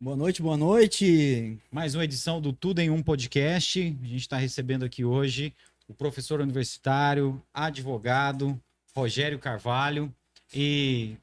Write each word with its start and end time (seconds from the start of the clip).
Boa 0.00 0.14
noite, 0.14 0.40
boa 0.40 0.56
noite. 0.56 1.58
Mais 1.72 1.96
uma 1.96 2.04
edição 2.04 2.40
do 2.40 2.52
Tudo 2.52 2.78
em 2.78 2.88
Um 2.88 3.02
Podcast. 3.02 3.80
A 4.00 4.06
gente 4.06 4.20
está 4.20 4.36
recebendo 4.36 4.84
aqui 4.84 5.04
hoje 5.04 5.52
o 5.88 5.92
professor 5.92 6.40
universitário, 6.40 7.42
advogado, 7.52 8.56
Rogério 8.94 9.40
Carvalho. 9.40 10.14
E 10.54 11.16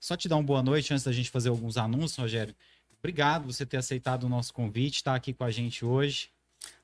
só 0.00 0.16
te 0.16 0.28
dar 0.28 0.36
uma 0.36 0.42
boa 0.42 0.62
noite 0.62 0.94
antes 0.94 1.04
da 1.04 1.12
gente 1.12 1.28
fazer 1.28 1.50
alguns 1.50 1.76
anúncios, 1.76 2.16
Rogério. 2.16 2.54
Obrigado 3.00 3.42
por 3.42 3.52
você 3.52 3.66
ter 3.66 3.76
aceitado 3.76 4.24
o 4.24 4.30
nosso 4.30 4.54
convite, 4.54 4.94
estar 4.94 5.14
aqui 5.14 5.34
com 5.34 5.44
a 5.44 5.50
gente 5.50 5.84
hoje. 5.84 6.30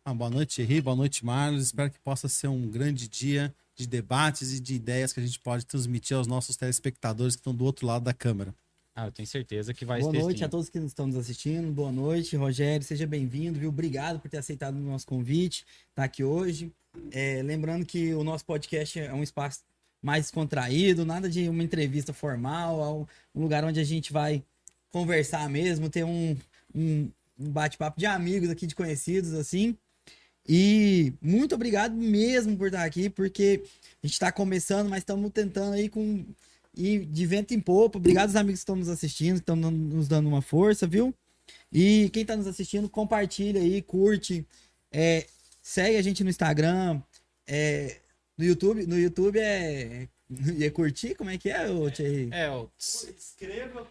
Ah, 0.04 0.12
boa 0.12 0.28
noite, 0.28 0.60
Henri. 0.60 0.82
Boa 0.82 0.96
noite, 0.96 1.24
Marlos. 1.24 1.62
Espero 1.62 1.90
que 1.90 1.98
possa 2.00 2.28
ser 2.28 2.48
um 2.48 2.68
grande 2.68 3.08
dia 3.08 3.54
de 3.74 3.86
debates 3.86 4.52
e 4.52 4.60
de 4.60 4.74
ideias 4.74 5.14
que 5.14 5.20
a 5.20 5.24
gente 5.24 5.40
pode 5.40 5.64
transmitir 5.64 6.14
aos 6.14 6.26
nossos 6.26 6.56
telespectadores 6.58 7.36
que 7.36 7.40
estão 7.40 7.54
do 7.54 7.64
outro 7.64 7.86
lado 7.86 8.04
da 8.04 8.12
câmera. 8.12 8.54
Ah, 9.00 9.06
eu 9.06 9.12
tenho 9.12 9.28
certeza 9.28 9.72
que 9.72 9.84
vai 9.84 10.00
Boa 10.00 10.10
ter 10.10 10.18
noite 10.18 10.44
a 10.44 10.48
todos 10.48 10.68
que 10.68 10.76
estão 10.78 11.06
nos 11.06 11.14
assistindo. 11.14 11.70
Boa 11.70 11.92
noite, 11.92 12.34
Rogério. 12.34 12.84
Seja 12.84 13.06
bem-vindo, 13.06 13.56
viu? 13.56 13.68
Obrigado 13.68 14.18
por 14.18 14.28
ter 14.28 14.38
aceitado 14.38 14.74
o 14.74 14.80
nosso 14.80 15.06
convite, 15.06 15.64
estar 15.88 16.02
aqui 16.02 16.24
hoje. 16.24 16.72
É, 17.12 17.40
lembrando 17.44 17.86
que 17.86 18.12
o 18.12 18.24
nosso 18.24 18.44
podcast 18.44 18.98
é 18.98 19.14
um 19.14 19.22
espaço 19.22 19.60
mais 20.02 20.24
descontraído, 20.24 21.04
nada 21.04 21.30
de 21.30 21.48
uma 21.48 21.62
entrevista 21.62 22.12
formal, 22.12 22.82
é 22.82 22.88
um 22.88 23.06
um 23.36 23.42
lugar 23.42 23.64
onde 23.64 23.78
a 23.78 23.84
gente 23.84 24.12
vai 24.12 24.42
conversar 24.90 25.48
mesmo, 25.48 25.88
ter 25.88 26.02
um, 26.02 26.36
um, 26.74 27.08
um 27.38 27.50
bate-papo 27.52 28.00
de 28.00 28.06
amigos 28.06 28.50
aqui, 28.50 28.66
de 28.66 28.74
conhecidos, 28.74 29.32
assim. 29.32 29.76
E 30.44 31.12
muito 31.22 31.54
obrigado 31.54 31.94
mesmo 31.94 32.56
por 32.56 32.66
estar 32.66 32.82
aqui, 32.82 33.08
porque 33.08 33.62
a 34.02 34.06
gente 34.08 34.14
está 34.14 34.32
começando, 34.32 34.88
mas 34.88 35.02
estamos 35.02 35.30
tentando 35.30 35.74
aí 35.74 35.88
com 35.88 36.24
e 36.78 37.04
de 37.04 37.26
vento 37.26 37.52
em 37.52 37.60
popa. 37.60 37.98
Obrigado 37.98 38.28
aos 38.28 38.36
amigos 38.36 38.60
que 38.60 38.62
estão 38.62 38.76
nos 38.76 38.88
assistindo, 38.88 39.34
que 39.34 39.40
estão 39.40 39.56
nos 39.56 40.06
dando 40.06 40.28
uma 40.28 40.40
força, 40.40 40.86
viu? 40.86 41.12
E 41.72 42.08
quem 42.12 42.22
está 42.22 42.36
nos 42.36 42.46
assistindo, 42.46 42.88
compartilha 42.88 43.60
aí, 43.60 43.82
curte, 43.82 44.46
é, 44.92 45.26
segue 45.60 45.96
a 45.96 46.02
gente 46.02 46.22
no 46.22 46.30
Instagram, 46.30 47.00
é, 47.46 47.96
no 48.36 48.44
YouTube. 48.44 48.86
No 48.86 48.98
YouTube 48.98 49.38
é. 49.40 50.06
Ia 50.58 50.70
curtir? 50.70 51.14
Como 51.14 51.30
é 51.30 51.38
que 51.38 51.48
é, 51.48 51.70
ô 51.70 51.90
Thierry? 51.90 52.28
É, 52.32 52.50
o, 52.50 52.68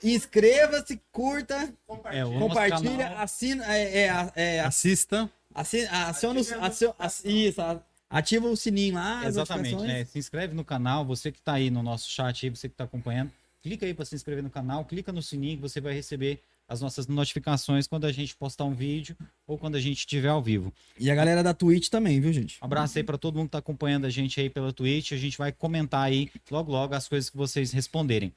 Inscreva-se, 0.03 1.02
curta, 1.11 1.73
é, 2.11 2.23
o 2.23 2.30
nosso 2.33 2.39
compartilha, 2.47 3.08
assina, 3.17 3.75
é, 3.75 3.97
é, 4.05 4.31
é, 4.35 4.59
Assista. 4.59 5.30
assina, 5.53 5.89
aciona, 6.08 6.39
os- 6.39 6.52
aciona, 6.53 6.95
aci- 6.99 7.47
isso, 7.47 7.59
a- 7.61 7.81
ativa 8.09 8.47
o 8.47 8.55
sininho 8.55 8.95
lá, 8.95 9.25
Exatamente, 9.25 9.81
né? 9.81 10.05
Se 10.05 10.17
inscreve 10.19 10.53
no 10.53 10.63
canal, 10.63 11.05
você 11.05 11.31
que 11.31 11.39
está 11.39 11.53
aí 11.53 11.69
no 11.69 11.83
nosso 11.83 12.09
chat 12.09 12.45
aí, 12.45 12.49
você 12.49 12.67
que 12.67 12.73
está 12.73 12.83
acompanhando, 12.83 13.31
clica 13.61 13.86
aí 13.86 13.94
para 13.94 14.05
se 14.05 14.16
inscrever 14.16 14.44
no 14.44 14.49
canal, 14.49 14.86
clica 14.86 15.11
no 15.11 15.22
sininho 15.22 15.58
que 15.58 15.61
você 15.61 15.81
vai 15.81 15.94
receber 15.94 16.41
as 16.67 16.81
nossas 16.81 17.08
notificações 17.08 17.88
quando 17.88 18.05
a 18.05 18.11
gente 18.11 18.36
postar 18.36 18.66
um 18.66 18.73
vídeo 18.73 19.16
ou 19.45 19.58
quando 19.58 19.75
a 19.75 19.80
gente 19.80 19.99
estiver 19.99 20.27
ao 20.27 20.41
vivo. 20.41 20.73
E 20.99 21.09
a 21.09 21.16
galera 21.16 21.41
da 21.41 21.53
Twitch 21.53 21.88
também, 21.88 22.19
viu, 22.19 22.33
gente? 22.33 22.58
Um 22.61 22.66
abraço 22.66 22.97
aí 22.97 23.03
para 23.03 23.17
todo 23.17 23.36
mundo 23.36 23.45
que 23.45 23.49
está 23.49 23.59
acompanhando 23.59 24.05
a 24.05 24.09
gente 24.09 24.39
aí 24.39 24.49
pela 24.49 24.73
Twitch, 24.73 25.14
a 25.14 25.17
gente 25.17 25.38
vai 25.38 25.52
comentar 25.52 26.03
aí 26.03 26.30
logo 26.52 26.71
logo 26.71 26.94
as 26.94 27.08
coisas 27.08 27.30
que 27.30 27.38
vocês 27.38 27.71
responderem. 27.71 28.33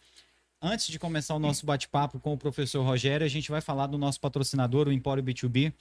Antes 0.62 0.88
de 0.88 0.98
começar 0.98 1.34
o 1.34 1.38
nosso 1.38 1.64
bate-papo 1.64 2.20
com 2.20 2.34
o 2.34 2.36
professor 2.36 2.82
Rogério, 2.82 3.24
a 3.24 3.30
gente 3.30 3.50
vai 3.50 3.62
falar 3.62 3.86
do 3.86 3.96
nosso 3.96 4.20
patrocinador, 4.20 4.88
o 4.88 4.92
Empório 4.92 5.22
B2B. 5.22 5.72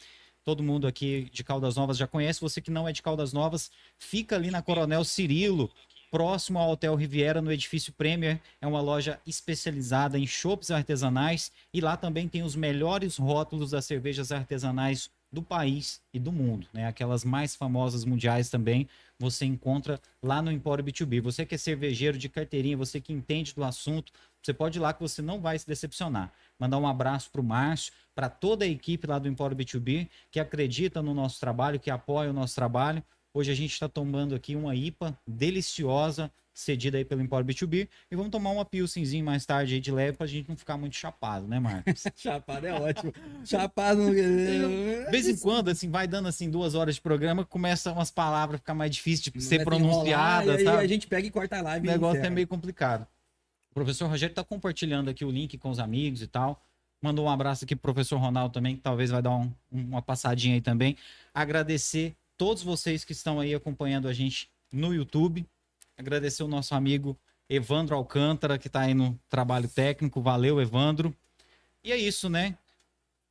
Todo 0.44 0.64
mundo 0.64 0.88
aqui 0.88 1.30
de 1.32 1.44
Caldas 1.44 1.76
Novas 1.76 1.98
já 1.98 2.08
conhece. 2.08 2.42
Você 2.42 2.62
que 2.62 2.72
não 2.72 2.88
é 2.88 2.92
de 2.92 3.02
Caldas 3.02 3.34
Novas, 3.34 3.72
fica 3.98 4.36
ali 4.36 4.50
na 4.50 4.62
Coronel 4.62 5.04
Cirilo, 5.04 5.70
próximo 6.10 6.60
ao 6.60 6.72
Hotel 6.72 6.96
Riviera, 6.96 7.42
no 7.42 7.52
edifício 7.52 7.94
Premier. 7.94 8.42
É 8.60 8.68
uma 8.68 8.82
loja 8.82 9.20
especializada 9.26 10.18
em 10.18 10.26
chopps 10.26 10.72
artesanais 10.72 11.52
e 11.74 11.82
lá 11.82 11.96
também 11.96 12.28
tem 12.28 12.44
os 12.44 12.56
melhores 12.56 13.18
rótulos 13.18 13.72
das 13.72 13.86
cervejas 13.86 14.32
artesanais 14.32 15.10
do 15.32 15.44
país 15.44 16.02
e 16.12 16.20
do 16.20 16.32
mundo, 16.32 16.68
né? 16.74 16.88
Aquelas 16.88 17.24
mais 17.24 17.56
famosas 17.56 18.04
mundiais 18.04 18.50
também 18.50 18.88
você 19.20 19.46
encontra 19.46 20.00
lá 20.24 20.42
no 20.42 20.52
Empório 20.52 20.84
B2B. 20.84 21.22
Você 21.22 21.46
que 21.46 21.54
é 21.54 21.58
cervejeiro 21.58 22.18
de 22.18 22.30
carteirinha, 22.30 22.78
você 22.78 23.02
que 23.02 23.14
entende 23.14 23.54
do 23.54 23.64
assunto, 23.64 24.12
você 24.42 24.54
pode 24.54 24.78
ir 24.78 24.82
lá 24.82 24.94
que 24.94 25.02
você 25.02 25.22
não 25.22 25.40
vai 25.42 25.58
se 25.60 25.68
decepcionar. 25.68 26.32
Mandar 26.58 26.78
um 26.78 26.88
abraço 26.88 27.30
para 27.32 27.42
o 27.42 27.44
Márcio, 27.44 27.94
para 28.16 28.30
toda 28.30 28.66
a 28.66 28.68
equipe 28.68 29.06
lá 29.08 29.20
do 29.20 29.28
Empório 29.28 29.56
B2B, 29.56 30.08
que 30.32 30.40
acredita 30.40 31.02
no 31.02 31.14
nosso 31.14 31.40
trabalho, 31.40 31.80
que 31.80 31.90
apoia 31.92 32.30
o 32.30 32.34
nosso 32.34 32.56
trabalho. 32.56 33.04
Hoje 33.34 33.52
a 33.52 33.56
gente 33.56 33.72
está 33.74 33.88
tomando 33.88 34.34
aqui 34.36 34.56
uma 34.56 34.76
IPA 34.76 35.18
deliciosa, 35.28 36.32
cedida 36.54 36.98
aí 36.98 37.06
pelo 37.06 37.22
Empório 37.22 37.46
B2B, 37.46 37.88
e 38.12 38.16
vamos 38.16 38.32
tomar 38.32 38.50
uma 38.52 38.66
pilsenzinho 38.66 39.24
mais 39.24 39.46
tarde 39.46 39.76
aí 39.76 39.80
de 39.80 39.92
leve 39.92 40.18
para 40.18 40.26
a 40.26 40.28
gente 40.28 40.50
não 40.50 40.58
ficar 40.58 40.76
muito 40.78 40.96
chapado, 40.96 41.48
né, 41.48 41.60
Marcos? 41.60 42.04
Chapado 42.18 42.66
é 42.68 42.74
ótimo. 42.74 43.14
Chapado 43.46 44.02
não. 44.02 44.14
De 44.14 45.12
vez 45.12 45.28
em 45.28 45.38
quando, 45.38 45.70
assim, 45.70 45.90
vai 45.90 46.08
dando 46.08 46.28
assim 46.28 46.50
duas 46.50 46.76
horas 46.76 46.96
de 46.96 47.02
programa, 47.02 47.46
começa 47.46 47.92
umas 47.94 48.12
palavras 48.12 48.56
a 48.56 48.58
ficar 48.60 48.74
mais 48.74 48.92
difícil 48.94 49.32
de 49.32 49.42
ser 49.42 49.64
pronunciadas, 49.64 50.60
E 50.62 50.64
sabe? 50.66 50.78
aí 50.80 50.86
a 50.86 50.90
gente 50.90 51.08
pega 51.08 51.26
e 51.28 51.32
corta 51.32 51.58
a 51.58 51.62
O 51.62 51.64
live. 51.64 51.88
e 51.88 51.92
negócio 51.92 52.22
é 52.24 52.30
meio 52.30 52.48
complicado. 52.48 53.08
O 53.72 53.74
professor 53.74 54.08
Rogério 54.10 54.32
está 54.32 54.44
compartilhando 54.44 55.10
aqui 55.10 55.24
o 55.24 55.32
link 55.32 55.58
com 55.58 55.70
os 55.70 55.80
amigos 55.80 56.22
e 56.22 56.28
tal. 56.28 56.62
Mandou 57.02 57.26
um 57.26 57.30
abraço 57.30 57.64
aqui 57.64 57.76
pro 57.76 57.94
professor 57.94 58.18
Ronaldo 58.18 58.54
também, 58.54 58.76
que 58.76 58.82
talvez 58.82 59.10
vai 59.10 59.22
dar 59.22 59.36
um- 59.36 59.52
uma 59.72 60.02
passadinha 60.02 60.56
aí 60.56 60.62
também. 60.62 60.98
Agradecer 61.34 62.16
todos 62.38 62.62
vocês 62.64 63.06
que 63.06 63.14
estão 63.14 63.40
aí 63.40 63.54
acompanhando 63.54 64.08
a 64.08 64.14
gente 64.14 64.50
no 64.72 64.94
YouTube. 64.94 65.46
Agradecer 65.98 66.44
o 66.44 66.48
nosso 66.48 66.76
amigo 66.76 67.18
Evandro 67.50 67.96
Alcântara, 67.96 68.58
que 68.58 68.68
está 68.68 68.82
aí 68.82 68.94
no 68.94 69.18
trabalho 69.30 69.68
técnico. 69.70 70.22
Valeu, 70.22 70.60
Evandro. 70.60 71.16
E 71.84 71.92
é 71.92 71.98
isso, 71.98 72.30
né? 72.30 72.58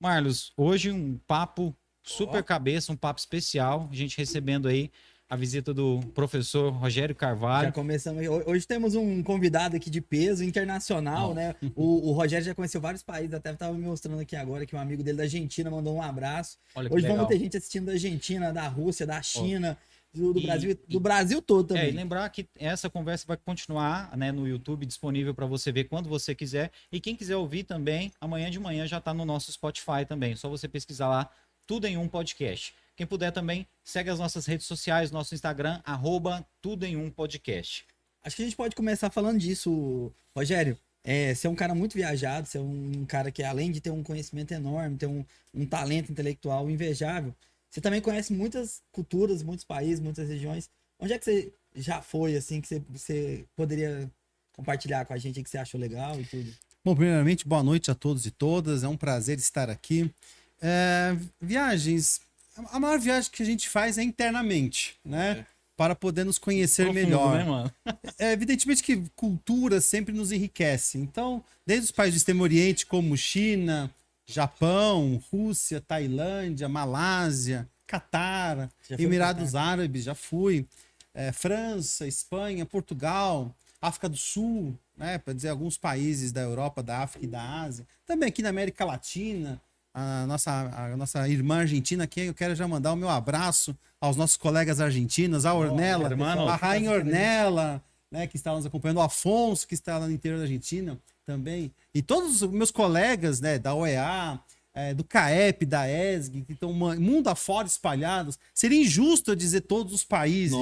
Marlos, 0.00 0.52
hoje 0.56 0.90
um 0.90 1.18
papo 1.26 1.74
super 2.02 2.42
cabeça, 2.42 2.92
um 2.92 2.96
papo 2.96 3.20
especial. 3.20 3.88
A 3.90 3.94
gente 3.94 4.16
recebendo 4.16 4.68
aí 4.68 4.90
a 5.30 5.36
visita 5.36 5.74
do 5.74 6.00
professor 6.14 6.70
Rogério 6.72 7.14
Já 7.14 7.18
Carvalho. 7.20 7.72
começamos. 7.72 8.26
Ho- 8.26 8.44
Hoje 8.50 8.66
temos 8.66 8.94
um 8.94 9.22
convidado 9.22 9.76
aqui 9.76 9.90
de 9.90 10.00
peso 10.00 10.42
internacional, 10.42 11.30
Ó. 11.30 11.34
né? 11.34 11.54
O, 11.74 12.08
o 12.08 12.12
Rogério 12.12 12.46
já 12.46 12.54
conheceu 12.54 12.80
vários 12.80 13.02
países, 13.02 13.34
até 13.34 13.52
estava 13.52 13.74
me 13.74 13.84
mostrando 13.84 14.20
aqui 14.20 14.34
agora 14.34 14.64
que 14.64 14.74
um 14.74 14.78
amigo 14.80 15.02
dele 15.02 15.18
da 15.18 15.24
Argentina 15.24 15.70
mandou 15.70 15.94
um 15.94 16.02
abraço. 16.02 16.56
Olha 16.74 16.88
Hoje 16.92 17.02
legal. 17.02 17.16
vamos 17.18 17.30
ter 17.30 17.38
gente 17.38 17.56
assistindo 17.56 17.86
da 17.86 17.92
Argentina, 17.92 18.52
da 18.52 18.66
Rússia, 18.68 19.06
da 19.06 19.20
China, 19.20 19.76
do, 20.14 20.32
do 20.32 20.40
E- 20.40 20.42
Brasil, 20.46 20.70
e- 20.70 20.92
do 20.92 20.98
Brasil 20.98 21.42
todo 21.42 21.76
É, 21.76 21.76
e 21.76 21.80
também. 21.80 21.94
lembrar 21.94 22.26
que 22.30 22.48
essa 22.58 22.88
conversa 22.88 23.26
vai 23.28 23.36
continuar 23.36 24.16
né, 24.16 24.32
no 24.32 24.48
YouTube, 24.48 24.86
disponível 24.86 25.34
para 25.34 25.44
você 25.44 25.70
ver 25.70 25.84
quando 25.84 26.08
você 26.08 26.34
quiser. 26.34 26.70
E 26.90 26.98
quem 27.00 27.14
quiser 27.14 27.36
ouvir 27.36 27.64
também, 27.64 28.10
amanhã 28.18 28.50
de 28.50 28.58
manhã 28.58 28.86
já 28.86 28.96
está 28.96 29.12
no 29.12 29.26
nosso 29.26 29.52
Spotify 29.52 30.06
também. 30.08 30.34
Só 30.36 30.48
você 30.48 30.66
pesquisar 30.66 31.08
lá, 31.08 31.28
tudo 31.66 31.86
em 31.86 31.98
um 31.98 32.08
podcast. 32.08 32.72
Quem 32.98 33.06
puder 33.06 33.30
também, 33.30 33.64
segue 33.84 34.10
as 34.10 34.18
nossas 34.18 34.44
redes 34.44 34.66
sociais, 34.66 35.12
nosso 35.12 35.32
Instagram, 35.32 35.80
arroba 35.84 36.44
tudo 36.60 36.84
em 36.84 36.96
um 36.96 37.08
podcast. 37.08 37.86
Acho 38.24 38.34
que 38.34 38.42
a 38.42 38.44
gente 38.44 38.56
pode 38.56 38.74
começar 38.74 39.08
falando 39.08 39.38
disso, 39.38 40.12
Rogério. 40.34 40.76
É, 41.04 41.32
você 41.32 41.46
é 41.46 41.50
um 41.50 41.54
cara 41.54 41.76
muito 41.76 41.94
viajado, 41.94 42.48
você 42.48 42.58
é 42.58 42.60
um 42.60 43.04
cara 43.06 43.30
que, 43.30 43.44
além 43.44 43.70
de 43.70 43.80
ter 43.80 43.92
um 43.92 44.02
conhecimento 44.02 44.50
enorme, 44.50 44.96
ter 44.96 45.06
um, 45.06 45.24
um 45.54 45.64
talento 45.64 46.10
intelectual 46.10 46.68
invejável, 46.68 47.32
você 47.70 47.80
também 47.80 48.00
conhece 48.00 48.32
muitas 48.32 48.82
culturas, 48.90 49.44
muitos 49.44 49.64
países, 49.64 50.00
muitas 50.00 50.28
regiões. 50.28 50.68
Onde 50.98 51.12
é 51.12 51.18
que 51.20 51.24
você 51.24 51.52
já 51.76 52.02
foi, 52.02 52.34
assim, 52.34 52.60
que 52.60 52.66
você, 52.66 52.82
você 52.90 53.44
poderia 53.54 54.10
compartilhar 54.56 55.04
com 55.04 55.14
a 55.14 55.18
gente 55.18 55.40
que 55.40 55.48
você 55.48 55.58
achou 55.58 55.80
legal 55.80 56.20
e 56.20 56.24
tudo? 56.24 56.52
Bom, 56.84 56.96
primeiramente, 56.96 57.46
boa 57.46 57.62
noite 57.62 57.92
a 57.92 57.94
todos 57.94 58.26
e 58.26 58.32
todas. 58.32 58.82
É 58.82 58.88
um 58.88 58.96
prazer 58.96 59.38
estar 59.38 59.70
aqui. 59.70 60.12
É, 60.60 61.16
viagens. 61.40 62.26
A 62.70 62.80
maior 62.80 62.98
viagem 62.98 63.30
que 63.30 63.42
a 63.42 63.46
gente 63.46 63.68
faz 63.68 63.98
é 63.98 64.02
internamente, 64.02 64.96
né? 65.04 65.46
Para 65.76 65.94
poder 65.94 66.24
nos 66.24 66.38
conhecer 66.38 66.84
Profundo, 66.84 67.04
melhor. 67.04 67.38
né, 67.38 67.44
mano? 67.44 67.72
É 68.18 68.32
evidentemente 68.32 68.82
que 68.82 69.04
cultura 69.14 69.80
sempre 69.80 70.12
nos 70.12 70.32
enriquece. 70.32 70.98
Então, 70.98 71.44
desde 71.64 71.84
os 71.84 71.92
países 71.92 72.14
do 72.14 72.18
Extremo 72.18 72.42
Oriente, 72.42 72.84
como 72.84 73.16
China, 73.16 73.88
Japão, 74.26 75.22
Rússia, 75.30 75.80
Tailândia, 75.80 76.68
Malásia, 76.68 77.68
Catar, 77.86 78.68
Emirados 78.90 79.54
Árabes, 79.54 80.04
já 80.04 80.14
fui. 80.14 80.66
É, 81.14 81.32
França, 81.32 82.06
Espanha, 82.06 82.66
Portugal, 82.66 83.54
África 83.80 84.08
do 84.08 84.16
Sul, 84.16 84.76
né? 84.96 85.18
Para 85.18 85.32
dizer 85.32 85.48
alguns 85.48 85.78
países 85.78 86.32
da 86.32 86.40
Europa, 86.40 86.82
da 86.82 86.98
África 86.98 87.24
e 87.24 87.28
da 87.28 87.62
Ásia. 87.62 87.86
Também 88.04 88.28
aqui 88.28 88.42
na 88.42 88.48
América 88.48 88.84
Latina, 88.84 89.60
a 89.98 90.26
nossa, 90.26 90.50
a 90.52 90.96
nossa 90.96 91.28
irmã 91.28 91.60
argentina 91.60 92.04
aqui, 92.04 92.20
eu 92.22 92.34
quero 92.34 92.54
já 92.54 92.66
mandar 92.68 92.92
o 92.92 92.96
meu 92.96 93.08
abraço 93.08 93.76
aos 94.00 94.16
nossos 94.16 94.36
colegas 94.36 94.80
argentinos, 94.80 95.44
a 95.44 95.52
Ornella, 95.54 96.04
hermano. 96.06 96.48
a 96.48 96.56
Rainha 96.56 96.90
Ornella, 96.92 97.82
né, 98.10 98.26
que 98.26 98.36
está 98.36 98.52
nos 98.54 98.64
acompanhando, 98.64 98.98
o 98.98 99.02
Afonso, 99.02 99.66
que 99.66 99.74
está 99.74 99.98
lá 99.98 100.06
no 100.06 100.12
interior 100.12 100.38
da 100.38 100.44
Argentina 100.44 100.98
também, 101.26 101.70
e 101.94 102.00
todos 102.00 102.42
os 102.42 102.50
meus 102.50 102.70
colegas, 102.70 103.40
né, 103.40 103.58
da 103.58 103.74
OEA, 103.74 104.38
é, 104.72 104.94
do 104.94 105.02
CAEP, 105.02 105.66
da 105.66 105.88
ESG, 105.90 106.42
que 106.42 106.52
estão 106.52 106.72
mundo 106.72 107.28
afora 107.28 107.66
espalhados. 107.66 108.38
Seria 108.54 108.80
injusto 108.80 109.32
eu 109.32 109.34
dizer 109.34 109.62
todos 109.62 109.92
os 109.92 110.04
países 110.04 110.56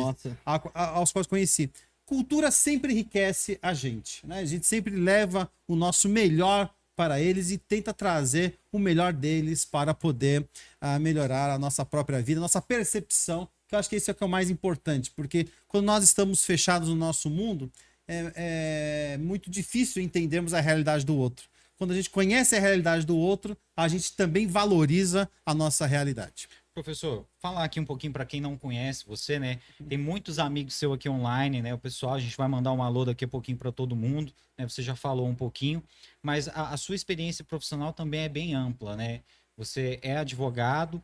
a- 0.46 0.60
a- 0.74 0.86
aos 0.96 1.12
quais 1.12 1.26
conheci. 1.26 1.70
Cultura 2.06 2.50
sempre 2.50 2.92
enriquece 2.92 3.58
a 3.60 3.74
gente, 3.74 4.24
né? 4.26 4.38
A 4.38 4.44
gente 4.44 4.64
sempre 4.66 4.94
leva 4.96 5.50
o 5.68 5.76
nosso 5.76 6.08
melhor 6.08 6.70
para 6.96 7.20
eles 7.20 7.50
e 7.50 7.58
tenta 7.58 7.92
trazer 7.92 8.58
o 8.72 8.78
melhor 8.78 9.12
deles 9.12 9.64
para 9.64 9.92
poder 9.92 10.40
uh, 10.82 10.98
melhorar 10.98 11.50
a 11.50 11.58
nossa 11.58 11.84
própria 11.84 12.22
vida, 12.22 12.40
nossa 12.40 12.60
percepção, 12.60 13.46
que 13.68 13.74
eu 13.74 13.78
acho 13.78 13.88
que 13.88 13.96
isso 13.96 14.10
é 14.10 14.12
o 14.12 14.14
que 14.14 14.24
é 14.24 14.26
o 14.26 14.30
mais 14.30 14.48
importante, 14.48 15.10
porque 15.14 15.46
quando 15.68 15.84
nós 15.84 16.02
estamos 16.02 16.44
fechados 16.44 16.88
no 16.88 16.96
nosso 16.96 17.28
mundo, 17.28 17.70
é, 18.08 19.12
é 19.14 19.18
muito 19.18 19.50
difícil 19.50 20.02
entendermos 20.02 20.54
a 20.54 20.60
realidade 20.60 21.04
do 21.04 21.16
outro. 21.16 21.48
Quando 21.76 21.90
a 21.90 21.94
gente 21.94 22.08
conhece 22.08 22.56
a 22.56 22.60
realidade 22.60 23.04
do 23.04 23.16
outro, 23.16 23.56
a 23.76 23.86
gente 23.86 24.14
também 24.14 24.46
valoriza 24.46 25.28
a 25.44 25.52
nossa 25.52 25.84
realidade. 25.84 26.48
Professor, 26.76 27.26
falar 27.38 27.64
aqui 27.64 27.80
um 27.80 27.86
pouquinho 27.86 28.12
para 28.12 28.26
quem 28.26 28.38
não 28.38 28.54
conhece 28.54 29.02
você, 29.06 29.38
né? 29.38 29.60
Tem 29.88 29.96
muitos 29.96 30.38
amigos 30.38 30.74
seus 30.74 30.94
aqui 30.94 31.08
online, 31.08 31.62
né? 31.62 31.72
O 31.72 31.78
pessoal, 31.78 32.12
a 32.12 32.18
gente 32.18 32.36
vai 32.36 32.46
mandar 32.48 32.70
um 32.74 32.82
alô 32.82 33.02
daqui 33.02 33.24
a 33.24 33.28
pouquinho 33.28 33.56
para 33.56 33.72
todo 33.72 33.96
mundo, 33.96 34.30
né? 34.58 34.68
Você 34.68 34.82
já 34.82 34.94
falou 34.94 35.26
um 35.26 35.34
pouquinho, 35.34 35.82
mas 36.22 36.48
a, 36.48 36.74
a, 36.74 36.76
sua 36.76 36.94
experiência 36.94 37.42
profissional 37.42 37.94
também 37.94 38.20
é 38.24 38.28
bem 38.28 38.54
ampla, 38.54 38.94
né? 38.94 39.22
Você 39.56 39.98
é 40.02 40.18
advogado, 40.18 41.02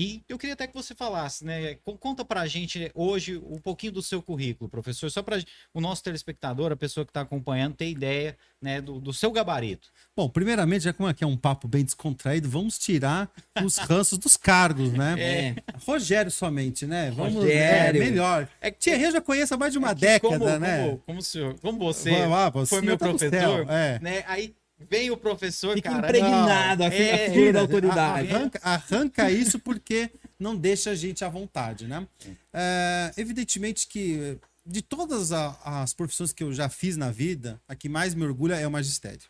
e 0.00 0.22
eu 0.28 0.38
queria 0.38 0.54
até 0.54 0.64
que 0.64 0.74
você 0.74 0.94
falasse, 0.94 1.44
né? 1.44 1.74
Conta 1.98 2.24
pra 2.24 2.46
gente 2.46 2.88
hoje 2.94 3.36
um 3.36 3.58
pouquinho 3.58 3.90
do 3.90 4.00
seu 4.00 4.22
currículo, 4.22 4.70
professor, 4.70 5.10
só 5.10 5.24
para 5.24 5.42
o 5.74 5.80
nosso 5.80 6.04
telespectador, 6.04 6.70
a 6.70 6.76
pessoa 6.76 7.04
que 7.04 7.10
está 7.10 7.22
acompanhando, 7.22 7.74
ter 7.74 7.90
ideia 7.90 8.38
né, 8.62 8.80
do, 8.80 9.00
do, 9.00 9.12
seu 9.12 9.32
gabarito. 9.32 9.88
Bom, 10.16 10.28
primeiramente, 10.28 10.84
já 10.84 10.92
como 10.92 11.08
aqui 11.08 11.24
é 11.24 11.26
um 11.26 11.36
papo 11.36 11.66
bem 11.66 11.84
descontraído, 11.84 12.48
vamos 12.48 12.78
tirar 12.78 13.28
os 13.64 13.76
ranços 13.90 14.18
dos 14.18 14.36
cargos, 14.36 14.92
né? 14.92 15.16
É. 15.18 15.54
Rogério 15.84 16.30
somente, 16.30 16.86
né? 16.86 17.10
Vamos, 17.10 17.34
Rogério. 17.34 18.00
É, 18.00 18.04
melhor. 18.04 18.48
É 18.60 18.70
que 18.70 18.78
Thierry 18.78 19.02
eu 19.02 19.10
já 19.10 19.20
conheço 19.20 19.54
há 19.54 19.56
mais 19.56 19.72
de 19.72 19.78
uma 19.80 19.90
é 19.90 19.94
década, 19.96 20.38
como, 20.38 20.58
né? 20.60 20.84
Como, 20.84 20.98
como, 20.98 21.22
senhor, 21.22 21.58
como 21.58 21.76
você, 21.76 22.14
ah, 22.14 22.50
você 22.50 22.76
foi 22.76 22.82
meu 22.82 22.96
tá 22.96 23.08
professor, 23.08 23.66
é. 23.68 23.98
né? 23.98 24.22
Aí 24.28 24.54
Vem 24.78 25.10
o 25.10 25.16
professor, 25.16 25.74
Fica 25.74 25.90
cara. 25.90 26.06
impregnado 26.06 26.84
não, 26.84 26.90
a 26.90 26.94
é, 26.94 27.52
da 27.52 27.60
autoridade. 27.60 28.28
Arranca, 28.32 28.60
arranca, 28.62 29.30
isso 29.30 29.58
porque 29.58 30.10
não 30.38 30.54
deixa 30.56 30.90
a 30.90 30.94
gente 30.94 31.24
à 31.24 31.28
vontade, 31.28 31.86
né? 31.86 32.06
É, 32.52 33.12
evidentemente 33.16 33.88
que 33.88 34.38
de 34.64 34.82
todas 34.82 35.32
as 35.32 35.94
profissões 35.94 36.32
que 36.32 36.44
eu 36.44 36.52
já 36.52 36.68
fiz 36.68 36.96
na 36.96 37.10
vida, 37.10 37.60
a 37.66 37.74
que 37.74 37.88
mais 37.88 38.14
me 38.14 38.22
orgulha 38.22 38.54
é 38.54 38.66
o 38.66 38.70
magistério. 38.70 39.28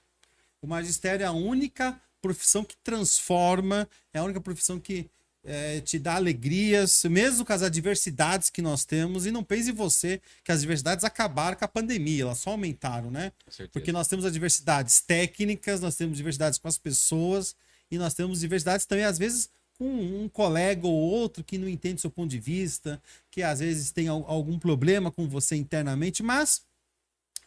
O 0.60 0.66
magistério 0.66 1.22
é 1.22 1.26
a 1.26 1.32
única 1.32 1.98
profissão 2.20 2.64
que 2.64 2.76
transforma, 2.82 3.88
é 4.12 4.18
a 4.18 4.24
única 4.24 4.40
profissão 4.40 4.80
que 4.80 5.08
é, 5.50 5.80
te 5.80 5.98
dá 5.98 6.16
alegrias, 6.16 7.04
mesmo 7.04 7.42
com 7.42 7.52
as 7.54 7.62
adversidades 7.62 8.50
que 8.50 8.60
nós 8.60 8.84
temos. 8.84 9.24
E 9.24 9.30
não 9.30 9.42
pense 9.42 9.72
você 9.72 10.20
que 10.44 10.52
as 10.52 10.58
adversidades 10.58 11.04
acabaram 11.04 11.56
com 11.56 11.64
a 11.64 11.68
pandemia, 11.68 12.24
elas 12.24 12.38
só 12.38 12.50
aumentaram, 12.50 13.10
né? 13.10 13.32
Porque 13.72 13.90
nós 13.90 14.06
temos 14.06 14.26
adversidades 14.26 15.00
técnicas, 15.00 15.80
nós 15.80 15.96
temos 15.96 16.18
diversidades 16.18 16.58
com 16.58 16.68
as 16.68 16.76
pessoas 16.76 17.56
e 17.90 17.96
nós 17.96 18.12
temos 18.12 18.40
diversidades 18.40 18.84
também, 18.84 19.06
às 19.06 19.16
vezes, 19.16 19.48
com 19.78 19.88
um 19.88 20.28
colega 20.28 20.86
ou 20.86 20.92
outro 20.92 21.42
que 21.42 21.56
não 21.56 21.66
entende 21.66 22.02
seu 22.02 22.10
ponto 22.10 22.28
de 22.28 22.38
vista, 22.38 23.00
que 23.30 23.42
às 23.42 23.60
vezes 23.60 23.90
tem 23.90 24.06
algum 24.08 24.58
problema 24.58 25.10
com 25.10 25.26
você 25.26 25.56
internamente, 25.56 26.22
mas. 26.22 26.60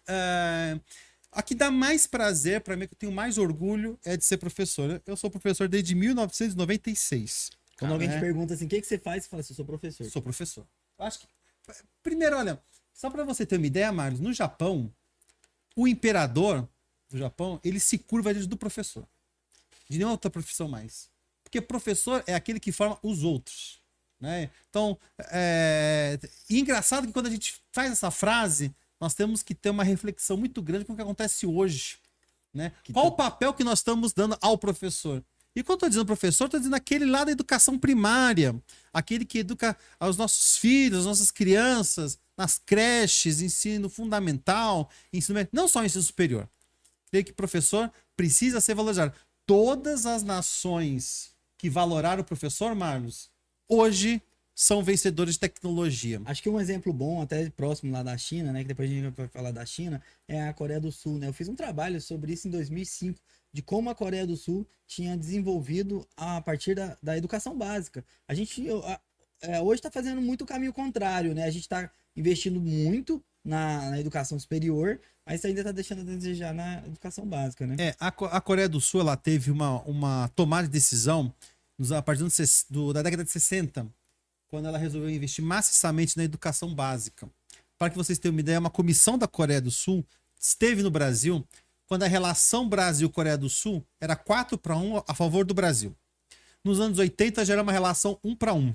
É, 0.07 0.79
a 1.33 1.41
que 1.41 1.55
dá 1.55 1.71
mais 1.71 2.05
prazer 2.05 2.59
para 2.59 2.75
mim, 2.75 2.87
que 2.87 2.93
eu 2.93 2.97
tenho 2.97 3.11
mais 3.11 3.37
orgulho, 3.37 3.97
é 4.03 4.17
de 4.17 4.25
ser 4.25 4.35
professor. 4.37 5.01
Eu 5.05 5.15
sou 5.15 5.29
professor 5.29 5.69
desde 5.69 5.95
1996. 5.95 7.60
Quando 7.81 7.93
alguém 7.93 8.09
te 8.09 8.19
pergunta 8.19 8.53
assim, 8.53 8.65
o 8.65 8.69
que, 8.69 8.79
que 8.79 8.85
você 8.85 8.99
faz? 8.99 9.23
Você 9.23 9.29
fala 9.29 9.39
assim, 9.39 9.53
eu 9.53 9.55
sou 9.55 9.65
professor. 9.65 10.09
Sou 10.11 10.21
professor. 10.21 10.67
Eu 10.99 11.05
acho 11.05 11.19
que. 11.19 11.27
Primeiro, 12.03 12.37
olha, 12.37 12.61
só 12.93 13.09
para 13.09 13.23
você 13.23 13.43
ter 13.43 13.57
uma 13.57 13.65
ideia, 13.65 13.91
Marlos, 13.91 14.19
no 14.19 14.31
Japão, 14.31 14.93
o 15.75 15.87
imperador 15.87 16.69
do 17.09 17.17
Japão, 17.17 17.59
ele 17.63 17.79
se 17.79 17.97
curva 17.97 18.31
diante 18.31 18.47
do 18.47 18.55
professor. 18.55 19.03
De 19.89 19.97
nenhuma 19.97 20.11
outra 20.11 20.29
profissão 20.29 20.67
mais. 20.67 21.09
Porque 21.43 21.59
professor 21.59 22.23
é 22.27 22.35
aquele 22.35 22.59
que 22.59 22.71
forma 22.71 22.99
os 23.01 23.23
outros. 23.23 23.81
Né? 24.19 24.51
Então, 24.69 24.95
é... 25.31 26.19
E 26.47 26.59
engraçado 26.59 27.07
que 27.07 27.13
quando 27.13 27.25
a 27.25 27.31
gente 27.31 27.59
faz 27.71 27.91
essa 27.91 28.11
frase, 28.11 28.71
nós 28.99 29.15
temos 29.15 29.41
que 29.41 29.55
ter 29.55 29.71
uma 29.71 29.83
reflexão 29.83 30.37
muito 30.37 30.61
grande 30.61 30.85
com 30.85 30.93
o 30.93 30.95
que 30.95 31.01
acontece 31.01 31.47
hoje. 31.47 31.97
Né? 32.53 32.71
Qual 32.93 33.05
tá... 33.05 33.11
o 33.11 33.15
papel 33.17 33.53
que 33.55 33.63
nós 33.63 33.79
estamos 33.79 34.13
dando 34.13 34.37
ao 34.39 34.55
professor? 34.55 35.25
E 35.55 35.61
quando 35.61 35.71
eu 35.71 35.75
estou 35.75 35.89
dizendo 35.89 36.05
professor, 36.05 36.45
estou 36.45 36.59
dizendo 36.59 36.75
aquele 36.75 37.05
lá 37.05 37.23
da 37.25 37.31
educação 37.31 37.77
primária, 37.77 38.55
aquele 38.93 39.25
que 39.25 39.39
educa 39.39 39.75
os 39.99 40.15
nossos 40.15 40.57
filhos, 40.57 40.99
as 40.99 41.05
nossas 41.05 41.29
crianças, 41.29 42.17
nas 42.37 42.57
creches, 42.57 43.41
ensino 43.41 43.89
fundamental, 43.89 44.89
ensino 45.11 45.39
não 45.51 45.67
só 45.67 45.83
ensino 45.83 46.03
superior. 46.03 46.49
Creio 47.09 47.25
que 47.25 47.33
professor 47.33 47.91
precisa 48.15 48.61
ser 48.61 48.73
valorizado. 48.75 49.13
Todas 49.45 50.05
as 50.05 50.23
nações 50.23 51.31
que 51.57 51.69
valoraram 51.69 52.21
o 52.21 52.25
professor, 52.25 52.73
Marlos, 52.73 53.29
hoje 53.67 54.21
são 54.55 54.83
vencedores 54.83 55.33
de 55.33 55.39
tecnologia. 55.41 56.21
Acho 56.25 56.41
que 56.41 56.49
um 56.49 56.59
exemplo 56.59 56.93
bom, 56.93 57.21
até 57.21 57.49
próximo 57.49 57.91
lá 57.91 58.03
da 58.03 58.17
China, 58.17 58.53
né, 58.53 58.61
que 58.61 58.67
depois 58.69 58.89
a 58.89 58.93
gente 58.93 59.09
vai 59.09 59.27
falar 59.27 59.51
da 59.51 59.65
China, 59.65 60.01
é 60.27 60.47
a 60.47 60.53
Coreia 60.53 60.79
do 60.79 60.91
Sul, 60.91 61.17
né? 61.17 61.27
Eu 61.27 61.33
fiz 61.33 61.47
um 61.47 61.55
trabalho 61.55 61.99
sobre 61.99 62.33
isso 62.33 62.47
em 62.47 62.51
2005 62.51 63.19
de 63.53 63.61
como 63.61 63.89
a 63.89 63.95
Coreia 63.95 64.25
do 64.25 64.37
Sul 64.37 64.67
tinha 64.87 65.17
desenvolvido 65.17 66.07
a 66.15 66.41
partir 66.41 66.75
da, 66.75 66.97
da 67.01 67.17
educação 67.17 67.57
básica. 67.57 68.03
A 68.27 68.33
gente 68.33 68.65
a, 68.69 68.99
é, 69.41 69.61
hoje 69.61 69.79
está 69.79 69.89
fazendo 69.89 70.21
muito 70.21 70.43
o 70.43 70.47
caminho 70.47 70.73
contrário, 70.73 71.33
né? 71.33 71.45
A 71.45 71.51
gente 71.51 71.63
está 71.63 71.89
investindo 72.15 72.59
muito 72.59 73.23
na, 73.43 73.89
na, 73.89 73.99
educação 73.99 74.39
superior, 74.39 74.99
mas 75.25 75.43
ainda 75.43 75.61
está 75.61 75.71
deixando 75.71 76.01
a 76.01 76.03
desejar 76.03 76.53
na 76.53 76.85
educação 76.85 77.25
básica, 77.25 77.65
né? 77.65 77.75
É, 77.79 77.95
a, 77.99 78.07
a 78.07 78.41
Coreia 78.41 78.69
do 78.69 78.79
Sul 78.79 79.01
ela 79.01 79.17
teve 79.17 79.49
uma, 79.49 79.81
uma 79.81 80.29
tomada 80.35 80.67
de 80.67 80.73
decisão 80.73 81.33
a 81.97 82.01
partir 82.01 82.23
do, 82.23 82.29
do, 82.69 82.93
da 82.93 83.01
década 83.01 83.23
de 83.23 83.31
60, 83.31 83.87
quando 84.47 84.67
ela 84.67 84.77
resolveu 84.77 85.09
investir 85.09 85.43
maciçamente 85.43 86.15
na 86.15 86.23
educação 86.23 86.73
básica. 86.75 87.27
Para 87.79 87.89
que 87.89 87.97
vocês 87.97 88.19
tenham 88.19 88.35
uma 88.35 88.41
ideia, 88.41 88.59
uma 88.59 88.69
comissão 88.69 89.17
da 89.17 89.27
Coreia 89.27 89.59
do 89.59 89.71
Sul 89.71 90.05
esteve 90.39 90.83
no 90.83 90.91
Brasil 90.91 91.43
quando 91.91 92.03
a 92.03 92.07
relação 92.07 92.69
Brasil-Coreia 92.69 93.37
do 93.37 93.49
Sul 93.49 93.85
era 93.99 94.15
4 94.15 94.57
para 94.57 94.77
1 94.77 95.03
a 95.05 95.13
favor 95.13 95.43
do 95.43 95.53
Brasil. 95.53 95.93
Nos 96.63 96.79
anos 96.79 96.97
80 96.97 97.43
já 97.43 97.51
era 97.51 97.61
uma 97.61 97.71
relação 97.73 98.17
1 98.23 98.33
para 98.33 98.53
1. 98.53 98.73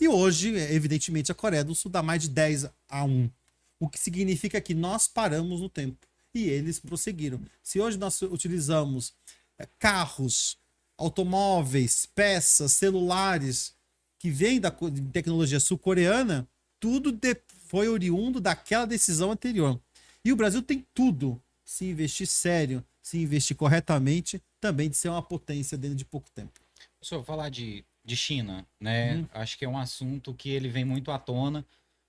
E 0.00 0.08
hoje, 0.08 0.56
evidentemente, 0.56 1.30
a 1.30 1.36
Coreia 1.36 1.62
do 1.62 1.72
Sul 1.72 1.88
dá 1.88 2.02
mais 2.02 2.22
de 2.22 2.28
10 2.30 2.68
a 2.88 3.04
1. 3.04 3.30
O 3.78 3.88
que 3.88 3.96
significa 3.96 4.60
que 4.60 4.74
nós 4.74 5.06
paramos 5.06 5.60
no 5.60 5.68
tempo. 5.68 6.04
E 6.34 6.48
eles 6.48 6.80
prosseguiram. 6.80 7.40
Se 7.62 7.78
hoje 7.78 7.96
nós 7.96 8.20
utilizamos 8.22 9.14
é, 9.56 9.68
carros, 9.78 10.58
automóveis, 10.96 12.06
peças, 12.12 12.72
celulares 12.72 13.72
que 14.18 14.32
vêm 14.32 14.58
da 14.58 14.72
tecnologia 15.12 15.60
sul-coreana, 15.60 16.44
tudo 16.80 17.16
foi 17.68 17.86
oriundo 17.86 18.40
daquela 18.40 18.84
decisão 18.84 19.30
anterior. 19.30 19.80
E 20.24 20.32
o 20.32 20.36
Brasil 20.36 20.60
tem 20.60 20.84
tudo 20.92 21.40
se 21.68 21.84
investir 21.84 22.26
sério, 22.26 22.82
se 23.02 23.18
investir 23.18 23.54
corretamente, 23.54 24.42
também 24.58 24.88
de 24.88 24.96
ser 24.96 25.10
uma 25.10 25.20
potência 25.20 25.76
dentro 25.76 25.98
de 25.98 26.04
pouco 26.04 26.30
tempo. 26.30 26.58
Professor, 26.98 27.22
falar 27.22 27.50
de, 27.50 27.84
de 28.02 28.16
China, 28.16 28.66
né? 28.80 29.16
Uhum. 29.16 29.28
Acho 29.34 29.58
que 29.58 29.66
é 29.66 29.68
um 29.68 29.76
assunto 29.76 30.32
que 30.32 30.48
ele 30.48 30.70
vem 30.70 30.86
muito 30.86 31.10
à 31.10 31.18
tona, 31.18 31.62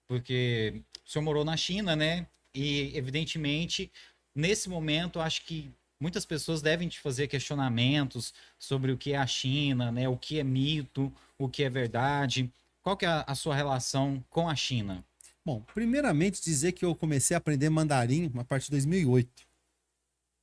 porque 0.07 0.81
o 1.05 1.11
senhor 1.11 1.23
morou 1.25 1.43
na 1.43 1.57
China, 1.57 1.93
né? 1.93 2.25
E, 2.55 2.95
evidentemente, 2.95 3.91
nesse 4.33 4.69
momento, 4.69 5.19
acho 5.19 5.43
que 5.43 5.69
muitas 5.99 6.25
pessoas 6.25 6.61
devem 6.61 6.87
te 6.87 6.97
fazer 6.97 7.27
questionamentos 7.27 8.33
sobre 8.57 8.93
o 8.93 8.97
que 8.97 9.11
é 9.11 9.17
a 9.17 9.27
China, 9.27 9.91
né? 9.91 10.07
O 10.07 10.15
que 10.15 10.39
é 10.39 10.43
mito, 10.43 11.13
o 11.37 11.49
que 11.49 11.63
é 11.63 11.69
verdade. 11.69 12.49
Qual 12.81 12.95
que 12.95 13.05
é 13.05 13.09
a, 13.09 13.25
a 13.27 13.35
sua 13.35 13.55
relação 13.55 14.23
com 14.29 14.47
a 14.47 14.55
China? 14.55 15.03
Bom, 15.45 15.61
primeiramente 15.73 16.41
dizer 16.41 16.71
que 16.71 16.85
eu 16.85 16.95
comecei 16.95 17.35
a 17.35 17.39
aprender 17.39 17.69
mandarim 17.69 18.31
a 18.37 18.43
partir 18.45 18.67
de 18.67 18.71
2008. 18.71 19.48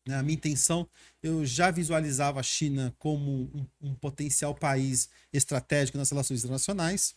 Né? 0.07 0.17
A 0.17 0.23
minha 0.23 0.37
intenção, 0.37 0.89
eu 1.23 1.45
já 1.45 1.71
visualizava 1.71 2.39
a 2.39 2.43
China 2.43 2.95
como 2.99 3.51
um, 3.55 3.67
um 3.89 3.95
potencial 3.95 4.55
país 4.55 5.09
estratégico 5.33 5.99
nas 5.99 6.11
relações 6.11 6.41
internacionais. 6.41 7.17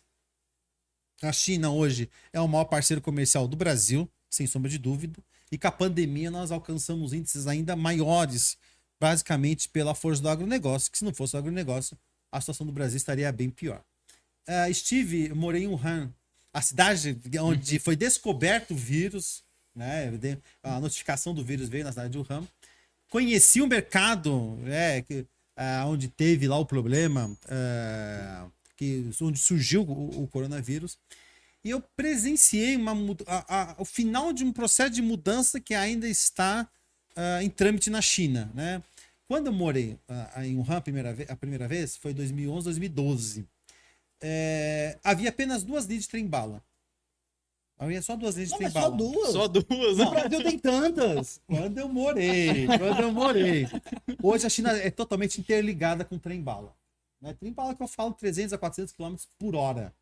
A 1.21 1.31
China 1.31 1.69
hoje 1.69 2.09
é 2.33 2.39
o 2.39 2.47
maior 2.47 2.65
parceiro 2.65 3.01
comercial 3.01 3.47
do 3.47 3.55
Brasil, 3.55 4.09
sem 4.29 4.47
sombra 4.47 4.69
de 4.69 4.77
dúvida, 4.77 5.21
e 5.51 5.57
com 5.57 5.67
a 5.67 5.71
pandemia 5.71 6.31
nós 6.31 6.51
alcançamos 6.51 7.13
índices 7.13 7.45
ainda 7.45 7.75
maiores, 7.75 8.57
basicamente 8.99 9.69
pela 9.69 9.93
força 9.93 10.21
do 10.21 10.29
agronegócio, 10.29 10.91
que 10.91 10.97
se 10.97 11.05
não 11.05 11.13
fosse 11.13 11.35
o 11.35 11.39
agronegócio, 11.39 11.97
a 12.31 12.39
situação 12.39 12.65
do 12.65 12.71
Brasil 12.71 12.97
estaria 12.97 13.31
bem 13.31 13.49
pior. 13.49 13.83
Uh, 14.47 14.69
estive, 14.69 15.33
morei 15.33 15.63
em 15.63 15.67
Wuhan, 15.67 16.13
a 16.53 16.61
cidade 16.61 17.19
onde 17.41 17.75
uhum. 17.75 17.81
foi 17.81 17.95
descoberto 17.95 18.71
o 18.71 18.77
vírus, 18.77 19.43
né? 19.75 20.11
A 20.63 20.79
notificação 20.79 21.33
do 21.33 21.43
vírus 21.43 21.69
veio 21.69 21.83
na 21.83 21.91
cidade 21.91 22.11
de 22.11 22.17
Wuhan 22.17 22.47
conheci 23.09 23.61
o 23.61 23.67
mercado, 23.67 24.59
é, 24.65 25.01
que, 25.01 25.25
é, 25.55 25.83
onde 25.83 26.07
teve 26.07 26.47
lá 26.47 26.57
o 26.57 26.65
problema, 26.65 27.35
é, 27.47 28.45
que, 28.77 29.09
onde 29.21 29.39
surgiu 29.39 29.81
o, 29.81 30.23
o, 30.23 30.27
coronavírus. 30.27 30.97
E 31.63 31.69
eu 31.69 31.81
presenciei 31.97 32.75
uma, 32.77 32.93
a, 33.27 33.61
a, 33.61 33.75
o 33.77 33.83
final 33.83 34.31
de 34.31 34.43
um 34.45 34.53
processo 34.53 34.91
de 34.91 35.01
mudança 35.01 35.59
que 35.59 35.73
ainda 35.73 36.07
está 36.07 36.65
uh, 37.17 37.43
em 37.43 37.49
trâmite 37.49 37.89
na 37.89 38.01
China. 38.01 38.49
Né? 38.53 38.81
Quando 39.27 39.47
eu 39.47 39.53
morei 39.53 39.99
ah, 40.07 40.47
em 40.47 40.55
Wuhan 40.55 40.77
a 40.77 40.81
primeira, 40.81 41.13
vez, 41.13 41.29
a 41.29 41.35
primeira 41.35 41.67
vez, 41.67 41.97
foi 41.97 42.13
2011, 42.13 42.63
2012. 42.63 43.45
É, 44.21 44.97
havia 45.03 45.29
apenas 45.29 45.63
duas 45.63 45.85
linhas 45.85 46.03
de 46.03 46.09
trem-bala. 46.09 46.63
Havia 47.79 48.01
só 48.01 48.17
duas 48.17 48.35
Não, 48.35 48.41
mas 48.43 48.51
trem-bala. 48.51 48.85
só 48.89 48.89
duas. 48.91 49.31
Só 49.31 49.47
duas. 49.47 49.97
No 49.97 50.09
Brasil 50.11 50.43
tem 50.43 50.59
tantas. 50.59 51.41
Quando 51.47 51.77
eu 51.77 51.87
morei, 51.87 52.67
quando 52.67 52.99
eu 53.01 53.11
morei. 53.13 53.67
Hoje 54.21 54.45
a 54.45 54.49
China 54.49 54.71
é 54.73 54.91
totalmente 54.91 55.39
interligada 55.39 56.03
com 56.03 56.19
trem-bala. 56.19 56.75
Né? 57.21 57.33
Trem-bala 57.33 57.73
que 57.73 57.81
eu 57.81 57.87
falo 57.87 58.11
300 58.13 58.51
a 58.51 58.57
400 58.57 58.93
km 58.93 59.15
por 59.37 59.55
hora. 59.55 59.93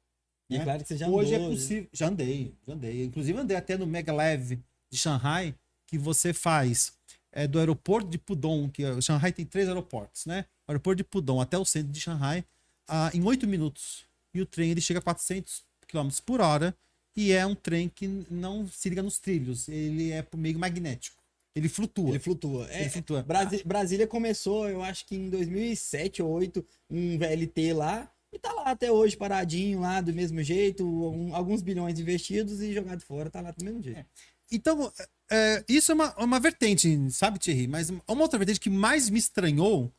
E 0.49 0.55
é 0.55 0.57
né? 0.57 0.63
claro 0.63 0.81
que 0.81 0.87
você 0.87 0.97
já 0.97 1.07
Hoje 1.07 1.33
é 1.33 1.37
andou, 1.37 1.49
né? 1.49 1.55
possível. 1.55 1.87
Já 1.93 2.07
andei, 2.07 2.55
já 2.65 2.73
andei. 2.73 3.03
Inclusive 3.03 3.37
andei 3.39 3.55
até 3.55 3.77
no 3.77 3.85
Megalev 3.85 4.59
de 4.89 4.97
Shanghai, 4.97 5.53
que 5.85 5.99
você 5.99 6.33
faz 6.33 6.93
é, 7.31 7.45
do 7.45 7.59
aeroporto 7.59 8.09
de 8.09 8.17
Pudong, 8.17 8.71
que 8.71 8.83
é- 8.83 8.99
Shanghai 9.01 9.31
tem 9.31 9.45
três 9.45 9.67
aeroportos, 9.67 10.25
né? 10.25 10.45
O 10.67 10.71
aeroporto 10.71 10.97
de 10.97 11.03
Pudong 11.03 11.41
até 11.41 11.57
o 11.59 11.65
centro 11.65 11.91
de 11.91 11.99
Shanghai, 11.99 12.43
ah, 12.87 13.11
em 13.13 13.21
oito 13.23 13.45
minutos. 13.45 14.03
E 14.33 14.41
o 14.41 14.45
trem 14.47 14.71
ele 14.71 14.81
chega 14.81 14.99
a 14.99 15.03
400 15.03 15.63
km 15.87 16.09
por 16.25 16.41
hora 16.41 16.75
e 17.17 17.31
é 17.31 17.43
um 17.45 17.55
trem 17.55 17.89
que 17.89 18.07
não 18.29 18.67
se 18.67 18.87
liga 18.89 19.01
nos 19.03 19.17
trilhos. 19.19 19.67
Ele 19.67 20.11
é 20.11 20.25
meio 20.35 20.59
magnético. 20.59 21.17
Ele 21.55 21.67
flutua. 21.67 22.09
Ele 22.11 22.19
flutua. 22.19 22.69
É, 22.69 22.81
Ele 22.81 22.89
flutua. 22.91 23.23
Brasi- 23.23 23.63
Brasília 23.65 24.05
começou, 24.05 24.69
eu 24.69 24.83
acho 24.83 25.05
que 25.07 25.15
em 25.15 25.27
2007 25.29 26.21
ou 26.21 26.29
2008, 26.39 26.65
um 26.91 27.17
VLT 27.17 27.73
lá. 27.73 28.09
E 28.31 28.37
tá 28.37 28.53
lá 28.53 28.65
até 28.71 28.91
hoje, 28.91 29.17
paradinho 29.17 29.79
lá, 29.79 29.99
do 29.99 30.13
mesmo 30.13 30.43
jeito. 30.43 30.85
um- 30.85 31.33
alguns 31.33 31.63
bilhões 31.63 31.97
investidos 31.99 32.61
e 32.61 32.73
jogado 32.73 33.01
fora, 33.01 33.29
tá 33.31 33.41
lá 33.41 33.49
do 33.51 33.65
mesmo 33.65 33.81
jeito. 33.81 34.05
Então, 34.51 34.91
é, 35.31 35.63
isso 35.67 35.91
é 35.91 35.95
uma, 35.95 36.15
uma 36.23 36.39
vertente, 36.39 36.87
sabe, 37.11 37.39
Thierry? 37.39 37.67
Mas 37.67 37.89
uma 37.89 38.21
outra 38.21 38.37
vertente 38.37 38.59
que 38.59 38.69
mais 38.69 39.09
me 39.09 39.17
estranhou 39.17 39.91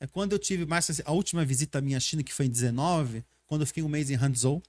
é 0.00 0.06
quando 0.06 0.32
eu 0.32 0.38
tive 0.38 0.64
mais 0.64 1.00
a 1.04 1.10
última 1.12 1.44
visita 1.44 1.80
minha 1.80 1.96
à 1.96 2.00
China, 2.00 2.22
que 2.22 2.32
foi 2.32 2.46
em 2.46 2.50
19, 2.50 3.24
quando 3.46 3.62
eu 3.62 3.66
fiquei 3.66 3.82
um 3.82 3.88
mês 3.88 4.10
em 4.10 4.14
Hangzhou, 4.14 4.62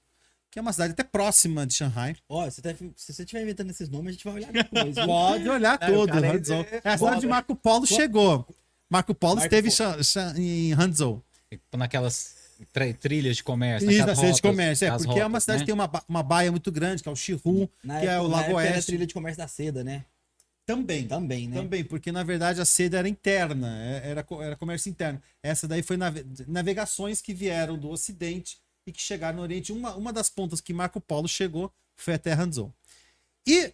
que 0.52 0.58
é 0.58 0.62
uma 0.62 0.72
cidade 0.72 0.92
até 0.92 1.02
próxima 1.02 1.66
de 1.66 1.72
Shanghai. 1.74 2.14
Ó, 2.28 2.44
você 2.44 2.60
tá- 2.60 2.74
se 2.94 3.12
você 3.12 3.22
estiver 3.22 3.42
inventando 3.42 3.70
esses 3.70 3.88
nomes, 3.88 4.10
a 4.10 4.12
gente 4.12 4.24
vai 4.24 4.34
olhar 4.34 4.52
depois. 4.52 4.94
Pode 4.94 5.48
olhar 5.48 5.78
É, 5.80 5.90
o 5.90 5.94
todo, 5.94 6.24
é- 6.24 6.28
é 6.28 6.80
É 6.84 6.88
a 6.90 6.98
cidade 6.98 7.20
de 7.22 7.26
Marco 7.26 7.56
Polo 7.56 7.86
chegou. 7.86 8.46
Marco 8.90 9.14
Polo 9.14 9.36
Marco 9.36 9.46
esteve 9.54 9.70
em 10.36 10.74
Hangzhou. 10.74 11.22
Naquelas 11.74 12.34
tri- 12.72 12.92
trilhas 12.94 13.36
de 13.36 13.42
comércio. 13.44 13.90
Isso, 13.90 13.98
naquelas 14.00 14.18
na 14.18 14.22
cidade 14.24 14.36
de 14.36 14.42
rotas- 14.42 14.50
comércio. 14.52 14.84
É, 14.86 14.90
porque 14.90 15.08
é 15.20 15.24
uma 15.26 15.28
rotas, 15.28 15.42
cidade 15.44 15.58
né? 15.60 15.64
que 15.64 15.66
tem 15.66 15.74
uma, 15.74 16.04
uma 16.08 16.22
baia 16.22 16.50
muito 16.50 16.70
grande, 16.70 17.02
que 17.02 17.08
é 17.08 17.12
o 17.12 17.16
Shihu, 17.16 17.68
Na 17.82 18.00
que 18.00 18.06
é 18.06 18.10
época- 18.10 18.22
o 18.26 18.28
na 18.28 18.36
Lago 18.36 18.44
época 18.50 18.62
era 18.62 18.70
a 18.70 18.74
Oeste. 18.76 18.86
trilha 18.92 19.06
de 19.06 19.14
comércio 19.14 19.38
da 19.38 19.48
seda, 19.48 19.82
né? 19.82 20.04
Também. 20.64 21.08
Também, 21.08 21.48
né? 21.48 21.56
Também, 21.56 21.82
porque 21.82 22.12
na 22.12 22.22
verdade 22.22 22.60
a 22.60 22.64
seda 22.64 22.98
era 22.98 23.08
interna, 23.08 23.76
é- 23.82 24.10
era, 24.10 24.26
era 24.42 24.56
comércio 24.56 24.88
interno. 24.90 25.20
Essa 25.42 25.66
daí 25.66 25.82
foi 25.82 25.96
nave- 25.96 26.24
navegações 26.46 27.20
que 27.20 27.34
vieram 27.34 27.76
do 27.76 27.88
Ocidente 27.90 28.58
e 28.86 28.92
que 28.92 29.00
chegaram 29.00 29.36
no 29.36 29.42
Oriente. 29.42 29.72
Uma, 29.72 29.94
uma 29.94 30.12
das 30.12 30.28
pontas 30.30 30.60
que 30.60 30.72
Marco 30.72 31.00
Polo 31.00 31.28
chegou 31.28 31.72
foi 31.96 32.14
até 32.14 32.32
Hangzhou. 32.32 32.72
E 33.46 33.72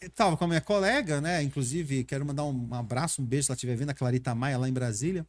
eu 0.00 0.10
tava 0.10 0.36
com 0.36 0.44
a 0.44 0.48
minha 0.48 0.60
colega, 0.60 1.20
né? 1.20 1.42
Inclusive, 1.42 2.04
quero 2.04 2.24
mandar 2.24 2.44
um 2.44 2.72
abraço, 2.74 3.20
um 3.20 3.24
beijo 3.24 3.44
se 3.46 3.50
ela 3.50 3.56
estiver 3.56 3.76
vendo, 3.76 3.90
a 3.90 3.94
Clarita 3.94 4.34
Maia, 4.34 4.58
lá 4.58 4.68
em 4.68 4.72
Brasília. 4.72 5.26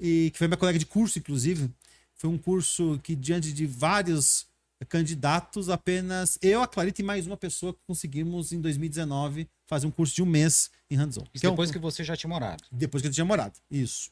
E 0.00 0.30
que 0.32 0.38
foi 0.38 0.46
minha 0.48 0.56
colega 0.56 0.78
de 0.78 0.86
curso, 0.86 1.18
inclusive. 1.18 1.70
Foi 2.14 2.28
um 2.30 2.38
curso 2.38 2.98
que, 3.02 3.14
diante 3.14 3.52
de 3.52 3.66
vários 3.66 4.46
candidatos, 4.88 5.68
apenas 5.68 6.38
eu, 6.40 6.62
a 6.62 6.68
Clarita 6.68 7.00
e 7.00 7.04
mais 7.04 7.26
uma 7.26 7.36
pessoa 7.36 7.74
conseguimos, 7.86 8.52
em 8.52 8.60
2019, 8.60 9.48
fazer 9.66 9.86
um 9.86 9.90
curso 9.90 10.14
de 10.14 10.22
um 10.22 10.26
mês 10.26 10.70
em 10.90 10.96
Hangzhou. 10.96 11.24
Isso 11.34 11.40
Que 11.40 11.46
é 11.46 11.50
um- 11.50 11.52
depois 11.52 11.70
que 11.70 11.78
você 11.78 12.04
já 12.04 12.16
tinha 12.16 12.28
morado. 12.30 12.62
depois 12.70 13.02
que 13.02 13.08
eu 13.08 13.12
tinha 13.12 13.24
morado. 13.24 13.58
Isso. 13.70 14.10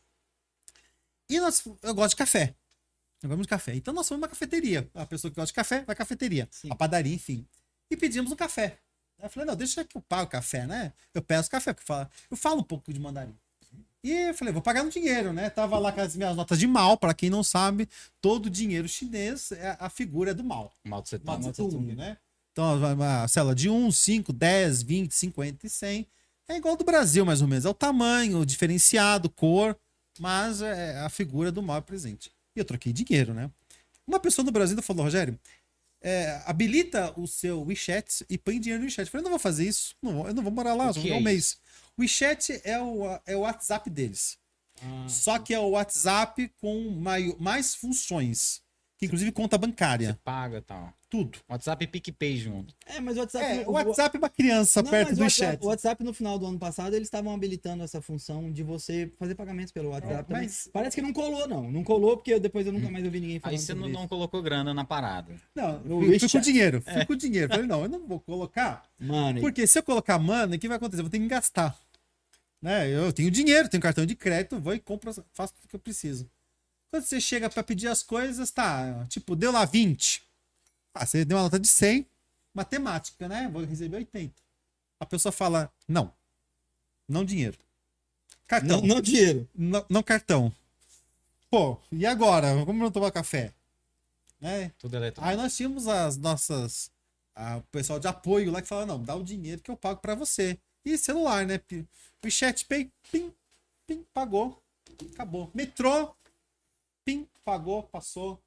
E 1.31 1.41
nós, 1.41 1.65
eu 1.83 1.95
gosto 1.95 2.11
de 2.11 2.17
café. 2.17 2.55
Eu 3.23 3.37
de 3.37 3.49
café. 3.49 3.75
Então 3.75 3.93
nós 3.95 4.07
fomos 4.07 4.21
numa 4.21 4.29
cafeteria. 4.29 4.89
A 4.95 5.07
pessoa 5.07 5.31
que 5.31 5.37
gosta 5.37 5.49
de 5.49 5.55
café, 5.55 5.83
vai 5.85 5.95
à 5.95 5.97
cafeteria. 5.97 6.49
Sim. 6.51 6.69
A 6.71 6.75
padaria, 6.75 7.15
enfim. 7.15 7.47
E 7.91 7.97
pedimos 7.97 8.31
um 8.31 8.37
café. 8.37 8.79
Eu 9.23 9.31
falei, 9.31 9.47
não, 9.47 9.57
deixa 9.57 9.85
que 9.85 9.97
eu 9.97 10.03
pago 10.03 10.25
o 10.25 10.31
café, 10.31 10.67
né? 10.67 10.93
Eu 11.15 11.23
peço 11.23 11.51
café, 11.51 11.73
porque 11.73 11.87
fala, 11.87 12.11
eu 12.31 12.37
falo 12.37 12.61
um 12.61 12.65
pouco 12.65 12.93
de 12.93 13.01
mandarim. 13.01 13.35
E 14.05 14.13
eu 14.13 14.35
falei, 14.35 14.53
vou 14.53 14.63
pagar 14.63 14.85
no 14.85 14.91
dinheiro, 14.91 15.33
né? 15.33 15.51
Tava 15.51 15.79
lá 15.79 15.91
com 15.91 16.01
as 16.01 16.15
minhas 16.15 16.37
notas 16.37 16.59
de 16.59 16.67
mal, 16.67 16.97
para 16.97 17.15
quem 17.15 17.31
não 17.31 17.43
sabe, 17.43 17.89
todo 18.21 18.51
dinheiro 18.51 18.87
chinês, 18.87 19.51
é 19.53 19.77
a 19.81 19.89
figura 19.89 20.31
é 20.31 20.35
do 20.35 20.45
mal. 20.45 20.73
Mal 20.85 21.03
de 21.03 21.19
Mao 21.25 21.41
Tse 21.41 21.53
Tung, 21.55 21.95
né? 21.95 22.19
Então, 22.53 22.77
uma 22.93 23.27
célula 23.27 23.55
de 23.55 23.69
1, 23.69 23.91
5, 23.91 24.33
10, 24.33 24.83
20, 24.83 25.13
50 25.13 25.67
e 25.67 25.71
100. 25.71 26.07
É 26.49 26.57
igual 26.57 26.77
do 26.77 26.85
Brasil, 26.85 27.25
mais 27.25 27.43
ou 27.43 27.49
menos. 27.49 27.65
É 27.65 27.69
o 27.69 27.75
tamanho, 27.75 28.47
diferenciado, 28.47 29.29
cor, 29.29 29.77
mas 30.21 30.63
é 30.63 31.01
a 31.01 31.09
figura 31.09 31.51
do 31.51 31.63
mal 31.63 31.79
é 31.79 31.81
presente. 31.81 32.31
E 32.57 32.59
eu 32.59 32.65
troquei 32.65 32.93
dinheiro, 32.93 33.35
né? 33.35 33.51
Uma 34.07 34.19
pessoa 34.19 34.45
no 34.45 34.51
Brasil 34.51 34.81
falou, 34.83 35.05
Rogério, 35.05 35.39
é, 36.01 36.41
habilita 36.47 37.13
o 37.21 37.27
seu 37.27 37.63
WeChat 37.63 38.25
e 38.31 38.39
põe 38.39 38.59
dinheiro 38.59 38.81
no 38.83 38.87
WeChat. 38.87 39.07
Eu 39.07 39.11
falei, 39.13 39.23
não 39.25 39.31
vou 39.31 39.39
fazer 39.39 39.67
isso. 39.69 39.95
Não 40.03 40.15
vou- 40.15 40.29
eu 40.29 40.35
não 40.35 40.43
vou 40.43 40.53
morar 40.53 40.75
lá, 40.75 40.85
vou 40.85 40.95
ficar 41.03 41.15
é 41.15 41.19
um 41.19 41.23
mês. 41.23 41.59
O 41.97 42.01
WeChat 42.03 42.61
é 42.65 42.81
o, 42.81 43.21
é 43.27 43.37
o 43.37 43.41
WhatsApp 43.41 43.91
deles. 43.91 44.39
Ah, 44.83 45.07
Só 45.09 45.39
que 45.39 45.53
é 45.55 45.59
o 45.59 45.71
WhatsApp 45.71 46.51
com 46.61 46.91
mai- 46.91 47.35
mais 47.39 47.75
funções. 47.75 48.63
Que 48.99 49.05
inclusive 49.05 49.31
conta 49.31 49.59
Você 49.59 49.67
bancária. 49.67 50.19
paga 50.25 50.57
e 50.57 50.61
tal. 50.63 50.91
Tudo. 51.11 51.39
WhatsApp 51.49 51.85
e 51.85 51.87
PicPay 51.87 52.37
junto. 52.39 52.75
É, 52.87 52.99
mas 52.99 53.17
o 53.17 53.21
WhatsApp. 53.21 53.45
É, 53.45 53.69
o 53.69 53.73
WhatsApp 53.73 54.17
é 54.17 54.19
uma 54.19 54.29
criança 54.31 54.83
Não, 54.83 54.91
perto 54.91 55.09
mas 55.09 55.17
do 55.19 55.21
o 55.21 55.25
WhatsApp, 55.25 55.53
chat. 55.53 55.63
o 55.63 55.67
WhatsApp 55.67 56.03
no 56.05 56.13
final 56.15 56.39
do 56.39 56.47
ano 56.47 56.59
passado 56.59 56.95
eles 56.97 57.07
estavam 57.07 57.33
habilitando 57.35 57.85
essa 57.85 58.01
função 58.01 58.51
de 58.51 58.63
você 58.63 59.13
fazer 59.19 59.35
pagamentos 59.35 59.71
pelo 59.71 59.91
WhatsApp 59.91 60.15
É, 60.15 60.23
também. 60.23 60.43
mas- 60.45 60.71
Parece 60.73 60.97
que 60.97 61.03
não 61.03 61.13
colou, 61.13 61.47
não. 61.47 61.71
Não 61.71 61.85
colou 61.85 62.17
porque 62.17 62.41
depois 62.41 62.67
eu 62.67 62.73
nunca 62.73 62.91
mais 62.91 63.05
ouvi 63.05 63.21
ninguém 63.21 63.39
falando 63.39 63.53
Aí 63.53 63.59
você 63.59 63.75
não, 63.75 63.81
sobre 63.83 63.93
não 63.93 64.01
isso. 64.01 64.09
colocou 64.09 64.43
grana 64.43 64.73
na 64.73 64.85
parada. 64.85 65.31
Não, 65.55 65.79
No 65.81 66.01
fui, 66.01 66.19
fui 66.19 66.29
com 66.31 66.41
dinheiro. 66.41 66.81
Fui 66.81 66.93
É. 66.95 67.05
com 67.05 67.15
dinheiro. 67.15 67.49
Falei, 67.53 67.67
não, 67.67 67.83
eu 67.83 67.89
não 67.91 68.07
vou 68.07 68.19
colocar. 68.19 68.83
Mano, 68.99 69.41
Porque 69.43 69.67
se 69.67 69.79
eu 69.79 69.83
colocar 69.83 70.19
mana, 70.19 70.57
o 70.57 70.59
que 70.59 70.67
vai 70.69 70.79
acontecer? 70.79 71.01
Eu 71.01 71.05
vou 71.05 71.11
ter 71.11 71.21
que 71.21 71.29
gastar. 71.29 71.79
Né? 72.63 72.89
Eu 72.91 73.13
tenho 73.13 73.31
dinheiro, 73.31 73.69
tenho 73.69 73.83
cartão 73.83 74.07
de 74.07 74.15
crédito, 74.17 74.59
vou 74.59 74.75
e 74.75 74.81
compro, 74.81 75.13
faço 75.35 75.53
tudo 75.55 75.69
que 75.69 75.77
eu 75.77 75.81
preciso. 75.81 76.29
Quando 76.91 77.05
você 77.05 77.21
chega 77.21 77.51
pra 77.51 77.63
pedir 77.63 77.89
as 77.89 78.03
coisas, 78.03 78.51
tá, 78.51 79.05
tipo, 79.09 79.35
deu 79.37 79.51
lá 79.53 79.65
20. 79.65 80.23
Ah, 80.95 81.05
você 81.05 81.25
deu 81.25 81.37
uma 81.37 81.45
nota 81.45 81.59
de 81.59 81.69
100, 81.69 82.07
matemática, 82.55 83.29
né? 83.29 83.49
Vou 83.53 83.65
receber 83.65 83.97
80. 83.97 84.35
A 85.01 85.05
pessoa 85.07 85.31
fala, 85.33 85.71
não. 85.87 86.13
Não 87.09 87.25
dinheiro. 87.25 87.59
Cartão. 88.47 88.81
não, 88.81 88.87
não 88.97 89.01
dinheiro. 89.01 89.49
Não, 89.55 89.85
não 89.91 90.03
cartão. 90.03 90.53
Pô, 91.51 91.79
e 91.93 92.07
agora? 92.07 92.65
Como 92.65 92.79
não 92.83 92.91
tomar 92.91 93.11
café? 93.11 93.53
Né? 94.41 94.71
Tudo 94.79 94.97
eletrônico. 94.97 95.29
Aí 95.31 95.37
nós 95.37 95.57
tínhamos 95.57 95.87
as 95.87 96.17
nossas. 96.17 96.91
a- 97.35 97.59
o 97.59 97.63
pessoal 97.65 97.99
de 97.99 98.09
apoio 98.09 98.51
lá 98.51 98.63
que 98.63 98.69
fala: 98.69 98.87
não, 98.87 99.03
dá 99.03 99.15
o 99.15 99.23
dinheiro 99.25 99.61
que 99.63 99.71
eu 99.71 99.77
pago 99.77 100.01
pra 100.01 100.15
você. 100.15 100.59
E 100.85 100.97
celular, 100.97 101.45
né? 101.47 101.59
Pi- 101.59 101.87
O 102.25 102.31
chat 102.31 102.65
pay, 102.65 102.91
pim, 103.11 103.33
pim, 103.87 104.05
pagou. 104.15 104.61
Acabou. 105.13 105.51
Metrô, 105.55 106.15
pim, 107.07 107.27
pagou, 107.45 107.85
passou. 107.85 108.43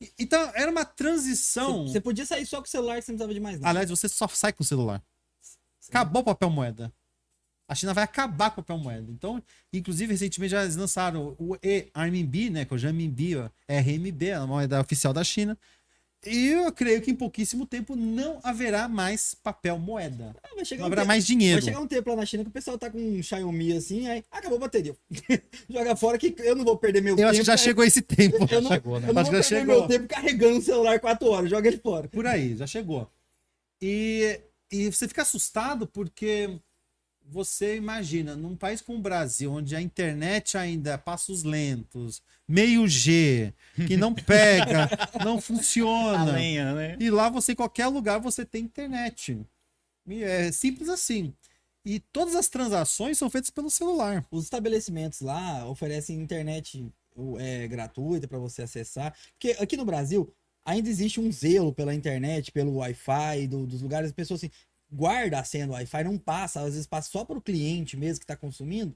E- 0.00 0.12
Então, 0.18 0.52
era 0.54 0.70
uma 0.70 0.84
transição. 0.84 1.88
Você 1.88 2.00
podia 2.00 2.26
sair 2.26 2.46
só 2.46 2.58
com 2.60 2.66
o 2.66 2.70
celular 2.70 2.96
que 2.96 3.02
você 3.02 3.12
não 3.12 3.16
precisava 3.16 3.34
de 3.34 3.40
mais 3.40 3.58
nada. 3.58 3.68
Aliás, 3.70 3.90
você 3.90 4.08
só 4.08 4.28
sai 4.28 4.52
com 4.52 4.62
o 4.62 4.66
celular. 4.66 5.02
Acabou 5.88 6.22
o 6.22 6.24
papel 6.24 6.50
moeda. 6.50 6.92
A 7.68 7.74
China 7.74 7.94
vai 7.94 8.04
acabar 8.04 8.50
com 8.50 8.60
o 8.60 8.64
papel 8.64 8.78
moeda. 8.78 9.10
Então, 9.10 9.42
inclusive, 9.72 10.12
recentemente 10.12 10.50
já 10.50 10.62
eles 10.62 10.76
lançaram 10.76 11.34
o 11.38 11.56
e-RMB, 11.62 12.50
né? 12.50 12.64
Que 12.66 12.74
é 12.74 12.76
o 12.76 12.78
ó, 13.36 13.48
RMB, 13.68 14.32
a 14.32 14.46
moeda 14.46 14.80
oficial 14.80 15.12
da 15.12 15.24
China. 15.24 15.56
E 16.24 16.48
eu 16.48 16.70
creio 16.72 17.02
que 17.02 17.10
em 17.10 17.14
pouquíssimo 17.16 17.66
tempo 17.66 17.96
não 17.96 18.38
haverá 18.44 18.88
mais 18.88 19.34
papel 19.34 19.76
moeda. 19.76 20.36
Ah, 20.42 20.54
vai 20.54 20.64
chegar 20.64 20.80
Não 20.80 20.84
um 20.84 20.86
haverá 20.86 21.02
tempo- 21.02 21.08
mais 21.08 21.26
dinheiro. 21.26 21.60
Vai 21.60 21.64
chegar 21.72 21.80
um 21.80 21.86
tempo 21.88 22.10
lá 22.10 22.16
na 22.16 22.24
China 22.26 22.44
que 22.44 22.48
o 22.50 22.52
pessoal 22.52 22.78
tá 22.78 22.88
com 22.88 22.98
um 22.98 23.20
Xiaomi 23.22 23.72
assim, 23.72 24.06
aí 24.08 24.22
acabou 24.30 24.56
a 24.58 24.60
bateria. 24.60 24.94
Joga 25.68 25.96
fora 25.96 26.16
que 26.18 26.32
eu 26.38 26.54
não 26.54 26.64
vou 26.64 26.76
perder 26.78 27.00
meu 27.02 27.14
Eu 27.14 27.16
tempo. 27.16 27.28
acho 27.30 27.40
que 27.40 27.46
já 27.46 27.52
carre- 27.54 27.64
chegou 27.64 27.84
esse 27.84 28.02
tempo. 28.02 28.46
Eu 28.48 28.60
não, 28.60 28.70
chegou, 28.70 29.00
né? 29.00 29.08
eu 29.08 29.12
não 29.14 29.24
vou 29.24 29.24
já 29.24 29.30
perder 29.40 29.42
chegou. 29.60 29.78
meu 29.80 29.88
tempo 29.88 30.06
carregando 30.06 30.58
o 30.58 30.62
celular 30.62 31.00
4 31.00 31.28
horas. 31.28 31.50
Joga 31.50 31.66
ele 31.68 31.78
fora. 31.78 32.06
Por 32.08 32.24
aí, 32.26 32.56
já 32.56 32.66
chegou. 32.68 33.10
E, 33.82 34.40
e 34.70 34.92
você 34.92 35.08
fica 35.08 35.22
assustado 35.22 35.86
porque 35.88 36.56
você 37.28 37.76
imagina, 37.76 38.36
num 38.36 38.56
país 38.56 38.80
como 38.82 38.98
o 38.98 39.02
Brasil, 39.02 39.50
onde 39.52 39.74
a 39.74 39.80
internet 39.80 40.56
ainda 40.58 40.92
é 40.92 40.96
passos 40.98 41.42
lentos, 41.42 42.22
meio 42.46 42.86
G, 42.86 43.52
que 43.86 43.96
não 43.96 44.12
pega, 44.14 44.88
não 45.24 45.40
funciona. 45.40 46.32
lenha, 46.32 46.74
né? 46.74 46.96
E 47.00 47.10
lá 47.10 47.28
você, 47.30 47.52
em 47.52 47.56
qualquer 47.56 47.86
lugar, 47.86 48.18
você 48.18 48.44
tem 48.44 48.64
internet. 48.64 49.38
E 50.06 50.22
é 50.22 50.50
simples 50.52 50.88
assim. 50.88 51.32
E 51.84 51.98
todas 52.12 52.34
as 52.34 52.48
transações 52.48 53.18
são 53.18 53.28
feitas 53.30 53.50
pelo 53.50 53.70
celular. 53.70 54.24
Os 54.30 54.44
estabelecimentos 54.44 55.20
lá 55.20 55.66
oferecem 55.68 56.20
internet 56.20 56.86
é, 57.38 57.66
gratuita 57.68 58.28
para 58.28 58.38
você 58.38 58.62
acessar. 58.62 59.16
Porque 59.32 59.56
aqui 59.60 59.76
no 59.76 59.84
Brasil 59.84 60.32
ainda 60.64 60.88
existe 60.88 61.18
um 61.20 61.30
zelo 61.32 61.72
pela 61.72 61.94
internet, 61.94 62.52
pelo 62.52 62.76
Wi-Fi 62.76 63.46
do- 63.48 63.66
dos 63.66 63.82
lugares. 63.82 64.08
As 64.10 64.14
pessoas 64.14 64.40
assim, 64.40 64.50
guarda 64.92 65.40
a 65.40 65.44
senha 65.44 65.66
do 65.66 65.72
Wi-Fi, 65.72 66.04
não 66.04 66.18
passa, 66.18 66.60
às 66.60 66.74
vezes 66.74 66.86
passa 66.86 67.10
só 67.10 67.24
para 67.24 67.38
o 67.38 67.42
cliente 67.42 67.96
mesmo 67.96 68.18
que 68.20 68.24
está 68.24 68.36
consumindo. 68.36 68.94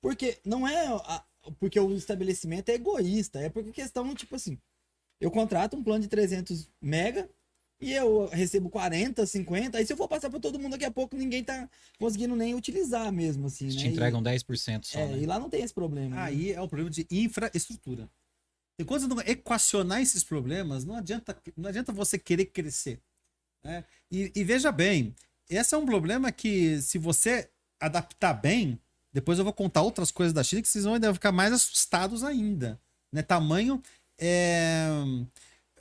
Porque 0.00 0.38
não 0.44 0.66
é. 0.66 0.86
a- 0.86 1.24
porque 1.60 1.78
o 1.78 1.94
estabelecimento 1.94 2.70
é 2.70 2.74
egoísta. 2.74 3.38
É 3.38 3.50
porque 3.50 3.70
questão, 3.70 4.14
tipo 4.14 4.34
assim, 4.34 4.58
eu 5.20 5.30
contrato 5.30 5.76
um 5.76 5.82
plano 5.84 6.00
de 6.02 6.08
300 6.08 6.70
mega 6.80 7.28
e 7.80 7.92
eu 7.92 8.26
recebo 8.28 8.70
40, 8.70 9.26
50. 9.26 9.76
Aí 9.76 9.84
se 9.86 9.92
eu 9.92 9.96
for 9.96 10.08
passar 10.08 10.30
para 10.30 10.40
todo 10.40 10.58
mundo 10.58 10.72
daqui 10.72 10.86
a 10.86 10.90
pouco, 10.90 11.14
ninguém 11.16 11.44
tá 11.44 11.68
conseguindo 11.98 12.34
nem 12.34 12.54
utilizar 12.54 13.12
mesmo, 13.12 13.46
assim, 13.46 13.64
Eles 13.66 13.76
né? 13.76 13.82
te 13.82 13.88
entregam 13.88 14.22
10% 14.22 14.84
só, 14.86 14.98
E, 14.98 15.02
é, 15.02 15.06
né? 15.08 15.18
e 15.18 15.26
lá 15.26 15.38
não 15.38 15.50
tem 15.50 15.62
esse 15.62 15.74
problema. 15.74 16.16
né? 16.16 16.22
Aí 16.22 16.52
é 16.52 16.60
o 16.62 16.66
problema 16.68 16.90
de 16.90 17.06
infraestrutura. 17.10 18.08
E 18.80 18.84
você 18.84 19.06
não 19.06 19.20
equacionar 19.20 20.00
esses 20.00 20.24
problemas, 20.24 20.84
não 20.84 20.96
adianta, 20.96 21.36
não 21.56 21.68
adianta 21.68 21.92
você 21.92 22.18
querer 22.18 22.46
crescer. 22.46 23.00
né? 23.62 23.84
E, 24.10 24.32
e 24.34 24.42
veja 24.44 24.72
bem, 24.72 25.14
esse 25.48 25.74
é 25.74 25.78
um 25.78 25.86
problema 25.86 26.32
que, 26.32 26.80
se 26.80 26.98
você 26.98 27.48
adaptar 27.80 28.32
bem, 28.34 28.78
depois 29.12 29.38
eu 29.38 29.44
vou 29.44 29.52
contar 29.52 29.82
outras 29.82 30.10
coisas 30.10 30.32
da 30.32 30.42
China 30.42 30.62
que 30.62 30.68
vocês 30.68 30.84
vão 30.84 30.94
ainda 30.94 31.12
ficar 31.14 31.32
mais 31.32 31.52
assustados 31.52 32.24
ainda. 32.24 32.80
Né? 33.12 33.22
Tamanho 33.22 33.80
é, 34.18 34.88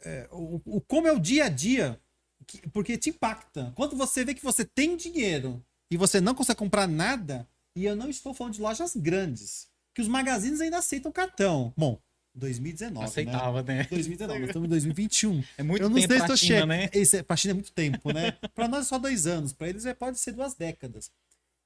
é, 0.03 0.27
o, 0.32 0.62
o- 0.65 0.82
como 0.82 1.08
é 1.08 1.12
o 1.12 1.20
dia 1.20 1.46
a 1.46 1.50
dia, 1.50 2.00
que- 2.46 2.67
porque 2.70 2.98
te 2.98 3.10
impacta. 3.10 3.72
Quando 3.75 3.96
você 3.96 4.24
vê 4.25 4.34
que 4.34 4.43
você 4.43 4.65
tem 4.65 4.96
dinheiro 4.98 5.63
e 5.89 5.98
você 5.98 6.20
não 6.22 6.36
consegue 6.36 6.60
comprar 6.60 6.88
nada, 6.88 7.48
e 7.75 7.86
eu 7.86 7.96
não 7.96 8.10
estou 8.10 8.34
falando 8.34 8.53
de 8.53 8.62
lojas 8.62 8.96
grandes, 8.96 9.67
que 9.96 10.01
os 10.01 10.08
magazines 10.08 10.62
ainda 10.62 10.77
aceitam 10.77 11.12
cartão. 11.12 11.74
Bom, 11.77 12.00
2019, 12.36 13.00
né? 13.00 13.06
Aceitava, 13.06 13.62
né? 13.63 13.84
2019, 13.90 14.40
nós 14.40 14.50
estamos 14.50 14.66
em 14.66 14.70
2021. 14.70 15.44
É 15.58 15.63
muito 15.63 15.82
eu 15.84 15.90
não 15.90 15.96
tempo 15.96 16.08
sei 16.13 16.22
se 16.22 16.32
eu 16.32 16.38
chego. 16.38 16.66
né? 16.68 16.90
Isso 16.94 17.16
é, 17.16 17.24
pra 17.24 17.36
China 17.38 17.52
é 17.52 17.54
muito 17.56 17.72
tempo, 17.72 18.12
né? 18.12 18.32
pra 18.56 18.68
nós 18.68 18.86
é 18.86 18.90
só 18.90 18.98
dois 18.98 19.28
anos. 19.28 19.54
Pra 19.54 19.70
eles 19.70 19.86
é, 19.86 19.94
pode 19.94 20.20
ser 20.20 20.32
duas 20.32 20.54
décadas. 20.56 21.12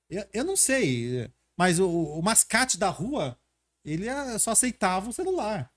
Eu, 0.10 0.26
eu 0.34 0.44
não 0.44 0.56
sei, 0.56 1.30
mas 1.58 1.80
o, 1.80 1.90
o 1.90 2.22
mascate 2.22 2.78
da 2.78 2.90
rua, 2.90 3.38
ele 3.84 4.08
é- 4.08 4.38
só 4.40 4.52
aceitava 4.52 5.10
o 5.10 5.14
celular. 5.14 5.72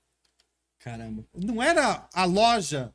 Caramba. 0.79 1.23
Não 1.35 1.61
era 1.61 2.07
a 2.13 2.25
loja. 2.25 2.93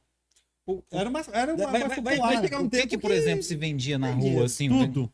Era 0.91 1.09
uma, 1.09 1.21
era 1.33 1.55
uma 1.55 1.71
Vai- 1.71 1.81
vai- 1.88 2.00
vai- 2.03 2.17
vai 2.19 2.41
chegar 2.43 2.61
um 2.61 2.67
O 2.67 2.71
que, 2.71 2.87
que, 2.88 2.99
por 2.99 3.11
que- 3.11 3.17
exemplo, 3.17 3.43
se 3.45 3.55
vendia 3.55 3.97
na 3.99 4.11
Vendia 4.11 4.33
rua, 4.33 4.47
assim? 4.47 4.69
Tudo. 4.69 5.12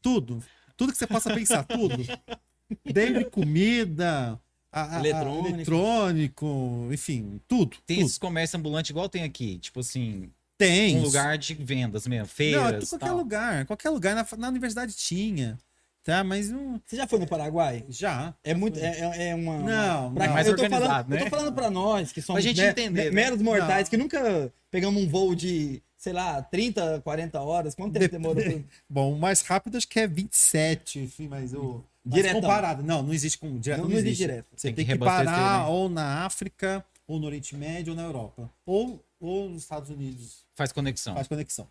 Tudo. 0.00 0.42
Tudo 0.76 0.92
que 0.92 0.98
você 0.98 1.06
possa 1.06 1.34
pensar, 1.34 1.64
tudo. 1.64 1.96
Desde 2.84 3.24
comida, 3.26 4.40
a- 4.72 4.82
a- 4.82 4.96
a- 4.96 5.00
Eletrônico. 5.00 5.48
eletrônico, 5.48 6.88
enfim, 6.92 7.40
tudo. 7.48 7.76
Tem 7.86 7.98
tudo. 7.98 8.06
esses 8.06 8.18
comércios 8.18 8.58
ambulantes 8.58 8.90
igual 8.90 9.08
tem 9.08 9.22
aqui. 9.24 9.58
Tipo 9.58 9.80
assim, 9.80 10.30
Tem. 10.56 10.96
um 10.98 11.02
lugar 11.02 11.36
de 11.38 11.54
vendas 11.54 12.06
mesmo, 12.06 12.22
Não, 12.22 12.28
feiras 12.28 12.88
qualquer 12.90 13.06
tal. 13.06 13.16
lugar. 13.16 13.66
Qualquer 13.66 13.90
lugar. 13.90 14.14
Na, 14.14 14.26
na 14.36 14.48
universidade 14.48 14.92
tinha. 14.94 15.58
Tá, 16.04 16.24
mas 16.24 16.48
não. 16.48 16.80
Você 16.86 16.96
já 16.96 17.06
foi 17.06 17.18
no 17.18 17.26
Paraguai? 17.26 17.84
Já. 17.88 18.32
É 18.42 18.54
muito. 18.54 18.78
É, 18.78 18.98
é- 19.00 19.28
é 19.30 19.34
uma. 19.34 19.58
Não, 19.58 20.14
pra- 20.14 20.26
não. 20.26 20.32
Mais 20.34 20.46
eu 20.46 20.56
tô 20.56 20.62
organizado, 20.62 20.90
falando, 20.90 21.08
né? 21.10 21.16
Eu 21.20 21.24
tô 21.24 21.30
falando 21.30 21.52
pra 21.54 21.70
nós, 21.70 22.12
que 22.12 22.22
somos 22.22 22.42
Pra 22.42 22.48
gente 22.50 22.62
me- 22.62 22.68
entender, 22.68 22.90
me- 22.90 23.04
né? 23.04 23.10
meros 23.10 23.42
mortais, 23.42 23.84
Não. 23.84 23.90
que 23.90 23.96
nunca 23.98 24.52
pegamos 24.70 25.02
um 25.02 25.06
voo 25.06 25.34
de, 25.34 25.82
sei 25.98 26.14
lá, 26.14 26.40
30, 26.40 27.02
40 27.04 27.40
horas. 27.42 27.74
Quanto 27.74 27.92
tempo 27.92 28.04
Dep- 28.04 28.12
demorou? 28.12 28.34
pra- 28.42 28.64
Bom, 28.88 29.12
o 29.12 29.18
mais 29.18 29.42
rápido 29.42 29.76
acho 29.76 29.86
que 29.88 30.00
é 30.00 30.06
27, 30.06 31.00
enfim, 31.00 31.28
mas 31.28 31.52
o. 31.52 31.84
mas 31.97 31.97
Diretão. 32.16 32.40
comparado. 32.40 32.82
Não, 32.82 33.02
não 33.02 33.12
existe 33.12 33.38
com 33.38 33.58
direto. 33.58 33.82
Não, 33.82 33.88
Não, 33.88 33.96
existe. 33.96 34.16
direto. 34.18 34.46
Você 34.56 34.68
Tem 34.68 34.74
tem 34.74 34.86
que 34.86 34.92
que, 34.92 34.98
parar 34.98 35.64
né? 35.64 35.66
ou 35.70 35.88
na 35.88 36.24
África, 36.24 36.84
ou 37.06 37.18
no 37.18 37.26
Oriente 37.26 37.56
Médio, 37.56 37.92
ou 37.92 37.96
na 37.96 38.02
Europa. 38.02 38.50
Ou, 38.66 39.04
ou 39.20 39.48
nos 39.48 39.62
Estados 39.62 39.90
Unidos. 39.90 40.44
Faz 40.54 40.72
conexão. 40.72 41.14
Faz 41.14 41.28
conexão. 41.28 41.68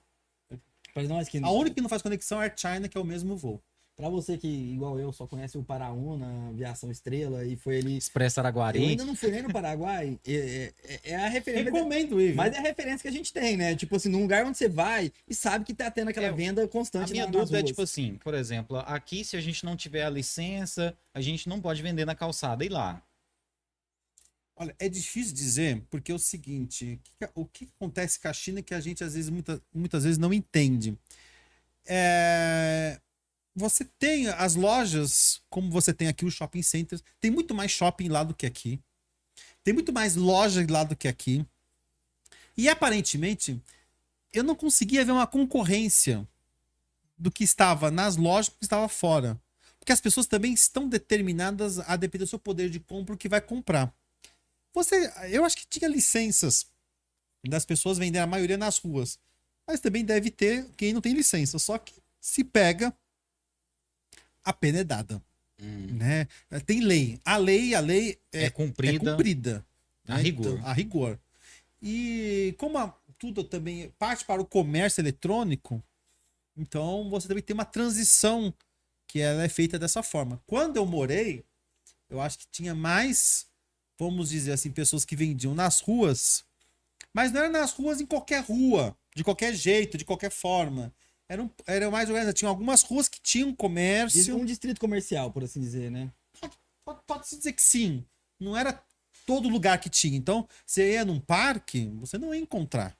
A 1.43 1.51
única 1.51 1.75
que 1.75 1.81
não 1.81 1.89
faz 1.89 2.01
conexão 2.01 2.41
é 2.41 2.47
a 2.47 2.53
China, 2.55 2.87
que 2.89 2.97
é 2.97 3.01
o 3.01 3.05
mesmo 3.05 3.35
voo. 3.37 3.61
Pra 3.97 4.09
você 4.09 4.37
que, 4.37 4.47
igual 4.47 4.99
eu, 4.99 5.11
só 5.11 5.25
conhece 5.25 5.57
o 5.57 5.63
Paraúna, 5.63 6.49
Aviação 6.49 6.91
Estrela, 6.91 7.43
e 7.43 7.55
foi 7.55 7.79
ali. 7.79 7.97
Expresso 7.97 8.39
Eu 8.39 8.43
Araguari. 8.43 8.77
ainda 8.89 9.03
não 9.03 9.15
fui 9.15 9.31
nem 9.31 9.41
no 9.41 9.51
Paraguai. 9.51 10.19
É, 10.27 10.71
é- 10.83 10.99
é 11.13 11.15
a 11.15 11.27
referência. 11.27 11.63
Recomendo 11.71 12.15
viu? 12.17 12.35
Mas 12.35 12.53
é 12.53 12.59
a 12.59 12.61
referência 12.61 12.99
que 13.01 13.07
a 13.07 13.11
gente 13.11 13.33
tem, 13.33 13.57
né? 13.57 13.75
Tipo 13.75 13.95
assim, 13.95 14.09
num 14.09 14.21
lugar 14.21 14.45
onde 14.45 14.55
você 14.55 14.69
vai 14.69 15.11
e 15.27 15.33
sabe 15.33 15.65
que 15.65 15.73
tá 15.73 15.89
tendo 15.89 16.09
aquela 16.09 16.27
É, 16.27 16.31
venda 16.31 16.63
A 16.63 16.67
constante 16.67 17.11
minha 17.11 17.25
na, 17.25 17.31
nas 17.31 17.41
dúvida 17.49 17.59
é 17.59 17.63
tipo 17.63 17.81
assim, 17.81 18.19
por 18.23 18.35
exemplo, 18.35 18.77
aqui 18.85 19.25
se 19.25 19.35
a 19.35 19.41
gente 19.41 19.65
não 19.65 19.75
tiver 19.75 20.03
a 20.03 20.09
licença, 20.11 20.95
a 21.11 21.19
gente 21.19 21.49
não 21.49 21.59
pode 21.59 21.81
vender 21.81 22.05
na 22.05 22.13
calçada. 22.13 22.63
E 22.63 22.69
lá? 22.69 23.01
Olha, 24.55 24.75
é 24.77 24.87
difícil 24.87 25.33
dizer, 25.33 25.81
porque 25.89 26.11
é 26.11 26.15
o 26.15 26.19
seguinte, 26.19 26.99
o 27.03 27.25
que- 27.25 27.31
o 27.33 27.45
que 27.45 27.69
acontece 27.75 28.19
com 28.19 28.27
a 28.27 28.33
China 28.33 28.61
que 28.61 28.75
a 28.75 28.79
gente 28.79 29.03
às 29.03 29.15
vezes, 29.15 29.29
muita, 29.31 29.59
muitas 29.73 30.03
vezes 30.03 30.19
não 30.19 30.31
entende. 30.31 30.95
É, 31.85 32.99
Você 33.57 33.83
tem 33.83 34.27
as 34.27 34.53
lojas, 34.53 35.41
como 35.49 35.71
você 35.71 35.91
tem 35.91 36.07
aqui 36.07 36.23
os 36.23 36.35
shopping 36.35 36.61
centers, 36.61 37.03
tem 37.19 37.31
muito 37.31 37.55
mais 37.55 37.71
shopping 37.71 38.07
lá 38.07 38.23
do 38.23 38.35
que 38.35 38.45
aqui. 38.45 38.79
Tem 39.63 39.73
muito 39.73 39.91
mais 39.91 40.15
loja 40.15 40.63
lá 40.69 40.83
do 40.83 40.95
que 40.95 41.07
aqui. 41.07 41.43
E 42.55 42.69
aparentemente, 42.69 43.59
eu 44.31 44.43
não 44.43 44.53
conseguia 44.53 45.03
ver 45.03 45.11
uma 45.11 45.25
concorrência 45.25 46.27
do 47.17 47.31
que 47.31 47.43
estava 47.43 47.89
nas 47.89 48.15
lojas 48.15 48.49
do 48.49 48.59
que 48.59 48.65
estava 48.65 48.87
fora. 48.87 49.41
Porque 49.79 49.91
as 49.91 50.01
pessoas 50.01 50.27
também 50.27 50.53
estão 50.53 50.87
determinadas 50.87 51.79
a 51.79 51.95
depender 51.95 52.25
do 52.25 52.29
seu 52.29 52.37
poder 52.37 52.69
de 52.69 52.79
compra 52.79 53.15
o 53.15 53.17
que 53.17 53.27
vai 53.27 53.41
comprar. 53.41 53.91
Você, 54.71 55.11
eu 55.31 55.43
acho 55.43 55.57
que 55.57 55.65
tinha 55.65 55.89
licenças 55.89 56.67
das 57.49 57.65
pessoas 57.65 57.97
vendendo 57.97 58.21
a 58.21 58.27
maioria 58.27 58.55
nas 58.55 58.77
ruas. 58.77 59.17
Mas 59.65 59.79
também 59.79 60.05
deve 60.05 60.29
ter 60.29 60.69
quem 60.77 60.93
não 60.93 61.01
tem 61.01 61.13
licença. 61.13 61.57
Só 61.57 61.79
que 61.79 61.95
se 62.21 62.43
pega, 62.43 62.95
a 64.49 64.53
pena 64.53 64.79
é 64.79 64.83
dada. 64.83 65.21
Né? 65.59 66.27
Tem 66.65 66.81
lei. 66.81 67.19
A 67.25 67.35
lei, 67.37 67.73
a 67.75 67.79
lei 67.79 68.17
É, 68.31 68.45
é, 68.45 68.49
cumprida. 68.49 68.95
é 68.95 69.11
cumprida. 69.11 69.65
A 70.07 70.15
né? 70.17 70.21
rigor. 70.21 70.53
Então, 70.53 70.65
a 70.67 70.73
rigor. 70.73 71.19
E 71.81 72.55
como 72.57 72.77
a- 72.77 72.95
tudo 73.17 73.43
também 73.43 73.89
parte 73.99 74.23
para 74.23 74.41
o 74.41 74.45
comércio 74.45 75.01
eletrônico, 75.01 75.83
então 76.55 77.09
você 77.09 77.27
também 77.27 77.43
tem 77.43 77.53
uma 77.53 77.65
transição 77.65 78.53
que 79.07 79.19
ela 79.19 79.43
é 79.43 79.49
feita 79.49 79.77
dessa 79.79 80.01
forma. 80.03 80.41
Quando 80.45 80.77
eu 80.77 80.85
morei, 80.85 81.43
eu 82.09 82.21
acho 82.21 82.37
que 82.39 82.47
tinha 82.51 82.73
mais, 82.75 83.47
vamos 83.99 84.29
dizer 84.29 84.51
assim, 84.53 84.71
pessoas 84.71 85.03
que 85.03 85.15
vendiam 85.15 85.53
nas 85.55 85.79
ruas, 85.81 86.45
mas 87.13 87.31
não 87.31 87.41
era 87.41 87.49
nas 87.49 87.71
ruas 87.73 87.99
em 87.99 88.05
qualquer 88.05 88.43
rua, 88.43 88.95
de 89.15 89.23
qualquer 89.23 89.53
jeito, 89.55 89.97
de 89.97 90.05
qualquer 90.05 90.31
forma. 90.31 90.93
Era, 91.29 91.43
um, 91.43 91.49
era 91.65 91.91
mais 91.91 92.09
organizado. 92.09 92.33
Tinha 92.37 92.49
algumas 92.49 92.81
ruas 92.83 93.07
que 93.09 93.19
tinham 93.21 93.53
comércio. 93.53 94.37
Um 94.37 94.45
distrito 94.45 94.79
comercial, 94.79 95.31
por 95.31 95.43
assim 95.43 95.59
dizer, 95.59 95.91
né? 95.91 96.11
Pode- 96.39 97.01
Pode-se 97.05 97.37
dizer 97.37 97.51
que 97.53 97.61
sim. 97.61 98.05
Não 98.39 98.55
era 98.55 98.81
todo 99.25 99.49
lugar 99.49 99.77
que 99.79 99.89
tinha. 99.89 100.17
Então, 100.17 100.47
você 100.65 100.93
ia 100.93 101.03
num 101.03 101.19
parque, 101.19 101.87
você 101.99 102.17
não 102.17 102.33
ia 102.33 102.39
encontrar. 102.39 102.97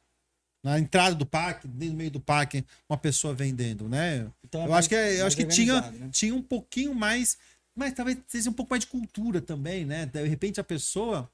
Na 0.64 0.78
entrada 0.78 1.16
do 1.16 1.26
parque, 1.26 1.68
no 1.68 1.94
meio 1.94 2.12
do 2.12 2.20
parque, 2.20 2.66
uma 2.90 2.98
pessoa 2.98 3.34
vendendo, 3.34 3.88
né? 3.88 4.30
Então, 4.44 4.64
é 4.64 4.68
eu 4.68 4.74
acho 4.74 4.90
que, 4.90 4.96
é- 4.96 5.22
eu 5.22 5.28
acho 5.28 5.38
que 5.38 5.46
tinha, 5.46 5.80
né? 5.92 6.10
tinha 6.12 6.36
um 6.36 6.42
pouquinho 6.42 6.94
mais. 6.94 7.38
Mas 7.74 7.94
talvez 7.94 8.18
seja 8.28 8.50
um 8.50 8.54
pouco 8.54 8.72
mais 8.72 8.84
de 8.84 8.88
cultura 8.90 9.40
também, 9.40 9.86
né? 9.86 10.06
De 10.06 10.22
repente 10.28 10.60
a 10.60 10.64
pessoa. 10.64 11.32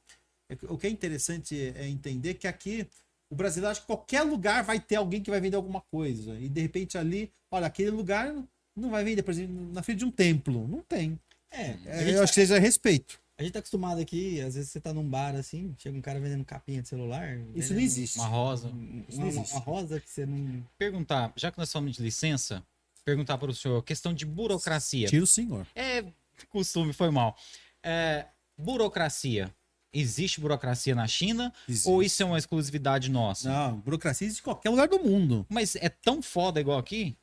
O 0.68 0.78
que 0.78 0.86
é 0.86 0.90
interessante 0.90 1.56
é 1.76 1.88
entender 1.88 2.36
que 2.36 2.48
aqui 2.48 2.88
o 3.34 3.36
brasileiro 3.36 3.72
acha 3.72 3.82
que 3.82 3.88
qualquer 3.88 4.22
lugar 4.22 4.64
vai 4.64 4.80
ter 4.80 4.96
alguém 4.96 5.22
que 5.22 5.30
vai 5.30 5.42
vender 5.42 5.56
alguma 5.58 5.82
coisa. 5.82 6.40
E 6.40 6.48
de 6.48 6.62
repente 6.62 6.98
ali, 6.98 7.32
olha, 7.52 7.68
aquele 7.68 7.90
lugar 7.90 8.34
não 8.76 8.90
vai 8.90 9.04
vender, 9.04 9.24
por 9.24 9.32
exemplo, 9.32 9.54
na 9.74 9.84
frente 9.84 10.00
de 10.00 10.06
um 10.06 10.12
templo. 10.12 10.68
Não 10.68 10.82
tem. 10.82 11.20
É, 11.52 11.62
a 11.62 12.02
É, 12.02 12.10
eu 12.12 12.18
tá, 12.18 12.24
acho 12.24 12.34
que 12.34 12.40
seja 12.40 12.58
respeito. 12.60 13.20
a 13.38 13.44
gente 13.44 13.54
tá 13.54 13.60
acostumado 13.60 14.00
aqui, 14.02 14.40
às 14.42 14.56
vezes 14.56 14.72
você 14.72 14.80
tá 14.80 14.94
num 14.94 15.08
bar 15.08 15.36
assim, 15.36 15.76
chega 15.78 15.98
um 15.98 16.02
cara 16.02 16.20
vendendo 16.20 16.44
capinha 16.46 16.82
de 16.82 16.88
celular. 16.88 17.38
Isso 17.56 17.74
não 17.74 17.82
existe. 17.82 18.18
Uma 18.18 18.28
rosa. 18.28 18.68
um- 18.70 19.04
Uma, 19.12 19.26
uma 19.30 19.60
rosa 19.60 20.00
que 20.00 20.10
você 20.10 20.26
não. 20.26 20.64
Perguntar, 20.78 21.32
já 21.36 21.52
que 21.52 21.58
nós 21.58 21.72
falamos 21.72 21.96
de 21.96 22.02
licença, 22.02 22.64
perguntar 23.06 23.38
para 23.38 23.52
o 23.52 23.54
senhor, 23.54 23.84
questão 23.84 24.14
de 24.14 24.26
burocracia. 24.26 25.08
Tira 25.08 25.24
o 25.24 25.28
senhor. 25.28 25.68
É 25.76 26.04
costume, 26.50 26.94
foi 26.94 27.10
mal. 27.12 27.36
É, 27.84 28.26
burocracia. 28.58 29.54
Existe 29.94 30.42
burocracia 30.42 30.96
na 30.96 31.08
China 31.08 31.54
Existe. 31.70 31.88
ou 31.88 32.02
isso 32.02 32.24
é 32.24 32.26
uma 32.26 32.38
exclusividade 32.38 33.12
nossa? 33.12 33.48
Não, 33.48 33.80
burocracia 33.80 34.26
existe 34.26 34.42
em 34.42 34.44
qualquer 34.44 34.70
lugar 34.70 34.88
do 34.88 35.00
mundo. 35.00 35.46
Mas 35.50 35.76
é 35.76 35.88
tão 35.88 36.22
foda 36.22 36.60
igual 36.60 36.80
aqui? 36.80 37.16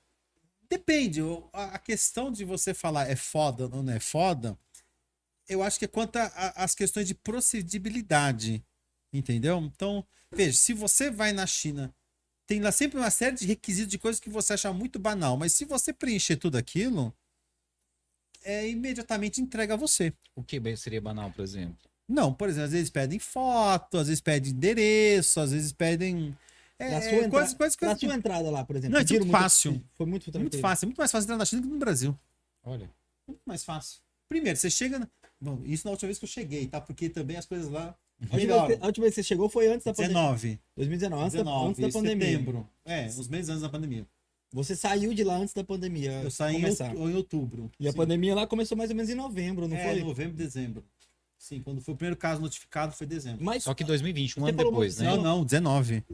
Depende. 0.68 1.20
A 1.52 1.78
questão 1.78 2.30
de 2.30 2.44
você 2.44 2.72
falar 2.72 3.10
é 3.10 3.16
foda 3.16 3.64
ou 3.64 3.82
não 3.82 3.92
é 3.92 3.98
foda, 3.98 4.56
eu 5.48 5.64
acho 5.64 5.80
que 5.80 5.84
é 5.84 5.88
quanto 5.88 6.16
às 6.16 6.76
questões 6.76 7.08
de 7.08 7.14
procedibilidade. 7.14 8.64
Entendeu? 9.12 9.58
Então, 9.58 10.06
veja, 10.30 10.56
se 10.56 10.72
você 10.72 11.10
vai 11.10 11.32
na 11.32 11.44
China, 11.44 11.92
tem 12.46 12.60
lá 12.60 12.70
sempre 12.70 12.98
uma 12.98 13.10
série 13.10 13.34
de 13.34 13.46
requisitos 13.46 13.90
de 13.90 13.98
coisas 13.98 14.20
que 14.20 14.30
você 14.30 14.52
acha 14.52 14.72
muito 14.72 15.00
banal, 15.00 15.36
mas 15.36 15.52
se 15.52 15.64
você 15.64 15.92
preencher 15.92 16.36
tudo 16.36 16.56
aquilo, 16.56 17.12
é 18.44 18.68
imediatamente 18.68 19.40
entrega 19.40 19.74
a 19.74 19.76
você. 19.76 20.12
O 20.36 20.44
que 20.44 20.60
seria 20.76 21.00
banal, 21.00 21.32
por 21.32 21.42
exemplo? 21.42 21.89
Não, 22.10 22.32
por 22.34 22.48
exemplo, 22.48 22.64
às 22.66 22.72
vezes 22.72 22.90
pedem 22.90 23.18
foto, 23.18 23.98
às 23.98 24.08
vezes 24.08 24.20
pedem 24.20 24.52
endereço, 24.52 25.38
às 25.40 25.52
vezes 25.52 25.72
pedem. 25.72 26.36
É, 26.78 26.90
Na 26.90 27.00
sua, 27.02 27.12
entra... 27.12 27.30
coisas, 27.30 27.52
na 27.52 27.58
coisas 27.76 28.00
sua 28.00 28.14
entrada 28.14 28.50
lá, 28.50 28.64
por 28.64 28.74
exemplo. 28.76 28.94
Não, 28.94 29.00
é 29.00 29.18
muito 29.18 29.30
fácil. 29.30 29.72
Foi 29.94 30.06
muito 30.06 30.24
Muito 30.24 30.32
tranquilo. 30.32 30.60
fácil, 30.62 30.84
é 30.84 30.86
muito 30.86 30.98
mais 30.98 31.10
fácil 31.10 31.24
entrar 31.26 31.36
na 31.36 31.44
China 31.44 31.62
do 31.62 31.68
que 31.68 31.72
no 31.74 31.78
Brasil. 31.78 32.16
Olha. 32.64 32.90
Muito 33.28 33.40
mais 33.46 33.62
fácil. 33.62 34.00
Primeiro, 34.28 34.58
você 34.58 34.70
chega. 34.70 34.98
na- 34.98 35.08
Bom, 35.40 35.60
isso 35.64 35.86
na 35.86 35.90
última 35.92 36.08
vez 36.08 36.18
que 36.18 36.24
eu 36.24 36.28
cheguei, 36.28 36.66
tá? 36.66 36.80
Porque 36.80 37.08
também 37.08 37.36
as 37.36 37.46
coisas 37.46 37.70
lá 37.70 37.94
A 38.30 38.34
última, 38.34 38.66
vez, 38.66 38.82
a 38.82 38.86
última 38.86 39.04
vez 39.04 39.14
que 39.14 39.22
você 39.22 39.26
chegou 39.28 39.48
foi 39.48 39.68
antes 39.68 39.84
da 39.84 39.92
pandemia. 39.94 40.14
19. 40.16 40.60
2019, 40.76 41.22
antes, 41.22 41.32
da, 41.34 41.38
19, 41.44 41.68
antes 41.70 41.80
da 41.80 41.88
pandemia. 42.00 42.26
setembro. 42.30 42.68
É, 42.84 43.06
uns 43.06 43.28
meses 43.28 43.48
antes 43.50 43.62
da 43.62 43.68
pandemia. 43.68 44.06
Você 44.52 44.74
saiu 44.74 45.14
de 45.14 45.22
lá 45.22 45.36
antes 45.36 45.54
da 45.54 45.62
pandemia. 45.62 46.12
Eu 46.24 46.30
saí 46.30 46.56
em, 46.56 46.60
começar. 46.60 46.88
out- 46.90 46.98
em 46.98 47.14
outubro. 47.14 47.70
E 47.78 47.86
a 47.86 47.92
Sim. 47.92 47.96
pandemia 47.96 48.34
lá 48.34 48.46
começou 48.46 48.76
mais 48.76 48.90
ou 48.90 48.96
menos 48.96 49.10
em 49.10 49.14
novembro, 49.14 49.68
não 49.68 49.76
é, 49.76 49.92
foi? 49.92 50.02
novembro, 50.02 50.36
dezembro. 50.36 50.84
Sim, 51.40 51.62
quando 51.62 51.80
foi 51.80 51.94
o 51.94 51.96
primeiro 51.96 52.16
caso 52.18 52.38
notificado 52.42 52.92
foi 52.92 53.06
dezembro. 53.06 53.42
Mas 53.42 53.64
Só 53.64 53.72
que 53.72 53.82
2020, 53.82 54.38
um 54.38 54.46
ano 54.46 54.58
depois, 54.58 54.98
né? 54.98 55.06
Não, 55.06 55.22
não, 55.22 55.42
19. 55.44 56.04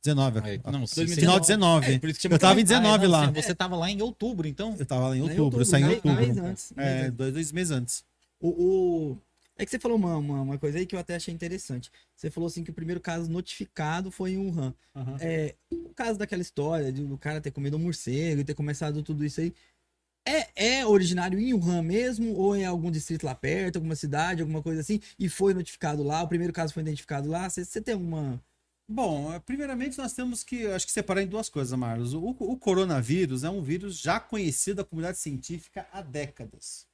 19. 0.00 0.38
É, 0.38 0.60
não, 0.70 0.84
2019. 0.84 1.14
Final 1.16 1.40
de 1.40 1.46
19. 1.48 1.92
É, 1.92 1.98
por 1.98 2.08
isso 2.08 2.16
que 2.18 2.22
chama 2.22 2.34
eu 2.36 2.38
tava 2.38 2.52
em 2.60 2.62
Covid. 2.64 2.68
19 2.68 3.04
Ah, 3.04 3.08
não, 3.08 3.12
lá. 3.12 3.26
Você, 3.32 3.42
você 3.42 3.54
tava 3.56 3.76
lá 3.76 3.90
em 3.90 4.00
outubro, 4.00 4.46
então? 4.46 4.76
Eu 4.78 4.86
tava 4.86 5.08
lá 5.08 5.16
em 5.16 5.22
outubro, 5.22 5.42
outubro, 5.44 5.60
eu 5.62 5.66
saí 5.66 5.82
em 5.82 5.86
um 5.86 5.90
outubro. 5.90 6.14
mês 6.16 6.38
antes, 6.38 6.70
um 6.72 6.76
mês 6.76 6.88
É, 6.88 7.00
antes. 7.06 7.16
dois, 7.16 7.32
dois 7.34 7.52
meses 7.52 7.70
antes. 7.72 8.04
O, 8.40 8.48
o- 8.48 9.18
É 9.58 9.64
que 9.64 9.70
você 9.72 9.78
falou 9.80 9.96
uma, 9.98 10.16
uma, 10.16 10.40
uma 10.40 10.56
coisa 10.58 10.78
aí 10.78 10.86
que 10.86 10.94
eu 10.94 11.00
até 11.00 11.16
achei 11.16 11.34
interessante. 11.34 11.90
Você 12.14 12.30
falou 12.30 12.46
assim 12.46 12.62
que 12.62 12.70
o 12.70 12.74
primeiro 12.74 13.00
caso 13.00 13.28
notificado 13.28 14.08
foi 14.12 14.34
em 14.34 14.38
Wuhan. 14.38 14.72
Aham. 14.94 15.16
É, 15.20 15.56
o 15.72 15.90
caso 15.94 16.16
daquela 16.16 16.40
história 16.42 16.92
de 16.92 17.02
o 17.02 17.18
cara 17.18 17.40
ter 17.40 17.50
comido 17.50 17.76
um 17.76 17.80
morcego 17.80 18.40
e 18.40 18.44
ter 18.44 18.54
começado 18.54 19.02
tudo 19.02 19.24
isso 19.24 19.40
aí. 19.40 19.52
É, 20.26 20.78
é 20.78 20.86
originário 20.86 21.38
em 21.38 21.54
Wuhan 21.54 21.82
mesmo? 21.82 22.34
Ou 22.34 22.54
em 22.54 22.64
algum 22.64 22.90
distrito 22.90 23.24
lá 23.24 23.34
perto, 23.34 23.76
alguma 23.76 23.96
cidade, 23.96 24.42
alguma 24.42 24.62
coisa 24.62 24.80
assim? 24.80 25.00
E 25.18 25.28
foi 25.28 25.54
notificado 25.54 26.02
lá? 26.02 26.22
O 26.22 26.28
primeiro 26.28 26.52
caso 26.52 26.74
foi 26.74 26.82
identificado 26.82 27.28
lá? 27.28 27.48
Você, 27.48 27.80
tem 27.80 27.94
alguma. 27.94 28.42
Bom, 28.88 29.32
eh, 29.32 29.38
primeiramente 29.40 29.96
nós 29.98 30.12
temos 30.12 30.42
que, 30.42 30.66
acho 30.66 30.86
que 30.86 30.92
separar 30.92 31.22
em 31.22 31.26
duas 31.26 31.48
coisas, 31.48 31.78
Marlos. 31.78 32.12
O, 32.12 32.30
o 32.30 32.56
coronavírus 32.56 33.44
é 33.44 33.50
um 33.50 33.62
vírus 33.62 33.98
já 33.98 34.18
conhecido 34.18 34.78
da 34.78 34.84
comunidade 34.84 35.18
científica 35.18 35.86
há 35.92 36.02
décadas. 36.02 36.86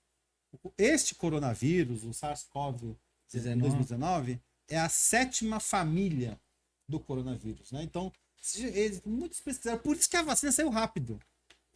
Este 0.78 1.14
coronavírus, 1.14 2.04
o 2.04 2.12
SARS-CoV 2.12 2.96
2019, 3.32 4.40
é 4.68 4.78
a 4.78 4.88
sétima 4.88 5.60
família 5.60 6.40
do 6.88 7.00
coronavírus, 7.00 7.72
né? 7.72 7.82
Então, 7.82 8.12
eles, 8.56 9.02
muitos 9.04 9.40
pesquisaram, 9.40 9.78
por 9.80 9.96
isso 9.96 10.08
que 10.08 10.16
a 10.16 10.22
vacina 10.22 10.52
saiu 10.52 10.70
rápido. 10.70 11.18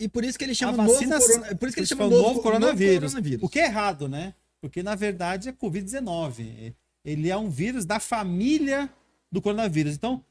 E 0.01 0.09
por 0.09 0.25
isso 0.25 0.39
que 0.39 0.45
ele 0.45 0.55
chama 0.55 0.83
novo, 0.83 0.95
corona... 0.99 1.55
por 1.57 1.69
isso 1.69 1.75
que 1.75 1.81
ele 1.81 1.87
chama 1.87 2.05
novo, 2.05 2.17
o 2.17 2.23
novo 2.23 2.41
coronavírus. 2.43 3.13
coronavírus. 3.13 3.43
O 3.45 3.49
que 3.49 3.61
é 3.61 3.67
errado, 3.67 4.09
né? 4.09 4.35
Porque 4.61 4.83
na 4.83 4.95
verdade 4.95 5.49
é 5.49 5.53
Covid-19. 5.53 6.75
Ele 7.05 7.31
é 7.31 7.37
um 7.37 7.49
vírus 7.51 7.85
da 7.85 8.01
família 8.01 8.91
do 9.31 9.41
coronavírus. 9.43 9.95
Então, 9.95 10.25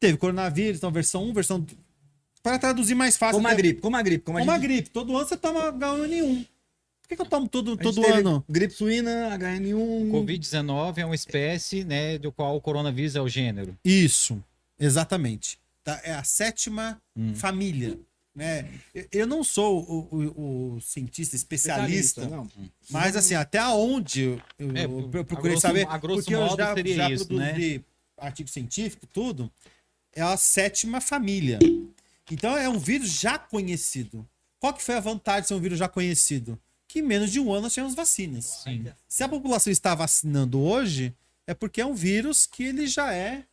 teve 0.00 0.16
coronavírus, 0.16 0.78
então 0.78 0.90
versão 0.90 1.24
1, 1.24 1.32
versão. 1.34 1.66
Para 2.42 2.58
traduzir 2.58 2.94
mais 2.94 3.16
fácil. 3.18 3.36
Como 3.36 3.46
a 3.48 3.52
até- 3.52 3.58
gripe, 3.60 3.80
como 3.82 3.96
a 3.96 4.02
gripe. 4.02 4.24
Como 4.24 4.38
a 4.38 4.40
Como 4.40 4.50
a 4.50 4.54
gente- 4.58 4.62
gripe. 4.68 4.90
Todo 4.90 5.14
ano 5.16 5.26
você 5.28 5.36
toma 5.36 5.70
H1N1. 5.72 6.46
Por 7.02 7.08
que, 7.08 7.16
que 7.16 7.22
eu 7.22 7.26
tomo 7.26 7.48
todo, 7.48 7.72
a 7.72 7.74
gente 7.74 7.82
todo 7.82 8.00
teve 8.02 8.20
ano? 8.20 8.44
Gripe 8.48 8.72
suína, 8.72 9.36
HN1. 9.36 10.10
Covid-19 10.10 10.98
é 10.98 11.04
uma 11.04 11.14
espécie, 11.14 11.84
né, 11.84 12.16
do 12.18 12.30
qual 12.32 12.56
o 12.56 12.60
coronavírus 12.60 13.16
é 13.16 13.20
o 13.20 13.28
gênero. 13.28 13.76
Isso, 13.84 14.42
exatamente. 14.78 15.58
Tá? 15.84 16.00
É 16.04 16.12
a 16.14 16.22
sétima 16.24 17.00
Hum. 17.16 17.34
família. 17.34 17.98
Né? 18.34 18.68
Eu- 19.10 19.26
não 19.26 19.42
sou 19.42 19.82
o, 19.82 20.16
o- 20.16 20.74
o 20.76 20.80
cientista 20.80 21.34
especialista, 21.34 22.26
não. 22.28 22.48
Mas 22.88 23.16
assim, 23.16 23.34
até 23.34 23.62
onde 23.66 24.22
eu, 24.58 24.76
É, 24.76 24.84
eu 24.84 25.08
procurei 25.24 25.52
grosso- 25.52 25.60
saber, 25.62 25.86
porque 25.86 26.34
eu 26.34 26.48
já, 26.56 26.74
já 26.94 27.10
isso, 27.10 27.32
né? 27.34 27.48
produzi 27.52 27.84
artigo 28.16 28.48
científico, 28.48 29.06
tudo, 29.12 29.50
é 30.14 30.22
a 30.22 30.36
sétima 30.36 31.00
família. 31.00 31.58
Então 32.30 32.56
é 32.56 32.68
um 32.68 32.78
vírus 32.78 33.08
já 33.10 33.36
conhecido. 33.38 34.26
Qual 34.60 34.72
que 34.74 34.82
foi 34.82 34.94
a 34.94 35.00
vantagem 35.00 35.42
de 35.42 35.48
ser 35.48 35.54
um 35.54 35.60
vírus 35.60 35.78
já 35.78 35.88
conhecido? 35.88 36.58
Que 36.86 37.00
em 37.00 37.02
menos 37.02 37.32
de 37.32 37.40
um 37.40 37.52
ano 37.52 37.62
nós 37.62 37.74
tínhamos 37.74 37.94
vacinas. 37.96 38.44
Sim. 38.62 38.84
Se 39.08 39.24
a 39.24 39.28
população 39.28 39.72
está 39.72 39.94
vacinando 39.94 40.60
hoje, 40.60 41.14
é 41.46 41.54
porque 41.54 41.80
é 41.80 41.86
um 41.86 41.94
vírus 41.94 42.46
que 42.46 42.62
ele 42.64 42.86
já 42.86 43.12
é. 43.12 43.44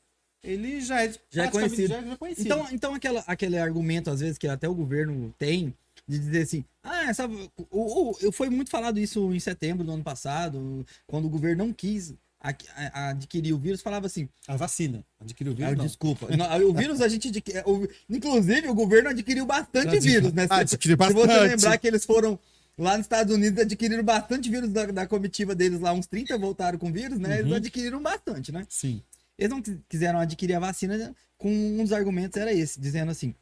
Ele 0.44 0.80
já 0.82 1.04
é, 1.04 1.14
Já 1.30 1.46
é 1.46 1.52
conhecido. 1.52 1.90
Já, 1.90 2.02
já 2.02 2.12
é 2.14 2.16
conhecido. 2.16 2.46
Então, 2.46 2.68
então 2.72 2.94
aquela, 2.94 3.24
aquele 3.28 3.58
argumento, 3.58 4.10
às 4.10 4.20
vezes, 4.20 4.38
que 4.38 4.48
até 4.48 4.68
o 4.70 4.74
governo 4.76 5.34
tem, 5.38 5.74
de 6.08 6.20
dizer 6.20 6.44
assim, 6.44 6.64
ah, 6.84 7.06
essa, 7.10 7.28
o, 7.70 8.12
o, 8.28 8.32
foi 8.32 8.50
muito 8.50 8.70
falado 8.70 9.00
isso 9.00 9.34
em 9.34 9.40
setembro 9.40 9.84
do 9.84 9.92
ano 9.92 10.04
passado, 10.04 10.86
quando 11.06 11.26
o 11.26 11.30
governo 11.30 11.66
não 11.66 11.74
quis 11.74 12.14
a- 12.40 12.54
a- 12.76 13.10
adquirir 13.10 13.52
o 13.52 13.58
vírus, 13.58 13.82
falava 13.82 14.06
assim, 14.06 14.30
a 14.48 14.56
vacina. 14.56 15.04
Adquiriu 15.20 15.52
o 15.52 15.56
ah, 15.56 15.58
vírus? 15.58 15.78
não. 15.78 15.86
desculpa, 15.86 16.28
o 16.64 16.74
vírus 16.74 17.02
a 17.02 17.08
gente 17.10 17.30
o- 17.66 17.88
inclusive 18.10 18.68
o 18.70 18.76
governo 18.76 19.10
adquiriu 19.10 19.46
bastante 19.46 20.00
vírus, 20.00 20.32
né? 20.32 20.48
Se, 20.48 20.54
adquiriu 20.54 20.96
se 20.96 21.14
você 21.14 21.28
bastante. 21.28 21.50
lembrar 21.50 21.78
que 21.78 21.88
eles 21.88 22.06
foram 22.06 22.40
lá 22.78 22.96
nos 22.96 23.06
Estados 23.06 23.36
Unidos 23.36 23.60
adquiriram 23.60 24.04
bastante 24.04 24.50
vírus 24.50 24.70
da, 24.72 24.86
da 24.86 25.08
comitiva 25.08 25.56
deles 25.56 25.80
lá, 25.82 25.92
uns 25.92 26.06
30 26.06 26.38
voltaram 26.38 26.78
com 26.78 26.92
vírus, 26.92 27.18
né? 27.20 27.40
Eles 27.40 27.50
Uhum. 27.52 27.58
adquiriram 27.58 28.02
bastante, 28.02 28.52
né? 28.52 28.66
Sim. 28.70 29.02
Eles 29.38 29.50
não 29.52 29.62
quis- 29.62 29.78
quiseram 29.88 30.20
adquirir 30.20 30.56
a 30.56 30.60
vacina 30.60 30.98
né, 30.98 31.16
com 31.38 31.50
um 31.52 31.84
dos 31.84 31.94
argumentos 31.94 32.38
era 32.40 32.52
esse, 32.54 32.80
dizendo 32.80 33.12
assim: 33.12 33.36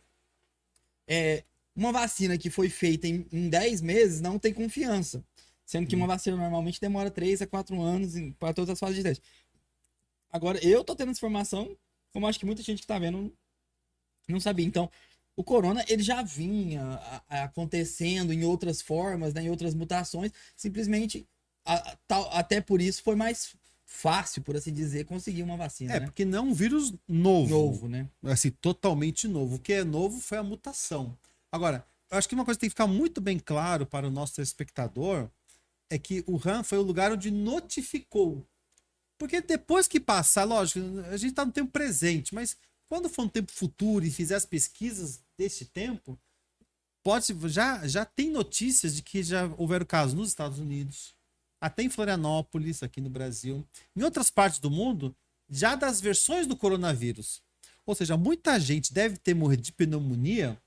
é, 1.08 1.44
uma 1.76 1.92
vacina 1.92 2.38
que 2.38 2.50
foi 2.50 2.70
feita 2.70 3.08
em, 3.08 3.26
em 3.32 3.50
10 3.50 3.82
meses 3.82 4.22
não 4.22 4.40
tem 4.40 4.54
confiança. 4.54 5.24
Sendo 5.66 5.88
que 5.88 5.96
uma 5.96 6.06
vacina 6.06 6.38
normalmente 6.38 6.80
demora 6.80 7.10
3 7.10 7.42
a 7.42 7.48
4 7.48 7.82
anos 7.82 8.14
para 8.38 8.54
todas 8.54 8.70
as 8.70 8.80
fases 8.80 8.96
de 8.98 9.04
teste. 9.04 9.24
Agora, 10.32 10.60
eu 10.64 10.84
tô 10.84 10.96
tendo 10.96 11.10
essa 11.12 11.20
informação, 11.20 11.76
como 12.14 12.28
acho 12.28 12.38
que 12.40 12.46
muita 12.46 12.62
gente 12.62 12.82
que 12.82 12.88
tá 12.88 13.00
vendo 13.00 13.34
não 14.28 14.40
sabia. 14.40 14.66
Então, 14.66 14.90
o 15.36 15.44
corona 15.44 15.84
ele 15.88 16.04
já 16.04 16.22
vinha 16.22 17.00
acontecendo 17.28 18.32
em 18.32 18.44
outras 18.44 18.82
formas, 18.82 19.34
né, 19.34 19.42
em 19.42 19.50
outras 19.50 19.74
mutações, 19.74 20.32
simplesmente 20.56 21.28
a- 21.66 21.98
a- 22.10 22.40
até 22.40 22.62
por 22.62 22.80
isso 22.80 23.02
foi 23.02 23.16
mais 23.16 23.56
fácil, 23.86 24.42
por 24.42 24.56
assim 24.56 24.74
dizer, 24.74 25.06
conseguir 25.06 25.44
uma 25.44 25.56
vacina, 25.56 25.94
É, 25.96 26.00
né? 26.00 26.06
porque 26.08 26.26
não 26.26 26.40
é 26.40 26.42
um 26.42 26.54
vírus 26.54 26.94
novo. 27.08 27.50
Novo, 27.50 27.88
né? 27.88 28.10
assim, 28.24 28.50
totalmente 28.50 29.28
novo. 29.28 29.56
O 29.56 29.60
que 29.60 29.74
é 29.74 29.84
novo 29.84 30.20
foi 30.20 30.38
a 30.38 30.44
mutação. 30.44 31.18
Agora, 31.52 31.86
eu 32.10 32.18
acho 32.18 32.28
que 32.28 32.36
uma 32.36 32.44
coisa 32.46 32.58
que 32.58 32.62
tem 32.62 32.70
que 32.70 32.74
ficar 32.74 32.88
muito 32.88 33.22
bem 33.22 33.40
claro 33.40 33.86
para 33.86 34.08
o 34.08 34.12
nosso 34.12 34.42
espectador 34.42 35.30
é 35.90 35.98
que 35.98 36.24
o 36.28 36.36
RAM 36.36 36.64
foi 36.64 36.78
o 36.78 36.84
lugar 36.84 37.12
onde 37.12 37.30
notificou. 37.32 38.46
Porque 39.18 39.40
depois 39.40 39.88
que 39.88 40.00
passar, 40.00 40.44
lógico, 40.44 40.80
a 41.10 41.16
gente 41.18 41.32
está 41.32 41.46
no 41.46 41.52
tempo 41.52 41.72
presente, 41.72 42.36
mas 42.36 42.58
quando 42.88 43.08
for 43.08 43.24
um 43.24 43.30
tempo 43.30 43.52
futuro 43.52 44.06
e 44.06 44.12
fizer 44.12 44.36
as 44.36 44.46
pesquisas 44.46 45.22
desse 45.38 45.66
tempo, 45.66 46.20
pode 47.04 47.34
já, 47.48 47.88
já 47.88 48.04
tem 48.04 48.30
notícias 48.30 48.96
de 48.96 49.02
que 49.02 49.24
já 49.24 49.46
houveram 49.58 49.86
casos 49.86 50.14
nos 50.14 50.30
Estados 50.30 50.60
Unidos, 50.60 51.15
até 51.66 51.84
em 51.84 51.90
Florianópolis, 51.90 52.84
aqui 52.84 53.02
no 53.02 53.10
Brasil, 53.10 53.66
em 53.96 54.04
outras 54.04 54.30
partes 54.30 54.60
do 54.60 54.70
mundo, 54.70 55.16
já 55.50 55.76
das 55.76 56.00
versões 56.00 56.46
do 56.46 56.56
coronavírus. 56.56 57.42
Ou 57.86 57.96
seja, 57.96 58.16
muita 58.16 58.60
gente 58.60 58.94
deve 58.94 59.18
ter 59.18 59.34
morrido 59.34 59.64
de 59.64 59.72
pneumonia 59.72 60.58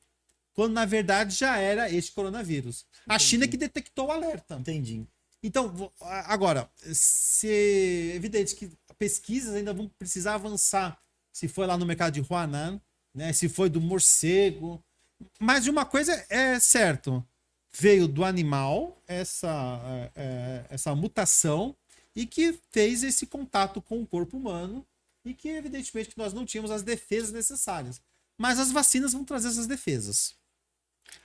quando 0.54 0.72
na 0.72 0.84
verdade 0.84 1.34
já 1.34 1.56
era 1.56 1.88
este 1.88 2.10
coronavírus. 2.10 2.84
A 3.08 3.18
China 3.18 3.46
que 3.46 3.56
detectou 3.56 4.08
o 4.08 4.10
alerta. 4.10 4.56
Entendi. 4.56 5.06
Então, 5.40 5.92
agora, 6.00 6.68
se 6.92 7.48
é 7.48 8.16
evidente 8.16 8.56
que 8.56 8.68
pesquisas 8.98 9.54
ainda 9.54 9.72
vão 9.72 9.88
precisar 9.98 10.34
avançar. 10.34 10.98
Se 11.32 11.46
foi 11.46 11.66
lá 11.66 11.78
no 11.78 11.86
mercado 11.86 12.14
de 12.14 12.20
Huanan, 12.20 12.80
né? 13.14 13.32
Se 13.32 13.48
foi 13.48 13.70
do 13.70 13.80
morcego. 13.80 14.82
Mas 15.38 15.68
uma 15.68 15.84
coisa 15.84 16.26
é 16.28 16.58
certo. 16.58 17.24
Veio 17.72 18.08
do 18.08 18.24
animal 18.24 19.00
essa, 19.06 19.80
é, 19.84 20.10
é, 20.16 20.66
essa 20.70 20.94
mutação 20.94 21.76
e 22.14 22.26
que 22.26 22.58
fez 22.70 23.02
esse 23.02 23.26
contato 23.26 23.80
com 23.80 24.02
o 24.02 24.06
corpo 24.06 24.36
humano 24.36 24.86
e 25.24 25.34
que, 25.34 25.48
evidentemente, 25.48 26.16
nós 26.16 26.32
não 26.32 26.46
tínhamos 26.46 26.70
as 26.70 26.82
defesas 26.82 27.32
necessárias. 27.32 28.00
Mas 28.36 28.58
as 28.58 28.72
vacinas 28.72 29.12
vão 29.12 29.24
trazer 29.24 29.48
essas 29.48 29.66
defesas. 29.66 30.34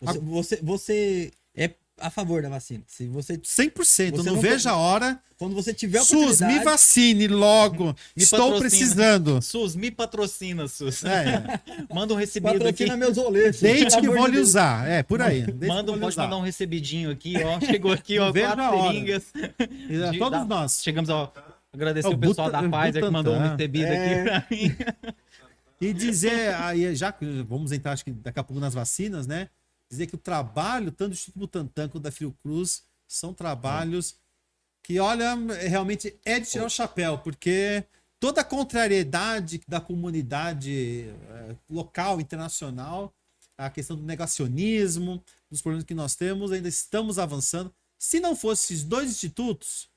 Você, 0.02 0.20
você, 0.20 0.56
você 0.58 1.32
é 1.56 1.74
a 2.08 2.10
favor 2.10 2.42
da 2.42 2.50
vacina. 2.50 2.84
Se 2.88 3.08
você, 3.08 3.38
100%. 3.38 3.74
Você 3.76 4.12
não, 4.12 4.36
não 4.36 4.42
vejo 4.42 4.68
a 4.70 4.76
hora 4.76 5.20
quando 5.38 5.56
você 5.56 5.74
tiver 5.74 6.00
a 6.00 6.04
SUS, 6.04 6.40
me 6.42 6.60
vacine 6.64 7.28
logo. 7.28 7.88
Me 8.16 8.24
Estou 8.24 8.52
patrocina. 8.54 8.60
precisando. 8.70 9.42
SUS, 9.42 9.76
me 9.76 9.92
patrocina, 9.92 10.68
SUS. 10.68 11.04
É, 11.04 11.60
Manda 11.94 12.14
um 12.14 12.18
recebido 12.18 12.56
aqui. 12.56 12.60
patrocina 12.66 12.96
meus 12.98 13.18
roletes. 13.18 13.60
desde 13.62 14.00
que 14.00 14.08
vou 14.10 14.26
lhe 14.28 14.38
usar. 14.40 14.88
É, 14.88 15.04
por 15.04 15.22
aí. 15.22 15.42
Desde 15.42 15.60
que 15.60 15.68
Manda, 15.68 15.92
lhe 15.92 16.00
pode 16.00 16.14
usar. 16.14 16.24
mandar 16.24 16.38
um 16.38 16.42
recebidinho 16.42 17.12
aqui, 17.12 17.36
ó. 17.44 17.60
Chegou 17.60 17.92
aqui, 17.92 18.20
ó, 18.20 18.32
quatro 18.32 18.84
seringas. 18.84 19.24
É, 19.36 20.12
de- 20.12 20.20
Todos 20.20 20.40
da- 20.40 20.46
nós. 20.46 20.82
Chegamos 20.82 21.10
a 21.10 21.30
agradecer 21.74 22.08
É, 22.08 22.12
o 22.12 22.18
pessoal 22.18 22.48
Buta- 22.48 22.62
da 22.62 22.70
Pfizer 22.70 22.94
que 22.94 23.00
Butantan. 23.00 23.12
mandou 23.12 23.36
um 23.36 23.50
recebido 23.52 23.86
É. 23.88 24.22
aqui 24.22 24.24
pra 24.24 24.46
mim. 24.52 24.76
E 25.82 25.92
dizer, 25.92 26.54
aí, 26.56 26.96
já 26.96 27.12
que 27.12 27.26
vamos 27.46 27.74
entrar, 27.74 27.92
acho 27.92 28.06
que 28.06 28.12
daqui 28.12 28.40
a 28.40 28.44
pouco 28.44 28.62
nas 28.62 28.74
vacinas, 28.74 29.28
né? 29.28 29.50
Dizer 29.94 30.08
que 30.08 30.16
o 30.16 30.18
trabalho, 30.18 30.92
tanto 30.92 31.10
do 31.10 31.14
Instituto 31.14 31.38
Butantan 31.38 31.88
quanto 31.88 32.04
da 32.04 32.12
Fiocruz, 32.12 32.84
são 33.08 33.32
trabalhos 33.32 34.16
que, 34.82 35.00
olha, 35.00 35.36
realmente 35.70 36.20
é 36.26 36.40
de 36.40 36.50
tirar 36.50 36.66
o 36.66 36.70
chapéu, 36.70 37.20
porque 37.20 37.86
toda 38.20 38.42
a 38.42 38.44
contrariedade 38.44 39.62
da 39.68 39.80
comunidade 39.80 41.10
eh, 41.30 41.56
local, 41.70 42.20
internacional, 42.20 43.14
a 43.56 43.70
questão 43.70 43.96
do 43.96 44.02
negacionismo, 44.02 45.24
dos 45.48 45.62
problemas 45.62 45.86
que 45.86 45.94
nós 45.94 46.16
temos, 46.16 46.52
ainda 46.52 46.68
estamos 46.68 47.20
avançando. 47.20 47.72
Se 48.00 48.20
não 48.20 48.36
fossem 48.36 48.76
esses 48.76 48.84
dois 48.84 49.12
institutos, 49.12 49.88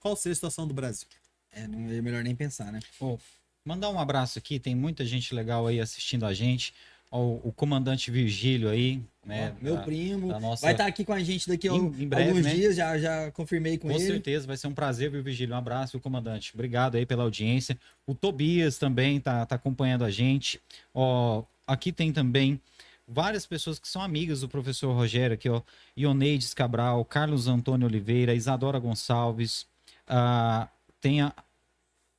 qual 0.00 0.16
seria 0.16 0.32
a 0.32 0.36
situação 0.36 0.66
do 0.66 0.72
Brasil. 0.72 1.06
É, 1.52 1.68
não 1.68 1.90
é 1.90 2.00
melhor 2.00 2.24
nem 2.24 2.34
pensar, 2.34 2.72
né? 2.72 2.80
Bom, 2.98 3.18
mandar 3.62 3.90
um 3.90 4.00
abraço 4.00 4.38
aqui, 4.38 4.58
tem 4.58 4.74
muita 4.74 5.04
gente 5.04 5.34
legal 5.34 5.66
aí 5.66 5.78
assistindo 5.78 6.24
a 6.24 6.32
gente. 6.32 6.72
Ó, 7.10 7.22
o 7.44 7.52
comandante 7.52 8.10
Virgílio 8.10 8.68
aí, 8.68 9.00
né? 9.24 9.54
Ó, 9.60 9.64
meu 9.64 9.76
da- 9.76 9.82
primo. 9.82 10.28
da 10.28 10.40
nossa- 10.40 10.62
Vai 10.66 10.72
estar 10.72 10.86
aqui 10.86 11.04
com 11.04 11.12
a 11.12 11.22
gente 11.22 11.48
daqui 11.48 11.68
a 11.68 11.72
Em- 11.72 11.86
em 12.02 12.08
breve, 12.08 12.30
alguns 12.30 12.44
né? 12.44 12.54
dias, 12.54 12.74
já, 12.76 12.98
já 12.98 13.30
confirmei 13.30 13.78
com, 13.78 13.88
Com 13.88 13.94
ele. 13.94 14.04
certeza, 14.04 14.46
vai 14.46 14.56
ser 14.56 14.66
um 14.66 14.74
prazer, 14.74 15.10
viu, 15.10 15.22
Virgílio? 15.22 15.54
Um 15.54 15.58
abraço, 15.58 15.92
viu, 15.92 16.00
comandante. 16.00 16.50
Obrigado 16.54 16.96
aí 16.96 17.06
pela 17.06 17.22
audiência. 17.22 17.78
O 18.06 18.14
Tobias 18.14 18.76
também 18.76 19.20
tá, 19.20 19.46
tá 19.46 19.54
acompanhando 19.54 20.04
a 20.04 20.10
gente. 20.10 20.60
Ó, 20.92 21.44
aqui 21.66 21.92
tem 21.92 22.12
também 22.12 22.60
várias 23.06 23.46
pessoas 23.46 23.78
que 23.78 23.86
são 23.86 24.02
amigas 24.02 24.40
do 24.40 24.48
professor 24.48 24.92
Rogério, 24.92 25.34
aqui, 25.34 25.48
ó. 25.48 25.62
Ioneides 25.96 26.52
Cabral, 26.52 27.04
Carlos 27.04 27.46
Antônio 27.46 27.86
Oliveira, 27.86 28.34
Isadora 28.34 28.80
Gonçalves. 28.80 29.64
ah, 30.08 30.68
tem 31.00 31.20
a. 31.20 31.32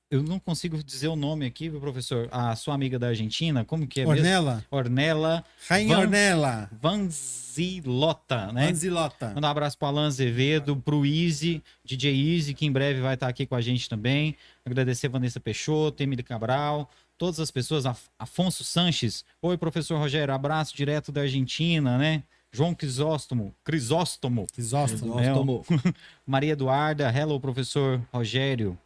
Eu 0.09 0.23
não 0.23 0.39
consigo 0.39 0.81
dizer 0.81 1.09
o 1.09 1.17
nome 1.17 1.45
aqui, 1.45 1.69
professor? 1.69 2.29
A 2.31 2.55
sua 2.55 2.73
amiga 2.73 2.97
da 2.97 3.07
Argentina, 3.09 3.65
como 3.65 3.85
que 3.85 3.99
é 3.99 4.05
mesmo? 4.05 4.15
Ornella, 4.17 4.65
Ornella 4.71 5.43
Rainha 5.67 5.95
Van- 5.97 6.01
Ornella, 6.03 6.69
Vanzilota, 6.81 8.53
né? 8.53 8.69
Anzilota. 8.69 9.33
Mandar 9.35 9.49
um 9.49 9.51
abraço 9.51 9.77
para 9.77 9.89
Alan 9.89 10.07
Azevedo, 10.07 10.77
pro 10.77 11.05
Easy, 11.05 11.61
DJ 11.83 12.35
Easy, 12.35 12.53
que 12.53 12.65
em 12.65 12.71
breve 12.71 13.01
vai 13.01 13.15
estar 13.15 13.27
aqui 13.27 13.45
com 13.45 13.55
a 13.55 13.59
gente 13.61 13.89
também. 13.89 14.33
Agradecer 14.65 15.09
Vanessa 15.09 15.41
Peixoto, 15.41 16.01
Emílio 16.01 16.23
Cabral, 16.23 16.89
todas 17.17 17.41
as 17.41 17.51
pessoas, 17.51 17.85
Af- 17.85 18.09
Afonso 18.17 18.63
Sanches. 18.63 19.25
Oi, 19.41 19.57
professor 19.57 19.97
Rogério, 19.99 20.33
abraço 20.33 20.73
direto 20.73 21.11
da 21.11 21.21
Argentina, 21.21 21.97
né? 21.97 22.23
João 22.49 22.73
Crisóstomo, 22.73 23.53
Crisóstomo, 23.61 24.47
Crisóstomo. 24.53 25.21
Tomou. 25.33 25.65
Maria 26.25 26.53
Eduarda, 26.53 27.11
hello, 27.13 27.37
professor 27.41 28.01
Rogério, 28.11 28.77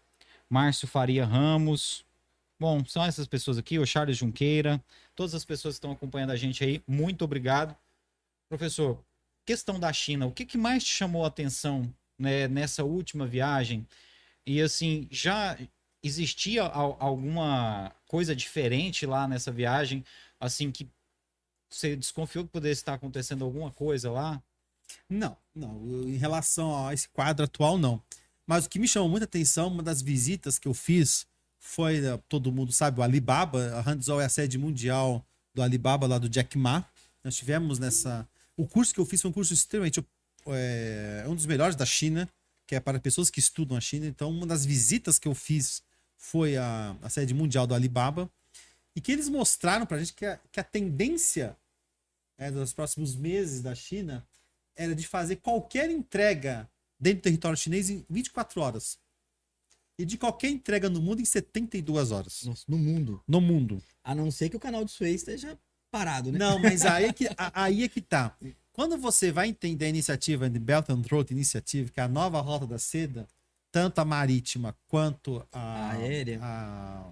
Márcio 0.52 0.86
Faria 0.86 1.26
Ramos. 1.26 2.04
Bom, 2.60 2.84
são 2.84 3.04
essas 3.06 3.26
pessoas 3.26 3.58
aqui, 3.58 3.80
o 3.80 3.86
Charles 3.86 4.18
Junqueira, 4.18 4.84
todas 5.16 5.34
as 5.34 5.46
pessoas 5.46 5.76
que 5.76 5.78
estão 5.78 5.94
acompanhando 5.94 6.32
a 6.32 6.36
gente 6.36 6.62
aí, 6.62 6.84
muito 6.86 7.24
obrigado. 7.24 7.74
Professor, 8.50 9.02
questão 9.46 9.80
da 9.80 9.94
China, 9.94 10.28
o 10.28 10.32
que, 10.32 10.46
que 10.46 10.58
mais 10.58 10.84
te 10.84 10.92
chamou 10.94 11.24
a 11.24 11.30
atenção 11.30 11.92
né, 12.20 12.50
nessa 12.50 12.84
última 12.84 13.26
viagem? 13.26 13.88
E 14.46 14.62
assim, 14.62 15.08
já 15.10 15.58
existia 16.04 16.64
al- 16.64 16.98
alguma 17.00 17.96
coisa 18.06 18.36
diferente 18.36 19.06
lá 19.06 19.30
nessa 19.30 19.54
viagem, 19.54 20.04
assim, 20.38 20.70
que 20.70 20.86
você 21.70 21.96
desconfiou 21.96 22.44
que 22.44 22.52
pudesse 22.52 22.82
estar 22.82 22.96
acontecendo 22.96 23.46
alguma 23.46 23.72
coisa 23.72 24.12
lá? 24.12 24.44
Não, 25.10 25.38
não. 25.56 25.82
Em 26.04 26.18
relação 26.18 26.86
a 26.86 26.94
esse 26.94 27.08
quadro 27.08 27.46
atual, 27.46 27.78
não. 27.78 28.04
Mas 28.46 28.66
o 28.66 28.70
que 28.70 28.80
me 28.80 28.88
chamou 28.88 29.10
muita 29.10 29.26
atenção, 29.26 29.68
uma 29.68 29.84
das 29.84 30.02
visitas 30.02 30.58
que 30.58 30.68
eu 30.68 30.74
fiz 30.74 31.26
foi, 31.60 32.04
eh, 32.04 32.20
todo 32.28 32.52
mundo 32.52 32.72
sabe, 32.72 33.00
o 33.00 33.04
Alibaba. 33.04 33.76
A 33.76 33.82
Handzol 33.82 34.20
é 34.20 34.26
a 34.26 34.30
sede 34.30 34.58
mundial 34.58 35.26
do 35.54 35.62
Alibaba, 35.62 36.08
lá 36.08 36.18
do 36.18 36.28
Jack 36.28 36.58
Ma. 36.58 36.86
Nós 37.24 37.36
tivemos 37.36 37.80
nessa. 37.80 38.28
O 38.58 38.68
curso 38.68 38.94
que 38.94 39.00
eu 39.00 39.06
fiz 39.06 39.22
foi 39.22 39.30
um 39.30 39.34
curso 39.34 39.54
extremamente. 39.54 40.04
É, 40.48 41.24
um 41.28 41.36
dos 41.36 41.46
melhores 41.46 41.76
da 41.76 41.86
China, 41.86 42.28
que 42.66 42.76
é 42.76 42.80
para 42.80 43.00
pessoas 43.00 43.30
que 43.30 43.40
estudam 43.40 43.78
a 43.78 43.82
China. 43.82 44.08
Então, 44.08 44.30
uma 44.32 44.46
das 44.46 44.66
visitas 44.66 45.20
que 45.20 45.28
eu 45.28 45.36
fiz 45.36 45.84
foi 46.18 46.58
a, 46.58 46.96
a 47.02 47.10
sede 47.10 47.34
mundial 47.34 47.68
do 47.68 47.76
Alibaba. 47.76 48.30
E 48.96 49.00
que 49.00 49.12
eles 49.12 49.30
mostraram 49.30 49.86
pra 49.86 50.00
gente 50.00 50.14
que 50.14 50.26
a, 50.26 50.40
que 50.52 50.60
a 50.60 50.64
tendência 50.64 51.56
né, 52.38 52.52
dos 52.52 52.74
próximos 52.74 53.16
meses 53.16 53.62
da 53.62 53.76
China 53.76 54.26
era 54.76 54.96
de 54.96 55.08
fazer 55.08 55.38
qualquer 55.38 55.92
entrega 55.92 56.68
dentro 57.02 57.20
do 57.22 57.24
território 57.24 57.58
chinês 57.58 57.90
em 57.90 58.06
24 58.10 58.62
horas. 58.62 59.00
E 59.98 60.06
de 60.06 60.18
qualquer 60.18 60.50
entrega 60.50 60.90
no 60.90 61.02
mundo 61.02 61.22
em 61.22 61.26
72 61.26 62.12
horas. 62.12 62.44
Nossa, 62.44 62.64
no 62.68 62.78
mundo. 62.78 63.22
No 63.28 63.42
mundo. 63.42 63.84
A 64.04 64.16
não 64.16 64.32
ser 64.32 64.50
que 64.50 64.56
o 64.56 64.60
canal 64.60 64.86
do 64.86 64.90
Suez 64.92 65.16
esteja 65.16 65.58
parado, 65.92 66.32
né? 66.32 66.40
Não, 66.40 66.58
mas 66.60 66.86
aí 66.86 67.06
é 67.06 67.14
que, 67.14 67.28
aí 67.54 67.84
é 67.84 67.90
que 67.90 68.02
tá. 68.02 68.36
Quando 68.72 68.98
você 68.98 69.32
vai 69.32 69.50
entender 69.50 69.86
a 69.86 69.90
iniciativa 69.90 70.50
de 70.50 70.58
Belt 70.58 70.90
and 70.90 71.02
Road 71.12 71.34
Initiative, 71.34 71.92
que 71.92 72.00
é 72.00 72.04
a 72.04 72.08
nova 72.08 72.40
rota 72.40 72.66
da 72.66 72.80
seda, 72.80 73.28
tanto 73.72 74.00
a 74.00 74.06
marítima 74.06 74.76
quanto 74.88 75.46
a, 75.52 75.60
A 75.60 75.92
aérea. 75.92 76.40
a, 76.42 77.12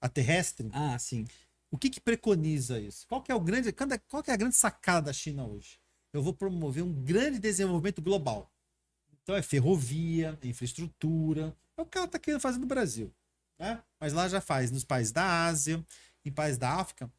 a 0.00 0.08
terrestre, 0.08 0.70
Ah, 0.72 0.98
sim. 0.98 1.26
o 1.70 1.76
que, 1.76 1.90
que 1.90 2.00
preconiza 2.00 2.80
isso? 2.80 3.06
Qual 3.08 3.20
que 3.22 3.32
é 3.32 3.34
o 3.34 3.40
grande, 3.40 3.72
qual 3.72 3.90
é- 3.90 3.98
qual 3.98 4.22
que 4.22 4.30
é 4.30 4.34
a 4.34 4.38
grande 4.38 4.54
sacada 4.56 5.06
da 5.06 5.12
China 5.12 5.44
hoje? 5.46 5.78
Eu 6.12 6.22
vou 6.22 6.32
promover 6.32 6.82
um 6.82 6.92
grande 6.92 7.38
desenvolvimento 7.38 8.00
global. 8.00 8.50
Então 9.26 9.34
é 9.34 9.42
ferrovia, 9.42 10.38
é 10.40 10.46
infraestrutura, 10.46 11.52
é 11.76 11.82
o 11.82 11.84
que 11.84 11.98
ela 11.98 12.06
está 12.06 12.16
querendo 12.16 12.40
fazer 12.40 12.58
no 12.60 12.66
Brasil, 12.66 13.12
né? 13.58 13.82
Mas 13.98 14.12
lá 14.12 14.28
já 14.28 14.40
faz 14.40 14.70
nos 14.70 14.84
países 14.84 15.10
da 15.12 15.46
Ásia, 15.46 15.84
em 16.24 16.30
países 16.30 16.56
da 16.58 16.70
África. 16.74 17.10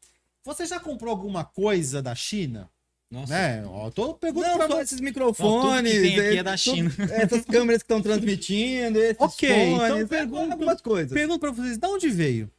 Você 0.42 0.64
já 0.64 0.80
comprou 0.80 1.10
alguma 1.10 1.44
coisa 1.44 2.00
da 2.00 2.14
China? 2.14 2.70
Nossa. 3.10 3.30
Né? 3.34 3.62
Ó, 3.66 3.88
eu 3.88 3.90
tô 3.90 4.14
perguntando 4.14 4.58
Não, 4.58 4.68
pra 4.68 4.82
esses 4.82 4.98
Não, 5.00 5.04
microfones. 5.04 5.92
tudo 5.92 6.00
tem 6.02 6.18
aqui 6.18 6.20
é 6.20 6.36
eh, 6.36 6.42
da 6.42 6.52
tudo- 6.52 6.58
China. 6.58 6.90
Essas 7.12 7.44
câmeras 7.44 7.82
que 7.82 7.84
estão 7.84 8.00
transmitindo, 8.00 8.98
esses 8.98 9.20
Ok, 9.20 9.48
fones, 9.48 9.92
então 9.96 10.08
pergunta- 10.08 10.52
algumas 10.52 10.80
coisas. 10.80 11.12
Pergunto 11.12 11.40
pra 11.40 11.50
vocês, 11.50 11.76
de 11.76 11.86
onde 11.86 12.08
veio? 12.08 12.50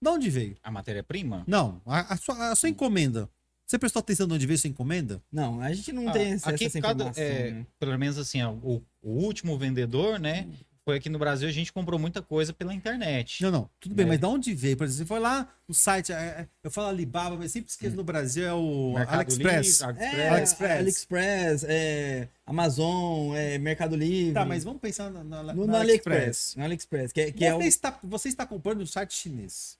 De 0.00 0.08
onde 0.10 0.30
veio? 0.30 0.56
A 0.62 0.70
matéria-prima? 0.70 1.42
Não, 1.46 1.82
a, 1.84 2.14
a 2.14 2.16
sua, 2.16 2.50
a 2.52 2.54
sua 2.54 2.68
encomenda. 2.68 3.28
Você 3.68 3.78
prestou 3.78 4.00
atenção 4.00 4.26
de 4.26 4.32
onde 4.32 4.46
veio 4.46 4.58
sua 4.58 4.68
encomenda? 4.70 5.22
Não, 5.30 5.60
a 5.60 5.70
gente 5.74 5.92
não 5.92 6.08
Ah, 6.08 6.12
tem 6.12 6.32
essa, 6.32 6.48
aqui 6.48 6.64
essa 6.64 6.80
cada- 6.80 7.04
informação. 7.10 7.22
é, 7.22 7.50
né? 7.50 7.66
pelo 7.78 7.98
menos 7.98 8.16
assim, 8.16 8.42
ó, 8.42 8.52
o, 8.52 8.82
o 9.02 9.10
último 9.10 9.58
vendedor, 9.58 10.18
né? 10.18 10.48
Foi 10.86 10.96
aqui 10.96 11.10
no 11.10 11.18
Brasil, 11.18 11.46
a 11.46 11.52
gente 11.52 11.70
comprou 11.70 11.98
muita 12.00 12.22
coisa 12.22 12.50
pela 12.54 12.72
internet. 12.72 13.42
Não, 13.42 13.50
não, 13.50 13.70
tudo 13.78 13.94
bem, 13.94 14.06
É. 14.06 14.08
mas 14.08 14.18
de 14.18 14.24
onde 14.24 14.54
veio? 14.54 14.74
Por 14.74 14.84
exemplo, 14.84 15.00
você 15.00 15.04
foi 15.06 15.20
lá 15.20 15.46
no 15.68 15.74
site, 15.74 16.12
é, 16.12 16.16
é, 16.16 16.48
eu 16.64 16.70
falo 16.70 16.88
Alibaba, 16.88 17.36
mas 17.36 17.52
sempre 17.52 17.68
esqueço 17.70 17.94
no 17.94 18.02
Brasil, 18.02 18.46
é 18.46 18.54
o 18.54 18.94
Mercado 18.94 19.16
AliExpress. 19.16 19.80
Livre, 19.82 20.02
É, 20.02 20.28
AliExpress. 20.30 20.78
AliExpress, 20.78 21.64
é, 21.68 22.28
Amazon, 22.46 23.34
é, 23.36 23.58
Mercado 23.58 23.94
Livre. 23.96 24.32
Tá, 24.32 24.46
mas 24.46 24.64
vamos 24.64 24.80
pensar 24.80 25.10
na, 25.10 25.22
na, 25.22 25.42
no, 25.52 25.66
na 25.66 25.72
no 25.72 25.76
AliExpress. 25.76 26.54
No 26.56 26.64
AliExpress, 26.64 27.12
que, 27.12 27.20
é- 27.20 27.32
que 27.32 27.44
é 27.44 27.52
você, 27.52 27.64
o... 27.64 27.68
está, 27.68 27.98
você 28.02 28.28
está 28.30 28.46
comprando 28.46 28.78
de 28.78 28.84
um 28.84 28.86
site 28.86 29.12
chinês. 29.14 29.76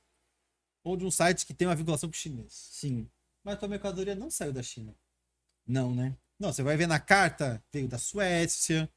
Ou 0.84 0.94
de 0.94 1.06
um 1.06 1.10
site 1.10 1.46
que 1.46 1.54
tem 1.54 1.66
uma 1.66 1.74
vinculação 1.74 2.10
com 2.10 2.14
o 2.14 2.18
chinês. 2.18 2.52
Sim. 2.52 3.06
Mas 3.44 3.54
a 3.54 3.56
tua 3.56 3.68
mercadoria 3.68 4.14
não 4.14 4.30
saiu 4.30 4.52
da 4.52 4.62
China. 4.62 4.94
Não, 5.66 5.94
né? 5.94 6.16
Não, 6.38 6.52
você 6.52 6.62
vai 6.62 6.76
ver 6.76 6.86
na 6.86 7.00
carta, 7.00 7.62
veio 7.72 7.88
da 7.88 7.98
Suécia, 7.98 8.88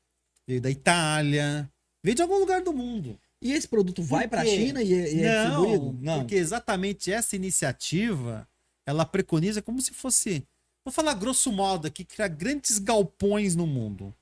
veio 0.48 0.62
da 0.62 0.70
Itália, 0.70 1.72
veio 2.04 2.16
de 2.16 2.22
algum 2.22 2.38
lugar 2.38 2.62
do 2.62 2.74
mundo. 2.74 3.20
E 3.42 3.52
esse 3.54 3.68
produto 3.68 4.04
vai 4.04 4.28
para 4.28 4.42
a? 4.42 4.46
China 4.46 4.82
e, 4.84 4.94
é- 4.94 5.14
e 5.14 5.24
é 5.24 5.46
não, 5.46 5.62
distribuído? 5.66 5.98
Não. 6.04 6.20
porque 6.20 6.36
exatamente 6.36 7.12
essa 7.12 7.36
iniciativa, 7.36 8.48
ela 8.86 9.06
preconiza 9.06 9.62
como 9.62 9.82
se 9.82 9.92
fosse, 9.94 10.48
vou 10.86 10.92
falar 10.94 11.16
grosso 11.16 11.52
modo 11.52 11.88
aqui, 11.88 12.06
criar 12.06 12.28
grandes 12.28 12.78
galpões 12.78 13.56
no 13.56 13.66
mundo. 13.66 14.16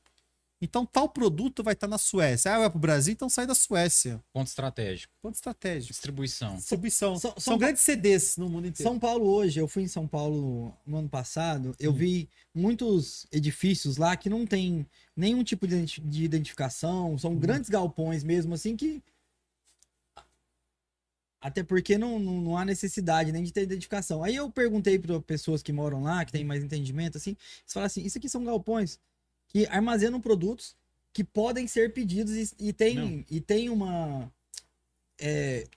Então 0.61 0.85
tal 0.85 1.07
produto 1.07 1.63
vai 1.63 1.73
estar 1.73 1.87
na 1.87 1.97
Suécia. 1.97 2.53
Ah, 2.53 2.59
vai 2.59 2.69
para 2.69 2.77
o 2.77 2.81
Brasil, 2.81 3.13
então 3.13 3.29
sai 3.29 3.47
da 3.47 3.55
Suécia. 3.55 4.21
Ponto 4.33 4.47
estratégico. 4.47 5.13
Ponto 5.21 5.35
estratégico. 5.35 5.93
Distribuição. 5.93 6.55
Distribuição. 6.57 7.17
São- 7.17 7.31
São, 7.31 7.39
são- 7.39 7.57
grandes 7.57 7.81
CDs 7.81 8.35
no 8.35 8.49
mundo 8.49 8.67
inteiro. 8.67 8.89
São 8.91 8.99
Paulo 8.99 9.25
hoje, 9.25 9.57
eu 9.59 9.67
fui 9.69 9.83
em 9.83 9.87
São 9.87 10.05
Paulo 10.05 10.73
no 10.85 10.97
ano 10.97 11.07
passado, 11.09 11.73
eu 11.79 11.91
Hum. 11.91 11.95
vi 11.95 12.29
muitos 12.53 13.25
edifícios 13.31 13.95
lá 13.95 14.17
que 14.17 14.29
não 14.29 14.45
tem 14.45 14.85
nenhum 15.15 15.43
tipo 15.45 15.65
de 15.65 15.85
de 15.85 16.23
identificação, 16.25 17.17
são 17.17 17.31
Hum. 17.31 17.39
grandes 17.39 17.69
galpões 17.69 18.21
mesmo, 18.23 18.53
assim 18.53 18.75
que. 18.75 19.01
Até 21.41 21.63
porque 21.63 21.97
não, 21.97 22.19
não, 22.19 22.41
não 22.41 22.57
há 22.57 22.65
necessidade 22.65 23.31
nem 23.31 23.43
de 23.43 23.53
ter 23.53 23.61
identificação. 23.63 24.21
Aí 24.25 24.35
eu 24.35 24.51
perguntei 24.51 24.99
para 24.99 25.21
pessoas 25.21 25.63
que 25.63 25.71
moram 25.71 26.03
lá, 26.03 26.25
que 26.25 26.33
têm 26.33 26.43
mais 26.43 26.61
entendimento, 26.61 27.15
assim, 27.17 27.29
eles 27.29 27.71
falaram 27.73 27.85
assim: 27.87 28.01
isso 28.03 28.17
aqui 28.17 28.27
são 28.27 28.43
galpões 28.43 28.99
que 29.49 29.65
armazenam 29.67 30.21
produtos 30.21 30.75
que 31.11 31.23
podem 31.23 31.67
ser 31.67 31.93
pedidos 31.93 32.35
e, 32.35 32.69
e 32.69 32.73
tem, 32.73 32.95
Não. 32.95 33.25
e 33.29 33.41
tem 33.41 33.69
uma. 33.69 34.31
é, 35.19 35.67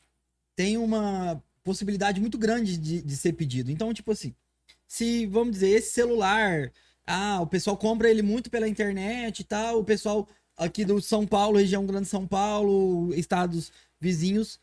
tem 0.55 0.77
uma 0.77 1.43
possibilidade 1.65 2.21
muito 2.21 2.37
grande 2.37 2.77
de, 2.77 3.03
de 3.03 3.17
ser 3.17 3.33
pedido. 3.33 3.71
Então, 3.71 3.93
tipo 3.95 4.13
assim, 4.13 4.35
se, 4.87 5.27
vamos 5.27 5.55
dizer, 5.55 5.71
esse 5.71 5.93
celular, 5.93 6.71
ah, 7.07 7.41
o 7.41 7.47
pessoal 7.47 7.77
compra 7.77 8.11
ele 8.11 8.23
muito 8.23 8.51
pela 8.51 8.69
internet 8.69 9.41
e 9.41 9.45
tal, 9.45 9.79
o 9.79 9.85
pessoal 9.85 10.29
aqui 10.57 10.85
do 10.85 11.01
São 11.01 11.27
Paulo, 11.27 11.59
região 11.59 11.87
Grande 11.87 12.09
São 12.09 12.27
Paulo, 12.27 13.15
estados 13.15 13.73
vizinhos, 14.01 14.61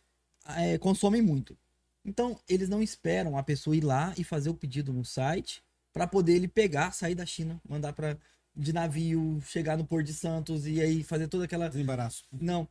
é, 0.55 0.77
consomem 0.77 1.21
muito. 1.21 1.57
Então, 2.05 2.39
eles 2.47 2.69
não 2.69 2.81
esperam 2.81 3.37
a 3.37 3.43
pessoa 3.43 3.75
ir 3.75 3.83
lá 3.83 4.13
e 4.17 4.23
fazer 4.23 4.49
o 4.49 4.53
pedido 4.53 4.93
no 4.93 5.03
site 5.03 5.63
para 5.91 6.07
poder 6.07 6.33
ele 6.35 6.47
pegar, 6.47 6.91
sair 6.91 7.15
da 7.15 7.25
China, 7.25 7.59
mandar 7.67 7.93
para 7.93 8.17
de 8.59 8.73
navio, 8.73 9.41
chegar 9.45 9.77
no 9.77 9.85
Porto 9.85 10.07
de 10.07 10.13
Santos 10.13 10.67
e 10.67 10.81
aí 10.81 11.03
fazer 11.03 11.27
toda 11.27 11.45
aquela 11.45 11.69
Desembaraço. 11.69 12.25
não. 12.31 12.67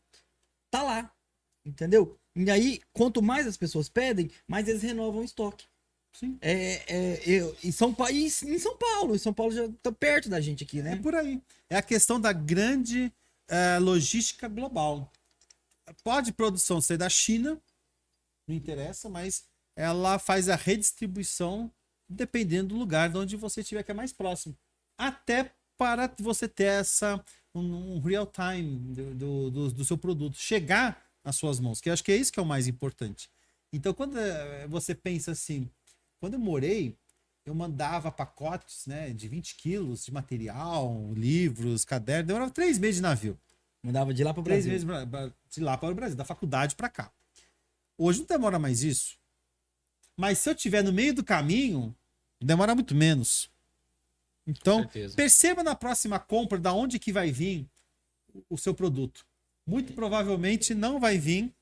Tá 0.70 0.82
lá. 0.82 1.10
Entendeu? 1.64 2.18
E 2.36 2.50
aí, 2.50 2.80
quanto 2.92 3.22
mais 3.22 3.46
as 3.46 3.56
pessoas 3.56 3.88
pedem, 3.88 4.30
mais 4.46 4.68
eles 4.68 4.82
renovam 4.82 5.22
o 5.22 5.24
estoque. 5.24 5.66
Sim. 6.12 6.38
É, 6.40 6.82
é, 6.86 7.22
eu, 7.26 7.56
e 7.64 7.72
São 7.72 7.94
Paulo, 7.94 8.12
e 8.12 8.24
em 8.26 8.58
São 8.58 8.76
Paulo, 8.76 9.14
em 9.14 9.18
São 9.18 9.32
Paulo 9.32 9.52
já 9.52 9.68
tá 9.82 9.90
perto 9.90 10.28
da 10.28 10.40
gente 10.40 10.64
aqui, 10.64 10.80
É 10.80 10.82
né? 10.82 10.96
por 10.96 11.14
aí. 11.14 11.42
É 11.70 11.76
a 11.76 11.82
questão 11.82 12.20
da 12.20 12.32
grande 12.32 13.12
é, 13.48 13.78
logística 13.78 14.46
global. 14.46 15.10
Pode 16.04 16.32
produção 16.32 16.80
ser 16.80 16.98
da 16.98 17.08
China, 17.08 17.60
não 18.46 18.54
interessa, 18.54 19.08
mas 19.08 19.44
ela 19.74 20.18
faz 20.18 20.48
a 20.48 20.56
redistribuição 20.56 21.72
dependendo 22.08 22.74
do 22.74 22.78
lugar 22.78 23.10
de 23.10 23.16
onde 23.16 23.36
você 23.36 23.60
estiver 23.60 23.82
que 23.82 23.90
é 23.90 23.94
mais 23.94 24.12
próximo. 24.12 24.56
Até 24.98 25.54
para 25.78 26.12
você 26.18 26.48
ter 26.48 26.64
essa 26.64 27.24
um, 27.54 27.96
um 27.96 28.00
real 28.00 28.26
time 28.26 28.94
do, 29.14 29.50
do, 29.50 29.70
do, 29.70 29.84
seu 29.84 29.96
produto 29.96 30.36
chegar 30.36 31.02
nas 31.24 31.36
suas 31.36 31.60
mãos, 31.60 31.80
que 31.80 31.88
eu 31.88 31.92
acho 31.92 32.04
que 32.04 32.12
é 32.12 32.16
isso 32.16 32.32
que 32.32 32.40
é 32.40 32.42
o 32.42 32.46
mais 32.46 32.66
importante. 32.66 33.30
Então, 33.72 33.94
quando 33.94 34.18
eh, 34.18 34.66
você 34.68 34.94
pensa 34.94 35.32
assim, 35.32 35.70
quando 36.20 36.34
eu 36.34 36.40
morei, 36.40 36.96
eu 37.44 37.54
mandava 37.54 38.10
pacotes 38.10 38.86
né, 38.86 39.10
de 39.10 39.28
20 39.28 39.56
quilos 39.56 40.04
de 40.04 40.12
material, 40.12 41.12
livros, 41.14 41.84
cadernos, 41.84 42.26
demorava 42.26 42.50
três 42.50 42.78
meses 42.78 42.96
de 42.96 43.02
navio. 43.02 43.38
Mandava 43.82 44.12
de 44.12 44.24
lá 44.24 44.34
para 44.34 44.40
o 44.40 44.44
Três 44.44 44.66
Brasil. 44.66 44.86
meses 44.86 45.08
pra- 45.08 45.32
de 45.50 45.60
lá 45.60 45.78
para 45.78 45.90
o 45.90 45.94
Brasil, 45.94 46.16
da 46.16 46.24
faculdade 46.24 46.74
para 46.74 46.88
cá. 46.88 47.12
Hoje 47.96 48.20
não 48.20 48.26
demora 48.26 48.58
mais 48.58 48.82
isso. 48.82 49.16
Mas 50.16 50.38
se 50.38 50.50
eu 50.50 50.54
tiver 50.54 50.82
no 50.82 50.92
meio 50.92 51.14
do 51.14 51.22
caminho, 51.22 51.94
demora 52.42 52.74
muito 52.74 52.94
menos. 52.94 53.50
Então, 54.48 54.88
perceba 55.14 55.62
na 55.62 55.74
próxima 55.74 56.18
compra 56.18 56.58
da 56.58 56.72
onde 56.72 56.98
que 56.98 57.12
vai 57.12 57.30
vir 57.30 57.66
o 58.48 58.56
seu 58.56 58.72
produto. 58.72 59.26
Muito 59.66 59.92
provavelmente 59.92 60.74
não 60.74 60.98
vai 60.98 61.18
vir. 61.18 61.52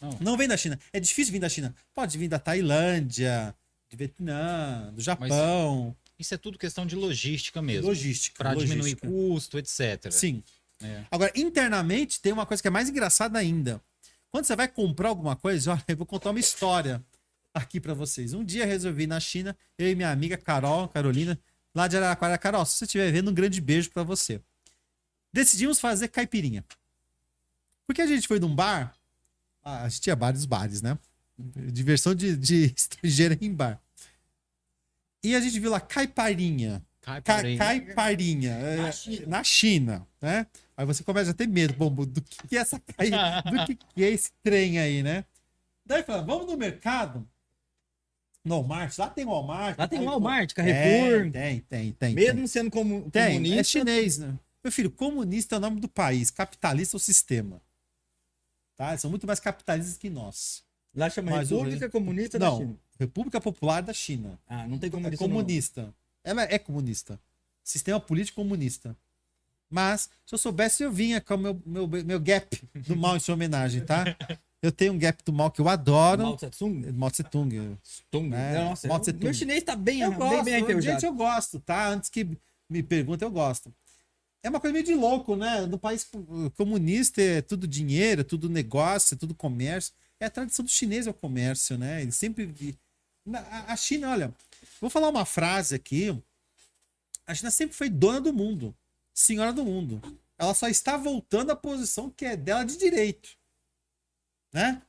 Não. 0.00 0.18
Não, 0.20 0.36
vem 0.36 0.46
da 0.46 0.56
China. 0.56 0.78
É 0.92 1.00
difícil 1.00 1.32
vir 1.32 1.40
da 1.40 1.48
China. 1.48 1.74
Pode 1.92 2.16
vir 2.16 2.28
da 2.28 2.38
Tailândia, 2.38 3.52
do 3.90 3.96
Vietnã, 3.96 4.92
do 4.94 5.02
Japão. 5.02 5.96
Isso 6.16 6.32
é 6.32 6.36
tudo 6.36 6.56
questão 6.56 6.86
de 6.86 6.94
logística 6.94 7.60
mesmo. 7.60 7.88
logística. 7.88 8.36
Para 8.38 8.54
diminuir 8.54 8.94
custo, 8.94 9.58
etc. 9.58 10.12
Sim. 10.12 10.42
É. 10.80 11.04
Agora, 11.10 11.32
internamente, 11.34 12.20
tem 12.20 12.32
uma 12.32 12.46
coisa 12.46 12.62
que 12.62 12.68
é 12.68 12.70
mais 12.70 12.88
engraçada 12.88 13.38
ainda. 13.38 13.80
Quando 14.30 14.44
você 14.44 14.54
vai 14.54 14.68
comprar 14.68 15.08
alguma 15.08 15.34
coisa, 15.34 15.72
olha, 15.72 15.84
eu 15.88 15.96
vou 15.96 16.06
contar 16.06 16.30
uma 16.30 16.40
história 16.40 17.02
aqui 17.52 17.80
pra 17.80 17.94
vocês. 17.94 18.34
Um 18.34 18.44
dia 18.44 18.66
resolvi 18.66 19.06
na 19.06 19.18
China, 19.18 19.56
eu 19.78 19.88
e 19.88 19.94
minha 19.94 20.10
amiga 20.10 20.36
Carol, 20.36 20.88
Carolina, 20.88 21.38
lá 21.74 21.88
de 21.88 21.96
Araraquara. 21.96 22.38
Carol, 22.38 22.64
se 22.64 22.76
você 22.78 22.84
estiver 22.84 23.10
vendo, 23.12 23.30
um 23.30 23.34
grande 23.34 23.60
beijo 23.60 23.90
pra 23.90 24.02
você. 24.02 24.40
Decidimos 25.32 25.80
fazer 25.80 26.08
caipirinha. 26.08 26.64
Porque 27.86 28.00
a 28.00 28.06
gente 28.06 28.26
foi 28.26 28.38
num 28.40 28.54
bar, 28.54 28.96
ah, 29.62 29.82
a 29.82 29.88
gente 29.88 30.00
tinha 30.02 30.16
vários 30.16 30.46
bares, 30.46 30.80
né? 30.80 30.98
Diversão 31.38 32.14
de, 32.14 32.36
de 32.36 32.72
estrangeiro 32.76 33.36
em 33.40 33.52
bar. 33.52 33.80
E 35.22 35.34
a 35.34 35.40
gente 35.40 35.58
viu 35.58 35.70
lá 35.70 35.80
caipirinha. 35.80 36.82
Ca 37.00 37.20
Caipirinha. 37.20 37.58
caipirinha. 37.94 38.50
é, 38.52 38.76
Na 39.26 39.44
China. 39.44 40.06
né? 40.20 40.46
Aí 40.76 40.86
você 40.86 41.02
começa 41.04 41.32
a 41.32 41.34
ter 41.34 41.46
medo, 41.46 41.74
bom, 41.74 41.90
do 41.90 42.20
que, 42.22 42.48
que 42.48 42.56
é 42.56 42.60
essa 42.60 42.78
do 42.78 43.66
que, 43.66 43.74
que 43.76 44.04
é 44.04 44.10
esse 44.10 44.30
trem 44.42 44.78
aí, 44.78 45.02
né? 45.02 45.24
Daí 45.84 46.02
fala, 46.02 46.22
vamos 46.22 46.46
no 46.46 46.56
mercado. 46.56 47.28
No 48.44 48.56
Walmart, 48.56 48.98
lá 48.98 49.08
tem 49.08 49.24
Walmart. 49.24 49.78
Lá 49.78 49.88
tem 49.88 50.04
Walmart, 50.04 50.52
Carrefour. 50.52 51.30
Tem, 51.32 51.60
tem, 51.60 51.60
tem. 51.60 51.92
tem 51.92 52.14
Mesmo 52.14 52.46
sendo 52.46 52.70
como, 52.70 53.10
tem, 53.10 53.28
comunista. 53.34 53.60
é 53.60 53.64
chinês, 53.64 54.18
né? 54.18 54.38
Meu 54.62 54.70
filho, 54.72 54.90
comunista 54.90 55.54
é 55.56 55.58
o 55.58 55.60
nome 55.60 55.80
do 55.80 55.88
país, 55.88 56.30
capitalista 56.30 56.96
é 56.96 56.98
o 56.98 57.00
sistema. 57.00 57.60
Tá? 58.76 58.90
Eles 58.90 59.00
são 59.00 59.10
muito 59.10 59.26
mais 59.26 59.40
capitalistas 59.40 59.96
que 59.96 60.10
nós. 60.10 60.62
Lá 60.94 61.08
chama 61.10 61.30
Mas 61.32 61.50
o 61.50 61.56
República 61.56 61.80
rei- 61.86 61.90
Comunista 61.90 62.38
da 62.38 62.46
Não, 62.50 62.58
China. 62.58 62.78
República 63.00 63.40
Popular 63.40 63.82
da 63.82 63.92
China. 63.92 64.38
Ah, 64.46 64.66
não 64.66 64.78
tem 64.78 64.88
É 64.88 64.90
comunista. 64.90 65.18
comunista. 65.24 65.94
Ela 66.22 66.42
é 66.42 66.58
comunista. 66.58 67.20
Sistema 67.62 67.98
político 67.98 68.36
comunista. 68.42 68.96
Mas, 69.70 70.08
se 70.26 70.34
eu 70.34 70.38
soubesse, 70.38 70.82
eu 70.82 70.92
vinha 70.92 71.20
com 71.20 71.34
o 71.34 71.38
meu, 71.38 71.62
meu, 71.66 71.88
meu 71.88 72.20
gap 72.20 72.62
do 72.74 72.94
mal 72.96 73.16
em 73.16 73.20
sua 73.20 73.34
homenagem, 73.34 73.84
tá? 73.84 74.04
Eu 74.64 74.72
tenho 74.72 74.94
um 74.94 74.98
gap 74.98 75.22
do 75.22 75.32
mal 75.32 75.50
que 75.50 75.60
eu 75.60 75.68
adoro. 75.68 76.22
Mao 76.22 76.36
Tse 76.36 76.48
Tung? 76.50 76.92
Mao 76.92 77.10
Tse 77.10 77.22
Tung. 77.24 77.76
Tung. 78.10 78.34
É, 78.34 78.54
Nossa, 78.64 78.88
Mao 78.88 78.98
Tse 78.98 79.12
meu 79.12 79.20
Tung. 79.20 79.34
chinês 79.34 79.62
tá 79.62 79.76
bem, 79.76 80.00
Eu 80.00 80.10
bem, 80.10 80.18
gosto, 80.18 80.44
bem 80.44 80.80
gente, 80.80 81.04
eu 81.04 81.12
gosto, 81.12 81.60
tá? 81.60 81.88
Antes 81.88 82.08
que 82.08 82.26
me 82.70 82.82
perguntem, 82.82 83.26
eu 83.26 83.30
gosto. 83.30 83.72
É 84.42 84.48
uma 84.48 84.58
coisa 84.60 84.72
meio 84.72 84.84
de 84.84 84.94
louco, 84.94 85.36
né? 85.36 85.66
No 85.66 85.78
país 85.78 86.04
co- 86.04 86.50
comunista 86.56 87.20
é 87.20 87.42
tudo 87.42 87.66
dinheiro, 87.66 88.22
é 88.22 88.24
tudo 88.24 88.48
negócio, 88.48 89.14
é 89.14 89.18
tudo 89.18 89.34
comércio. 89.34 89.92
É 90.18 90.26
a 90.26 90.30
tradição 90.30 90.64
do 90.64 90.70
chinês 90.70 91.06
é 91.06 91.10
o 91.10 91.14
comércio, 91.14 91.76
né? 91.76 92.00
Ele 92.00 92.12
sempre. 92.12 92.54
A 93.68 93.76
China, 93.76 94.10
olha, 94.10 94.34
vou 94.80 94.88
falar 94.88 95.08
uma 95.10 95.24
frase 95.26 95.74
aqui. 95.74 96.16
A 97.26 97.34
China 97.34 97.50
sempre 97.50 97.76
foi 97.76 97.88
dona 97.90 98.20
do 98.20 98.32
mundo, 98.32 98.74
senhora 99.14 99.52
do 99.52 99.64
mundo. 99.64 100.00
Ela 100.38 100.54
só 100.54 100.68
está 100.68 100.96
voltando 100.96 101.50
à 101.52 101.56
posição 101.56 102.10
que 102.10 102.24
é 102.24 102.36
dela 102.36 102.64
de 102.64 102.76
direito, 102.76 103.30
né? 104.54 104.80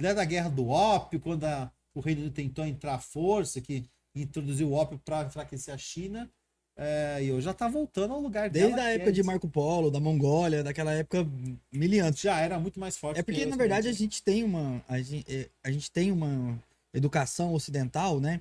Lembra 0.00 0.16
da 0.16 0.24
guerra 0.24 0.48
do 0.48 0.68
ópio, 0.68 1.20
quando 1.20 1.44
a- 1.44 1.70
o 1.94 2.00
Reino 2.00 2.22
Unido 2.22 2.34
tentou 2.34 2.64
entrar 2.64 2.94
à 2.94 2.98
força, 2.98 3.60
que 3.60 3.84
introduziu 4.14 4.70
o 4.70 4.72
ópio 4.72 4.98
para 5.04 5.24
enfraquecer 5.26 5.74
a 5.74 5.78
China. 5.78 6.28
É, 6.76 7.22
e 7.22 7.30
hoje 7.30 7.44
já 7.44 7.52
tá 7.52 7.68
voltando 7.68 8.14
ao 8.14 8.20
lugar 8.20 8.48
dela. 8.48 8.68
Desde 8.68 8.80
a 8.80 8.90
época 8.92 9.10
é 9.10 9.12
de 9.12 9.22
Marco 9.22 9.46
Polo, 9.48 9.90
da 9.90 10.00
Mongólia, 10.00 10.62
daquela 10.64 10.94
época 10.94 11.26
miliante. 11.70 12.22
Já 12.22 12.40
era 12.40 12.58
muito 12.58 12.80
mais 12.80 12.96
forte. 12.96 13.20
É 13.20 13.22
porque, 13.22 13.40
que 13.40 13.46
na 13.46 13.52
os 13.52 13.58
verdade, 13.58 13.88
a 13.88 13.92
gente 13.92 14.22
tem 14.22 14.42
uma. 14.42 14.82
A 14.88 14.98
gente, 15.02 15.30
é, 15.30 15.50
a 15.62 15.70
gente 15.70 15.90
tem 15.90 16.10
uma 16.10 16.58
educação 16.94 17.52
ocidental, 17.52 18.18
né? 18.18 18.40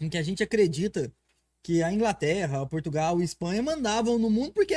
Em 0.00 0.08
que 0.08 0.16
a 0.16 0.22
gente 0.22 0.42
acredita 0.42 1.12
que 1.62 1.82
a 1.82 1.92
Inglaterra, 1.92 2.62
a 2.62 2.66
Portugal 2.66 3.20
e 3.20 3.24
Espanha 3.24 3.62
mandavam 3.62 4.18
no 4.18 4.30
mundo, 4.30 4.52
porque, 4.52 4.76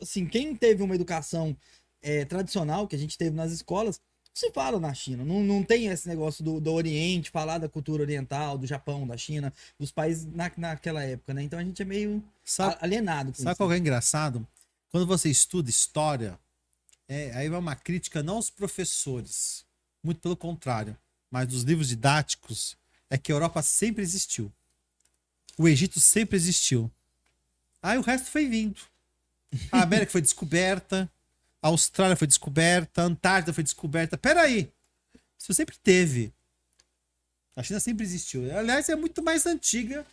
assim, 0.00 0.26
quem 0.26 0.56
teve 0.56 0.82
uma 0.82 0.94
educação 0.94 1.56
é, 2.02 2.24
tradicional 2.24 2.88
que 2.88 2.96
a 2.96 2.98
gente 2.98 3.18
teve 3.18 3.36
nas 3.36 3.52
escolas, 3.52 4.00
se 4.36 4.50
fala 4.50 4.78
na 4.78 4.92
China. 4.92 5.24
Não, 5.24 5.42
não 5.42 5.62
tem 5.62 5.86
esse 5.86 6.06
negócio 6.06 6.44
do, 6.44 6.60
do 6.60 6.70
Oriente, 6.70 7.30
falar 7.30 7.56
da 7.56 7.70
cultura 7.70 8.02
oriental, 8.02 8.58
do 8.58 8.66
Japão, 8.66 9.06
da 9.06 9.16
China, 9.16 9.50
dos 9.78 9.90
países 9.90 10.26
na, 10.26 10.52
naquela 10.58 11.02
época, 11.02 11.32
né? 11.32 11.42
Então 11.42 11.58
a 11.58 11.64
gente 11.64 11.80
é 11.80 11.86
meio 11.86 12.22
Sabe, 12.44 12.76
alienado 12.82 13.32
sabe 13.34 13.48
isso. 13.48 13.56
qual 13.56 13.70
que 13.70 13.74
é 13.74 13.78
engraçado? 13.78 14.46
Quando 14.90 15.06
você 15.06 15.30
estuda 15.30 15.70
história, 15.70 16.38
é, 17.08 17.32
aí 17.34 17.48
vai 17.48 17.58
uma 17.58 17.74
crítica 17.74 18.22
não 18.22 18.36
aos 18.36 18.50
professores, 18.50 19.64
muito 20.02 20.20
pelo 20.20 20.36
contrário, 20.36 20.94
mas 21.30 21.48
dos 21.48 21.62
livros 21.62 21.88
didáticos, 21.88 22.76
é 23.08 23.16
que 23.16 23.32
a 23.32 23.34
Europa 23.34 23.62
sempre 23.62 24.02
existiu. 24.02 24.52
O 25.56 25.66
Egito 25.66 25.98
sempre 25.98 26.36
existiu. 26.36 26.90
Aí 27.82 27.96
o 27.96 28.02
resto 28.02 28.30
foi 28.30 28.46
vindo. 28.46 28.82
A 29.72 29.80
América 29.80 30.12
foi 30.12 30.20
descoberta, 30.22 31.10
a 31.62 31.68
Austrália 31.68 32.16
foi 32.16 32.26
descoberta, 32.26 33.02
a 33.02 33.04
Antártida 33.04 33.52
foi 33.52 33.64
descoberta. 33.64 34.16
Peraí, 34.16 34.70
isso 35.38 35.52
sempre 35.52 35.76
teve. 35.78 36.32
A 37.54 37.62
China 37.62 37.80
sempre 37.80 38.04
existiu. 38.04 38.54
Aliás, 38.56 38.88
é 38.88 38.96
muito 38.96 39.22
mais 39.22 39.46
antiga. 39.46 40.04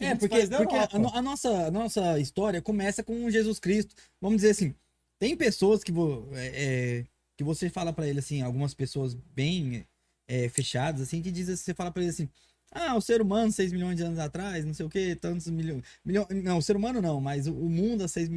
É, 0.00 0.14
porque, 0.14 0.46
porque 0.48 0.74
a, 0.74 0.88
a 1.18 1.22
nossa, 1.22 1.66
a 1.66 1.70
nossa 1.70 2.18
história 2.18 2.60
começa 2.60 3.02
com 3.02 3.30
Jesus 3.30 3.60
Cristo. 3.60 3.94
Vamos 4.20 4.38
dizer 4.38 4.50
assim, 4.50 4.74
tem 5.18 5.36
pessoas 5.36 5.84
que, 5.84 5.92
vo, 5.92 6.28
é, 6.32 6.46
é, 6.46 7.04
que 7.36 7.44
você 7.44 7.70
fala 7.70 7.92
pra 7.92 8.06
ele 8.06 8.18
assim, 8.18 8.42
algumas 8.42 8.74
pessoas 8.74 9.14
bem 9.14 9.86
é, 10.26 10.48
fechadas, 10.48 11.00
assim, 11.02 11.22
que 11.22 11.30
dizem, 11.30 11.54
você 11.54 11.74
fala 11.74 11.90
pra 11.92 12.02
ele 12.02 12.10
assim, 12.10 12.28
ah, 12.72 12.96
o 12.96 13.00
ser 13.00 13.22
humano 13.22 13.52
6 13.52 13.72
milhões 13.72 13.96
de 13.96 14.02
anos 14.02 14.18
atrás, 14.18 14.64
não 14.64 14.74
sei 14.74 14.84
o 14.84 14.90
que, 14.90 15.14
tantos 15.14 15.46
milhões, 15.46 15.84
milhões. 16.04 16.26
Não, 16.42 16.58
o 16.58 16.62
ser 16.62 16.76
humano 16.76 17.00
não, 17.00 17.20
mas 17.20 17.46
o, 17.46 17.52
o 17.52 17.70
mundo 17.70 18.02
há 18.02 18.08
6 18.08 18.28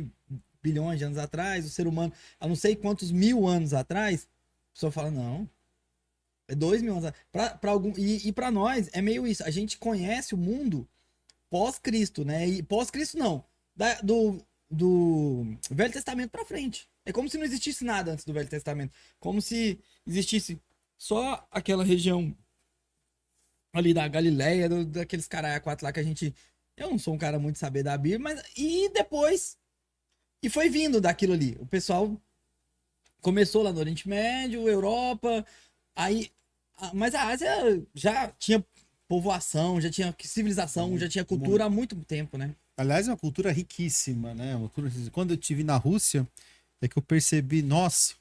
bilhões 0.68 1.00
de 1.00 1.06
anos 1.06 1.18
atrás, 1.18 1.66
o 1.66 1.70
ser 1.70 1.88
humano 1.88 2.12
há 2.40 2.48
não 2.48 2.56
sei 2.56 2.76
quantos 2.76 3.12
mil 3.12 3.48
anos 3.48 3.74
atrás, 3.74 4.28
a 4.72 4.74
pessoa 4.74 4.92
fala, 4.92 5.10
não. 5.12 5.50
É 6.48 6.56
dois 6.56 6.82
mil 6.82 6.94
anos 6.94 7.06
atrás. 7.06 7.26
Pra, 7.32 7.50
pra 7.58 7.72
algum, 7.72 7.94
e, 7.98 8.28
e 8.28 8.32
para 8.32 8.50
nós 8.52 8.90
é 8.94 9.02
meio 9.02 9.26
isso. 9.28 9.44
A 9.44 9.50
gente 9.50 9.78
conhece 9.78 10.34
o 10.34 10.38
mundo 10.38 10.88
pós-Cristo, 11.50 12.24
né? 12.26 12.48
E 12.48 12.64
pós-Cristo 12.64 13.18
não. 13.18 13.44
Da- 13.76 14.00
do, 14.02 14.42
do 14.70 15.46
Velho 15.70 15.92
Testamento 15.94 16.32
pra 16.32 16.46
frente. 16.46 16.88
É 17.06 17.12
como 17.12 17.30
se 17.30 17.38
não 17.38 17.46
existisse 17.46 17.84
nada 17.86 18.12
antes 18.12 18.26
do 18.26 18.34
Velho 18.34 18.50
Testamento. 18.50 18.94
Como 19.20 19.42
se 19.42 19.80
existisse 20.06 20.60
só 20.98 21.46
aquela 21.52 21.84
região 21.84 22.36
ali 23.74 23.94
da 23.94 24.08
Galileia, 24.08 24.68
do- 24.70 24.86
daqueles 24.86 25.28
caras 25.28 25.60
quatro 25.62 25.86
lá 25.86 25.92
que 25.92 26.00
a 26.00 26.04
gente. 26.04 26.34
Eu 26.76 26.90
não 26.92 27.00
sou 27.00 27.14
um 27.14 27.18
cara 27.18 27.40
muito 27.40 27.58
saber 27.60 27.84
da 27.84 27.98
Bíblia, 27.98 28.20
mas. 28.20 28.42
E 28.56 28.90
depois. 28.90 29.58
E 30.42 30.50
foi 30.50 30.70
vindo 30.70 31.02
daquilo 31.02 31.34
ali. 31.34 31.58
O 31.60 31.66
pessoal 31.66 32.16
começou 33.22 33.64
lá 33.64 33.72
no 33.72 33.80
Oriente 33.80 34.08
Médio, 34.08 34.68
Europa. 34.68 35.46
Aí. 35.96 36.32
Mas 36.94 37.16
a 37.16 37.30
Ásia 37.30 37.84
já 37.96 38.28
tinha 38.38 38.64
povoação, 39.08 39.82
já 39.82 39.90
tinha 39.90 40.16
civilização, 40.22 40.98
já 40.98 41.10
tinha 41.10 41.26
cultura 41.26 41.66
há 41.66 41.70
muito 41.70 41.96
tempo, 42.04 42.38
né? 42.38 42.54
Aliás, 42.76 43.08
é 43.08 43.12
uma 43.12 43.18
cultura 43.18 43.52
riquíssima, 43.52 44.36
né? 44.36 44.56
Uma 44.56 44.70
cultura... 44.70 45.10
Quando 45.12 45.32
eu 45.32 45.40
estive 45.40 45.64
na 45.64 45.76
Rússia, 45.78 46.28
é 46.80 46.88
que 46.88 46.98
eu 46.98 47.02
percebi, 47.02 47.64
nossa, 47.64 48.14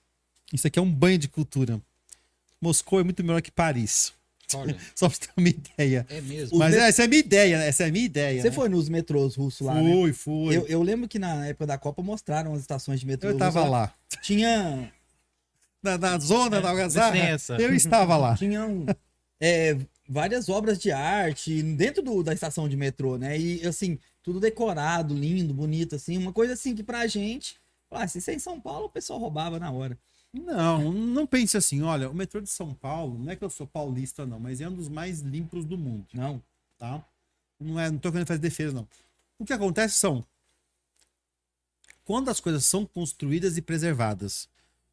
isso 0.51 0.67
aqui 0.67 0.79
é 0.79 0.83
um 0.83 0.91
banho 0.91 1.19
de 1.19 1.29
cultura. 1.29 1.79
Moscou 2.59 2.99
é 2.99 3.05
muito 3.05 3.23
melhor 3.23 3.43
que 3.43 3.51
Paris. 3.51 4.14
Olha, 4.55 4.77
Só 4.95 5.09
pra 5.09 5.17
você 5.17 5.27
ter 5.27 5.33
uma 5.37 5.49
ideia. 5.49 6.07
é 6.09 6.21
mesmo. 6.21 6.59
Mas 6.59 6.75
met- 6.75 6.85
essa 6.85 7.03
é 7.03 7.05
a 7.05 7.09
minha 7.09 7.21
ideia, 7.21 7.59
né? 7.59 7.69
Essa 7.69 7.85
é 7.85 7.89
a 7.89 7.93
minha 7.93 8.05
ideia. 8.05 8.43
Você 8.43 8.49
né? 8.51 8.55
foi 8.55 8.69
nos 8.69 8.89
metrôs 8.89 9.35
russos 9.35 9.67
lá, 9.67 9.75
né? 9.75 9.91
Fui, 9.93 10.13
fui. 10.13 10.57
Eu, 10.57 10.67
eu 10.67 10.83
lembro 10.83 11.09
que 11.09 11.19
na 11.19 11.47
época 11.47 11.67
da 11.67 11.77
Copa 11.79 12.03
mostraram 12.03 12.55
as 12.55 12.61
estações 12.61 13.01
de 13.01 13.07
metrô. 13.07 13.31
Eu 13.31 13.37
tava 13.39 13.61
russo 13.61 13.73
lá. 13.73 13.93
Tinha, 14.23 14.93
Na, 15.83 15.99
na 15.99 16.19
zona 16.19 16.61
da 16.61 16.71
algazarra. 16.71 17.17
Eu 17.59 17.75
estava 17.75 18.17
lá. 18.17 18.37
tinham 18.37 18.87
é, 19.41 19.77
várias 20.09 20.49
obras 20.49 20.79
de 20.79 20.91
arte 20.93 21.63
dentro 21.63 22.03
do- 22.03 22.23
da 22.23 22.33
estação 22.33 22.69
de 22.69 22.77
metrô, 22.77 23.19
né? 23.19 23.39
E 23.39 23.67
assim, 23.67 23.99
tudo 24.23 24.39
decorado, 24.41 25.15
lindo, 25.15 25.53
bonito, 25.53 25.97
assim. 25.97 26.17
Uma 26.17 26.33
coisa 26.33 26.53
assim 26.55 26.75
que 26.75 26.83
pra 26.83 27.07
gente, 27.07 27.57
ah, 27.91 28.07
se 28.07 28.19
isso 28.19 28.31
é 28.31 28.35
em 28.35 28.39
São 28.39 28.61
Paulo, 28.61 28.87
o 28.87 28.91
pessoal 28.91 29.19
roubava 29.19 29.59
na 29.59 29.71
hora. 29.71 29.99
Não, 30.45 30.93
não 30.93 31.26
pense 31.26 31.57
assim. 31.57 31.82
Olha, 31.82 32.11
o 32.11 32.14
metrô 32.14 32.41
de 32.41 32.51
São 32.51 32.74
Paulo, 32.74 33.18
não 33.18 33.30
é 33.32 33.37
que 33.37 33.45
eu 33.45 33.51
sou 33.51 33.66
paulista, 33.66 34.26
não, 34.26 34.39
mas 34.39 34.61
é 34.61 34.68
um 34.68 34.74
dos 34.74 34.89
mais 34.89 35.20
limpos 35.20 35.64
do 35.64 35.78
mundo, 35.78 36.07
Não. 36.12 36.43
tá? 36.78 37.05
Não, 37.59 37.80
é, 37.80 37.91
não 37.91 37.99
tô 37.99 38.11
querendo 38.12 38.26
fazer 38.28 38.41
defesa, 38.41 38.74
não. 38.74 38.87
O 39.39 39.45
que 39.45 39.53
acontece 39.53 39.97
são. 39.97 40.24
Quando 42.05 42.28
as 42.30 42.39
coisas 42.41 42.64
são 42.64 42.84
construídas 42.87 43.57
e 43.57 43.62
preservadas. 43.62 44.49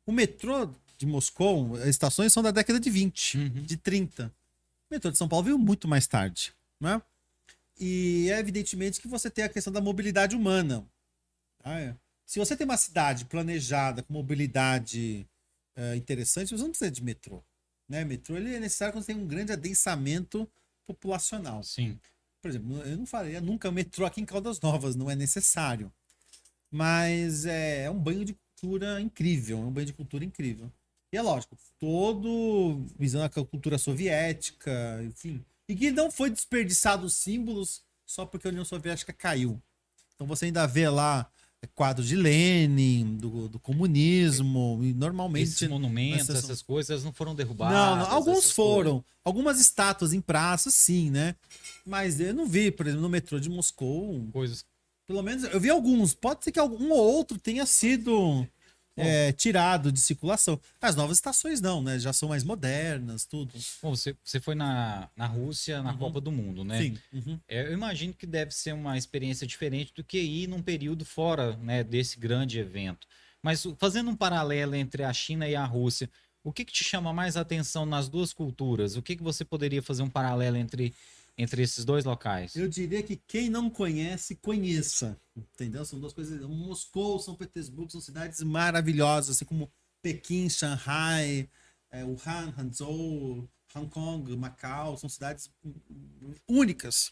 O 0.06 0.12
metrô 0.12 0.70
de 0.98 1.06
Moscou, 1.06 1.76
as 1.76 1.88
estações 1.88 2.32
são 2.34 2.42
da 2.42 2.52
década 2.52 2.80
de 2.80 2.90
20, 2.90 3.38
Uhum. 3.38 3.64
de 3.64 3.78
30. 3.78 4.28
O 4.90 4.94
metrô 4.94 5.12
de 5.12 5.18
São 5.18 5.28
Paulo 5.28 5.46
veio 5.46 5.58
muito 5.60 5.88
mais 5.88 6.08
tarde, 6.08 6.54
né? 6.80 7.02
E 7.80 8.30
é 8.32 8.40
evidentemente 8.40 9.02
que 9.02 9.08
você 9.08 9.30
tem 9.30 9.44
a 9.44 9.50
questão 9.50 9.74
da 9.74 9.82
mobilidade 9.82 10.36
humana. 10.36 10.86
Ah, 11.64 11.80
é. 11.80 11.96
Se 12.26 12.40
você 12.40 12.56
tem 12.56 12.66
uma 12.66 12.78
cidade 12.78 13.26
planejada 13.26 14.02
com 14.04 14.14
mobilidade 14.14 15.28
é, 15.76 15.96
interessante, 15.96 16.52
você 16.52 16.64
não 16.64 16.70
precisa 16.70 16.92
de 16.92 17.04
metrô. 17.04 17.44
Né? 17.88 18.04
Metrô 18.04 18.38
ele 18.38 18.56
é 18.56 18.60
necessário 18.60 18.94
quando 18.94 19.06
tem 19.06 19.16
um 19.16 19.28
grande 19.28 19.52
adensamento 19.52 20.50
populacional. 20.86 21.64
Sim. 21.64 22.00
Por 22.42 22.50
exemplo, 22.50 22.78
eu 22.82 22.98
não 22.98 23.06
faria 23.06 23.40
nunca 23.40 23.72
metrô 23.72 24.06
aqui 24.06 24.22
em 24.22 24.26
Caldas 24.26 24.60
Novas, 24.60 24.96
não 24.96 25.10
é 25.10 25.16
necessário. 25.16 25.92
Mas 26.70 27.46
é, 27.46 27.84
é 27.84 27.92
um 27.92 28.00
banho 28.00 28.26
de 28.26 28.34
cultura 28.34 29.00
incrível, 29.00 29.60
é 29.60 29.62
um 29.62 29.72
banho 29.72 29.88
de 29.88 29.94
cultura 29.94 30.26
incrível. 30.26 30.72
E 31.12 31.18
é 31.18 31.22
lógico, 31.22 31.56
todo 31.80 32.84
visando 32.98 33.26
a 33.26 33.46
cultura 33.46 33.78
soviética, 33.78 35.00
enfim. 35.04 35.46
E 35.70 35.76
que 35.76 35.92
não 35.92 36.12
foi 36.12 36.30
desperdiçado 36.30 37.06
os 37.06 37.16
símbolos 37.16 37.84
só 38.06 38.26
porque 38.26 38.48
a 38.48 38.50
União 38.50 38.66
Soviética 38.66 39.14
caiu. 39.14 39.62
Então 40.16 40.28
você 40.28 40.46
ainda 40.46 40.66
vê 40.66 40.90
lá 40.90 41.30
quadros 41.68 42.08
de 42.08 42.16
Lenin, 42.16 43.18
do, 43.18 43.48
do 43.48 43.60
comunismo, 43.60 44.80
e 44.84 44.94
normalmente. 44.94 45.44
Esses 45.50 45.70
monumentos, 45.70 46.30
essas- 46.30 46.44
essas 46.44 46.62
coisas 46.62 47.04
não 47.04 47.14
foram 47.14 47.34
derrubadas. 47.36 47.76
Não, 47.76 47.96
não, 47.98 48.06
alguns 48.16 48.52
foram. 48.52 49.04
Algumas 49.24 49.60
estátuas 49.60 50.14
em 50.14 50.20
praças, 50.22 50.74
sim, 50.74 51.10
né? 51.10 51.36
Mas 51.86 52.20
eu 52.20 52.34
não 52.34 52.46
vi, 52.46 52.72
por 52.72 52.86
exemplo, 52.86 53.02
no 53.04 53.10
metrô 53.10 53.40
de 53.40 53.50
Moscou. 53.50 54.28
Coisas. 54.32 54.66
Pelo 55.08 55.22
menos 55.22 55.44
eu 55.46 55.60
vi 55.60 55.70
alguns. 55.70 56.14
Pode 56.14 56.44
ser 56.44 56.52
que 56.52 56.60
algum 56.60 56.92
ou 56.92 57.00
outro 57.00 57.38
tenha 57.38 57.66
sido 57.66 58.48
é, 58.96 59.32
tirado 59.32 59.92
de 59.92 60.00
circulação. 60.00 60.60
As 60.82 60.96
novas 60.96 61.18
estações 61.18 61.60
não, 61.60 61.82
né? 61.82 61.98
Já 61.98 62.14
são 62.14 62.30
mais 62.30 62.44
modernas, 62.44 63.26
tudo. 63.26 63.52
Bom, 63.82 63.96
você, 63.96 64.16
você 64.24 64.40
foi 64.40 64.56
na, 64.56 65.10
na 65.16 65.26
Rússia, 65.26 65.82
na 65.82 65.92
Uhum. 65.92 65.98
Copa 65.98 66.22
do 66.22 66.32
Mundo, 66.32 66.64
né? 66.64 66.82
Sim. 66.82 66.98
uhum. 67.12 67.40
É, 67.48 67.68
eu 67.68 67.74
imagino 67.74 68.14
que 68.14 68.26
deve 68.26 68.52
ser 68.52 68.74
uma 68.74 68.98
experiência 68.98 69.48
diferente 69.48 69.94
do 69.96 70.04
que 70.04 70.20
ir 70.20 70.48
num 70.48 70.62
período 70.62 71.06
fora 71.06 71.56
né, 71.58 71.84
desse 71.84 72.20
grande 72.20 72.60
evento. 72.60 73.08
Mas 73.42 73.66
fazendo 73.78 74.10
um 74.10 74.16
paralelo 74.16 74.76
entre 74.76 75.04
a 75.04 75.12
China 75.12 75.48
e 75.48 75.56
a 75.56 75.66
Rússia, 75.66 76.10
o 76.44 76.52
que, 76.52 76.64
que 76.66 76.74
te 76.74 76.84
chama 76.84 77.12
mais 77.14 77.36
atenção 77.38 77.86
nas 77.86 78.08
duas 78.10 78.34
culturas? 78.34 78.96
O 78.96 79.02
que, 79.02 79.16
que 79.16 79.24
você 79.24 79.44
poderia 79.46 79.82
fazer 79.82 80.04
um 80.04 80.10
paralelo 80.10 80.58
entre, 80.58 80.94
entre 81.38 81.62
esses 81.64 81.84
dois 81.84 82.06
locais? 82.06 82.56
Eu 82.56 82.68
diria 82.68 83.02
que 83.02 83.16
quem 83.16 83.50
não 83.50 83.70
conhece, 83.70 84.36
conheça. 84.36 85.20
Entendeu? 85.36 85.84
São 85.86 86.00
duas 86.00 86.14
coisas. 86.14 86.40
Moscou, 86.42 87.20
São 87.20 87.36
Petersburgo 87.36 87.92
são 87.92 88.02
cidades 88.02 88.42
maravilhosas, 88.42 89.36
assim 89.36 89.46
como 89.46 89.72
Pequim, 90.02 90.50
Shanghai, 90.50 91.50
é, 91.90 92.04
Wuhan, 92.04 92.54
Hangzhou, 92.58 93.50
Hong 93.76 93.90
Kong, 93.90 94.36
Macau, 94.36 94.98
são 94.98 95.10
cidades 95.10 95.50
únicas. 96.48 97.12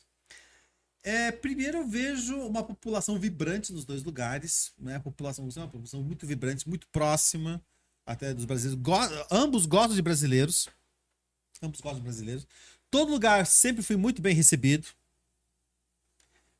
É, 1.04 1.32
primeiro 1.32 1.80
eu 1.80 1.88
vejo 1.88 2.38
uma 2.42 2.64
população 2.64 3.18
vibrante 3.18 3.74
nos 3.74 3.86
dois 3.86 4.04
lugares, 4.04 4.72
né? 4.78 4.98
A 4.98 5.00
população, 5.00 5.46
uma 5.46 5.68
população 5.68 6.04
muito 6.04 6.28
vibrante, 6.28 6.70
muito 6.70 6.88
próxima 6.90 7.64
até 8.06 8.34
dos 8.34 8.46
brasileiros. 8.46 8.80
Go- 8.84 9.26
ambos 9.32 9.66
gostam 9.66 9.96
de 9.96 10.02
brasileiros. 10.02 10.70
Ambos 11.60 11.82
gostam 11.82 12.00
de 12.00 12.04
brasileiros. 12.04 12.48
Todo 12.92 13.12
lugar 13.12 13.46
sempre 13.48 13.82
fui 13.82 13.96
muito 13.96 14.22
bem 14.22 14.36
recebido. 14.36 14.88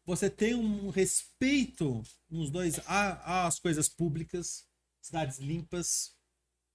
Você 0.06 0.30
tem 0.30 0.56
um 0.56 0.90
respeito 0.90 2.02
nos 2.30 2.50
dois 2.50 2.80
às 2.88 3.60
coisas 3.60 3.88
públicas, 3.88 4.66
cidades 5.02 5.38
limpas. 5.38 6.16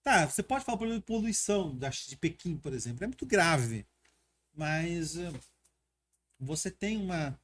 Tá, 0.03 0.27
você 0.27 0.43
pode 0.43 0.65
falar 0.65 0.95
de 0.95 1.01
poluição 1.01 1.75
da- 1.77 1.89
de 1.89 2.17
Pequim, 2.17 2.57
por 2.57 2.73
exemplo, 2.73 3.03
é 3.03 3.07
muito 3.07 3.27
grave. 3.27 3.85
Mas 4.55 5.17
eh, 5.17 5.33
você 6.39 6.71
tem 6.71 6.97
uma, 6.99 7.39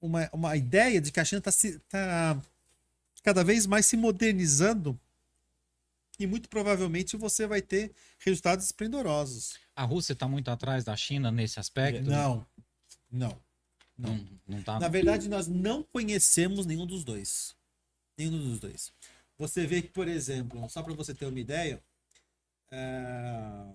uma, 0.00 0.28
uma 0.32 0.56
ideia 0.56 1.00
de 1.00 1.10
que 1.10 1.18
a 1.20 1.24
China 1.24 1.42
está 1.44 1.52
tá 1.88 2.42
cada 3.22 3.42
vez 3.42 3.66
mais 3.66 3.86
se 3.86 3.96
modernizando 3.96 4.98
e 6.18 6.26
muito 6.26 6.48
provavelmente 6.48 7.16
você 7.16 7.46
vai 7.46 7.60
ter 7.62 7.94
resultados 8.18 8.64
esplendorosos. 8.66 9.58
A 9.74 9.84
Rússia 9.84 10.12
está 10.12 10.26
muito 10.26 10.50
atrás 10.50 10.84
da 10.84 10.96
China 10.96 11.30
nesse 11.30 11.60
aspecto? 11.60 12.08
Não, 12.08 12.46
não. 13.10 13.28
não. 13.28 13.46
Não, 13.98 14.28
não 14.46 14.62
tá. 14.62 14.78
Na 14.78 14.88
verdade, 14.88 15.26
nós 15.26 15.46
não 15.46 15.82
conhecemos 15.82 16.66
nenhum 16.66 16.86
dos 16.86 17.02
dois. 17.02 17.56
Nenhum 18.18 18.38
dos 18.38 18.60
dois. 18.60 18.92
Você 19.38 19.66
vê 19.66 19.80
que, 19.80 19.88
por 19.88 20.06
exemplo, 20.06 20.68
só 20.68 20.82
para 20.82 20.92
você 20.92 21.14
ter 21.14 21.24
uma 21.24 21.40
ideia, 21.40 21.82
é, 22.70 23.72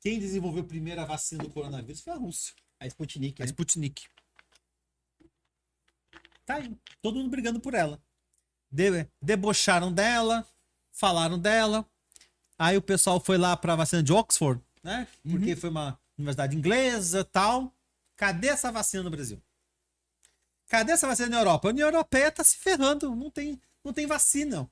quem 0.00 0.18
desenvolveu 0.18 0.64
primeiro 0.64 1.00
a 1.00 1.04
vacina 1.04 1.44
do 1.44 1.50
coronavírus 1.50 2.00
foi 2.00 2.12
a 2.12 2.16
Rússia, 2.16 2.54
A 2.80 2.86
Sputnik, 2.88 3.40
a 3.40 3.44
né? 3.44 3.50
Sputnik. 3.50 4.02
Tá 6.44 6.56
aí, 6.56 6.76
todo 7.00 7.16
mundo 7.18 7.30
brigando 7.30 7.60
por 7.60 7.74
ela. 7.74 8.02
De- 8.70 9.06
debocharam 9.20 9.92
dela, 9.92 10.46
falaram 10.92 11.38
dela. 11.38 11.84
Aí 12.58 12.76
o 12.76 12.82
pessoal 12.82 13.18
foi 13.18 13.38
lá 13.38 13.56
para 13.56 13.72
a 13.72 13.76
vacina 13.76 14.02
de 14.02 14.12
Oxford, 14.12 14.62
né? 14.82 15.08
Porque 15.28 15.56
foi 15.56 15.70
uma 15.70 15.98
universidade 16.16 16.56
inglesa, 16.56 17.24
tal. 17.24 17.74
Cadê 18.16 18.48
essa 18.48 18.70
vacina 18.70 19.02
no 19.02 19.10
Brasil? 19.10 19.42
Cadê 20.68 20.92
essa 20.92 21.06
vacina 21.06 21.28
na 21.28 21.38
Europa? 21.38 21.68
A 21.68 21.70
União 21.70 21.88
Europeia 21.88 22.30
tá 22.30 22.44
se 22.44 22.56
ferrando, 22.56 23.14
não 23.14 23.30
tem, 23.30 23.60
não 23.84 23.92
tem 23.92 24.06
vacina. 24.06 24.70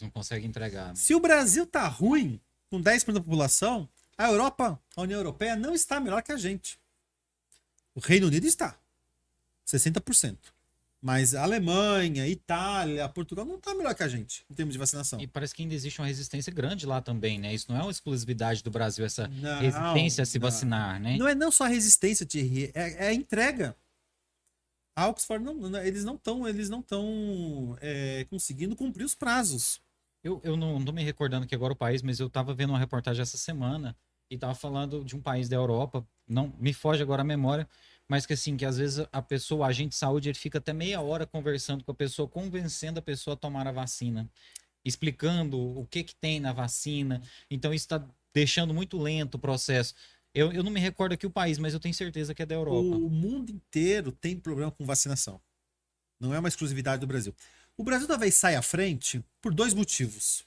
Não 0.00 0.10
consegue 0.10 0.46
entregar. 0.46 0.88
né? 0.88 0.94
Se 0.94 1.14
o 1.14 1.20
Brasil 1.20 1.66
tá 1.66 1.86
ruim, 1.86 2.40
com 2.70 2.82
10% 2.82 3.12
da 3.12 3.20
população, 3.20 3.88
a 4.16 4.28
Europa, 4.28 4.80
a 4.96 5.02
União 5.02 5.18
Europeia 5.18 5.54
não 5.56 5.74
está 5.74 6.00
melhor 6.00 6.22
que 6.22 6.32
a 6.32 6.36
gente. 6.36 6.78
O 7.94 8.00
Reino 8.00 8.26
Unido 8.26 8.46
está. 8.46 8.76
60%. 9.66 10.36
Mas 11.00 11.32
a 11.32 11.44
Alemanha, 11.44 12.26
Itália, 12.26 13.08
Portugal 13.08 13.44
não 13.44 13.54
está 13.56 13.72
melhor 13.72 13.94
que 13.94 14.02
a 14.02 14.08
gente 14.08 14.44
em 14.50 14.54
termos 14.54 14.72
de 14.72 14.78
vacinação. 14.78 15.20
E 15.20 15.28
parece 15.28 15.54
que 15.54 15.62
ainda 15.62 15.74
existe 15.74 16.00
uma 16.00 16.08
resistência 16.08 16.52
grande 16.52 16.86
lá 16.86 17.00
também, 17.00 17.38
né? 17.38 17.54
Isso 17.54 17.70
não 17.70 17.78
é 17.78 17.82
uma 17.82 17.90
exclusividade 17.90 18.64
do 18.64 18.70
Brasil, 18.70 19.04
essa 19.04 19.28
Não, 19.28 19.60
resistência 19.60 20.22
a 20.22 20.26
se 20.26 20.38
não. 20.40 20.48
vacinar, 20.50 21.00
né? 21.00 21.16
Não 21.16 21.28
é 21.28 21.34
não 21.36 21.52
só 21.52 21.64
a 21.64 21.68
resistência, 21.68 22.26
Thierry, 22.26 22.72
é, 22.74 23.06
é 23.06 23.08
a 23.08 23.14
entrega. 23.14 23.76
A 24.96 25.06
Oxford 25.06 25.44
não, 25.44 25.54
não- 25.54 25.80
eles 25.80 26.04
não 26.04 26.16
estão, 26.16 26.48
eles 26.48 26.68
não 26.68 26.80
estão 26.80 27.76
é, 27.80 28.24
conseguindo 28.28 28.74
cumprir 28.74 29.04
os 29.04 29.14
prazos. 29.14 29.80
Eu, 30.24 30.40
eu 30.42 30.56
não 30.56 30.84
tô 30.84 30.90
me 30.90 31.04
recordando 31.04 31.44
aqui 31.44 31.54
agora 31.54 31.72
o 31.72 31.76
país, 31.76 32.02
mas 32.02 32.18
eu 32.18 32.28
tava 32.28 32.52
vendo 32.52 32.70
uma 32.70 32.78
reportagem 32.80 33.22
essa 33.22 33.38
semana 33.38 33.96
e 34.28 34.36
tava 34.36 34.56
falando 34.56 35.04
de 35.04 35.14
um 35.14 35.20
país 35.22 35.48
da 35.48 35.54
Europa, 35.54 36.04
não 36.26 36.52
me 36.58 36.72
foge 36.72 37.00
agora 37.00 37.22
a 37.22 37.24
memória, 37.24 37.68
mas 38.08 38.24
que 38.24 38.32
assim, 38.32 38.56
que 38.56 38.64
às 38.64 38.78
vezes 38.78 39.06
a 39.12 39.20
pessoa, 39.20 39.60
o 39.60 39.64
agente 39.64 39.90
de 39.90 39.96
saúde, 39.96 40.30
ele 40.30 40.38
fica 40.38 40.58
até 40.58 40.72
meia 40.72 41.00
hora 41.00 41.26
conversando 41.26 41.84
com 41.84 41.90
a 41.92 41.94
pessoa, 41.94 42.26
convencendo 42.26 42.98
a 42.98 43.02
pessoa 43.02 43.34
a 43.34 43.36
tomar 43.36 43.68
a 43.68 43.72
vacina, 43.72 44.28
explicando 44.82 45.58
o 45.58 45.86
que 45.86 46.02
que 46.02 46.14
tem 46.14 46.40
na 46.40 46.52
vacina. 46.52 47.22
Então 47.50 47.74
isso 47.74 47.86
tá 47.86 48.02
deixando 48.32 48.72
muito 48.72 48.96
lento 48.96 49.34
o 49.34 49.38
processo. 49.38 49.94
Eu, 50.34 50.52
eu 50.52 50.62
não 50.62 50.70
me 50.70 50.80
recordo 50.80 51.12
aqui 51.12 51.26
o 51.26 51.30
país, 51.30 51.58
mas 51.58 51.74
eu 51.74 51.80
tenho 51.80 51.94
certeza 51.94 52.34
que 52.34 52.42
é 52.42 52.46
da 52.46 52.54
Europa. 52.54 52.96
O 52.96 53.10
mundo 53.10 53.50
inteiro 53.50 54.10
tem 54.10 54.38
problema 54.38 54.70
com 54.70 54.86
vacinação. 54.86 55.40
Não 56.18 56.34
é 56.34 56.38
uma 56.38 56.48
exclusividade 56.48 57.00
do 57.00 57.06
Brasil. 57.06 57.34
O 57.76 57.84
Brasil 57.84 58.08
talvez 58.08 58.34
saia 58.34 58.58
à 58.58 58.62
frente 58.62 59.22
por 59.40 59.52
dois 59.52 59.74
motivos. 59.74 60.44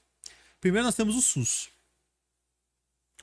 Primeiro, 0.60 0.84
nós 0.84 0.94
temos 0.94 1.16
o 1.16 1.22
SUS. 1.22 1.68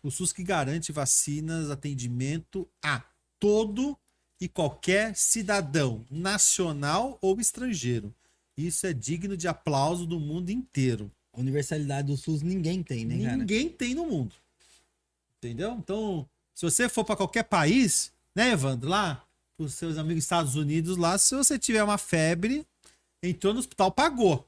O 0.01 0.09
SUS 0.09 0.31
que 0.31 0.43
garante 0.43 0.91
vacinas, 0.91 1.69
atendimento 1.69 2.67
a 2.83 3.03
todo 3.39 3.97
e 4.39 4.47
qualquer 4.47 5.15
cidadão, 5.15 6.05
nacional 6.09 7.17
ou 7.21 7.39
estrangeiro. 7.39 8.13
Isso 8.57 8.85
é 8.87 8.93
digno 8.93 9.35
de 9.37 9.47
aplauso 9.47 10.05
do 10.05 10.19
mundo 10.19 10.49
inteiro. 10.49 11.11
A 11.33 11.39
universalidade 11.39 12.07
do 12.07 12.17
SUS 12.17 12.41
ninguém 12.41 12.81
tem, 12.83 13.05
né, 13.05 13.23
cara? 13.23 13.37
Ninguém 13.37 13.69
tem 13.69 13.93
no 13.95 14.05
mundo. 14.05 14.33
Entendeu? 15.37 15.73
Então, 15.73 16.27
Se 16.53 16.65
você 16.65 16.89
for 16.89 17.05
para 17.05 17.15
qualquer 17.15 17.43
país, 17.43 18.11
né, 18.35 18.51
Evandro, 18.51 18.89
lá, 18.89 19.25
os 19.57 19.73
seus 19.75 19.97
amigos 19.97 20.25
Estados 20.25 20.55
Unidos 20.55 20.97
lá, 20.97 21.17
se 21.17 21.33
você 21.33 21.57
tiver 21.57 21.81
uma 21.81 21.97
febre, 21.97 22.65
entrou 23.23 23.53
no 23.53 23.59
hospital, 23.61 23.89
pagou. 23.91 24.45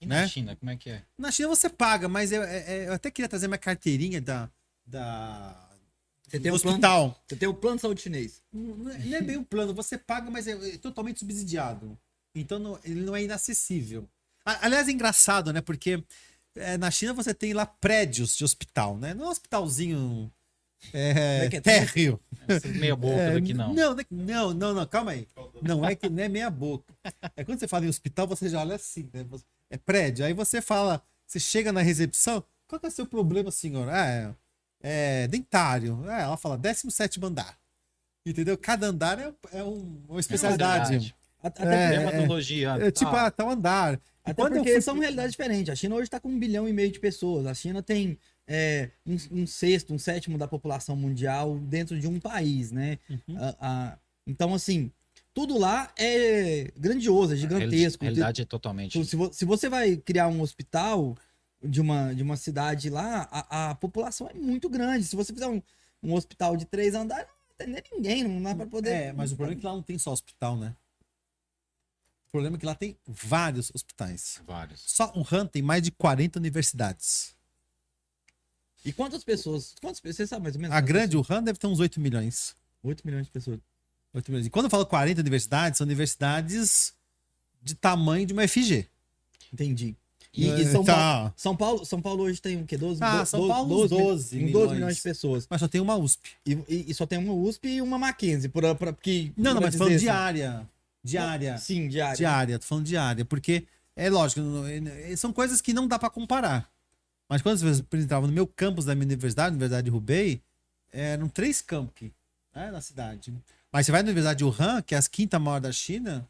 E 0.00 0.06
na 0.06 0.22
Né? 0.22 0.28
China, 0.28 0.56
como 0.56 0.70
é 0.70 0.76
que 0.76 0.88
é? 0.88 1.02
Na 1.18 1.30
China 1.30 1.48
você 1.48 1.68
paga, 1.68 2.08
mas 2.08 2.32
eu, 2.32 2.42
é- 2.42 2.58
é- 2.84 2.88
eu 2.88 2.94
até 2.94 3.10
queria 3.10 3.28
trazer 3.28 3.46
minha 3.46 3.58
carteirinha 3.58 4.22
da, 4.22 4.50
da 4.86 5.63
Você 6.34 6.40
tem 6.40 6.50
do 6.52 6.56
o 6.56 6.60
plano, 6.60 6.74
hospital. 6.76 7.22
você 7.26 7.36
tem 7.36 7.48
o 7.48 7.54
plano 7.54 7.76
de 7.76 7.82
saúde 7.82 8.00
chinês. 8.02 8.42
Não 8.52 8.90
é 8.90 8.98
não 8.98 9.16
é 9.16 9.22
bem 9.22 9.36
o 9.36 9.44
plano, 9.44 9.72
você 9.74 9.96
paga, 9.98 10.30
mas 10.30 10.46
é, 10.46 10.52
é 10.74 10.78
totalmente 10.78 11.18
subsidiado. 11.20 11.98
Então 12.34 12.58
não- 12.58 12.78
ele 12.84 13.00
não 13.02 13.14
é 13.14 13.22
inacessível. 13.22 14.08
Aliás, 14.44 14.88
é 14.88 14.90
engraçado, 14.92 15.52
né? 15.52 15.60
Porque 15.60 16.02
é, 16.56 16.76
na 16.76 16.90
China 16.90 17.12
você 17.14 17.32
tem 17.32 17.52
lá 17.52 17.64
prédios 17.66 18.36
de 18.36 18.44
hospital, 18.44 18.98
né? 18.98 19.14
Não 19.14 19.24
é 19.24 19.28
um 19.28 19.30
hospitalzinho 19.30 20.30
é, 20.92 21.48
É 21.50 21.56
é 21.56 21.60
térreo. 21.60 22.20
Essa 22.46 22.68
meia 22.68 22.94
boca 22.94 23.20
É, 23.20 23.34
daqui 23.34 23.54
não. 23.54 23.72
Não, 23.72 23.96
não, 24.10 24.54
não, 24.54 24.74
não, 24.74 24.86
calma 24.86 25.12
aí. 25.12 25.26
Não 25.62 25.84
é 25.84 25.94
que 25.94 26.08
não 26.10 26.22
é 26.22 26.28
meia 26.28 26.50
boca. 26.50 26.92
É 27.36 27.42
quando 27.44 27.58
você 27.58 27.66
fala 27.68 27.86
em 27.86 27.88
hospital, 27.88 28.26
você 28.26 28.48
já 28.48 28.60
olha 28.60 28.74
assim, 28.76 29.08
né? 29.12 29.24
É 29.70 29.78
prédio. 29.78 30.24
Aí 30.26 30.34
você 30.34 30.60
fala, 30.60 31.02
você 31.26 31.40
chega 31.40 31.72
na 31.72 31.80
recepção, 31.80 32.44
qual 32.66 32.78
que 32.78 32.86
é 32.86 32.88
o 32.90 32.92
seu 32.92 33.06
problema, 33.06 33.50
senhor? 33.50 33.88
Ah, 33.88 34.06
é, 34.06 34.34
é 34.86 35.26
dentário. 35.28 36.04
Ah, 36.06 36.20
ela 36.20 36.36
fala 36.36 36.58
17 36.58 37.18
andar. 37.24 37.56
Entendeu? 38.26 38.56
Cada 38.56 38.86
andar 38.88 39.18
é, 39.18 39.32
é 39.52 39.64
um- 39.64 40.02
uma 40.08 40.20
especialidade. 40.20 41.14
A- 41.42 41.48
Até, 41.48 41.62
É, 41.62 41.88
porque, 41.90 42.06
Dermatologia. 42.06 42.68
É, 42.80 42.90
tipo, 42.90 43.10
ah, 43.10 43.26
ah, 43.26 43.30
tal 43.30 43.50
andar. 43.50 43.94
E 44.26 44.30
até 44.30 44.42
eu 44.42 44.50
porque 44.50 44.72
fui- 44.72 44.80
são 44.80 44.98
realidades 44.98 45.32
diferentes. 45.32 45.70
A 45.70 45.76
China 45.76 45.94
hoje 45.96 46.04
está 46.04 46.18
com 46.18 46.28
um 46.30 46.38
bilhão 46.38 46.66
e 46.68 46.72
meio 46.72 46.90
de 46.90 46.98
pessoas. 46.98 47.46
A 47.46 47.54
China 47.54 47.82
tem 47.82 48.18
é, 48.46 48.90
um, 49.06 49.16
um 49.42 49.46
sexto, 49.46 49.94
um 49.94 49.98
sétimo 49.98 50.36
da 50.36 50.46
população 50.46 50.94
mundial 50.94 51.58
dentro 51.60 51.98
de 51.98 52.06
um 52.06 52.20
país, 52.20 52.70
né? 52.70 52.98
Uhum. 53.08 53.36
A- 53.38 53.56
a- 53.58 53.98
então, 54.26 54.52
assim, 54.52 54.90
tudo 55.32 55.58
lá 55.58 55.90
é 55.98 56.70
grandioso, 56.76 57.32
é 57.32 57.36
a 57.36 57.38
gigantesco. 57.38 58.04
realidade 58.04 58.42
é 58.42 58.44
totalmente. 58.44 59.02
Se, 59.04 59.16
vo- 59.16 59.32
se 59.32 59.46
você 59.46 59.68
vai 59.70 59.96
criar 59.96 60.28
um 60.28 60.42
hospital 60.42 61.16
de 61.64 61.80
uma, 61.80 62.14
de 62.14 62.22
uma 62.22 62.36
cidade 62.36 62.90
lá, 62.90 63.28
a, 63.30 63.70
a 63.70 63.74
população 63.74 64.28
é 64.28 64.34
muito 64.34 64.68
grande. 64.68 65.04
Se 65.04 65.16
você 65.16 65.32
fizer 65.32 65.48
um, 65.48 65.62
um 66.02 66.14
hospital 66.14 66.56
de 66.56 66.64
três 66.64 66.94
andares, 66.94 67.26
não 67.26 67.54
atender 67.54 67.84
ninguém, 67.92 68.24
não 68.24 68.42
dá 68.42 68.54
para 68.54 68.66
poder. 68.66 68.90
É, 68.90 69.12
mas 69.12 69.32
o 69.32 69.36
problema 69.36 69.58
é 69.58 69.60
que 69.60 69.66
lá 69.66 69.72
não 69.72 69.82
tem 69.82 69.98
só 69.98 70.12
hospital, 70.12 70.56
né? 70.56 70.74
O 72.28 72.30
problema 72.30 72.56
é 72.56 72.60
que 72.60 72.66
lá 72.66 72.74
tem 72.74 72.98
vários 73.06 73.70
hospitais. 73.74 74.42
Vários. 74.46 74.80
Só 74.80 75.12
o 75.14 75.24
Han 75.30 75.46
tem 75.46 75.62
mais 75.62 75.82
de 75.82 75.92
40 75.92 76.38
universidades. 76.38 77.34
E 78.84 78.92
quantas 78.92 79.24
pessoas? 79.24 79.74
Quantas 79.80 80.00
pessoas? 80.00 80.16
Você 80.16 80.26
sabe 80.26 80.42
mais 80.42 80.56
ou 80.56 80.60
menos? 80.60 80.76
A 80.76 80.80
grande, 80.80 81.16
o 81.16 81.24
Han 81.28 81.42
deve 81.42 81.58
ter 81.58 81.66
uns 81.66 81.80
8 81.80 82.00
milhões. 82.00 82.54
pessoas? 82.54 82.56
8 82.82 83.06
milhões 83.06 83.26
de 83.26 83.32
pessoas. 83.32 83.60
8 84.12 84.30
milhões. 84.30 84.46
E 84.46 84.50
quando 84.50 84.66
eu 84.66 84.70
falo 84.70 84.84
40 84.84 85.20
universidades, 85.20 85.78
são 85.78 85.84
universidades 85.86 86.92
de 87.62 87.74
tamanho 87.74 88.26
de 88.26 88.32
uma 88.32 88.46
FG. 88.46 88.88
Entendi. 89.52 89.96
E, 90.36 90.48
e 90.48 90.64
São, 90.72 90.84
tá. 90.84 90.94
Paulo, 90.94 91.32
São 91.36 91.56
Paulo 91.56 91.84
São 91.86 92.02
Paulo 92.02 92.22
hoje 92.24 92.40
tem 92.42 92.60
o 92.60 92.66
quê? 92.66 92.76
12, 92.76 93.00
Ah, 93.02 93.20
do- 93.22 93.26
São 93.26 93.46
Paulo, 93.48 93.64
uns 93.84 93.88
12, 93.90 93.94
12 93.94 94.04
uns 94.04 94.10
12 94.12 94.36
milhões. 94.44 94.72
milhões 94.72 94.96
de 94.96 95.02
pessoas. 95.02 95.46
Mas 95.48 95.60
só 95.60 95.68
tem 95.68 95.80
uma 95.80 95.96
USP. 95.96 96.30
E, 96.44 96.52
e- 96.68 96.84
e 96.88 96.94
só 96.94 97.06
tem 97.06 97.18
uma 97.18 97.32
USP 97.32 97.68
e 97.68 97.80
uma 97.82 97.98
Mackenzie. 97.98 98.48
Por, 98.48 98.62
por, 98.74 98.92
porque, 98.92 99.32
Não, 99.36 99.54
não, 99.54 99.60
mas 99.60 99.76
falando 99.76 99.92
assim, 99.94 100.04
diária. 100.04 100.68
Diária. 101.02 101.58
Sim, 101.58 101.88
diária. 101.88 102.16
Diária, 102.16 102.58
tô 102.58 102.64
falando 102.66 102.84
diária. 102.86 103.24
Porque, 103.24 103.64
é 103.94 104.10
lógico, 104.10 104.40
são 105.16 105.32
coisas 105.32 105.60
que 105.60 105.72
não 105.72 105.86
dá 105.86 105.98
pra 105.98 106.10
comparar. 106.10 106.68
Mas 107.28 107.40
quando 107.40 107.64
eu 107.66 107.78
apresentava 107.78 108.26
no 108.26 108.32
meu 108.32 108.46
campus 108.46 108.84
da 108.86 108.94
minha 108.94 109.06
universidade, 109.06 109.50
Universidade 109.52 109.88
de 109.90 109.96
Hubei, 109.96 110.40
eram 110.92 111.28
três 111.28 111.60
campos 111.62 112.10
né, 112.54 112.70
na 112.70 112.80
cidade. 112.80 113.32
Mas 113.72 113.86
você 113.86 113.92
vai 113.92 114.02
na 114.02 114.06
Universidade 114.08 114.38
de 114.38 114.44
Wuhan, 114.44 114.82
que 114.82 114.94
é 114.94 114.98
a 114.98 115.02
quinta 115.02 115.38
maior 115.38 115.60
da 115.60 115.72
China, 115.72 116.26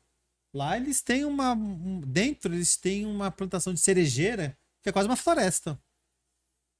lá 0.55 0.77
eles 0.77 1.03
têm 1.03 1.25
uma. 1.25 1.53
um- 1.53 2.01
dentro 2.01 2.55
eles 2.55 2.77
têm 2.77 3.05
uma 3.05 3.31
plantação 3.31 3.75
de 3.75 3.81
cerejeira, 3.81 4.57
que 4.83 4.89
é 4.89 4.93
quase 4.93 5.09
uma 5.09 5.17
floresta. 5.17 5.79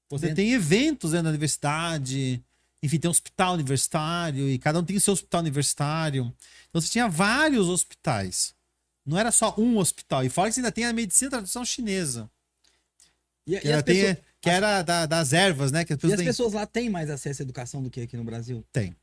Você 0.09 0.27
Dentro- 0.27 0.35
tem 0.37 0.53
eventos 0.53 1.11
dentro 1.11 1.23
da 1.25 1.29
universidade, 1.29 2.43
enfim, 2.81 2.99
tem 2.99 3.07
um 3.09 3.11
hospital 3.11 3.53
universitário, 3.55 4.47
e 4.49 4.57
cada 4.59 4.79
um 4.79 4.83
tem 4.83 4.99
seu 4.99 5.13
hospital 5.13 5.41
universitário. 5.41 6.33
Então 6.69 6.79
você 6.81 6.89
tinha 6.89 7.07
vários 7.09 7.67
hospitais. 7.67 8.53
Não 9.05 9.17
era 9.17 9.31
só 9.31 9.53
um 9.57 9.77
hospital. 9.77 10.23
E 10.23 10.29
fora 10.29 10.49
que 10.49 10.53
você 10.55 10.59
ainda 10.61 10.71
tem 10.71 10.85
a 10.85 10.93
medicina 10.93 11.29
tradicional 11.31 11.65
chinesa. 11.65 12.29
E, 13.47 13.59
Que, 13.59 13.67
e 13.67 13.71
era, 13.71 13.83
tem- 13.83 13.95
pessoas, 14.01 14.25
que 14.41 14.49
era 14.49 14.81
da- 14.83 15.05
das 15.05 15.33
ervas, 15.33 15.71
né? 15.71 15.83
Que 15.85 15.93
as 15.93 15.97
e 15.97 16.01
pessoas 16.01 16.13
as 16.13 16.17
têm. 16.19 16.25
pessoas 16.27 16.53
lá 16.53 16.65
têm 16.65 16.89
mais 16.89 17.09
acesso 17.09 17.41
à 17.41 17.43
educação 17.43 17.81
do 17.83 17.89
que 17.89 18.01
aqui 18.01 18.15
no 18.17 18.23
Brasil? 18.23 18.63
Tem. 18.71 18.95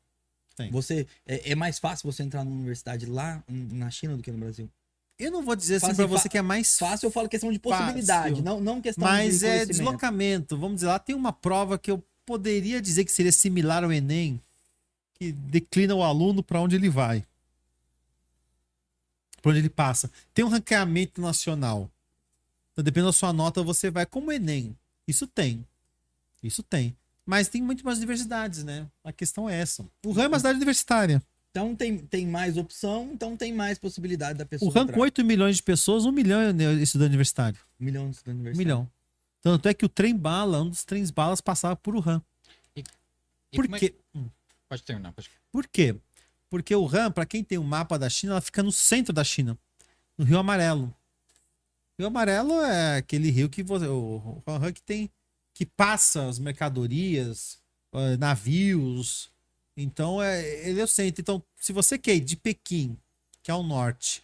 Tem. 0.55 0.69
Você, 0.71 1.07
é, 1.25 1.51
é 1.51 1.55
mais 1.55 1.79
fácil 1.79 2.11
você 2.11 2.23
entrar 2.23 2.43
numa 2.43 2.55
universidade 2.55 3.05
lá 3.05 3.43
na 3.47 3.89
China 3.89 4.15
do 4.15 4.21
que 4.23 4.31
no 4.31 4.37
Brasil? 4.37 4.69
Eu 5.17 5.31
não 5.31 5.43
vou 5.43 5.55
dizer 5.55 5.75
assim 5.75 5.95
pra 5.95 6.05
você 6.05 6.27
que 6.27 6.37
é 6.37 6.41
mais 6.41 6.77
Fácil 6.77 7.07
eu 7.07 7.11
falo 7.11 7.29
questão 7.29 7.51
de 7.51 7.59
possibilidade, 7.59 8.29
Fácil. 8.29 8.43
não, 8.43 8.59
não 8.59 8.81
questão 8.81 9.03
Mas 9.03 9.39
de 9.39 9.45
é 9.45 9.49
conhecimento. 9.49 9.67
deslocamento. 9.67 10.57
Vamos 10.57 10.75
dizer, 10.75 10.87
lá 10.87 10.99
tem 10.99 11.15
uma 11.15 11.31
prova 11.31 11.77
que 11.77 11.91
eu 11.91 12.03
poderia 12.25 12.81
dizer 12.81 13.05
que 13.05 13.11
seria 13.11 13.31
similar 13.31 13.83
ao 13.83 13.91
Enem, 13.91 14.41
que 15.15 15.31
declina 15.31 15.93
o 15.93 16.03
aluno 16.03 16.43
para 16.43 16.59
onde 16.59 16.75
ele 16.75 16.89
vai. 16.89 17.25
Para 19.41 19.51
onde 19.51 19.59
ele 19.59 19.69
passa. 19.69 20.09
Tem 20.33 20.43
um 20.43 20.49
ranqueamento 20.49 21.21
nacional. 21.21 21.89
Então, 22.71 22.83
dependendo 22.83 23.09
da 23.09 23.13
sua 23.13 23.31
nota, 23.31 23.61
você 23.61 23.91
vai 23.91 24.05
como 24.05 24.29
o 24.29 24.31
Enem. 24.31 24.75
Isso 25.07 25.27
tem. 25.27 25.65
Isso 26.41 26.63
tem. 26.63 26.95
Mas 27.25 27.47
tem 27.47 27.61
muito 27.61 27.85
mais 27.85 27.99
diversidades, 27.99 28.63
né? 28.63 28.87
A 29.03 29.11
questão 29.13 29.49
é 29.49 29.57
essa. 29.59 29.85
O 30.05 30.11
RAM 30.11 30.23
é 30.23 30.27
uma 30.27 30.37
cidade 30.39 30.57
universitária. 30.57 31.21
Então 31.51 31.75
tem, 31.75 31.97
tem 31.99 32.25
mais 32.27 32.57
opção, 32.57 33.11
então 33.13 33.37
tem 33.37 33.53
mais 33.53 33.77
possibilidade 33.77 34.39
da 34.39 34.45
pessoa 34.45 34.69
O 34.69 34.73
RAM 34.73 34.87
com 34.87 34.99
8 34.99 35.23
milhões 35.23 35.57
de 35.57 35.63
pessoas, 35.63 36.03
1 36.05 36.11
milhão 36.11 36.41
é 36.41 36.51
estudante 36.81 37.09
universitário. 37.09 37.59
Um 37.79 37.85
milhão 37.85 38.09
de 38.09 38.15
estudantes 38.15 38.37
Um 38.37 38.41
universitários. 38.41 38.57
milhão. 38.57 38.89
Tanto 39.41 39.67
é 39.69 39.73
que 39.73 39.85
o 39.85 39.89
trem 39.89 40.15
bala, 40.17 40.61
um 40.61 40.69
dos 40.69 40.83
trens 40.83 41.11
balas 41.11 41.41
passava 41.41 41.75
por 41.75 41.95
RAM. 41.99 42.21
E 42.75 42.83
Por 43.55 43.65
é 43.65 43.79
quê? 43.79 43.89
que- 43.89 44.19
Pode 44.67 44.81
terminar. 44.83 45.11
Pode... 45.13 45.29
Por 45.51 45.67
quê? 45.67 45.95
Porque 46.49 46.75
o 46.75 46.85
RAM, 46.85 47.11
para 47.11 47.25
quem 47.25 47.43
tem 47.43 47.57
o 47.59 47.63
mapa 47.63 47.99
da 47.99 48.09
China, 48.09 48.33
ela 48.33 48.41
fica 48.41 48.63
no 48.63 48.71
centro 48.71 49.13
da 49.13 49.23
China, 49.23 49.55
no 50.17 50.25
Rio 50.25 50.39
Amarelo. 50.39 50.91
Rio 51.99 52.07
Amarelo 52.07 52.53
é 52.61 52.97
aquele 52.97 53.29
rio 53.29 53.47
que 53.47 53.61
você, 53.61 53.85
o, 53.85 54.41
o 54.43 54.57
RAM 54.57 54.73
que 54.73 54.81
tem 54.81 55.09
que 55.53 55.65
passa 55.65 56.27
as 56.27 56.39
mercadorias, 56.39 57.59
eh, 57.93 58.17
navios. 58.17 59.29
Então 59.77 60.21
é, 60.21 60.67
ele 60.67 60.79
é 60.79 60.83
o 60.83 60.87
centro. 60.87 61.21
Então, 61.21 61.43
se 61.55 61.71
você 61.71 61.97
quer 61.97 62.15
ir 62.15 62.21
de 62.21 62.35
Pequim, 62.35 62.97
que 63.41 63.51
é 63.51 63.53
o 63.53 63.63
norte, 63.63 64.23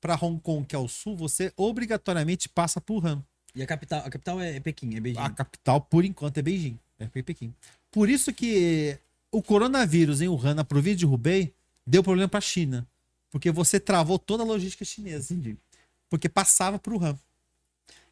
para 0.00 0.14
Hong 0.14 0.40
Kong, 0.40 0.66
que 0.66 0.76
é 0.76 0.78
o 0.78 0.88
sul, 0.88 1.16
você 1.16 1.52
obrigatoriamente 1.56 2.48
passa 2.48 2.80
por 2.80 3.00
RAM. 3.00 3.24
E 3.54 3.62
a 3.62 3.66
capital, 3.66 4.00
a 4.00 4.10
capital 4.10 4.40
é, 4.40 4.56
é 4.56 4.60
Pequim, 4.60 4.94
é 4.94 5.00
Beijing. 5.00 5.20
A 5.20 5.30
capital, 5.30 5.80
por 5.80 6.04
enquanto, 6.04 6.38
é 6.38 6.42
Beijing. 6.42 6.78
É 6.98 7.06
Pequim. 7.22 7.54
Por 7.90 8.08
isso 8.08 8.32
que 8.32 8.98
o 9.30 9.42
coronavírus 9.42 10.20
em 10.20 10.28
Wuhan, 10.28 10.54
na 10.54 10.64
província 10.64 10.98
de 10.98 11.06
Hubei, 11.06 11.52
deu 11.86 12.02
problema 12.02 12.28
para 12.28 12.38
a 12.38 12.42
China. 12.42 12.86
Porque 13.30 13.50
você 13.50 13.78
travou 13.78 14.18
toda 14.18 14.42
a 14.42 14.46
logística 14.46 14.84
chinesa. 14.84 15.32
Entendi. 15.32 15.56
Porque 16.08 16.28
passava 16.28 16.78
por 16.78 16.94
Wuhan. 16.94 17.18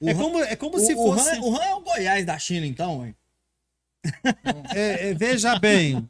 O 0.00 0.08
É 0.08 0.12
Han- 0.12 0.16
como, 0.16 0.38
é 0.40 0.56
como 0.56 0.76
o, 0.76 0.80
se 0.80 0.92
o 0.94 0.96
fosse. 0.96 1.28
Han, 1.30 1.40
o 1.42 1.56
Han 1.56 1.62
é 1.64 1.74
o 1.74 1.80
Goiás 1.80 2.24
da 2.26 2.38
China, 2.38 2.66
então, 2.66 3.06
hein? 3.06 3.14
é, 4.74 5.10
é, 5.10 5.14
veja 5.14 5.58
bem. 5.58 6.08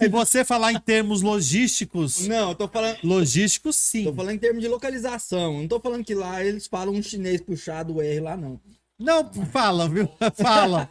Se 0.00 0.08
você 0.08 0.44
falar 0.44 0.72
em 0.72 0.80
termos 0.80 1.22
logísticos, 1.22 2.26
Não, 2.26 2.50
eu 2.50 2.54
tô 2.54 2.66
falando, 2.68 2.98
logísticos, 3.04 3.76
sim. 3.76 4.04
tô 4.04 4.12
falando 4.12 4.34
em 4.34 4.38
termos 4.38 4.60
de 4.62 4.68
localização. 4.68 5.60
Não 5.60 5.68
tô 5.68 5.78
falando 5.80 6.04
que 6.04 6.14
lá 6.14 6.44
eles 6.44 6.66
falam 6.66 6.94
um 6.94 7.02
chinês 7.02 7.40
puxado 7.40 7.94
o 7.96 8.02
R 8.02 8.20
lá, 8.20 8.36
não. 8.36 8.60
Não, 8.98 9.28
fala, 9.50 9.88
viu? 9.88 10.08
Fala. 10.40 10.88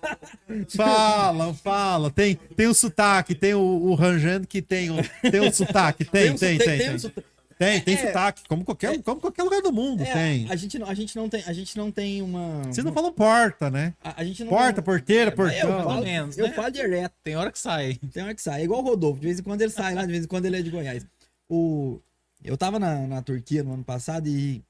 Fala, 0.76 1.54
fala. 1.54 2.12
Tem, 2.12 2.36
tem 2.36 2.68
o 2.68 2.74
sotaque, 2.74 3.34
tem 3.34 3.54
o, 3.54 3.60
o 3.62 3.96
Ranjan 3.96 4.44
que 4.44 4.62
tem 4.62 4.90
o, 4.92 4.96
tem 5.32 5.40
o 5.40 5.54
sotaque. 5.54 6.04
Tem, 6.06 6.36
tem, 6.36 6.58
sotaque- 6.60 6.78
tem. 6.78 6.88
um 6.90 6.92
Tem, 6.92 7.00
sotaque- 7.00 7.28
tem, 7.58 7.82
tem 7.82 7.94
É. 7.96 8.08
sotaque, 8.08 8.44
como 8.48 8.64
qualquer, 8.66 9.02
como 9.04 9.20
qualquer 9.22 9.44
lugar 9.44 9.62
do 9.62 9.72
mundo 9.72 10.04
É, 10.04 10.12
tem. 10.14 10.52
A 10.52 10.56
gente, 10.56 10.78
não, 10.80 10.88
a 10.90 10.94
gente 10.94 11.16
não 11.16 11.30
tem, 11.30 11.44
a 11.46 11.54
gente 11.54 11.78
não 11.78 11.92
tem 11.92 12.22
uma. 12.22 12.64
Vocês 12.64 12.84
não 12.86 12.94
falam 12.94 13.12
porta, 13.14 13.70
né? 13.70 13.94
A, 14.04 14.22
a 14.22 14.24
gente 14.24 14.44
não 14.44 14.50
Porta, 14.50 14.74
tem- 14.76 14.84
porteira, 14.84 15.32
Eu 15.32 15.36
portão. 15.36 15.84
falo, 15.84 16.04
menos, 16.04 16.38
eu 16.38 16.48
né? 16.48 16.54
falo 16.54 16.72
direto. 16.72 17.14
Tem 17.24 17.36
hora 17.36 17.52
que 17.52 17.60
sai. 17.60 18.00
Tem 18.12 18.24
hora 18.24 18.34
que 18.36 18.42
sai. 18.42 18.62
É 18.62 18.64
igual 18.64 18.82
o 18.82 18.84
Rodolfo. 18.84 19.20
De 19.20 19.28
vez 19.28 19.40
em 19.40 19.44
quando 19.44 19.62
ele 19.62 19.72
sai 19.72 19.94
lá, 19.94 20.06
de 20.06 20.12
vez 20.12 20.26
em 20.26 20.28
quando 20.28 20.46
ele 20.46 20.58
é 20.58 20.62
de 20.62 20.70
Goiás. 20.70 21.06
O... 21.50 22.00
Eu 22.44 22.58
tava 22.58 22.78
na, 22.80 23.08
na 23.08 23.22
Turquia 23.22 23.64
no 23.64 23.74
ano 23.74 23.84
passado 23.84 24.28
e 24.28 24.62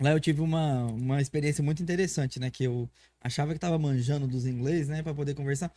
lá 0.00 0.10
eu 0.12 0.20
tive 0.20 0.40
uma, 0.40 0.84
uma 0.86 1.20
experiência 1.20 1.62
muito 1.62 1.82
interessante, 1.82 2.40
né? 2.40 2.50
Que 2.50 2.64
eu 2.64 2.88
achava 3.20 3.52
que 3.52 3.58
tava 3.60 3.78
manjando 3.78 4.26
dos 4.26 4.46
inglês, 4.46 4.88
né? 4.88 5.02
Pra 5.02 5.12
poder 5.14 5.34
conversar. 5.34 5.70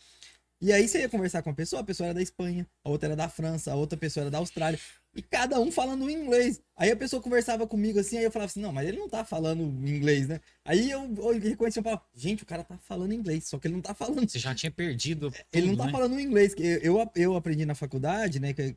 E 0.60 0.74
aí 0.74 0.88
você 0.88 1.02
ia 1.02 1.10
conversar 1.10 1.44
com 1.44 1.52
a 1.52 1.54
pessoa, 1.54 1.82
a 1.82 1.86
pessoa 1.86 2.08
era 2.08 2.14
da 2.16 2.22
Espanha, 2.22 2.66
a 2.84 2.90
outra 2.90 3.10
era 3.10 3.16
da 3.16 3.30
França, 3.30 3.72
a 3.72 3.76
outra 3.76 3.98
pessoa 3.98 4.24
era 4.24 4.32
da 4.32 4.40
Austrália. 4.40 4.80
E 5.16 5.22
cada 5.22 5.60
um 5.60 5.72
falando 5.72 6.10
inglês. 6.10 6.62
Aí 6.76 6.92
a 6.92 6.96
pessoa 6.96 7.22
conversava 7.22 7.68
comigo 7.68 8.00
assim, 8.00 8.18
aí 8.18 8.24
eu 8.24 8.32
falava 8.32 8.50
assim, 8.50 8.62
não, 8.62 8.72
mas 8.72 8.88
ele 8.88 8.98
não 8.98 9.08
tá 9.08 9.24
falando 9.24 9.62
inglês, 9.62 10.28
né? 10.28 10.42
Aí 10.66 10.90
eu, 10.90 11.02
eu 11.18 11.40
reconhecia 11.40 11.80
e 11.80 11.84
falava, 11.84 12.04
gente, 12.16 12.44
o 12.44 12.46
cara 12.46 12.64
tá 12.64 12.78
falando 12.78 13.14
inglês, 13.14 13.48
só 13.48 13.60
que 13.60 13.68
ele 13.68 13.76
não 13.76 13.82
tá 13.82 13.94
falando. 13.94 14.30
Você 14.30 14.40
já 14.40 14.54
tinha 14.56 14.72
perdido. 14.72 15.32
ele 15.54 15.68
não 15.68 15.74
tudo, 15.74 15.80
tá 15.80 15.86
né? 15.86 15.92
falando 15.92 16.20
inglês. 16.20 16.56
Eu, 16.58 16.98
eu, 17.00 17.12
eu 17.16 17.36
aprendi 17.36 17.66
na 17.66 17.76
faculdade, 17.76 18.40
né? 18.40 18.54
Que, 18.54 18.76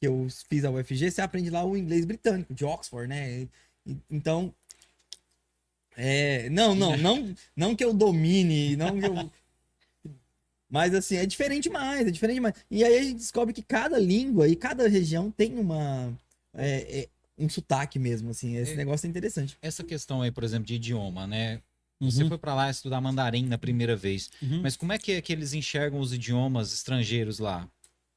eu 0.00 0.26
fiz 0.48 0.64
a 0.64 0.70
UFG, 0.70 1.10
você 1.10 1.20
aprende 1.20 1.50
lá 1.50 1.64
o 1.64 1.76
inglês 1.76 2.04
britânico, 2.04 2.54
de 2.54 2.64
Oxford, 2.64 3.08
né? 3.08 3.46
Então. 4.10 4.54
É, 5.96 6.48
não, 6.50 6.74
não, 6.74 6.96
não, 6.98 7.34
não 7.54 7.76
que 7.76 7.84
eu 7.84 7.92
domine, 7.92 8.76
não 8.76 8.98
que 8.98 9.06
eu. 9.06 9.30
Mas 10.70 10.94
assim, 10.94 11.16
é 11.16 11.26
diferente 11.26 11.64
demais, 11.64 12.06
é 12.06 12.10
diferente 12.10 12.36
demais. 12.36 12.54
E 12.70 12.84
aí 12.84 12.96
a 12.98 13.02
gente 13.02 13.16
descobre 13.16 13.52
que 13.52 13.62
cada 13.62 13.98
língua 13.98 14.46
e 14.46 14.54
cada 14.54 14.88
região 14.88 15.30
tem 15.30 15.58
uma. 15.58 16.16
é, 16.54 17.00
é, 17.00 17.08
um 17.36 17.48
sotaque 17.48 17.98
mesmo, 17.98 18.30
assim. 18.30 18.56
Esse 18.56 18.72
É. 18.72 18.76
negócio 18.76 19.06
é 19.06 19.10
interessante. 19.10 19.56
Essa 19.62 19.82
questão 19.82 20.20
aí, 20.22 20.30
por 20.30 20.44
exemplo, 20.44 20.66
de 20.66 20.74
idioma, 20.74 21.26
né? 21.26 21.60
Você 22.00 22.22
Uhum. 22.22 22.28
foi 22.28 22.38
pra 22.38 22.54
lá 22.54 22.70
estudar 22.70 23.00
mandarim 23.00 23.46
na 23.46 23.58
primeira 23.58 23.96
vez. 23.96 24.30
Uhum. 24.42 24.60
Mas 24.62 24.76
como 24.76 24.92
é 24.92 24.98
que, 24.98 25.12
é 25.12 25.20
que 25.20 25.32
eles 25.32 25.52
enxergam 25.54 26.00
os 26.00 26.12
idiomas 26.12 26.72
estrangeiros 26.72 27.38
lá? 27.38 27.68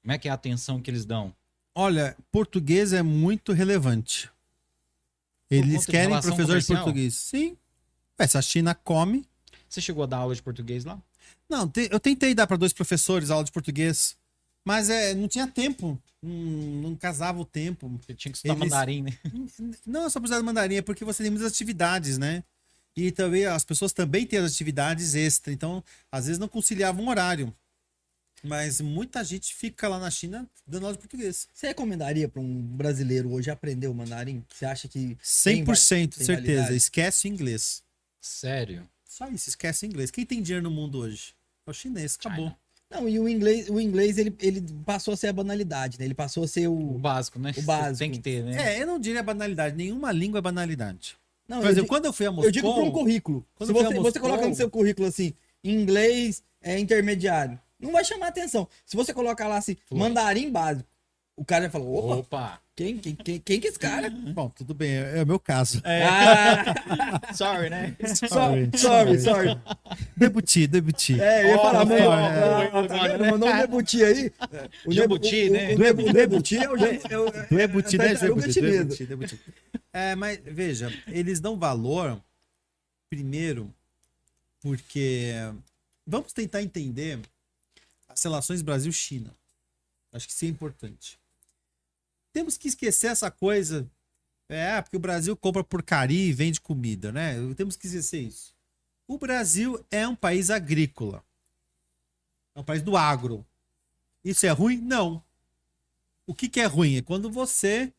Como 0.01 0.11
é 0.11 0.17
que 0.17 0.27
é 0.27 0.31
a 0.31 0.35
atenção 0.35 0.81
que 0.81 0.89
eles 0.91 1.05
dão? 1.05 1.33
Olha, 1.75 2.15
português 2.31 2.93
é 2.93 3.01
muito 3.01 3.51
relevante. 3.53 4.29
Eles 5.49 5.85
querem 5.85 6.19
professor 6.21 6.59
de 6.59 6.65
português. 6.67 7.13
Sim. 7.15 7.57
Ué, 8.19 8.27
se 8.27 8.37
a 8.37 8.41
China 8.41 8.73
come. 8.75 9.25
Você 9.69 9.81
chegou 9.81 10.03
a 10.03 10.07
dar 10.07 10.17
aula 10.17 10.35
de 10.35 10.41
português 10.41 10.85
lá? 10.85 11.01
Não, 11.49 11.67
te- 11.67 11.89
eu 11.91 11.99
tentei 11.99 12.33
dar 12.33 12.47
para 12.47 12.57
dois 12.57 12.73
professores 12.73 13.29
aula 13.29 13.43
de 13.43 13.51
português, 13.51 14.15
mas 14.65 14.89
é, 14.89 15.13
não 15.13 15.27
tinha 15.27 15.47
tempo. 15.47 16.01
Não, 16.21 16.31
não 16.31 16.95
casava 16.95 17.39
o 17.39 17.45
tempo. 17.45 17.87
Você 18.01 18.13
tinha 18.13 18.31
que 18.31 18.37
estudar 18.37 18.53
Eles- 18.53 18.63
mandarim, 18.69 19.01
né? 19.03 19.11
Não 19.85 20.05
é 20.05 20.09
só 20.09 20.19
precisar 20.19 20.39
de 20.39 20.45
mandarim, 20.45 20.75
é 20.75 20.81
porque 20.81 21.03
você 21.03 21.21
tem 21.21 21.29
muitas 21.31 21.51
atividades, 21.51 22.17
né? 22.17 22.43
E 22.95 23.11
também 23.11 23.45
as 23.45 23.65
pessoas 23.65 23.91
também 23.91 24.25
têm 24.25 24.39
as 24.39 24.51
atividades 24.53 25.15
extra, 25.15 25.51
então 25.51 25.83
às 26.11 26.25
vezes 26.27 26.39
não 26.39 26.47
conciliavam 26.47 27.03
um 27.03 27.09
horário. 27.09 27.53
Mas 28.43 28.81
muita 28.81 29.23
gente 29.23 29.53
fica 29.55 29.87
lá 29.87 29.97
na 29.99 30.11
China 30.11 30.47
dando 30.67 30.83
aula 30.85 30.95
de 30.95 30.99
português. 31.01 31.47
Você 31.53 31.67
recomendaria 31.67 32.27
para 32.27 32.41
um 32.41 32.61
brasileiro 32.61 33.31
hoje 33.31 33.49
aprender 33.49 33.87
o 33.87 33.93
mandarim? 33.93 34.43
Você 34.53 34.65
acha 34.65 34.87
que. 34.87 35.17
100% 35.23 36.15
tem 36.17 36.25
certeza. 36.25 36.35
validade? 36.35 36.75
Esquece 36.75 37.27
o 37.27 37.29
inglês. 37.29 37.81
Sério? 38.21 38.87
Só 39.13 39.27
isso, 39.27 39.47
esquece 39.49 39.85
o 39.85 39.87
inglês. 39.87 40.09
Quem 40.09 40.25
tem 40.25 40.41
dinheiro 40.41 40.63
no 40.63 40.71
mundo 40.71 40.97
hoje? 40.97 41.35
É 41.67 41.69
o 41.69 41.73
chinês, 41.73 42.17
acabou. 42.19 42.45
China. 42.47 42.57
Não, 42.89 43.07
e 43.07 43.19
o 43.19 43.29
inglês, 43.29 43.69
o 43.69 43.79
inglês 43.79 44.17
ele, 44.17 44.35
ele 44.41 44.59
passou 44.83 45.13
a 45.13 45.17
ser 45.17 45.27
a 45.27 45.33
banalidade, 45.33 45.99
né? 45.99 46.05
Ele 46.05 46.15
passou 46.15 46.43
a 46.43 46.47
ser 46.47 46.67
O 46.67 46.95
o. 46.95 46.97
básico, 46.97 47.37
né? 47.37 47.53
O 47.55 47.61
básico. 47.61 47.99
Tem 47.99 48.09
que 48.11 48.17
ter, 48.17 48.43
né? 48.43 48.73
É, 48.75 48.81
eu 48.81 48.87
não 48.87 48.97
diria 48.99 49.21
banalidade. 49.21 49.75
Nenhuma 49.75 50.11
língua 50.11 50.39
é 50.39 50.41
banalidade. 50.41 51.15
Não, 51.47 51.57
Por 51.59 51.65
eu, 51.65 51.71
exemplo, 51.71 51.83
digo, 51.83 51.87
quando 51.95 52.05
eu 52.05 52.13
fui 52.13 52.25
a 52.25 52.31
Moscou... 52.31 52.45
eu 52.45 52.51
digo 52.51 52.73
para 52.73 52.83
um 52.83 52.91
currículo. 52.91 53.45
quando 53.53 53.67
Se 53.67 53.73
você, 53.73 53.83
você 53.89 53.99
Moscou- 53.99 54.21
coloca 54.21 54.47
no 54.47 54.55
seu 54.55 54.67
currículo 54.71 55.07
assim, 55.07 55.31
inglês 55.63 56.41
é 56.59 56.79
intermediário, 56.79 57.59
não 57.79 57.91
vai 57.91 58.03
chamar 58.03 58.29
atenção. 58.29 58.67
Se 58.83 58.95
você 58.95 59.13
colocar 59.13 59.47
lá 59.47 59.57
assim, 59.57 59.75
Fluente. 59.87 60.07
mandarim 60.07 60.49
básico, 60.51 60.89
o 61.35 61.45
cara 61.45 61.65
já 61.65 61.69
fala, 61.69 61.85
opa, 61.85 62.15
Opa! 62.15 62.61
Quem, 62.75 62.97
quem, 62.97 63.15
quem, 63.15 63.39
quem 63.39 63.59
que 63.59 63.67
é 63.67 63.69
esse 63.69 63.77
cara? 63.77 64.09
Bom, 64.09 64.49
tudo 64.49 64.73
bem, 64.73 64.91
é, 64.93 65.19
é 65.19 65.23
o 65.23 65.27
meu 65.27 65.39
caso. 65.39 65.79
Ah, 65.85 67.33
Sorry, 67.33 67.69
né? 67.69 67.95
sorry, 68.27 68.69
sorry, 68.75 69.19
sorry. 69.19 69.49
Debuti, 70.17 70.65
debuti. 70.65 71.21
É, 71.21 71.43
eu 71.43 71.47
ia 71.49 71.55
Oh, 71.57 71.61
falar, 71.61 71.81
é, 71.81 71.85
mandou, 71.85 72.13
é, 72.13 72.67
ah, 72.67 72.87
tá 72.87 73.07
vendo? 73.07 73.25
mandou 73.25 73.49
um 73.49 73.57
debuti 73.57 74.03
aí. 74.03 74.31
O 74.85 74.93
nebu- 74.93 75.19
né? 75.19 75.71
O, 75.71 76.05
o, 76.05 76.09
o 76.09 76.13
debuti 76.13 76.57
é 76.57 76.69
o, 76.69 76.75
é 76.75 76.95
é 76.95 77.67
Debuti, 77.67 77.97
né? 77.97 78.13
Debuti, 78.15 78.61
debuti, 78.61 79.05
debuti. 79.05 79.39
É, 79.91 80.15
mas 80.15 80.39
veja, 80.43 80.91
eles 81.07 81.39
dão 81.39 81.57
valor, 81.57 82.19
primeiro, 83.07 83.71
porque 84.59 85.31
vamos 86.07 86.33
tentar 86.33 86.63
entender 86.63 87.19
as 88.09 88.23
relações 88.23 88.63
Brasil-China. 88.63 89.29
Acho 90.11 90.25
que 90.27 90.33
isso 90.33 90.45
é 90.45 90.47
importante. 90.47 91.19
Temos 92.33 92.57
que 92.57 92.67
esquecer 92.67 93.07
essa 93.07 93.31
coisa. 93.31 93.89
É, 94.49 94.81
porque 94.81 94.97
o 94.97 94.99
Brasil 94.99 95.37
compra 95.37 95.63
porcaria 95.63 96.25
e 96.25 96.33
vende 96.33 96.59
comida, 96.59 97.11
né? 97.11 97.35
Temos 97.55 97.77
que 97.77 97.85
esquecer 97.87 98.21
isso. 98.21 98.53
O 99.07 99.17
Brasil 99.17 99.83
é 99.89 100.07
um 100.07 100.15
país 100.15 100.49
agrícola. 100.49 101.23
É 102.55 102.59
um 102.59 102.63
país 102.63 102.81
do 102.81 102.97
agro. 102.97 103.45
Isso 104.23 104.45
é 104.45 104.49
ruim? 104.49 104.77
Não. 104.77 105.23
O 106.25 106.33
que, 106.33 106.49
que 106.49 106.59
é 106.59 106.65
ruim? 106.65 106.97
É 106.97 107.01
quando 107.01 107.29
você, 107.29 107.91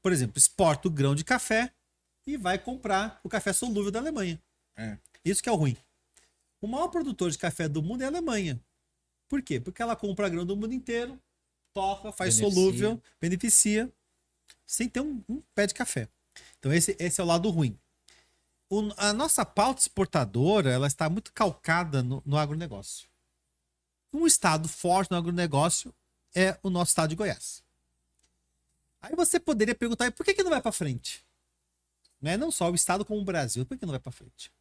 por 0.00 0.12
exemplo, 0.12 0.38
exporta 0.38 0.88
o 0.88 0.90
grão 0.90 1.14
de 1.14 1.24
café 1.24 1.72
e 2.26 2.36
vai 2.36 2.58
comprar 2.58 3.20
o 3.24 3.28
café 3.28 3.52
solúvel 3.52 3.90
da 3.90 3.98
Alemanha. 3.98 4.40
É. 4.76 4.98
Isso 5.24 5.42
que 5.42 5.48
é 5.48 5.52
o 5.52 5.56
ruim. 5.56 5.76
O 6.60 6.66
maior 6.66 6.88
produtor 6.88 7.30
de 7.30 7.38
café 7.38 7.68
do 7.68 7.82
mundo 7.82 8.02
é 8.02 8.04
a 8.04 8.08
Alemanha. 8.08 8.60
Por 9.28 9.42
quê? 9.42 9.58
Porque 9.58 9.80
ela 9.82 9.96
compra 9.96 10.28
grão 10.28 10.44
do 10.44 10.56
mundo 10.56 10.74
inteiro, 10.74 11.18
torra, 11.72 12.12
faz 12.12 12.36
Beneficia. 12.36 12.62
solúvel, 12.62 13.02
beneficia, 13.20 13.92
sem 14.66 14.88
ter 14.88 15.00
um, 15.00 15.22
um 15.28 15.42
pé 15.54 15.66
de 15.66 15.74
café. 15.74 16.08
Então 16.58 16.72
esse, 16.72 16.96
esse 16.98 17.20
é 17.20 17.24
o 17.24 17.26
lado 17.26 17.48
ruim. 17.50 17.78
O- 18.70 18.92
a 18.96 19.12
nossa 19.12 19.44
pauta 19.44 19.80
exportadora 19.80 20.70
ela 20.70 20.86
está 20.86 21.08
muito 21.10 21.32
calcada 21.32 22.02
no, 22.02 22.22
no 22.24 22.36
agronegócio. 22.38 23.08
Um 24.12 24.26
estado 24.26 24.68
forte 24.68 25.10
no 25.10 25.16
agronegócio 25.16 25.94
é 26.34 26.58
o 26.62 26.70
nosso 26.70 26.90
estado 26.90 27.10
de 27.10 27.16
Goiás. 27.16 27.62
Aí 29.00 29.14
você 29.16 29.40
poderia 29.40 29.74
perguntar, 29.74 30.12
por 30.12 30.24
que, 30.24 30.34
que 30.34 30.42
não 30.42 30.50
vai 30.50 30.62
para 30.62 30.70
frente? 30.72 31.24
Né? 32.20 32.36
Não 32.36 32.50
só 32.50 32.70
o 32.70 32.74
estado 32.74 33.04
como 33.04 33.20
o 33.20 33.24
Brasil, 33.24 33.66
por 33.66 33.76
que 33.76 33.84
não 33.84 33.90
vai 33.92 33.98
para 34.00 34.12
frente? 34.12 34.52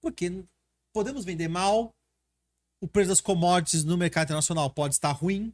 Porque 0.00 0.44
podemos 0.92 1.24
vender 1.24 1.46
mal, 1.48 1.94
o 2.80 2.88
preço 2.88 3.10
das 3.10 3.20
commodities 3.20 3.84
no 3.84 3.98
mercado 3.98 4.24
internacional 4.28 4.70
pode 4.70 4.94
estar 4.94 5.12
ruim. 5.12 5.52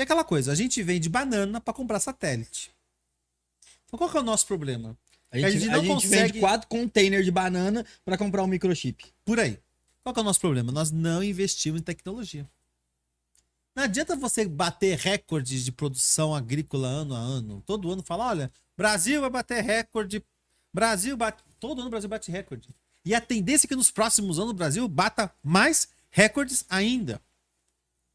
E 0.00 0.02
aquela 0.02 0.24
coisa, 0.24 0.50
a 0.50 0.54
gente 0.54 0.82
vende 0.82 1.10
banana 1.10 1.60
para 1.60 1.74
comprar 1.74 2.00
satélite. 2.00 2.70
Então 3.84 3.98
qual 3.98 4.08
que 4.08 4.16
é 4.16 4.20
o 4.20 4.22
nosso 4.22 4.46
problema? 4.46 4.96
A 5.30 5.36
gente, 5.36 5.46
A 5.46 5.50
gente 5.50 5.68
a 5.68 5.72
não 5.72 5.80
gente 5.84 5.92
consegue- 5.92 6.32
vende 6.32 6.40
quatro 6.40 6.68
containers 6.68 7.22
de 7.22 7.30
banana 7.30 7.84
para 8.02 8.16
comprar 8.16 8.42
um 8.42 8.46
microchip. 8.46 9.04
Por 9.26 9.38
aí. 9.38 9.58
Qual 10.02 10.14
que 10.14 10.18
é 10.18 10.22
o 10.22 10.24
nosso 10.24 10.40
problema? 10.40 10.72
Nós 10.72 10.90
não 10.90 11.22
investimos 11.22 11.82
em 11.82 11.84
tecnologia. 11.84 12.48
Não 13.76 13.82
adianta 13.82 14.16
você 14.16 14.48
bater 14.48 14.96
recordes 14.96 15.66
de 15.66 15.70
produção 15.70 16.34
agrícola 16.34 16.88
ano 16.88 17.14
a 17.14 17.18
ano. 17.18 17.62
Todo 17.66 17.90
ano 17.92 18.02
fala, 18.02 18.26
olha, 18.28 18.50
Brasil 18.74 19.20
vai 19.20 19.28
bater 19.28 19.62
recorde. 19.62 20.24
Brasil 20.72 21.14
bate. 21.14 21.42
Todo 21.60 21.80
ano 21.80 21.88
o 21.88 21.90
Brasil 21.90 22.08
bate 22.08 22.30
recorde. 22.30 22.70
E 23.04 23.14
a 23.14 23.20
tendência 23.20 23.66
é 23.66 23.68
que 23.68 23.76
nos 23.76 23.90
próximos 23.90 24.38
anos 24.38 24.52
o 24.52 24.54
Brasil 24.54 24.88
bata 24.88 25.30
mais 25.42 25.88
recordes 26.08 26.64
ainda. 26.70 27.20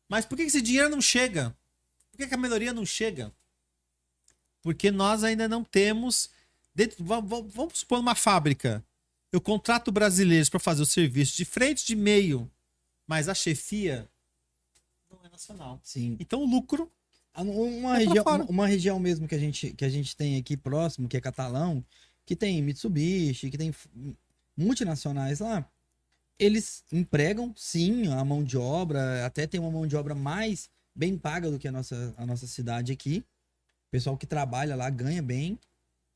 Mas 0.09 0.25
por 0.25 0.35
que 0.35 0.41
esse 0.41 0.63
dinheiro 0.63 0.89
não 0.89 0.99
chega? 0.99 1.55
Por 2.15 2.23
que 2.23 2.27
que 2.29 2.33
a 2.33 2.37
melhoria 2.37 2.71
não 2.73 2.85
chega? 2.85 3.29
Porque 4.61 4.89
nós 4.89 5.23
ainda 5.23 5.49
não 5.49 5.63
temos. 5.65 6.29
Dentro, 6.73 7.03
va- 7.03 7.19
va- 7.19 7.41
vamos 7.45 7.79
supor 7.79 7.99
uma 7.99 8.15
fábrica. 8.15 8.81
Eu 9.33 9.41
contrato 9.41 9.91
brasileiros 9.91 10.49
para 10.49 10.59
fazer 10.61 10.81
o 10.81 10.85
serviço 10.85 11.35
de 11.35 11.43
frente 11.43 11.85
de 11.85 11.93
meio, 11.95 12.49
mas 13.05 13.27
a 13.27 13.33
chefia 13.35 14.09
não 15.11 15.19
é 15.25 15.29
nacional. 15.29 15.79
Sim. 15.83 16.15
Então 16.19 16.41
o 16.41 16.45
lucro 16.49 16.89
Ah, 17.33 17.41
Uma, 17.41 17.89
pra 17.95 17.97
região, 17.99 18.45
uma 18.47 18.67
região 18.67 18.97
mesmo 18.99 19.27
que 19.27 19.35
a, 19.35 19.37
gente, 19.37 19.73
que 19.73 19.83
a 19.83 19.89
gente 19.89 20.15
tem 20.15 20.37
aqui 20.37 20.55
próximo, 20.55 21.09
que 21.09 21.17
é 21.17 21.21
Catalão, 21.21 21.83
que 22.25 22.33
tem 22.33 22.61
Mitsubishi, 22.61 23.51
que 23.51 23.57
tem 23.57 23.75
multinacionais 24.55 25.39
lá, 25.41 25.69
eles 26.39 26.81
empregam, 26.93 27.53
sim, 27.57 28.07
a 28.07 28.23
mão 28.23 28.41
de 28.41 28.57
obra, 28.57 29.25
até 29.25 29.45
tem 29.45 29.59
uma 29.59 29.69
mão 29.69 29.85
de 29.85 29.97
obra 29.97 30.15
mais 30.15 30.69
bem 30.95 31.17
paga 31.17 31.51
do 31.51 31.59
que 31.59 31.67
a 31.67 31.71
nossa, 31.71 32.13
a 32.17 32.25
nossa 32.25 32.47
cidade 32.47 32.91
aqui. 32.91 33.23
O 33.87 33.91
pessoal 33.91 34.17
que 34.17 34.25
trabalha 34.25 34.75
lá 34.75 34.89
ganha 34.89 35.21
bem, 35.21 35.59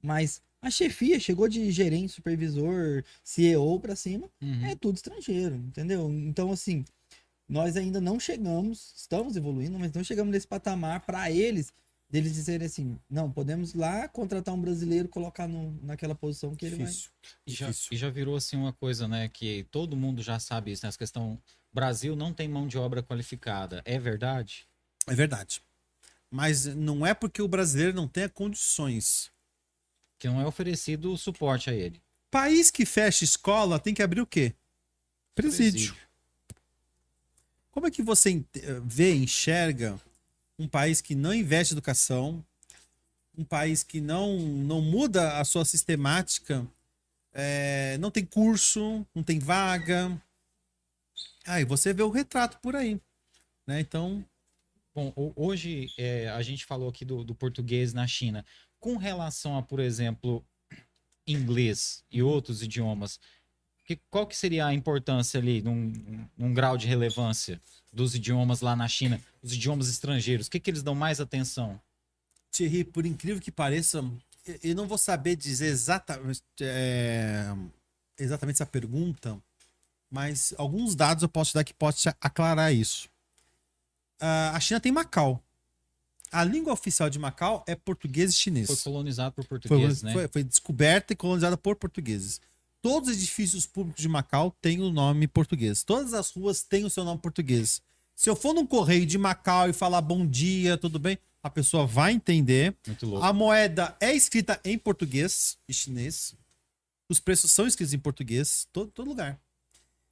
mas 0.01 0.41
a 0.61 0.69
chefia 0.69 1.19
chegou 1.19 1.47
de 1.47 1.71
gerente, 1.71 2.13
supervisor, 2.13 3.03
CEO 3.23 3.79
pra 3.79 3.95
cima, 3.95 4.29
Uhum. 4.41 4.65
é 4.65 4.75
tudo 4.75 4.95
estrangeiro, 4.95 5.55
entendeu? 5.55 6.09
Então, 6.11 6.51
assim, 6.51 6.83
nós 7.47 7.75
ainda 7.77 8.01
não 8.01 8.19
chegamos, 8.19 8.93
estamos 8.95 9.35
evoluindo, 9.35 9.77
mas 9.79 9.91
não 9.93 10.03
chegamos 10.03 10.31
nesse 10.31 10.47
patamar 10.47 11.05
para 11.05 11.31
eles, 11.31 11.71
deles 12.09 12.33
dizerem 12.33 12.65
assim, 12.65 12.99
não, 13.09 13.31
podemos 13.31 13.73
lá 13.73 14.07
contratar 14.07 14.53
um 14.53 14.59
brasileiro, 14.59 15.07
colocar 15.07 15.47
no, 15.47 15.79
naquela 15.81 16.15
posição 16.15 16.55
que 16.55 16.65
ele 16.65 16.77
difícil. 16.77 17.09
E 17.47 17.51
já, 17.53 17.71
e 17.91 17.95
já 17.95 18.09
virou 18.09 18.35
assim 18.35 18.57
uma 18.57 18.73
coisa, 18.73 19.07
né? 19.07 19.29
Que 19.29 19.63
todo 19.71 19.95
mundo 19.95 20.21
já 20.21 20.39
sabe 20.39 20.71
isso, 20.71 20.85
né? 20.85 20.89
Essa 20.89 20.97
questão. 20.97 21.39
Brasil 21.71 22.15
não 22.15 22.33
tem 22.33 22.47
mão 22.49 22.67
de 22.67 22.77
obra 22.79 23.03
qualificada. 23.03 23.81
É 23.85 23.99
verdade? 23.99 24.67
É 25.07 25.15
verdade. 25.15 25.61
Mas 26.29 26.65
não 26.65 27.05
é 27.05 27.13
porque 27.13 27.41
o 27.41 27.47
brasileiro 27.47 27.93
não 27.93 28.07
tenha 28.07 28.29
condições. 28.29 29.31
Que 30.17 30.27
não 30.27 30.39
é 30.39 30.45
oferecido 30.45 31.11
o 31.13 31.17
suporte 31.17 31.69
a 31.69 31.73
ele. 31.73 32.01
País 32.29 32.69
que 32.69 32.85
fecha 32.85 33.23
escola 33.23 33.79
tem 33.79 33.93
que 33.93 34.03
abrir 34.03 34.21
o 34.21 34.27
quê? 34.27 34.53
Presídio. 35.33 35.95
Como 37.71 37.87
é 37.87 37.91
que 37.91 38.03
você 38.03 38.43
eh, 38.55 38.81
vê, 38.83 39.15
enxerga 39.15 39.99
um 40.57 40.67
país 40.67 41.01
que 41.01 41.15
não 41.15 41.33
investe 41.33 41.73
em 41.73 41.77
educação, 41.77 42.45
um 43.37 43.43
país 43.43 43.83
que 43.83 44.01
não, 44.01 44.37
não 44.37 44.81
muda 44.81 45.39
a 45.39 45.45
sua 45.45 45.63
sistemática, 45.63 46.67
eh, 47.33 47.97
não 47.99 48.11
tem 48.11 48.25
curso, 48.25 49.05
não 49.15 49.23
tem 49.23 49.39
vaga. 49.39 50.21
Aí 51.47 51.63
você 51.63 51.93
vê 51.93 52.03
o 52.03 52.09
retrato 52.09 52.59
por 52.59 52.75
aí. 52.75 52.99
Né? 53.65 53.79
Então, 53.79 54.25
Hoje 55.35 55.87
é, 55.97 56.29
a 56.29 56.41
gente 56.41 56.65
falou 56.65 56.89
aqui 56.89 57.03
do, 57.05 57.23
do 57.23 57.35
português 57.35 57.93
na 57.93 58.07
China. 58.07 58.45
Com 58.79 58.97
relação 58.97 59.57
a, 59.57 59.61
por 59.61 59.79
exemplo, 59.79 60.43
inglês 61.27 62.03
e 62.11 62.21
outros 62.23 62.63
idiomas, 62.63 63.19
que, 63.85 63.99
qual 64.09 64.27
que 64.27 64.37
seria 64.37 64.67
a 64.67 64.73
importância 64.73 65.39
ali, 65.39 65.61
num, 65.61 65.91
num 66.37 66.53
grau 66.53 66.77
de 66.77 66.87
relevância 66.87 67.59
dos 67.91 68.13
idiomas 68.13 68.61
lá 68.61 68.75
na 68.75 68.87
China, 68.87 69.19
os 69.41 69.53
idiomas 69.53 69.89
estrangeiros? 69.89 70.47
O 70.47 70.51
que, 70.51 70.59
que 70.59 70.69
eles 70.69 70.83
dão 70.83 70.93
mais 70.93 71.19
atenção? 71.19 71.79
Thierry, 72.51 72.83
por 72.83 73.05
incrível 73.05 73.41
que 73.41 73.51
pareça, 73.51 74.03
eu- 74.63 74.75
não 74.75 74.87
vou 74.87 74.97
saber 74.97 75.35
dizer 75.35 75.67
exata, 75.67 76.21
é, 76.61 77.47
exatamente 78.17 78.57
essa 78.57 78.65
pergunta, 78.65 79.41
mas 80.11 80.53
alguns 80.57 80.95
dados 80.95 81.23
eu 81.23 81.29
posso 81.29 81.51
te 81.51 81.55
dar 81.55 81.63
que 81.63 81.73
pode 81.73 81.97
aclarar 82.21 82.71
isso. 82.71 83.08
Ah, 84.19 84.51
a 84.55 84.59
China 84.59 84.79
tem 84.79 84.91
Macau. 84.91 85.43
A 86.31 86.43
língua 86.43 86.73
oficial 86.73 87.09
de 87.09 87.17
Macau 87.17 87.63
é 87.67 87.73
português 87.75 88.31
e 88.31 88.37
chinês. 88.37 88.67
Foi 88.67 88.75
colonizado 88.77 89.33
por 89.33 89.45
portugueses, 89.45 90.03
né? 90.03 90.13
foi- 90.13 90.27
foi 90.27 90.43
descoberta 90.43 91.13
e 91.13 91.15
colonizada 91.15 91.57
por 91.57 91.75
portugueses. 91.75 92.39
Todos 92.81 93.09
os 93.09 93.15
edifícios 93.17 93.65
públicos 93.65 94.01
de 94.01 94.07
Macau 94.07 94.55
têm 94.61 94.79
o 94.81 94.91
nome 94.91 95.27
português. 95.27 95.83
Todas 95.83 96.13
as 96.13 96.29
ruas 96.31 96.61
têm 96.63 96.85
o 96.85 96.89
seu 96.89 97.03
nome 97.03 97.19
português. 97.19 97.81
Se 98.15 98.29
eu 98.29 98.35
for 98.35 98.53
num 98.53 98.65
correio 98.65 99.05
de 99.05 99.17
Macau 99.17 99.69
e 99.69 99.73
falar 99.73 100.01
bom 100.01 100.25
dia, 100.25 100.77
tudo 100.77 100.99
bem, 100.99 101.17
a 101.41 101.49
pessoa 101.49 101.85
vai 101.87 102.13
entender. 102.13 102.75
Muito 102.85 103.05
louco. 103.07 103.25
A 103.25 103.33
moeda 103.33 103.95
é 103.99 104.13
escrita 104.13 104.59
em 104.63 104.77
português 104.77 105.57
e 105.67 105.73
chinês. 105.73 106.35
Os 107.09 107.19
preços 107.19 107.51
são 107.51 107.65
escritos 107.65 107.93
em 107.93 107.99
português, 107.99 108.67
todo, 108.71 108.91
todo 108.91 109.07
lugar. 109.07 109.39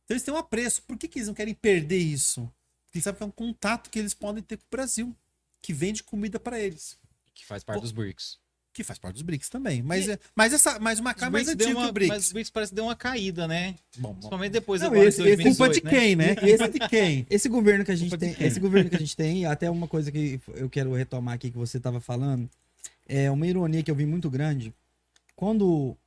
Então 0.04 0.16
eles 0.16 0.24
têm 0.24 0.34
um 0.34 0.38
apreço. 0.38 0.82
Por 0.82 0.98
que, 0.98 1.08
que 1.08 1.20
eles 1.20 1.28
não 1.28 1.36
querem 1.36 1.54
perder 1.54 2.00
isso? 2.00 2.52
Eles 2.94 3.04
sabem 3.04 3.18
que 3.18 3.24
é 3.24 3.28
um 3.28 3.32
contato 3.32 3.90
que 3.90 4.00
eles 4.00 4.14
podem 4.14 4.42
ter 4.44 4.58
com 4.58 4.64
o 4.64 4.70
Brasil, 4.72 5.16
que 5.62 5.74
vende 5.74 6.04
comida 6.04 6.40
para 6.40 6.60
eles. 6.60 6.98
Que 7.34 7.46
faz 7.46 7.64
parte 7.64 7.78
Pô, 7.78 7.82
dos 7.82 7.92
BRICS. 7.92 8.40
Que 8.74 8.84
faz 8.84 9.00
parte 9.00 9.16
dos 9.16 9.24
BRICS 9.24 9.50
também. 9.50 9.82
Mas, 9.82 10.08
E- 10.08 10.12
é, 10.12 10.20
mas, 10.36 10.54
essa, 10.54 10.80
mas 10.80 11.00
o 11.00 11.04
Macau 11.04 11.28
é 11.28 11.32
mais 11.32 11.48
antigo 11.48 11.72
que 11.72 11.76
uma- 11.76 11.90
o 11.90 11.92
BRICS. 11.92 12.10
Mas 12.10 12.26
os 12.28 12.32
BRICS 12.32 12.50
parece 12.52 12.72
que 12.72 12.76
deu 12.76 12.86
uma 12.86 12.96
caída, 12.96 13.48
né? 13.48 13.76
Bom, 13.98 14.10
bom. 14.10 14.14
Principalmente 14.16 14.52
depois 14.52 14.82
Não, 14.82 14.88
agora 14.90 15.08
esse- 15.10 15.22
de 15.22 15.30
esse- 15.30 15.36
2018, 15.44 15.58
Culpa 15.58 15.74
de 15.74 15.84
né? 15.96 16.02
quem, 16.02 16.16
né? 16.16 16.36
Culpa 16.36 16.70
de 16.70 16.80
quem? 16.90 17.28
Esse 17.30 17.50
governo 17.50 17.84
que 17.86 17.92
a 17.92 17.96
gente 17.96 18.16
tem, 18.18 18.34
quem? 18.36 18.48
esse 18.48 18.60
governo 18.60 18.90
que 18.90 18.96
a 18.96 19.00
gente 19.00 19.16
tem, 19.18 19.42
e 19.42 19.46
até 19.46 19.70
uma 19.70 19.88
coisa 19.88 20.12
que 20.12 20.40
eu 20.54 20.70
quero 20.70 20.94
retomar 20.94 21.34
aqui 21.36 21.50
que 21.52 21.58
você 21.58 21.78
estava 21.78 22.00
falando, 22.00 22.48
é 23.08 23.30
uma 23.32 23.48
ironia 23.48 23.82
que 23.84 23.90
eu 23.92 23.96
vi 23.96 24.06
muito 24.06 24.30
grande. 24.30 24.72
Quando 25.36 25.98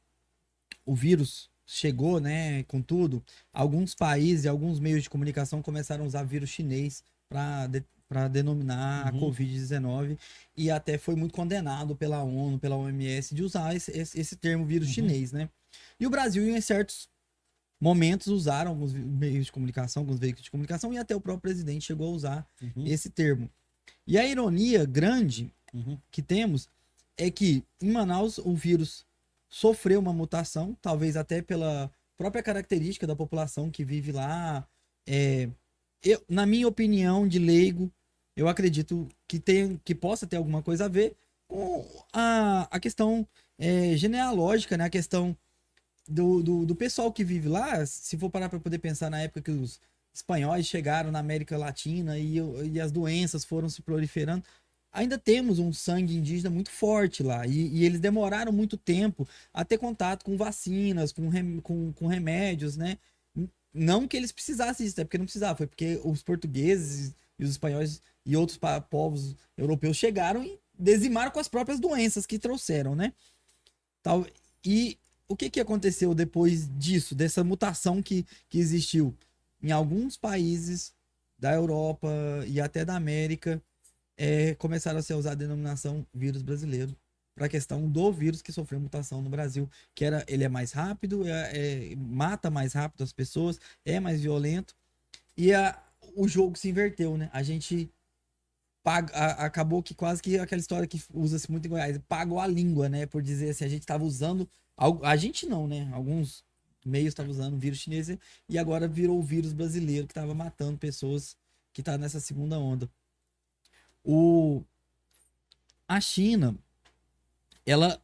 o 0.86 0.94
vírus 0.94 1.49
chegou, 1.72 2.20
né, 2.20 2.62
com 2.64 2.82
tudo, 2.82 3.22
alguns 3.52 3.94
países 3.94 4.44
e 4.44 4.48
alguns 4.48 4.80
meios 4.80 5.02
de 5.04 5.10
comunicação 5.10 5.62
começaram 5.62 6.04
a 6.04 6.06
usar 6.06 6.24
vírus 6.24 6.50
chinês 6.50 7.02
para 7.28 7.68
para 8.08 8.26
denominar 8.26 9.06
a 9.06 9.12
Uhum. 9.12 9.20
Covid-19 9.20 10.18
e 10.56 10.68
até 10.68 10.98
foi 10.98 11.14
muito 11.14 11.32
condenado 11.32 11.94
pela 11.94 12.24
ONU, 12.24 12.58
pela 12.58 12.74
OMS 12.74 13.32
de 13.32 13.40
usar 13.44 13.72
esse, 13.76 13.92
esse, 13.96 14.18
esse 14.18 14.34
termo 14.34 14.66
vírus 14.66 14.88
Uhum. 14.88 14.94
chinês, 14.94 15.30
né? 15.30 15.48
E 15.98 16.04
o 16.08 16.10
Brasil, 16.10 16.42
em 16.44 16.60
certos 16.60 17.08
momentos, 17.80 18.26
usaram 18.26 18.72
alguns 18.72 18.92
meios 18.92 19.46
de 19.46 19.52
comunicação, 19.52 20.02
alguns 20.02 20.18
veículos 20.18 20.42
de 20.42 20.50
comunicação 20.50 20.92
e 20.92 20.98
até 20.98 21.14
o 21.14 21.20
próprio 21.20 21.42
presidente 21.42 21.86
chegou 21.86 22.08
a 22.08 22.16
usar 22.16 22.46
Uhum, 22.60 22.84
esse 22.84 23.08
termo. 23.10 23.48
E 24.04 24.18
a 24.18 24.26
ironia 24.26 24.84
grande 24.84 25.52
uhum. 25.72 25.96
que 26.10 26.20
temos 26.20 26.68
é 27.16 27.30
que 27.30 27.62
em 27.80 27.92
Manaus 27.92 28.38
o 28.38 28.54
vírus 28.56 29.06
sofreu 29.50 30.00
uma 30.00 30.12
mutação, 30.12 30.76
talvez 30.80 31.16
até 31.16 31.42
pela 31.42 31.90
própria 32.16 32.42
característica 32.42 33.06
da 33.06 33.16
população 33.16 33.70
que 33.70 33.84
vive 33.84 34.12
lá. 34.12 34.66
É, 35.06 35.48
eu, 36.02 36.22
na 36.28 36.46
minha 36.46 36.68
opinião 36.68 37.26
de 37.26 37.38
leigo, 37.38 37.92
eu 38.36 38.48
acredito 38.48 39.08
que, 39.28 39.40
tem, 39.40 39.78
que 39.84 39.94
possa 39.94 40.26
ter 40.26 40.36
alguma 40.36 40.62
coisa 40.62 40.84
a 40.86 40.88
ver 40.88 41.16
com 41.48 41.84
a, 42.12 42.68
a 42.70 42.80
questão 42.80 43.26
é, 43.58 43.96
genealógica, 43.96 44.76
né? 44.76 44.84
A 44.84 44.90
questão 44.90 45.36
do, 46.06 46.42
do, 46.42 46.66
do 46.66 46.76
pessoal 46.76 47.12
que 47.12 47.24
vive 47.24 47.48
lá, 47.48 47.84
se 47.84 48.16
for 48.16 48.30
parar 48.30 48.48
para 48.48 48.60
poder 48.60 48.78
pensar 48.78 49.10
na 49.10 49.20
época 49.20 49.42
que 49.42 49.50
os 49.50 49.80
espanhóis 50.12 50.66
chegaram 50.66 51.10
na 51.10 51.18
América 51.18 51.56
Latina 51.56 52.18
e, 52.18 52.36
e 52.72 52.80
as 52.80 52.90
doenças 52.90 53.44
foram 53.44 53.68
se 53.68 53.82
proliferando, 53.82 54.44
ainda 54.92 55.18
temos 55.18 55.58
um 55.58 55.72
sangue 55.72 56.16
indígena 56.16 56.50
muito 56.50 56.70
forte 56.70 57.22
lá. 57.22 57.46
E, 57.46 57.68
e 57.68 57.84
eles 57.84 58.00
demoraram 58.00 58.52
muito 58.52 58.76
tempo 58.76 59.28
a 59.52 59.64
ter 59.64 59.78
contato 59.78 60.24
com 60.24 60.36
vacinas, 60.36 61.12
com, 61.12 61.28
rem- 61.28 61.60
com, 61.60 61.92
com 61.92 62.06
remédios, 62.06 62.76
né? 62.76 62.98
Não 63.72 64.08
que 64.08 64.16
eles 64.16 64.32
precisassem 64.32 64.84
disso, 64.84 65.00
é 65.00 65.04
porque 65.04 65.18
não 65.18 65.24
precisava, 65.24 65.56
foi 65.56 65.66
porque 65.66 66.00
os 66.04 66.22
portugueses 66.22 67.14
e 67.38 67.44
os 67.44 67.50
espanhóis 67.50 68.02
e 68.26 68.36
outros 68.36 68.58
povos 68.90 69.36
europeus 69.56 69.96
chegaram 69.96 70.44
e 70.44 70.58
dizimaram 70.76 71.30
com 71.30 71.38
as 71.38 71.46
próprias 71.48 71.78
doenças 71.78 72.26
que 72.26 72.38
trouxeram, 72.38 72.96
né? 72.96 73.12
Tal, 74.02 74.26
e 74.64 74.98
o 75.28 75.36
que, 75.36 75.48
que 75.48 75.60
aconteceu 75.60 76.14
depois 76.14 76.68
disso, 76.76 77.14
dessa 77.14 77.44
mutação 77.44 78.02
que, 78.02 78.26
que 78.48 78.58
existiu? 78.58 79.14
Em 79.62 79.70
alguns 79.70 80.16
países 80.16 80.92
da 81.38 81.52
Europa 81.52 82.08
e 82.48 82.60
até 82.60 82.84
da 82.84 82.96
América, 82.96 83.62
é, 84.22 84.54
começaram 84.56 84.98
a 84.98 85.02
se 85.02 85.14
usar 85.14 85.30
a 85.32 85.34
denominação 85.34 86.06
vírus 86.12 86.42
brasileiro 86.42 86.94
para 87.34 87.46
a 87.46 87.48
questão 87.48 87.88
do 87.88 88.12
vírus 88.12 88.42
que 88.42 88.52
sofreu 88.52 88.78
mutação 88.78 89.22
no 89.22 89.30
Brasil, 89.30 89.66
que 89.94 90.04
era 90.04 90.22
ele 90.28 90.44
é 90.44 90.48
mais 90.48 90.72
rápido, 90.72 91.26
é- 91.26 91.92
é- 91.92 91.96
mata 91.96 92.50
mais 92.50 92.74
rápido 92.74 93.02
as 93.02 93.14
pessoas, 93.14 93.58
é 93.82 93.98
mais 93.98 94.20
violento 94.20 94.76
e 95.34 95.54
a- 95.54 95.82
o 96.14 96.28
jogo 96.28 96.58
se 96.58 96.68
inverteu, 96.68 97.16
né? 97.16 97.30
A 97.32 97.42
gente 97.42 97.90
paga, 98.82 99.10
a- 99.14 99.46
acabou 99.46 99.82
que 99.82 99.94
quase 99.94 100.20
que 100.22 100.38
aquela 100.38 100.60
história 100.60 100.86
que 100.86 101.02
usa-se 101.14 101.50
muito 101.50 101.64
em 101.66 101.70
Goiás, 101.70 101.98
pagou 102.06 102.38
a 102.40 102.46
língua, 102.46 102.90
né? 102.90 103.06
Por 103.06 103.22
dizer 103.22 103.50
assim, 103.50 103.64
a 103.64 103.68
gente 103.68 103.82
estava 103.82 104.04
usando, 104.04 104.46
a 105.02 105.16
gente 105.16 105.46
não, 105.46 105.66
né? 105.66 105.88
Alguns 105.94 106.44
meios 106.84 107.08
estavam 107.08 107.30
usando 107.32 107.54
o 107.54 107.58
vírus 107.58 107.78
chinês 107.78 108.08
e 108.48 108.58
agora 108.58 108.86
virou 108.86 109.18
o 109.18 109.22
vírus 109.22 109.54
brasileiro 109.54 110.06
que 110.06 110.12
estava 110.12 110.34
matando 110.34 110.76
pessoas 110.78 111.36
que 111.72 111.82
tá 111.82 111.96
nessa 111.96 112.20
segunda 112.20 112.58
onda. 112.58 112.88
O 114.04 114.64
a 115.88 116.00
China 116.00 116.56
ela 117.66 118.00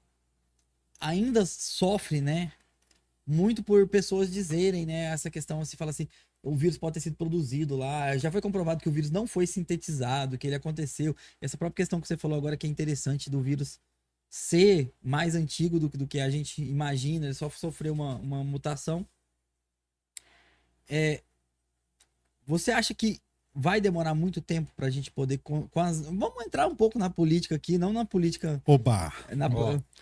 ainda 1.00 1.44
sofre, 1.46 2.20
né? 2.20 2.52
Muito 3.26 3.62
por 3.62 3.88
pessoas 3.88 4.32
dizerem, 4.32 4.86
né? 4.86 5.06
Essa 5.06 5.30
questão, 5.30 5.64
se 5.64 5.76
fala 5.76 5.92
assim, 5.92 6.08
o 6.42 6.56
vírus 6.56 6.78
pode 6.78 6.94
ter 6.94 7.00
sido 7.00 7.16
produzido 7.16 7.76
lá. 7.76 8.16
Já 8.18 8.30
foi 8.32 8.40
comprovado 8.42 8.82
que 8.82 8.88
o 8.88 8.92
vírus 8.92 9.10
não 9.10 9.26
foi 9.26 9.46
sintetizado, 9.46 10.38
que 10.38 10.46
ele 10.46 10.56
aconteceu. 10.56 11.16
Essa 11.40 11.56
própria 11.58 11.76
questão 11.84 12.00
que 12.00 12.08
você 12.08 12.16
falou 12.16 12.38
agora 12.38 12.56
que 12.56 12.66
é 12.66 12.70
interessante 12.70 13.30
do 13.30 13.42
vírus 13.42 13.80
ser 14.30 14.92
mais 15.02 15.34
antigo 15.34 15.80
do, 15.80 15.90
que- 15.90 15.98
do 15.98 16.06
que 16.08 16.20
a 16.20 16.30
gente 16.30 16.62
imagina, 16.62 17.26
ele 17.26 17.34
só 17.34 17.50
sofreu 17.50 17.94
uma, 17.94 18.16
uma 18.16 18.44
mutação. 18.44 19.06
É, 20.88 21.22
você 22.46 22.70
acha 22.72 22.94
que 22.94 23.20
vai 23.58 23.80
demorar 23.80 24.14
muito 24.14 24.40
tempo 24.42 24.70
para 24.76 24.86
a 24.86 24.90
gente 24.90 25.10
poder. 25.10 25.38
Com, 25.38 25.66
com 25.68 25.80
as- 25.80 26.02
vamos 26.02 26.44
entrar 26.44 26.66
um 26.66 26.74
pouco 26.76 26.98
na 26.98 27.08
política 27.08 27.54
aqui, 27.54 27.78
não 27.78 27.90
na 27.92 28.04
política 28.04 28.62
Oba! 28.66 29.10
na, 29.34 29.48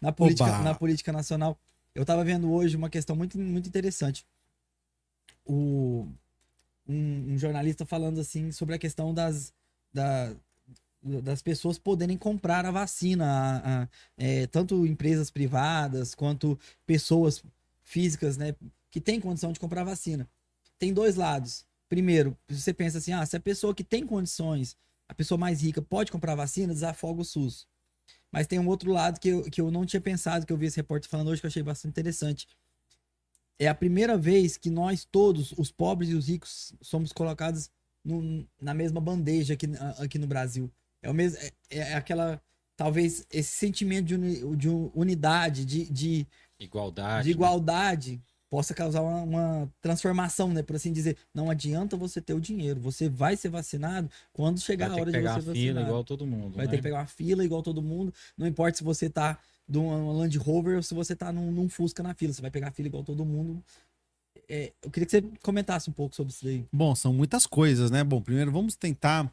na, 0.03 0.13
política, 0.13 0.45
Oba. 0.51 0.63
na 0.63 0.75
política 0.75 1.13
nacional. 1.13 1.57
Eu 1.95 2.05
tava 2.05 2.25
vendo 2.25 2.51
hoje 2.53 2.77
uma 2.77 2.91
questão 2.91 3.15
muito, 3.15 3.39
muito 3.39 3.69
interessante. 3.69 4.27
O, 5.47 6.09
um, 6.89 7.35
um 7.35 7.39
jornalista 7.39 7.87
falando 7.87 8.21
assim 8.21 8.51
sobre 8.51 8.75
a 8.75 8.79
questão 8.79 9.15
das, 9.15 9.53
da- 9.93 10.35
das 11.23 11.43
pessoas 11.43 11.79
poderem 11.79 12.17
comprar 12.17 12.65
a 12.67 12.71
vacina, 12.71 13.25
a- 13.27 13.83
a- 13.83 13.89
é, 14.17 14.47
tanto 14.49 14.85
empresas 14.87 15.31
privadas 15.31 16.15
quanto 16.15 16.59
pessoas 16.87 17.43
físicas, 17.83 18.37
né, 18.37 18.55
que 18.91 19.01
têm 19.01 19.21
condição 19.21 19.53
de 19.53 19.61
comprar 19.61 19.85
vacina. 19.85 20.29
Tem 20.79 20.93
dois 20.93 21.15
lados. 21.17 21.65
Primeiro, 21.95 22.37
você 22.49 22.75
pensa 22.75 22.99
assim, 22.99 23.13
ah, 23.13 23.25
se 23.25 23.37
a 23.37 23.41
pessoa 23.41 23.73
que 23.73 23.85
tem 23.85 24.05
condições, 24.05 24.77
a 25.09 25.15
pessoa 25.15 25.39
mais 25.39 25.63
rica, 25.63 25.81
pode 25.81 26.11
comprar 26.11 26.35
vacina, 26.35 26.73
desafoga 26.75 27.21
o 27.21 27.25
SUS. 27.25 27.69
Mas 28.33 28.49
tem 28.49 28.59
um 28.59 28.67
outro 28.67 28.91
lado 28.91 29.21
que 29.21 29.29
eu, 29.29 29.43
que 29.45 29.61
eu 29.61 29.71
não 29.71 29.87
tinha 29.87 30.01
pensado, 30.01 30.45
que 30.45 30.53
eu 30.53 30.57
vi 30.57 30.67
esse 30.67 30.77
repórter 30.77 31.09
falando 31.09 31.29
hoje, 31.29 31.41
que 31.41 31.47
eu 31.47 31.49
achei 31.49 31.63
bastante 31.63 31.93
interessante. 31.93 32.49
É 33.61 33.69
a 33.69 33.75
primeira 33.77 34.19
vez 34.19 34.57
que 34.57 34.71
nós 34.71 35.05
todos, 35.05 35.53
os 35.53 35.71
pobres 35.71 36.11
e 36.11 36.15
os 36.15 36.27
ricos, 36.27 36.75
somos 36.83 37.13
colocados 37.13 37.71
no- 38.05 38.45
na 38.61 38.75
mesma 38.75 39.01
bandeja 39.01 39.55
aqui, 39.55 39.67
aqui 40.01 40.19
no 40.19 40.27
Brasil. 40.27 40.69
É 41.01 41.09
o 41.09 41.15
mesmo, 41.15 41.39
é, 41.39 41.53
é 41.79 41.95
aquela, 41.95 42.43
talvez, 42.77 43.25
esse 43.31 43.57
sentimento 43.57 44.07
de, 44.07 44.17
uni- 44.17 44.57
de 44.57 44.69
unidade, 44.69 45.65
de, 45.65 45.89
de, 45.89 46.27
Igualdade. 46.59 47.23
de 47.29 47.31
igualdade 47.31 48.21
possa 48.55 48.73
causar 48.73 49.03
uma, 49.03 49.23
uma 49.23 49.73
transformação, 49.83 50.53
né? 50.53 50.63
Por 50.63 50.77
assim 50.77 50.93
dizer. 50.93 51.17
Não 51.35 51.51
adianta 51.51 51.97
você 51.97 52.21
ter 52.21 52.35
o 52.35 52.41
dinheiro. 52.41 52.79
Você 52.79 53.09
vai 53.09 53.37
ser 53.37 53.49
vacinado 53.49 54.09
quando 54.33 54.61
chegar 54.61 54.87
Vai 54.87 54.93
a 54.93 54.95
ter 54.95 55.01
hora 55.01 55.11
que 55.11 55.17
de 55.17 55.23
pegar 55.25 55.33
você 55.33 55.39
a 55.39 55.43
vacinar. 55.53 55.57
fila 55.75 55.81
igual 55.83 56.05
todo 56.05 56.25
mundo. 56.25 56.55
Vai 56.55 56.67
né? 56.67 56.71
ter 56.71 56.77
que 56.77 56.83
pegar 56.85 56.99
uma 56.99 57.07
fila 57.07 57.45
igual 57.45 57.65
todo 57.65 57.83
mundo. 57.83 58.15
Não 58.39 58.47
importa 58.47 58.79
se 58.79 58.85
você 58.85 59.11
tá 59.11 59.37
de 59.69 59.77
uma 59.77 60.13
Land 60.13 60.39
Rover 60.39 60.77
ou 60.77 60.83
se 60.85 60.95
você 60.95 61.17
tá 61.17 61.33
num, 61.33 61.51
num 61.51 61.69
Fusca 61.69 62.01
na 62.01 62.15
fila. 62.15 62.33
Você 62.33 62.41
vai 62.41 62.51
pegar 62.53 62.69
a 62.69 62.71
fila 62.71 62.87
igual 62.87 63.03
todo 63.03 63.25
mundo. 63.25 63.61
É, 64.49 64.73
eu 64.85 64.91
queria 64.93 65.05
que 65.07 65.11
você 65.11 65.23
comentasse 65.43 65.91
um 65.91 65.93
pouco 65.93 66.15
sobre 66.15 66.33
isso 66.33 66.45
daí. 66.45 66.65
Bom, 66.73 66.95
são 66.95 67.13
muitas 67.13 67.47
coisas, 67.47 67.91
né? 67.91 68.05
Bom, 68.05 68.21
primeiro 68.23 68.53
vamos 68.53 68.77
tentar. 68.77 69.29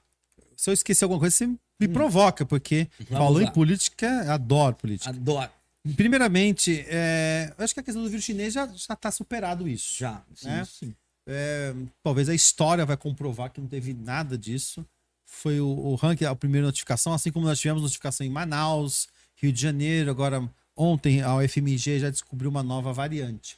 Se 0.57 0.67
eu 0.67 0.73
esquecer 0.73 1.05
alguma 1.05 1.19
coisa, 1.19 1.35
você 1.35 1.45
me 1.45 1.57
Hum. 1.87 1.93
provoca, 1.93 2.43
porque 2.43 2.87
Vamos 3.07 3.23
falou 3.23 3.41
lá. 3.41 3.43
em 3.43 3.51
política, 3.53 4.33
adoro 4.33 4.75
política. 4.75 5.11
Adoro. 5.11 5.51
Primeiramente, 5.95 6.85
é, 6.87 7.53
eu 7.57 7.63
acho 7.63 7.73
que 7.73 7.79
a 7.79 7.83
questão 7.83 8.03
do 8.03 8.09
vírus 8.09 8.23
chinês 8.23 8.53
já 8.53 8.65
está 8.65 9.09
superado 9.09 9.67
isso. 9.67 9.97
Já. 9.97 10.23
Sim, 10.35 10.47
Né? 10.47 10.65
sim. 10.65 10.95
É, 11.25 11.73
talvez 12.03 12.29
a 12.29 12.35
história 12.35 12.85
vai 12.85 12.97
comprovar 12.97 13.51
que 13.51 13.61
não 13.61 13.67
teve 13.67 13.93
nada 13.93 14.37
disso. 14.37 14.85
Foi 15.25 15.59
o, 15.59 15.67
o 15.67 15.95
ranking, 15.95 16.25
a 16.25 16.35
primeira 16.35 16.67
notificação, 16.67 17.13
assim 17.13 17.31
como 17.31 17.45
nós 17.45 17.59
tivemos 17.59 17.81
notificação 17.81 18.25
em 18.25 18.29
Manaus, 18.29 19.07
Rio 19.35 19.51
de 19.51 19.61
Janeiro, 19.61 20.11
agora 20.11 20.47
ontem 20.75 21.21
a 21.21 21.35
UFMG 21.35 21.99
já 21.99 22.09
descobriu 22.09 22.49
uma 22.49 22.61
nova 22.61 22.93
variante. 22.93 23.57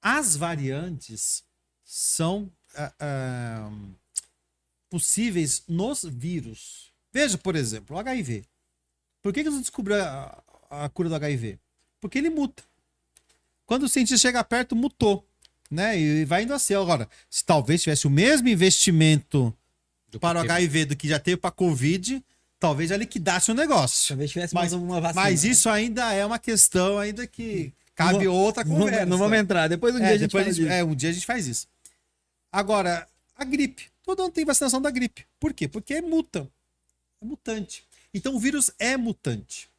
As 0.00 0.36
variantes 0.36 1.42
são 1.84 2.50
ah, 2.74 2.92
ah, 3.00 3.72
possíveis 4.88 5.62
nos 5.68 6.04
vírus. 6.04 6.90
Veja, 7.12 7.36
por 7.36 7.56
exemplo, 7.56 7.96
o 7.96 7.98
HIV. 7.98 8.44
Por 9.22 9.32
que, 9.32 9.42
que 9.42 9.50
não 9.50 9.60
descobriu 9.60 10.02
a, 10.02 10.42
a 10.70 10.88
cura 10.88 11.08
do 11.08 11.14
HIV? 11.16 11.58
Porque 12.00 12.16
ele 12.18 12.30
muta. 12.30 12.62
Quando 13.66 13.82
o 13.82 13.88
cientista 13.88 14.16
chega 14.28 14.42
perto, 14.44 14.74
mutou. 14.76 15.26
Né? 15.70 15.98
E 15.98 16.24
vai 16.24 16.42
indo 16.44 16.54
assim. 16.54 16.74
Agora, 16.74 17.08
se 17.28 17.44
talvez 17.44 17.82
tivesse 17.82 18.06
o 18.06 18.10
mesmo 18.10 18.48
investimento 18.48 19.54
Do 20.10 20.18
para 20.18 20.38
o 20.38 20.42
HIV 20.42 20.86
do 20.86 20.96
que 20.96 21.06
já 21.08 21.18
teve 21.18 21.36
para 21.36 21.50
Covid, 21.52 22.24
talvez 22.58 22.90
já 22.90 22.96
liquidasse 22.96 23.50
o 23.50 23.54
negócio. 23.54 24.08
Talvez 24.08 24.30
tivesse 24.30 24.54
Mas- 24.54 24.72
mais 24.72 24.82
uma 24.82 25.00
vacina. 25.00 25.22
Mas 25.22 25.44
né? 25.44 25.50
isso 25.50 25.68
ainda 25.68 26.12
é 26.12 26.24
uma 26.26 26.38
questão 26.38 26.98
ainda 26.98 27.24
que 27.26 27.72
cabe 27.94 28.24
Não- 28.24 28.32
outra 28.34 28.64
conversa. 28.64 29.06
não 29.06 29.18
vamos 29.18 29.38
entrar. 29.38 29.68
Depois 29.68 29.94
um 29.94 29.98
dia 29.98 30.08
É, 30.08 30.12
a 30.14 30.18
gente 30.18 30.32
fala 30.32 30.42
a 30.44 30.46
gente- 30.48 30.56
disso. 30.62 30.72
é, 30.72 30.82
um 30.82 30.94
dia 30.94 31.10
a 31.10 31.12
gente 31.12 31.26
faz 31.26 31.46
isso. 31.46 31.68
Agora, 32.50 33.06
a 33.36 33.44
gripe. 33.44 33.84
Todo 34.02 34.22
mundo 34.24 34.32
tem 34.32 34.44
vacinação 34.44 34.82
da 34.82 34.90
gripe. 34.90 35.24
Por 35.38 35.52
quê? 35.54 35.68
Porque 35.68 35.94
é 35.94 36.02
muta. 36.02 36.48
É 37.22 37.24
mutante. 37.24 37.84
Então 38.12 38.34
o 38.34 38.40
vírus 38.40 38.72
é 38.76 38.96
mutante. 38.96 39.69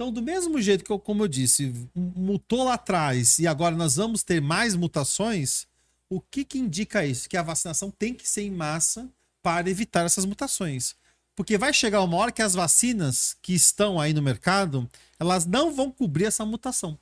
Então, 0.00 0.10
do 0.10 0.22
mesmo 0.22 0.58
jeito 0.62 0.82
que, 0.82 0.90
eu, 0.90 0.98
como 0.98 1.24
eu 1.24 1.28
disse, 1.28 1.74
mutou 1.94 2.64
lá 2.64 2.72
atrás 2.72 3.38
e 3.38 3.46
agora 3.46 3.76
nós 3.76 3.96
vamos 3.96 4.22
ter 4.22 4.40
mais 4.40 4.74
mutações, 4.74 5.66
o 6.08 6.22
que, 6.22 6.42
que 6.42 6.58
indica 6.58 7.04
isso? 7.04 7.28
Que 7.28 7.36
a 7.36 7.42
vacinação 7.42 7.90
tem 7.90 8.14
que 8.14 8.26
ser 8.26 8.40
em 8.40 8.50
massa 8.50 9.06
para 9.42 9.68
evitar 9.68 10.06
essas 10.06 10.24
mutações. 10.24 10.96
Porque 11.36 11.58
vai 11.58 11.74
chegar 11.74 12.00
uma 12.00 12.16
hora 12.16 12.32
que 12.32 12.40
as 12.40 12.54
vacinas 12.54 13.36
que 13.42 13.52
estão 13.52 14.00
aí 14.00 14.14
no 14.14 14.22
mercado, 14.22 14.88
elas 15.18 15.44
não 15.44 15.70
vão 15.70 15.90
cobrir 15.90 16.24
essa 16.24 16.46
mutação. 16.46 16.98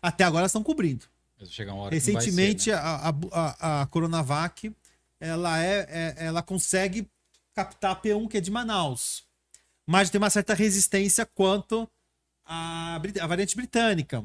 Até 0.00 0.22
agora 0.22 0.42
elas 0.42 0.50
estão 0.50 0.62
cobrindo. 0.62 1.06
Vai 1.90 1.98
ser, 1.98 2.12
Recentemente, 2.12 2.70
né? 2.70 2.76
a, 2.76 3.12
a, 3.32 3.82
a 3.82 3.86
Coronavac, 3.86 4.72
ela, 5.18 5.60
é, 5.60 5.88
é- 5.90 6.26
ela 6.26 6.40
consegue 6.40 7.10
captar 7.52 7.90
a 7.90 7.96
P1, 7.96 8.28
que 8.28 8.36
é 8.36 8.40
de 8.40 8.52
Manaus. 8.52 9.24
Mas 9.84 10.08
tem 10.08 10.20
uma 10.20 10.30
certa 10.30 10.54
resistência 10.54 11.26
quanto 11.26 11.88
brit- 13.00 13.20
à 13.20 13.26
variante 13.26 13.56
britânica. 13.56 14.24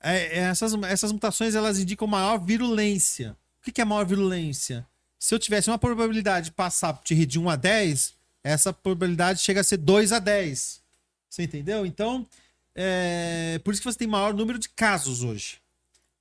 É, 0.00 0.38
é, 0.38 0.38
essas, 0.38 0.74
essas 0.84 1.12
mutações, 1.12 1.54
elas 1.54 1.78
indicam 1.78 2.06
maior 2.06 2.38
virulência. 2.38 3.36
O 3.60 3.70
que, 3.70 3.80
é 3.80 3.84
maior 3.84 4.04
virulência? 4.06 4.86
Se 5.18 5.34
eu 5.34 5.38
tivesse 5.38 5.68
uma 5.68 5.78
probabilidade 5.78 6.46
de 6.46 6.52
passar 6.52 7.00
de 7.04 7.38
1 7.38 7.50
a 7.50 7.56
10, 7.56 8.14
essa 8.44 8.72
probabilidade 8.72 9.40
chega 9.40 9.60
a 9.60 9.64
ser 9.64 9.78
2 9.78 10.12
a 10.12 10.18
10. 10.18 10.80
Você 11.28 11.42
entendeu? 11.42 11.84
Então, 11.84 12.26
é, 12.74 13.60
por 13.64 13.72
isso 13.72 13.82
que 13.82 13.90
você 13.90 13.98
tem 13.98 14.06
maior 14.06 14.32
número 14.32 14.58
de 14.58 14.68
casos 14.68 15.22
hoje. 15.22 15.60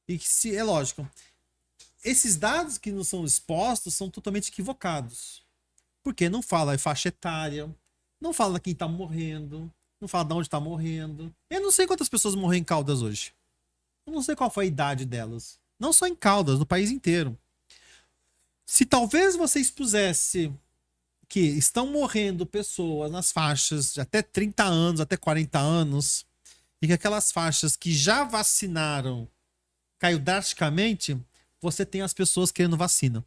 E 0.08 0.18
que 0.18 0.28
se 0.28 0.56
é 0.56 0.64
lógico, 0.64 1.08
esses 2.04 2.36
dados 2.36 2.78
que 2.78 2.92
não 2.92 3.04
são 3.04 3.26
expostos 3.26 3.94
são 3.94 4.10
totalmente 4.10 4.50
equivocados. 4.50 5.44
Porque 6.04 6.30
não 6.30 6.42
fala 6.42 6.74
a 6.74 6.78
faixa 6.78 7.10
etária, 7.10 7.70
não 8.22 8.34
fala 8.34 8.60
quem 8.60 8.74
tá 8.74 8.88
morrendo, 8.88 9.72
não 10.06 10.10
fala 10.10 10.26
de 10.26 10.34
onde 10.34 10.50
tá 10.50 10.60
morrendo. 10.60 11.34
Eu 11.50 11.62
não 11.62 11.72
sei 11.72 11.88
quantas 11.88 12.08
pessoas 12.08 12.36
morreram 12.36 12.62
em 12.62 12.64
Caldas 12.64 13.02
hoje. 13.02 13.34
Eu 14.06 14.14
não 14.14 14.22
sei 14.22 14.36
qual 14.36 14.52
foi 14.52 14.66
a 14.66 14.68
idade 14.68 15.04
delas. 15.06 15.60
Não 15.80 15.92
só 15.92 16.06
em 16.06 16.16
Caldas, 16.16 16.60
no 16.60 16.66
país 16.66 16.92
inteiro. 16.92 17.38
Se 18.66 18.86
talvez 18.86 19.36
você 19.36 19.60
expusesse 19.60 20.54
que 21.28 21.40
estão 21.40 21.88
morrendo 21.88 22.46
pessoas 22.46 23.12
nas 23.12 23.32
faixas 23.32 23.94
de 23.94 24.00
até 24.00 24.22
30 24.22 24.64
anos, 24.64 25.02
até 25.02 25.18
40 25.18 25.58
anos, 25.58 26.26
e 26.80 26.88
que 26.88 26.94
aquelas 26.94 27.32
faixas 27.32 27.76
que 27.76 27.92
já 27.92 28.24
vacinaram 28.24 29.28
caiu 29.98 30.20
drasticamente, 30.20 31.18
você 31.60 31.84
tem 31.84 32.04
as 32.04 32.14
pessoas 32.14 32.52
querendo 32.52 32.78
vacina. 32.78 33.26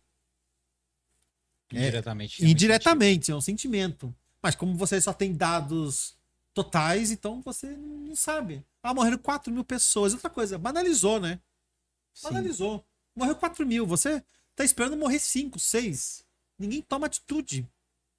é, 1.72 1.88
Indiretamente. 1.88 2.36
também 2.36 2.52
Indiretamente, 2.52 3.32
é 3.32 3.34
um 3.34 3.40
sentimento. 3.40 4.14
Mas 4.40 4.54
como 4.54 4.76
você 4.76 5.00
só 5.00 5.12
tem 5.12 5.34
dados 5.34 6.17
totais, 6.64 7.10
então 7.10 7.40
você 7.42 7.66
não 7.76 8.16
sabe. 8.16 8.64
Ah, 8.82 8.92
morreram 8.94 9.18
4 9.18 9.52
mil 9.52 9.64
pessoas. 9.64 10.12
Outra 10.12 10.30
coisa, 10.30 10.58
banalizou, 10.58 11.20
né? 11.20 11.40
Sim. 12.14 12.28
Banalizou. 12.28 12.84
Morreu 13.14 13.36
4 13.36 13.66
mil. 13.66 13.86
Você 13.86 14.22
tá 14.56 14.64
esperando 14.64 14.96
morrer 14.96 15.18
5, 15.18 15.58
6. 15.58 16.24
Ninguém 16.58 16.82
toma 16.82 17.06
atitude. 17.06 17.66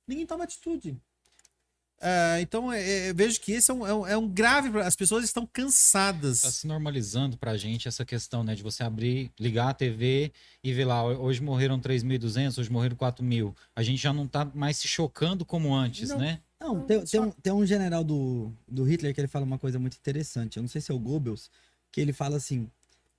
Ninguém 0.07 0.25
toma 0.25 0.43
atitude. 0.43 0.97
É, 2.01 2.39
então, 2.39 2.71
é, 2.71 3.07
é, 3.09 3.13
vejo 3.13 3.41
que 3.41 3.51
esse 3.51 3.69
é 3.69 3.73
um, 3.73 3.85
é 3.85 3.93
um- 3.93 4.07
é 4.07 4.27
grave. 4.29 4.79
As 4.79 4.95
pessoas 4.95 5.25
estão 5.25 5.45
cansadas. 5.45 6.41
Tá 6.41 6.51
se 6.51 6.65
normalizando 6.65 7.37
pra 7.37 7.57
gente 7.57 7.89
essa 7.89 8.05
questão, 8.05 8.41
né? 8.41 8.55
De 8.55 8.63
você 8.63 8.83
abrir, 8.83 9.29
ligar 9.37 9.69
a 9.69 9.73
TV 9.73 10.31
e 10.63 10.73
ver 10.73 10.85
lá, 10.85 11.03
hoje 11.03 11.41
morreram 11.41 11.77
3.200, 11.77 12.57
hoje 12.57 12.71
morreram 12.71 12.95
4.000. 12.95 13.53
A 13.75 13.83
gente 13.83 14.01
já 14.01 14.13
não 14.13 14.25
tá 14.27 14.45
mais 14.45 14.77
se 14.77 14.87
chocando 14.87 15.43
como 15.45 15.75
antes, 15.75 16.09
Não. 16.09 16.19
né? 16.19 16.41
Não, 16.59 16.85
tem, 16.85 17.03
tem, 17.05 17.19
um, 17.21 17.31
tem 17.31 17.53
um 17.53 17.65
general 17.65 18.03
do, 18.03 18.51
do 18.67 18.83
Hitler 18.83 19.13
que 19.13 19.21
ele 19.21 19.27
fala 19.27 19.45
uma 19.45 19.57
coisa 19.57 19.79
muito 19.79 19.97
interessante. 19.97 20.57
Eu 20.57 20.63
não 20.63 20.67
sei 20.67 20.81
se 20.81 20.91
é 20.91 20.95
o 20.95 20.99
Goebbels, 20.99 21.49
que 21.91 22.01
ele 22.01 22.11
fala 22.13 22.35
assim: 22.37 22.69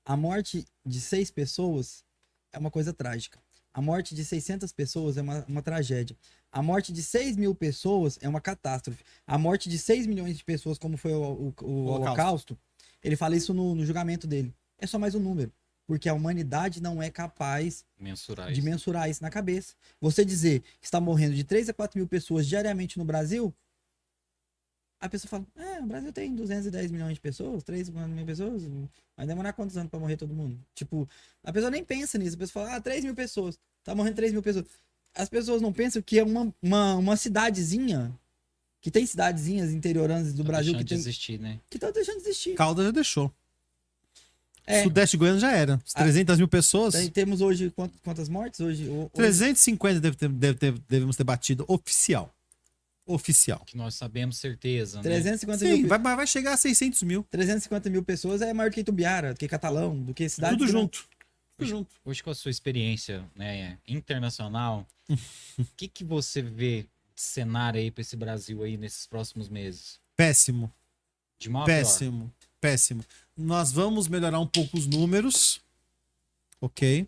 a 0.05 0.16
morte 0.16 0.64
de 0.84 1.01
seis 1.01 1.30
pessoas 1.30 2.05
é 2.53 2.59
uma 2.59 2.70
coisa 2.70 2.93
trágica. 2.93 3.38
A 3.72 3.80
morte 3.80 4.14
de 4.16 4.24
600 4.24 4.72
pessoas 4.72 5.16
é 5.16 5.22
uma, 5.22 5.45
uma 5.47 5.62
tragédia. 5.62 6.16
A 6.51 6.61
morte 6.61 6.93
de 6.93 7.05
6 7.05 7.36
mil 7.36 7.55
pessoas 7.55 8.18
é 8.20 8.28
uma 8.28 8.41
catástrofe. 8.41 9.05
A 9.24 9.38
morte 9.38 9.68
de 9.68 9.78
6 9.78 10.09
milhões 10.09 10.36
de 10.36 10.43
pessoas, 10.45 10.76
como 10.76 10.97
foi 10.97 11.12
o, 11.12 11.22
o- 11.22 11.55
o 11.64 11.84
Holocausto. 11.84 11.93
Holocausto, 12.03 12.59
ele 13.01 13.14
fala 13.14 13.36
isso 13.36 13.55
no, 13.55 13.76
no 13.76 13.86
julgamento 13.86 14.26
dele. 14.26 14.53
É 14.76 14.86
só 14.88 14.99
mais 14.99 15.14
um 15.14 15.20
número. 15.20 15.53
Porque 15.91 16.09
a 16.09 16.14
humanidade 16.14 16.80
não 16.80 17.03
é 17.03 17.11
capaz 17.11 17.84
Mensurar 17.99 18.47
de 18.53 18.61
isso. 18.61 18.62
mensurar 18.62 19.11
isso 19.11 19.20
na 19.20 19.28
cabeça. 19.28 19.74
Você 20.01 20.24
dizer 20.24 20.61
que 20.80 20.86
está 20.86 21.01
morrendo 21.01 21.34
de 21.34 21.43
3 21.43 21.68
a 21.68 21.74
4 21.74 21.99
mil 21.99 22.07
pessoas 22.07 22.47
diariamente 22.47 22.97
no 22.97 23.05
Brasil, 23.05 23.53
a 25.01 25.09
pessoa 25.09 25.28
fala, 25.28 25.47
é, 25.57 25.80
o 25.80 25.86
Brasil 25.86 26.12
tem 26.12 26.32
210 26.32 26.93
milhões 26.93 27.14
de 27.14 27.20
pessoas, 27.20 27.64
3 27.64 27.88
mil 27.88 28.24
pessoas, 28.24 28.62
vai 29.16 29.26
demorar 29.26 29.53
quantos 29.53 29.76
anos 29.76 29.91
para 29.91 29.99
morrer 29.99 30.16
todo 30.16 30.32
mundo? 30.32 30.57
Tipo, 30.76 31.09
a 31.43 31.53
pessoa 31.53 31.72
nem 31.72 31.82
pensa 31.82 32.16
nisso, 32.18 32.36
a 32.36 32.38
pessoa 32.38 32.66
fala, 32.66 32.76
ah, 32.76 32.80
3 32.80 33.05
mil 33.05 33.14
pessoas, 33.16 33.59
tá 33.82 33.93
morrendo 33.93 34.14
3 34.14 34.32
mil 34.32 34.43
pessoas. 34.45 34.66
As 35.12 35.28
pessoas 35.28 35.61
não 35.61 35.72
pensam 35.72 36.01
que 36.01 36.20
é 36.20 36.22
uma, 36.22 36.55
uma, 36.62 36.95
uma 36.95 37.16
cidadezinha, 37.16 38.16
que 38.80 38.93
tem 38.93 39.05
cidadezinhas 39.05 39.72
interioranas 39.72 40.32
do 40.34 40.45
Tá 40.45 40.53
Brasil 40.53 40.72
deixando 40.74 40.86
que, 40.86 40.88
tem, 40.95 40.99
de 40.99 41.03
existir, 41.03 41.41
né? 41.41 41.59
que 41.68 41.80
tá 41.80 41.91
deixando 41.91 42.18
de 42.22 42.28
existir. 42.28 42.55
Caldas 42.55 42.86
já 42.86 42.93
deixou. 42.93 43.34
É, 44.70 44.82
Sudeste 44.82 45.16
Goiano 45.16 45.38
já 45.38 45.52
era. 45.52 45.74
As 45.74 45.94
Ah, 45.94 46.00
300 46.02 46.38
mil 46.38 46.48
pessoas. 46.48 46.94
temos 47.10 47.40
hoje 47.40 47.70
quant- 47.70 47.92
quantas 48.02 48.28
mortes? 48.28 48.60
Hoje, 48.60 48.88
hoje 48.88 49.10
350 49.14 50.00
deve 50.00 50.16
ter- 50.16 50.28
deve 50.28 50.58
ter- 50.58 50.78
devemos 50.88 51.16
ter 51.16 51.24
batido 51.24 51.64
oficial. 51.68 52.34
Oficial. 53.06 53.64
Que 53.66 53.76
nós 53.76 53.94
sabemos 53.96 54.38
certeza, 54.38 54.98
né? 54.98 55.02
350 55.02 55.58
Sim, 55.64 55.78
mil 55.78 55.88
vai, 55.88 55.98
vai 55.98 56.16
vai 56.16 56.26
chegar 56.26 56.52
a 56.52 56.56
600 56.56 57.02
mil. 57.02 57.24
350 57.30 57.90
mil 57.90 58.04
pessoas 58.04 58.40
é 58.40 58.52
maior 58.52 58.70
do 58.70 58.74
que 58.74 58.80
Itubiara, 58.80 59.34
do 59.34 59.38
que 59.38 59.48
Catalão, 59.48 59.98
do 60.00 60.14
que 60.14 60.28
cidade. 60.28 60.54
Tudo 60.56 60.66
que 60.66 60.72
não- 60.72 60.80
junto. 60.82 61.08
Tudo 61.56 61.68
junto. 61.68 61.90
Hoje 62.04 62.22
com 62.22 62.30
a 62.30 62.34
sua 62.34 62.50
experiência 62.50 63.24
né, 63.34 63.78
internacional, 63.86 64.86
o 65.08 65.08
que, 65.76 65.88
que 65.88 66.04
você 66.04 66.40
vê 66.40 66.82
de 67.14 67.20
cenário 67.22 67.80
aí 67.80 67.90
pra 67.90 68.00
esse 68.02 68.16
Brasil 68.16 68.62
aí 68.62 68.76
nesses 68.76 69.06
próximos 69.06 69.48
meses? 69.48 69.98
Péssimo. 70.16 70.72
De 71.38 71.48
mal 71.50 71.62
a 71.62 71.66
pior? 71.66 71.76
Péssimo. 72.61 73.04
Nós 73.36 73.72
vamos 73.72 74.06
melhorar 74.08 74.38
um 74.38 74.46
pouco 74.46 74.76
os 74.76 74.86
números. 74.86 75.61
Ok? 76.61 77.06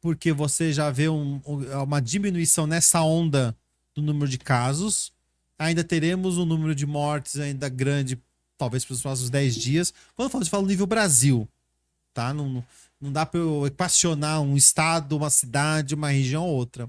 Porque 0.00 0.32
você 0.32 0.72
já 0.72 0.90
vê 0.90 1.08
um- 1.08 1.40
um- 1.46 1.82
uma 1.82 2.00
diminuição 2.00 2.66
nessa 2.66 3.02
onda 3.02 3.56
do 3.94 4.02
número 4.02 4.28
de 4.30 4.38
casos. 4.38 5.12
Ainda 5.58 5.82
teremos 5.84 6.36
um 6.38 6.44
número 6.44 6.74
de 6.74 6.84
mortes 6.86 7.38
ainda 7.38 7.68
grande, 7.68 8.18
talvez 8.58 8.84
para 8.84 8.94
os 8.94 9.00
próximos 9.02 9.30
10 9.30 9.54
dias. 9.54 9.94
Quando 10.14 10.26
eu 10.26 10.30
falo, 10.30 10.44
eu 10.44 10.48
falo 10.48 10.66
nível 10.66 10.86
Brasil. 10.86 11.48
Tá? 12.12 12.32
Não- 12.34 12.64
Não 13.00 13.10
dá 13.12 13.26
para 13.26 13.40
eu 13.40 13.66
equacionar 13.66 14.40
um 14.40 14.56
estado, 14.56 15.16
uma 15.16 15.28
cidade, 15.28 15.92
uma 15.92 16.10
região 16.10 16.46
ou 16.46 16.54
outra. 16.54 16.88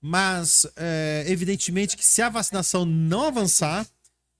Mas, 0.00 0.64
é, 0.76 1.24
evidentemente, 1.26 1.96
que 1.96 2.04
se 2.04 2.22
a 2.22 2.28
vacinação 2.28 2.84
não 2.84 3.24
avançar, 3.24 3.84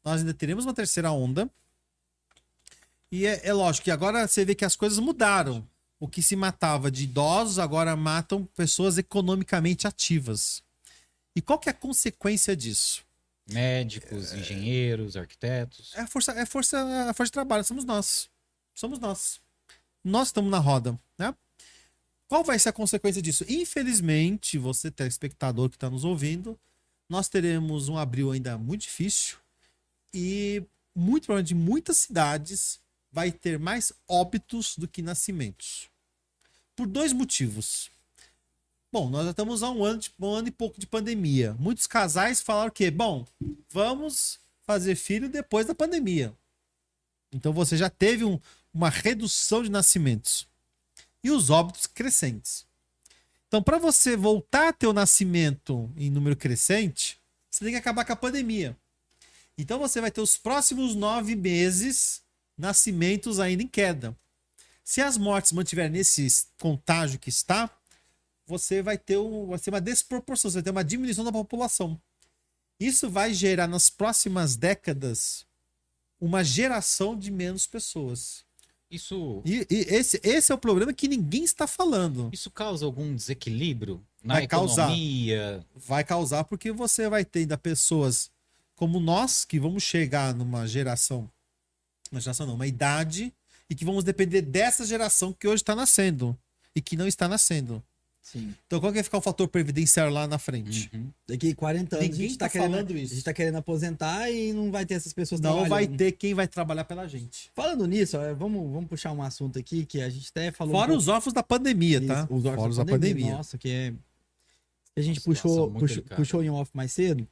nós 0.05 0.21
ainda 0.21 0.33
teremos 0.33 0.65
uma 0.65 0.73
terceira 0.73 1.11
onda. 1.11 1.51
E 3.11 3.27
é, 3.27 3.49
é 3.49 3.53
lógico 3.53 3.85
que 3.85 3.91
agora 3.91 4.27
você 4.27 4.45
vê 4.45 4.55
que 4.55 4.65
as 4.65 4.77
coisas 4.77 4.99
mudaram. 4.99 5.67
O 5.99 6.07
que 6.07 6.21
se 6.23 6.37
matava 6.37 6.91
de 6.91 7.05
idosos 7.05 7.59
agora 7.59 7.97
matam 7.97 8.45
pessoas 8.55 8.99
economicamente 8.99 9.87
ativas. 9.87 10.63
E 11.35 11.41
qual 11.41 11.59
que 11.59 11.69
é 11.69 11.73
a 11.73 11.75
consequência 11.75 12.55
disso? 12.57 13.05
Médicos, 13.51 14.33
engenheiros, 14.33 15.17
arquitetos. 15.17 15.93
É 15.95 16.01
a 16.01 16.07
força, 16.07 16.33
é 16.33 16.43
a 16.43 16.47
força, 16.47 16.79
a 17.09 17.15
força 17.15 17.29
de 17.29 17.33
trabalho, 17.33 17.65
somos 17.65 17.85
nós. 17.85 18.29
Somos 18.75 18.99
nós. 18.99 19.41
Nós 20.05 20.29
estamos 20.29 20.51
na 20.51 20.59
roda, 20.59 20.99
né? 21.19 21.35
Qual 22.29 22.43
vai 22.43 22.59
ser 22.59 22.71
a 22.71 22.73
consequência 22.73 23.23
disso? 23.23 23.45
Infelizmente, 23.49 24.59
você 24.59 24.91
telespectador 24.91 25.71
que 25.71 25.77
está 25.77 25.89
nos 25.89 26.05
ouvindo, 26.05 26.59
nós 27.09 27.29
teremos 27.29 27.89
um 27.89 27.97
abril 27.97 28.33
ainda 28.33 28.59
muito 28.59 28.83
difícil 28.83 29.39
e 30.13 30.63
muito 30.95 31.27
provavelmente 31.27 31.55
muitas 31.55 31.99
cidades 31.99 32.81
vai 33.17 33.33
ter 33.33 33.59
mais 33.59 33.95
óbitos 34.07 34.77
do 34.77 34.87
que 34.87 35.01
nascimentos. 35.01 35.89
Por 36.77 36.87
dois 36.87 37.15
motivos. 37.15 37.91
Bom, 38.93 39.09
nós 39.09 39.25
já 39.25 39.31
estamos 39.31 39.63
há 39.63 39.71
um 39.71 39.83
ano, 39.83 40.03
um 40.21 40.35
ano 40.35 40.49
e 40.49 40.51
pouco 40.51 40.79
de 40.79 40.87
pandemia. 40.87 41.57
Muitos 41.59 41.87
casais 41.87 42.43
falaram 42.43 42.71
que, 42.71 42.91
bom, 42.91 43.27
vamos 43.71 44.39
fazer 44.67 44.97
filho 44.97 45.31
depois 45.31 45.67
da 45.67 45.75
pandemia. 45.75 46.31
Então 47.33 47.55
você 47.55 47.75
já 47.75 47.89
teve 47.89 48.23
um, 48.23 48.39
uma 48.73 48.91
redução 48.91 49.63
de 49.63 49.71
nascimentos 49.71 50.47
e 51.25 51.31
os 51.31 51.49
óbitos 51.49 51.87
crescentes. 51.87 52.67
Então, 53.49 53.63
para 53.63 53.79
você 53.79 54.15
voltar 54.15 54.69
a 54.69 54.73
ter 54.75 54.89
o 54.89 54.93
nascimento 54.93 55.91
em 55.97 56.11
número 56.11 56.37
crescente, 56.37 57.19
você 57.51 57.65
tem 57.65 57.73
que 57.73 57.79
acabar 57.79 58.05
com 58.05 58.13
a 58.13 58.17
pandemia. 58.17 58.77
Então, 59.57 59.79
você 59.79 60.03
vai 60.03 60.11
ter 60.11 60.21
os 60.21 60.37
próximos 60.37 60.95
nove 60.95 61.35
meses 61.35 62.26
nascimentos 62.57 63.39
ainda 63.41 63.63
em 63.63 63.69
queda. 63.69 64.17
Se 64.85 65.01
as 65.01 65.17
mortes 65.17 65.53
mantiverem 65.53 65.91
nesse 65.91 66.27
contágio 66.61 67.19
que 67.19 67.29
está, 67.29 67.71
você 68.47 68.81
vai 68.83 68.97
ter, 68.97 69.19
um, 69.19 69.47
vai 69.47 69.59
ter 69.59 69.71
uma 69.71 69.81
desproporção, 69.81 70.51
você 70.51 70.57
vai 70.59 70.63
ter 70.63 70.71
uma 70.71 70.85
diminuição 70.85 71.25
da 71.25 71.33
população. 71.33 72.01
Isso 72.79 73.11
vai 73.11 73.35
gerar 73.35 73.67
nas 73.67 73.91
próximas 73.91 74.55
décadas 74.55 75.45
uma 76.21 76.45
geração 76.45 77.17
de 77.19 77.31
menos 77.31 77.67
pessoas. 77.67 78.45
Isso, 78.89 79.43
E, 79.45 79.67
e 79.69 79.79
esse, 79.89 80.21
esse 80.23 80.53
é 80.53 80.55
o 80.55 80.59
problema 80.59 80.93
que 80.93 81.09
ninguém 81.09 81.43
está 81.43 81.67
falando. 81.67 82.31
isso 82.33 82.51
causa 82.51 82.85
algum 82.87 83.15
desequilíbrio 83.17 84.01
na 84.23 84.35
Vai 84.35 84.47
causar. 84.47 84.85
economia? 84.85 85.67
Vai 85.75 86.05
causar 86.05 86.45
porque 86.45 86.71
você 86.71 87.09
vai 87.09 87.25
ter 87.25 87.41
ainda 87.41 87.59
pessoas 87.59 88.31
como 88.77 89.01
nós 89.01 89.45
que 89.45 89.59
vamos 89.59 89.83
chegar 89.83 90.35
numa 90.35 90.67
geração, 90.69 91.29
uma 92.13 92.21
geração 92.21 92.47
não, 92.47 92.55
uma 92.55 92.67
idade 92.67 93.33
e 93.69 93.75
que 93.75 93.85
vamos 93.85 94.05
depender 94.05 94.43
dessa 94.43 94.85
geração 94.85 95.33
que 95.33 95.47
hoje 95.47 95.63
está 95.63 95.75
nascendo 95.75 96.37
e 96.75 96.81
que 96.81 96.97
não 96.97 97.07
está 97.07 97.29
nascendo. 97.29 97.83
Sim. 98.27 98.53
Então 98.67 98.81
qual 98.81 98.91
que 98.91 98.97
vai 98.97 99.05
ficar 99.05 99.19
o 99.19 99.21
fator 99.21 99.47
previdenciário 99.47 100.13
lá 100.13 100.27
na 100.27 100.37
frente? 100.37 100.91
Uhum. 100.93 101.13
Daqui 101.29 101.55
40 101.55 101.95
anos 101.97 102.09
a 102.09 102.11
Ninguém 102.11 102.29
gente 102.29 102.39
tá 102.39 102.47
tá, 102.47 102.51
querendo, 102.51 102.71
falando 102.73 102.91
a 102.91 102.95
isso. 102.99 103.15
gente 103.15 103.25
tá 103.25 103.33
querendo 103.33 103.55
aposentar 103.57 104.29
e 104.31 104.53
não 104.53 104.73
vai 104.73 104.85
ter 104.85 104.95
essas 104.95 105.13
pessoas 105.13 105.41
Não 105.41 105.69
vai 105.69 105.87
ter 105.87 106.11
quem 106.11 106.35
vai 106.35 106.49
trabalhar 106.49 106.85
pela 106.85 107.07
gente. 107.07 107.53
Falando 107.55 107.87
nisso, 107.87 108.19
ó, 108.19 108.35
vamos, 108.35 108.69
vamos 108.73 108.89
puxar 108.89 109.13
um 109.13 109.23
assunto 109.23 109.61
aqui 109.61 109.87
que 109.87 110.01
a 110.01 110.11
gente 110.11 110.29
até 110.31 110.51
falou. 110.51 110.75
um 110.75 110.77
Fora 110.77 110.89
pouco 110.89 111.01
os 111.01 111.07
órfãos 111.07 111.33
da 111.33 111.43
pandemia, 111.45 112.05
tá? 112.05 112.25
Isso, 112.25 112.35
Os 112.35 112.45
órfãos 112.45 112.77
da 112.77 112.83
da 112.83 112.93
pandemia. 112.93 113.31
Nossa, 113.31 113.57
que 113.57 113.71
é. 113.71 113.95
A 114.97 115.01
gente 115.01 115.21
puxou, 115.21 115.71
puxou, 115.71 116.03
puxou 116.17 116.43
em 116.43 116.51
off 116.51 116.71
mais 116.75 116.91
cedo. 116.91 117.29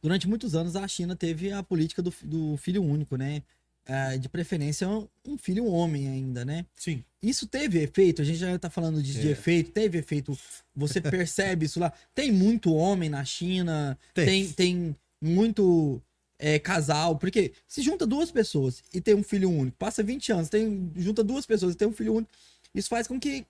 Durante 0.00 0.28
muitos 0.28 0.54
anos, 0.54 0.76
a 0.76 0.86
China 0.86 1.16
teve 1.16 1.50
a 1.50 1.64
política 1.64 2.00
do, 2.00 2.14
do 2.22 2.56
filho 2.58 2.82
único, 2.82 3.16
né? 3.16 3.42
Ah, 3.86 4.16
de 4.16 4.28
preferência, 4.28 4.88
um- 4.88 5.08
um 5.26 5.36
filho 5.36 5.66
homem 5.66 6.06
ainda, 6.08 6.44
né? 6.44 6.64
Sim. 6.76 7.02
Isso 7.22 7.46
teve 7.46 7.82
efeito, 7.82 8.22
a 8.22 8.24
gente 8.24 8.38
já 8.38 8.56
tá 8.58 8.70
falando 8.70 9.02
de, 9.02 9.12
de 9.20 9.28
É. 9.28 9.30
efeito, 9.32 9.72
teve 9.72 9.98
efeito. 9.98 10.38
Você 10.76 11.00
percebe 11.26 11.66
isso 11.66 11.80
lá. 11.80 11.92
Tem 12.14 12.30
muito 12.30 12.72
homem 12.72 13.08
na 13.08 13.24
China, 13.24 13.98
Tem. 14.14 14.26
tem, 14.26 14.52
tem 14.52 14.96
muito 15.20 16.00
é, 16.38 16.58
casal, 16.58 17.16
porque 17.18 17.52
se 17.66 17.82
junta 17.82 18.06
duas 18.06 18.30
pessoas 18.30 18.82
e 18.94 19.00
tem 19.00 19.14
um 19.14 19.22
filho 19.22 19.50
único, 19.50 19.76
passa 19.76 20.02
20 20.02 20.30
anos, 20.32 20.48
tem, 20.48 20.90
junta 20.96 21.22
duas 21.24 21.44
pessoas 21.44 21.74
e 21.74 21.76
tem 21.76 21.86
um 21.88 21.92
filho 21.92 22.14
único, 22.14 22.30
isso 22.74 22.88
faz 22.88 23.06
com 23.08 23.18
que 23.20 23.44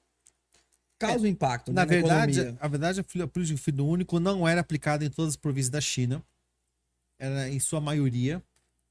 cause 0.99 1.24
um 1.24 1.28
impacto. 1.28 1.72
Na 1.72 1.83
né, 1.83 1.87
verdade, 1.87 2.33
economia. 2.41 2.59
a 2.61 2.68
verdade, 2.68 3.01
a 3.01 3.05
filha- 3.05 3.24
a 3.24 3.28
política 3.28 3.57
do 3.59 3.62
filho 3.62 3.87
único 3.87 4.18
não 4.18 4.47
era 4.49 4.61
aplicada 4.61 5.05
em 5.05 5.11
todas 5.11 5.31
as 5.35 5.37
províncias 5.37 5.70
da 5.70 5.81
China. 5.81 6.22
Era, 7.18 7.49
em 7.51 7.61
sua 7.61 7.81
maioria, 7.81 8.43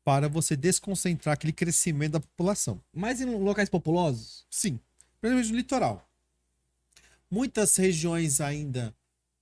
para 0.10 0.28
você 0.28 0.56
desconcentrar 0.56 1.34
aquele 1.34 1.54
crescimento 1.54 2.14
da 2.14 2.20
população. 2.20 2.82
Mas 2.92 3.22
em 3.22 3.26
locais 3.26 3.70
populosos, 3.70 4.44
Sim, 4.50 4.80
principalmente 5.22 5.52
no 5.52 5.58
litoral. 5.58 6.10
Muitas 7.30 7.76
regiões 7.76 8.42
ainda 8.42 8.92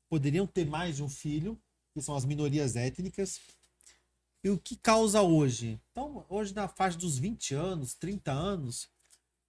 poderiam 0.10 0.46
ter 0.46 0.66
mais 0.66 0.98
de 0.98 1.04
um 1.04 1.08
filho, 1.08 1.58
que 1.94 2.02
são 2.02 2.18
as 2.18 2.26
minorias 2.26 2.76
étnicas. 2.76 3.40
E 4.44 4.50
o 4.50 4.58
que 4.58 4.76
causa 4.76 5.22
hoje? 5.22 5.80
Então, 5.94 6.26
hoje 6.28 6.54
na 6.54 6.68
faixa 6.68 6.98
dos 6.98 7.18
20 7.18 7.54
anos, 7.54 7.94
30 7.94 8.34
anos, 8.34 8.90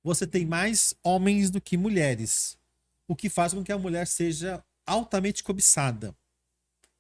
você 0.05 0.25
tem 0.25 0.47
mais 0.47 0.95
homens 1.03 1.51
do 1.51 1.61
que 1.61 1.77
mulheres. 1.77 2.57
O 3.09 3.17
que 3.17 3.29
faz 3.29 3.53
com 3.53 3.65
que 3.65 3.73
a 3.73 3.79
mulher 3.79 4.07
seja 4.07 4.65
altamente 4.87 5.43
cobiçada. 5.43 6.15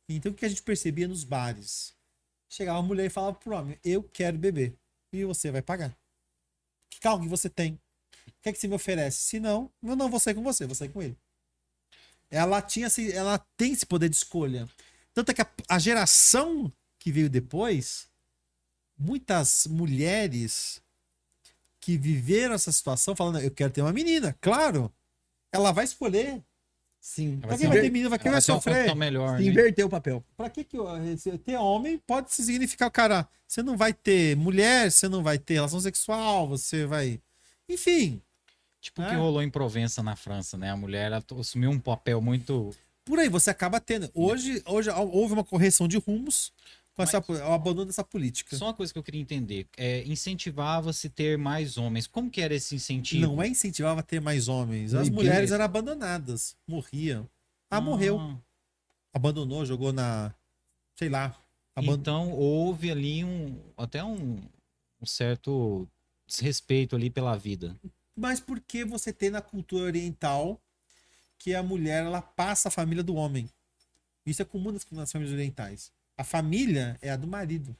Então, 0.08 0.32
o 0.32 0.34
que 0.34 0.44
a 0.44 0.48
gente 0.48 0.62
percebia 0.64 1.06
nos 1.06 1.22
bares? 1.22 1.96
Chegava 2.48 2.78
uma 2.78 2.86
mulher 2.86 3.06
e 3.06 3.10
falava 3.10 3.36
pro 3.36 3.54
homem: 3.54 3.78
Eu 3.84 4.02
quero 4.02 4.38
beber. 4.38 4.74
E 5.12 5.24
você 5.24 5.50
vai 5.50 5.62
pagar. 5.62 5.96
Que 6.90 7.00
carro 7.00 7.20
que 7.20 7.28
você 7.28 7.48
tem? 7.48 7.80
O 8.26 8.42
que 8.42 8.48
é 8.48 8.52
que 8.52 8.58
você 8.58 8.68
me 8.68 8.74
oferece? 8.74 9.20
Se 9.20 9.40
não, 9.40 9.70
eu 9.82 9.96
não 9.96 10.10
vou 10.10 10.20
sair 10.20 10.34
com 10.34 10.42
você, 10.42 10.66
vou 10.66 10.74
sair 10.74 10.88
com 10.88 11.02
ele. 11.02 11.16
Ela 12.30 12.60
tinha 12.60 12.88
ela 13.12 13.38
tem 13.56 13.72
esse 13.72 13.86
poder 13.86 14.08
de 14.08 14.16
escolha. 14.16 14.68
Tanto 15.14 15.30
é 15.30 15.34
que 15.34 15.42
a, 15.42 15.50
a 15.68 15.78
geração 15.78 16.72
que 16.98 17.10
veio 17.10 17.30
depois, 17.30 18.08
muitas 18.98 19.66
mulheres 19.66 20.82
que 21.80 21.96
viveram 21.96 22.54
essa 22.54 22.70
situação 22.70 23.16
falando, 23.16 23.40
eu 23.40 23.50
quero 23.50 23.72
ter 23.72 23.82
uma 23.82 23.92
menina, 23.92 24.36
claro. 24.40 24.92
Ela 25.50 25.72
vai 25.72 25.84
escolher. 25.84 26.44
Sim. 27.00 27.38
Pra 27.38 27.48
Vai 27.50 27.58
quem 27.58 27.66
ser 27.66 27.68
vai 27.68 27.78
um- 27.78 27.82
ter 27.82 27.90
menina, 27.90 28.08
pra 28.10 28.18
quem 28.18 28.30
vai 28.30 28.36
uma 28.36 28.40
sofrer? 28.40 28.74
condição 28.74 28.94
melhor, 28.96 29.38
Se 29.38 29.44
né? 29.44 29.50
inverter 29.50 29.86
o 29.86 29.88
papel. 29.88 30.24
Pra 30.36 30.50
que, 30.50 30.64
que 30.64 30.76
eu- 30.76 30.86
ter 31.44 31.56
homem 31.56 31.98
pode 32.06 32.32
significar, 32.34 32.90
cara, 32.90 33.28
você 33.46 33.62
não 33.62 33.76
vai 33.76 33.92
ter 33.92 34.36
mulher, 34.36 34.90
você 34.90 35.08
não 35.08 35.22
vai 35.22 35.38
ter 35.38 35.54
relação 35.54 35.80
sexual, 35.80 36.48
você 36.48 36.84
vai. 36.86 37.20
Enfim, 37.68 38.20
Tipo 38.80 39.02
o 39.02 39.04
É. 39.04 39.08
que 39.10 39.16
rolou 39.16 39.42
em 39.42 39.50
Provença, 39.50 40.04
na 40.04 40.14
França, 40.14 40.56
né? 40.56 40.70
A 40.70 40.76
mulher 40.76 41.06
ela 41.10 41.24
assumiu 41.40 41.68
um 41.68 41.80
papel 41.80 42.20
muito. 42.20 42.70
por 43.04 43.18
aí 43.18 43.28
você 43.28 43.50
acaba 43.50 43.80
tendo. 43.80 44.08
Hoje, 44.14 44.62
hoje 44.66 44.88
houve 44.90 45.32
uma 45.32 45.42
correção 45.42 45.88
de 45.88 45.96
rumos 45.98 46.52
com 46.98 47.02
essa, 47.34 47.48
o 47.48 47.52
abandono 47.52 47.86
dessa 47.86 48.02
política. 48.02 48.56
Só 48.56 48.66
uma 48.66 48.74
coisa 48.74 48.92
que 48.92 48.98
eu 48.98 49.02
queria 49.02 49.20
entender. 49.20 49.68
É, 49.76 50.02
incentivava-se 50.04 51.08
ter 51.08 51.38
mais 51.38 51.78
homens. 51.78 52.06
Como 52.08 52.28
que 52.28 52.40
era 52.40 52.54
esse 52.54 52.74
incentivo? 52.74 53.22
Não 53.22 53.42
é 53.42 53.46
incentivava 53.46 54.02
ter 54.02 54.20
mais 54.20 54.48
homens. 54.48 54.94
As 54.94 55.08
mulheres 55.08 55.52
eram 55.52 55.64
abandonadas, 55.64 56.56
morriam. 56.66 57.28
Ah, 57.70 57.80
morreu. 57.80 58.36
Abandonou, 59.12 59.64
jogou 59.64 59.92
na. 59.92 60.34
Sei 60.96 61.08
lá. 61.08 61.36
Então 61.80 62.32
houve 62.32 62.90
ali 62.90 63.24
um 63.24 63.56
até 63.76 64.02
um, 64.02 64.40
um 65.00 65.06
certo 65.06 65.86
desrespeito 66.26 66.96
ali 66.96 67.08
pela 67.08 67.36
vida. 67.36 67.76
Mas 68.16 68.40
por 68.40 68.58
que 68.58 68.84
você 68.84 69.12
tem 69.12 69.30
na 69.30 69.40
cultura 69.40 69.84
oriental 69.84 70.60
que 71.38 71.54
a 71.54 71.62
mulher 71.62 72.04
ela 72.04 72.20
passa 72.20 72.66
a 72.66 72.72
família 72.72 73.04
do 73.04 73.14
homem? 73.14 73.48
Isso 74.26 74.42
é 74.42 74.44
comum 74.44 74.72
nas, 74.72 74.84
nas 74.90 75.12
famílias 75.12 75.32
orientais. 75.32 75.92
A 76.18 76.24
família 76.24 76.98
é 77.00 77.10
a 77.10 77.16
do 77.16 77.26
marido. 77.26 77.74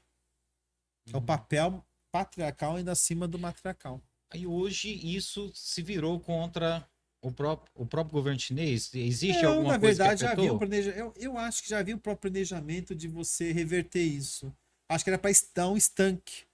É 1.09 1.17
Uhum. 1.17 1.19
o 1.19 1.23
papel 1.23 1.85
patriarcal 2.13 2.77
ainda 2.77 2.93
acima 2.93 3.27
do 3.27 3.39
matriarcal. 3.39 4.01
Aí 4.31 4.47
hoje 4.47 4.91
isso 5.05 5.51
se 5.55 5.83
virou 5.83 6.21
contra 6.21 6.89
o 7.21 7.33
próprio, 7.33 7.71
o 7.75 7.85
próprio 7.87 8.13
governo 8.13 8.39
chinês. 8.39 8.95
Existe 8.95 9.43
Não, 9.43 9.55
alguma 9.55 9.73
na 9.73 9.79
coisa 9.81 10.05
verdade, 10.05 10.21
que 10.21 10.27
já 10.27 10.33
havia 10.33 10.53
um 10.53 10.59
planejamento. 10.59 10.99
Eu, 10.99 11.15
eu 11.17 11.39
acho 11.39 11.63
que 11.63 11.69
já 11.69 11.79
havia 11.81 11.97
o 11.97 11.99
próprio 11.99 12.31
planejamento 12.31 12.95
de 12.95 13.09
você 13.09 13.51
reverter 13.53 14.03
isso. 14.03 14.55
Acho 14.89 15.03
que 15.05 15.11
era 15.11 15.19
para 15.19 15.31
dar 15.55 15.69
um 15.69 15.77
estanque. 15.77 16.45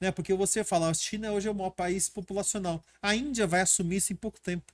Né? 0.00 0.10
Porque 0.10 0.34
você 0.34 0.64
fala, 0.64 0.90
a 0.90 0.94
China 0.94 1.32
hoje 1.32 1.46
é 1.46 1.50
o 1.50 1.54
maior 1.54 1.70
país 1.70 2.08
populacional. 2.08 2.82
A 3.00 3.14
Índia 3.14 3.46
vai 3.46 3.60
assumir 3.60 3.96
isso 3.96 4.12
em 4.12 4.16
pouco 4.16 4.40
tempo. 4.40 4.72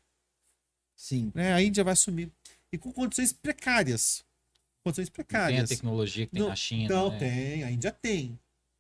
Sim. 0.97 1.31
Né? 1.35 1.53
A 1.53 1.63
Índia 1.63 1.85
vai 1.85 1.93
assumir. 1.93 2.33
E 2.73 2.79
com 2.79 2.93
condições 2.93 3.33
precárias. 3.33 4.25
Condições 4.89 5.09
Não 5.09 5.15
tem 5.15 5.23
a 5.23 5.25
precárias. 5.41 5.69
tecnologia 5.69 6.27
que 6.27 6.33
tem 6.33 6.43
Não, 6.43 6.49
na 6.49 6.57
China. 6.57 6.95
Não, 6.95 7.11
né? 7.11 7.19
tem. 7.19 7.65
A 7.65 7.71
Índia 7.71 7.93
tem. 7.93 8.39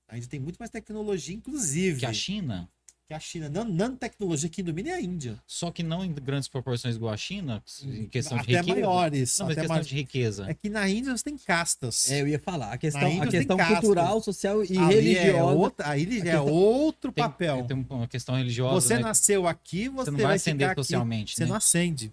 A 0.08 0.16
Índia 0.16 0.28
tem 0.28 0.40
muito 0.40 0.56
mais 0.58 0.70
tecnologia, 0.70 1.34
inclusive. 1.34 2.00
Que 2.00 2.06
a 2.06 2.12
China? 2.12 2.68
que 3.06 3.14
a 3.14 3.18
China, 3.20 3.48
nan- 3.48 3.64
nanotecnologia 3.64 4.50
que 4.50 4.62
domina 4.62 4.90
é 4.90 4.92
a 4.92 5.00
Índia. 5.00 5.42
Só 5.46 5.70
que 5.70 5.82
não 5.82 6.04
em 6.04 6.12
grandes 6.12 6.46
proporções 6.46 6.94
igual 6.96 7.10
a 7.10 7.16
China, 7.16 7.62
em 7.82 8.06
questão 8.06 8.36
de 8.36 8.42
até 8.42 8.60
riqueza. 8.60 8.68
maiores. 8.80 9.38
Não, 9.38 9.46
mas 9.46 9.52
até 9.52 9.60
questão 9.62 9.76
mais- 9.76 9.88
de 9.88 9.94
riqueza. 9.94 10.46
É 10.46 10.52
que 10.52 10.68
na 10.68 10.86
Índia 10.90 11.16
você 11.16 11.24
tem 11.24 11.38
castas. 11.38 12.10
É, 12.10 12.20
eu 12.20 12.28
ia 12.28 12.38
falar. 12.38 12.70
A 12.70 12.76
questão, 12.76 13.22
a 13.22 13.26
questão 13.26 13.56
cultural, 13.56 14.20
social 14.22 14.62
e 14.62 14.76
Ali 14.76 14.94
religiosa. 14.94 15.26
É 15.38 15.42
outra, 15.42 15.88
aí 15.88 16.02
já 16.04 16.10
é 16.18 16.20
questão- 16.20 16.46
outro 16.48 17.10
Tem- 17.10 17.24
papel. 17.24 17.64
Tem 17.66 17.86
uma 17.88 18.06
questão 18.06 18.34
religiosa. 18.36 18.78
Você 18.78 18.94
né? 18.96 19.00
nasceu 19.00 19.46
aqui, 19.48 19.88
você, 19.88 20.04
Você 20.04 20.10
não 20.10 20.18
vai 20.18 20.26
vai 20.26 20.36
ascender 20.36 20.68
ficar 20.68 20.72
aqui. 20.72 20.82
socialmente. 20.86 21.34
Você 21.34 21.44
né? 21.44 21.48
não 21.48 21.56
acende. 21.56 22.12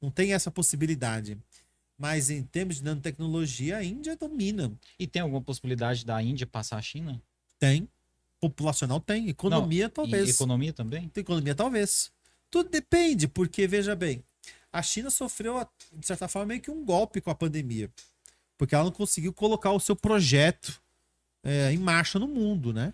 Não 0.00 0.12
tem 0.12 0.32
essa 0.32 0.50
possibilidade. 0.52 1.36
Mas 1.98 2.28
em 2.28 2.42
termos 2.42 2.76
de 2.76 2.84
nanotecnologia, 2.84 3.78
a 3.78 3.84
Índia 3.84 4.16
domina. 4.16 4.72
E 4.98 5.06
tem 5.06 5.22
alguma 5.22 5.40
possibilidade 5.40 6.04
da 6.04 6.22
Índia 6.22 6.46
passar 6.46 6.76
a 6.76 6.82
China? 6.82 7.20
Tem. 7.58 7.88
Populacional 8.38 9.00
tem. 9.00 9.28
Economia, 9.28 9.86
E 9.86 9.88
talvez. 9.88 10.28
economia 10.28 10.72
também? 10.72 11.08
Tem 11.08 11.22
economia, 11.22 11.54
talvez. 11.54 12.12
Tudo 12.50 12.68
depende, 12.68 13.26
porque, 13.26 13.66
veja 13.66 13.96
bem, 13.96 14.22
a 14.72 14.82
China 14.82 15.10
sofreu, 15.10 15.66
de 15.92 16.06
certa 16.06 16.28
forma, 16.28 16.46
meio 16.46 16.60
que 16.60 16.70
um 16.70 16.84
golpe 16.84 17.20
com 17.20 17.30
a 17.30 17.34
pandemia. 17.34 17.90
Porque 18.58 18.74
ela 18.74 18.84
não 18.84 18.92
conseguiu 18.92 19.32
colocar 19.32 19.72
o 19.72 19.80
seu 19.80 19.96
projeto 19.96 20.80
é, 21.42 21.72
em 21.72 21.78
marcha 21.78 22.18
no 22.18 22.28
mundo, 22.28 22.72
né? 22.72 22.92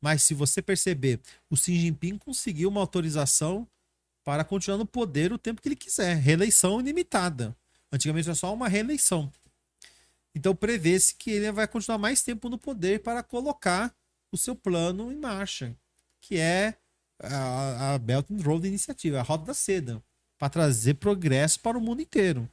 Mas 0.00 0.22
se 0.22 0.32
você 0.32 0.62
perceber, 0.62 1.20
o 1.50 1.56
Xi 1.56 1.78
Jinping 1.78 2.18
conseguiu 2.18 2.68
uma 2.68 2.80
autorização 2.80 3.66
para 4.24 4.44
continuar 4.44 4.78
no 4.78 4.86
poder 4.86 5.32
o 5.32 5.38
tempo 5.38 5.60
que 5.60 5.68
ele 5.68 5.76
quiser. 5.76 6.16
Reeleição 6.16 6.80
ilimitada. 6.80 7.56
Antigamente 7.92 8.28
era 8.28 8.34
só 8.34 8.52
uma 8.52 8.68
reeleição. 8.68 9.32
Então 10.34 10.54
prevê-se 10.54 11.14
que 11.14 11.30
ele 11.30 11.50
vai 11.50 11.66
continuar 11.66 11.98
mais 11.98 12.22
tempo 12.22 12.48
no 12.48 12.58
poder 12.58 13.02
para 13.02 13.22
colocar 13.22 13.94
o 14.30 14.36
seu 14.36 14.54
plano 14.54 15.10
em 15.10 15.16
marcha, 15.16 15.74
que 16.20 16.36
é 16.36 16.76
a, 17.18 17.94
a 17.94 17.98
Belt 17.98 18.30
and 18.30 18.42
Road 18.42 18.66
Iniciativa, 18.66 19.18
a 19.18 19.22
Rota 19.22 19.46
da 19.46 19.54
Seda, 19.54 20.02
para 20.38 20.50
trazer 20.50 20.94
progresso 20.94 21.60
para 21.60 21.78
o 21.78 21.80
mundo 21.80 22.02
inteiro. 22.02 22.48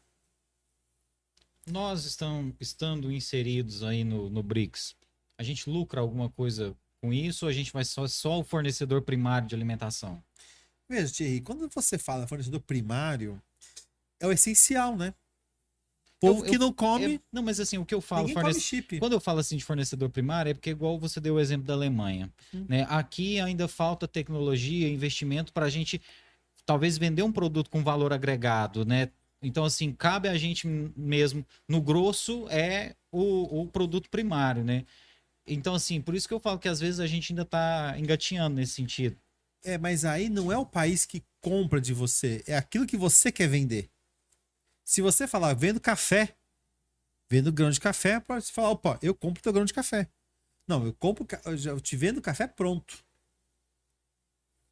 Nós 1.67 2.05
estão, 2.05 2.53
estando 2.59 3.11
inseridos 3.11 3.83
aí 3.83 4.03
no, 4.03 4.29
no 4.29 4.41
BRICS, 4.41 4.95
a 5.37 5.43
gente 5.43 5.69
lucra 5.69 5.99
alguma 5.99 6.29
coisa 6.29 6.75
com 7.01 7.13
isso 7.13 7.45
ou 7.45 7.49
a 7.49 7.53
gente 7.53 7.73
vai 7.73 7.83
só, 7.83 8.07
só 8.07 8.39
o 8.39 8.43
fornecedor 8.43 9.01
primário 9.01 9.47
de 9.47 9.55
alimentação? 9.55 10.23
Veja, 10.87 11.11
Thierry, 11.11 11.41
quando 11.41 11.67
você 11.69 11.97
fala 11.97 12.27
fornecedor 12.27 12.61
primário, 12.61 13.41
é 14.19 14.27
o 14.27 14.31
essencial, 14.31 14.95
né? 14.95 15.13
Povo 16.25 16.45
Eu- 16.45 16.49
que 16.49 16.55
eu- 16.55 16.59
não 16.59 16.73
come, 16.73 17.15
É, 17.15 17.19
não, 17.31 17.43
mas 17.43 17.59
assim, 17.59 17.77
o 17.77 17.85
que 17.85 17.93
eu 17.93 18.01
falo, 18.01 18.27
fornece-. 18.27 18.81
Quando 18.99 19.13
eu 19.13 19.19
falo 19.19 19.39
assim 19.39 19.57
de 19.57 19.63
fornecedor 19.63 20.09
primário, 20.09 20.49
é 20.49 20.53
porque 20.53 20.69
igual 20.69 20.99
você 20.99 21.19
deu 21.19 21.35
o 21.35 21.39
exemplo 21.39 21.65
da 21.65 21.73
Alemanha. 21.73 22.31
Hum. 22.53 22.65
Né? 22.67 22.85
Aqui 22.89 23.39
ainda 23.39 23.67
falta 23.67 24.07
tecnologia, 24.07 24.87
investimento 24.89 25.53
para 25.53 25.65
a 25.65 25.69
gente 25.69 26.01
talvez 26.65 26.97
vender 26.97 27.23
um 27.23 27.31
produto 27.31 27.69
com 27.69 27.83
valor 27.83 28.11
agregado, 28.11 28.85
né? 28.85 29.09
Então, 29.41 29.63
assim, 29.63 29.91
cabe 29.91 30.27
a 30.27 30.37
gente 30.37 30.67
mesmo, 30.67 31.45
no 31.69 31.79
grosso, 31.79 32.47
é 32.49 32.95
o, 33.11 33.61
o 33.61 33.67
produto 33.67 34.09
primário, 34.09 34.63
né? 34.63 34.83
Então, 35.45 35.75
assim, 35.75 36.01
por 36.01 36.15
isso 36.15 36.27
que 36.27 36.33
eu 36.33 36.39
falo 36.39 36.57
que 36.57 36.67
às 36.67 36.79
vezes 36.79 36.99
a 36.99 37.05
gente 37.05 37.31
ainda 37.31 37.43
está 37.43 37.95
engatinhando 37.99 38.55
nesse 38.55 38.73
sentido. 38.73 39.15
É, 39.63 39.77
mas 39.77 40.05
aí 40.05 40.29
não 40.29 40.51
é 40.51 40.57
o 40.57 40.65
país 40.65 41.05
que 41.05 41.23
compra 41.41 41.79
de 41.79 41.93
você, 41.93 42.43
é 42.47 42.57
aquilo 42.57 42.87
que 42.87 42.97
você 42.97 43.31
quer 43.31 43.47
vender. 43.47 43.89
Se 44.85 45.01
você 45.01 45.27
falar, 45.27 45.53
vendo 45.55 45.79
café, 45.81 46.35
vendo 47.27 47.51
grão 47.51 47.71
de 47.71 47.79
café, 47.79 48.19
pode 48.19 48.51
falar, 48.51 48.69
opa, 48.69 48.99
eu 49.01 49.13
compro 49.15 49.41
teu 49.41 49.51
grão 49.51 49.65
de 49.65 49.73
café. 49.73 50.07
Não, 50.67 50.85
eu 50.85 50.93
compro, 50.93 51.25
eu 51.45 51.57
já- 51.57 51.71
eu 51.71 51.81
te 51.81 51.95
vendo 51.97 52.21
café 52.21 52.47
pronto. 52.47 53.03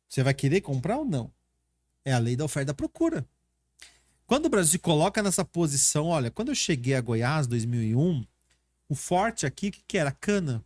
Você 0.08 0.22
vai 0.24 0.34
querer 0.34 0.62
comprar 0.62 0.98
ou 0.98 1.06
não? 1.06 1.34
É 2.06 2.14
a 2.14 2.20
lei 2.20 2.36
da 2.36 2.46
oferta 2.46 2.66
e 2.66 2.68
da 2.68 2.74
procura. 2.76 3.26
Quando 4.28 4.46
o 4.46 4.50
Brasil 4.50 4.74
se 4.74 4.80
coloca 4.80 5.22
nessa 5.24 5.44
posição, 5.44 6.06
olha, 6.08 6.30
quando 6.30 6.50
eu 6.50 6.56
cheguei 6.56 6.94
a 6.96 7.02
Goiás, 7.02 7.48
2001, 7.48 8.26
o 8.88 8.96
forte 8.96 9.46
aqui, 9.46 9.70
o 9.70 9.72
que, 9.72 9.82
que 9.88 9.98
era? 9.98 10.12
Cana, 10.12 10.64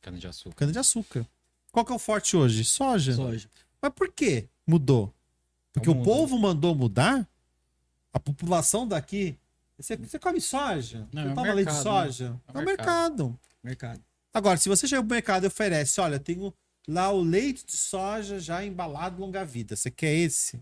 Cana 0.00 0.18
de 0.18 0.26
açúcar. 0.28 0.54
cana 0.56 0.72
de 0.72 0.78
açúcar. 0.78 1.26
Qual 1.72 1.84
que 1.84 1.92
é 1.92 1.94
o 1.94 1.98
forte 1.98 2.36
hoje? 2.36 2.64
Soja. 2.64 3.14
Soja. 3.14 3.50
Mas 3.82 3.92
por 3.92 4.10
que 4.12 4.48
mudou? 4.66 5.12
Porque 5.72 5.90
o 5.90 6.02
povo 6.02 6.38
mandou 6.38 6.74
mudar? 6.74 7.28
A 8.16 8.18
população 8.18 8.88
daqui. 8.88 9.36
Você, 9.76 9.94
você 9.94 10.18
come 10.18 10.40
soja? 10.40 11.06
Não, 11.12 11.22
você 11.22 11.28
é 11.28 11.34
toma 11.34 11.52
leite 11.52 11.68
de 11.68 11.74
mercado, 11.74 11.82
soja? 11.82 12.40
É 12.48 12.58
É 12.58 12.62
o 12.62 12.64
mercado. 12.64 13.40
Mercado. 13.62 14.00
Agora, 14.32 14.56
se 14.56 14.70
você 14.70 14.88
chega 14.88 15.02
pro 15.02 15.10
mercado 15.10 15.44
e 15.44 15.48
oferece, 15.48 16.00
olha, 16.00 16.18
tenho 16.18 16.50
lá 16.88 17.12
o 17.12 17.20
leite 17.20 17.66
de 17.66 17.76
soja 17.76 18.40
já 18.40 18.64
embalado 18.64 19.20
longa 19.20 19.44
vida. 19.44 19.76
Você 19.76 19.90
quer 19.90 20.14
esse? 20.14 20.58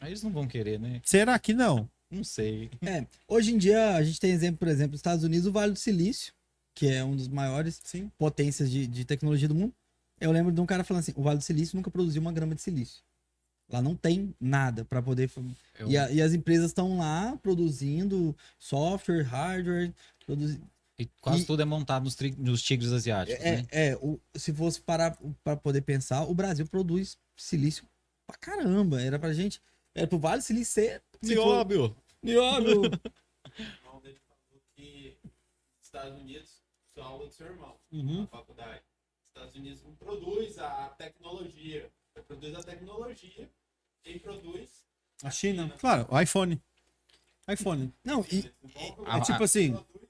Aí 0.00 0.08
eles 0.08 0.22
não 0.22 0.30
vão 0.30 0.48
querer, 0.48 0.80
né? 0.80 1.02
Será 1.04 1.38
que 1.38 1.52
não? 1.52 1.86
Não 2.10 2.24
sei. 2.24 2.70
É, 2.80 3.06
hoje 3.28 3.52
em 3.52 3.58
dia 3.58 3.96
a 3.96 4.02
gente 4.02 4.18
tem 4.18 4.30
exemplo, 4.30 4.56
por 4.56 4.68
exemplo, 4.68 4.92
nos 4.92 5.00
Estados 5.00 5.22
Unidos, 5.22 5.46
o 5.46 5.52
Vale 5.52 5.72
do 5.74 5.78
Silício, 5.78 6.32
que 6.74 6.88
é 6.88 7.04
um 7.04 7.14
dos 7.14 7.28
maiores 7.28 7.78
Sim. 7.84 8.10
potências 8.16 8.70
de, 8.70 8.86
de 8.86 9.04
tecnologia 9.04 9.48
do 9.48 9.54
mundo. 9.54 9.74
Eu 10.18 10.32
lembro 10.32 10.50
de 10.50 10.62
um 10.62 10.66
cara 10.66 10.82
falando 10.82 11.00
assim: 11.02 11.12
o 11.14 11.22
Vale 11.22 11.36
do 11.36 11.44
Silício 11.44 11.76
nunca 11.76 11.90
produziu 11.90 12.22
uma 12.22 12.32
grama 12.32 12.54
de 12.54 12.62
silício. 12.62 13.02
Lá 13.70 13.80
não 13.80 13.94
tem 13.94 14.34
nada 14.40 14.84
para 14.84 15.00
poder. 15.00 15.30
Eu- 15.78 15.88
E, 15.90 15.96
a- 15.96 16.10
e 16.10 16.20
as 16.20 16.32
empresas 16.34 16.66
estão 16.66 16.98
lá 16.98 17.36
produzindo 17.42 18.36
software, 18.58 19.22
hardware. 19.22 19.92
Produzi... 20.26 20.60
E 20.98 21.06
quase 21.20 21.42
E- 21.42 21.46
tudo 21.46 21.62
é 21.62 21.64
montado 21.64 22.04
nos, 22.04 22.14
tri- 22.14 22.34
nos 22.36 22.62
tigres 22.62 22.92
asiáticos, 22.92 23.42
É, 23.42 23.56
né? 23.58 23.66
é 23.70 23.96
o, 24.02 24.20
se 24.34 24.52
fosse 24.52 24.80
parar 24.82 25.16
para 25.42 25.56
poder 25.56 25.80
pensar, 25.82 26.24
o 26.24 26.34
Brasil 26.34 26.66
produz 26.66 27.16
silício 27.36 27.84
pra 28.26 28.36
caramba. 28.36 29.00
Era 29.00 29.18
pra 29.18 29.32
gente. 29.32 29.62
Era 29.94 30.06
pro 30.06 30.18
Vale 30.18 30.42
Silício 30.42 30.74
ser. 30.74 31.02
Nióbio. 31.22 31.96
Nióbio. 32.22 32.82
irmão 33.58 34.00
dele 34.02 34.18
falou 34.26 34.62
que 34.76 35.16
Estados 35.82 36.20
Unidos, 36.20 36.60
sua 36.94 37.04
aula 37.06 37.26
do 37.26 37.32
seu 37.32 37.46
irmão, 37.46 37.76
Uhum. 37.90 38.20
na 38.22 38.26
faculdade. 38.26 38.82
Estados 39.24 39.54
Unidos 39.56 39.82
não 39.82 39.94
produz 39.94 40.58
a 40.58 40.88
tecnologia. 40.98 41.90
Produz 42.26 42.54
a 42.54 42.62
tecnologia. 42.62 43.48
Quem 44.02 44.18
produz 44.18 44.68
A 45.22 45.30
China? 45.30 45.72
Claro, 45.78 46.06
o 46.10 46.20
iPhone. 46.20 46.60
iPhone. 47.48 47.92
Não, 48.04 48.24
e, 48.30 48.50
Ah, 49.06 49.18
É 49.18 49.20
tipo 49.20 49.42
assim. 49.42 49.72
produz. 49.72 50.08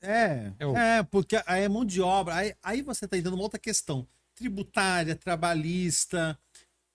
É, 0.00 0.52
É 0.58 0.98
é, 0.98 1.02
porque 1.04 1.40
aí 1.46 1.62
é 1.62 1.68
mão 1.68 1.84
de 1.84 2.00
obra. 2.00 2.34
Aí, 2.34 2.54
aí 2.62 2.82
você 2.82 3.04
está 3.04 3.16
entrando 3.16 3.34
uma 3.34 3.44
outra 3.44 3.58
questão. 3.58 4.06
Tributária, 4.34 5.14
trabalhista. 5.14 6.38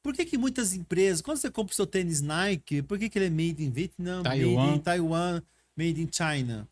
Por 0.03 0.13
que, 0.13 0.25
que 0.25 0.37
muitas 0.37 0.73
empresas, 0.73 1.21
quando 1.21 1.37
você 1.37 1.49
compra 1.49 1.71
o 1.73 1.75
seu 1.75 1.87
tênis 1.87 2.21
Nike, 2.21 2.81
por 2.81 2.97
que, 2.99 3.09
que 3.09 3.17
ele 3.17 3.25
é 3.27 3.29
made 3.29 3.63
in 3.63 3.71
Vietnam, 3.71 4.23
made 4.23 4.39
Taiwan. 4.41 4.75
in 4.75 4.79
Taiwan, 4.79 5.41
made 5.75 6.01
in 6.01 6.09
China? 6.11 6.67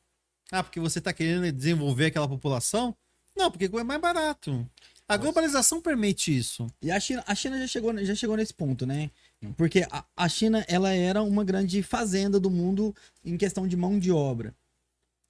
Ah, 0.51 0.63
porque 0.63 0.79
você 0.79 0.99
está 0.99 1.11
querendo 1.11 1.51
desenvolver 1.51 2.05
aquela 2.07 2.27
população? 2.27 2.95
Não, 3.35 3.49
porque 3.51 3.65
é 3.65 3.83
mais 3.83 3.99
barato. 3.99 4.69
A 5.07 5.17
globalização 5.17 5.81
permite 5.81 6.35
isso. 6.35 6.67
E 6.81 6.91
a 6.91 6.99
China, 6.99 7.23
a 7.27 7.35
China 7.35 7.59
já, 7.59 7.67
chegou, 7.67 7.95
já 8.05 8.15
chegou 8.15 8.35
nesse 8.37 8.53
ponto, 8.53 8.85
né? 8.85 9.11
Porque 9.53 9.85
a, 9.91 10.03
a 10.15 10.29
China, 10.29 10.65
ela 10.67 10.91
era 10.91 11.21
uma 11.23 11.43
grande 11.43 11.81
fazenda 11.83 12.39
do 12.39 12.49
mundo 12.49 12.95
em 13.23 13.37
questão 13.37 13.67
de 13.67 13.75
mão 13.75 13.97
de 13.99 14.11
obra. 14.11 14.53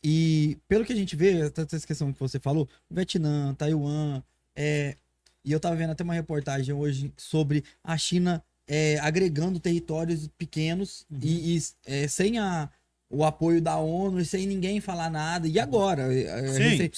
E 0.03 0.57
pelo 0.67 0.85
que 0.85 0.93
a 0.93 0.95
gente 0.95 1.15
vê, 1.15 1.39
essa 1.41 1.87
questão 1.87 2.13
que 2.13 2.19
você 2.19 2.39
falou, 2.39 2.69
Vietnã, 2.89 3.55
Taiwan, 3.55 4.21
é, 4.55 4.95
e 5.43 5.51
eu 5.51 5.59
tava 5.59 5.75
vendo 5.75 5.91
até 5.91 6.03
uma 6.03 6.13
reportagem 6.13 6.73
hoje 6.73 7.11
sobre 7.17 7.63
a 7.83 7.97
China 7.97 8.43
é, 8.67 8.99
agregando 8.99 9.59
territórios 9.59 10.27
pequenos 10.37 11.05
e, 11.21 11.57
e, 11.57 11.63
é, 11.85 12.07
sem 12.07 12.37
a, 12.37 12.69
o 13.09 13.23
apoio 13.23 13.61
da 13.61 13.77
ONU 13.77 14.19
e 14.19 14.25
sem 14.25 14.45
ninguém 14.45 14.79
falar 14.79 15.09
nada. 15.09 15.47
E 15.47 15.59
agora? 15.59 16.13
É, 16.13 16.23
é, 16.23 16.53
sim. 16.53 16.59
recente- 16.61 16.97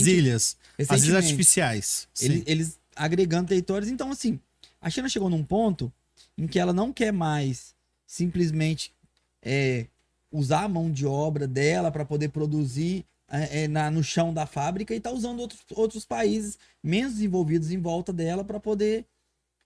As 0.00 0.06
ilhas. 0.06 0.56
As 0.78 1.02
ilhas 1.04 1.16
artificiais. 1.24 2.08
Sim. 2.14 2.26
eles, 2.26 2.42
eles 2.46 2.78
agregando 2.96 3.48
territórios. 3.48 3.90
Então, 3.90 4.10
assim, 4.10 4.40
a 4.80 4.90
China 4.90 5.08
chegou 5.08 5.30
num 5.30 5.44
ponto 5.44 5.92
em 6.40 6.46
que 6.46 6.58
ela 6.58 6.72
não 6.72 6.90
quer 6.90 7.12
mais 7.12 7.74
simplesmente 8.06 8.94
é, 9.42 9.86
usar 10.32 10.62
a 10.64 10.68
mão 10.68 10.90
de 10.90 11.04
obra 11.06 11.46
dela 11.46 11.90
para 11.90 12.02
poder 12.02 12.30
produzir 12.30 13.04
é, 13.28 13.64
é, 13.64 13.68
na, 13.68 13.90
no 13.90 14.02
chão 14.02 14.32
da 14.32 14.46
fábrica 14.46 14.94
e 14.94 15.00
tá 15.00 15.10
usando 15.10 15.40
outros, 15.40 15.60
outros 15.74 16.06
países 16.06 16.58
menos 16.82 17.12
desenvolvidos 17.12 17.70
em 17.70 17.78
volta 17.78 18.10
dela 18.10 18.42
para 18.42 18.58
poder 18.58 19.04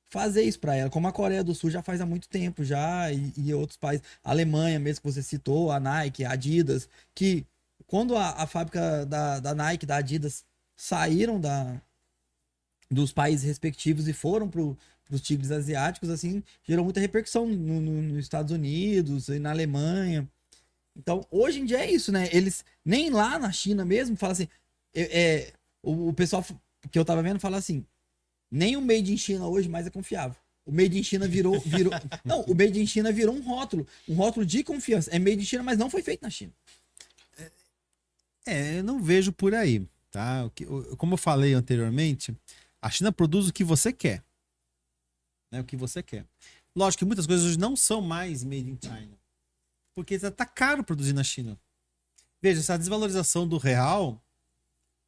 fazer 0.07 0.43
isso 0.43 0.59
para 0.59 0.75
ela. 0.75 0.91
Como 0.91 1.07
a 1.07 1.13
Coreia 1.13 1.45
do 1.45 1.55
Sul 1.55 1.71
já 1.71 1.81
faz 1.81 2.01
há 2.01 2.07
muito 2.07 2.29
tempo 2.29 2.65
já 2.65 3.11
e, 3.13 3.33
e 3.37 3.55
outros 3.55 3.77
países, 3.77 4.05
a 4.25 4.33
Alemanha 4.33 4.81
mesmo 4.81 5.01
que 5.01 5.13
você 5.13 5.23
citou, 5.23 5.71
a 5.71 5.79
Nike, 5.79 6.25
a 6.25 6.33
Adidas, 6.33 6.89
que 7.15 7.47
quando 7.87 8.17
a, 8.17 8.31
a 8.31 8.49
fábrica 8.49 9.07
da, 9.07 9.39
da 9.39 9.55
Nike, 9.55 9.87
da 9.87 9.97
Adidas 9.97 10.45
saíram 10.75 11.41
da, 11.41 11.81
dos 12.91 13.13
países 13.13 13.47
respectivos 13.47 14.09
e 14.09 14.13
foram 14.13 14.51
para 15.05 15.15
os 15.17 15.21
tigres 15.21 15.51
asiáticos, 15.51 16.09
assim, 16.11 16.43
gerou 16.67 16.85
muita 16.85 17.01
repercussão 17.01 17.47
no- 17.47 17.81
no- 17.81 18.03
nos 18.03 18.19
Estados 18.25 18.53
Unidos 18.53 19.29
e 19.29 19.39
na 19.39 19.51
Alemanha. 19.51 20.29
Então, 20.97 21.27
hoje 21.31 21.61
em 21.61 21.65
dia 21.65 21.79
é 21.85 21.91
isso, 21.91 22.11
né? 22.13 22.29
Eles, 22.33 22.65
nem 22.85 23.11
lá 23.11 23.39
na 23.39 23.51
China 23.53 23.85
mesmo, 23.85 24.17
falam 24.17 24.33
assim, 24.33 24.49
é, 24.95 25.21
é, 25.23 25.53
o, 25.83 26.09
o 26.09 26.13
pessoal 26.15 26.45
que 26.91 26.99
eu 26.99 27.05
tava 27.05 27.23
vendo 27.23 27.41
fala 27.41 27.57
assim, 27.59 27.85
Nem 28.51 28.77
o 28.77 28.81
Made 28.81 29.13
in 29.13 29.17
China 29.17 29.49
hoje 29.49 29.69
mais 29.69 29.87
é 29.87 29.91
confiável. 29.91 30.37
O 30.65 30.71
Made 30.71 30.97
in 30.97 31.03
China 31.03 31.27
virou. 31.27 31.59
virou 31.61 31.93
não, 32.25 32.43
o 32.43 32.55
Made 32.55 32.81
in 32.81 32.87
China 32.87 33.11
virou 33.13 33.35
um 33.35 33.43
rótulo. 33.43 33.85
Um 34.09 34.15
rótulo 34.15 34.47
de 34.47 34.63
confiança. 34.63 35.11
É 35.11 35.19
Made 35.19 35.41
in 35.41 35.45
China, 35.45 35.63
mas 35.65 35.77
não 35.77 35.91
foi 35.91 36.03
feito 36.03 36.23
na 36.23 36.31
China. 36.31 36.53
É, 38.47 38.79
eu 38.79 38.85
não 38.85 39.03
vejo 39.03 39.33
por 39.33 39.55
aí, 39.55 39.87
tá? 40.11 40.51
Como 40.99 41.15
eu 41.15 41.19
falei 41.19 41.55
anteriormente, 41.55 42.35
a 42.81 42.91
China 42.91 43.11
produz 43.11 43.49
o 43.49 43.53
que 43.53 43.65
você 43.65 43.93
quer. 43.93 44.23
Né? 45.55 45.61
O 45.61 45.65
que 45.65 45.77
você 45.77 46.03
quer. 46.03 46.27
Lógico 46.75 47.01
que 47.01 47.05
muitas 47.05 47.27
coisas 47.27 47.47
hoje 47.47 47.59
não 47.59 47.77
são 47.77 48.01
mais 48.01 48.43
made 48.43 48.69
in 48.71 48.79
China. 48.83 49.17
Porque 49.95 50.19
tá 50.19 50.31
tá 50.31 50.45
caro 50.45 50.83
produzir 50.83 51.13
na 51.13 51.23
China. 51.23 51.57
Veja, 52.43 52.61
essa 52.61 52.77
desvalorização 52.77 53.47
do 53.47 53.57
real. 53.57 54.21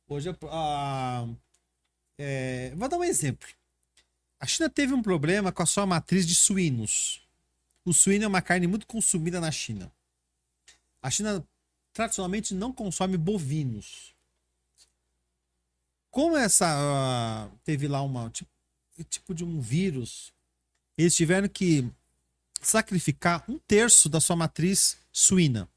Hoje, 0.08 0.28
a- 0.30 0.36
a- 0.48 1.28
é, 2.16 2.72
vou 2.76 2.88
dar 2.88 2.96
um 2.96 3.04
exemplo. 3.04 3.48
A 4.38 4.46
China 4.46 4.70
teve 4.70 4.94
um 4.94 5.02
problema 5.02 5.50
com 5.50 5.62
a 5.62 5.66
sua 5.66 5.84
matriz 5.84 6.24
de 6.26 6.34
suínos. 6.34 7.20
O 7.84 7.92
suíno 7.92 8.24
é 8.24 8.28
uma 8.28 8.40
carne 8.42 8.66
muito 8.68 8.86
consumida 8.86 9.40
na 9.40 9.50
China. 9.50 9.90
A 11.02 11.10
China 11.10 11.44
tradicionalmente 11.92 12.54
não 12.54 12.72
consome 12.72 13.16
bovinos. 13.16 14.14
Como 16.10 16.36
essa 16.36 16.66
ah, 16.68 17.48
teve 17.64 17.88
lá 17.88 18.00
uma 18.02 18.30
tipo, 18.30 18.50
tipo 19.10 19.34
de 19.34 19.44
um 19.44 19.60
vírus, 19.60 20.32
eles 20.96 21.14
tiveram 21.14 21.48
que 21.48 21.88
sacrificar 22.60 23.44
um 23.48 23.58
terço 23.58 24.08
da 24.08 24.20
sua 24.20 24.36
matriz 24.36 24.96
suína. 25.12 25.68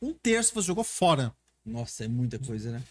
Um 0.00 0.12
terço 0.12 0.54
você 0.54 0.66
jogou 0.66 0.84
fora. 0.84 1.34
Nossa, 1.64 2.04
é 2.04 2.08
muita 2.08 2.38
coisa, 2.38 2.72
né? 2.72 2.82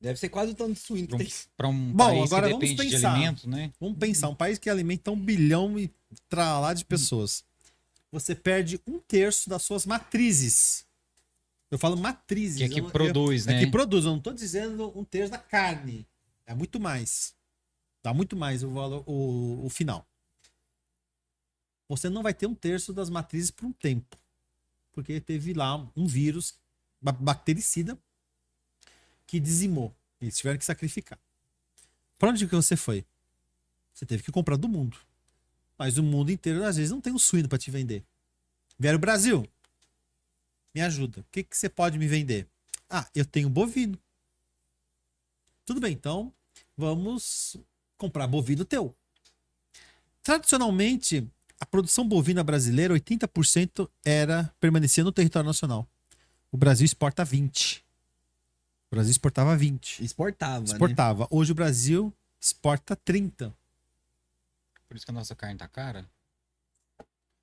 Deve 0.00 0.18
ser 0.18 0.28
quase 0.30 0.52
o 0.52 0.54
tanto 0.54 0.72
de 0.74 0.78
suíno 0.80 1.08
que 1.08 1.14
um, 1.14 1.18
tem. 1.18 1.28
pra 1.56 1.68
um 1.68 1.92
Bom, 1.92 2.04
país 2.06 2.32
agora 2.32 2.46
que 2.46 2.52
vamos 2.54 2.70
depende 2.70 2.88
de 2.90 2.94
pensar. 2.96 3.12
alimento, 3.12 3.48
né? 3.50 3.72
Vamos 3.78 3.98
pensar, 3.98 4.28
um 4.28 4.34
país 4.34 4.58
que 4.58 4.70
alimenta 4.70 5.10
um 5.10 5.16
bilhão 5.20 5.78
e 5.78 5.90
tralá 6.28 6.72
de 6.72 6.84
pessoas. 6.86 7.44
Você 8.10 8.34
perde 8.34 8.80
um 8.86 8.98
terço 8.98 9.48
das 9.50 9.62
suas 9.62 9.84
matrizes. 9.84 10.86
Eu 11.70 11.78
falo 11.78 11.96
matrizes. 11.96 12.56
Que 12.58 12.64
é 12.64 12.68
que 12.68 12.80
eu 12.80 12.84
não- 12.84 12.90
produz, 12.90 13.46
eu, 13.46 13.52
né? 13.52 13.62
É 13.62 13.64
que 13.64 13.70
produz, 13.70 14.04
eu 14.04 14.12
não 14.12 14.20
tô 14.20 14.32
dizendo 14.32 14.90
um 14.98 15.04
terço 15.04 15.30
da 15.32 15.38
carne. 15.38 16.06
É 16.46 16.54
muito 16.54 16.80
mais. 16.80 17.34
Dá 18.02 18.14
muito 18.14 18.34
mais 18.36 18.62
o 18.64 18.70
valor, 18.70 19.04
o, 19.06 19.66
o 19.66 19.68
final. 19.68 20.06
Você 21.90 22.08
não 22.08 22.22
vai 22.22 22.32
ter 22.32 22.46
um 22.46 22.54
terço 22.54 22.92
das 22.92 23.10
matrizes 23.10 23.50
por 23.50 23.66
um 23.66 23.72
tempo. 23.72 24.16
Porque 24.92 25.20
teve 25.20 25.52
lá 25.52 25.74
um 25.96 26.06
vírus 26.06 26.54
ba- 27.02 27.10
bactericida 27.10 27.98
que 29.26 29.40
dizimou. 29.40 29.92
Eles 30.20 30.36
tiveram 30.36 30.56
que 30.56 30.64
sacrificar. 30.64 31.18
Pra 32.16 32.30
onde 32.30 32.46
que 32.46 32.54
você 32.54 32.76
foi? 32.76 33.04
Você 33.92 34.06
teve 34.06 34.22
que 34.22 34.30
comprar 34.30 34.56
do 34.56 34.68
mundo. 34.68 34.96
Mas 35.76 35.98
o 35.98 36.02
mundo 36.02 36.30
inteiro, 36.30 36.64
às 36.64 36.76
vezes, 36.76 36.92
não 36.92 37.00
tem 37.00 37.12
um 37.12 37.18
suíno 37.18 37.48
para 37.48 37.58
te 37.58 37.72
vender. 37.72 38.04
Vieram 38.78 38.96
o 38.96 39.00
Brasil. 39.00 39.44
Me 40.72 40.80
ajuda. 40.82 41.22
O 41.22 41.24
que, 41.32 41.42
que 41.42 41.56
você 41.56 41.68
pode 41.68 41.98
me 41.98 42.06
vender? 42.06 42.48
Ah, 42.88 43.10
eu 43.12 43.24
tenho 43.24 43.50
bovino. 43.50 43.98
Tudo 45.64 45.80
bem, 45.80 45.92
então 45.92 46.32
vamos 46.76 47.56
comprar 47.96 48.28
bovino 48.28 48.64
teu. 48.64 48.96
Tradicionalmente, 50.22 51.28
a 51.60 51.66
produção 51.66 52.08
bovina 52.08 52.42
brasileira, 52.42 52.94
80% 52.94 53.88
era 54.04 54.50
permanecia 54.58 55.04
no 55.04 55.12
território 55.12 55.46
nacional. 55.46 55.86
O 56.50 56.56
Brasil 56.56 56.84
exporta 56.84 57.24
20. 57.24 57.84
O 58.90 58.94
Brasil 58.96 59.10
exportava 59.12 59.56
20. 59.56 60.02
Exportava, 60.02 60.60
né? 60.60 60.64
Exportava. 60.64 61.28
Hoje 61.30 61.52
o 61.52 61.54
Brasil 61.54 62.12
exporta 62.40 62.96
30. 62.96 63.54
Por 64.88 64.96
isso 64.96 65.04
que 65.06 65.10
a 65.12 65.14
nossa 65.14 65.36
carne 65.36 65.56
tá 65.58 65.68
cara. 65.68 66.04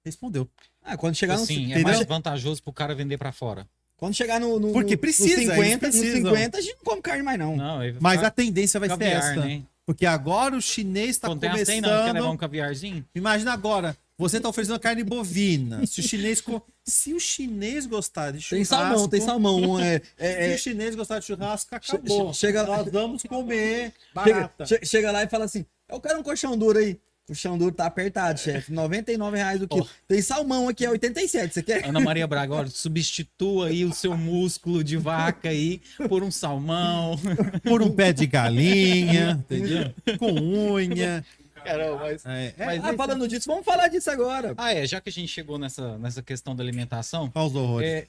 Respondeu. 0.04 0.50
Ah, 0.84 0.98
quando 0.98 1.16
chegar 1.16 1.38
no, 1.38 1.44
Assim, 1.44 1.60
é 1.74 1.80
entendeu? 1.80 1.84
mais 1.84 2.06
vantajoso 2.06 2.62
pro 2.64 2.74
cara 2.74 2.96
vender 2.96 3.18
pra 3.18 3.32
fora. 3.32 3.68
quando 3.98 4.14
chegar 4.16 4.40
no, 4.40 4.60
no 4.60 4.72
Porque 4.74 4.96
no- 4.96 5.02
precisa, 5.02 5.36
no 5.36 5.42
eles 5.42 5.50
50, 5.56 5.74
no 5.74 5.80
precisam. 5.80 6.32
50 6.36 6.58
a 6.58 6.62
gente 6.62 6.76
não 6.78 6.84
come 6.84 7.02
carne 7.02 7.24
mais 7.24 7.38
não. 7.40 7.56
Não, 7.56 7.80
Mas 8.02 8.24
a 8.24 8.30
tendência 8.32 8.80
vai 8.80 8.90
ser 8.90 8.98
caviar, 8.98 9.32
essa. 9.34 9.46
né? 9.46 9.64
Porque 9.86 10.06
agora 10.06 10.56
o 10.56 10.62
chinês 10.62 11.12
está 11.12 11.30
tem 11.36 11.50
começando. 11.50 11.82
não, 11.82 12.06
quer 12.06 12.12
levar 12.14 12.30
um 12.30 12.38
caviarzinho? 12.38 13.06
Imagina 13.16 13.54
agora, 13.54 13.98
você 14.18 14.40
tá 14.40 14.50
oferecendo 14.50 14.80
carne 14.80 15.04
bovina. 15.04 15.86
Se 15.86 16.00
o 16.00 16.04
chinês 16.04 16.42
co- 16.42 16.62
se 16.84 17.14
o 17.14 17.20
chinês 17.20 17.86
gostar 17.86 18.32
de 18.32 18.42
churrasco, 18.42 18.56
Tem 18.56 18.66
salmão, 18.66 19.08
tem 19.10 19.22
salmão. 19.22 19.80
É, 19.80 20.00
Se 20.02 20.04
é, 20.18 20.50
o 20.50 20.54
é, 20.54 20.58
chinês 20.58 20.96
gostar 20.96 21.20
de 21.20 21.26
churrasco, 21.26 21.76
acabou. 21.76 22.34
chega 22.34 22.64
lá- 22.64 22.78
Nós 22.78 22.92
vamos 22.92 23.24
comer 23.24 23.94
chega, 24.24 24.34
barata. 24.34 24.66
che- 24.66 24.86
chega 24.86 25.12
lá 25.12 25.24
e 25.24 25.28
fala 25.28 25.46
assim: 25.46 25.66
eu 25.90 26.00
quero 26.02 26.20
um 26.20 26.24
colchão 26.24 26.58
duro 26.58 26.80
aí. 26.80 26.94
O 27.24 27.28
colchão 27.28 27.58
duro 27.58 27.74
tá 27.76 27.86
apertado, 27.86 28.40
chefe. 28.40 28.72
99 28.72 29.36
reais 29.36 29.62
o 29.62 29.68
quilo. 29.68 29.86
Tem 30.08 30.22
salmão 30.22 30.70
aqui, 30.70 30.86
é 30.86 30.90
87. 30.90 31.54
Você 31.56 31.62
quer? 31.62 31.86
Ana 31.86 32.00
Maria 32.00 32.26
Braga, 32.26 32.54
olha, 32.56 32.70
substitua 32.70 33.68
aí 33.68 33.84
o 33.84 33.94
seu 33.94 34.16
músculo 34.18 34.82
de 34.82 34.96
vaca 34.96 35.50
aí 35.50 35.82
por 36.08 36.24
um 36.24 36.32
salmão. 36.32 37.20
Por 37.64 37.82
um 37.82 37.92
pé 37.92 38.14
de 38.14 38.26
galinha, 38.26 39.32
entendeu? 39.44 39.94
Com 40.18 40.32
unha. 40.72 41.26
Caramba, 41.68 41.98
mas... 42.00 42.26
É, 42.26 42.54
é, 42.58 42.66
Mas 42.66 42.84
Ah, 42.86 42.94
falando 42.96 43.28
disso, 43.28 43.48
vamos 43.48 43.66
falar 43.66 43.88
disso 43.88 44.10
agora. 44.10 44.54
Ah, 44.58 44.74
é, 44.74 44.86
já 44.86 45.00
que 45.02 45.10
a 45.10 45.12
gente 45.12 45.28
chegou 45.30 45.58
nessa, 45.58 45.98
nessa 45.98 46.22
questão 46.22 46.56
da 46.56 46.64
alimentação, 46.64 47.32
Olha 47.36 47.46
os 47.48 47.56
horrores. 47.56 47.88
é, 47.90 48.08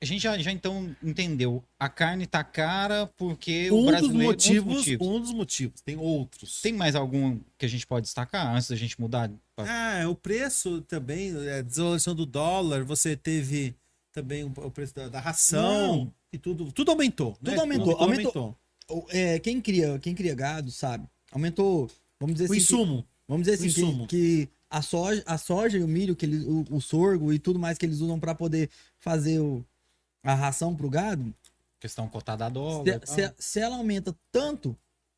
a 0.00 0.04
gente 0.04 0.20
já, 0.22 0.36
já 0.38 0.50
então 0.50 0.94
entendeu. 1.02 1.62
A 1.78 1.88
carne 1.88 2.26
tá 2.26 2.42
cara 2.42 3.06
porque 3.16 3.70
o 3.70 3.74
um, 3.76 3.80
dos 3.82 3.90
brasileiro... 3.90 4.24
motivos, 4.24 4.66
um 4.66 4.74
dos 4.74 4.76
motivos. 4.86 5.06
um 5.08 5.20
dos 5.20 5.32
motivos. 5.32 5.80
Tem 5.82 5.96
outros. 5.96 6.60
Tem 6.60 6.72
mais 6.72 6.96
algum 6.96 7.38
que 7.56 7.66
a 7.66 7.68
gente 7.68 7.86
pode 7.86 8.04
destacar 8.06 8.52
antes 8.54 8.68
da 8.68 8.74
gente 8.76 9.00
mudar? 9.00 9.30
pra- 9.54 9.66
Ah, 10.02 10.08
o 10.08 10.14
preço 10.16 10.80
também, 10.82 11.30
a 11.50 11.62
desvalorização 11.62 12.14
do 12.16 12.26
dólar, 12.26 12.82
você 12.84 13.16
teve 13.16 13.74
também 14.12 14.42
o 14.42 14.52
o 14.56 14.70
preço 14.72 14.92
da, 14.94 15.08
da 15.08 15.20
ração 15.20 15.96
Não. 16.06 16.14
e 16.32 16.38
tudo, 16.38 16.72
tudo 16.72 16.90
aumentou. 16.90 17.30
né? 17.40 17.50
Tudo 17.50 17.60
aumentou, 17.60 17.92
Tudo 17.92 18.02
aumentou. 18.02 18.56
O- 18.88 19.06
é, 19.10 19.38
quem, 19.38 19.60
cria, 19.60 20.00
quem 20.00 20.16
cria 20.16 20.34
gado, 20.34 20.72
sabe? 20.72 21.06
Aumentou, 21.30 21.88
vamos 22.20 22.34
dizer 22.34 22.44
O 22.44 22.52
assim. 22.52 22.54
que- 22.54 22.74
insumo. 22.74 23.06
vamos 23.26 23.44
dizer 23.46 23.52
o 23.52 23.66
assim, 23.66 23.66
insumo. 23.86 24.06
que, 24.06 24.46
que 24.46 24.50
a, 24.68 24.82
soja, 24.82 25.22
a 25.26 25.38
soja 25.38 25.78
e 25.78 25.82
o 25.82 25.88
milho, 25.88 26.14
que 26.14 26.26
eles, 26.26 26.44
o, 26.44 26.64
o 26.70 26.80
sorgo 26.80 27.32
e 27.32 27.38
tudo 27.38 27.58
mais 27.58 27.76
que 27.78 27.86
eles 27.86 28.00
usam 28.00 28.20
para 28.20 28.34
poder 28.34 28.70
fazer 28.98 29.40
o, 29.40 29.64
a 30.22 30.34
ração 30.34 30.74
pro 30.76 30.88
gado, 30.90 31.34
Questão 31.80 32.06
cotada 32.08 32.44
a 32.44 32.48
dólar. 32.50 33.00
se, 33.06 33.14
se- 33.14 33.34
se 33.38 33.58
ela 33.60 33.76
aumenta 33.76 34.14
tanto, 34.30 34.76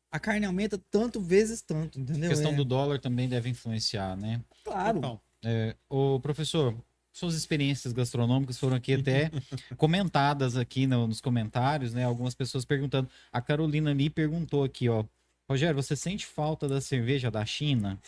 a 0.09 0.17
carne 0.17 0.45
aumenta 0.45 0.77
tanto 0.89 1.19
vezes 1.19 1.61
tanto, 1.61 1.99
entendeu? 1.99 2.31
A 2.31 2.33
questão 2.33 2.53
É, 2.53 2.55
do 2.55 2.63
dólar 2.63 2.99
também 2.99 3.27
deve 3.27 3.49
influenciar, 3.49 4.15
né? 4.15 4.41
Claro. 4.63 4.97
Então, 4.99 5.19
É, 5.45 5.75
ô, 5.89 6.21
professor, 6.21 6.73
suas 7.11 7.35
experiências 7.35 7.91
gastronômicas 7.91 8.57
foram 8.57 8.77
aqui 8.77 8.93
até 8.93 9.29
comentadas 9.77 10.55
aqui 10.55 10.87
no- 10.87 11.05
nos 11.05 11.19
comentários, 11.19 11.93
né? 11.93 12.05
Algumas 12.05 12.33
pessoas 12.33 12.63
perguntando. 12.63 13.09
A 13.31 13.41
Carolina 13.41 13.93
me 13.93 14.09
perguntou 14.09 14.63
aqui, 14.63 14.87
ó. 14.87 15.03
Rogério, 15.49 15.75
você 15.75 15.95
sente 15.95 16.25
falta 16.25 16.67
da 16.67 16.79
cerveja 16.81 17.29
da 17.29 17.45
China? 17.45 17.99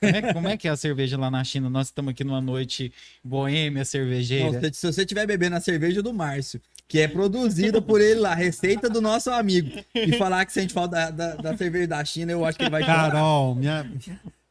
Como 0.00 0.16
é, 0.16 0.32
como 0.32 0.48
é 0.48 0.56
que 0.56 0.68
é 0.68 0.70
a 0.70 0.76
cerveja 0.76 1.18
lá 1.18 1.30
na 1.30 1.42
China? 1.42 1.68
Nós 1.68 1.88
estamos 1.88 2.12
aqui 2.12 2.22
numa 2.22 2.40
noite 2.40 2.92
boêmia 3.22 3.80
Não, 3.80 3.84
cervejeira. 3.84 4.60
se, 4.72 4.80
se 4.80 4.92
você 4.92 5.02
estiver 5.02 5.26
bebendo 5.26 5.56
a 5.56 5.60
cerveja 5.60 6.02
do 6.02 6.14
Márcio, 6.14 6.60
que 6.86 7.00
é 7.00 7.08
produzida 7.08 7.82
por 7.82 8.00
ele 8.00 8.20
lá, 8.20 8.34
receita 8.34 8.88
do 8.88 9.00
nosso 9.00 9.30
amigo, 9.30 9.70
e 9.94 10.12
falar 10.16 10.44
que 10.46 10.52
sente 10.52 10.72
falta 10.72 11.10
da, 11.10 11.10
da, 11.10 11.34
da 11.36 11.56
cerveja 11.56 11.88
da 11.88 12.04
China, 12.04 12.30
eu 12.32 12.44
acho 12.44 12.56
que 12.56 12.64
ele 12.64 12.70
vai 12.70 12.82
chorar. 12.82 13.10
Carol, 13.10 13.54
minha, 13.56 13.90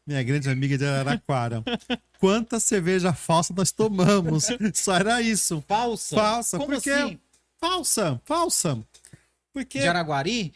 minha 0.05 0.21
grande 0.23 0.49
amiga 0.49 0.77
de 0.77 0.85
Araraquara. 0.85 1.63
Quanta 2.19 2.59
cerveja 2.59 3.13
falsa 3.13 3.53
nós 3.55 3.71
tomamos? 3.71 4.47
Só 4.73 4.95
era 4.95 5.21
isso. 5.21 5.63
Falsa? 5.67 6.15
Falsa, 6.15 6.57
Como 6.57 6.73
porque 6.73 6.89
assim? 6.89 7.19
falsa, 7.59 8.21
falsa. 8.25 8.77
Porque 9.53 9.79
De 9.79 9.87
Araguari? 9.87 10.53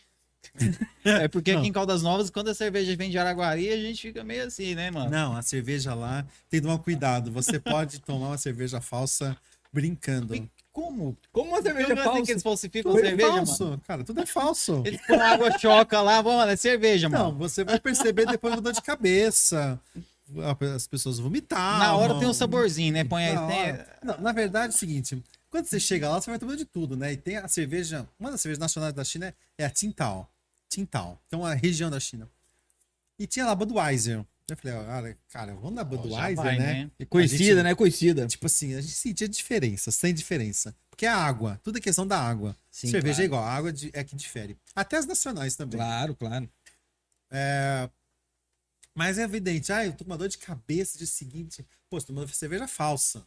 É 1.04 1.28
porque 1.30 1.52
Não. 1.54 1.60
aqui 1.60 1.70
em 1.70 1.72
Caldas 1.72 2.02
Novas, 2.02 2.30
quando 2.30 2.50
a 2.50 2.54
cerveja 2.54 2.96
vem 2.96 3.10
de 3.10 3.18
Araguari, 3.18 3.70
a 3.72 3.78
gente 3.78 4.02
fica 4.02 4.24
meio 4.24 4.46
assim, 4.46 4.76
né, 4.76 4.90
mano? 4.92 5.10
não, 5.10 5.36
a 5.36 5.42
cerveja 5.42 5.94
lá 5.94 6.24
tem 6.50 6.60
que 6.60 6.68
tomar 6.68 6.80
cuidado. 6.80 7.32
Você 7.32 7.60
pode 7.60 8.00
tomar 8.00 8.28
uma 8.30 8.38
cerveja 8.38 8.82
falsa 8.82 9.36
brincando. 9.72 10.34
Como? 10.72 11.18
Como 11.32 11.50
uma 11.52 11.62
cerveja 11.62 11.90
Eu 11.90 11.96
não 11.96 12.04
sei 12.04 12.12
falsa? 12.12 12.26
que 12.26 12.32
eles 12.32 12.44
falsificam 12.44 12.92
Tudo 12.92 13.04
é 13.06 13.10
cerveja, 13.10 13.30
falso, 13.32 13.64
mano. 13.66 13.82
cara, 13.88 14.04
tudo 14.04 14.22
é 14.22 14.26
falso. 14.28 14.82
Eles 14.86 15.02
põem 15.08 15.20
água 15.20 15.58
choca 15.58 16.02
lá, 16.02 16.22
vamos, 16.22 16.48
é 16.48 16.56
cerveja, 16.56 17.10
Não, 17.10 17.26
mano. 17.32 17.38
você 17.40 17.64
vai 17.64 17.80
perceber 17.80 18.28
depois 18.28 18.54
da 18.56 18.62
dor 18.62 18.74
de 18.74 18.82
cabeça. 18.82 19.80
As 20.76 20.86
pessoas 20.88 21.18
vomitavam. 21.20 21.80
Na 21.80 21.96
hora 21.96 22.20
tem 22.20 22.28
um 22.28 22.34
saborzinho, 22.34 22.94
né? 22.94 23.04
Põe 23.04 23.26
aí. 23.26 23.34
Na, 23.34 23.48
tem- 23.48 23.72
hora. 23.72 23.98
Não, 24.04 24.18
na 24.22 24.32
verdade 24.34 24.74
é 24.74 24.76
o 24.76 24.78
seguinte: 24.78 25.24
quando 25.50 25.66
você 25.66 25.80
chega 25.80 26.10
lá, 26.10 26.20
você 26.22 26.30
vai 26.30 26.38
tomando 26.38 26.58
de 26.58 26.66
tudo, 26.66 26.96
né? 26.98 27.14
E 27.14 27.18
tem 27.18 27.38
a 27.38 27.48
cerveja, 27.48 28.06
uma 28.20 28.30
das 28.30 28.42
cervejas 28.42 28.60
nacionais 28.60 28.94
da 28.94 29.04
China 29.04 29.34
é 29.58 29.66
a 29.66 29.70
Tsingtao. 29.70 30.30
Tsingtao, 30.70 31.22
então 31.28 31.46
a 31.46 31.54
região 31.54 31.90
da 31.90 32.00
China. 32.00 32.30
E 33.20 33.26
tinha 33.26 33.46
lá 33.46 33.56
Budweiser. 33.56 34.26
Eu 34.50 34.56
falei, 34.56 34.78
olha, 34.78 35.18
cara, 35.30 35.54
vamos 35.56 35.74
na 35.74 35.84
Budweiser, 35.84 36.36
vai, 36.36 36.58
né? 36.58 36.74
né? 36.86 36.92
A 37.02 37.06
Conhecida, 37.06 37.44
gente- 37.44 37.64
né? 37.64 37.76
Conhecida. 37.76 38.28
Tipo 38.28 38.46
assim, 38.46 38.76
a 38.76 38.82
gente 38.82 38.94
sentia 38.94 39.28
diferença, 39.28 39.92
sem 39.92 40.14
diferença. 40.14 40.74
Porque 40.90 41.06
é 41.06 41.10
água, 41.10 41.60
tudo 41.64 41.78
é 41.78 41.82
questão 41.82 42.08
da 42.08 42.20
água. 42.20 42.56
Sim, 42.72 42.90
Cerveja 42.90 43.16
claro. 43.16 43.22
é 43.22 43.26
igual, 43.26 43.44
a 43.44 43.52
água 43.52 43.74
é 43.94 44.04
que 44.04 44.16
difere. 44.16 44.58
Até 44.76 44.98
as 44.98 45.06
nacionais 45.06 45.56
também. 45.56 45.78
Claro, 45.78 46.16
claro. 46.16 46.50
É, 47.30 47.90
Mas 48.96 49.18
é 49.20 49.24
evidente, 49.24 49.72
ah, 49.72 49.86
eu 49.86 49.92
tô 49.94 50.04
com 50.06 50.10
uma 50.12 50.18
dor 50.18 50.28
de 50.30 50.38
cabeça 50.38 50.98
de 50.98 51.06
seguinte. 51.06 51.66
Pô, 51.90 52.00
você 52.00 52.08
tomando 52.08 52.28
cerveja 52.34 52.68
falsa. 52.68 53.26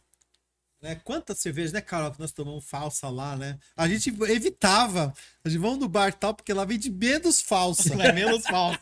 Né? 0.81 0.95
Quantas 1.03 1.37
cervejas, 1.39 1.71
né, 1.71 1.79
Carol, 1.81 2.11
que 2.11 2.19
nós 2.19 2.31
tomamos 2.31 2.65
falsa 2.65 3.07
lá, 3.09 3.35
né? 3.35 3.59
A 3.77 3.87
gente 3.87 4.09
evitava. 4.29 5.13
A 5.43 5.49
gente 5.49 5.59
vamos 5.59 5.77
no 5.79 5.87
bar 5.87 6.09
e 6.09 6.13
tal, 6.13 6.33
porque 6.33 6.51
lá 6.53 6.65
vende 6.65 6.89
menos 6.89 7.39
falsa. 7.41 7.93
É 8.01 8.11
menos 8.11 8.43
falso. 8.43 8.79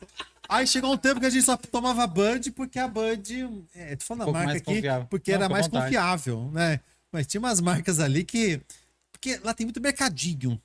Aí 0.48 0.66
chegou 0.66 0.94
um 0.94 0.98
tempo 0.98 1.20
que 1.20 1.26
a 1.26 1.30
gente 1.30 1.44
só 1.44 1.56
tomava 1.58 2.08
Bud 2.08 2.52
porque 2.52 2.80
a 2.80 2.88
Bud. 2.88 3.66
É, 3.76 3.96
tô 3.98 4.06
falando 4.06 4.28
Um 4.28 4.30
a 4.30 4.34
marca 4.34 4.52
aqui, 4.54 4.64
confiável. 4.76 5.08
porque 5.10 5.32
Não, 5.32 5.38
era 5.40 5.50
mais 5.50 5.66
vontade. 5.68 5.86
confiável, 5.86 6.50
né? 6.52 6.80
Mas 7.12 7.28
tinha 7.28 7.40
umas 7.40 7.60
marcas 7.60 8.00
ali 8.00 8.24
que. 8.24 8.60
Porque 9.12 9.38
lá 9.44 9.54
tem 9.54 9.66
muito 9.66 9.82
mercadinho. 9.82 10.60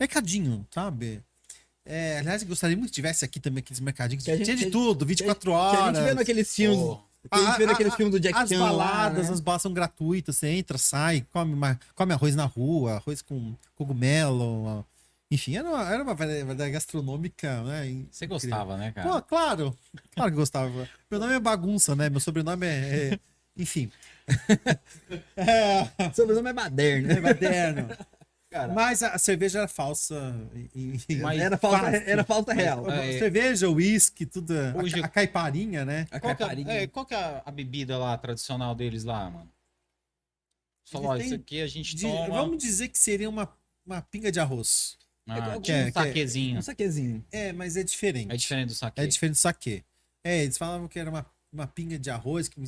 Mercadinho, 0.00 0.66
sabe? 0.74 1.22
É, 1.84 2.18
aliás, 2.18 2.42
eu 2.42 2.48
gostaria 2.48 2.76
muito 2.76 2.90
que 2.90 2.94
tivesse 2.94 3.24
aqui 3.24 3.38
também 3.40 3.60
aqueles 3.60 3.80
mercadinhos. 3.80 4.24
Que 4.24 4.30
a 4.32 4.36
gente- 4.36 4.44
tinha 4.46 4.56
de 4.56 4.64
que 4.64 4.68
a 4.68 4.72
tudo, 4.72 5.06
24 5.06 5.50
Que 5.50 5.56
a 5.56 5.58
horas. 5.60 5.96
gente 5.96 6.04
vê 6.06 6.14
naqueles 6.14 6.54
filmes. 6.54 6.78
Pô. 6.80 7.00
Que 7.30 7.38
a 7.38 7.44
gente 7.46 7.58
vê 7.58 7.64
A- 7.64 7.66
naqueles 7.68 7.92
a- 7.92 7.96
filmes 7.96 8.12
do 8.12 8.20
Jack 8.20 8.36
As 8.38 8.48
Chan 8.48 8.58
lá, 8.60 8.68
baladas, 8.70 9.26
né? 9.28 9.32
as 9.34 9.40
balas 9.40 9.62
são 9.62 9.72
gratuitas. 9.72 10.36
Você 10.36 10.48
entra, 10.48 10.76
sai, 10.78 11.26
come, 11.32 11.54
uma- 11.54 11.78
come 11.94 12.12
arroz 12.12 12.34
na 12.34 12.44
rua, 12.44 12.94
arroz 12.94 13.22
com 13.22 13.54
cogumelo. 13.76 14.84
Enfim, 15.30 15.56
era 15.56 15.68
uma, 15.68 15.88
era 15.90 16.02
uma 16.02 16.14
variedade 16.14 16.70
gastronômica, 16.72 17.62
né? 17.62 18.04
Você 18.10 18.26
gostava, 18.26 18.76
né, 18.76 18.92
cara? 18.92 19.08
Pô, 19.08 19.22
claro. 19.22 19.76
Claro 20.14 20.30
que 20.30 20.36
gostava. 20.36 20.88
Meu 21.10 21.18
nome 21.20 21.32
é 21.34 21.40
bagunça, 21.40 21.94
né? 21.96 22.10
Meu 22.10 22.20
sobrenome 22.20 22.66
é. 22.66 23.14
é- 23.14 23.18
Enfim. 23.56 23.90
é, 25.36 26.10
Sobrenome 26.14 26.50
é 26.50 26.52
Baderno, 26.52 27.10
é 27.12 27.20
né? 27.20 27.96
Cara. 28.52 28.72
Mas 28.72 29.02
a, 29.02 29.14
a 29.14 29.18
cerveja 29.18 29.60
era 29.60 29.68
falsa. 29.68 30.14
e- 30.74 31.00
e- 31.08 31.16
Mas 31.16 31.40
Era 31.40 31.56
falta, 31.56 31.78
fácil. 31.78 32.02
era 32.06 32.22
falta 32.24 32.52
real. 32.52 32.88
A 32.90 32.96
É. 32.96 33.18
Cerveja, 33.18 33.68
uísque, 33.70 34.26
tudo. 34.26 34.52
a- 34.52 34.76
Hoje- 34.82 35.00
A, 35.02 35.08
caiparinha, 35.08 35.84
né? 35.86 36.06
A 36.10 36.20
Qual 36.20 36.34
que, 36.34 36.38
caiparinha. 36.44 36.70
é, 36.72 36.82
é, 36.82 36.86
qual 36.86 37.06
que 37.06 37.14
é 37.14 37.16
a, 37.16 37.42
a 37.46 37.50
bebida 37.50 37.96
lá 37.96 38.16
tradicional 38.18 38.74
deles 38.74 39.04
lá, 39.04 39.30
mano? 39.30 39.48
Só 40.84 41.16
isso 41.16 41.34
aqui 41.34 41.62
a 41.62 41.66
gente 41.66 41.96
De- 41.96 42.02
toma. 42.02 42.28
vamos 42.28 42.58
dizer 42.62 42.88
que 42.88 42.98
seria 42.98 43.28
uma, 43.28 43.48
uma 43.86 44.02
pinga 44.02 44.30
de 44.30 44.38
arroz. 44.40 44.98
Ah, 45.26 45.38
É, 45.38 45.40
tipo 45.52 45.60
que 45.62 45.72
é- 45.72 45.74
um 45.74 45.82
que 45.84 45.98
é- 45.98 46.02
saquezinho. 46.02 46.58
Um 46.58 46.62
saquezinho. 46.62 47.24
É, 47.32 47.52
mas 47.52 47.76
é 47.76 47.82
diferente. 47.82 48.32
É 48.32 48.36
diferente 48.36 48.68
do 48.68 48.74
saque. 48.74 49.00
É 49.00 49.06
diferente 49.06 49.34
do 49.34 49.38
saquê. 49.38 49.82
É, 50.24 50.42
eles 50.42 50.58
falavam 50.58 50.88
que 50.88 50.98
era 50.98 51.08
uma, 51.08 51.24
uma 51.52 51.66
pinga 51.66 51.98
de 51.98 52.10
arroz. 52.10 52.48
Que... 52.48 52.60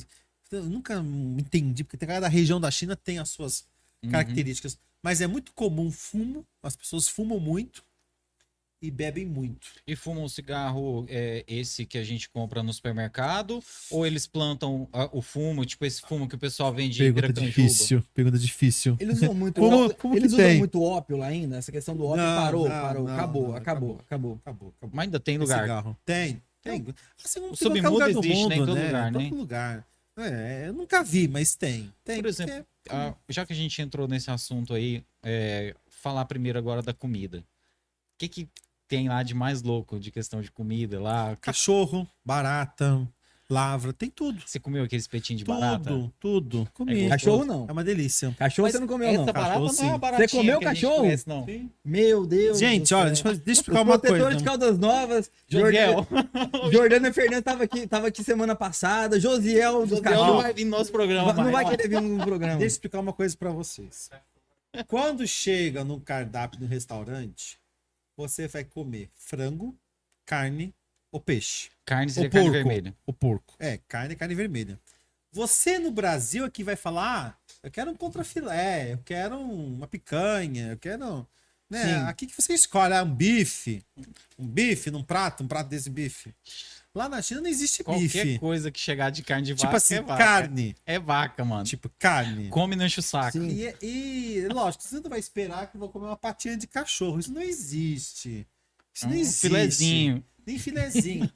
Eu 0.51 0.63
nunca 0.63 0.95
entendi, 1.37 1.83
porque 1.83 2.05
cada 2.05 2.27
região 2.27 2.59
da 2.59 2.71
China 2.71 2.95
tem 2.95 3.19
as 3.19 3.29
suas 3.29 3.67
Uhum. 4.03 4.11
Mas 5.05 5.21
é 5.21 5.27
muito 5.27 5.53
comum 5.53 5.91
fumo, 5.91 6.43
as 6.63 6.75
pessoas 6.75 7.07
fumam 7.07 7.39
muito 7.39 7.83
e 8.81 8.89
bebem 8.89 9.23
muito. 9.23 9.67
E 9.85 9.95
fumam 9.95 10.23
um 10.23 10.27
cigarro 10.27 11.05
é, 11.07 11.43
esse 11.47 11.85
que 11.85 11.99
a 11.99 12.03
gente 12.03 12.27
compra 12.27 12.63
no 12.63 12.73
supermercado? 12.73 13.63
Ou 13.91 14.03
eles 14.07 14.25
plantam 14.25 14.89
ah, 14.91 15.07
o 15.11 15.21
fumo, 15.21 15.63
tipo 15.63 15.85
esse 15.85 16.01
fumo 16.01 16.27
que 16.27 16.33
o 16.33 16.39
pessoal 16.39 16.73
vende 16.73 17.03
em 17.05 17.13
Piracanjuba? 17.13 18.03
pergunta 18.15 18.39
difícil. 18.39 18.97
Eles 18.99 19.17
usam 19.17 19.33
muito 19.35 19.61
Como- 19.61 19.85
ópio. 19.85 19.95
como 19.97 20.15
Eles 20.17 20.33
usam 20.33 20.43
tem? 20.43 20.57
muito 20.57 20.81
ópio 20.81 21.17
lá 21.17 21.27
ainda. 21.27 21.57
Essa 21.57 21.71
questão 21.71 21.95
do 21.95 22.03
ópio 22.07 22.23
Não, 22.23 22.41
parou, 22.41 22.63
não, 22.67 22.81
parou. 22.81 23.03
não, 23.07 23.13
acabou, 23.13 23.47
não, 23.49 23.55
acabou, 23.57 23.91
acabou. 23.97 23.99
acabou. 23.99 24.39
Acabou, 24.41 24.73
acabou. 24.75 24.89
Mas 24.91 25.03
ainda 25.05 25.19
tem 25.19 25.37
lugar. 25.37 25.95
Tem, 26.03 26.41
tem. 26.63 26.83
Assim, 27.23 27.41
O 27.41 27.51
em 27.51 27.55
submundo 27.55 27.89
lugar 27.91 28.11
do 28.11 28.19
existe, 28.25 28.47
né, 28.49 28.55
em 28.55 28.59
todo 28.65 28.73
né? 28.73 28.85
lugar, 28.87 29.09
Em 29.09 29.11
né? 29.19 29.29
todo 29.29 29.37
lugar. 29.39 29.87
É, 30.17 30.67
eu 30.69 30.73
nunca 30.73 31.03
vi, 31.03 31.27
mas 31.27 31.55
tem. 31.55 31.93
Tem. 32.03 32.21
Por 32.21 32.27
exemplo, 32.27 32.53
porque- 32.83 32.95
Ah, 32.95 33.15
já 33.27 33.45
que 33.45 33.51
a 33.51 33.55
gente 33.55 33.81
entrou 33.81 34.07
nesse 34.07 34.29
assunto 34.31 34.73
aí, 34.73 35.03
é, 35.23 35.75
falar 35.89 36.23
primeiro 36.25 36.57
agora 36.59 36.81
da 36.81 36.93
comida. 36.93 37.39
O 37.39 38.17
que 38.19 38.29
que 38.29 38.49
tem 38.87 39.09
lá 39.09 39.23
de 39.23 39.33
mais 39.33 39.61
louco 39.63 39.99
de 39.99 40.11
questão 40.11 40.41
de 40.41 40.51
comida 40.51 41.01
lá? 41.01 41.35
Cachorro, 41.37 42.07
barata, 42.23 43.05
lavra, 43.49 43.93
tem 43.93 44.09
tudo. 44.09 44.41
Você 44.45 44.59
comeu 44.59 44.83
aquele 44.83 44.99
espetinho 44.99 45.37
de 45.37 45.45
barata? 45.45 45.89
Tudo, 45.89 46.13
tudo. 46.19 46.69
Comi. 46.73 46.93
gostoso. 46.93 47.09
Cachorro 47.09 47.45
não. 47.45 47.65
É 47.67 47.71
uma 47.71 47.83
delícia. 47.83 48.35
Cachorro 48.37 48.65
Mas 48.65 48.73
você 48.73 48.79
não 48.79 48.87
comeu, 48.87 49.07
Essa 49.09 49.17
não. 49.17 49.25
barata 49.25 49.43
Cachorro, 49.49 49.65
não 49.65 49.69
é 49.71 49.73
sim. 49.75 49.85
uma 49.85 49.97
baratinha 49.97 50.27
Você 50.27 50.37
comeu 50.37 50.59
que 50.59 50.65
a 50.65 50.73
gente 50.73 50.81
cachorro? 50.83 51.01
conhece, 51.01 51.27
não. 51.29 51.45
Meu 51.83 52.25
Deus. 52.25 52.57
Gente, 52.59 52.89
do 52.89 52.95
olha, 52.97 53.07
deixa 53.07 53.27
eu, 53.27 53.31
deixa 53.33 53.49
eu 53.49 53.53
explicar 53.53 53.81
uma 53.81 53.99
protetores 53.99 54.23
coisa. 54.23 54.37
de 54.37 54.43
Caldas 54.43 54.79
Novas, 54.79 55.31
Josiel, 55.47 56.07
Jordana, 56.71 57.13
Fernandes 57.13 57.43
tava 57.43 57.63
aqui, 57.63 57.87
tava 57.87 58.07
aqui 58.07 58.23
semana 58.23 58.55
passada, 58.55 59.19
Josiel 59.19 59.85
dos 59.85 59.99
Josiel 59.99 60.25
não 60.25 60.41
vai 60.41 60.53
vir 60.53 60.65
no 60.65 60.71
nosso 60.71 60.91
programa 60.91 61.33
Não 61.33 61.43
vai 61.51 61.63
mais. 61.63 61.69
querer 61.69 61.87
vir 61.87 62.01
no 62.01 62.17
programa. 62.23 62.53
Deixa 62.57 62.63
eu 62.63 62.67
explicar 62.67 62.99
uma 62.99 63.13
coisa 63.13 63.35
pra 63.37 63.51
vocês. 63.51 64.09
Quando 64.87 65.25
chega 65.25 65.83
no 65.85 66.01
cardápio 66.01 66.59
do 66.59 66.65
restaurante, 66.65 67.57
você 68.17 68.45
vai 68.47 68.65
comer 68.65 69.09
frango, 69.15 69.73
carne 70.25 70.74
ou 71.15 71.21
peixe. 71.21 71.69
Carne 71.85 72.11
seria 72.11 72.27
O 72.27 72.31
carne 72.31 72.47
porco. 72.49 72.57
vermelha. 72.63 72.95
O 73.05 73.13
porco. 73.13 73.55
É, 73.57 73.79
carne, 73.87 74.15
carne 74.15 74.35
vermelha. 74.35 74.77
Você 75.31 75.79
no 75.79 75.91
Brasil 75.91 76.43
aqui 76.45 76.63
vai 76.63 76.75
falar, 76.75 77.37
ah, 77.39 77.55
eu 77.63 77.71
quero 77.71 77.91
um 77.91 77.95
contrafilé, 77.95 78.93
eu 78.93 78.99
quero 79.03 79.35
um- 79.37 79.75
uma 79.75 79.87
picanha, 79.87 80.71
eu 80.71 80.77
quero. 80.77 81.27
Né? 81.69 81.83
Sim. 81.83 81.93
Aqui 82.07 82.27
que 82.27 82.39
você 82.41 82.53
escolhe 82.53 82.93
ah, 82.93 83.03
um 83.03 83.13
bife. 83.13 83.83
Um 84.37 84.45
bife 84.47 84.91
num 84.91 85.03
prato, 85.03 85.43
um 85.43 85.47
prato 85.47 85.67
desse 85.69 85.89
bife. 85.89 86.33
Lá 86.93 87.09
na 87.09 87.21
China 87.21 87.41
não 87.41 87.49
existe 87.49 87.83
Qualquer 87.83 88.01
bife. 88.25 88.39
coisa 88.39 88.69
que 88.71 88.79
chegar 88.79 89.09
de 89.09 89.23
carne 89.23 89.45
de 89.47 89.53
vaca 89.53 89.65
Tipo 89.67 89.75
assim, 89.75 89.95
é 89.95 90.01
vaca. 90.01 90.23
carne. 90.23 90.75
É 90.85 90.99
vaca, 90.99 91.43
mano. 91.45 91.63
Tipo, 91.65 91.89
carne. 91.99 92.47
Come 92.49 92.75
não 92.75 92.85
enche 92.85 92.99
o 92.99 93.03
saco. 93.03 93.33
Sim. 93.37 93.47
E, 93.49 93.75
e, 93.85 94.47
lógico, 94.49 94.83
você 94.83 94.95
não 94.99 95.09
vai 95.09 95.19
esperar 95.19 95.69
que 95.69 95.75
eu 95.75 95.79
vou 95.79 95.89
comer 95.89 96.05
uma 96.07 96.15
patinha 96.17 96.55
de 96.57 96.67
cachorro. 96.67 97.19
Isso 97.19 97.33
não 97.33 97.41
existe. 97.41 98.47
Isso 98.93 99.07
não 99.07 99.13
um 99.13 99.17
existe. 99.19 99.41
filezinho. 99.41 100.23
Nem 100.45 100.57
filezinho. 100.59 101.29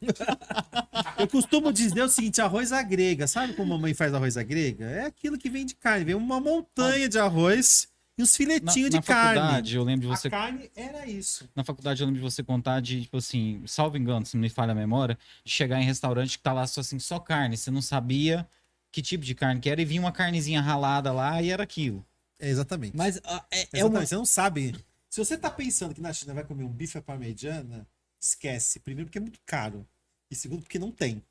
eu 1.18 1.28
costumo 1.28 1.72
dizer 1.74 2.02
o 2.04 2.10
seguinte: 2.10 2.42
arroz 2.42 2.72
à 2.72 2.82
grega. 2.82 3.28
Sabe 3.28 3.54
como 3.54 3.74
a 3.74 3.78
mamãe 3.78 3.94
faz 3.94 4.14
arroz 4.14 4.38
à 4.38 4.44
grega? 4.44 4.86
É 4.86 5.06
aquilo 5.06 5.38
que 5.38 5.50
vem 5.50 5.66
de 5.66 5.76
carne. 5.76 6.06
Vem 6.06 6.16
uma 6.16 6.40
montanha 6.40 7.08
de 7.10 7.18
arroz 7.18 7.88
e 8.18 8.22
uns 8.24 8.32
Na, 8.32 8.38
filetinhos 8.38 8.90
na 8.94 9.00
de 9.00 9.06
carne. 9.06 9.40
faculdade, 9.40 9.76
eu 9.76 9.84
lembro 9.84 10.08
de 10.08 10.14
A 10.14 10.16
você 10.18 10.30
carne 10.30 10.70
era 10.76 11.08
isso. 11.08 11.50
na 11.56 11.64
faculdade 11.64 12.02
eu 12.02 12.06
lembro 12.08 12.22
de 12.22 12.26
você 12.30 12.44
contar 12.44 12.82
de, 12.82 13.04
tipo 13.04 13.18
assim, 13.18 13.64
salvo 13.66 13.98
engano, 13.98 14.26
se 14.26 14.36
não 14.36 14.42
me 14.42 14.50
falha 14.50 14.74
a 14.74 14.76
memória, 14.76 15.18
de 15.44 15.52
chegar 15.52 15.82
em 15.82 15.86
restaurante 15.86 16.38
que 16.38 16.44
tá 16.44 16.52
lá 16.54 16.68
só 16.68 16.82
assim, 16.82 17.00
só 17.00 17.18
carne. 17.20 17.56
Você 17.58 17.72
não 17.72 17.82
sabia 17.82 18.48
que 18.92 19.02
tipo 19.02 19.24
de 19.24 19.34
carne 19.36 19.60
que 19.62 19.70
era 19.70 19.82
e 19.82 19.86
vinha 19.86 20.02
uma 20.02 20.12
carnezinha 20.12 20.62
ralada 20.62 21.12
lá 21.12 21.42
e 21.42 21.50
era 21.50 21.64
aquilo. 21.64 22.06
É, 22.40 22.50
exatamente. 22.50 22.96
Mas 22.96 23.20
ah, 23.24 23.44
é, 23.52 23.60
é 23.62 23.62
Exatamente, 23.74 23.84
uma. 23.86 24.06
Você 24.06 24.16
não 24.16 24.26
sabe. 24.26 24.76
Se 25.10 25.24
você 25.24 25.38
tá 25.38 25.50
pensando 25.50 25.94
que 25.94 26.02
na 26.02 26.14
China 26.14 26.34
vai 26.34 26.44
comer 26.44 26.64
um 26.64 26.70
bife 26.70 26.98
à 26.98 27.02
parmegiana, 27.02 27.88
esquece. 28.20 28.80
Primeiro, 28.80 29.08
porque 29.08 29.18
é 29.18 29.22
muito 29.22 29.40
caro. 29.46 29.88
E 30.30 30.36
segundo, 30.36 30.62
porque 30.62 30.80
não 30.80 30.92
tem. 30.92 31.24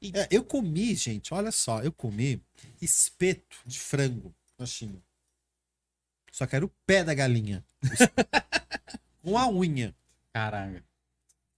E- 0.00 0.12
É, 0.14 0.28
eu 0.30 0.42
comi, 0.44 0.94
gente, 0.94 1.34
olha 1.34 1.52
só, 1.52 1.82
eu 1.82 1.92
comi 1.92 2.42
espeto 2.80 3.58
de 3.66 3.78
frango 3.78 4.34
na 4.58 4.64
China. 4.66 5.02
Só 6.32 6.46
que 6.46 6.56
era 6.56 6.64
o 6.64 6.72
pé 6.86 7.02
da 7.04 7.12
galinha. 7.12 7.64
Com 9.22 9.36
a 9.36 9.48
unha. 9.48 9.94
Caramba. 10.32 10.82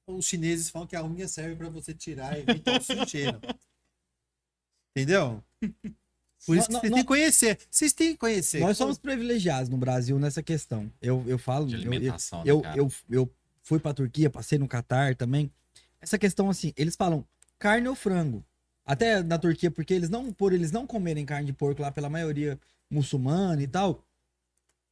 Os 0.07 0.27
chineses 0.27 0.69
falam 0.71 0.89
que 0.89 0.97
a 0.97 1.05
unha 1.05 1.29
serve 1.29 1.55
pra 1.57 1.69
você 1.69 1.95
tirar 1.95 2.37
e 2.37 2.43
evitar 2.43 2.81
o 2.81 2.83
sujeira. 2.83 3.41
Entendeu? 4.91 5.43
Por 6.45 6.57
isso 6.57 6.67
que 6.67 6.73
vocês 6.73 6.73
nó- 6.73 6.81
têm 6.81 6.93
que 6.95 7.05
conhecer. 7.05 7.59
Vocês 7.71 7.93
têm 7.93 8.13
que 8.13 8.19
conhecer. 8.19 8.61
Nós 8.61 8.77
somos 8.77 8.99
privilegiados 8.99 9.69
no 9.69 9.79
Brasil 9.79 10.19
nessa 10.19 10.43
questão. 10.43 10.93
Eu, 11.01 11.25
eu 11.29 11.39
falo. 11.39 11.67
De 11.67 11.75
eu- 11.75 11.81
alimentação, 11.81 12.41
né, 12.45 12.51
eu, 12.51 12.63
eu, 12.75 12.93
eu 13.09 13.35
fui 13.63 13.79
pra 13.79 13.95
Turquia, 13.95 14.29
passei 14.29 14.59
no 14.59 14.69
Catar 14.69 15.15
também. 15.15 15.51
Essa 16.01 16.19
questão 16.19 16.51
assim, 16.51 16.73
eles 16.77 16.97
falam 16.97 17.25
carne 17.59 17.89
ou 17.89 17.95
frango. 17.95 18.45
Até 18.85 19.23
na 19.23 19.39
Turquia, 19.39 19.71
porque 19.71 19.95
eles 19.95 20.11
não, 20.11 20.33
por 20.33 20.53
eles 20.53 20.73
não 20.73 20.87
comerem 20.87 21.25
carne 21.25 21.47
de 21.47 21.53
porco 21.53 21.81
lá 21.81 21.93
pela 21.93 22.11
maioria 22.11 22.59
muçulmana 22.91 23.63
e 23.63 23.67
tal. 23.67 24.05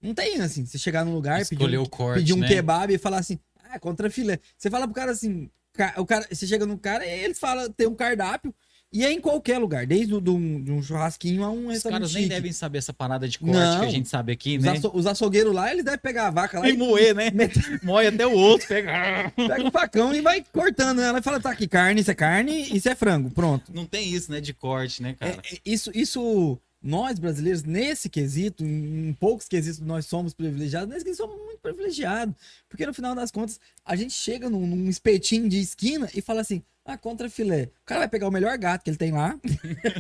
Não 0.01 0.15
tem 0.15 0.41
assim, 0.41 0.65
você 0.65 0.79
chegar 0.79 1.05
num 1.05 1.13
lugar, 1.13 1.41
pedir 1.41 1.55
Escolher 1.55 1.79
um, 1.79 1.83
o 1.83 1.89
corte, 1.89 2.21
pedir 2.21 2.33
um 2.33 2.39
né? 2.39 2.49
kebab 2.49 2.95
e 2.95 2.99
falar 2.99 3.19
assim, 3.19 3.39
ah, 3.65 3.79
contra 3.79 4.09
filé. 4.09 4.39
Você 4.57 4.71
fala 4.71 4.87
pro 4.87 4.95
cara 4.95 5.11
assim, 5.11 5.51
o 5.97 6.07
cara, 6.07 6.27
você 6.31 6.47
chega 6.47 6.65
no 6.65 6.79
cara 6.79 7.05
e 7.05 7.25
eles 7.25 7.39
falam, 7.39 7.71
tem 7.71 7.87
um 7.87 7.95
cardápio 7.95 8.55
e 8.93 9.05
é 9.05 9.13
em 9.13 9.21
qualquer 9.21 9.59
lugar, 9.59 9.87
desde 9.87 10.21
de, 10.21 10.31
um, 10.31 10.61
de 10.63 10.73
um 10.73 10.83
churrasquinho 10.83 11.45
a 11.45 11.51
um 11.51 11.67
Os 11.69 11.75
restaurante 11.75 12.01
caras 12.01 12.13
nem 12.15 12.23
chique. 12.25 12.35
devem 12.35 12.53
saber 12.53 12.79
essa 12.79 12.93
parada 12.93 13.29
de 13.29 13.39
corte 13.39 13.55
Não. 13.55 13.81
que 13.81 13.87
a 13.87 13.91
gente 13.91 14.09
sabe 14.09 14.33
aqui, 14.33 14.57
Os, 14.59 14.65
né? 14.65 14.73
aço- 14.73 14.91
os 14.93 15.07
açougueiros 15.07 15.55
lá, 15.55 15.71
eles 15.71 15.85
devem 15.85 16.01
pegar 16.01 16.27
a 16.27 16.31
vaca 16.31 16.59
lá 16.59 16.69
E 16.69 16.73
e 16.75 16.77
moer, 16.77 17.15
né? 17.15 17.31
Moe 17.85 18.07
até 18.07 18.27
o 18.27 18.33
outro, 18.33 18.67
pega. 18.67 19.33
pega 19.37 19.69
o 19.69 19.71
facão 19.71 20.13
e 20.15 20.21
vai 20.21 20.45
cortando 20.53 21.01
ela 21.01 21.19
e 21.19 21.23
fala, 21.23 21.39
tá 21.41 21.51
aqui, 21.51 21.69
carne, 21.69 22.01
isso 22.01 22.11
é 22.11 22.15
carne, 22.15 22.63
isso 22.77 22.89
é 22.89 22.95
frango, 22.95 23.31
pronto. 23.31 23.73
Não 23.73 23.87
tem 23.87 24.13
isso, 24.13 24.31
né, 24.33 24.41
de 24.41 24.53
corte, 24.53 25.03
né, 25.03 25.15
cara? 25.19 25.39
É, 25.51 25.55
é, 25.55 25.59
isso, 25.65 25.91
isso, 25.95 26.59
nós 26.83 27.19
brasileiros, 27.19 27.63
nesse 27.63 28.09
quesito, 28.09 28.65
em, 28.65 29.11
em 29.11 29.13
poucos 29.13 29.47
quesitos 29.47 29.79
nós 29.81 30.07
somos 30.07 30.35
privilegiados, 30.35 30.89
nesse 30.89 31.05
quesito 31.05 31.23
somos 31.27 31.37
muito 31.45 31.61
privilegiados. 31.61 32.35
Porque 32.69 32.87
no 32.87 32.93
final 32.95 33.15
das 33.15 33.31
contas, 33.31 33.61
a 33.85 33.95
gente 33.95 34.15
chega 34.15 34.49
num, 34.51 34.67
num 34.67 34.89
espetinho 34.91 35.49
de 35.49 35.61
esquina 35.61 36.09
e 36.15 36.21
fala 36.23 36.41
assim, 36.41 36.63
ah, 36.85 36.97
contra 36.99 37.29
filé. 37.31 37.65
O 37.83 37.87
cara 37.87 38.01
vai 38.01 38.09
pegar 38.09 38.29
o 38.29 38.31
melhor 38.31 38.57
gato 38.59 38.83
que 38.83 38.91
ele 38.91 38.97
tem 38.97 39.13
lá, 39.13 39.39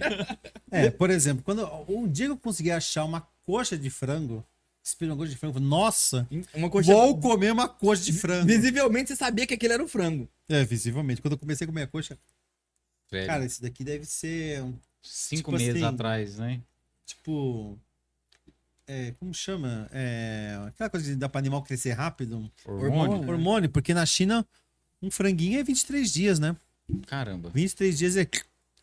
É, 0.71 0.91
por 0.91 1.11
exemplo, 1.11 1.43
quando 1.43 1.65
um 1.89 2.09
dia 2.09 2.27
que 2.27 2.33
eu 2.33 2.37
consegui 2.37 2.71
achar 2.71 3.05
uma 3.05 3.27
coxa 3.45 3.77
de 3.77 3.91
frango, 3.91 4.45
uma 5.03 5.17
coxa 5.17 5.31
de 5.33 5.37
frango. 5.37 5.53
eu 5.57 5.61
falei, 5.61 5.69
Nossa, 5.69 6.29
Uma 6.55 6.71
coxa. 6.71 6.93
vou 6.93 7.19
comer 7.21 7.53
uma 7.53 7.69
coxa 7.69 8.05
de 8.05 8.13
frango. 8.13 8.47
Visivelmente 8.47 9.09
você 9.09 9.17
sabia 9.17 9.47
que 9.47 9.55
aquele 9.55 9.75
era 9.75 9.83
o 9.85 9.89
frango. 9.89 10.29
É, 10.49 10.65
visivelmente. 10.65 11.21
Quando 11.21 11.33
eu 11.33 11.39
comecei 11.39 11.65
a 11.65 11.69
comer 11.69 11.83
a 11.83 11.87
coxa, 11.87 12.19
Velho, 13.11 13.27
cara, 13.27 13.45
esse 13.45 13.61
daqui 13.61 13.85
deve 13.85 14.05
ser 14.05 14.63
um 14.63 14.75
cinco 15.03 15.51
tipo 15.51 15.53
meses 15.53 15.83
assim, 15.83 15.95
atrás, 15.95 16.39
né? 16.39 16.61
tipo. 17.05 17.79
É, 18.87 19.13
como 19.21 19.33
chama? 19.33 19.89
É, 19.93 20.59
aquela 20.67 20.91
coisa 20.91 21.09
que 21.09 21.17
dá 21.17 21.29
pra 21.29 21.39
animal 21.39 21.63
crescer 21.63 21.93
rápido. 21.93 22.51
Hormônio? 22.65 23.29
Hormônio, 23.29 23.71
porque 23.71 23.95
na 23.95 24.05
China 24.05 24.45
um 25.01 25.11
franguinho 25.11 25.61
é 25.61 25.63
23 25.63 26.13
dias, 26.13 26.39
né? 26.41 26.57
Caramba. 27.07 27.51
23 27.51 27.99
dias 27.99 28.17
é. 28.17 28.27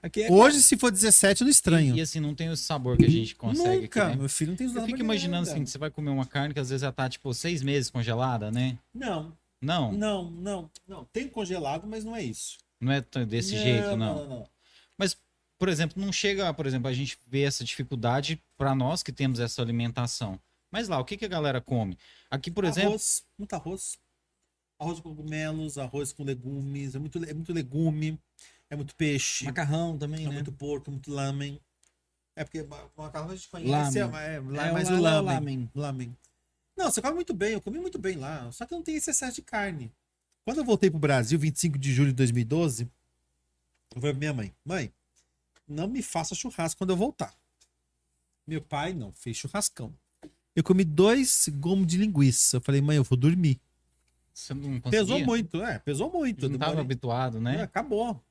Aqui 0.02 0.24
é 0.24 0.32
Hoje, 0.32 0.62
se 0.62 0.78
for 0.78 0.92
17, 0.92 1.42
eu 1.42 1.46
não 1.46 1.52
estranho. 1.52 1.96
E 1.96 2.02
assim, 2.02 2.20
não 2.20 2.36
tem 2.36 2.50
o 2.50 2.58
sabor 2.58 2.98
que 2.98 3.06
a 3.06 3.10
gente 3.10 3.36
consegue 3.36 3.82
Nunca. 3.82 4.04
aqui, 4.04 4.12
né? 4.12 4.16
Meu 4.20 4.30
filho 4.30 4.52
não 4.52 4.58
tem 4.58 4.68
Eu 4.68 4.72
usado 4.72 4.86
fico 4.86 5.00
imaginando 5.00 5.50
assim, 5.50 5.66
você 5.66 5.78
vai 5.78 5.90
comer 5.90 6.12
uma 6.12 6.26
carne 6.26 6.54
que 6.54 6.60
às 6.60 6.70
vezes 6.70 6.82
já 6.82 6.92
tá, 6.92 7.10
tipo, 7.10 7.34
seis 7.34 7.64
meses 7.64 7.90
congelada, 7.90 8.52
né? 8.52 8.78
Não, 8.94 9.34
Não, 9.62 9.92
não, 9.92 10.32
não, 10.32 10.72
não. 10.88 11.06
Tem 11.06 11.28
congelado, 11.28 11.88
mas 11.88 12.04
não 12.04 12.16
é 12.16 12.24
isso. 12.24 12.58
não 12.80 12.92
é 12.92 13.02
desse 13.26 13.58
jeito, 13.58 13.96
não. 13.98 14.16
não, 14.16 14.30
não. 14.30 14.50
Mas, 14.98 15.18
por 15.58 15.68
exemplo, 15.68 16.02
não 16.02 16.12
chega, 16.14 16.54
por 16.54 16.68
exemplo, 16.68 16.88
a 16.88 16.94
gente 16.94 17.18
vê 17.28 17.42
essa 17.42 17.64
dificuldade 17.64 18.40
para 18.56 18.76
nós 18.76 19.02
que 19.02 19.12
temos 19.12 19.40
essa 19.40 19.62
alimentação. 19.62 20.40
Mas 20.72 20.88
lá, 20.88 21.00
o 21.00 21.06
que, 21.06 21.18
que 21.18 21.26
a 21.26 21.30
galera 21.30 21.62
come? 21.62 21.98
Aqui, 22.30 22.52
por 22.52 22.66
exemplo, 22.66 22.90
arroz, 22.90 23.24
muito 23.38 23.54
arroz. 23.54 23.98
Arroz 24.80 25.00
com 25.00 25.16
cogumelos, 25.16 25.78
arroz 25.78 26.14
com 26.14 26.24
legumes, 26.24 26.94
é 26.96 27.00
muito, 27.00 27.24
é 27.26 27.34
muito 27.34 27.52
legume, 27.54 28.20
é 28.70 28.76
muito 28.76 28.96
peixe, 28.96 29.46
macarrão 29.46 29.98
também, 29.98 30.26
é 30.26 30.30
né? 30.30 30.36
muito 30.36 30.52
porco, 30.52 30.90
é 30.90 30.92
muito 30.92 31.12
lamen. 31.12 31.60
É 32.36 32.44
porque 32.44 32.62
ma- 32.64 32.88
macarrão 32.96 33.32
a 33.32 33.36
gente 33.36 33.50
conhece, 33.50 34.00
Lamen. 34.00 34.20
é, 34.20 34.34
é, 34.34 34.36
É, 34.36 34.72
mas 34.72 34.90
o 34.90 34.94
o 34.94 35.02
lamen. 35.02 35.26
lamen. 35.34 35.72
lamen. 35.74 36.18
Não, 36.78 36.92
você 36.92 37.02
come 37.02 37.16
muito 37.16 37.34
bem, 37.34 37.54
eu 37.54 37.62
comi 37.62 37.80
muito 37.80 37.98
bem 37.98 38.18
lá, 38.18 38.52
só 38.52 38.66
que 38.68 38.72
não 38.74 38.84
tem 38.84 38.96
esse 38.96 39.10
excesso 39.10 39.36
de 39.38 39.42
carne. 39.42 39.92
Quando 40.46 40.60
eu 40.60 40.64
voltei 40.66 40.90
pro 40.92 41.00
Brasil, 41.00 41.40
25 41.40 41.78
de 41.80 41.92
julho 41.92 42.10
de 42.12 42.16
2012, 42.18 42.84
eu 42.84 44.00
falei 44.02 44.12
pra 44.14 44.20
minha 44.20 44.34
mãe, 44.34 44.54
mãe, 44.64 44.94
não 45.68 45.88
me 45.88 46.04
faça 46.04 46.36
churrasco 46.36 46.78
quando 46.78 46.92
eu 46.92 46.96
voltar. 46.98 47.34
Meu 48.46 48.62
pai 48.62 48.94
não, 48.94 49.12
fez 49.12 49.36
churrascão. 49.38 49.92
Eu 50.56 50.64
comi 50.64 50.84
dois 50.86 51.50
gomos 51.56 51.86
de 51.88 51.98
linguiça. 51.98 52.58
Eu 52.58 52.62
falei, 52.62 52.80
mãe, 52.82 52.98
eu 52.98 53.04
vou 53.04 53.18
dormir. 53.18 53.60
Você 54.40 54.54
não 54.54 54.80
conseguia. 54.80 54.90
Pesou 55.00 55.20
muito, 55.26 55.64
é, 55.64 55.80
pesou 55.80 56.12
muito. 56.12 56.48
Não 56.48 56.56
estava 56.56 56.80
habituado, 56.82 57.38
É, 57.38 57.42
né? 57.42 57.62
acabou. 57.64 58.22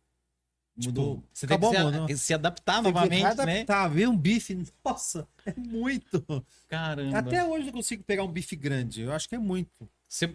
Mudou. 0.77 1.17
Tipo, 1.17 1.29
Você 1.33 1.47
tem 1.47 1.55
acabou, 1.57 1.71
que 1.71 1.77
se, 1.79 1.83
mano. 1.85 2.19
se 2.19 2.35
adaptar 2.35 2.75
Tem 2.75 2.83
que 2.85 2.91
novamente, 2.93 3.23
né? 3.23 3.31
adaptar, 3.31 3.89
ver 3.89 4.09
um 4.09 4.17
bife, 4.17 4.63
nossa, 4.85 5.27
é 5.47 5.55
muito. 5.57 6.45
Caramba. 6.69 7.19
Até 7.19 7.43
hoje 7.45 7.69
eu 7.69 7.73
consigo 7.73 8.05
pegar 8.05 8.25
um 8.25 8.31
bife 8.31 8.55
grande, 8.55 9.01
eu 9.01 9.13
acho 9.13 9.27
que 9.29 9.35
é 9.35 9.39
muito. 9.39 9.89
Você 10.07 10.31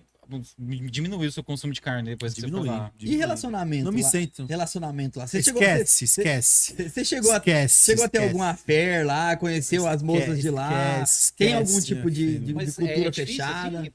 diminuiu 0.58 1.30
o 1.30 1.32
seu 1.32 1.44
consumo 1.44 1.74
de 1.74 1.82
carne 1.82 2.12
depois 2.12 2.34
que 2.34 2.42
você 2.42 2.48
foi 2.50 2.68
lá. 2.68 2.92
E 3.00 3.16
relacionamento? 3.18 3.86
Não 3.86 3.92
me 3.92 4.02
lá? 4.02 4.10
sinto. 4.10 4.46
Relacionamento 4.46 5.20
lá. 5.20 5.28
Você 5.28 5.44
chegou, 5.44 5.62
Esquece, 5.62 6.08
você, 6.08 6.22
esquece. 6.22 6.74
você- 6.76 6.90
você 6.90 7.06
chegou, 7.06 7.32
a, 7.32 7.38
esquece. 7.38 7.86
chegou 7.86 8.06
a 8.06 8.10
ter 8.10 8.18
esquece. 8.18 8.30
alguma 8.30 8.50
affair 8.52 9.06
lá, 9.06 9.36
conheceu 9.38 9.88
as 9.88 10.02
moças 10.02 10.40
de 10.42 10.50
lá? 10.50 11.02
Esquece, 11.04 11.34
Tem 11.36 11.48
esquece, 11.54 11.72
algum 11.74 11.86
tipo 11.86 12.10
de, 12.12 12.40
de- 12.40 12.46
de 12.54 12.54
cultura 12.54 12.92
é 12.92 13.10
difícil, 13.10 13.26
fechada? 13.26 13.80
assim? 13.82 13.92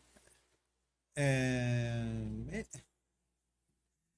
É... 1.16 2.04
é- 2.52 2.66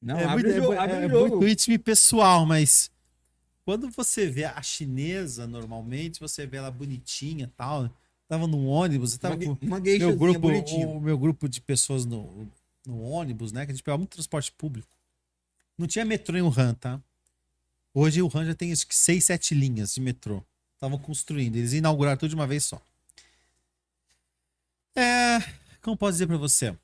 Não, 0.03 0.19
é, 0.19 0.25
abre 0.25 0.43
muito, 0.45 0.59
o 0.59 0.62
jogo. 0.62 0.73
é, 0.75 0.79
abre 0.79 0.97
é 0.97 1.09
jogo. 1.09 1.37
muito 1.37 1.70
e 1.73 1.79
pessoal, 1.79 2.45
mas 2.45 2.91
quando 3.65 3.91
você 3.91 4.27
vê 4.27 4.45
a 4.45 4.62
chinesa, 4.62 5.47
normalmente, 5.47 6.20
você 6.20 6.47
vê 6.47 6.57
ela 6.57 6.70
bonitinha 6.70 7.45
e 7.45 7.49
tal. 7.49 7.91
Tava 8.27 8.47
num 8.47 8.66
ônibus, 8.66 9.16
tava 9.16 9.37
Uma, 9.37 9.57
com 9.57 9.66
uma 9.66 9.81
meu 9.81 10.16
grupo, 10.16 10.49
o 10.49 11.01
meu 11.01 11.19
grupo 11.19 11.49
de 11.49 11.61
pessoas 11.61 12.05
no, 12.05 12.51
no 12.87 13.01
ônibus, 13.03 13.53
né? 13.53 13.65
Que 13.65 13.73
a 13.73 13.75
gente 13.75 13.83
pegava 13.83 13.99
muito 13.99 14.12
transporte 14.12 14.53
público. 14.53 14.89
Não 15.77 15.87
tinha 15.87 16.05
metrô 16.05 16.37
em 16.37 16.43
Wuhan, 16.43 16.75
tá? 16.75 17.01
Hoje 17.95 18.20
o 18.20 18.27
Wuhan 18.27 18.47
já 18.47 18.55
tem 18.55 18.73
acho 18.73 18.87
que 18.87 18.95
seis, 18.95 19.25
sete 19.25 19.55
linhas 19.55 19.95
de 19.95 20.01
metrô. 20.01 20.43
Estavam 20.75 20.99
construindo, 20.99 21.57
eles 21.57 21.73
inauguraram 21.73 22.19
tudo 22.19 22.31
de 22.31 22.35
uma 22.35 22.47
vez 22.47 22.65
só. 22.65 22.81
É. 24.97 25.39
Como 25.83 25.97
posso 25.97 26.12
dizer 26.12 26.27
pra 26.27 26.37
você? 26.37 26.77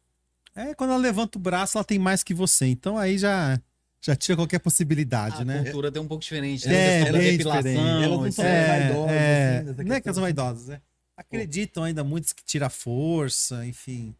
É 0.54 0.74
quando 0.74 0.90
ela 0.90 0.98
levanta 0.98 1.38
o 1.38 1.40
braço, 1.40 1.76
ela 1.76 1.84
tem 1.84 1.98
mais 1.98 2.22
que 2.22 2.32
você. 2.34 2.66
Então 2.66 2.96
aí 2.96 3.18
já, 3.18 3.60
já 4.00 4.14
tira 4.14 4.36
qualquer 4.36 4.60
possibilidade, 4.60 5.42
A 5.42 5.44
né? 5.44 5.62
cultura 5.64 5.90
é 5.94 6.00
um 6.00 6.06
pouco 6.06 6.22
diferente. 6.22 6.66
É, 6.66 6.70
né? 6.70 6.78
A 6.78 6.84
questão 6.84 7.12
da 7.12 7.18
bem 7.18 7.32
depilação, 7.32 7.62
Elas 7.70 7.76
diferente. 7.76 8.20
não 8.24 8.32
são 8.32 8.44
é- 8.44 8.66
vaidosas, 8.68 9.12
é, 9.12 9.56
assim, 9.56 9.64
dessa 9.64 9.84
não 9.84 9.94
é 9.96 10.00
que 10.00 10.08
elas 10.08 10.16
são 10.16 10.22
vaidosas, 10.22 10.68
né? 10.68 10.80
Acreditam 11.16 11.84
ainda 11.84 12.02
muitos 12.04 12.32
que 12.32 12.44
tira 12.44 12.68
força, 12.68 13.64
enfim. 13.66 14.14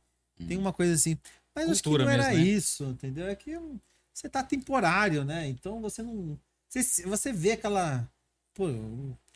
Tem 0.48 0.56
uma 0.58 0.72
coisa 0.72 0.94
assim. 0.94 1.16
Mas 1.54 1.70
acho 1.70 1.82
que 1.82 1.88
Cultura 1.88 2.04
não 2.04 2.12
era 2.12 2.28
mesmo, 2.30 2.44
né? 2.44 2.50
isso, 2.50 2.84
entendeu? 2.84 3.26
É 3.28 3.34
que 3.36 3.56
hum, 3.56 3.78
você 4.12 4.28
tá 4.28 4.42
temporário, 4.42 5.24
né? 5.24 5.48
Então 5.48 5.80
você 5.80 6.02
não. 6.02 6.38
Você, 6.68 7.02
você 7.06 7.32
vê 7.32 7.52
aquela. 7.52 8.08
Pô, 8.52 8.66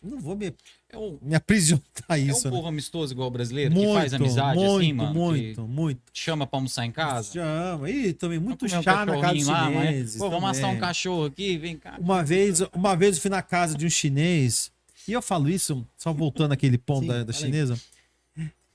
não 0.02 0.18
vou 0.20 0.36
me, 0.36 0.54
É 0.90 0.96
um, 0.96 1.18
me 1.20 1.34
aprisionar 1.34 1.82
é 2.08 2.14
um 2.14 2.16
isso, 2.16 2.44
né? 2.48 2.50
povo 2.56 2.68
amistoso 2.68 3.12
igual 3.12 3.28
o 3.28 3.30
brasileiro, 3.30 3.74
que 3.74 3.92
faz 3.92 4.14
amizade 4.14 4.56
muito, 4.58 4.78
assim, 4.78 4.92
mano. 4.92 5.14
Muito, 5.14 5.62
muito. 5.66 6.00
chama 6.12 6.46
pra 6.46 6.56
almoçar 6.58 6.86
em 6.86 6.92
casa. 6.92 7.32
Chama. 7.32 7.90
E 7.90 8.12
também 8.12 8.38
muito 8.38 8.64
um 8.64 8.68
chá 8.68 9.04
na 9.04 9.20
casa 9.20 9.34
dos 9.34 9.46
lá, 9.46 9.70
mas- 9.70 9.88
chineses. 9.88 10.16
Pô, 10.18 10.30
vamos 10.30 10.50
assar 10.50 10.70
um 10.70 10.78
cachorro 10.78 11.24
aqui, 11.24 11.58
vem 11.58 11.76
cá. 11.76 11.96
Uma 12.00 12.22
vez, 12.22 12.60
uma 12.72 12.94
vez 12.94 13.16
eu 13.16 13.22
fui 13.22 13.30
na 13.30 13.42
casa 13.42 13.76
de 13.76 13.84
um 13.86 13.90
chinês, 13.90 14.70
e 15.06 15.12
eu 15.12 15.20
falo 15.22 15.48
isso, 15.48 15.86
só 15.96 16.12
voltando 16.12 16.52
àquele 16.52 16.78
ponto 16.78 17.02
Sim, 17.02 17.08
da, 17.08 17.24
da 17.24 17.32
aí. 17.32 17.38
chinesa. 17.38 17.80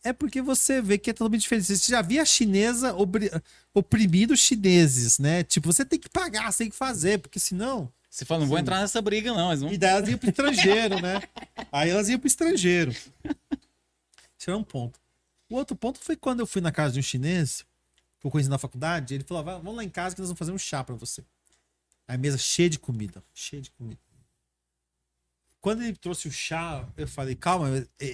É 0.06 0.12
porque 0.12 0.42
você 0.42 0.82
vê 0.82 0.98
que 0.98 1.10
é 1.10 1.14
totalmente 1.14 1.44
diferente. 1.44 1.66
Você 1.78 1.90
já 1.90 2.02
via 2.02 2.24
a 2.24 2.26
chinesa 2.26 2.94
oprimindo 3.74 4.34
os 4.34 4.40
chineses, 4.42 5.18
né? 5.18 5.44
Tipo, 5.44 5.72
você 5.72 5.86
tem 5.86 5.98
que 5.98 6.10
pagar, 6.10 6.52
você 6.52 6.66
tem 6.66 6.70
que 6.70 6.76
fazer, 6.76 7.20
porque 7.20 7.40
senão. 7.40 7.90
Você 8.14 8.26
fala, 8.26 8.42
não 8.42 8.48
vou 8.48 8.60
entrar 8.60 8.80
nessa 8.80 9.02
briga, 9.02 9.34
não. 9.34 9.58
Vão... 9.58 9.74
E 9.74 9.78
daí 9.78 9.90
elas 9.90 10.08
iam 10.08 10.20
pro 10.20 10.30
estrangeiro, 10.30 11.02
né? 11.02 11.20
Aí 11.72 11.90
elas 11.90 12.10
iam 12.10 12.20
pro 12.20 12.28
estrangeiro. 12.28 12.92
Isso 12.92 13.10
era 14.50 14.56
um 14.56 14.64
ponto. 14.64 15.00
O 15.50 15.56
outro 15.56 15.76
ponto 15.76 15.98
foi 15.98 16.16
quando 16.16 16.40
eu 16.42 16.46
fui 16.46 16.62
na 16.62 16.72
casa 16.72 16.94
de 16.94 17.00
um 17.00 17.02
chinês, 17.02 17.66
que 18.20 18.28
eu 18.28 18.30
conheci 18.30 18.52
na 18.52 18.60
faculdade, 18.60 19.16
ele 19.16 19.24
falou: 19.24 19.44
"Vai, 19.44 19.56
vamos 19.56 19.76
lá 19.78 19.84
em 19.84 19.90
casa 19.90 20.14
que 20.14 20.22
nós 20.22 20.30
vamos 20.30 20.38
fazer 20.38 20.52
um 20.52 20.60
chá 20.60 20.84
pra 20.84 20.94
você. 20.94 21.22
Aí 22.08 22.14
a 22.14 22.18
mesa 22.20 22.38
cheia 22.38 22.70
de 22.70 22.78
comida, 22.78 23.24
cheia 23.34 23.64
de 23.64 23.72
comida. 23.72 24.00
Quando 25.60 25.82
ele 25.82 25.96
trouxe 25.96 26.28
o 26.28 26.32
chá, 26.32 26.88
eu 26.96 27.08
falei, 27.08 27.34
calma, 27.34 27.68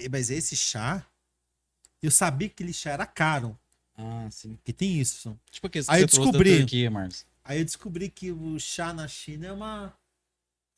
mas- 0.09 0.29
esse 0.29 0.55
chá? 0.55 1.05
Eu 2.01 2.09
sabia 2.09 2.47
que 2.47 2.53
aquele 2.53 2.71
chá 2.71 2.91
era 2.91 3.05
caro, 3.05 3.59
Ah, 3.97 4.29
sim. 4.31 4.57
que 4.63 4.71
tem 4.71 4.97
isso. 4.97 5.37
Tipo 5.51 5.67
que 5.69 5.81
Aí 5.89 6.03
eu 6.03 6.07
descobri. 6.07 6.59
Turquia, 6.59 6.89
Marcos. 6.89 7.25
Aí 7.49 7.57
eu 7.57 7.65
descobri 7.65 8.09
que 8.09 8.31
o 8.31 8.59
chá 8.59 8.93
na 8.93 9.07
China 9.07 9.47
é 9.47 9.51
uma 9.51 9.91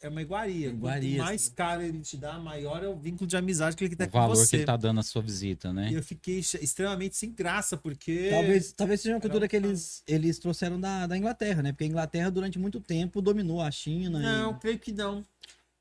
é 0.02 0.07
uma 0.07 0.22
iguaria. 0.22 0.69
Iguaria, 0.69 1.18
Quanto 1.18 1.26
mais 1.27 1.49
caro 1.49 1.81
ele 1.81 1.99
te 1.99 2.15
dá, 2.15 2.39
maior 2.39 2.81
é 2.81 2.88
o 2.88 2.95
vínculo 2.95 3.27
de 3.27 3.35
amizade 3.35 3.76
que 3.76 3.84
ele 3.84 3.93
tem 3.93 4.07
O 4.07 4.10
com 4.10 4.18
valor 4.18 4.38
você. 4.38 4.49
que 4.52 4.56
ele 4.56 4.65
tá 4.65 4.77
dando 4.77 5.02
à 5.02 5.03
sua 5.03 5.22
visita, 5.22 5.73
né? 5.73 5.91
E 5.91 5.95
eu 5.95 6.02
fiquei 6.02 6.39
extremamente 6.39 7.18
sem 7.18 7.30
graça, 7.34 7.76
porque. 7.76 8.30
Talvez, 8.30 8.72
talvez 8.72 9.02
seja 9.02 9.15
uma 9.15 9.19
cultura 9.22 9.45
um 9.45 9.48
que 9.49 9.56
eles, 9.57 10.02
eles 10.07 10.39
trouxeram 10.39 10.80
da, 10.80 11.07
da 11.07 11.18
Inglaterra, 11.18 11.61
né? 11.61 11.73
Porque 11.73 11.84
a 11.84 11.88
Inglaterra, 11.88 12.31
durante 12.31 12.57
muito 12.57 12.80
tempo, 12.80 13.22
dominou 13.22 13.61
a 13.61 13.69
China. 13.69 14.19
e- 14.19 14.23
Não, 14.23 14.57
creio 14.57 14.80
que 14.80 14.93
não. 14.93 15.26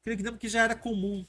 Creio 0.02 0.18
que 0.18 0.24
não, 0.24 0.32
porque 0.32 0.48
já 0.48 0.64
era 0.64 0.74
comum. 0.74 1.24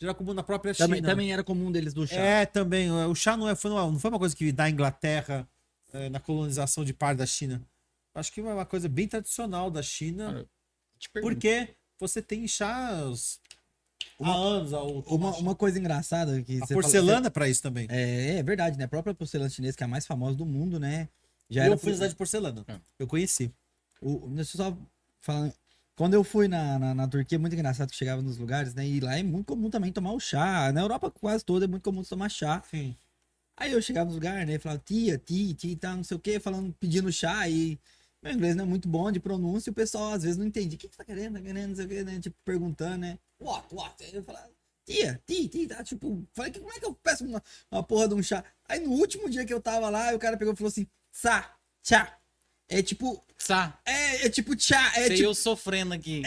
Já 0.00 0.08
era 0.08 0.14
comum 0.14 0.32
na 0.32 0.42
própria 0.42 0.72
China. 0.72 0.88
Também, 0.88 1.02
também 1.02 1.32
era 1.34 1.44
comum 1.44 1.70
deles 1.70 1.92
do 1.92 2.06
chá. 2.06 2.16
É, 2.16 2.46
também. 2.46 2.90
O 2.90 3.14
chá 3.14 3.36
não, 3.36 3.46
é, 3.46 3.54
foi, 3.54 3.70
não 3.70 3.98
foi 3.98 4.10
uma 4.10 4.18
coisa 4.18 4.34
que 4.34 4.50
da 4.50 4.70
Inglaterra 4.70 5.46
é, 5.92 6.08
na 6.08 6.18
colonização 6.18 6.82
de 6.82 6.94
parte 6.94 7.18
da 7.18 7.26
China. 7.26 7.62
Acho 8.14 8.32
que 8.32 8.40
é 8.40 8.44
uma 8.44 8.66
coisa 8.66 8.88
bem 8.88 9.08
tradicional 9.08 9.70
da 9.70 9.82
China. 9.82 10.32
Cara, 10.32 11.22
Porque 11.22 11.68
você 11.98 12.20
tem 12.20 12.46
chás 12.46 13.40
há 14.20 14.32
anos. 14.32 14.72
Ao, 14.72 15.00
Uma, 15.00 15.36
uma 15.36 15.54
coisa 15.54 15.78
engraçada 15.78 16.42
que 16.42 16.60
a 16.62 16.66
porcelana 16.66 17.30
para 17.30 17.48
isso 17.48 17.62
também. 17.62 17.86
É, 17.90 18.38
é 18.38 18.42
verdade, 18.42 18.78
né? 18.78 18.84
A 18.84 18.88
própria 18.88 19.14
porcelana 19.14 19.50
chinesa, 19.50 19.76
que 19.76 19.82
é 19.82 19.86
a 19.86 19.88
mais 19.88 20.06
famosa 20.06 20.36
do 20.36 20.46
mundo, 20.46 20.78
né? 20.78 21.08
Já 21.48 21.66
eu 21.66 21.78
fui 21.78 21.90
na 21.90 21.96
cidade 21.96 22.12
de 22.12 22.16
porcelana. 22.16 22.64
É. 22.68 22.78
Eu 22.98 23.06
conheci. 23.06 23.52
O, 24.00 24.28
deixa 24.28 24.56
eu 24.56 24.64
só 24.64 24.78
falar. 25.20 25.52
Quando 25.94 26.14
eu 26.14 26.24
fui 26.24 26.48
na, 26.48 26.78
na, 26.78 26.94
na 26.94 27.06
Turquia, 27.06 27.36
é 27.36 27.38
muito 27.38 27.52
engraçado 27.52 27.90
que 27.90 27.96
chegava 27.96 28.22
nos 28.22 28.38
lugares, 28.38 28.74
né? 28.74 28.86
E 28.86 28.98
lá 28.98 29.18
é 29.18 29.22
muito 29.22 29.46
comum 29.46 29.68
também 29.68 29.92
tomar 29.92 30.12
o 30.12 30.20
chá. 30.20 30.72
Na 30.72 30.80
Europa 30.80 31.10
quase 31.10 31.44
toda 31.44 31.66
é 31.66 31.68
muito 31.68 31.82
comum 31.82 32.02
tomar 32.02 32.30
chá. 32.30 32.62
Sim. 32.70 32.96
Aí 33.56 33.72
eu 33.72 33.82
chegava 33.82 34.06
nos 34.06 34.14
lugares, 34.14 34.46
né? 34.46 34.54
E 34.54 34.58
falava, 34.58 34.82
tia, 34.84 35.18
tia, 35.18 35.54
tia, 35.54 35.76
tá, 35.76 35.94
não 35.94 36.02
sei 36.02 36.16
o 36.16 36.20
quê, 36.20 36.40
falando, 36.40 36.74
pedindo 36.80 37.12
chá. 37.12 37.46
E 37.48 37.78
meu 38.22 38.32
inglês 38.32 38.54
não 38.56 38.64
é 38.64 38.66
muito 38.66 38.88
bom 38.88 39.10
de 39.10 39.18
pronúncia. 39.20 39.70
E 39.70 39.72
o 39.72 39.74
pessoal 39.74 40.12
às 40.12 40.22
vezes 40.22 40.36
não 40.38 40.46
entendia. 40.46 40.76
O 40.76 40.78
que, 40.78 40.88
que 40.88 40.94
você 40.94 40.98
tá 40.98 41.04
querendo? 41.04 41.34
Tá 41.34 41.40
querendo? 41.42 41.68
Não 41.70 41.76
sei 41.76 41.84
o 41.84 41.88
quê, 41.88 42.02
né? 42.04 42.20
Tipo, 42.20 42.36
perguntando, 42.44 42.98
né? 42.98 43.18
What, 43.40 43.66
what? 43.74 44.04
Aí 44.04 44.14
eu 44.14 44.22
falava, 44.22 44.48
tia, 44.86 45.20
tia, 45.26 45.48
tia, 45.48 45.68
tá? 45.68 45.82
Tipo, 45.82 46.24
falei, 46.32 46.52
"Que- 46.52 46.60
como 46.60 46.72
é 46.72 46.78
que 46.78 46.86
eu 46.86 46.94
peço 46.94 47.24
uma, 47.24 47.42
uma 47.70 47.82
porra 47.82 48.06
de 48.08 48.14
um 48.14 48.22
chá? 48.22 48.44
Aí 48.68 48.78
no 48.80 48.92
último 48.92 49.28
dia 49.28 49.44
que 49.44 49.52
eu 49.52 49.60
tava 49.60 49.88
lá, 49.90 50.14
o 50.14 50.18
cara 50.18 50.36
pegou 50.36 50.54
e 50.54 50.56
falou 50.56 50.68
assim, 50.68 50.86
sa, 51.10 51.50
chá. 51.82 52.16
É 52.68 52.80
tipo, 52.82 53.22
Sá, 53.36 53.78
é, 53.84 54.26
é 54.26 54.30
tipo 54.30 54.58
chá, 54.58 54.92
é 54.94 55.08
sei 55.08 55.16
tipo 55.16 55.28
eu 55.28 55.34
sofrendo 55.34 55.92
aqui. 55.92 56.22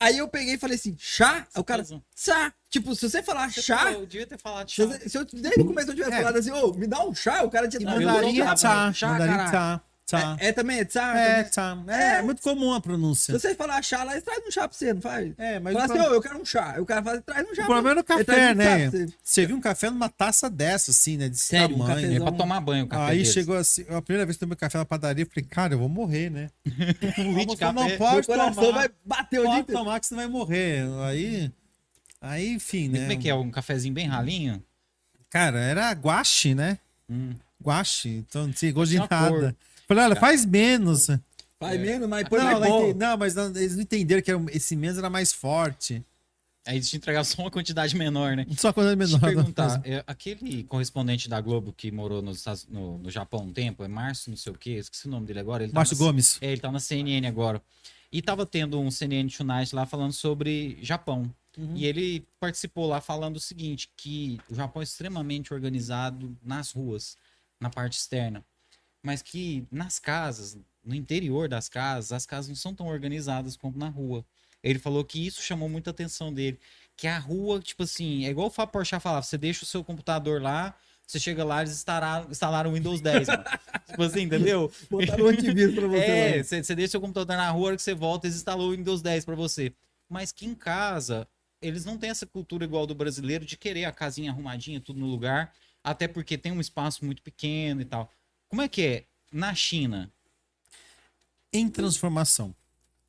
Aí 0.00 0.16
eu 0.18 0.28
peguei 0.28 0.54
e 0.54 0.58
falei 0.58 0.76
assim, 0.76 0.96
chá? 0.98 1.46
Aí 1.54 1.60
o 1.60 1.64
cara, 1.64 1.84
chá. 2.16 2.52
Tipo, 2.70 2.94
se 2.96 3.08
você 3.08 3.22
falar 3.22 3.50
chá, 3.52 3.92
Eu 3.92 4.06
devia 4.06 4.26
ter 4.26 4.38
falado 4.38 4.68
se, 4.70 4.76
chá. 4.76 4.98
se 5.08 5.18
eu 5.18 5.24
desde 5.24 5.60
o 5.60 5.66
começo 5.66 5.90
eu 5.90 5.94
tivesse 5.94 6.14
É. 6.14 6.18
falado 6.18 6.36
assim, 6.38 6.50
ô, 6.50 6.72
me 6.72 6.86
dá 6.86 7.04
um 7.04 7.14
chá, 7.14 7.42
o 7.42 7.50
cara 7.50 7.68
tinha 7.68 7.80
dado 7.80 8.00
mandarim 8.00 8.40
um 8.40 8.44
é 8.44 8.56
chá, 8.56 8.92
tchá. 8.92 9.82
Tchá. 10.08 10.38
É, 10.40 10.48
é 10.48 10.52
também, 10.52 10.78
é. 10.78 10.80
É, 10.80 11.44
tchá. 11.44 11.76
É, 11.86 12.02
É. 12.16 12.22
muito 12.22 12.40
comum 12.40 12.72
a 12.72 12.76
Se 12.76 12.80
pronúncia. 12.82 13.38
você 13.38 13.54
falar 13.54 13.82
chá 13.82 14.02
lá, 14.04 14.12
eles 14.12 14.24
trazem 14.24 14.48
um 14.48 14.50
chá 14.50 14.66
pra 14.66 14.74
você, 14.78 14.94
não 14.94 15.02
faz? 15.02 15.34
É, 15.36 15.60
mas 15.60 15.74
Fala 15.74 15.86
o 15.86 15.90
assim, 15.92 16.02
pro- 16.02 16.10
ô, 16.10 16.14
eu 16.14 16.22
quero 16.22 16.40
um 16.40 16.44
chá. 16.46 16.76
O 16.78 16.86
cara 16.86 17.02
fala, 17.02 17.20
traz 17.20 17.46
um 17.46 17.54
chá. 17.54 17.62
o 17.64 17.66
problema 17.66 17.90
é 17.90 17.92
Ele 17.92 18.02
café, 18.04 18.24
traz 18.24 18.52
um 18.52 18.54
né? 18.54 18.90
você. 18.90 19.06
Você 19.22 19.46
viu 19.46 19.56
um 19.56 19.60
café 19.60 19.90
numa 19.90 20.08
taça 20.08 20.48
dessa, 20.48 20.92
assim, 20.92 21.18
né? 21.18 21.28
Desse 21.28 21.44
Sério, 21.44 21.76
um 21.76 21.80
tamanho. 21.86 22.16
É 22.16 22.20
pra 22.20 22.32
tomar 22.32 22.60
banho 22.62 22.86
o 22.86 22.88
café 22.88 23.02
Aí 23.12 23.18
deles. 23.18 23.32
chegou 23.34 23.54
assim, 23.54 23.84
a 23.90 24.00
primeira 24.00 24.24
vez 24.24 24.36
que 24.36 24.40
tomei 24.40 24.56
café 24.56 24.78
na 24.78 24.86
padaria, 24.86 25.24
eu 25.24 25.28
falei, 25.28 25.44
cara, 25.46 25.74
eu 25.74 25.78
vou 25.78 25.90
morrer, 25.90 26.30
né? 26.30 26.48
Um 27.18 27.34
de 27.44 27.60
Não 27.60 27.96
pode 27.98 28.26
coração 28.26 28.64
tomar. 28.64 28.78
vai 28.78 28.90
bater 29.04 29.40
o 29.40 29.42
dia 29.42 29.50
Pode 29.62 29.72
tomar 29.72 30.00
que 30.00 30.06
você 30.06 30.14
vai 30.14 30.26
morrer. 30.26 30.84
Aí, 31.06 31.52
aí 32.18 32.48
enfim, 32.54 32.88
né? 32.88 33.00
Como 33.00 33.12
é 33.12 33.16
que 33.16 33.28
é? 33.28 33.34
Um 33.34 33.50
cafezinho 33.50 33.92
bem 33.92 34.06
ralinho? 34.06 34.62
Cara, 35.28 35.60
era 35.60 35.92
guache, 35.92 36.54
né? 36.54 36.78
Hum. 37.10 37.34
Guache, 37.62 38.08
então 38.28 38.46
não 38.46 38.52
tinha 38.52 38.72
gosto 38.72 38.92
de 38.92 38.96
Tinha 38.96 39.08
cor. 39.08 39.54
Falei, 39.88 40.04
olha, 40.04 40.16
faz 40.16 40.44
menos. 40.44 41.08
Vai 41.58 41.76
menos, 41.78 42.08
mas 42.08 42.28
põe 42.28 42.38
Não, 42.38 42.44
mais 42.44 42.56
ela 42.58 42.66
bom. 42.68 42.94
não, 42.94 43.16
mas 43.16 43.34
não- 43.34 43.46
eles 43.48 43.74
não 43.74 43.82
entenderam 43.82 44.22
que 44.22 44.30
era- 44.30 44.44
esse 44.52 44.76
menos 44.76 44.98
era 44.98 45.10
mais 45.10 45.32
forte. 45.32 46.04
Aí 46.66 46.76
eles 46.76 46.90
te 46.90 46.96
entregavam 46.98 47.24
só 47.24 47.40
uma 47.42 47.50
quantidade 47.50 47.96
menor, 47.96 48.36
né? 48.36 48.46
Só 48.56 48.72
coisa 48.72 48.94
Deixa 48.94 49.14
eu 49.14 49.18
menor. 49.18 49.34
perguntar, 49.34 49.80
é, 49.84 50.04
aquele 50.06 50.62
correspondente 50.64 51.26
da 51.28 51.40
Globo 51.40 51.72
que 51.74 51.90
morou 51.90 52.20
nos 52.20 52.36
Estados- 52.38 52.66
no, 52.68 52.98
no 52.98 53.10
Japão 53.10 53.44
um 53.44 53.52
tempo, 53.52 53.82
é 53.82 53.88
Márcio 53.88 54.30
não 54.30 54.36
sei 54.36 54.52
o 54.52 54.56
quê, 54.58 54.72
esqueci 54.72 55.08
o 55.08 55.10
nome 55.10 55.26
dele 55.26 55.40
agora. 55.40 55.62
Ele 55.64 55.72
tá 55.72 55.78
Márcio 55.78 55.96
na- 55.98 56.04
Gomes. 56.04 56.36
É, 56.42 56.52
ele 56.52 56.60
tá 56.60 56.70
na 56.70 56.78
CNN 56.78 57.26
agora. 57.26 57.62
E 58.12 58.20
tava 58.20 58.44
tendo 58.44 58.78
um 58.78 58.90
CNN 58.90 59.28
Tonight 59.34 59.74
lá 59.74 59.86
falando 59.86 60.12
sobre 60.12 60.78
Japão. 60.82 61.28
Uhum. 61.56 61.72
E 61.74 61.86
ele 61.86 62.24
participou 62.38 62.86
lá 62.86 63.00
falando 63.00 63.36
o 63.36 63.40
seguinte, 63.40 63.90
que 63.96 64.38
o 64.50 64.54
Japão 64.54 64.80
é 64.82 64.84
extremamente 64.84 65.52
organizado 65.54 66.36
nas 66.44 66.70
ruas, 66.72 67.16
na 67.58 67.68
parte 67.70 67.98
externa. 67.98 68.44
Mas 69.02 69.22
que 69.22 69.66
nas 69.70 69.98
casas, 69.98 70.58
no 70.84 70.94
interior 70.94 71.48
das 71.48 71.68
casas, 71.68 72.12
as 72.12 72.26
casas 72.26 72.48
não 72.48 72.56
são 72.56 72.74
tão 72.74 72.86
organizadas 72.86 73.56
como 73.56 73.78
na 73.78 73.88
rua. 73.88 74.24
Ele 74.62 74.78
falou 74.78 75.04
que 75.04 75.24
isso 75.24 75.40
chamou 75.42 75.68
muita 75.68 75.90
atenção 75.90 76.32
dele. 76.32 76.58
Que 76.96 77.06
a 77.06 77.18
rua, 77.18 77.60
tipo 77.60 77.84
assim, 77.84 78.26
é 78.26 78.30
igual 78.30 78.48
o 78.48 78.50
Fábio 78.50 78.72
Porchat 78.72 79.00
falava, 79.00 79.22
você 79.22 79.38
deixa 79.38 79.62
o 79.62 79.66
seu 79.66 79.84
computador 79.84 80.42
lá, 80.42 80.74
você 81.06 81.18
chega 81.18 81.44
lá, 81.44 81.60
eles 81.60 81.72
instalaram, 81.72 82.30
instalaram 82.30 82.70
o 82.70 82.74
Windows 82.74 83.00
10, 83.00 83.28
mano. 83.28 83.44
tipo 83.88 84.02
assim, 84.02 84.22
entendeu? 84.22 84.70
Botaram 84.90 85.24
um 85.24 85.28
antivírus 85.28 85.74
pra 85.74 85.86
você. 85.86 86.04
É, 86.04 86.42
você, 86.42 86.62
você 86.62 86.74
deixa 86.74 86.90
seu 86.92 87.00
computador 87.00 87.36
na 87.36 87.50
rua, 87.50 87.62
a 87.62 87.66
hora 87.68 87.76
que 87.76 87.82
você 87.82 87.94
volta, 87.94 88.26
eles 88.26 88.36
instalou 88.36 88.68
o 88.68 88.76
Windows 88.76 89.00
10 89.00 89.24
pra 89.24 89.34
você. 89.34 89.72
Mas 90.08 90.32
que 90.32 90.44
em 90.44 90.54
casa, 90.54 91.26
eles 91.62 91.84
não 91.84 91.96
têm 91.96 92.10
essa 92.10 92.26
cultura 92.26 92.64
igual 92.64 92.86
do 92.86 92.94
brasileiro 92.94 93.44
de 93.44 93.56
querer 93.56 93.84
a 93.84 93.92
casinha 93.92 94.30
arrumadinha, 94.30 94.80
tudo 94.80 95.00
no 95.00 95.06
lugar, 95.06 95.52
até 95.82 96.06
porque 96.08 96.36
tem 96.36 96.52
um 96.52 96.60
espaço 96.60 97.04
muito 97.04 97.22
pequeno 97.22 97.80
e 97.80 97.84
tal. 97.84 98.10
Como 98.48 98.62
é 98.62 98.68
que 98.68 98.82
é? 98.82 99.04
Na 99.32 99.54
China, 99.54 100.10
Em 101.52 101.68
transformação. 101.68 102.54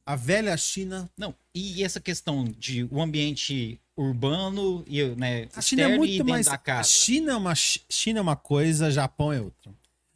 A 0.05 0.15
velha 0.15 0.55
China. 0.57 1.09
não. 1.17 1.35
E 1.53 1.83
essa 1.83 1.99
questão 1.99 2.43
de 2.45 2.83
o 2.85 3.01
ambiente 3.01 3.79
urbano 3.95 4.83
e 4.87 5.03
né, 5.15 5.47
A 5.53 5.61
China 5.61 5.83
é 5.83 5.97
muito 5.97 6.25
mais. 6.25 6.47
A. 6.47 6.83
China 6.83 7.33
é, 7.33 7.35
uma, 7.35 7.53
Chi- 7.53 7.81
China 7.89 8.19
é 8.19 8.21
uma 8.21 8.35
coisa, 8.35 8.89
Japão 8.91 9.31
é 9.31 9.41
outra. 9.41 9.71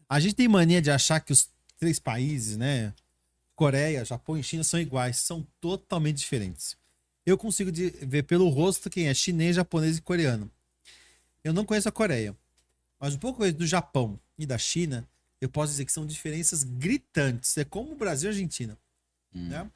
A 0.10 0.20
gente 0.20 0.36
tem 0.36 0.48
mania 0.48 0.82
de 0.82 0.90
achar 0.90 1.20
que 1.20 1.32
os 1.34 1.50
três 1.78 2.00
países, 2.00 2.58
né? 2.58 2.94
Coreia, 3.56 4.04
Japão 4.06 4.38
e 4.38 4.44
China 4.44 4.64
são 4.64 4.80
iguais. 4.80 5.18
São 5.18 5.46
totalmente 5.62 6.18
diferentes. 6.18 6.76
Eu 7.26 7.38
consigo 7.38 7.72
de- 7.72 7.90
ver 7.90 8.24
pelo 8.24 8.50
rosto 8.50 8.90
quem 8.90 9.08
é 9.08 9.14
chinês, 9.14 9.56
japonês 9.56 9.98
e 9.98 10.02
coreano. 10.02 10.50
Eu 11.44 11.54
não 11.54 11.66
conheço 11.66 11.88
a 11.90 11.92
Coreia. 11.92 12.36
Mas 13.00 13.14
um 13.16 13.20
pouco 13.20 13.50
do 13.52 13.68
Japão 13.68 14.20
e 14.38 14.46
da 14.46 14.58
China, 14.58 15.08
eu 15.44 15.50
posso 15.50 15.72
dizer 15.72 15.86
que 15.86 15.92
são 15.92 16.06
diferenças 16.06 16.64
gritantes. 16.64 17.58
É 17.58 17.66
como 17.66 17.92
o 17.92 17.96
Brasil 17.96 18.30
e 18.30 18.32
a 18.32 18.34
Argentina. 18.34 18.78
Hum. 19.34 19.48
né? 19.50 19.72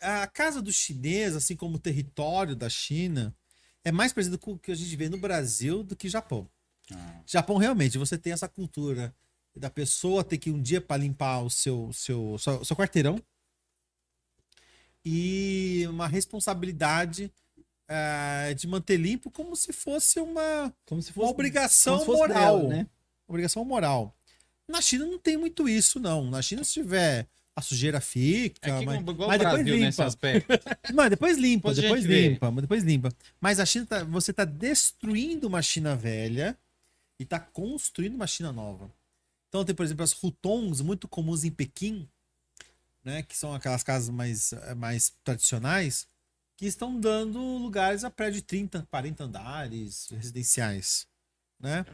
A 0.00 0.26
casa 0.26 0.60
do 0.60 0.72
chinês, 0.72 1.34
assim 1.34 1.56
como 1.56 1.76
o 1.76 1.80
território 1.80 2.54
da 2.54 2.68
China, 2.68 3.34
é 3.82 3.90
mais 3.90 4.12
parecido 4.12 4.38
com 4.38 4.52
o 4.52 4.58
que 4.58 4.70
a 4.70 4.74
gente 4.74 4.94
vê 4.94 5.08
no 5.08 5.18
Brasil 5.18 5.82
do 5.82 5.96
que 5.96 6.08
Japão. 6.08 6.48
Ah, 6.92 7.20
Japão, 7.26 7.56
realmente, 7.56 7.98
você 7.98 8.18
tem 8.18 8.32
essa 8.32 8.48
cultura 8.48 9.14
da 9.56 9.70
pessoa 9.70 10.22
ter 10.22 10.38
que 10.38 10.50
ir 10.50 10.52
um 10.52 10.60
dia 10.60 10.80
para 10.80 10.98
limpar 10.98 11.40
o 11.40 11.50
seu, 11.50 11.90
seu, 11.92 12.36
seu, 12.38 12.64
seu 12.64 12.76
quarteirão 12.76 13.20
e 15.04 15.86
uma 15.88 16.06
responsabilidade 16.06 17.32
eh, 17.88 18.54
de 18.54 18.66
manter 18.66 18.96
limpo 18.96 19.30
como 19.30 19.54
se 19.56 19.72
fosse 19.72 20.20
uma, 20.20 20.74
Como 20.84 21.00
se 21.00 21.10
uma 21.10 21.14
fosse 21.14 21.30
obrigação 21.32 21.98
como 21.98 22.00
se 22.00 22.06
fosse 22.06 22.28
moral. 22.34 22.58
dela, 22.58 22.68
né? 22.68 22.86
Obrigação 23.26 23.64
moral. 23.64 24.15
Na 24.68 24.80
China 24.80 25.06
não 25.06 25.18
tem 25.18 25.36
muito 25.36 25.68
isso, 25.68 26.00
não. 26.00 26.28
Na 26.30 26.42
China, 26.42 26.64
se 26.64 26.72
tiver 26.74 27.28
a 27.54 27.62
sujeira 27.62 28.00
fica, 28.00 28.68
É 28.68 28.84
mas, 28.84 29.00
igual 29.00 29.28
mas 29.28 29.38
depois 29.38 29.64
nesse 29.64 29.76
limpa. 29.78 30.04
Mas 30.92 31.08
depois 31.10 31.38
limpa, 31.38 31.68
Depois 31.68 31.76
depois 31.76 32.04
vê. 32.04 32.28
limpa, 32.28 32.50
mas 32.50 32.62
depois 32.62 32.84
limpa. 32.84 33.08
Mas 33.40 33.58
a 33.60 33.64
China 33.64 33.86
tá, 33.86 34.04
você 34.04 34.32
tá 34.32 34.44
destruindo 34.44 35.46
uma 35.46 35.62
China 35.62 35.96
velha 35.96 36.58
e 37.18 37.24
tá 37.24 37.40
construindo 37.40 38.14
uma 38.14 38.26
China 38.26 38.52
nova. 38.52 38.92
Então 39.48 39.64
tem, 39.64 39.74
por 39.74 39.84
exemplo, 39.84 40.04
as 40.04 40.12
hutongs 40.22 40.82
muito 40.82 41.08
comuns 41.08 41.44
em 41.44 41.50
Pequim, 41.50 42.06
né, 43.02 43.22
que 43.22 43.36
são 43.36 43.54
aquelas 43.54 43.82
casas 43.82 44.10
mais, 44.10 44.52
eh, 44.52 44.74
mais 44.74 45.14
tradicionais, 45.24 46.06
que 46.56 46.66
estão 46.66 46.98
dando 47.00 47.38
lugares 47.58 48.04
a 48.04 48.10
prédio 48.10 48.40
de 48.40 48.46
30, 48.46 48.86
40 48.90 49.24
andares 49.24 50.08
residenciais, 50.10 51.06
né? 51.58 51.86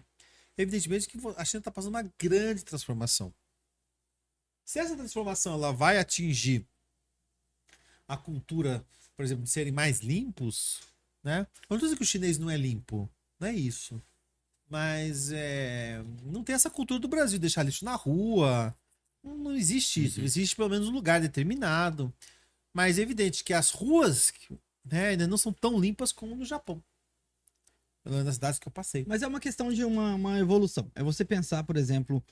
Evidentemente 0.56 1.08
que 1.08 1.18
a 1.36 1.44
China 1.44 1.60
está 1.60 1.70
passando 1.70 1.94
uma 1.94 2.10
grande 2.18 2.64
transformação. 2.64 3.32
Se 4.64 4.78
essa 4.78 4.96
transformação 4.96 5.54
ela 5.54 5.72
vai 5.72 5.98
atingir 5.98 6.66
a 8.06 8.16
cultura, 8.16 8.84
por 9.16 9.24
exemplo, 9.24 9.44
de 9.44 9.50
serem 9.50 9.72
mais 9.72 10.00
limpos, 10.00 10.80
né? 11.22 11.46
Eu 11.62 11.74
não 11.74 11.78
dizendo 11.78 11.96
que 11.96 12.02
o 12.02 12.06
chinês 12.06 12.38
não 12.38 12.50
é 12.50 12.56
limpo, 12.56 13.08
não 13.38 13.48
é 13.48 13.54
isso. 13.54 14.00
Mas 14.68 15.30
é, 15.32 16.02
não 16.24 16.42
tem 16.42 16.54
essa 16.54 16.70
cultura 16.70 16.98
do 16.98 17.08
Brasil, 17.08 17.38
deixar 17.38 17.62
lixo 17.62 17.84
na 17.84 17.94
rua. 17.94 18.74
Não, 19.22 19.36
não 19.36 19.56
existe 19.56 20.04
isso. 20.04 20.20
Existe 20.20 20.56
pelo 20.56 20.70
menos 20.70 20.88
um 20.88 20.92
lugar 20.92 21.20
determinado. 21.20 22.12
Mas 22.72 22.98
é 22.98 23.02
evidente 23.02 23.44
que 23.44 23.52
as 23.52 23.70
ruas 23.70 24.32
né, 24.84 25.08
ainda 25.08 25.26
não 25.26 25.36
são 25.36 25.52
tão 25.52 25.78
limpas 25.78 26.10
como 26.10 26.34
no 26.34 26.44
Japão. 26.44 26.82
Nas 28.04 28.34
cidades 28.34 28.58
que 28.58 28.66
eu 28.66 28.72
passei. 28.72 29.04
Mas 29.06 29.22
é 29.22 29.26
uma 29.26 29.38
questão 29.38 29.72
de 29.72 29.84
uma, 29.84 30.14
uma 30.14 30.38
evolução. 30.38 30.90
É 30.94 31.02
você 31.02 31.24
pensar, 31.24 31.62
por 31.62 31.76
exemplo, 31.76 32.22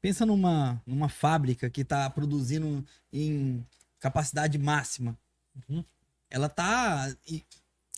pensa 0.00 0.24
numa, 0.24 0.82
numa 0.86 1.08
fábrica 1.08 1.68
que 1.68 1.82
está 1.82 2.08
produzindo 2.08 2.84
em 3.12 3.64
capacidade 4.00 4.56
máxima. 4.56 5.18
Uhum. 5.68 5.84
Ela 6.30 6.46
está 6.46 7.14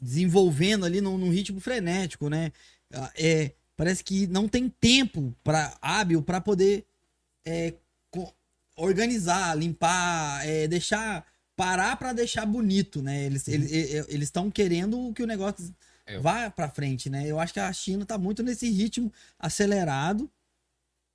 desenvolvendo 0.02 0.85
ali 0.85 1.01
num, 1.01 1.16
num 1.19 1.31
ritmo 1.31 1.61
frenético, 1.61 2.28
né? 2.28 2.52
Ah, 2.93 3.12
É, 3.16 3.52
parece 3.77 4.02
que 4.02 4.27
não 4.27 4.48
tem 4.48 4.69
tempo 4.69 5.35
para 5.44 5.77
hábil 5.81 6.23
para 6.23 6.40
poder 6.40 6.85
é, 7.44 7.74
organizar, 8.77 9.57
limpar, 9.57 10.47
é, 10.47 10.66
deixar 10.66 11.24
parar 11.55 11.97
para 11.97 12.15
deixar 12.15 12.47
bonito, 12.47 13.02
né? 13.02 13.24
Eles 13.24 13.47
eles 13.47 13.70
eles 14.09 14.28
estão 14.28 14.51
querendo 14.51 15.12
que 15.12 15.23
o 15.23 15.27
negócio 15.27 15.74
É. 16.06 16.18
vá 16.18 16.51
para 16.51 16.68
frente, 16.68 17.09
né? 17.09 17.27
Eu 17.27 17.39
acho 17.39 17.52
que 17.52 17.60
a 17.60 17.72
China 17.72 18.05
tá 18.05 18.18
muito 18.18 18.43
nesse 18.43 18.68
ritmo 18.70 19.12
acelerado 19.39 20.31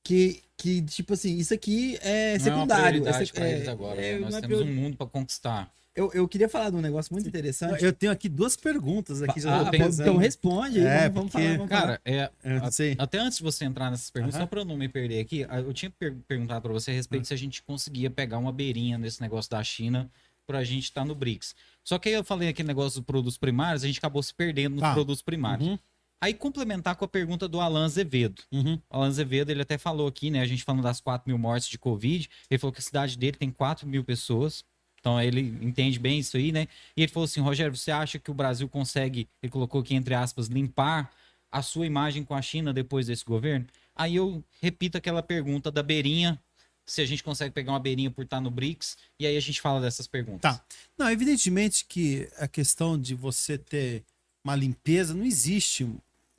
que 0.03 0.41
que 0.57 0.82
tipo 0.84 1.14
assim, 1.14 1.36
isso 1.38 1.53
aqui 1.53 1.98
é 2.02 2.06
Não 2.06 2.07
é 2.07 2.32
uma 2.32 2.40
secundário, 2.40 3.02
prioridade 3.02 3.30
é, 3.30 3.34
pra 3.34 3.45
é- 3.48 3.52
eles 3.56 3.68
agora. 3.68 4.02
é- 4.02 4.14
né? 4.14 4.20
Nós 4.20 4.36
é 4.36 4.41
temos 4.41 4.57
priori- 4.60 4.72
um 4.72 4.82
mundo 4.82 4.95
pra 4.95 5.06
conquistar. 5.06 5.70
eu, 5.94 6.10
eu 6.14 6.26
queria 6.30 6.48
falar 6.48 6.70
de 6.70 6.78
um 6.78 6.82
negócio 6.82 7.14
muito 7.14 7.28
interessante. 7.28 7.84
Eu 7.84 7.91
tenho 7.91 8.10
aqui 8.12 8.30
duas 8.30 8.56
perguntas 8.56 9.22
aqui. 9.22 9.41
já 9.41 9.62
Ah, 9.68 9.70
pensando. 9.70 10.02
então 10.03 10.16
responde 10.18 10.80
É, 10.80 11.10
vamos, 11.10 11.14
vamos 11.14 11.32
porque- 11.34 11.44
falar, 11.45 11.57
vamos 11.57 11.70
falar. 11.70 11.82
Cara, 11.82 12.02
é, 12.06 12.32
Eu 12.41 12.60
não 12.62 12.72
sei. 12.72 12.95
Até 12.98 13.18
antes 13.20 13.38
de 13.40 13.44
você 13.44 13.66
entrar 13.66 13.91
nessas 13.91 14.10
perguntas, 14.10 14.36
Aham. 14.36 14.44
só 14.44 14.48
pra 14.48 14.62
eu 14.62 14.66
não 14.66 14.78
me 14.78 14.88
perder 14.88 15.20
aqui, 15.20 15.41
eu 15.41 15.74
tinha 15.74 15.91
per- 15.91 16.16
perguntado 16.26 16.62
pra 16.62 16.72
você 16.72 16.91
a 16.91 16.94
respeito 16.94 17.28
se 17.28 17.34
a 17.34 17.38
gente 17.38 17.62
conseguia 17.62 18.10
pegar 18.10 18.38
uma 18.38 18.53
beirinha 18.53 18.98
nesse 18.98 19.20
negócio 19.20 19.52
da 19.52 19.62
China 19.62 20.10
pra 20.46 20.64
gente 20.64 20.84
estar 20.86 21.04
no 21.06 21.16
BRICS. 21.16 21.56
Só 21.84 21.98
que 22.00 22.10
aí 22.10 22.16
eu 22.16 22.24
falei 22.24 22.50
aquele 22.50 22.68
negócio 22.68 23.00
dos 23.00 23.06
produtos 23.06 23.38
primários, 23.38 23.84
a 23.84 23.88
gente 23.88 23.98
acabou 24.00 24.22
se 24.24 24.34
perdendo 24.34 24.74
nos 24.74 24.82
Tá. 24.82 24.94
produtos 24.94 25.22
primários. 25.22 25.68
Uhum, 25.70 25.80
Aí 26.22 26.34
complementar 26.34 26.96
com 26.96 27.04
a 27.06 27.08
pergunta 27.08 27.48
do 27.48 27.60
Alan 27.60 27.86
Azevedo. 27.86 28.42
uhum. 28.52 28.76
O 28.90 28.96
Alan 28.96 29.08
Azevedo, 29.08 29.50
ele 29.52 29.62
até 29.62 29.78
falou 29.78 30.08
aqui, 30.08 30.32
né? 30.32 30.40
A 30.42 30.46
gente 30.46 30.64
falando 30.64 30.82
das 30.82 31.00
4 31.02 31.28
mil 31.30 31.38
mortes 31.38 31.68
de 31.68 31.78
Covid. 31.78 32.28
Ele 32.50 32.58
falou 32.58 32.72
que 32.72 32.80
a 32.80 32.84
cidade 32.84 33.18
dele 33.18 33.38
tem 33.38 33.52
4 33.52 33.86
mil 33.86 34.04
pessoas. 34.04 34.64
Então 35.00 35.22
ele 35.22 35.42
entende 35.62 36.00
bem 36.00 36.18
isso 36.20 36.36
aí, 36.38 36.52
né? 36.52 36.68
E 36.98 37.04
ele 37.04 37.12
falou 37.12 37.26
assim: 37.26 37.42
Rogério, 37.42 37.76
você 37.76 37.92
acha 37.92 38.18
que 38.18 38.32
o 38.32 38.34
Brasil 38.34 38.68
consegue, 38.68 39.28
ele 39.44 39.52
colocou 39.52 39.82
aqui 39.82 39.94
entre 39.94 40.16
aspas, 40.16 40.48
limpar 40.48 41.12
a 41.52 41.62
sua 41.62 41.86
imagem 41.86 42.24
com 42.24 42.34
a 42.34 42.42
China 42.42 42.74
depois 42.74 43.06
desse 43.08 43.24
governo? 43.26 43.68
Aí 43.96 44.16
eu 44.16 44.44
repito 44.62 44.98
aquela 44.98 45.22
pergunta 45.22 45.70
da 45.70 45.84
beirinha 45.84 46.40
se 46.86 47.02
a 47.02 47.06
gente 47.06 47.24
consegue 47.24 47.53
pegar 47.53 47.72
uma 47.72 47.80
beirinha 47.80 48.12
por 48.12 48.24
estar 48.24 48.40
no 48.40 48.52
BRICS, 48.52 48.98
e 49.20 49.26
aí 49.26 49.36
a 49.36 49.41
gente 49.41 49.60
fala 49.60 49.82
dessas 49.82 50.07
perguntas. 50.07 50.41
Tá. 50.41 50.64
Não, 50.98 51.10
evidentemente 51.10 51.86
que 51.86 52.30
a 52.38 52.48
questão 52.48 52.99
de 52.99 53.16
você 53.16 53.57
ter 53.57 54.03
uma 54.44 54.56
limpeza 54.56 55.14
não 55.14 55.26
existe, 55.26 55.90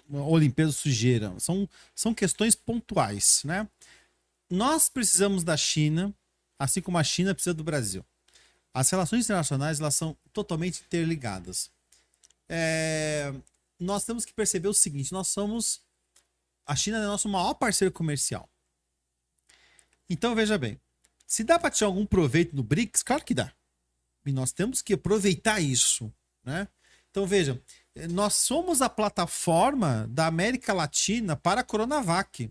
ou 0.09 0.39
limpeza 0.39 0.73
sujeira. 0.73 1.35
São, 1.39 1.69
são 1.95 2.15
questões 2.15 2.55
pontuais, 2.55 3.43
né? 3.45 3.69
Nós 4.49 4.89
precisamos 4.89 5.43
da 5.43 5.57
China, 5.57 6.15
assim 6.59 6.81
como 6.81 6.99
a 6.99 7.05
China 7.05 7.35
precisa 7.35 7.55
do 7.55 7.65
Brasil. 7.65 8.05
As 8.73 8.89
relações 8.91 9.25
internacionais 9.25 9.81
elas 9.81 9.97
são 9.97 10.17
totalmente 10.33 10.83
interligadas. 10.87 11.71
É, 12.49 13.35
nós 13.81 14.05
temos 14.05 14.25
que 14.25 14.33
perceber 14.33 14.69
o 14.69 14.75
seguinte: 14.75 15.13
nós 15.13 15.29
somos. 15.29 15.81
A 16.65 16.77
China 16.77 16.99
é 16.99 17.07
nosso 17.07 17.29
maior 17.29 17.55
parceiro 17.55 17.93
comercial. 17.93 18.49
Então, 20.09 20.35
veja 20.35 20.57
bem: 20.57 20.81
se 21.27 21.45
dá 21.45 21.59
para 21.59 21.71
tirar 21.71 21.89
algum 21.89 22.07
proveito 22.07 22.55
no 22.55 22.63
BRICS, 22.63 23.03
claro 23.03 23.25
que 23.25 23.35
dá. 23.35 23.53
E 24.25 24.33
nós 24.33 24.53
temos 24.53 24.83
que 24.83 24.95
aproveitar 24.95 25.61
isso. 25.61 26.13
Né? 26.45 26.69
Então, 27.11 27.27
veja: 27.27 27.61
nós 28.11 28.35
somos 28.35 28.83
a 28.83 28.89
plataforma 28.89 30.07
da 30.11 30.27
América 30.27 30.73
Latina 30.73 31.35
para 31.37 31.61
a 31.61 31.65
Coronavac. 31.65 32.51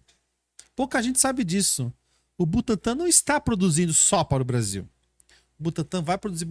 Pouca 0.76 1.02
gente 1.02 1.20
sabe 1.20 1.44
disso. 1.44 1.94
O 2.38 2.46
Butantan 2.46 2.96
não 2.96 3.08
está 3.08 3.40
produzindo 3.40 3.94
só 3.94 4.24
para 4.24 4.42
o 4.42 4.46
Brasil. 4.46 4.90
Butantan 5.58 6.02
vai 6.02 6.18
produzir 6.18 6.48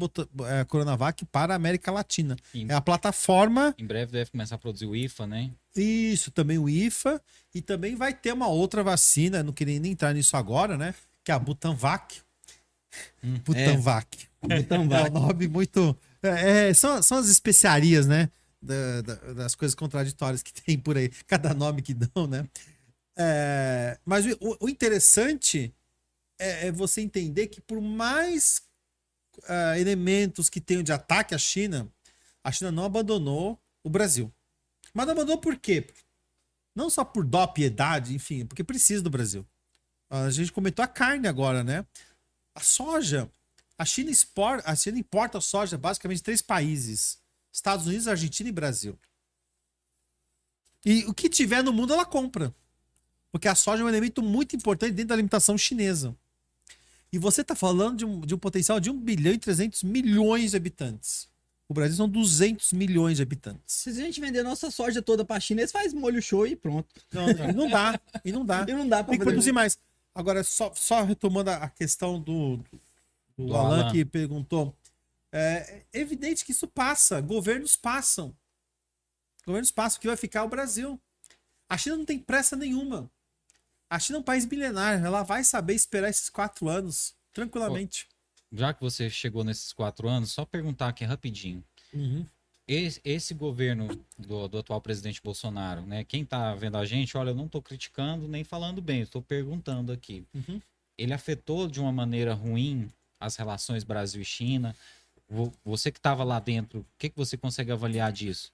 é, 0.48 0.64
Coronavac 0.64 1.24
para 1.26 1.52
a 1.52 1.56
América 1.56 1.90
Latina. 1.93 2.36
Em- 2.55 2.70
É 2.70 2.74
a 2.74 2.81
plataforma 2.81 3.74
Em 3.78 3.86
breve 3.86 4.12
deve 4.12 4.31
começar 4.31 4.55
a 4.55 4.59
produzir 4.59 4.86
o 4.86 4.97
IFA, 4.97 5.26
né? 5.26 5.51
isso, 5.76 6.31
também 6.31 6.56
o 6.59 6.68
IFA. 6.68 7.20
E 7.55 7.60
também 7.60 7.94
vai 7.97 8.14
ter 8.14 8.32
uma 8.32 8.48
outra 8.48 8.82
vacina, 8.82 9.43
não 9.43 9.52
queria 9.52 9.78
nem 9.81 9.93
entrar 9.93 10.12
nisso 10.14 10.36
agora, 10.36 10.76
né? 10.78 10.94
Que 11.24 11.31
é 11.31 11.35
a 11.35 11.39
Butanvac. 11.39 12.20
Butanvac. 13.44 14.28
É, 14.48 14.60
Butanvac. 14.62 15.10
um 15.10 15.14
nome 15.20 15.48
muito. 15.48 15.97
é, 16.22 16.68
é, 16.68 16.74
são, 16.74 17.02
são 17.02 17.18
as 17.18 17.28
especiarias, 17.28 18.06
né? 18.06 18.31
Da- 18.62 19.02
da- 19.02 19.32
das 19.35 19.55
coisas 19.55 19.74
contraditórias 19.74 20.43
que 20.43 20.52
tem 20.62 20.78
por 20.78 20.97
aí. 20.97 21.09
Cada 21.26 21.52
nome 21.55 21.82
que 21.82 21.93
dão, 21.94 22.26
né? 22.26 22.47
É, 23.16 23.98
mas 24.05 24.24
o, 24.40 24.56
o 24.60 24.68
interessante 24.68 25.72
é, 26.39 26.68
é 26.68 26.72
você 26.72 27.01
entender 27.01 27.47
que 27.48 27.60
por 27.60 27.81
mais 27.81 28.60
ah, 29.48 29.78
elementos 29.78 30.48
que 30.48 30.61
tenham 30.61 30.82
de 30.82 30.93
ataque 30.93 31.35
à 31.35 31.39
China, 31.39 31.90
a 32.43 32.52
China 32.52 32.70
não 32.70 32.85
abandonou 32.85 33.61
o 33.82 33.90
Brasil. 33.90 34.32
Mas 34.93 35.06
não 35.06 35.12
abandonou 35.12 35.39
por 35.39 35.56
quê? 35.56 35.86
Não 36.74 36.90
só 36.90 37.05
por 37.05 37.24
dó, 37.24 37.47
piedade, 37.47 38.15
enfim, 38.15 38.44
porque 38.44 38.65
precisa 38.65 39.02
do 39.02 39.11
Brasil. 39.11 39.47
A 40.11 40.31
gente 40.31 40.52
comentou 40.52 40.85
a 40.85 40.89
carne 40.89 41.27
agora, 41.27 41.65
né? 41.65 41.86
A 42.55 42.61
soja. 42.61 43.31
A 43.77 43.85
China, 43.85 44.12
a 44.65 44.77
China 44.77 44.98
importa 44.98 45.40
soja 45.40 45.77
basicamente 45.77 46.19
de 46.19 46.24
três 46.24 46.40
países: 46.40 47.19
Estados 47.52 47.86
Unidos, 47.86 48.06
Argentina 48.06 48.48
e 48.48 48.52
Brasil. 48.52 48.98
E 50.85 51.05
o 51.06 51.15
que 51.15 51.28
tiver 51.28 51.62
no 51.62 51.73
mundo 51.73 51.93
ela 51.93 52.05
compra. 52.05 52.55
Porque 53.32 53.48
a 53.48 53.55
soja 53.55 53.82
é 53.82 53.85
um 53.85 53.89
elemento 53.89 54.23
muito 54.23 54.55
importante 54.55 54.93
dentro 54.93 55.09
da 55.09 55.15
alimentação 55.15 55.59
chinesa. 55.59 56.16
E 57.14 57.18
você 57.18 57.42
está 57.42 57.54
falando 57.54 57.98
de 57.98 58.04
um, 58.04 58.20
de 58.22 58.34
um 58.34 58.38
potencial 58.38 58.80
de 58.80 58.90
1 58.90 58.98
bilhão 58.98 59.32
e 59.32 59.38
300 59.38 59.84
milhões 59.84 60.50
de 60.50 60.56
habitantes. 60.56 61.28
O 61.68 61.72
Brasil 61.72 61.96
são 61.96 62.08
200 62.08 62.72
milhões 62.72 63.18
de 63.18 63.22
habitantes. 63.22 63.62
Se 63.72 63.90
a 63.90 63.92
gente 63.92 64.20
vender 64.20 64.42
nossa 64.42 64.68
soja 64.68 65.00
toda 65.00 65.24
pra 65.24 65.38
China, 65.38 65.60
eles 65.60 65.70
fazem 65.70 65.96
molho 65.96 66.20
show 66.20 66.44
e 66.44 66.56
pronto. 66.56 66.88
Não, 67.12 67.30
e 67.30 67.52
não 67.52 67.70
dá. 67.70 68.00
E 68.24 68.32
não 68.32 68.44
dá. 68.44 68.66
E 68.68 68.72
não 68.72 68.88
dá 68.88 69.04
pra 69.04 69.12
Tem 69.12 69.18
que 69.20 69.24
fazer. 69.24 69.30
produzir 69.30 69.52
mais. 69.52 69.78
Agora, 70.12 70.42
só, 70.42 70.72
só 70.74 71.04
retomando 71.04 71.50
a 71.50 71.56
a 71.58 71.68
questão 71.70 72.20
do, 72.20 72.56
do, 73.38 73.46
Do 73.46 73.54
Alan, 73.56 73.82
Alan. 73.82 73.92
que 73.92 74.04
perguntou. 74.04 74.74
É 75.30 75.84
é 75.92 76.00
evidente 76.00 76.44
que 76.44 76.50
isso 76.50 76.66
passa. 76.66 77.20
Governos 77.20 77.76
passam. 77.76 78.34
Governos 79.46 79.70
passam. 79.70 79.98
O 79.98 80.00
que 80.00 80.08
vai 80.08 80.16
ficar 80.16 80.40
é 80.40 80.42
o 80.42 80.48
Brasil. 80.48 81.00
A 81.68 81.78
China 81.78 81.96
não 81.96 82.04
tem 82.04 82.18
pressa 82.18 82.56
nenhuma. 82.56 83.08
A 83.94 83.98
China 83.98 84.18
é 84.18 84.20
um 84.20 84.24
país 84.24 84.44
milenar. 84.46 85.02
Ela 85.04 85.22
vai 85.22 85.44
saber 85.44 85.74
esperar 85.74 86.08
esses 86.08 86.28
quatro 86.28 86.68
anos 86.68 87.14
tranquilamente. 87.32 88.08
Já 88.52 88.72
que 88.74 88.80
você 88.80 89.08
chegou 89.08 89.44
nesses 89.44 89.72
quatro 89.72 90.08
anos, 90.08 90.32
só 90.32 90.44
perguntar 90.44 90.88
aqui 90.88 91.04
rapidinho. 91.04 91.62
Uhum. 91.92 92.26
Esse, 92.66 93.00
esse 93.04 93.34
governo 93.34 93.86
do, 94.18 94.48
do 94.48 94.58
atual 94.58 94.80
presidente 94.80 95.20
Bolsonaro, 95.22 95.82
né? 95.82 96.02
Quem 96.02 96.24
tá 96.24 96.54
vendo 96.54 96.76
a 96.76 96.84
gente, 96.84 97.16
olha, 97.16 97.30
eu 97.30 97.34
não 97.34 97.46
tô 97.46 97.60
criticando 97.62 98.26
nem 98.26 98.42
falando 98.42 98.80
bem, 98.80 99.00
eu 99.02 99.06
tô 99.06 99.22
perguntando 99.22 99.92
aqui. 99.92 100.24
Uhum. 100.34 100.60
Ele 100.96 101.12
afetou 101.12 101.68
de 101.68 101.78
uma 101.80 101.92
maneira 101.92 102.34
ruim 102.34 102.90
as 103.20 103.36
relações 103.36 103.84
Brasil 103.84 104.22
e 104.22 104.24
China? 104.24 104.74
Vo- 105.28 105.52
Você 105.64 105.92
que 105.92 105.98
estava 105.98 106.24
lá 106.24 106.40
dentro, 106.40 106.80
o 106.80 106.86
que, 106.98 107.10
que 107.10 107.16
você 107.16 107.36
consegue 107.36 107.70
avaliar 107.70 108.10
disso? 108.12 108.50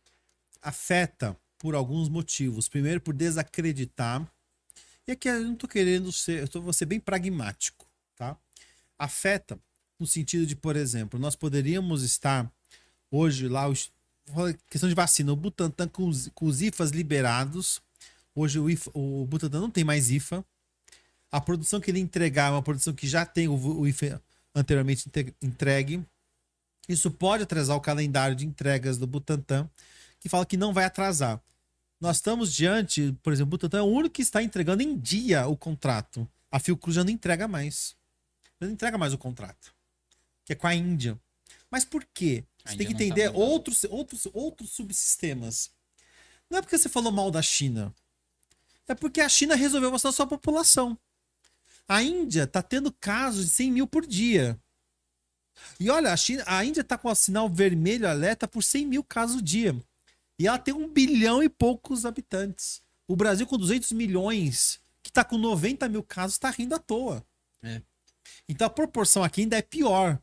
afeta 0.62 1.34
por 1.58 1.74
alguns 1.74 2.08
motivos. 2.08 2.68
Primeiro, 2.68 3.00
por 3.00 3.14
desacreditar. 3.14 4.26
E 5.10 5.12
aqui 5.12 5.28
eu 5.28 5.40
não 5.40 5.56
tô 5.56 5.66
querendo 5.66 6.12
ser, 6.12 6.42
eu 6.42 6.46
tô, 6.46 6.62
vou 6.62 6.72
ser 6.72 6.86
bem 6.86 7.00
pragmático, 7.00 7.84
tá? 8.14 8.36
Afeta 8.96 9.58
no 9.98 10.06
sentido 10.06 10.46
de, 10.46 10.54
por 10.54 10.76
exemplo, 10.76 11.18
nós 11.18 11.34
poderíamos 11.34 12.04
estar 12.04 12.48
hoje 13.10 13.48
lá, 13.48 13.66
os, 13.66 13.92
questão 14.68 14.88
de 14.88 14.94
vacina, 14.94 15.32
o 15.32 15.36
Butantan 15.36 15.88
com 15.88 16.06
os, 16.06 16.30
com 16.32 16.46
os 16.46 16.62
IFAs 16.62 16.92
liberados. 16.92 17.82
Hoje 18.36 18.60
o, 18.60 18.70
IFA, 18.70 18.88
o 18.94 19.26
Butantan 19.26 19.58
não 19.58 19.68
tem 19.68 19.82
mais 19.82 20.12
IFA. 20.12 20.44
A 21.32 21.40
produção 21.40 21.80
que 21.80 21.90
ele 21.90 21.98
entregar 21.98 22.46
é 22.46 22.52
uma 22.52 22.62
produção 22.62 22.94
que 22.94 23.08
já 23.08 23.26
tem 23.26 23.48
o, 23.48 23.54
o 23.54 23.88
IFA 23.88 24.22
anteriormente 24.54 25.10
entregue. 25.42 26.06
Isso 26.88 27.10
pode 27.10 27.42
atrasar 27.42 27.76
o 27.76 27.80
calendário 27.80 28.36
de 28.36 28.46
entregas 28.46 28.96
do 28.96 29.08
Butantan 29.08 29.68
que 30.20 30.28
fala 30.28 30.46
que 30.46 30.56
não 30.56 30.72
vai 30.72 30.84
atrasar. 30.84 31.42
Nós 32.00 32.16
estamos 32.16 32.52
diante, 32.52 33.12
por 33.22 33.32
exemplo, 33.32 33.48
o 33.48 33.50
Butantan 33.50 33.78
é 33.78 33.82
o 33.82 33.86
único 33.86 34.14
que 34.14 34.22
está 34.22 34.42
entregando 34.42 34.82
em 34.82 34.96
dia 34.96 35.46
o 35.46 35.56
contrato. 35.56 36.26
A 36.50 36.58
Fiocruz 36.58 36.96
já 36.96 37.04
não 37.04 37.10
entrega 37.10 37.46
mais. 37.46 37.94
Já 38.58 38.66
não 38.66 38.72
entrega 38.72 38.96
mais 38.96 39.12
o 39.12 39.18
contrato. 39.18 39.74
Que 40.44 40.54
é 40.54 40.56
com 40.56 40.66
a 40.66 40.74
Índia. 40.74 41.20
Mas 41.70 41.84
por 41.84 42.04
quê? 42.14 42.42
A 42.64 42.70
Você 42.70 42.76
tem 42.78 42.86
que 42.86 42.94
tá 42.94 43.04
entender 43.04 43.26
mandando. 43.26 43.44
outros, 43.44 43.84
outros, 43.84 44.26
outros 44.32 44.70
subsistemas. 44.70 45.70
Não 46.48 46.58
é 46.58 46.62
porque 46.62 46.78
você 46.78 46.88
falou 46.88 47.12
mal 47.12 47.30
da 47.30 47.42
China. 47.42 47.94
É 48.88 48.94
porque 48.94 49.20
a 49.20 49.28
China 49.28 49.54
resolveu 49.54 49.90
vacinar 49.90 50.12
sua 50.12 50.26
população. 50.26 50.98
A 51.86 52.02
Índia 52.02 52.44
está 52.44 52.62
tendo 52.62 52.90
casos 52.92 53.46
de 53.46 53.50
100 53.52 53.72
mil 53.72 53.86
por 53.86 54.06
dia. 54.06 54.58
E 55.78 55.90
olha, 55.90 56.12
a, 56.12 56.16
China, 56.16 56.42
a 56.46 56.64
Índia 56.64 56.80
está 56.80 56.96
com 56.96 57.08
o 57.08 57.14
sinal 57.14 57.48
vermelho 57.48 58.08
alerta 58.08 58.48
por 58.48 58.62
100 58.62 58.86
mil 58.86 59.04
casos 59.04 59.42
dia. 59.42 59.76
E 60.40 60.46
ela 60.46 60.58
tem 60.58 60.72
um 60.72 60.88
bilhão 60.88 61.42
e 61.42 61.50
poucos 61.50 62.06
habitantes. 62.06 62.80
O 63.06 63.14
Brasil, 63.14 63.46
com 63.46 63.58
200 63.58 63.92
milhões, 63.92 64.80
que 65.02 65.10
está 65.10 65.22
com 65.22 65.36
90 65.36 65.86
mil 65.86 66.02
casos, 66.02 66.36
está 66.36 66.48
rindo 66.48 66.74
à 66.74 66.78
toa. 66.78 67.22
É. 67.62 67.82
Então 68.48 68.66
a 68.66 68.70
proporção 68.70 69.22
aqui 69.22 69.42
ainda 69.42 69.58
é 69.58 69.60
pior. 69.60 70.18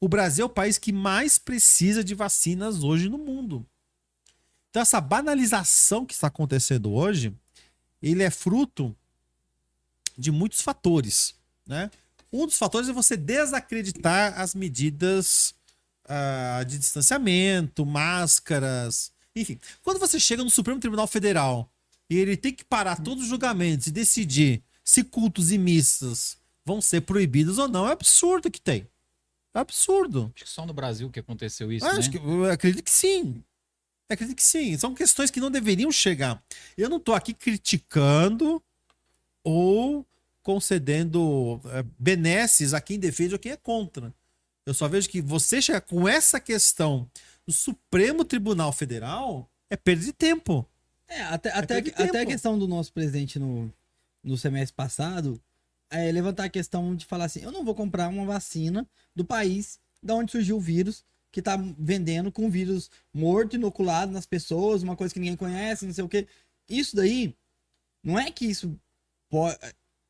O 0.00 0.08
Brasil 0.08 0.42
é 0.42 0.46
o 0.46 0.52
país 0.52 0.78
que 0.78 0.92
mais 0.92 1.38
precisa 1.38 2.02
de 2.02 2.12
vacinas 2.12 2.82
hoje 2.82 3.08
no 3.08 3.16
mundo. 3.16 3.64
Então 4.68 4.82
essa 4.82 5.00
banalização 5.00 6.04
que 6.04 6.12
está 6.12 6.26
acontecendo 6.26 6.90
hoje, 6.90 7.32
ele 8.02 8.24
é 8.24 8.30
fruto 8.30 8.92
de 10.18 10.32
muitos 10.32 10.60
fatores, 10.60 11.36
né? 11.64 11.88
Um 12.32 12.46
dos 12.46 12.58
fatores 12.58 12.88
é 12.88 12.92
você 12.92 13.16
desacreditar 13.16 14.40
as 14.40 14.56
medidas 14.56 15.54
ah, 16.04 16.64
de 16.66 16.78
distanciamento, 16.78 17.86
máscaras, 17.86 19.12
enfim. 19.34 19.58
Quando 19.82 19.98
você 19.98 20.18
chega 20.20 20.44
no 20.44 20.50
Supremo 20.50 20.80
Tribunal 20.80 21.06
Federal 21.06 21.70
e 22.08 22.16
ele 22.16 22.36
tem 22.36 22.52
que 22.52 22.64
parar 22.64 22.96
todos 23.02 23.24
os 23.24 23.28
julgamentos 23.30 23.86
e 23.86 23.90
decidir 23.90 24.62
se 24.84 25.02
cultos 25.04 25.50
e 25.52 25.58
missas 25.58 26.36
vão 26.64 26.80
ser 26.80 27.00
proibidos 27.02 27.58
ou 27.58 27.68
não, 27.68 27.88
é 27.88 27.92
absurdo 27.92 28.50
que 28.50 28.60
tem. 28.60 28.86
É 29.54 29.58
absurdo. 29.58 30.32
Acho 30.34 30.44
que 30.44 30.50
só 30.50 30.64
no 30.64 30.72
Brasil 30.72 31.10
que 31.10 31.20
aconteceu 31.20 31.70
isso, 31.72 31.84
Ah, 31.86 31.92
né? 31.92 31.98
acho 31.98 32.10
que, 32.10 32.16
eu 32.16 32.50
acredito 32.50 32.84
que 32.84 32.90
sim. 32.90 33.42
Eu 34.08 34.14
acredito 34.14 34.36
que 34.36 34.42
sim. 34.42 34.76
São 34.78 34.94
questões 34.94 35.30
que 35.30 35.40
não 35.40 35.50
deveriam 35.50 35.90
chegar. 35.92 36.42
Eu 36.76 36.88
não 36.88 36.98
tô 37.00 37.12
aqui 37.14 37.32
criticando 37.34 38.62
ou 39.44 40.06
concedendo 40.42 41.60
é, 41.66 41.84
benesses 41.98 42.74
a 42.74 42.80
quem 42.80 42.98
defende 42.98 43.34
ou 43.34 43.38
quem 43.38 43.52
é 43.52 43.56
contra. 43.56 44.12
Eu 44.66 44.74
só 44.74 44.88
vejo 44.88 45.08
que 45.08 45.20
você 45.20 45.60
chegar 45.60 45.80
com 45.80 46.08
essa 46.08 46.38
questão 46.40 47.08
no 47.46 47.52
Supremo 47.52 48.24
Tribunal 48.24 48.72
Federal 48.72 49.50
é 49.70 49.76
perda 49.76 50.04
de 50.04 50.12
tempo. 50.12 50.66
É, 51.08 51.22
até, 51.22 51.50
até, 51.50 51.82
perder 51.82 52.02
até 52.02 52.20
a 52.20 52.26
questão 52.26 52.58
do 52.58 52.66
nosso 52.66 52.92
presidente 52.92 53.38
no, 53.38 53.72
no 54.22 54.36
semestre 54.38 54.74
passado 54.74 55.40
é 55.90 56.10
levantar 56.10 56.44
a 56.44 56.48
questão 56.48 56.94
de 56.96 57.04
falar 57.04 57.26
assim: 57.26 57.40
eu 57.40 57.52
não 57.52 57.64
vou 57.64 57.74
comprar 57.74 58.08
uma 58.08 58.24
vacina 58.24 58.88
do 59.14 59.24
país 59.24 59.78
da 60.02 60.14
onde 60.14 60.32
surgiu 60.32 60.56
o 60.56 60.60
vírus, 60.60 61.04
que 61.30 61.42
tá 61.42 61.56
vendendo 61.78 62.32
com 62.32 62.50
vírus 62.50 62.90
morto, 63.12 63.56
inoculado 63.56 64.10
nas 64.10 64.26
pessoas, 64.26 64.82
uma 64.82 64.96
coisa 64.96 65.12
que 65.12 65.20
ninguém 65.20 65.36
conhece, 65.36 65.86
não 65.86 65.92
sei 65.92 66.04
o 66.04 66.08
quê. 66.08 66.26
Isso 66.68 66.96
daí, 66.96 67.34
não 68.02 68.18
é 68.18 68.30
que 68.30 68.46
isso 68.46 68.78
po- 69.28 69.54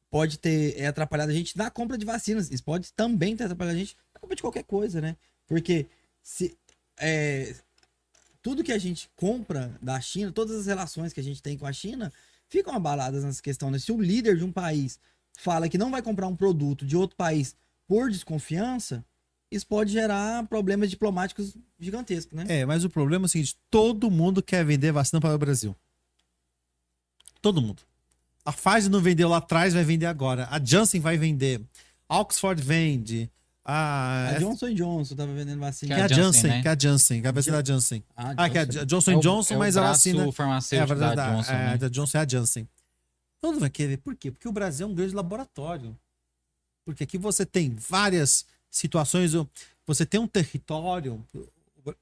pode 0.08 0.38
ter 0.38 0.78
é, 0.78 0.86
atrapalhado 0.86 1.30
a 1.30 1.34
gente 1.34 1.56
na 1.56 1.70
compra 1.70 1.98
de 1.98 2.04
vacinas. 2.04 2.50
Isso 2.50 2.64
pode 2.64 2.92
também 2.92 3.36
ter 3.36 3.44
atrapalhado 3.44 3.76
a 3.76 3.78
gente 3.78 3.96
na 4.14 4.20
compra 4.20 4.36
de 4.36 4.42
qualquer 4.42 4.64
coisa, 4.64 5.00
né? 5.00 5.16
Porque 5.46 5.86
se 6.22 6.56
é, 6.98 7.54
tudo 8.42 8.64
que 8.64 8.72
a 8.72 8.78
gente 8.78 9.08
compra 9.16 9.76
da 9.80 10.00
China, 10.00 10.32
todas 10.32 10.56
as 10.58 10.66
relações 10.66 11.12
que 11.12 11.20
a 11.20 11.22
gente 11.22 11.42
tem 11.42 11.56
com 11.56 11.66
a 11.66 11.72
China, 11.72 12.12
ficam 12.48 12.74
abaladas 12.74 13.24
nessa 13.24 13.40
questão. 13.40 13.70
Né? 13.70 13.78
Se 13.78 13.92
o 13.92 14.00
líder 14.00 14.36
de 14.36 14.44
um 14.44 14.52
país 14.52 14.98
fala 15.38 15.68
que 15.68 15.78
não 15.78 15.90
vai 15.90 16.02
comprar 16.02 16.26
um 16.26 16.36
produto 16.36 16.84
de 16.84 16.96
outro 16.96 17.16
país 17.16 17.54
por 17.86 18.10
desconfiança, 18.10 19.04
isso 19.50 19.66
pode 19.66 19.92
gerar 19.92 20.46
problemas 20.46 20.88
diplomáticos 20.88 21.54
gigantescos, 21.78 22.34
né? 22.34 22.46
É, 22.48 22.64
mas 22.64 22.84
o 22.84 22.90
problema 22.90 23.24
é 23.24 23.26
o 23.26 23.28
seguinte: 23.28 23.56
todo 23.70 24.10
mundo 24.10 24.42
quer 24.42 24.64
vender 24.64 24.92
vacina 24.92 25.20
para 25.20 25.34
o 25.34 25.38
Brasil. 25.38 25.76
Todo 27.42 27.60
mundo. 27.60 27.82
A 28.44 28.52
Pfizer 28.52 28.90
não 28.90 29.00
vendeu 29.00 29.28
lá 29.28 29.36
atrás, 29.36 29.74
vai 29.74 29.84
vender 29.84 30.06
agora. 30.06 30.48
A 30.50 30.62
Janssen 30.62 31.00
vai 31.00 31.18
vender. 31.18 31.60
A 32.08 32.18
Oxford 32.20 32.62
vende. 32.62 33.30
A, 33.64 34.30
A 34.30 34.38
Johnson 34.40 34.74
Johnson 34.74 35.14
tava 35.14 35.32
vendendo 35.32 35.54
que 35.54 35.60
vacina. 35.60 35.94
é 35.96 36.02
a 36.02 36.04
a 36.04 36.08
Janssen, 36.08 36.50
né? 36.50 36.62
que 36.62 36.68
é 36.68 36.70
a 36.72 36.76
Janssen, 36.78 37.20
que 37.20 37.26
é 37.26 37.28
a 37.28 37.32
vacina 37.32 37.62
da 37.62 37.72
Janssen. 37.72 38.02
Ah, 38.16 38.34
Ah, 38.36 38.50
que 38.50 38.58
é 38.58 38.60
a 38.60 38.64
Johnson. 38.64 38.86
Johnson 38.86 39.10
É 39.12 39.16
o- 39.16 39.20
Johnson, 39.20 39.54
é 39.54 39.56
o 39.56 39.60
mas 39.60 39.76
a 39.76 39.82
vacina. 39.82 40.24
É 40.24 40.28
a 40.28 40.32
farmacêutico 40.32 40.88
verdade, 40.88 41.16
da 41.16 41.30
Johnson, 41.36 41.52
é, 41.52 41.56
né? 41.66 41.78
da 41.78 41.88
Johnson 41.88 42.18
é 42.18 42.20
a 42.20 42.28
Janssen. 42.28 42.68
Todo 43.40 43.52
mundo 43.52 43.60
vai 43.60 43.70
querer. 43.70 43.98
Por 43.98 44.16
quê? 44.16 44.30
Porque 44.32 44.48
o 44.48 44.52
Brasil 44.52 44.86
é 44.86 44.90
um 44.90 44.94
grande 44.94 45.14
laboratório. 45.14 45.96
Porque 46.84 47.04
aqui 47.04 47.16
você 47.16 47.46
tem 47.46 47.74
várias 47.76 48.44
situações. 48.70 49.32
Você 49.86 50.04
tem 50.04 50.18
um 50.20 50.26
território. 50.26 51.24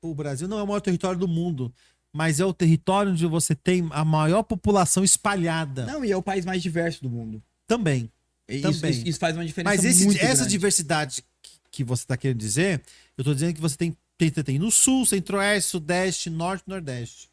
O 0.00 0.14
Brasil 0.14 0.48
não 0.48 0.58
é 0.58 0.62
o 0.62 0.66
maior 0.66 0.80
território 0.80 1.18
do 1.18 1.28
mundo, 1.28 1.72
mas 2.12 2.40
é 2.40 2.44
o 2.44 2.52
território 2.54 3.12
onde 3.12 3.26
você 3.26 3.54
tem 3.54 3.86
a 3.92 4.04
maior 4.04 4.42
população 4.42 5.04
espalhada. 5.04 5.84
Não, 5.86 6.02
e 6.04 6.10
é 6.10 6.16
o 6.16 6.22
país 6.22 6.44
mais 6.46 6.62
diverso 6.62 7.02
do 7.02 7.10
mundo. 7.10 7.42
Também. 7.66 8.10
Isso, 8.48 8.62
Também. 8.62 8.90
isso- 8.90 9.06
isso 9.08 9.18
faz 9.18 9.36
uma 9.36 9.44
diferença 9.46 9.74
Mas 9.76 9.84
esse- 9.84 10.04
muito 10.04 10.18
essa 10.20 10.36
grande. 10.36 10.50
diversidade 10.50 11.22
que, 11.70 11.84
você 11.84 12.02
está 12.02 12.16
querendo 12.16 12.38
dizer, 12.38 12.82
eu 13.16 13.22
estou 13.22 13.34
dizendo 13.34 13.54
que 13.54 13.60
você 13.60 13.76
tem, 13.76 13.96
tem, 14.18 14.30
tem 14.30 14.58
no 14.58 14.70
sul, 14.70 15.06
centro-oeste, 15.06 15.70
sudeste, 15.70 16.30
norte, 16.30 16.64
nordeste. 16.66 17.30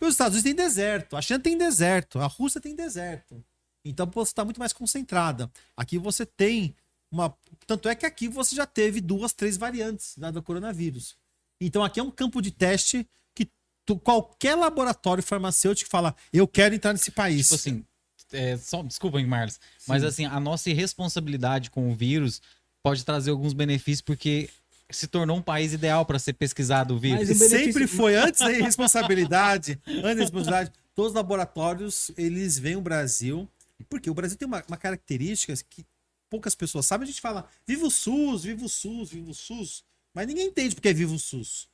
Os 0.00 0.10
Estados 0.14 0.38
Unidos 0.38 0.44
têm 0.44 0.54
deserto, 0.54 1.16
a 1.16 1.22
China 1.22 1.38
tem 1.40 1.58
deserto, 1.58 2.18
a 2.18 2.26
Rússia 2.26 2.60
tem 2.60 2.74
deserto. 2.74 3.44
Então 3.84 4.10
você 4.12 4.30
está 4.30 4.44
muito 4.44 4.58
mais 4.58 4.72
concentrada. 4.72 5.50
Aqui 5.76 5.98
você 5.98 6.24
tem 6.24 6.74
uma. 7.10 7.34
Tanto 7.66 7.88
é 7.88 7.94
que 7.94 8.06
aqui 8.06 8.28
você 8.28 8.54
já 8.56 8.66
teve 8.66 9.00
duas, 9.00 9.32
três 9.32 9.56
variantes 9.56 10.16
da, 10.16 10.30
do 10.30 10.42
coronavírus. 10.42 11.16
Então 11.60 11.84
aqui 11.84 12.00
é 12.00 12.02
um 12.02 12.10
campo 12.10 12.40
de 12.40 12.50
teste 12.50 13.06
que 13.34 13.50
tu- 13.84 13.98
qualquer 13.98 14.54
laboratório 14.54 15.22
farmacêutico 15.22 15.90
fala: 15.90 16.14
eu 16.32 16.46
quero 16.48 16.74
entrar 16.74 16.92
nesse 16.92 17.10
país. 17.10 17.48
Tipo 17.48 17.54
assim, 17.56 17.84
é, 18.32 18.56
só, 18.56 18.82
desculpa, 18.82 19.20
hein, 19.20 19.26
Marlos, 19.26 19.58
mas 19.86 20.04
assim, 20.04 20.24
a 20.24 20.38
nossa 20.38 20.70
irresponsabilidade 20.70 21.70
com 21.70 21.90
o 21.90 21.94
vírus 21.94 22.40
pode 22.82 23.04
trazer 23.04 23.30
alguns 23.30 23.52
benefícios 23.52 24.00
porque 24.00 24.48
se 24.90 25.06
tornou 25.06 25.36
um 25.36 25.42
país 25.42 25.72
ideal 25.72 26.04
para 26.04 26.18
ser 26.18 26.32
pesquisado 26.32 26.94
o 26.94 26.98
vírus. 26.98 27.28
Mas 27.28 27.30
o 27.36 27.38
benefício- 27.38 27.72
Sempre 27.72 27.86
foi 27.86 28.16
antes 28.16 28.40
da 28.40 28.52
irresponsabilidade, 28.52 29.78
antes 29.86 30.02
da 30.02 30.08
responsabilidade, 30.14 30.72
todos 30.94 31.10
os 31.12 31.14
laboratórios, 31.16 32.10
eles 32.16 32.58
veem 32.58 32.76
o 32.76 32.80
Brasil, 32.80 33.48
porque 33.88 34.10
o 34.10 34.14
Brasil 34.14 34.36
tem 34.36 34.46
uma, 34.48 34.64
uma 34.66 34.76
característica 34.76 35.54
que 35.68 35.86
poucas 36.28 36.54
pessoas 36.54 36.86
sabem, 36.86 37.04
a 37.04 37.10
gente 37.10 37.20
fala, 37.20 37.48
viva 37.66 37.86
o 37.86 37.90
SUS, 37.90 38.44
viva 38.44 38.64
o 38.64 38.68
SUS, 38.68 39.10
viva 39.10 39.30
o 39.30 39.34
SUS, 39.34 39.84
mas 40.14 40.26
ninguém 40.26 40.48
entende 40.48 40.74
porque 40.74 40.88
é 40.88 40.92
viva 40.92 41.14
o 41.14 41.18
SUS. 41.18 41.68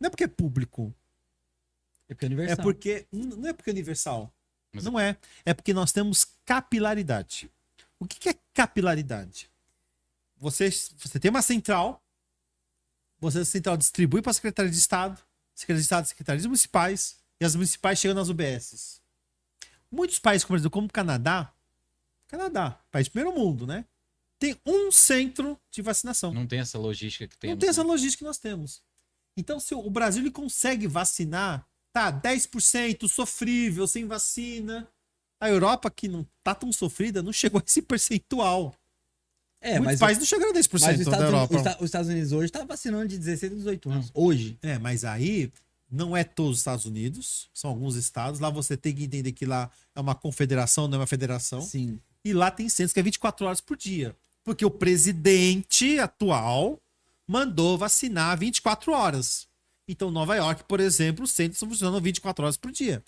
Não 0.00 0.06
é 0.06 0.10
porque 0.10 0.24
é 0.24 0.28
público, 0.28 0.92
É 2.08 2.14
porque 2.14 2.24
é 2.24 2.28
é 2.28 2.30
universal. 2.30 2.64
porque, 2.64 3.06
não 3.12 3.48
é 3.48 3.52
porque 3.52 3.70
é 3.70 3.72
universal, 3.72 4.32
Mas- 4.72 4.84
não 4.84 4.98
é, 4.98 5.16
é 5.44 5.52
porque 5.54 5.72
nós 5.74 5.90
temos 5.92 6.26
capilaridade. 6.44 7.50
O 7.98 8.06
que 8.06 8.18
que 8.18 8.28
é 8.28 8.34
capilaridade? 8.54 9.48
Você, 10.42 10.68
você 10.70 11.20
tem 11.20 11.30
uma 11.30 11.40
central, 11.40 12.04
você 13.20 13.44
central 13.44 13.76
distribui 13.76 14.20
para 14.20 14.32
a 14.32 14.34
Secretaria 14.34 14.72
de 14.72 14.76
Estado, 14.76 15.16
Secretaria 15.54 15.80
de 15.80 15.84
Estado, 15.84 16.08
Secretarias 16.08 16.44
Municipais, 16.44 17.16
e 17.40 17.44
as 17.44 17.54
municipais 17.54 18.00
chegam 18.00 18.16
nas 18.16 18.28
UBSs. 18.28 19.00
Muitos 19.88 20.18
países, 20.18 20.44
como, 20.44 20.68
como 20.68 20.88
o 20.88 20.92
Canadá, 20.92 21.54
Canadá, 22.26 22.80
país 22.90 23.08
primeiro 23.08 23.38
mundo, 23.38 23.68
né? 23.68 23.84
Tem 24.36 24.60
um 24.66 24.90
centro 24.90 25.56
de 25.70 25.80
vacinação. 25.80 26.34
Não 26.34 26.44
tem 26.44 26.58
essa 26.58 26.76
logística 26.76 27.28
que 27.28 27.38
temos. 27.38 27.54
Não 27.54 27.60
tem 27.60 27.68
essa 27.68 27.84
né? 27.84 27.90
logística 27.90 28.18
que 28.18 28.26
nós 28.26 28.38
temos. 28.38 28.82
Então, 29.36 29.60
se 29.60 29.76
o 29.76 29.90
Brasil 29.90 30.22
ele 30.22 30.32
consegue 30.32 30.88
vacinar, 30.88 31.64
tá, 31.92 32.12
10% 32.12 33.08
sofrível, 33.08 33.86
sem 33.86 34.06
vacina. 34.06 34.88
A 35.40 35.48
Europa, 35.48 35.88
que 35.88 36.08
não 36.08 36.26
tá 36.42 36.52
tão 36.52 36.72
sofrida, 36.72 37.22
não 37.22 37.32
chegou 37.32 37.60
a 37.60 37.64
esse 37.64 37.80
percentual. 37.80 38.74
É, 39.62 39.78
Muitos 39.78 39.84
mas, 39.86 40.00
países 40.00 40.18
não 40.20 40.26
chegaram 40.26 40.50
a 40.50 40.54
10% 40.54 40.68
mas 40.72 40.72
os, 40.74 40.80
da 40.82 40.92
Estados 40.92 41.12
Unidos, 41.12 41.32
Europa. 41.32 41.54
os 41.54 41.66
Esta- 41.66 41.78
os 41.78 41.84
Estados 41.86 42.08
Unidos 42.10 42.32
hoje 42.32 42.52
tá 42.52 42.64
vacinando 42.64 43.08
de 43.08 43.16
16 43.18 43.52
a 43.52 43.54
18 43.56 43.90
anos. 43.90 44.10
Hoje. 44.12 44.58
É, 44.60 44.78
mas 44.78 45.04
aí 45.04 45.52
não 45.90 46.16
é 46.16 46.24
todos 46.24 46.52
os 46.52 46.58
Estados 46.58 46.84
Unidos, 46.84 47.48
são 47.54 47.70
alguns 47.70 47.94
estados. 47.96 48.40
Lá 48.40 48.50
você 48.50 48.76
tem 48.76 48.94
que 48.94 49.04
entender 49.04 49.30
que 49.32 49.46
lá 49.46 49.70
é 49.94 50.00
uma 50.00 50.14
confederação, 50.14 50.88
não 50.88 50.96
é 50.96 51.00
uma 51.00 51.06
federação. 51.06 51.60
Sim. 51.62 51.98
E 52.24 52.32
lá 52.32 52.50
tem 52.50 52.68
centros 52.68 52.92
que 52.92 53.00
é 53.00 53.02
24 53.02 53.46
horas 53.46 53.60
por 53.60 53.76
dia. 53.76 54.14
Porque 54.44 54.64
o 54.64 54.70
presidente 54.70 55.98
atual 55.98 56.80
mandou 57.26 57.78
vacinar 57.78 58.36
24 58.38 58.92
horas. 58.92 59.46
Então, 59.86 60.10
Nova 60.10 60.34
York, 60.36 60.64
por 60.64 60.80
exemplo, 60.80 61.24
os 61.24 61.30
centros 61.30 61.56
estão 61.56 61.68
funcionando 61.68 62.00
24 62.02 62.44
horas 62.44 62.56
por 62.56 62.70
dia. 62.72 63.02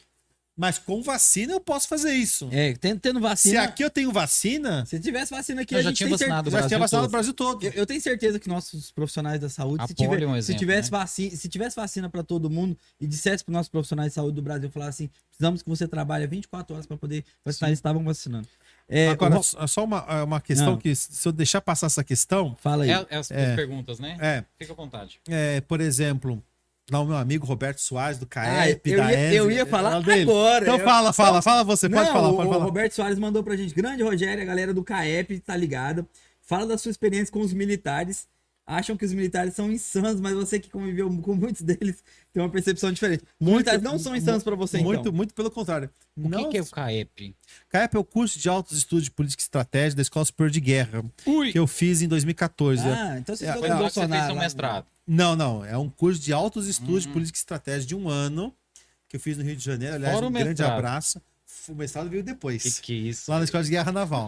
Mas 0.57 0.79
com 0.79 1.03
vacina 1.03 1.53
eu 1.53 1.59
posso 1.61 1.89
fazer 1.89 2.13
isso. 2.13 2.49
É, 2.53 2.75
tendo, 2.75 3.01
tendo 3.01 3.17
Se 3.19 3.23
vacina. 3.23 3.63
aqui 3.65 3.83
eu 3.83 3.91
tenho 3.91 4.13
vacina, 4.13 4.87
Se 4.87 5.01
tivesse 5.01 5.33
vacina 5.33 5.63
aqui, 5.63 5.75
Eu 5.75 5.79
a 5.81 5.83
já 5.83 5.89
gente 5.89 5.97
tinha 5.99 6.09
cer- 6.11 6.29
vacinado 6.29 6.49
o 6.49 6.51
já 6.53 6.59
Brasil 6.59 6.69
tinha 6.69 6.79
vacinado 6.79 7.03
todo. 7.03 7.09
o 7.09 7.13
Brasil 7.13 7.35
todo. 7.35 7.65
Eu, 7.67 7.73
eu 7.73 7.87
tenho 7.87 8.01
certeza 8.01 8.39
que 8.39 8.49
nossos 8.49 8.93
profissionais 8.93 9.41
da 9.41 9.49
saúde, 9.49 9.85
se, 9.89 9.95
tiver, 9.95 10.23
é 10.23 10.27
um 10.27 10.33
se 10.35 10.39
exemplo, 10.39 10.59
tivesse 10.61 10.93
né? 10.93 10.99
vacina, 10.99 11.37
se 11.37 11.49
tivesse 11.49 11.75
vacina 11.75 12.09
para 12.09 12.23
todo 12.23 12.49
mundo 12.49 12.79
e 13.01 13.07
dissesse 13.07 13.43
para 13.45 13.53
nossos 13.53 13.69
profissionais 13.69 14.11
de 14.11 14.15
saúde 14.15 14.37
do 14.37 14.43
Brasil 14.43 14.71
falar 14.71 14.87
assim, 14.89 15.11
precisamos 15.29 15.61
que 15.61 15.69
você 15.69 15.89
trabalhe 15.89 16.25
24 16.29 16.73
horas 16.75 16.87
para 16.87 16.97
poder 16.97 17.25
vacinar, 17.45 17.71
eles 17.71 17.79
estavam 17.81 18.05
vacinando. 18.05 18.47
É, 18.89 19.09
Agora, 19.09 19.41
o 19.41 19.43
só 19.43 19.67
só 19.67 19.83
uma, 19.83 20.23
uma 20.23 20.41
questão 20.41 20.73
Não. 20.73 20.79
que, 20.79 20.95
se 20.95 21.27
eu 21.27 21.33
deixar 21.33 21.61
passar 21.63 21.87
essa 21.87 22.05
questão, 22.05 22.55
fala 22.61 22.85
aí. 22.85 22.91
É, 22.91 23.07
é 23.11 23.17
as 23.17 23.29
É. 23.31 23.57
perguntas, 23.57 23.99
né? 23.99 24.17
é, 24.21 24.45
Fica 24.57 24.73
à 24.73 24.77
vontade. 24.77 25.19
é, 25.29 25.61
por 25.63 25.81
exemplo, 25.81 26.41
lá 26.91 27.01
o 27.01 27.07
meu 27.07 27.17
amigo 27.17 27.47
Roberto 27.47 27.79
Soares, 27.81 28.19
do 28.19 28.25
Ah, 28.25 28.29
CAEP, 28.29 28.91
eu, 28.91 28.97
da 28.99 29.13
ia, 29.13 29.33
eu 29.35 29.51
ia 29.51 29.67
falar 29.67 29.91
fala 29.93 30.03
dele. 30.03 30.23
agora. 30.23 30.65
Então 30.65 30.79
eu- 30.79 30.85
fala, 30.85 31.13
fala, 31.13 31.43
fala 31.43 31.65
você, 31.65 31.89
pode 31.89 32.07
Não, 32.07 32.13
falar, 32.13 32.29
o, 32.31 32.37
pode 32.37 32.49
o 32.49 32.53
falar. 32.53 32.65
Roberto 32.65 32.93
Soares 32.93 33.19
mandou 33.19 33.43
pra 33.43 33.57
gente. 33.57 33.75
Grande 33.75 34.03
Rogério, 34.03 34.43
a 34.43 34.47
galera 34.47 34.75
do 34.75 34.85
CAEP 34.85 35.41
tá 35.41 35.57
ligada. 35.57 36.07
Fala 36.43 36.67
da 36.67 36.77
sua 36.77 36.91
experiência 36.91 37.33
com 37.33 37.41
os 37.41 37.53
militares. 37.53 38.27
Acham 38.67 38.97
que 38.97 39.05
os 39.05 39.13
militares 39.13 39.55
são 39.55 39.71
insanos, 39.71 40.21
mas 40.21 40.35
você 40.35 40.59
que 40.59 40.71
conviveu 40.71 41.09
com 41.21 41.35
muitos 41.35 41.61
deles 41.63 42.03
tem 42.35 42.43
uma 42.43 42.49
percepção 42.51 42.91
diferente. 42.91 43.23
Militares 43.41 43.81
não 43.81 43.97
são 43.97 44.15
insanos 44.15 44.43
pra 44.43 44.57
você, 44.57 44.79
muito, 44.79 45.01
então. 45.03 45.13
muito 45.13 45.33
pelo 45.33 45.51
contrário. 45.53 45.89
O 46.17 46.29
não, 46.29 46.45
que, 46.45 46.51
que 46.51 46.59
é 46.59 46.63
o 46.63 46.67
CAEP? 46.67 47.37
CAEP 47.69 47.95
é 47.95 47.99
o 47.99 48.05
curso 48.05 48.39
de 48.41 48.49
altos 48.49 48.77
estudos 48.77 49.05
de 49.05 49.11
política 49.13 49.41
e 49.41 49.45
estratégia 49.45 49.95
da 49.95 50.03
Escola 50.03 50.25
Superior 50.25 50.51
de 50.51 50.61
Guerra, 50.61 51.05
Ui! 51.25 51.53
que 51.53 51.59
eu 51.59 51.67
fiz 51.69 52.03
em 52.03 52.09
2014. 52.09 52.83
Ah, 52.87 53.17
então 53.19 53.37
você 53.37 53.47
É, 53.47 53.53
Foi 53.53 53.61
com 53.63 53.67
o 53.67 53.69
lá 53.69 53.77
que 53.77 53.83
você 53.95 54.01
fez 54.01 54.09
Bolsonaro. 54.09 54.27
seu 54.27 54.35
lá. 54.35 54.41
mestrado. 54.43 54.87
Não, 55.07 55.37
não. 55.37 55.65
É 55.65 55.79
um 55.79 55.89
curso 55.89 56.21
de 56.21 56.33
altos 56.33 56.67
estudos 56.67 57.03
de 57.03 57.09
Uhum. 57.09 57.15
política 57.15 57.39
e 57.39 57.41
estratégia 57.41 57.87
de 57.87 57.95
um 57.95 58.09
ano, 58.09 58.53
que 59.09 59.15
eu 59.17 59.21
fiz 59.21 59.37
no 59.37 59.45
Rio 59.45 59.55
de 59.55 59.65
Janeiro. 59.65 59.95
Aliás, 59.95 60.15
Fora 60.15 60.27
um 60.27 60.33
grande 60.33 60.63
abraço. 60.65 61.23
O 61.69 61.75
mestrado 61.75 62.11
veio 62.11 62.25
depois. 62.25 62.63
Que 62.65 62.83
que 62.83 62.93
é 62.93 62.97
isso? 63.11 63.31
Lá 63.31 63.39
na 63.39 63.45
Escola 63.45 63.63
de 63.63 63.71
Guerra 63.71 63.93
Naval. 63.93 64.27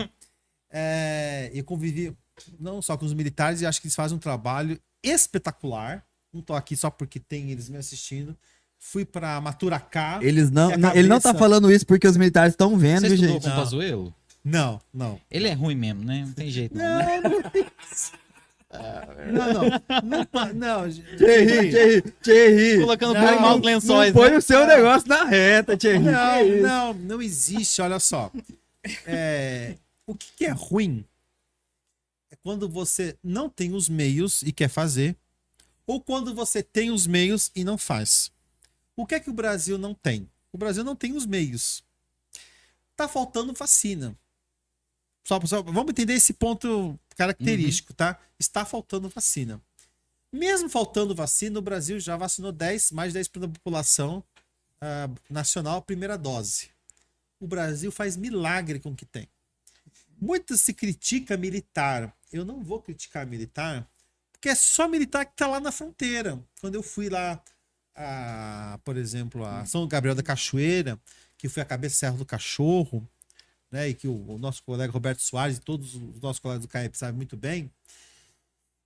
É, 0.70 1.50
eu 1.52 1.64
convivi 1.64 2.16
não 2.60 2.80
só 2.80 2.96
com 2.96 3.04
os 3.04 3.14
militares, 3.14 3.60
e 3.62 3.66
acho 3.66 3.80
que 3.80 3.86
eles 3.86 3.94
fazem 3.96 4.16
um 4.16 4.20
trabalho 4.20 4.78
espetacular. 5.02 6.04
Não 6.36 6.42
tô 6.42 6.54
aqui 6.54 6.76
só 6.76 6.90
porque 6.90 7.18
tem 7.18 7.50
eles 7.50 7.68
me 7.68 7.78
assistindo. 7.78 8.36
Fui 8.78 9.04
pra 9.06 9.40
Maturacá. 9.40 10.18
Eles 10.22 10.50
não, 10.50 10.70
a 10.72 10.76
não- 10.76 10.94
ele 10.94 11.08
não 11.08 11.16
tá 11.18 11.30
cabeça- 11.30 11.38
falando 11.44 11.72
isso 11.72 11.86
porque 11.86 12.06
os 12.06 12.16
militares 12.16 12.52
estão 12.52 12.76
vendo, 12.76 13.08
Você 13.08 13.16
gente? 13.16 13.40
com 13.40 13.46
o 13.46 13.50
Não. 13.50 13.56
Pazuello? 13.56 14.14
Não, 14.44 14.80
não. 14.92 15.18
Ele 15.30 15.48
é 15.48 15.54
ruim 15.54 15.74
mesmo, 15.74 16.04
né? 16.04 16.24
Não 16.26 16.32
tem 16.34 16.50
jeito, 16.50 16.76
não. 16.76 16.98
né? 16.98 17.20
Não, 19.32 19.52
não. 19.52 20.00
Não, 20.04 20.24
pa- 20.26 20.52
não, 20.52 20.90
Thierry, 20.90 21.70
Thierry, 21.70 22.02
Thierry. 22.22 22.80
Colocando 22.80 23.14
Não, 23.14 23.20
por 23.26 23.40
maus 23.40 23.56
Não 23.56 23.64
lençóis, 23.64 24.12
põe 24.12 24.30
né? 24.30 24.36
o 24.36 24.42
seu 24.42 24.66
negócio 24.66 25.08
na 25.08 25.24
reta, 25.24 25.76
Thierry. 25.76 25.98
Não, 26.00 26.40
isso? 26.46 26.62
não, 26.62 26.94
não 26.94 27.22
existe, 27.22 27.80
olha 27.80 27.98
só. 27.98 28.30
É, 29.06 29.74
o 30.06 30.14
que, 30.14 30.26
que 30.36 30.44
é 30.44 30.50
ruim 30.50 31.04
é 32.30 32.36
quando 32.42 32.68
você 32.68 33.16
não 33.24 33.48
tem 33.48 33.72
os 33.72 33.88
meios 33.88 34.42
e 34.42 34.52
quer 34.52 34.68
fazer, 34.68 35.16
ou 35.86 36.00
quando 36.00 36.34
você 36.34 36.62
tem 36.62 36.90
os 36.90 37.06
meios 37.06 37.50
e 37.54 37.64
não 37.64 37.78
faz. 37.78 38.30
O 38.96 39.06
que 39.06 39.14
é 39.14 39.20
que 39.20 39.30
o 39.30 39.34
Brasil 39.34 39.78
não 39.78 39.94
tem? 39.94 40.28
O 40.52 40.58
Brasil 40.58 40.82
não 40.82 40.96
tem 40.96 41.12
os 41.14 41.26
meios. 41.26 41.84
Tá 42.96 43.06
faltando 43.06 43.52
vacina. 43.52 44.16
Só, 45.24 45.38
só- 45.44 45.62
vamos 45.62 45.90
entender 45.90 46.14
esse 46.14 46.32
ponto 46.32 46.98
característico, 47.16 47.92
tá? 47.92 48.18
Está 48.38 48.64
faltando 48.64 49.08
vacina. 49.08 49.60
Mesmo 50.32 50.68
faltando 50.68 51.14
vacina, 51.14 51.58
o 51.58 51.62
Brasil 51.62 52.00
já 52.00 52.16
vacinou 52.16 52.52
10, 52.52 52.92
mais 52.92 53.12
de 53.12 53.18
10% 53.18 53.40
da 53.40 53.48
população 53.48 54.24
ah, 54.80 55.10
nacional 55.28 55.82
primeira 55.82 56.16
dose. 56.16 56.70
O 57.40 57.46
Brasil 57.46 57.92
faz 57.92 58.16
milagre 58.16 58.78
com 58.78 58.90
o 58.90 58.96
que 58.96 59.04
tem. 59.04 59.28
Muito 60.18 60.56
se 60.56 60.72
critica 60.72 61.36
militar. 61.36 62.14
Eu 62.32 62.44
não 62.44 62.62
vou 62.62 62.80
criticar 62.80 63.26
militar, 63.26 63.86
porque 64.36 64.50
é 64.50 64.54
só 64.54 64.86
militar 64.86 65.24
que 65.24 65.34
tá 65.34 65.46
lá 65.46 65.58
na 65.58 65.72
fronteira. 65.72 66.38
Quando 66.60 66.74
eu 66.74 66.82
fui 66.82 67.08
lá, 67.08 67.42
a, 67.94 68.78
por 68.84 68.96
exemplo, 68.96 69.44
a 69.44 69.64
São 69.64 69.86
Gabriel 69.88 70.14
da 70.14 70.22
Cachoeira, 70.22 71.00
que 71.36 71.48
foi 71.48 71.62
a 71.62 71.66
cabeça 71.66 71.96
Serra 71.96 72.16
do 72.16 72.24
Cachorro, 72.24 73.08
né? 73.70 73.88
E 73.88 73.94
que 73.94 74.06
o, 74.06 74.30
o 74.30 74.38
nosso 74.38 74.62
colega 74.62 74.92
Roberto 74.92 75.20
Soares 75.22 75.56
e 75.56 75.60
todos 75.60 75.94
os 75.94 76.20
nossos 76.20 76.38
colegas 76.38 76.62
do 76.62 76.68
CAEP 76.68 76.96
sabem 76.96 77.16
muito 77.16 77.36
bem. 77.36 77.70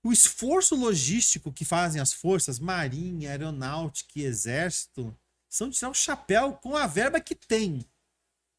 O 0.03 0.11
esforço 0.11 0.75
logístico 0.75 1.51
que 1.53 1.63
fazem 1.63 2.01
as 2.01 2.11
forças, 2.11 2.57
Marinha, 2.57 3.29
Aeronáutica 3.29 4.11
e 4.15 4.23
Exército, 4.23 5.15
são 5.47 5.69
de 5.69 5.77
tirar 5.77 5.91
o 5.91 5.93
chapéu 5.93 6.53
com 6.53 6.75
a 6.75 6.87
verba 6.87 7.19
que 7.19 7.35
tem. 7.35 7.85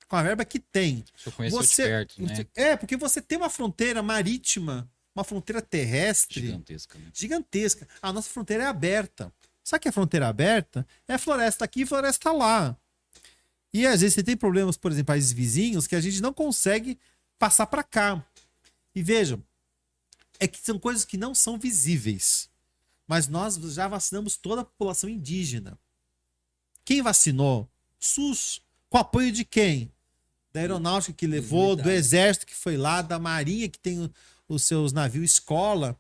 Com 0.07 0.15
a 0.15 0.23
verba 0.23 0.45
que 0.45 0.61
tem. 0.61 1.05
Eu 1.27 1.33
conheço 1.33 1.57
Você- 1.57 1.83
de 1.83 1.89
perto, 1.89 2.23
né? 2.23 2.47
É, 2.55 2.77
porque 2.77 2.97
você 2.97 3.21
tem 3.21 3.39
uma 3.39 3.51
fronteira 3.51 4.03
marítima, 4.03 4.89
uma 5.15 5.25
fronteira 5.25 5.61
terrestre 5.61 6.41
Gigantesca, 6.41 6.99
né? 6.99 7.11
gigantesca. 7.13 7.89
A 8.01 8.13
nossa 8.13 8.31
fronteira 8.31 8.65
é 8.65 8.67
aberta. 8.67 9.33
Só 9.63 9.79
que 9.79 9.89
a 9.89 9.93
fronteira 9.93 10.29
aberta 10.29 10.87
é 11.07 11.17
floresta 11.19 11.65
aqui 11.65 11.83
e 11.83 11.87
floresta 11.87 12.33
lá. 12.33 12.77
E 13.73 13.87
às 13.87 14.01
vezes 14.01 14.15
você 14.15 14.23
tem 14.23 14.37
problemas, 14.37 14.77
por 14.77 14.91
exemplo, 14.91 15.09
países 15.09 15.33
vizinhos, 15.33 15.87
que 15.87 15.97
a 15.97 16.01
gente 16.01 16.21
não 16.21 16.33
consegue 16.33 16.99
passar 17.39 17.67
para 17.67 17.83
cá. 17.83 18.25
E 18.95 19.03
vejam, 19.03 19.43
é 20.39 20.47
que 20.47 20.59
são 20.59 20.79
coisas 20.79 21.05
que 21.05 21.17
não 21.17 21.35
são 21.35 21.59
visíveis. 21.59 22.51
Mas 23.07 23.29
nós 23.29 23.55
já 23.55 23.89
vacinamos 23.89 24.37
toda 24.37 24.63
a 24.63 24.65
população 24.65 25.09
indígena. 25.09 25.79
Quem 26.85 27.03
vacinou? 27.03 27.69
SUS. 27.99 28.61
Com 28.91 28.99
apoio 28.99 29.33
de 29.33 29.45
quem? 29.45 29.91
Da 30.53 30.61
aeronáutica 30.61 31.15
que 31.15 31.27
levou, 31.27 31.75
do 31.75 31.91
exército 31.91 32.45
que 32.45 32.55
foi 32.55 32.77
lá, 32.77 33.01
da 33.01 33.19
marinha 33.19 33.69
que 33.69 33.79
tem 33.79 34.11
os 34.55 34.65
seus 34.65 34.93
navios 34.93 35.33
escola. 35.33 35.97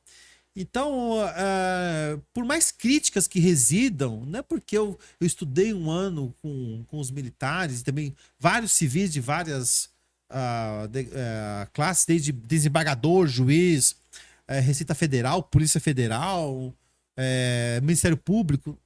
Então, 0.55 1.19
ah, 1.21 2.19
por 2.35 2.45
mais 2.45 2.71
críticas 2.71 3.27
que 3.27 3.41
residam, 3.41 4.25
não 4.27 4.41
é 4.41 4.43
porque 4.43 4.77
eu, 4.77 4.99
eu 5.19 5.27
estudei 5.27 5.73
um 5.73 5.91
ano 5.91 6.35
com, 6.43 6.85
com 6.89 6.99
os 6.99 7.11
militares 7.11 7.81
e 7.81 7.85
também 7.85 8.15
vários 8.39 8.73
civis 8.73 9.11
de 9.11 9.21
várias 9.21 9.89
ah, 10.29 10.87
de- 10.91 11.09
ah, 11.15 11.67
classes, 11.73 12.05
desde 12.05 12.33
desembargador, 12.33 13.27
juiz, 13.27 13.97
eh, 14.47 14.61
Receita 14.61 14.95
Federal, 14.95 15.43
Polícia 15.43 15.81
Federal, 15.81 16.75
Ministério 17.83 18.17
Público, 18.17 18.77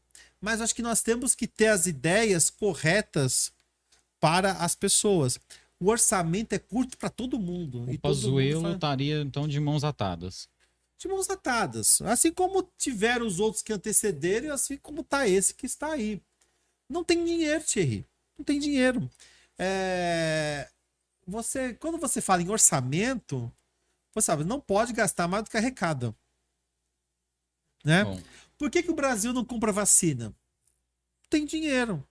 mas 0.40 0.60
acho 0.60 0.74
que 0.74 0.82
nós 0.82 1.00
temos 1.00 1.34
que 1.34 1.46
ter 1.46 1.68
as 1.68 1.86
ideias 1.86 2.50
corretas 2.50 3.52
para 4.20 4.52
as 4.52 4.74
pessoas. 4.74 5.38
O 5.78 5.90
orçamento 5.90 6.52
é 6.54 6.58
curto 6.58 6.96
para 6.96 7.10
todo 7.10 7.38
mundo. 7.38 7.84
O 7.84 7.90
e 7.90 7.98
Pazuello 7.98 8.72
estaria, 8.72 9.20
então, 9.20 9.46
de 9.46 9.60
mãos 9.60 9.84
atadas. 9.84 10.48
de 10.98 11.06
mãos 11.08 11.28
atadas. 11.28 12.00
Assim 12.02 12.32
como 12.32 12.62
tiveram 12.78 13.26
os 13.26 13.38
outros 13.38 13.62
que 13.62 13.72
antecederam, 13.72 14.54
assim 14.54 14.78
como 14.78 15.04
tá 15.04 15.28
esse 15.28 15.54
que 15.54 15.66
está 15.66 15.92
aí. 15.92 16.22
Não 16.88 17.04
tem 17.04 17.22
dinheiro, 17.24 17.62
Thierry. 17.62 18.06
Não 18.38 18.44
tem 18.44 18.58
dinheiro. 18.58 19.10
É, 19.58 20.68
Você, 21.26 21.74
quando 21.74 21.98
você 21.98 22.20
fala 22.20 22.42
em 22.42 22.48
orçamento, 22.48 23.52
você 24.14 24.26
sabe, 24.26 24.44
não 24.44 24.60
pode 24.60 24.92
gastar 24.92 25.28
mais 25.28 25.44
do 25.44 25.50
que 25.50 25.56
arrecada. 25.56 26.14
Né? 27.84 28.04
Bom, 28.04 28.20
Por 28.56 28.70
que, 28.70 28.82
que 28.82 28.90
o 28.90 28.94
Brasil 28.94 29.32
não 29.32 29.44
compra 29.44 29.72
vacina? 29.72 30.26
Não 30.26 31.28
tem 31.28 31.44
dinheiro. 31.44 32.02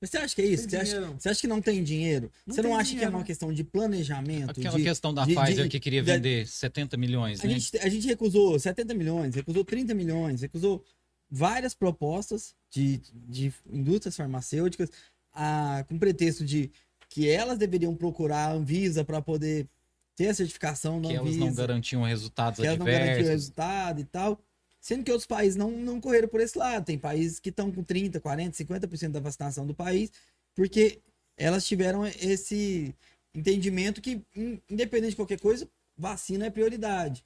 Mas 0.00 0.10
você 0.10 0.18
acha 0.18 0.34
que 0.34 0.40
é 0.42 0.46
isso? 0.46 0.68
Você 0.68 0.76
acha, 0.76 0.94
dinheiro. 0.94 1.16
você 1.18 1.28
acha 1.28 1.40
que 1.42 1.46
não 1.46 1.60
tem 1.60 1.84
dinheiro? 1.84 2.32
Não 2.46 2.54
você 2.54 2.62
não 2.62 2.74
acha 2.74 2.84
que 2.84 2.90
é 2.90 2.98
dinheiro. 3.00 3.16
uma 3.18 3.24
questão 3.24 3.52
de 3.52 3.62
planejamento? 3.62 4.50
aquela 4.50 4.76
de- 4.78 4.82
questão 4.84 5.12
da 5.12 5.24
de- 5.26 5.34
Pfiser 5.34 5.64
de- 5.64 5.68
que 5.68 5.78
queria 5.80 6.02
de- 6.02 6.10
vender 6.12 6.46
70 6.46 6.96
milhões, 6.96 7.40
A 7.40 7.46
né? 7.46 7.58
gente, 7.58 7.76
a 7.78 7.88
gente 7.88 8.06
recusou 8.06 8.58
70 8.58 8.94
milhões, 8.94 9.34
recusou 9.34 9.64
30 9.64 9.92
milhões, 9.94 10.40
recusou 10.40 10.82
várias 11.30 11.74
propostas 11.74 12.54
de, 12.70 13.00
de 13.28 13.52
indústrias 13.70 14.16
farmacêuticas 14.16 14.90
a, 15.34 15.84
com 15.88 15.98
pretexto 15.98 16.44
de 16.44 16.70
que 17.08 17.28
elas 17.28 17.58
deveriam 17.58 17.94
procurar 17.94 18.46
a 18.46 18.52
Anvisa 18.52 19.04
para 19.04 19.20
poder 19.20 19.68
ter 20.16 20.28
a 20.28 20.34
certificação 20.34 21.00
da 21.00 21.08
Que 21.08 21.14
elas 21.14 21.28
Anvisa, 21.28 21.44
não 21.44 21.54
garantiam 21.54 22.02
resultados 22.04 22.58
que 22.60 22.66
elas 22.66 22.78
não 22.78 22.86
garantiam 22.86 23.10
adversos. 23.12 23.30
resultado 23.32 24.00
e 24.00 24.04
tal. 24.04 24.40
Sendo 24.80 25.04
que 25.04 25.10
outros 25.10 25.26
países 25.26 25.56
não, 25.56 25.70
não 25.70 26.00
correram 26.00 26.28
por 26.28 26.40
esse 26.40 26.56
lado. 26.56 26.86
Tem 26.86 26.98
países 26.98 27.38
que 27.38 27.50
estão 27.50 27.70
com 27.70 27.82
30, 27.84 28.18
40, 28.20 28.56
50% 28.56 29.10
da 29.10 29.20
vacinação 29.20 29.66
do 29.66 29.74
país, 29.74 30.10
porque 30.54 31.00
elas 31.36 31.66
tiveram 31.66 32.06
esse 32.06 32.94
entendimento 33.34 34.00
que, 34.00 34.22
in- 34.34 34.60
independente 34.68 35.10
de 35.10 35.16
qualquer 35.16 35.38
coisa, 35.38 35.68
vacina 35.96 36.46
é 36.46 36.50
prioridade. 36.50 37.22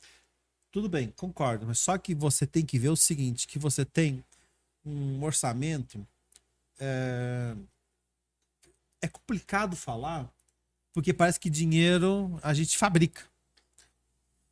Tudo 0.73 0.89
bem, 0.89 1.13
concordo. 1.17 1.67
Mas 1.67 1.79
só 1.79 1.97
que 1.97 2.15
você 2.15 2.47
tem 2.47 2.67
que 2.67 2.79
ver 2.79 2.89
o 2.89 2.97
seguinte: 2.97 3.47
que 3.47 3.59
você 3.59 3.85
tem 3.85 4.25
um 4.85 5.23
orçamento. 5.23 6.05
É, 6.81 7.55
é 9.01 9.09
complicado 9.09 9.77
falar, 9.77 10.29
porque 10.93 11.13
parece 11.13 11.39
que 11.39 11.49
dinheiro 11.49 12.37
a 12.43 12.53
gente 12.53 12.77
fabrica. 12.77 13.23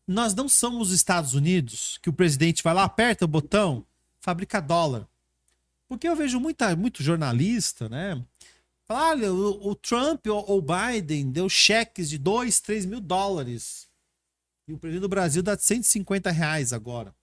Nós 0.07 0.35
não 0.35 0.49
somos 0.49 0.89
os 0.89 0.95
Estados 0.95 1.35
Unidos, 1.35 1.99
que 2.03 2.11
o 2.11 2.13
presidente 2.13 2.63
vai 2.63 2.75
lá, 2.75 2.85
aperta 2.85 3.25
o 3.25 3.29
botão, 3.29 3.87
fabrica 4.21 4.61
dólar. 4.61 5.07
Porque 5.89 6.09
eu 6.09 6.17
vejo 6.17 6.41
muita, 6.41 6.75
muito 6.75 7.03
jornalista, 7.03 7.89
né? 7.89 8.23
Falar, 8.85 9.11
olha, 9.11 9.33
o, 9.33 9.69
o 9.69 9.75
Trump 9.75 10.27
ou 10.27 10.59
o 10.59 10.63
Biden 10.63 11.31
deu 11.31 11.49
cheques 11.49 12.09
de 12.11 12.19
2, 12.19 12.61
3 12.61 12.87
mil 12.87 13.01
dólares. 13.01 13.89
E 14.67 14.73
o 14.73 14.79
presidente 14.79 15.03
do 15.03 15.09
Brasil 15.09 15.43
dá 15.43 15.57
150 15.57 16.31
reais 16.31 16.73
agora. 16.73 17.15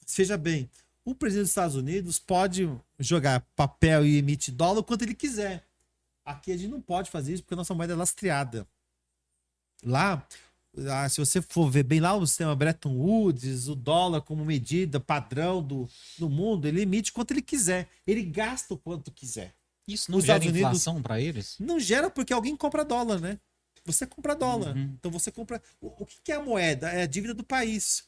Mas 0.00 0.14
Veja 0.16 0.36
bem, 0.36 0.68
o 1.04 1.14
presidente 1.14 1.44
dos 1.44 1.50
Estados 1.50 1.76
Unidos 1.76 2.18
pode 2.18 2.70
jogar 2.98 3.40
papel 3.56 4.06
e 4.06 4.18
emitir 4.18 4.54
dólar 4.54 4.82
quanto 4.82 5.02
ele 5.02 5.14
quiser. 5.14 5.66
Aqui 6.24 6.52
a 6.52 6.56
gente 6.56 6.70
não 6.70 6.80
pode 6.80 7.10
fazer 7.10 7.34
isso 7.34 7.42
porque 7.42 7.54
a 7.54 7.56
nossa 7.56 7.74
moeda 7.74 7.92
é 7.92 7.96
lastreada. 7.96 8.66
Lá, 9.84 10.26
ah, 10.88 11.08
se 11.08 11.18
você 11.20 11.40
for 11.42 11.70
ver 11.70 11.82
bem 11.82 12.00
lá 12.00 12.14
o 12.14 12.26
sistema 12.26 12.54
Bretton 12.54 12.94
Woods, 12.96 13.68
o 13.68 13.74
dólar 13.74 14.20
como 14.22 14.44
medida 14.44 14.98
padrão 14.98 15.62
do, 15.62 15.88
do 16.18 16.28
mundo, 16.30 16.66
ele 16.66 16.80
emite 16.82 17.12
quanto 17.12 17.30
ele 17.32 17.42
quiser. 17.42 17.88
Ele 18.06 18.22
gasta 18.22 18.74
o 18.74 18.78
quanto 18.78 19.10
quiser. 19.10 19.54
Isso 19.86 20.10
não 20.10 20.18
Os 20.18 20.24
gera 20.24 20.38
Estados 20.38 20.52
Unidos- 20.52 20.68
inflação 20.80 21.02
para 21.02 21.20
eles? 21.20 21.56
Não 21.58 21.78
gera 21.80 22.08
porque 22.08 22.32
alguém 22.32 22.56
compra 22.56 22.84
dólar, 22.84 23.20
né? 23.20 23.38
Você 23.84 24.06
compra 24.06 24.34
dólar. 24.36 24.76
Uhum. 24.76 24.94
Então 24.98 25.10
você 25.10 25.30
compra. 25.32 25.60
O, 25.80 25.88
o 26.02 26.06
que 26.06 26.16
que 26.22 26.30
é 26.32 26.36
a 26.36 26.42
moeda? 26.42 26.88
É 26.88 27.02
a 27.02 27.06
dívida 27.06 27.34
do 27.34 27.42
país. 27.44 28.04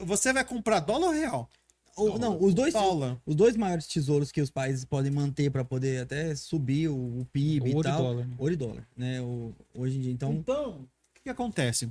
Você 0.00 0.32
vai 0.32 0.44
comprar 0.44 0.80
dólar 0.80 1.08
ou 1.08 1.12
real? 1.12 1.50
Ou, 1.96 2.18
não, 2.18 2.42
os 2.42 2.54
dois, 2.54 2.72
Dólar. 2.72 3.20
os 3.26 3.34
dois 3.34 3.56
maiores 3.56 3.86
tesouros 3.86 4.32
que 4.32 4.40
os 4.40 4.48
países 4.50 4.84
podem 4.84 5.10
manter 5.12 5.50
para 5.50 5.64
poder 5.64 6.00
até 6.02 6.34
subir 6.34 6.88
o, 6.88 6.94
o 7.20 7.26
PIB 7.30 7.74
Ouro 7.74 7.86
e 7.86 7.90
e 7.90 7.92
tal. 7.92 8.02
dólar, 8.02 8.26
né? 8.26 8.34
Ouro 8.38 8.52
e 8.52 8.56
dólar, 8.56 8.88
né? 8.96 9.20
O, 9.20 9.52
hoje 9.74 9.98
em 9.98 10.00
dia, 10.00 10.12
então, 10.12 10.32
Então, 10.32 10.88
que, 11.20 11.24
que 11.24 11.30
acontece? 11.30 11.90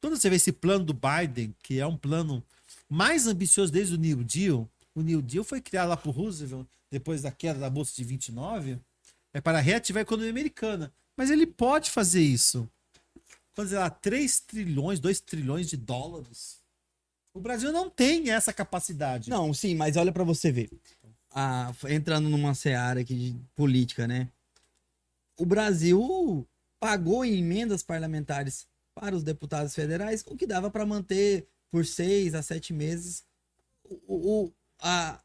Quando 0.00 0.16
você 0.16 0.28
vê 0.28 0.36
esse 0.36 0.52
plano 0.52 0.84
do 0.84 0.94
Biden, 0.94 1.54
que 1.62 1.78
é 1.78 1.86
um 1.86 1.96
plano 1.96 2.42
mais 2.88 3.26
ambicioso 3.26 3.72
desde 3.72 3.94
o 3.94 3.98
New 3.98 4.22
Deal, 4.24 4.68
o 4.94 5.02
New 5.02 5.22
Deal 5.22 5.44
foi 5.44 5.60
criado 5.60 5.88
lá 5.88 5.96
por 5.96 6.10
Roosevelt, 6.10 6.66
depois 6.90 7.22
da 7.22 7.30
queda 7.30 7.58
da 7.58 7.70
Bolsa 7.70 7.94
de 7.96 8.04
29, 8.04 8.78
é 9.32 9.40
para 9.40 9.60
reativar 9.60 10.00
a 10.00 10.02
economia 10.02 10.30
americana. 10.30 10.92
Mas 11.16 11.30
ele 11.30 11.46
pode 11.46 11.90
fazer 11.90 12.22
isso. 12.22 12.68
Quando 13.54 13.68
sei 13.68 13.78
lá, 13.78 13.90
3 13.90 14.40
trilhões, 14.40 15.00
2 15.00 15.20
trilhões 15.20 15.68
de 15.68 15.76
dólares. 15.76 16.58
O 17.32 17.40
Brasil 17.40 17.72
não 17.72 17.90
tem 17.90 18.30
essa 18.30 18.52
capacidade. 18.52 19.30
Não, 19.30 19.52
sim, 19.52 19.74
mas 19.74 19.96
olha 19.96 20.12
pra 20.12 20.22
você 20.22 20.52
ver. 20.52 20.70
Ah, 21.30 21.72
entrando 21.88 22.28
numa 22.28 22.54
seara 22.54 23.00
aqui 23.00 23.14
de 23.14 23.36
política, 23.56 24.06
né? 24.06 24.28
O 25.36 25.44
Brasil 25.44 26.46
pagou 26.84 27.24
em 27.24 27.38
emendas 27.38 27.82
parlamentares 27.82 28.66
para 28.94 29.16
os 29.16 29.22
deputados 29.22 29.74
federais 29.74 30.22
o 30.26 30.36
que 30.36 30.46
dava 30.46 30.70
para 30.70 30.84
manter 30.84 31.48
por 31.70 31.86
seis 31.86 32.34
a 32.34 32.42
sete 32.42 32.74
meses 32.74 33.24
o, 34.06 34.44
o, 34.44 34.52
a, 34.82 35.18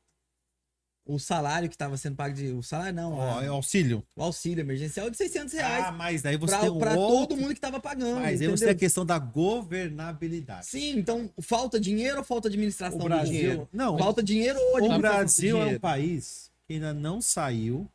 o 1.05 1.19
salário 1.19 1.67
que 1.67 1.75
estava 1.75 1.97
sendo 1.97 2.15
pago 2.15 2.33
de. 2.33 2.47
O 2.53 2.63
salário 2.63 2.93
não, 2.93 3.11
Ó, 3.13 3.39
a- 3.39 3.43
é 3.43 3.47
auxílio. 3.47 4.01
o 4.15 4.23
auxílio 4.23 4.61
emergencial 4.61 5.09
de 5.09 5.17
600 5.17 5.53
reais. 5.53 5.85
Ah, 5.85 5.91
mas 5.91 6.21
daí 6.21 6.37
você 6.37 6.55
pra 6.55 6.95
outro... 6.95 7.27
todo 7.27 7.35
mundo 7.37 7.53
que 7.53 7.59
tava 7.59 7.79
pagando. 7.81 8.21
Mas 8.21 8.39
aí 8.41 8.47
você 8.47 8.63
tem 8.63 8.69
a 8.69 8.71
entendeu? 8.71 8.75
questão 8.77 9.05
da 9.05 9.19
governabilidade. 9.19 10.65
Sim, 10.67 10.97
então 10.97 11.29
falta 11.41 11.77
dinheiro 11.77 12.19
ou 12.19 12.23
falta 12.23 12.47
administração 12.47 12.97
O 12.99 13.01
do 13.01 13.05
Brasil- 13.09 13.33
dinheiro? 13.33 13.69
não, 13.73 13.97
falta 13.97 14.23
dinheiro 14.23 14.57
ou 14.59 14.73
O 14.73 14.77
administração 14.77 14.97
do 14.97 15.01
Brasil 15.01 15.61
é 15.61 15.65
um 15.75 15.79
país 15.79 16.49
que 16.65 16.73
ainda 16.75 16.93
não 16.93 17.21
saiu, 17.21 17.85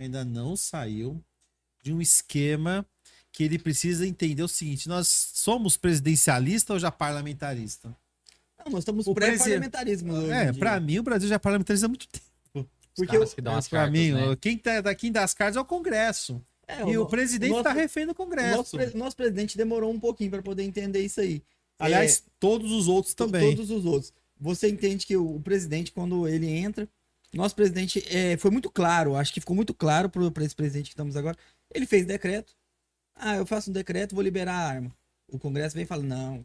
ainda 0.00 0.24
não 0.24 0.56
saiu 0.56 1.22
de 1.88 1.94
um 1.94 2.00
esquema 2.02 2.84
que 3.32 3.42
ele 3.42 3.58
precisa 3.58 4.06
entender 4.06 4.42
o 4.42 4.48
seguinte: 4.48 4.88
nós 4.88 5.08
somos 5.34 5.76
presidencialista 5.76 6.74
ou 6.74 6.78
já 6.78 6.90
parlamentarista? 6.90 7.88
Não, 8.64 8.72
nós 8.72 8.80
estamos 8.80 9.06
O 9.06 9.14
pré-parlamentarismo. 9.14 10.30
É, 10.30 10.50
dia. 10.52 10.54
pra 10.60 10.78
mim 10.80 10.98
o 10.98 11.02
Brasil 11.02 11.28
já 11.28 11.36
é 11.36 11.38
parlamentarista 11.38 11.86
há 11.86 11.88
muito 11.88 12.06
tempo. 12.08 12.68
Porque 12.94 13.16
o- 13.16 13.26
que 13.26 13.40
dão 13.40 13.56
as 13.56 13.68
pra 13.68 13.80
cartas, 13.84 13.98
mim, 14.00 14.10
né? 14.12 14.36
quem, 14.40 14.58
tá, 14.58 14.94
quem 14.94 15.12
dá 15.12 15.22
as 15.22 15.32
cartas 15.32 15.56
é 15.56 15.60
o 15.60 15.64
Congresso. 15.64 16.42
É, 16.66 16.80
E 16.82 16.98
o 16.98 17.02
no- 17.04 17.08
presidente 17.08 17.50
nosso- 17.50 17.62
tá 17.62 17.72
refém 17.72 18.04
do 18.04 18.12
o 18.12 18.14
Congresso. 18.14 18.56
nosso, 18.56 18.76
pre- 18.76 18.94
nosso 18.98 19.16
presidente 19.16 19.56
demorou 19.56 19.90
um 19.92 20.00
pouquinho 20.00 20.30
para 20.30 20.42
poder 20.42 20.64
entender 20.64 21.00
isso 21.02 21.20
aí. 21.20 21.40
Aliás, 21.78 22.24
todos 22.40 22.70
os 22.72 22.88
outros 22.88 23.14
também. 23.14 23.54
Todos 23.54 23.70
os 23.70 23.84
outros. 23.86 24.12
Você 24.40 24.68
entende 24.68 25.06
que 25.06 25.16
o, 25.16 25.36
o 25.36 25.40
presidente, 25.40 25.92
quando 25.92 26.26
ele 26.28 26.48
entra, 26.50 26.88
nosso 27.32 27.54
presidente 27.54 28.04
é, 28.08 28.36
foi 28.36 28.50
muito 28.50 28.68
claro, 28.68 29.14
acho 29.14 29.32
que 29.32 29.40
ficou 29.40 29.54
muito 29.56 29.72
claro 29.72 30.08
para 30.10 30.44
esse 30.44 30.54
presidente 30.56 30.86
que 30.86 30.92
estamos 30.94 31.16
agora. 31.16 31.36
Ele 31.74 31.86
fez 31.86 32.04
decreto. 32.06 32.54
Ah, 33.14 33.36
eu 33.36 33.46
faço 33.46 33.70
um 33.70 33.72
decreto, 33.72 34.14
vou 34.14 34.22
liberar 34.22 34.54
a 34.54 34.68
arma. 34.68 34.94
O 35.30 35.38
Congresso 35.38 35.74
vem 35.74 35.84
e 35.84 35.86
fala: 35.86 36.02
não. 36.02 36.38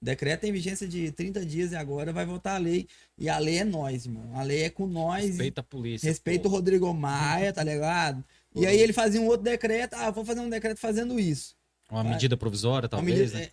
O 0.00 0.04
decreto 0.04 0.40
tem 0.42 0.52
vigência 0.52 0.86
de 0.86 1.10
30 1.12 1.44
dias 1.46 1.72
e 1.72 1.76
agora 1.76 2.12
vai 2.12 2.26
votar 2.26 2.56
a 2.56 2.58
lei. 2.58 2.86
E 3.16 3.28
a 3.28 3.38
lei 3.38 3.58
é 3.58 3.64
nós, 3.64 4.04
irmão. 4.04 4.36
A 4.36 4.42
lei 4.42 4.64
é 4.64 4.70
com 4.70 4.86
nós. 4.86 5.24
Respeita 5.24 5.60
a 5.60 5.64
polícia. 5.64 6.06
Respeita 6.08 6.46
o 6.48 6.50
Rodrigo 6.50 6.92
Maia, 6.92 7.52
tá 7.52 7.62
ligado? 7.62 8.22
E 8.54 8.66
aí 8.66 8.78
ele 8.78 8.92
fazia 8.92 9.20
um 9.20 9.26
outro 9.26 9.44
decreto. 9.44 9.94
Ah, 9.94 10.10
vou 10.10 10.24
fazer 10.24 10.40
um 10.40 10.48
decreto 10.50 10.78
fazendo 10.78 11.18
isso. 11.18 11.56
Uma 11.90 12.04
medida 12.04 12.36
provisória, 12.36 12.88
talvez. 12.88 13.18
medida, 13.18 13.38
né? 13.38 13.44
é- 13.44 13.50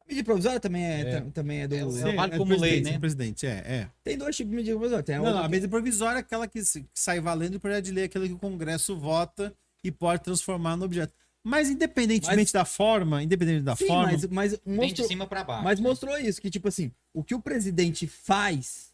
a 0.00 0.08
medida 0.08 0.24
provisória 0.24 0.60
também 0.60 0.84
é, 0.84 1.00
É. 1.00 1.20
tam- 1.20 1.30
também 1.30 1.60
é 1.62 1.68
do. 1.68 1.74
É, 1.74 2.14
vale 2.14 2.34
é 2.34 2.38
como 2.38 2.56
presidente, 2.56 2.84
lei, 2.84 2.92
né? 2.92 2.98
presidente, 2.98 3.46
é, 3.46 3.50
é. 3.50 3.88
Tem 4.04 4.16
dois 4.16 4.36
tipos 4.36 4.50
de 4.50 4.56
medida 4.56 4.76
provisória. 4.76 5.02
Tem 5.04 5.16
a 5.16 5.18
Não, 5.20 5.32
não, 5.34 5.38
a 5.42 5.48
medida 5.48 5.68
provisória 5.68 6.18
é 6.18 6.20
aquela 6.20 6.46
que, 6.46 6.60
sai 6.94 7.20
valendo 7.20 7.54
e 7.54 7.56
o 7.56 7.60
projeto 7.60 7.84
de 7.84 7.92
lei 7.92 8.04
é 8.04 8.06
aquele 8.06 8.28
que 8.28 8.34
o 8.34 8.38
Congresso 8.38 8.96
vota 8.96 9.52
e 9.86 9.90
pode 9.90 10.22
transformar 10.22 10.76
no 10.76 10.84
objeto. 10.84 11.12
Mas 11.42 11.70
independentemente 11.70 12.36
Mas- 12.48 12.52
da 12.52 12.64
forma, 12.64 13.22
independente 13.22 13.62
da 13.62 13.76
Sim, 13.76 13.86
forma, 13.86 14.10
mas, 14.12 14.24
mas 14.26 14.50
Vem 14.52 14.60
de 14.64 14.76
mostrou, 14.76 15.08
cima 15.08 15.26
pra 15.28 15.44
baixo. 15.44 15.62
mas 15.64 15.78
né? 15.78 15.88
mostrou 15.88 16.18
isso, 16.18 16.40
que 16.42 16.50
tipo 16.50 16.66
assim, 16.66 16.90
o 17.14 17.22
que 17.22 17.34
o 17.36 17.40
presidente 17.40 18.06
faz 18.08 18.92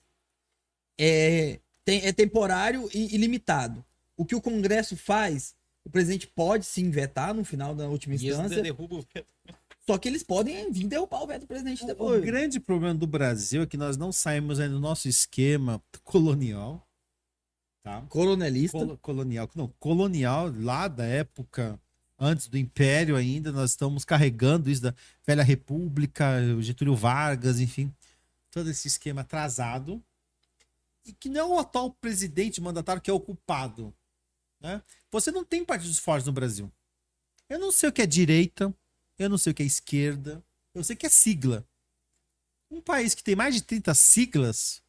é, 1.01 1.61
tem- 1.85 2.05
é 2.05 2.13
temporário 2.13 2.89
e 2.95 3.15
ilimitado. 3.15 3.85
O 4.17 4.25
que 4.25 4.35
o 4.35 4.41
Congresso 4.41 4.97
faz, 4.97 5.55
o 5.85 5.91
presidente 5.91 6.27
pode 6.27 6.67
se 6.67 6.83
vetar 6.91 7.33
no 7.35 7.45
final 7.45 7.75
da 7.75 7.89
última 7.89 8.15
instância, 8.15 8.63
derruba 8.63 8.97
o 8.97 9.01
veto. 9.15 9.27
só 9.87 9.97
que 9.99 10.07
eles 10.09 10.23
podem 10.23 10.71
vir 10.71 10.87
derrubar 10.87 11.23
o 11.23 11.27
veto 11.27 11.41
do 11.41 11.47
presidente 11.47 11.83
o, 11.83 11.87
depois. 11.87 12.23
o 12.23 12.25
grande 12.25 12.61
problema 12.61 12.95
do 12.95 13.07
Brasil 13.07 13.63
é 13.63 13.67
que 13.67 13.77
nós 13.79 13.97
não 13.97 14.13
saímos 14.13 14.61
ainda 14.61 14.75
do 14.75 14.81
nosso 14.81 15.09
esquema 15.09 15.83
colonial. 16.05 16.87
Tá? 17.83 18.03
Coronelista. 18.09 18.79
Colo- 18.79 18.99
colonial, 18.99 19.51
não, 19.55 19.69
colonial 19.81 20.53
lá 20.61 20.87
da 20.89 21.05
época 21.05 21.81
antes 22.19 22.47
do 22.47 22.57
Império 22.57 23.17
ainda, 23.17 23.51
nós 23.51 23.71
estamos 23.71 24.05
carregando 24.05 24.71
isso 24.71 24.83
da 24.83 24.95
velha 25.27 25.43
República, 25.43 26.39
o 26.57 26.63
Getúlio 26.63 26.95
Vargas, 26.95 27.59
enfim, 27.59 27.93
todo 28.51 28.71
esse 28.71 28.87
esquema 28.87 29.23
atrasado 29.23 30.03
e 31.05 31.13
que 31.13 31.29
não 31.29 31.41
é 31.41 31.45
o 31.45 31.59
atual 31.59 31.91
presidente 31.91 32.61
mandatário 32.61 33.03
que 33.03 33.11
é 33.11 33.13
o 33.13 33.19
culpado, 33.19 33.93
né? 34.61 34.81
Você 35.11 35.33
não 35.33 35.45
tem 35.45 35.65
partidos 35.65 35.99
fortes 35.99 36.27
no 36.27 36.33
Brasil. 36.33 36.71
Eu 37.49 37.59
não 37.59 37.73
sei 37.73 37.89
o 37.89 37.93
que 37.93 38.03
é 38.03 38.07
direita, 38.07 38.73
eu 39.19 39.29
não 39.29 39.37
sei 39.37 39.51
o 39.51 39.55
que 39.55 39.63
é 39.63 39.67
esquerda, 39.67 40.43
eu 40.75 40.85
sei 40.85 40.95
que 40.95 41.07
é 41.07 41.09
sigla. 41.09 41.67
Um 42.71 42.81
país 42.81 43.15
que 43.15 43.23
tem 43.23 43.35
mais 43.37 43.55
de 43.55 43.63
30 43.63 43.93
siglas, 43.95 44.82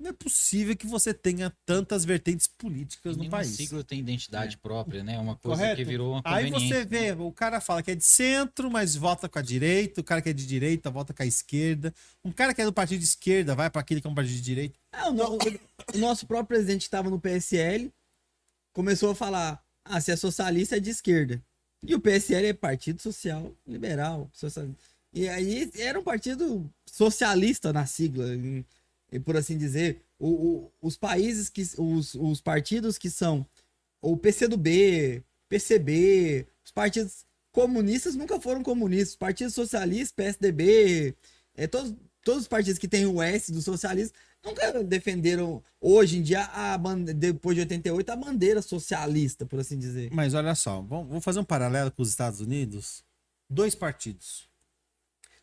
não 0.00 0.10
é 0.10 0.12
possível 0.12 0.76
que 0.76 0.86
você 0.86 1.12
tenha 1.12 1.52
tantas 1.66 2.04
vertentes 2.04 2.46
políticas 2.46 3.16
no 3.16 3.28
país. 3.28 3.48
sigla 3.56 3.82
tem 3.82 3.98
identidade 3.98 4.56
própria, 4.56 5.02
né? 5.02 5.18
Uma 5.18 5.34
coisa 5.36 5.60
Correto? 5.60 5.76
que 5.76 5.84
virou 5.84 6.12
uma 6.12 6.22
Aí 6.24 6.50
você 6.50 6.84
vê, 6.84 7.12
o 7.12 7.32
cara 7.32 7.60
fala 7.60 7.82
que 7.82 7.90
é 7.90 7.94
de 7.96 8.04
centro, 8.04 8.70
mas 8.70 8.94
vota 8.94 9.28
com 9.28 9.38
a 9.38 9.42
direita, 9.42 10.00
o 10.00 10.04
cara 10.04 10.22
que 10.22 10.28
é 10.28 10.32
de 10.32 10.46
direita 10.46 10.88
vota 10.90 11.12
com 11.12 11.22
a 11.22 11.26
esquerda, 11.26 11.92
um 12.24 12.30
cara 12.30 12.54
que 12.54 12.62
é 12.62 12.64
do 12.64 12.72
partido 12.72 13.00
de 13.00 13.06
esquerda 13.06 13.54
vai 13.56 13.68
para 13.68 13.80
aquele 13.80 14.00
que 14.00 14.06
é 14.06 14.10
um 14.10 14.14
partido 14.14 14.36
de 14.36 14.42
direita. 14.42 14.78
Ah, 14.92 15.08
o, 15.08 15.12
no- 15.12 15.34
o- 15.94 15.98
nosso 15.98 16.26
próprio 16.26 16.56
presidente 16.58 16.80
que 16.82 16.86
estava 16.86 17.10
no 17.10 17.20
PSL 17.20 17.92
começou 18.72 19.10
a 19.10 19.14
falar: 19.14 19.60
ah, 19.84 20.00
se 20.00 20.12
é 20.12 20.16
socialista 20.16 20.76
é 20.76 20.80
de 20.80 20.90
esquerda. 20.90 21.42
E 21.84 21.94
o 21.94 22.00
PSL 22.00 22.46
é 22.46 22.52
Partido 22.52 23.00
Social 23.02 23.52
Liberal. 23.66 24.28
Social... 24.32 24.68
E 25.12 25.28
aí 25.28 25.70
era 25.76 25.98
um 25.98 26.02
partido 26.02 26.68
socialista 26.86 27.72
na 27.72 27.86
sigla, 27.86 28.26
e, 28.34 28.38
e 28.58 28.64
por 29.24 29.36
assim 29.36 29.56
dizer. 29.56 30.02
O, 30.18 30.28
o- 30.28 30.72
os 30.82 30.96
países 30.96 31.48
que. 31.48 31.62
Os, 31.78 32.14
os 32.14 32.40
partidos 32.40 32.98
que 32.98 33.08
são 33.08 33.46
o 34.02 34.16
PCdoB, 34.16 35.22
PCB, 35.48 36.46
os 36.64 36.70
partidos 36.72 37.24
comunistas 37.52 38.14
nunca 38.14 38.40
foram 38.40 38.62
comunistas. 38.62 39.10
Os 39.10 39.16
partidos 39.16 39.54
socialistas, 39.54 40.12
PSDB, 40.12 41.14
é, 41.56 41.66
todos, 41.66 41.94
todos 42.24 42.42
os 42.42 42.48
partidos 42.48 42.78
que 42.78 42.88
têm 42.88 43.06
o 43.06 43.22
S 43.22 43.50
do 43.52 43.62
socialismo 43.62 44.14
nunca 44.44 44.82
defenderam, 44.84 45.62
hoje 45.80 46.18
em 46.18 46.22
dia, 46.22 46.42
a 46.44 46.76
depois 47.14 47.54
de 47.56 47.62
88, 47.62 48.10
a 48.10 48.16
bandeira 48.16 48.62
socialista, 48.62 49.44
por 49.44 49.58
assim 49.60 49.78
dizer. 49.78 50.10
Mas 50.12 50.32
olha 50.34 50.54
só, 50.54 50.80
vamos, 50.80 51.08
vamos 51.08 51.24
fazer 51.24 51.40
um 51.40 51.44
paralelo 51.44 51.90
com 51.90 52.02
os 52.02 52.08
Estados 52.08 52.40
Unidos. 52.40 53.02
Dois 53.50 53.74
partidos. 53.74 54.48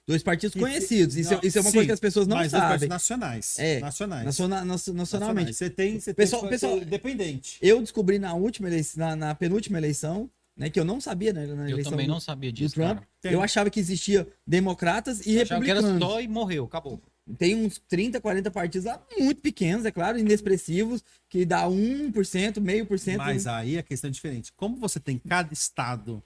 Dois 0.07 0.21
partidos 0.21 0.55
E- 0.55 0.59
conhecidos. 0.59 1.15
Isso, 1.17 1.33
é- 1.33 1.35
Não, 1.37 1.41
isso 1.43 1.57
é 1.57 1.61
uma 1.61 1.69
sim, 1.71 1.77
coisa 1.77 1.85
que 1.87 1.91
as 1.93 1.99
pessoas 1.99 2.27
não 2.27 2.37
mas 2.37 2.51
dois 2.51 2.61
partidos 2.61 2.79
sabem. 2.81 2.89
nacionais. 2.89 3.55
É, 3.59 3.79
nacionais. 3.79 4.25
Naciona- 4.25 4.63
nacio- 4.65 4.93
nacionalmente. 4.93 5.47
Nacionais. 5.47 5.57
Você 5.57 5.69
tem, 5.69 5.99
você 5.99 6.13
Pessoal- 6.13 6.41
tem 6.43 6.51
pessoal- 6.51 6.77
independente. 6.77 7.57
Eu 7.61 7.81
descobri 7.81 8.19
na 8.19 8.33
última 8.35 8.67
eleição, 8.67 8.99
na, 9.07 9.15
na 9.15 9.35
penúltima 9.35 9.77
eleição, 9.79 10.29
né, 10.55 10.69
que 10.69 10.79
eu 10.79 10.85
não 10.85 11.01
sabia, 11.01 11.33
né, 11.33 11.47
na 11.47 11.63
Eu 11.63 11.69
eleição 11.71 11.91
também 11.91 12.05
do- 12.05 12.11
não 12.13 12.19
sabia 12.19 12.51
do 12.51 12.55
disso, 12.55 12.75
Trump. 12.75 13.01
Eu 13.23 13.41
achava 13.41 13.69
que 13.71 13.79
existia 13.79 14.27
democratas 14.45 15.25
e 15.25 15.35
Eu 15.37 15.41
achava 15.41 15.63
que 15.63 15.71
era 15.71 15.79
republicanos. 15.81 16.11
só 16.13 16.21
e 16.21 16.27
morreu, 16.27 16.65
acabou. 16.65 17.01
Tem 17.39 17.55
uns 17.55 17.81
30, 17.87 18.21
40 18.21 18.51
partidos 18.51 18.85
lá 18.85 19.03
muito 19.17 19.41
pequenos, 19.41 19.83
é 19.85 19.91
claro, 19.91 20.19
inexpressivos, 20.19 21.03
que 21.27 21.43
dá 21.43 21.67
1%, 21.67 22.61
meio 22.61 22.85
por 22.85 22.99
cento. 22.99 23.17
Mas 23.17 23.47
aí 23.47 23.79
a 23.79 23.81
questão 23.83 24.07
é 24.09 24.11
diferente. 24.11 24.53
Como 24.55 24.77
você 24.77 24.99
tem 24.99 25.17
cada 25.17 25.51
estado 25.51 26.21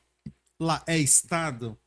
lá 0.60 0.84
é 0.86 0.98
estado. 0.98 1.78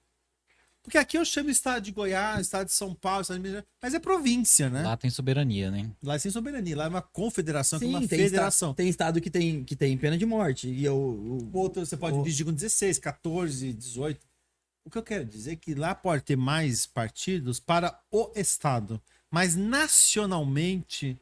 Porque 0.82 0.98
aqui 0.98 1.16
eu 1.16 1.24
chamo 1.24 1.48
estado 1.48 1.82
de 1.84 1.92
Goiás, 1.92 2.40
estado 2.40 2.66
de 2.66 2.72
São 2.72 2.92
Paulo, 2.92 3.22
estado 3.22 3.36
de 3.36 3.42
Minas 3.42 3.52
Gerais, 3.58 3.68
mas 3.80 3.94
é 3.94 4.00
província, 4.00 4.68
né? 4.68 4.82
Lá, 4.82 4.88
Lá 4.90 4.96
tem 4.96 5.10
soberania, 5.10 5.70
né? 5.70 5.88
é 6.04 6.18
sem 6.18 6.30
soberania, 6.32 6.76
lá 6.76 6.84
é 6.86 6.88
uma 6.88 7.00
confederação, 7.02 7.78
que 7.78 7.84
é 7.84 7.88
Sim, 7.88 7.94
uma 7.94 8.00
tem, 8.00 8.08
federação. 8.18 8.70
Estado, 8.70 8.76
tem 8.76 8.88
estado 8.88 9.20
que 9.20 9.30
tem, 9.30 9.62
que 9.62 9.76
tem 9.76 9.96
pena 9.96 10.18
de 10.18 10.26
morte. 10.26 10.68
E 10.68 10.84
eu, 10.84 10.94
eu- 11.40 11.50
Outro 11.52 11.86
você 11.86 11.96
pode 11.96 12.18
O- 12.18 12.22
dirigir 12.24 12.44
com 12.44 12.52
16, 12.52 12.98
14, 12.98 13.72
18. 13.72 14.26
O 14.84 14.90
que 14.90 14.98
eu 14.98 15.02
quero 15.04 15.24
dizer 15.24 15.52
é 15.52 15.56
que 15.56 15.72
lá 15.74 15.94
pode 15.94 16.24
ter 16.24 16.36
mais 16.36 16.84
partidos 16.84 17.60
para 17.60 17.96
o 18.10 18.32
Estado. 18.34 19.00
Mas 19.30 19.54
nacionalmente, 19.54 21.16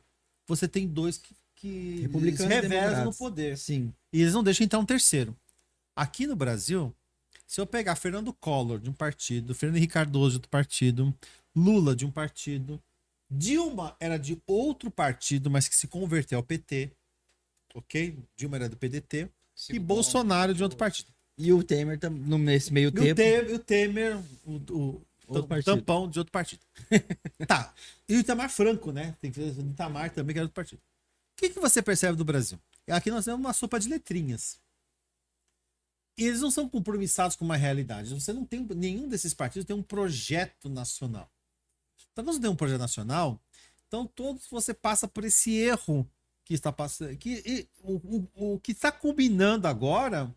você 0.48 0.66
tem 0.66 0.86
dois 0.88 1.18
que, 1.18 1.34
que 1.54 2.00
Republicanos 2.00 2.50
e 2.50 2.60
revezam 2.60 3.04
no 3.04 3.14
poder. 3.14 3.58
sim. 3.58 3.92
E 4.12 4.22
eles 4.22 4.32
não 4.32 4.42
deixam 4.42 4.64
entrar 4.64 4.78
um 4.78 4.84
terceiro. 4.86 5.36
Aqui 5.94 6.26
no 6.26 6.34
Brasil, 6.34 6.92
se 7.50 7.60
eu 7.60 7.66
pegar 7.66 7.96
Fernando 7.96 8.32
Collor 8.32 8.78
de 8.78 8.88
um 8.88 8.92
partido, 8.92 9.56
Fernando 9.56 9.78
Henrique 9.78 9.94
Cardoso 9.94 10.30
de 10.30 10.36
outro 10.36 10.48
partido, 10.48 11.12
Lula 11.52 11.96
de 11.96 12.06
um 12.06 12.10
partido, 12.10 12.80
Dilma 13.28 13.96
era 13.98 14.16
de 14.16 14.40
outro 14.46 14.88
partido, 14.88 15.50
mas 15.50 15.66
que 15.66 15.74
se 15.74 15.88
converteu 15.88 16.38
ao 16.38 16.44
PT, 16.44 16.92
ok? 17.74 18.16
Dilma 18.36 18.54
era 18.54 18.68
do 18.68 18.76
PDT, 18.76 19.28
e 19.68 19.80
Bolsonaro 19.80 20.54
de 20.54 20.62
outro 20.62 20.78
partido. 20.78 21.08
E 21.36 21.52
o 21.52 21.60
Temer, 21.64 21.98
nesse 22.38 22.72
meio 22.72 22.86
E 22.86 22.88
o 22.88 22.92
tempo. 22.92 23.16
Temer, 23.16 23.52
o, 23.52 23.58
Temer, 23.58 24.16
o, 24.46 24.52
o- 24.70 25.02
Outro 25.26 25.58
o 25.58 25.62
tampão 25.64 26.08
de 26.08 26.20
outro 26.20 26.30
partido. 26.30 26.60
tá. 27.48 27.74
E 28.08 28.14
o 28.14 28.20
Itamar 28.20 28.48
Franco, 28.48 28.92
né? 28.92 29.16
Tem 29.20 29.32
que 29.32 29.40
ver 29.40 29.60
o 29.60 29.70
Itamar 29.70 30.10
também, 30.10 30.34
que 30.34 30.38
era 30.38 30.46
do 30.46 30.52
partido. 30.52 30.78
O 30.78 31.36
que, 31.36 31.50
que 31.50 31.58
você 31.58 31.82
percebe 31.82 32.16
do 32.16 32.24
Brasil? 32.24 32.60
Aqui 32.88 33.10
nós 33.10 33.24
temos 33.24 33.40
uma 33.40 33.52
sopa 33.52 33.80
de 33.80 33.88
letrinhas. 33.88 34.60
Eles 36.22 36.40
não 36.40 36.50
são 36.50 36.68
compromissados 36.68 37.34
com 37.34 37.44
uma 37.44 37.56
realidade. 37.56 38.12
Você 38.12 38.32
não 38.32 38.44
tem. 38.44 38.66
Nenhum 38.76 39.08
desses 39.08 39.32
partidos 39.32 39.66
tem 39.66 39.74
um 39.74 39.82
projeto 39.82 40.68
nacional. 40.68 41.30
Então, 42.12 42.24
você 42.24 42.40
tem 42.40 42.50
um 42.50 42.56
projeto 42.56 42.80
nacional, 42.80 43.40
então 43.86 44.06
todos 44.06 44.46
você 44.48 44.74
passa 44.74 45.08
por 45.08 45.24
esse 45.24 45.56
erro 45.56 46.08
que 46.44 46.54
está 46.54 46.72
passando. 46.72 47.16
Que, 47.16 47.42
e 47.46 47.68
o, 47.82 47.94
o, 48.36 48.54
o 48.54 48.60
que 48.60 48.72
está 48.72 48.92
combinando 48.92 49.66
agora 49.66 50.34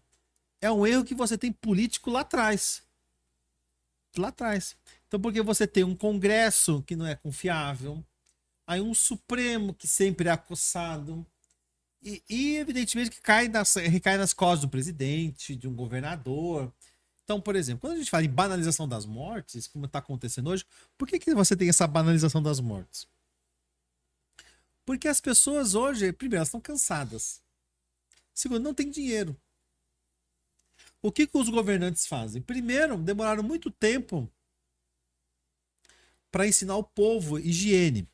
é 0.62 0.72
um 0.72 0.88
erro 0.88 1.04
que 1.04 1.16
você 1.16 1.38
tem 1.38 1.52
político 1.52 2.10
lá 2.10 2.22
atrás. 2.22 2.84
Lá 4.18 4.30
atrás. 4.30 4.76
Então, 5.08 5.20
porque 5.20 5.42
você 5.42 5.68
tem 5.68 5.84
um 5.84 5.96
Congresso 5.96 6.82
que 6.84 6.96
não 6.96 7.06
é 7.06 7.16
confiável, 7.16 8.04
aí 8.66 8.80
um 8.80 8.94
Supremo 8.94 9.74
que 9.74 9.88
sempre 9.88 10.30
é 10.30 10.32
acossado, 10.32 11.26
e, 12.04 12.24
e, 12.30 12.58
evidentemente 12.58 13.12
que 13.12 13.22
cai 13.22 13.48
nas, 13.48 13.76
recai 13.76 14.18
nas 14.18 14.34
costas 14.34 14.62
do 14.62 14.70
presidente, 14.70 15.56
de 15.56 15.68
um 15.68 15.76
governador. 15.76 16.74
Então, 17.24 17.40
por 17.40 17.56
exemplo, 17.56 17.82
quando 17.82 17.94
a 17.94 17.98
gente 17.98 18.12
fala 18.12 18.26
em 18.26 18.30
banalização 18.30 18.88
das 18.88 19.06
mortes, 19.06 19.68
como 19.68 19.86
está 19.86 20.00
acontecendo 20.00 20.50
hoje, 20.50 20.66
por 20.98 21.08
que, 21.08 21.18
que 21.18 21.34
você 21.34 21.56
tem 21.56 21.70
essa 21.70 21.88
banalização 21.88 22.44
das 22.44 22.60
mortes? 22.60 23.08
Porque 24.86 25.08
as 25.08 25.22
pessoas 25.22 25.76
hoje, 25.76 26.12
primeiro, 26.12 26.38
elas 26.38 26.50
estão 26.50 26.60
cansadas. 26.60 27.42
Segundo, 28.34 28.64
não 28.64 28.74
tem 28.74 28.90
dinheiro. 28.90 29.36
O 31.02 31.12
que, 31.12 31.26
que 31.26 31.38
os 31.38 31.50
governantes 31.50 32.06
fazem? 32.06 32.42
Primeiro, 32.42 32.98
demoraram 32.98 33.44
muito 33.44 33.72
tempo 33.72 34.30
para 36.32 36.48
ensinar 36.48 36.76
o 36.76 36.84
povo 36.84 37.40
higiene. 37.40 38.10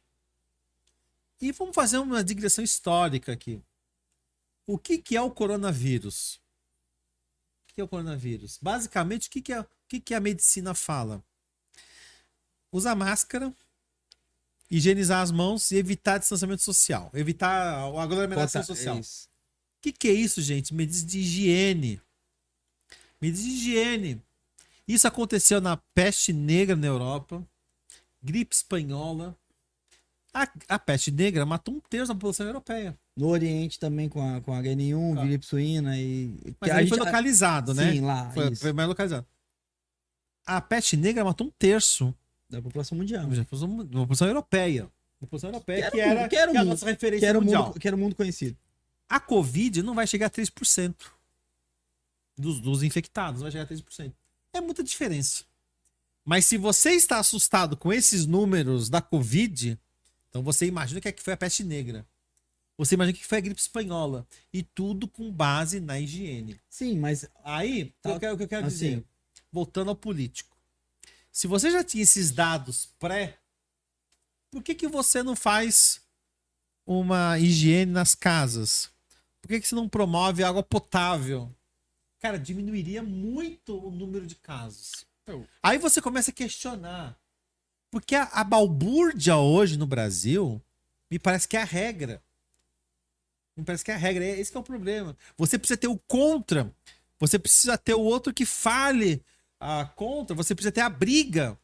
E 1.41 1.51
vamos 1.51 1.73
fazer 1.73 1.97
uma 1.97 2.23
digressão 2.23 2.63
histórica 2.63 3.31
aqui. 3.31 3.61
O 4.71 4.77
que, 4.77 4.99
que 4.99 5.17
é 5.17 5.21
o 5.21 5.31
coronavírus? 5.31 6.39
que 7.73 7.81
é 7.81 7.83
o 7.83 7.87
coronavírus? 7.87 8.59
Basicamente, 8.61 9.27
o 9.27 9.31
que, 9.31 9.41
que, 9.41 9.53
é, 9.53 9.61
o 9.61 9.67
que, 9.87 9.99
que 9.99 10.13
a 10.13 10.19
medicina 10.19 10.75
fala? 10.75 11.23
Usar 12.71 12.93
máscara, 12.93 13.51
higienizar 14.69 15.23
as 15.23 15.31
mãos 15.31 15.71
e 15.71 15.77
evitar 15.77 16.19
distanciamento 16.19 16.61
social. 16.61 17.09
Evitar 17.15 17.49
a 17.49 18.03
aglomeração 18.03 18.61
Conta- 18.61 18.75
social. 18.75 18.97
O 18.99 19.81
que, 19.81 19.91
que 19.91 20.07
é 20.07 20.11
isso, 20.11 20.39
gente? 20.39 20.71
Medidas 20.71 21.03
de 21.03 21.19
higiene. 21.19 22.01
Medidas 23.19 23.43
de 23.43 23.49
higiene. 23.49 24.21
Isso 24.87 25.07
aconteceu 25.07 25.59
na 25.59 25.77
peste 25.77 26.31
negra 26.31 26.75
na 26.75 26.85
Europa, 26.85 27.43
gripe 28.21 28.53
espanhola. 28.53 29.35
A, 30.31 30.47
a 30.67 30.77
peste 30.77 31.09
negra 31.09 31.43
matou 31.43 31.73
um 31.73 31.79
terço 31.79 32.09
da 32.09 32.13
população 32.13 32.45
europeia. 32.45 32.95
No 33.19 33.27
Oriente 33.27 33.77
também 33.77 34.07
com 34.07 34.21
a, 34.21 34.39
com 34.39 34.53
a 34.53 34.61
H1N1, 34.61 35.15
Tá. 35.15 35.25
gripe 35.25 35.45
suína 35.45 35.97
e. 35.99 36.33
Mas 36.61 36.71
gente- 36.73 36.89
foi 36.89 36.97
localizado, 36.99 37.73
né? 37.73 37.91
Sim, 37.91 38.01
lá. 38.01 38.31
Foi, 38.31 38.55
foi 38.55 38.71
mais 38.71 38.87
localizado. 38.87 39.27
A 40.45 40.61
peste 40.61 40.95
negra 40.95 41.23
matou 41.25 41.47
um 41.47 41.51
terço 41.59 42.15
Da 42.49 42.61
população 42.61 42.97
mundial. 42.97 43.27
da 43.27 43.43
população, 43.43 43.77
da 43.85 43.99
população 43.99 44.27
europeia. 44.27 44.83
Da 44.83 44.89
população 45.27 45.49
europeia, 45.49 45.91
Que 45.91 45.99
era 45.99 46.11
era, 46.21 46.29
que 46.29 46.35
era 46.35 46.51
que 46.51 46.57
é 46.57 46.61
a 46.61 46.63
nossa 46.63 46.85
referência 46.85 47.19
Que 47.19 47.25
era, 47.25 47.41
mundial. 47.41 47.67
mundo, 47.67 47.79
que 47.79 47.87
era 47.87 47.95
o 47.95 47.99
mundo 47.99 48.15
conhecido. 48.15 48.57
A 49.09 49.19
Covid 49.19 49.83
não 49.83 49.93
vai 49.95 50.07
chegar 50.07 50.27
a 50.27 50.29
3% 50.29 50.95
dos, 52.37 52.59
dos 52.61 52.83
infectados, 52.83 53.41
vai 53.41 53.51
chegar 53.51 53.65
a 53.65 53.67
3%. 53.67 54.13
É 54.53 54.61
muita 54.61 54.81
diferença. 54.81 55.43
Mas 56.23 56.45
se 56.45 56.57
você 56.57 56.91
está 56.91 57.19
assustado 57.19 57.75
com 57.75 57.91
esses 57.91 58.25
números 58.25 58.89
da 58.89 59.01
Covid, 59.01 59.77
então 60.29 60.41
você 60.41 60.65
imagina 60.65 60.99
o 60.99 61.01
que, 61.01 61.07
é 61.07 61.11
que 61.11 61.21
foi 61.21 61.33
a 61.33 61.37
peste 61.37 61.63
negra. 61.63 62.05
Você 62.79 62.95
imagina 62.95 63.15
o 63.15 63.19
que 63.19 63.25
foi 63.27 63.37
a 63.39 63.41
gripe 63.41 63.59
espanhola. 63.59 64.25
E 64.53 64.63
tudo 64.63 65.05
com 65.07 65.29
base 65.31 65.79
na 65.81 65.99
higiene. 65.99 66.59
Sim, 66.69 66.97
mas 66.97 67.29
Aí, 67.43 67.93
Tá, 68.01 68.11
o 68.11 68.11
que 68.13 68.15
eu 68.15 68.19
quero- 68.19 68.33
o 68.33 68.37
que 68.37 68.43
eu 68.43 68.47
quero 68.47 68.67
assim. 68.67 68.75
dizer, 68.77 69.05
voltando 69.51 69.89
ao 69.89 69.95
político. 69.95 70.55
Se 71.31 71.45
você 71.45 71.69
já 71.69 71.83
tinha 71.83 72.03
esses 72.03 72.31
dados 72.31 72.85
pré, 72.97 73.37
por 74.49 74.63
que, 74.63 74.73
que 74.73 74.87
você 74.87 75.21
não 75.21 75.35
faz 75.35 76.01
uma 76.85 77.37
higiene 77.37 77.91
nas 77.91 78.15
casas? 78.15 78.89
Por 79.41 79.49
que, 79.49 79.59
que 79.59 79.67
você 79.67 79.75
não 79.75 79.89
promove 79.89 80.43
água 80.43 80.63
potável? 80.63 81.53
Cara, 82.19 82.39
diminuiria 82.39 83.03
muito 83.03 83.77
o 83.77 83.91
número 83.91 84.25
de 84.25 84.35
casos. 84.35 85.05
Eu- 85.27 85.45
Aí 85.61 85.77
você 85.77 86.01
começa 86.01 86.31
a 86.31 86.33
questionar. 86.33 87.19
Porque 87.91 88.15
a, 88.15 88.23
a 88.23 88.43
balbúrdia 88.43 89.35
hoje 89.37 89.77
no 89.77 89.85
Brasil 89.87 90.61
me 91.11 91.19
parece 91.19 91.47
que 91.47 91.57
é 91.57 91.61
a 91.61 91.65
regra. 91.65 92.23
Parece 93.65 93.83
que 93.83 93.91
é 93.91 93.95
a 93.95 93.97
regra. 93.97 94.23
É- 94.23 94.39
Esse 94.39 94.51
que 94.51 94.57
é 94.57 94.59
o 94.59 94.63
problema. 94.63 95.15
Você 95.37 95.57
precisa 95.57 95.77
ter 95.77 95.87
o 95.87 95.97
contra. 95.97 96.71
Você 97.19 97.37
precisa 97.37 97.77
ter 97.77 97.93
o 97.93 98.01
outro 98.01 98.33
que 98.33 98.45
fale 98.45 99.21
a 99.59 99.85
contra. 99.85 100.35
Você 100.35 100.55
precisa 100.55 100.71
ter 100.71 100.81
a 100.81 100.89
briga. 100.89 101.57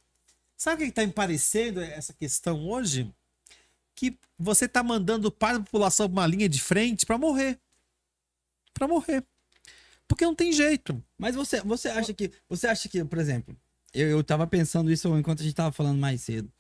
Sabe 0.58 0.76
o 0.76 0.86
que 0.86 0.90
está 0.90 1.06
me 1.06 1.12
parecendo 1.14 1.82
essa 1.82 2.14
questão 2.14 2.68
hoje? 2.68 3.12
Que 3.96 4.18
você 4.38 4.66
está 4.66 4.84
mandando 4.84 5.32
parte 5.32 5.58
da 5.60 5.64
população 5.64 6.08
uma 6.08 6.28
linha 6.28 6.50
de 6.50 6.62
frente 6.62 7.06
para 7.06 7.18
morrer. 7.18 7.60
Para 8.74 8.88
morrer. 8.88 9.24
Porque 10.08 10.26
não 10.26 10.36
tem 10.36 10.52
jeito. 10.52 11.02
Mas 11.18 11.36
você, 11.36 11.62
você 11.62 11.88
acha 11.90 12.14
que. 12.14 12.32
Você 12.50 12.68
acha 12.68 12.88
que, 12.90 13.04
por 13.06 13.18
exemplo, 13.18 13.56
eu, 13.94 14.08
eu 14.10 14.24
tava 14.24 14.46
pensando 14.46 14.92
isso 14.92 15.08
enquanto 15.18 15.40
a 15.40 15.44
gente 15.44 15.56
tava 15.56 15.72
falando 15.72 15.98
mais 16.00 16.22
cedo. 16.22 16.52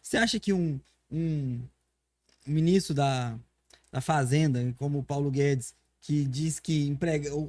Você 0.00 0.16
acha 0.16 0.38
que 0.40 0.52
um, 0.52 0.80
um 1.10 1.60
ministro 2.46 2.94
da, 2.94 3.36
da 3.94 4.00
Fazenda, 4.00 4.74
como 4.76 4.98
o 4.98 5.04
Paulo 5.04 5.30
Guedes, 5.30 5.72
que 6.00 6.24
diz 6.24 6.58
que 6.58 6.88
emprega, 6.88 7.32
o, 7.32 7.48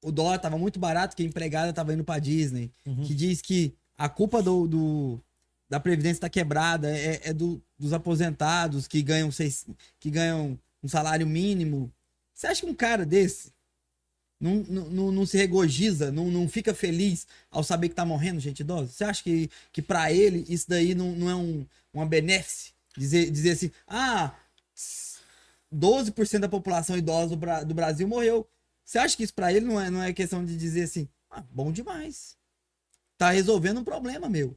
o 0.00 0.12
dólar 0.12 0.38
tava 0.38 0.56
muito 0.56 0.78
barato, 0.78 1.16
que 1.16 1.24
a 1.24 1.26
empregada 1.26 1.72
tava 1.72 1.92
indo 1.92 2.04
pra 2.04 2.20
Disney, 2.20 2.70
Uhum. 2.86 3.02
que 3.04 3.12
diz 3.14 3.42
que 3.42 3.74
a 3.96 4.08
culpa 4.08 4.40
do, 4.40 4.68
do- 4.68 5.20
da 5.68 5.80
Previdência 5.80 6.20
tá 6.20 6.28
quebrada 6.28 6.88
é, 6.96 7.20
é 7.24 7.32
do- 7.32 7.60
dos 7.76 7.92
aposentados 7.92 8.86
que 8.86 9.02
ganham, 9.02 9.32
seis, 9.32 9.66
que 9.98 10.08
ganham 10.08 10.56
um 10.84 10.86
salário 10.88 11.26
mínimo. 11.26 11.92
Você 12.32 12.46
acha 12.46 12.60
que 12.60 12.70
um 12.70 12.74
cara 12.74 13.04
desse 13.04 13.52
não, 14.40 14.54
não, 14.68 14.88
não, 14.88 15.10
não 15.12 15.26
se 15.26 15.36
regozija, 15.36 16.12
não, 16.12 16.30
não 16.30 16.48
fica 16.48 16.72
feliz 16.72 17.26
ao 17.50 17.64
saber 17.64 17.88
que 17.88 17.96
tá 17.96 18.04
morrendo 18.04 18.38
gente 18.38 18.60
idosa? 18.60 18.92
Você 18.92 19.02
acha 19.02 19.20
que, 19.24 19.50
que 19.72 19.82
para 19.82 20.12
ele 20.12 20.44
isso 20.48 20.66
daí 20.68 20.94
não, 20.94 21.10
não 21.16 21.28
é 21.28 21.34
um, 21.34 21.66
uma 21.92 22.06
benéfice? 22.06 22.70
Dizer, 22.96 23.28
dizer 23.32 23.50
assim, 23.50 23.70
ah, 23.88 24.32
12% 25.74 26.40
da 26.40 26.48
população 26.48 26.96
idosa 26.96 27.30
do, 27.30 27.36
Bra- 27.36 27.62
do 27.64 27.74
Brasil 27.74 28.06
morreu. 28.08 28.48
Você 28.84 28.98
acha 28.98 29.16
que 29.16 29.22
isso 29.22 29.34
para 29.34 29.52
ele 29.52 29.66
não 29.66 29.80
é, 29.80 29.90
não 29.90 30.02
é 30.02 30.12
questão 30.12 30.44
de 30.44 30.56
dizer 30.56 30.84
assim, 30.84 31.08
ah, 31.30 31.42
bom 31.50 31.70
demais. 31.70 32.36
Tá 33.18 33.30
resolvendo 33.30 33.80
um 33.80 33.84
problema 33.84 34.28
meu. 34.28 34.56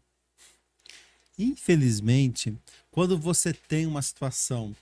Infelizmente, 1.38 2.56
quando 2.92 3.18
você 3.18 3.54
tem 3.54 3.86
uma 3.86 4.02
situação 4.02 4.76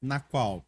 na 0.00 0.18
qual 0.20 0.64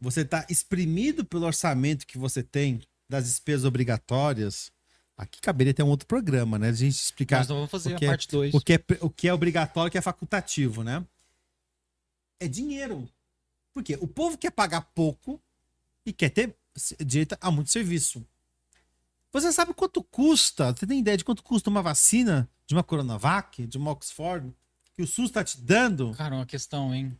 você 0.00 0.20
está 0.22 0.44
exprimido 0.48 1.24
pelo 1.24 1.46
orçamento 1.46 2.06
que 2.06 2.18
você 2.18 2.42
tem 2.42 2.82
das 3.08 3.24
despesas 3.24 3.64
obrigatórias, 3.64 4.70
aqui 5.16 5.40
caberia 5.40 5.72
ter 5.72 5.82
um 5.82 5.88
outro 5.88 6.06
programa, 6.06 6.58
né? 6.58 6.68
A 6.68 6.72
gente 6.72 6.94
explicar 6.96 7.38
Nós 7.38 7.48
não 7.48 7.56
vamos 7.56 7.70
fazer 7.70 7.94
o 7.94 7.98
que 7.98 8.04
a 8.04 8.08
é- 8.08 8.10
parte 8.10 8.28
2. 8.28 8.54
o 8.54 8.60
que, 8.60 8.72
é, 8.74 8.84
o 9.00 9.08
que 9.10 9.28
é 9.28 9.34
obrigatório 9.34 9.88
e 9.88 9.90
o 9.90 9.92
que 9.92 9.98
é 9.98 10.02
facultativo, 10.02 10.82
né? 10.82 11.04
É 12.40 12.48
dinheiro. 12.48 13.08
Por 13.72 13.82
quê? 13.82 13.96
O 14.00 14.06
povo 14.06 14.36
quer 14.36 14.50
pagar 14.50 14.82
pouco 14.94 15.40
e 16.04 16.12
quer 16.12 16.30
ter 16.30 16.54
direito 17.04 17.36
a 17.40 17.50
muito 17.50 17.70
serviço. 17.70 18.24
Você 19.32 19.50
sabe 19.50 19.72
quanto 19.72 20.02
custa? 20.02 20.72
Você 20.72 20.86
tem 20.86 21.00
ideia 21.00 21.16
de 21.16 21.24
quanto 21.24 21.42
custa 21.42 21.70
uma 21.70 21.82
vacina 21.82 22.48
de 22.66 22.74
uma 22.74 22.82
Coronavac, 22.82 23.66
de 23.66 23.78
uma 23.78 23.90
Oxford, 23.90 24.52
que 24.94 25.02
o 25.02 25.06
SUS 25.06 25.26
está 25.26 25.42
te 25.42 25.58
dando? 25.58 26.12
Cara, 26.12 26.34
uma 26.34 26.46
questão, 26.46 26.94
hein? 26.94 27.16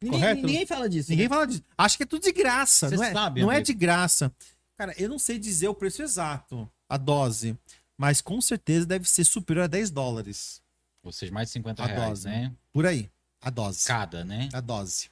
Ninguém, 0.00 0.20
Correto? 0.20 0.46
ninguém 0.46 0.66
fala 0.66 0.88
disso. 0.88 1.10
Ninguém 1.10 1.28
né? 1.28 1.34
fala 1.34 1.46
disso. 1.46 1.64
Acha 1.76 1.96
que 1.96 2.02
é 2.02 2.06
tudo 2.06 2.22
de 2.22 2.32
graça. 2.32 2.88
Você 2.88 2.96
não 2.96 3.04
é, 3.04 3.12
sabe, 3.12 3.40
não 3.40 3.52
é 3.52 3.60
de 3.60 3.72
graça. 3.72 4.32
Cara, 4.76 4.94
eu 4.98 5.08
não 5.08 5.18
sei 5.18 5.38
dizer 5.38 5.68
o 5.68 5.74
preço 5.74 6.02
exato, 6.02 6.70
a 6.88 6.96
dose, 6.96 7.58
mas 7.96 8.20
com 8.20 8.40
certeza 8.40 8.86
deve 8.86 9.08
ser 9.08 9.24
superior 9.24 9.64
a 9.64 9.66
10 9.66 9.90
dólares. 9.90 10.62
Ou 11.02 11.12
seja, 11.12 11.32
mais 11.32 11.48
de 11.48 11.52
50 11.54 11.82
A 11.82 11.86
reais, 11.86 12.08
dose. 12.08 12.28
né? 12.28 12.52
Por 12.72 12.84
aí. 12.86 13.10
A 13.46 13.50
dose. 13.50 13.86
Cada, 13.86 14.24
né? 14.24 14.48
A 14.52 14.60
dose. 14.60 15.08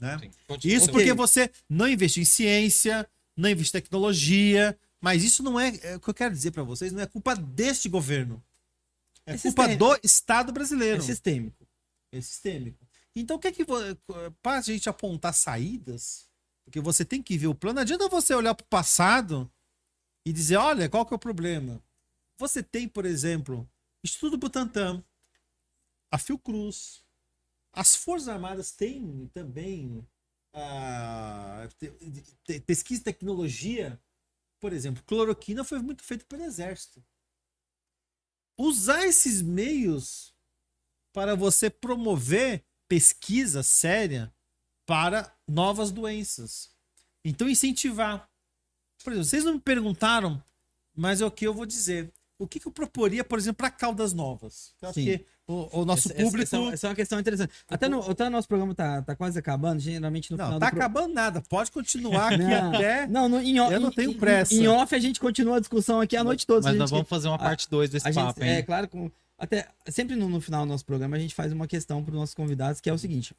Né? 0.00 0.18
Isso 0.64 0.90
porque 0.90 1.12
você 1.12 1.50
não 1.68 1.86
investiu 1.86 2.22
em 2.22 2.24
ciência, 2.26 3.06
não 3.36 3.50
investiu 3.50 3.78
em 3.78 3.82
tecnologia, 3.82 4.78
mas 4.98 5.22
isso 5.22 5.42
não 5.42 5.60
é, 5.60 5.76
é 5.82 5.96
o 5.96 6.00
que 6.00 6.08
eu 6.08 6.14
quero 6.14 6.32
dizer 6.34 6.52
pra 6.52 6.62
vocês, 6.62 6.90
não 6.90 7.02
é 7.02 7.06
culpa 7.06 7.36
deste 7.36 7.86
governo. 7.86 8.42
É, 9.26 9.34
É 9.34 9.38
culpa 9.38 9.64
sistêmico. 9.64 9.78
do 9.94 10.00
Estado 10.02 10.48
É 10.48 10.52
brasileiro. 10.54 11.02
sistêmico. 11.02 11.68
É 12.10 12.20
sistêmico. 12.22 12.88
Então, 13.14 13.36
o 13.36 13.38
que 13.38 13.48
é 13.48 13.52
que 13.52 13.62
para 14.42 14.56
a 14.56 14.60
gente 14.62 14.88
apontar 14.88 15.34
saídas, 15.34 16.26
porque 16.64 16.80
você 16.80 17.04
tem 17.04 17.22
que 17.22 17.36
ver 17.36 17.48
o 17.48 17.54
plano, 17.54 17.74
não 17.74 17.82
adianta 17.82 18.08
você 18.08 18.34
olhar 18.34 18.54
para 18.54 18.64
o 18.64 18.68
passado 18.68 19.52
e 20.24 20.32
dizer, 20.32 20.56
olha, 20.56 20.88
qual 20.88 21.04
que 21.04 21.12
é 21.12 21.16
o 21.16 21.18
problema? 21.18 21.78
Você 22.38 22.62
tem, 22.62 22.88
por 22.88 23.04
exemplo, 23.04 23.68
Estudo 24.02 24.38
Butantan, 24.38 25.04
a 26.10 26.18
Fiocruz, 26.18 27.01
as 27.72 27.96
Forças 27.96 28.28
Armadas 28.28 28.72
têm 28.72 29.28
também 29.32 30.06
ah, 30.52 31.68
pesquisa 32.66 33.00
e 33.00 33.04
tecnologia. 33.04 34.00
Por 34.60 34.72
exemplo, 34.72 35.02
cloroquina 35.04 35.64
foi 35.64 35.80
muito 35.80 36.02
feita 36.02 36.24
pelo 36.26 36.44
Exército. 36.44 37.04
Usar 38.58 39.06
esses 39.06 39.40
meios 39.40 40.34
para 41.12 41.34
você 41.34 41.70
promover 41.70 42.64
pesquisa 42.88 43.62
séria 43.62 44.32
para 44.86 45.34
novas 45.48 45.90
doenças. 45.90 46.70
Então, 47.24 47.48
incentivar. 47.48 48.30
Por 49.02 49.12
exemplo, 49.12 49.28
vocês 49.28 49.44
não 49.44 49.54
me 49.54 49.60
perguntaram, 49.60 50.42
mas 50.94 51.20
é 51.20 51.26
o 51.26 51.30
que 51.30 51.46
eu 51.46 51.54
vou 51.54 51.66
dizer. 51.66 52.12
O 52.42 52.46
que, 52.48 52.58
que 52.60 52.66
eu 52.66 52.72
proporia, 52.72 53.22
por 53.24 53.38
exemplo, 53.38 53.56
para 53.58 53.70
Caldas 53.70 54.12
Novas? 54.12 54.72
Eu 54.82 54.88
acho 54.88 55.00
Sim. 55.00 55.04
que 55.04 55.24
o, 55.46 55.80
o 55.80 55.84
nosso 55.84 56.08
Essa- 56.12 56.22
público. 56.22 56.42
Essa, 56.42 56.56
essa 56.74 56.86
é 56.86 56.90
uma 56.90 56.96
questão 56.96 57.18
interessante. 57.20 57.52
Até, 57.68 57.88
no, 57.88 58.00
até 58.10 58.26
o 58.26 58.30
nosso 58.30 58.48
programa 58.48 58.74
tá, 58.74 59.02
tá 59.02 59.14
quase 59.16 59.38
acabando, 59.38 59.80
geralmente 59.80 60.30
no 60.30 60.36
não, 60.36 60.44
final 60.46 60.60
tá 60.60 60.66
do 60.66 60.70
pro- 60.70 60.78
acabando 60.80 61.14
nada. 61.14 61.42
Pode 61.48 61.70
continuar 61.70 62.32
aqui 62.34 62.42
Não. 62.42 62.74
até. 62.74 63.06
Não, 63.06 63.28
no, 63.28 63.40
em, 63.40 63.58
off- 63.60 63.72
Eu 63.72 63.80
não 63.80 63.88
em- 63.88 63.92
tenho 63.92 64.10
em- 64.10 64.14
pressa. 64.18 64.54
Em 64.54 64.66
off 64.68 64.94
a 64.94 64.98
gente 64.98 65.18
continua 65.20 65.56
a 65.56 65.60
discussão 65.60 66.00
aqui 66.00 66.16
a 66.16 66.24
noite 66.24 66.46
toda. 66.46 66.68
Mas 66.68 66.76
nós 66.76 66.90
gente- 66.90 66.96
vamos 66.96 67.08
fazer 67.08 67.28
uma 67.28 67.38
parte 67.38 67.68
2 67.70 67.90
desse 67.90 68.06
a 68.08 68.10
gente, 68.10 68.22
papo, 68.24 68.42
hein? 68.44 68.50
É, 68.50 68.62
claro, 68.62 68.88
com, 68.88 69.10
até 69.38 69.68
sempre 69.88 70.14
no, 70.16 70.28
no 70.28 70.40
final 70.40 70.64
do 70.64 70.68
nosso 70.68 70.84
programa 70.84 71.16
a 71.16 71.20
gente 71.20 71.34
faz 71.34 71.52
uma 71.52 71.66
questão 71.66 72.02
para 72.04 72.12
os 72.12 72.18
nossos 72.18 72.34
convidados, 72.34 72.80
que 72.80 72.88
é 72.88 72.92
o 72.92 72.98
seguinte: 72.98 73.34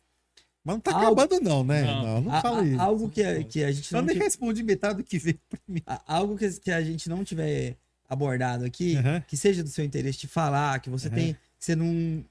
Mas 0.63 0.75
não 0.75 0.80
tá 0.81 0.91
Algo- 0.93 1.19
acabando, 1.21 1.41
não, 1.41 1.63
né? 1.63 1.84
Não. 1.84 2.03
Não, 2.03 2.21
não, 2.21 2.41
fala 2.41 2.63
isso. 2.65 2.81
algo 2.81 3.09
que, 3.09 3.23
a- 3.23 3.43
que 3.43 3.63
a 3.63 3.71
gente 3.71 3.91
Eu 3.93 3.97
não 3.99 4.05
nem 4.07 4.13
tive- 4.15 4.25
respondi 4.25 4.63
metade 4.63 4.97
do 4.97 5.03
que 5.03 5.17
veio 5.17 5.39
pra 5.49 5.59
mim. 5.67 5.81
a- 5.85 6.01
algo 6.05 6.38
que, 6.38 6.49
que 6.59 6.71
a 6.71 6.81
gente 6.81 7.09
não 7.09 7.23
tiver 7.23 7.75
abordado 8.09 8.65
aqui, 8.65 8.95
Uhum. 8.97 9.21
que 9.27 9.35
seja 9.38 9.63
do 9.63 9.69
seu 9.69 9.84
interesse 9.85 10.19
de 10.19 10.27
falar, 10.27 10.80
que 10.80 10.89
você 10.89 11.07
Uhum. 11.07 11.13
tem, 11.15 11.34
que 11.34 11.39
você 11.65 11.75
não 11.75 12.23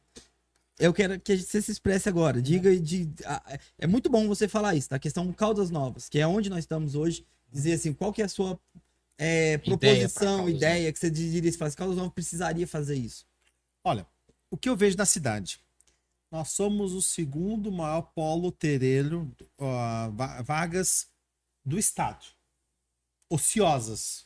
eu 0.79 0.93
quero 0.93 1.21
que 1.21 1.37
você 1.37 1.63
se 1.63 1.71
expresse 1.71 2.09
agora. 2.09 2.41
Diga 2.43 2.77
de. 2.81 3.09
a- 3.25 3.59
É 3.79 3.87
muito 3.87 4.11
bom 4.11 4.27
você 4.27 4.49
falar 4.49 4.75
isso, 4.75 4.91
da 4.91 4.99
questão 4.99 5.31
Caldas 5.33 5.71
Novas, 5.71 6.09
que 6.09 6.19
é 6.19 6.27
onde 6.27 6.49
nós 6.51 6.61
estamos 6.61 6.95
hoje. 6.95 7.25
dizer 7.53 7.75
assim, 7.75 7.93
qual 7.93 8.13
que 8.15 8.23
é 8.23 8.25
a 8.25 8.29
sua 8.29 8.59
é, 9.19 9.59
proposição, 9.59 10.37
Caldas 10.39 10.55
ideia, 10.55 10.91
que 10.93 10.99
você 10.99 11.11
diria 11.11 11.51
assim, 11.51 11.59
fala, 11.59 11.71
Caldas 11.73 11.97
Novas 11.99 12.13
precisaria 12.15 12.67
fazer 12.67 12.95
isso? 12.97 13.27
Olha, 13.85 14.07
o 14.51 14.57
que 14.57 14.69
eu 14.71 14.75
vejo 14.75 14.97
na 14.97 15.05
cidade? 15.05 15.61
Nós 16.31 16.49
somos 16.49 16.95
o 16.95 17.03
segundo 17.03 17.71
maior 17.71 18.01
polo 18.15 18.51
ó, 19.59 20.09
va- 20.13 20.41
vagas 20.41 21.07
do 21.63 21.79
estado. 21.79 22.25
Ociosas. 23.31 24.25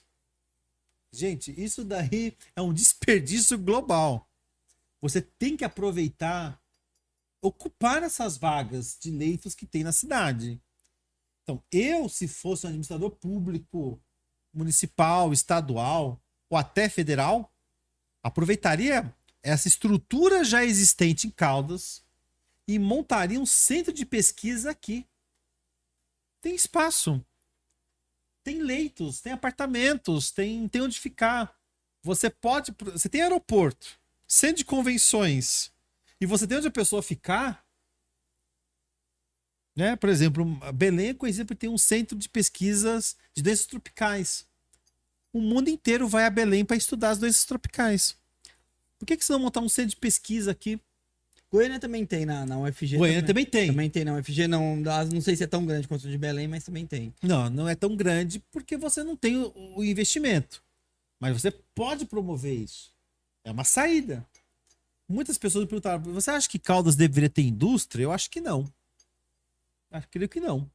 Gente, 1.12 1.54
isso 1.60 1.84
daí 1.84 2.36
é 2.54 2.60
um 2.60 2.72
desperdício 2.72 3.58
global. 3.58 4.28
Você 5.00 5.20
tem 5.20 5.56
que 5.56 5.64
aproveitar, 5.64 6.60
ocupar 7.40 8.02
essas 8.02 8.36
vagas 8.36 8.98
de 9.00 9.10
leitos 9.10 9.54
que 9.54 9.66
tem 9.66 9.84
na 9.84 9.92
cidade. 9.92 10.60
Então, 11.42 11.62
eu, 11.70 12.08
se 12.08 12.26
fosse 12.26 12.66
um 12.66 12.68
administrador 12.68 13.10
público, 13.10 14.00
municipal, 14.52 15.32
estadual 15.32 16.20
ou 16.50 16.58
até 16.58 16.88
federal, 16.88 17.52
aproveitaria 18.22 19.14
essa 19.42 19.68
estrutura 19.68 20.42
já 20.42 20.64
existente 20.64 21.28
em 21.28 21.30
Caldas 21.30 22.02
e 22.66 22.78
montaria 22.78 23.40
um 23.40 23.46
centro 23.46 23.92
de 23.92 24.04
pesquisa 24.04 24.70
aqui. 24.70 25.06
Tem 26.40 26.54
espaço. 26.54 27.24
Tem 28.46 28.62
leitos, 28.62 29.20
tem 29.20 29.32
apartamentos, 29.32 30.30
tem, 30.30 30.68
tem 30.68 30.80
onde 30.80 31.00
ficar. 31.00 31.52
Você 32.00 32.30
pode. 32.30 32.72
Você 32.92 33.08
tem 33.08 33.20
aeroporto, 33.20 33.98
centro 34.24 34.58
de 34.58 34.64
convenções, 34.64 35.72
e 36.20 36.26
você 36.26 36.46
tem 36.46 36.56
onde 36.56 36.68
a 36.68 36.70
pessoa 36.70 37.02
ficar. 37.02 37.66
Né? 39.74 39.96
Por 39.96 40.08
exemplo, 40.08 40.44
Belém 40.72 41.12
por 41.12 41.56
ter 41.56 41.66
um 41.66 41.76
centro 41.76 42.16
de 42.16 42.28
pesquisas 42.28 43.16
de 43.34 43.42
doenças 43.42 43.66
tropicais. 43.66 44.46
O 45.32 45.40
mundo 45.40 45.68
inteiro 45.68 46.06
vai 46.06 46.24
a 46.24 46.30
Belém 46.30 46.64
para 46.64 46.76
estudar 46.76 47.10
as 47.10 47.18
doenças 47.18 47.44
tropicais. 47.44 48.16
Por 48.96 49.06
que, 49.06 49.16
que 49.16 49.24
você 49.24 49.32
não 49.32 49.40
montar 49.40 49.60
um 49.60 49.68
centro 49.68 49.90
de 49.90 49.96
pesquisa 49.96 50.52
aqui? 50.52 50.80
Goiânia 51.50 51.78
também 51.78 52.04
tem 52.04 52.26
na, 52.26 52.44
na 52.44 52.58
UFG. 52.58 52.96
Goiânia 52.96 53.22
também 53.22 53.46
tem. 53.46 53.68
Também 53.68 53.88
tem 53.88 54.04
na 54.04 54.14
UFG, 54.16 54.48
não, 54.48 54.76
não 54.76 55.20
sei 55.20 55.36
se 55.36 55.44
é 55.44 55.46
tão 55.46 55.64
grande 55.64 55.86
quanto 55.86 56.06
o 56.06 56.10
de 56.10 56.18
Belém, 56.18 56.48
mas 56.48 56.64
também 56.64 56.86
tem. 56.86 57.14
Não, 57.22 57.48
não 57.48 57.68
é 57.68 57.74
tão 57.74 57.94
grande 57.96 58.40
porque 58.50 58.76
você 58.76 59.04
não 59.04 59.16
tem 59.16 59.36
o, 59.36 59.52
o 59.76 59.84
investimento. 59.84 60.62
Mas 61.20 61.40
você 61.40 61.50
pode 61.74 62.04
promover 62.04 62.54
isso. 62.54 62.92
É 63.44 63.50
uma 63.50 63.64
saída. 63.64 64.26
Muitas 65.08 65.38
pessoas 65.38 65.64
me 65.64 65.68
perguntaram: 65.68 66.02
você 66.12 66.30
acha 66.30 66.48
que 66.48 66.58
Caldas 66.58 66.96
deveria 66.96 67.30
ter 67.30 67.42
indústria? 67.42 68.04
Eu 68.04 68.12
acho 68.12 68.28
que 68.28 68.40
não. 68.40 68.70
Acho 69.90 70.08
creio 70.08 70.28
que 70.28 70.40
não. 70.40 70.68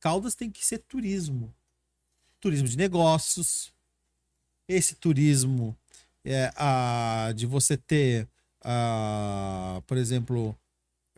Caldas 0.00 0.34
tem 0.34 0.50
que 0.50 0.64
ser 0.64 0.78
turismo. 0.78 1.54
Turismo 2.40 2.68
de 2.68 2.76
negócios. 2.76 3.72
Esse 4.68 4.94
turismo 4.94 5.76
é, 6.24 6.52
a, 6.56 7.32
de 7.34 7.46
você 7.46 7.76
ter, 7.76 8.28
por 9.86 9.96
exemplo, 9.96 10.56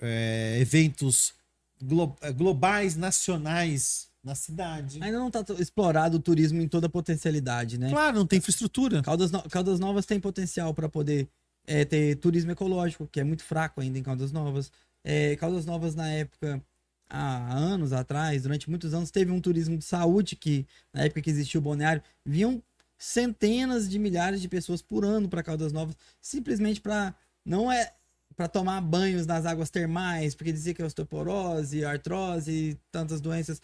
é, 0.01 0.59
eventos 0.61 1.35
glo- 1.83 2.17
eh, 2.21 2.33
globais, 2.33 2.97
nacionais 2.97 4.09
na 4.23 4.35
cidade. 4.35 5.03
Ainda 5.03 5.19
não 5.19 5.29
está 5.29 5.45
explorado 5.59 6.19
o 6.19 6.21
turismo 6.21 6.61
em 6.61 6.69
toda 6.69 6.87
a 6.87 6.91
potencialidade, 6.91 7.79
né? 7.79 7.89
Claro, 7.91 8.19
não 8.19 8.27
tem 8.27 8.39
infraestrutura. 8.39 9.03
Caldas, 9.03 9.31
No- 9.31 9.43
Caldas 9.49 9.81
Novas 9.81 10.05
tem 10.07 10.21
potencial 10.21 10.75
para 10.75 10.89
poder 10.89 11.29
é, 11.67 11.85
ter 11.85 12.17
turismo 12.17 12.51
ecológico, 12.51 13.07
que 13.07 13.21
é 13.21 13.25
muito 13.25 13.43
fraco 13.45 13.81
ainda 13.81 13.99
em 13.99 14.03
Caldas 14.03 14.33
Novas. 14.33 14.71
É, 15.05 15.37
Caldas 15.37 15.65
Novas, 15.65 15.95
na 15.95 16.09
época, 16.11 16.63
há 17.09 17.55
anos 17.55 17.93
atrás, 17.93 18.43
durante 18.43 18.69
muitos 18.69 18.93
anos, 18.93 19.11
teve 19.11 19.31
um 19.31 19.41
turismo 19.41 19.77
de 19.79 19.85
saúde 19.85 20.37
que, 20.37 20.67
na 20.93 21.05
época 21.05 21.23
que 21.23 21.31
existia 21.31 21.59
o 21.61 21.63
balneário, 21.63 22.03
vinham 22.25 22.63
centenas 22.99 23.89
de 23.89 23.99
milhares 23.99 24.43
de 24.43 24.49
pessoas 24.49 24.83
por 24.83 25.05
ano 25.05 25.29
para 25.29 25.43
Caldas 25.43 25.73
Novas, 25.73 25.97
simplesmente 26.21 26.81
para 26.81 27.15
não 27.45 27.71
é 27.71 27.93
para 28.37 28.49
tomar 28.49 28.81
banhos 28.81 29.27
nas 29.27 29.45
águas 29.45 29.71
termais, 29.71 30.35
porque 30.35 30.53
dizia 30.53 30.73
que 30.73 30.83
a 30.83 30.87
osteoporose, 30.87 31.85
artrose 31.85 32.79
tantas 32.91 33.21
doenças 33.21 33.61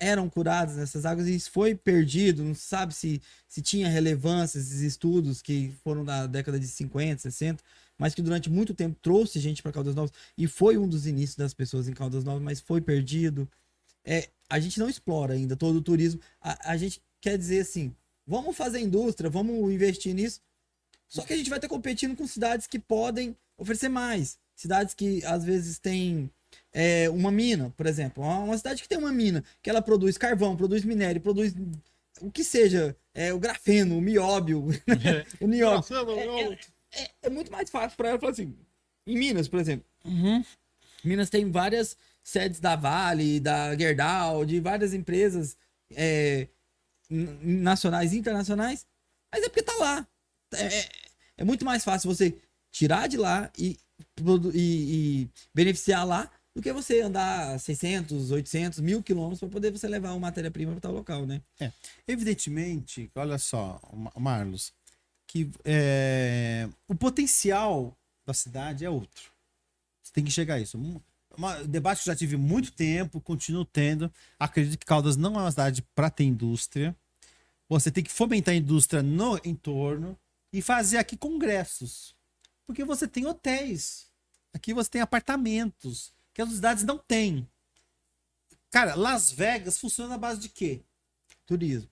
eram 0.00 0.30
curadas 0.30 0.76
nessas 0.76 1.04
águas 1.04 1.28
e 1.28 1.34
isso 1.34 1.50
foi 1.50 1.74
perdido, 1.74 2.42
não 2.42 2.54
sabe 2.54 2.94
se, 2.94 3.20
se 3.46 3.60
tinha 3.60 3.86
relevância 3.86 4.58
esses 4.58 4.80
estudos 4.80 5.42
que 5.42 5.74
foram 5.84 6.02
da 6.04 6.26
década 6.26 6.58
de 6.58 6.66
50, 6.66 7.20
60, 7.20 7.62
mas 7.98 8.14
que 8.14 8.22
durante 8.22 8.48
muito 8.48 8.72
tempo 8.72 8.98
trouxe 9.02 9.38
gente 9.38 9.62
para 9.62 9.72
Caldas 9.72 9.94
Novas 9.94 10.10
e 10.38 10.46
foi 10.46 10.78
um 10.78 10.88
dos 10.88 11.06
inícios 11.06 11.36
das 11.36 11.52
pessoas 11.52 11.86
em 11.86 11.92
Caldas 11.92 12.24
Novas, 12.24 12.42
mas 12.42 12.60
foi 12.60 12.80
perdido. 12.80 13.46
É, 14.02 14.30
a 14.48 14.58
gente 14.58 14.80
não 14.80 14.88
explora 14.88 15.34
ainda 15.34 15.54
todo 15.54 15.76
o 15.76 15.82
turismo. 15.82 16.18
A, 16.40 16.72
a 16.72 16.76
gente 16.78 17.02
quer 17.20 17.36
dizer 17.36 17.60
assim, 17.60 17.94
vamos 18.26 18.56
fazer 18.56 18.80
indústria, 18.80 19.28
vamos 19.28 19.70
investir 19.70 20.14
nisso. 20.14 20.40
Só 21.10 21.22
que 21.22 21.32
a 21.32 21.36
gente 21.36 21.50
vai 21.50 21.58
estar 21.58 21.68
competindo 21.68 22.16
com 22.16 22.26
cidades 22.26 22.66
que 22.66 22.78
podem 22.78 23.36
oferecer 23.58 23.88
mais. 23.88 24.38
Cidades 24.54 24.94
que 24.94 25.22
às 25.24 25.44
vezes 25.44 25.78
têm 25.78 26.30
é, 26.72 27.10
uma 27.10 27.30
mina, 27.32 27.72
por 27.76 27.84
exemplo. 27.86 28.22
Uma 28.22 28.56
cidade 28.56 28.80
que 28.80 28.88
tem 28.88 28.96
uma 28.96 29.12
mina, 29.12 29.42
que 29.60 29.68
ela 29.68 29.82
produz 29.82 30.16
carvão, 30.16 30.56
produz 30.56 30.84
minério, 30.84 31.20
produz 31.20 31.52
o 32.20 32.30
que 32.30 32.44
seja, 32.44 32.96
é, 33.12 33.32
o 33.32 33.38
grafeno, 33.40 33.98
o 33.98 34.00
mióbio, 34.00 34.66
o 35.40 35.46
nióbio. 35.46 35.82
É, 36.92 37.02
é- 37.02 37.10
é 37.22 37.30
muito 37.30 37.50
mais 37.50 37.68
fácil 37.70 37.96
para 37.96 38.10
ela 38.10 38.18
falar 38.18 38.32
assim. 38.32 38.54
Em 39.06 39.18
Minas, 39.18 39.48
por 39.48 39.58
exemplo. 39.58 39.84
Minas 41.02 41.28
tem 41.30 41.50
várias 41.50 41.96
sedes 42.22 42.60
da 42.60 42.76
Vale, 42.76 43.40
da 43.40 43.74
Gerdau, 43.76 44.44
de 44.44 44.60
várias 44.60 44.92
empresas 44.94 45.56
é, 45.92 46.46
nacionais 47.08 48.12
e 48.12 48.18
internacionais, 48.18 48.86
mas 49.32 49.42
é 49.42 49.48
porque 49.48 49.62
tá 49.62 49.74
lá. 49.78 50.06
É, 50.52 50.66
é- 50.78 50.90
é 51.38 51.44
muito 51.44 51.64
mais 51.64 51.84
fácil 51.84 52.12
você 52.14 52.36
tirar 52.70 53.06
de 53.08 53.16
lá 53.16 53.50
e, 53.58 53.78
e- 54.54 54.54
e 54.54 55.28
beneficiar 55.54 56.06
lá 56.06 56.30
do 56.54 56.60
que 56.60 56.72
você 56.72 57.00
andar 57.00 57.58
600, 57.60 58.30
800, 58.30 58.80
mil 58.80 59.02
quilômetros 59.02 59.40
para 59.40 59.48
poder 59.48 59.70
você 59.70 59.86
levar 59.88 60.10
uma 60.10 60.18
matéria-prima 60.20 60.72
para 60.72 60.80
tal 60.80 60.92
local, 60.92 61.24
né? 61.26 61.40
Evidentemente, 62.06 63.10
olha 63.14 63.38
só, 63.38 63.80
Ma- 63.92 64.12
Marlos, 64.16 64.72
que 65.26 65.48
é, 65.64 66.68
o 66.88 66.94
potencial 66.94 67.96
da 68.26 68.34
cidade 68.34 68.84
é 68.84 68.90
outro. 68.90 69.30
Você 70.02 70.12
tem 70.12 70.24
que 70.24 70.30
chegar 70.30 70.54
a 70.54 70.60
isso. 70.60 70.76
Um 70.76 71.00
uma- 71.38 71.62
debate 71.62 72.02
que 72.02 72.08
eu 72.10 72.12
já 72.12 72.18
tive 72.18 72.36
muito 72.36 72.72
tempo, 72.72 73.20
continuo 73.20 73.64
tendo. 73.64 74.12
Acredito 74.38 74.76
que 74.78 74.84
Caldas 74.84 75.16
não 75.16 75.36
é 75.36 75.42
uma 75.42 75.50
cidade 75.50 75.82
para 75.94 76.10
ter 76.10 76.24
indústria. 76.24 76.94
Você 77.68 77.90
tem 77.90 78.02
que 78.02 78.10
fomentar 78.10 78.52
a 78.52 78.56
indústria 78.56 79.00
no 79.02 79.40
entorno 79.44 80.18
e 80.52 80.60
fazer 80.62 80.98
aqui 80.98 81.16
congressos. 81.16 82.14
Porque 82.66 82.84
você 82.84 83.06
tem 83.06 83.26
hotéis. 83.26 84.06
Aqui 84.52 84.72
você 84.74 84.90
tem 84.90 85.00
apartamentos. 85.00 86.12
Que 86.32 86.42
as 86.42 86.50
cidades 86.50 86.84
não 86.84 86.98
têm. 86.98 87.46
Cara, 88.70 88.94
Las 88.94 89.32
Vegas 89.32 89.78
funciona 89.78 90.10
na 90.10 90.18
base 90.18 90.40
de 90.40 90.48
quê? 90.48 90.80
Turismo. 91.44 91.88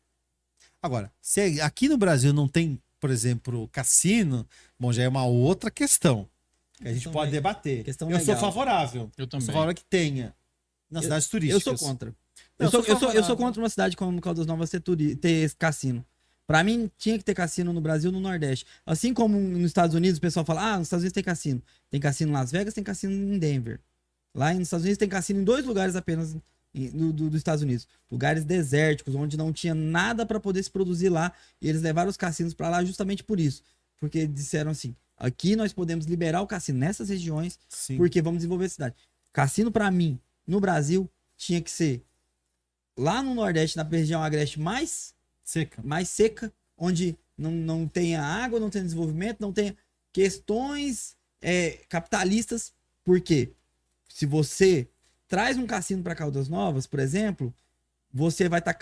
Agora, 0.81 1.13
se 1.21 1.61
aqui 1.61 1.89
no 1.89 1.97
Brasil 1.99 2.33
não 2.33 2.47
tem, 2.47 2.81
por 3.01 3.11
exemplo, 3.11 3.67
cassino, 3.69 4.49
bom, 4.79 4.93
já 4.93 5.03
é 5.03 5.09
uma 5.09 5.25
outra 5.25 5.71
questão. 5.71 6.29
Que 6.77 6.87
a 6.87 6.93
gente 6.95 7.09
pode 7.11 7.33
debater. 7.33 7.83
questão 7.85 8.09
eu 8.09 8.17
sou 8.21 8.27
legal. 8.35 8.41
favorável. 8.41 9.11
Eu 9.17 9.25
Eu 9.25 9.27
também. 9.27 9.45
sou 9.47 9.53
favorável 9.53 9.75
que 9.75 9.85
tenha 9.85 10.33
nas 10.89 11.03
Eu- 11.03 11.07
cidades 11.09 11.27
Eu 11.27 11.31
turísticas. 11.33 11.81
sou 11.81 11.89
contra. 11.89 12.11
Não, 12.11 12.15
Eu 12.59 12.67
eu 12.67 12.71
sou, 12.71 12.83
sou 12.85 12.93
eu, 12.95 12.99
sou, 13.01 13.13
eu 13.13 13.25
sou 13.25 13.37
contra 13.37 13.61
uma 13.61 13.69
cidade 13.69 13.97
como 13.97 14.21
Caldas 14.21 14.47
Novas 14.47 14.71
ter, 14.71 14.81
turi- 14.81 15.17
ter 15.17 15.53
cassino. 15.57 16.07
Pra 16.49 16.65
mim, 16.65 16.91
tinha 16.97 17.19
que 17.19 17.25
ter 17.25 17.35
cassino 17.35 17.75
no 17.75 17.81
Brasil 17.81 18.11
no 18.11 18.19
Nordeste. 18.21 18.65
Assim 18.87 19.13
como 19.13 19.39
nos 19.39 19.67
Estados 19.67 19.95
Unidos, 19.95 20.17
o 20.17 20.21
pessoal 20.21 20.47
fala: 20.47 20.63
ah, 20.73 20.79
nos 20.79 20.87
Estados 20.87 21.03
Unidos 21.03 21.13
tem 21.13 21.23
cassino. 21.23 21.63
Tem 21.91 22.01
cassino 22.01 22.31
em 22.31 22.35
Las 22.35 22.51
Vegas, 22.51 22.73
tem 22.73 22.83
cassino 22.83 23.13
em 23.13 23.39
Denver. 23.39 23.79
Lá 24.35 24.55
nos 24.55 24.63
Estados 24.63 24.85
Unidos 24.85 24.97
tem 24.99 25.09
cassino 25.11 25.41
em 25.41 25.45
dois 25.45 25.67
lugares 25.67 25.95
apenas 25.95 26.33
do- 26.33 27.13
do- 27.13 27.29
dos 27.29 27.35
Estados 27.39 27.63
Unidos. 27.63 27.87
Lugares 28.11 28.47
desérticos, 28.47 29.15
onde 29.15 29.37
não 29.37 29.53
tinha 29.53 29.75
nada 29.75 30.25
pra 30.25 30.41
poder 30.41 30.63
se 30.63 30.71
produzir 30.71 31.11
lá. 31.11 31.33
E 31.61 31.69
eles 31.69 31.83
levaram 31.83 32.09
os 32.09 32.17
cassinos 32.17 32.55
pra 32.55 32.71
lá 32.71 32.83
justamente 32.83 33.23
por 33.23 33.39
isso. 33.39 33.63
Porque 34.01 34.27
disseram 34.27 34.71
assim: 34.71 34.97
aqui 35.19 35.55
nós 35.55 35.75
podemos 35.75 36.07
liberar 36.07 36.41
o 36.41 36.47
cassino 36.47 36.79
nessas 36.79 37.11
regiões 37.11 37.59
Sim. 37.69 37.99
porque 37.99 38.23
vamos 38.23 38.39
desenvolver 38.39 38.65
a 38.65 38.71
cidade. 38.71 38.95
Cassino, 39.35 39.71
pra 39.71 39.91
mim, 39.91 40.19
no 40.47 40.61
Brasil, 40.61 41.11
tinha 41.37 41.61
que 41.61 41.71
ser 41.71 42.03
lá 42.97 43.23
no 43.23 43.35
Nordeste, 43.35 43.77
na 43.77 43.83
região 43.83 44.23
agreste 44.23 44.59
mais, 44.59 45.15
Seca. 45.49 45.81
mais 45.83 46.11
seca, 46.11 46.53
onde 46.77 47.17
não, 47.37 47.51
não 47.51 47.89
tenha 47.89 48.23
água, 48.23 48.61
não 48.61 48.69
tenha 48.69 48.85
desenvolvimento, 48.85 49.41
não 49.41 49.51
tenha 49.51 49.75
questões 50.13 51.17
é, 51.41 51.81
capitalistas. 51.89 52.71
Por 53.03 53.19
quê? 53.19 53.55
Se 54.11 54.27
você 54.27 54.87
traz 55.27 55.57
um 55.57 55.67
cassino 55.67 56.03
para 56.03 56.15
Caldas 56.15 56.51
Novas, 56.51 56.87
por 56.87 57.01
exemplo, 57.01 57.55
você 58.13 58.47
vai 58.47 58.59
estar 58.59 58.77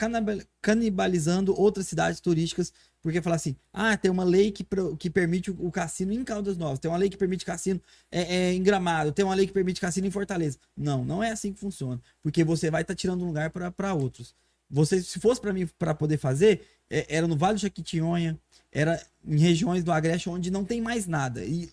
canibalizando 0.60 1.56
outras 1.56 1.86
cidades 1.86 2.18
turísticas, 2.18 2.72
porque 3.00 3.22
falar 3.22 3.36
assim, 3.36 3.54
ah, 3.72 3.96
tem 3.96 4.10
uma 4.10 4.24
lei 4.24 4.50
que, 4.50 4.66
que 4.98 5.08
permite 5.08 5.52
o, 5.52 5.70
cassino 5.70 6.12
em 6.12 6.24
Caldas 6.24 6.56
Novas, 6.56 6.80
tem 6.80 6.90
uma 6.90 6.98
lei 6.98 7.08
que 7.08 7.16
permite 7.16 7.44
cassino 7.44 7.80
é, 8.10 8.22
é, 8.22 8.52
em 8.52 8.62
Gramado, 8.64 9.12
tem 9.12 9.24
uma 9.24 9.36
lei 9.36 9.46
que 9.46 9.52
permite 9.52 9.80
cassino 9.80 10.08
em 10.08 10.10
Fortaleza. 10.10 10.58
Não, 10.76 11.04
não 11.04 11.22
é 11.22 11.30
assim 11.30 11.52
que 11.52 11.60
funciona, 11.60 12.02
porque 12.24 12.42
você 12.42 12.72
vai 12.72 12.82
estar 12.82 12.96
tirando 12.96 13.22
um 13.22 13.28
lugar 13.28 13.50
para 13.50 13.94
outros. 13.94 14.34
Você, 14.70 15.02
se 15.02 15.18
fosse 15.20 15.40
para 15.40 15.52
mim 15.52 15.66
para 15.78 15.94
poder 15.94 16.18
fazer, 16.18 16.62
é, 16.90 17.06
era 17.16 17.26
no 17.26 17.36
Vale 17.36 17.54
do 17.54 17.60
Jequitinhonha, 17.60 18.38
era 18.72 19.00
em 19.24 19.38
regiões 19.38 19.84
do 19.84 19.92
Agreste 19.92 20.28
onde 20.28 20.50
não 20.50 20.64
tem 20.64 20.80
mais 20.80 21.06
nada. 21.06 21.44
E 21.44 21.70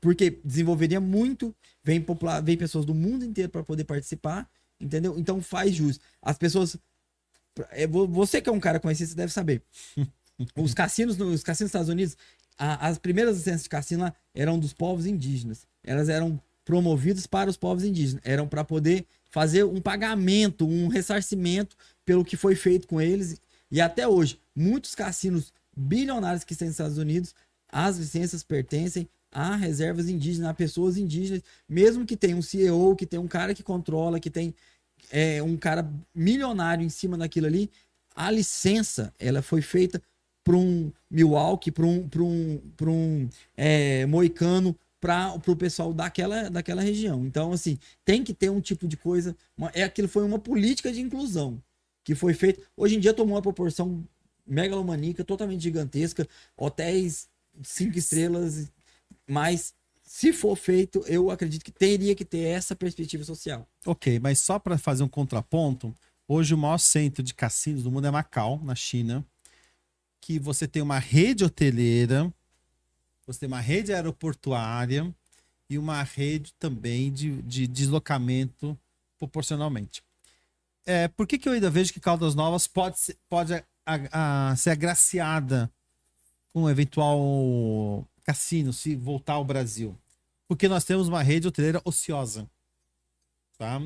porque 0.00 0.40
desenvolveria 0.44 1.00
muito, 1.00 1.54
vem 1.82 2.00
popular, 2.00 2.40
vem 2.40 2.56
pessoas 2.56 2.84
do 2.84 2.94
mundo 2.94 3.24
inteiro 3.24 3.50
para 3.50 3.64
poder 3.64 3.84
participar, 3.84 4.48
entendeu? 4.80 5.18
Então 5.18 5.42
faz 5.42 5.74
jus. 5.74 5.98
As 6.20 6.38
pessoas 6.38 6.76
é, 7.70 7.86
vo- 7.86 8.06
você 8.08 8.40
que 8.40 8.48
é 8.48 8.52
um 8.52 8.60
cara 8.60 8.80
conhecido, 8.80 9.08
você 9.10 9.16
deve 9.16 9.32
saber. 9.32 9.62
Os 10.56 10.72
cassinos, 10.74 11.16
no- 11.16 11.26
os 11.26 11.42
cassinos 11.42 11.70
dos 11.70 11.74
Estados 11.74 11.88
Unidos, 11.88 12.16
a- 12.58 12.88
as 12.88 12.98
primeiras 12.98 13.36
licenças 13.36 13.64
de 13.64 13.68
cassino 13.68 14.02
lá 14.04 14.14
eram 14.34 14.58
dos 14.58 14.72
povos 14.72 15.06
indígenas. 15.06 15.66
Elas 15.84 16.08
eram 16.08 16.40
promovidas 16.64 17.26
para 17.26 17.50
os 17.50 17.56
povos 17.56 17.84
indígenas. 17.84 18.20
Eram 18.24 18.48
para 18.48 18.64
poder 18.64 19.06
fazer 19.30 19.64
um 19.64 19.80
pagamento, 19.80 20.66
um 20.66 20.88
ressarcimento 20.88 21.76
pelo 22.04 22.24
que 22.24 22.36
foi 22.36 22.54
feito 22.54 22.86
com 22.86 23.00
eles. 23.00 23.40
E 23.70 23.80
até 23.80 24.06
hoje, 24.06 24.38
muitos 24.54 24.94
cassinos 24.94 25.52
bilionários 25.76 26.44
que 26.44 26.52
estão 26.52 26.66
nos 26.66 26.74
Estados 26.74 26.98
Unidos, 26.98 27.34
as 27.68 27.96
licenças 27.96 28.42
pertencem 28.42 29.08
a 29.30 29.56
reservas 29.56 30.08
indígenas, 30.08 30.50
a 30.50 30.54
pessoas 30.54 30.98
indígenas, 30.98 31.42
mesmo 31.66 32.04
que 32.04 32.16
tenha 32.16 32.36
um 32.36 32.42
CEO, 32.42 32.94
que 32.94 33.06
tem 33.06 33.18
um 33.18 33.26
cara 33.26 33.54
que 33.54 33.62
controla, 33.62 34.20
que 34.20 34.28
tem 34.28 34.54
é, 35.10 35.42
um 35.42 35.56
cara 35.56 35.90
milionário 36.14 36.84
em 36.84 36.90
cima 36.90 37.16
daquilo 37.16 37.46
ali, 37.46 37.70
a 38.14 38.30
licença 38.30 39.12
ela 39.18 39.40
foi 39.40 39.62
feita 39.62 40.02
para 40.44 40.54
um 40.54 40.92
Milwaukee, 41.10 41.70
para 41.70 41.86
um, 41.86 42.06
pra 42.08 42.22
um, 42.22 42.60
pra 42.76 42.90
um 42.90 43.28
é, 43.56 44.04
moicano, 44.06 44.76
para 45.00 45.34
o 45.46 45.56
pessoal 45.56 45.92
daquela, 45.94 46.48
daquela 46.48 46.82
região. 46.82 47.24
Então, 47.24 47.52
assim, 47.52 47.78
tem 48.04 48.22
que 48.22 48.34
ter 48.34 48.50
um 48.50 48.60
tipo 48.60 48.86
de 48.86 48.96
coisa. 48.96 49.34
Uma, 49.56 49.70
é 49.74 49.82
aquilo 49.82 50.08
foi 50.08 50.24
uma 50.24 50.38
política 50.38 50.92
de 50.92 51.00
inclusão 51.00 51.60
que 52.04 52.14
foi 52.14 52.34
feita. 52.34 52.62
Hoje 52.76 52.96
em 52.96 53.00
dia 53.00 53.14
tomou 53.14 53.36
uma 53.36 53.42
proporção 53.42 54.06
megalomaníaca, 54.46 55.24
totalmente 55.24 55.62
gigantesca, 55.62 56.28
hotéis 56.56 57.28
cinco 57.62 57.98
estrelas, 57.98 58.70
mas 59.28 59.74
se 60.02 60.32
for 60.32 60.56
feito, 60.56 61.02
eu 61.06 61.30
acredito 61.30 61.64
que 61.64 61.72
teria 61.72 62.14
que 62.14 62.24
ter 62.24 62.40
essa 62.40 62.74
perspectiva 62.74 63.24
social. 63.24 63.66
Ok, 63.86 64.18
mas 64.18 64.38
só 64.38 64.58
para 64.58 64.76
fazer 64.78 65.02
um 65.02 65.08
contraponto, 65.08 65.94
hoje 66.26 66.54
o 66.54 66.58
maior 66.58 66.78
centro 66.78 67.22
de 67.22 67.34
cassinos 67.34 67.82
do 67.82 67.90
mundo 67.90 68.06
é 68.06 68.10
Macau, 68.10 68.60
na 68.62 68.74
China, 68.74 69.24
que 70.20 70.38
você 70.38 70.68
tem 70.68 70.82
uma 70.82 70.98
rede 70.98 71.44
hoteleira, 71.44 72.32
você 73.26 73.40
tem 73.40 73.46
uma 73.46 73.60
rede 73.60 73.92
aeroportuária 73.92 75.14
e 75.68 75.78
uma 75.78 76.02
rede 76.02 76.52
também 76.58 77.12
de, 77.12 77.40
de 77.42 77.66
deslocamento 77.66 78.78
proporcionalmente. 79.18 80.02
É, 80.86 81.08
por 81.08 81.26
que, 81.26 81.38
que 81.38 81.48
eu 81.48 81.52
ainda 81.52 81.70
vejo 81.70 81.92
que 81.92 82.00
Caldas 82.00 82.34
Novas 82.34 82.66
pode, 82.66 82.98
ser, 82.98 83.16
pode 83.28 83.54
a- 83.54 83.64
a- 83.86 84.50
a- 84.50 84.56
ser 84.56 84.70
agraciada 84.70 85.70
com 86.52 86.62
um 86.64 86.70
eventual 86.70 88.06
cassino 88.24 88.72
se 88.72 88.94
voltar 88.96 89.34
ao 89.34 89.44
Brasil? 89.44 89.96
Porque 90.48 90.68
nós 90.68 90.84
temos 90.84 91.08
uma 91.08 91.22
rede 91.22 91.46
hoteleira 91.48 91.80
ociosa 91.84 92.48
tá? 93.58 93.80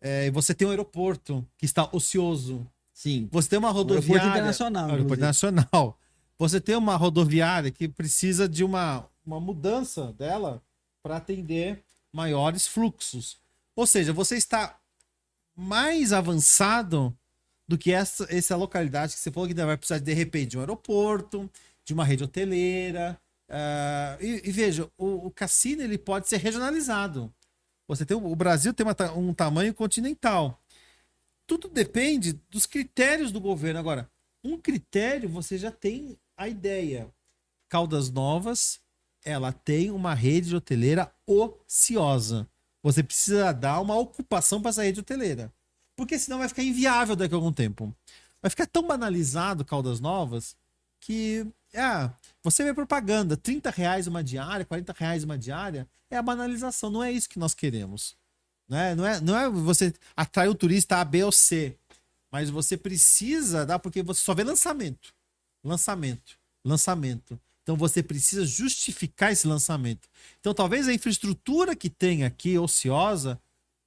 É, 0.00 0.30
você 0.30 0.52
tem 0.54 0.66
um 0.66 0.70
aeroporto 0.70 1.46
que 1.56 1.64
está 1.64 1.88
ocioso. 1.92 2.66
Sim. 2.92 3.28
Você 3.30 3.50
tem 3.50 3.58
uma 3.58 3.68
Aeroporto 3.68 3.94
rodoviária. 3.94 4.28
internacional. 4.30 4.84
Aeroporto 4.86 5.04
inclusive. 5.14 5.20
internacional. 5.20 5.98
Você 6.38 6.60
tem 6.60 6.74
uma 6.74 6.96
rodoviária 6.96 7.70
que 7.70 7.86
precisa 7.86 8.48
de 8.48 8.64
uma, 8.64 9.06
uma 9.24 9.38
mudança 9.38 10.12
dela 10.14 10.60
para 11.02 11.18
atender 11.18 11.84
maiores 12.12 12.66
fluxos. 12.66 13.36
Ou 13.76 13.86
seja, 13.86 14.12
você 14.12 14.36
está 14.36 14.79
mais 15.60 16.12
avançado 16.12 17.16
do 17.68 17.76
que 17.78 17.92
essa, 17.92 18.26
essa 18.30 18.56
localidade 18.56 19.14
que 19.14 19.20
você 19.20 19.30
falou 19.30 19.48
que 19.48 19.54
vai 19.54 19.76
precisar 19.76 19.98
de 19.98 20.12
repente 20.12 20.50
de 20.50 20.56
um 20.56 20.60
aeroporto, 20.60 21.48
de 21.84 21.92
uma 21.92 22.04
rede 22.04 22.24
hoteleira. 22.24 23.20
ah, 23.48 24.16
e, 24.20 24.48
e 24.48 24.50
veja, 24.50 24.90
o, 24.96 25.26
o 25.26 25.30
cassino 25.30 25.82
ele 25.82 25.98
pode 25.98 26.28
ser 26.28 26.38
regionalizado. 26.38 27.32
Você 27.86 28.06
tem 28.06 28.16
o 28.16 28.36
Brasil 28.36 28.72
tem 28.72 28.86
uma 28.86 28.96
um 29.16 29.34
tamanho 29.34 29.74
continental. 29.74 30.60
Tudo 31.46 31.68
depende 31.68 32.40
dos 32.48 32.66
critérios 32.66 33.30
do 33.30 33.40
governo. 33.40 33.80
Agora, 33.80 34.10
um 34.42 34.56
critério 34.58 35.28
você 35.28 35.58
já 35.58 35.70
tem 35.70 36.18
a 36.36 36.48
ideia. 36.48 37.12
Caldas 37.68 38.10
Novas, 38.10 38.80
ela 39.24 39.52
tem 39.52 39.90
uma 39.90 40.14
rede 40.14 40.56
hoteleira 40.56 41.12
ociosa. 41.26 42.48
Você 42.82 43.02
precisa 43.02 43.52
dar 43.52 43.80
uma 43.80 43.96
ocupação 43.96 44.60
para 44.60 44.70
essa 44.70 44.82
rede 44.82 45.00
hoteleira. 45.00 45.52
Porque 45.96 46.18
senão 46.18 46.38
vai 46.38 46.48
ficar 46.48 46.62
inviável 46.62 47.14
daqui 47.14 47.34
a 47.34 47.36
algum 47.36 47.52
tempo. 47.52 47.94
Vai 48.40 48.50
ficar 48.50 48.66
tão 48.66 48.86
banalizado 48.86 49.64
Caldas 49.64 50.00
Novas 50.00 50.56
que 51.00 51.46
ah, 51.74 52.12
você 52.42 52.64
vê 52.64 52.74
propaganda, 52.74 53.36
30 53.36 53.70
reais 53.70 54.06
uma 54.06 54.22
diária, 54.22 54.64
40 54.64 54.94
reais 54.96 55.24
uma 55.24 55.38
diária, 55.38 55.88
é 56.10 56.16
a 56.16 56.22
banalização, 56.22 56.90
não 56.90 57.02
é 57.02 57.12
isso 57.12 57.28
que 57.28 57.38
nós 57.38 57.54
queremos. 57.54 58.16
Né? 58.68 58.94
Não, 58.94 59.06
é, 59.06 59.20
não 59.20 59.36
é 59.36 59.48
você 59.48 59.92
atrair 60.16 60.48
o 60.48 60.54
turista 60.54 60.96
A, 60.98 61.04
B 61.04 61.24
ou 61.24 61.32
C, 61.32 61.76
mas 62.30 62.50
você 62.50 62.76
precisa 62.76 63.64
dar, 63.64 63.78
porque 63.78 64.02
você 64.02 64.22
só 64.22 64.34
vê 64.34 64.44
lançamento, 64.44 65.12
lançamento, 65.64 66.38
lançamento. 66.64 67.40
Então 67.70 67.78
você 67.78 68.02
precisa 68.02 68.44
justificar 68.44 69.30
esse 69.30 69.46
lançamento. 69.46 70.08
Então 70.40 70.52
talvez 70.52 70.88
a 70.88 70.92
infraestrutura 70.92 71.76
que 71.76 71.88
tem 71.88 72.24
aqui, 72.24 72.58
ociosa, 72.58 73.40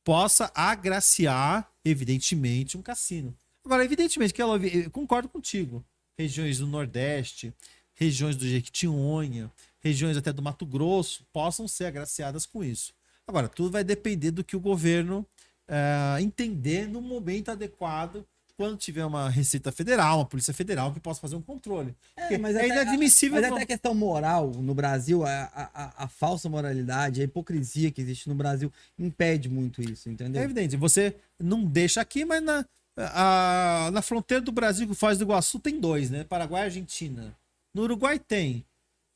possa 0.05 0.49
agraciar, 0.55 1.69
evidentemente, 1.83 2.77
um 2.77 2.81
cassino. 2.81 3.35
Agora, 3.65 3.83
evidentemente 3.83 4.33
que 4.33 4.41
eu 4.41 4.89
concordo 4.89 5.27
contigo. 5.27 5.83
Regiões 6.17 6.59
do 6.59 6.67
Nordeste, 6.67 7.53
regiões 7.93 8.37
do 8.37 8.47
Jequitinhonha, 8.47 9.51
regiões 9.81 10.15
até 10.15 10.31
do 10.31 10.41
Mato 10.41 10.65
Grosso 10.65 11.25
possam 11.33 11.67
ser 11.67 11.87
agraciadas 11.87 12.45
com 12.45 12.63
isso. 12.63 12.93
Agora, 13.27 13.49
tudo 13.49 13.69
vai 13.69 13.83
depender 13.83 14.31
do 14.31 14.45
que 14.45 14.55
o 14.55 14.61
governo 14.61 15.27
eh, 15.67 16.21
entender 16.21 16.87
no 16.87 17.01
momento 17.01 17.51
adequado, 17.51 18.25
quando 18.57 18.77
tiver 18.77 19.03
uma 19.05 19.29
Receita 19.29 19.71
Federal, 19.71 20.19
uma 20.19 20.25
Polícia 20.25 20.53
Federal 20.53 20.93
que 20.93 20.99
possa 20.99 21.19
fazer 21.19 21.35
um 21.35 21.41
controle. 21.41 21.95
Porque 22.15 22.37
mas 22.37 22.55
é 22.55 22.59
até- 22.65 22.67
inadmissível. 22.83 23.39
Mas 23.41 23.49
não- 23.49 23.55
até 23.57 23.63
a 23.63 23.67
questão 23.67 23.95
moral 23.95 24.51
no 24.51 24.73
Brasil, 24.75 25.25
a, 25.25 25.29
a, 25.53 26.03
a- 26.03 26.07
falsa 26.07 26.47
moralidade, 26.49 27.21
a 27.21 27.23
hipocrisia 27.23 27.89
que 27.91 28.01
existe 28.01 28.29
no 28.29 28.35
Brasil 28.35 28.71
impede 28.97 29.49
muito 29.49 29.81
isso, 29.81 30.09
entendeu? 30.09 30.41
É 30.41 30.45
evidente, 30.45 30.77
você 30.77 31.15
não 31.39 31.63
deixa 31.65 31.99
aqui, 31.99 32.23
mas 32.25 32.43
na, 32.43 32.63
a- 32.97 33.89
na 33.91 34.01
fronteira 34.01 34.41
do 34.43 34.51
Brasil 34.51 34.87
com 34.87 34.93
Foz 34.93 35.17
do 35.17 35.23
Iguaçu 35.23 35.59
tem 35.59 35.79
dois, 35.79 36.09
né? 36.09 36.23
Paraguai 36.23 36.61
e 36.61 36.65
Argentina. 36.65 37.35
No 37.73 37.83
Uruguai 37.83 38.19
tem. 38.19 38.63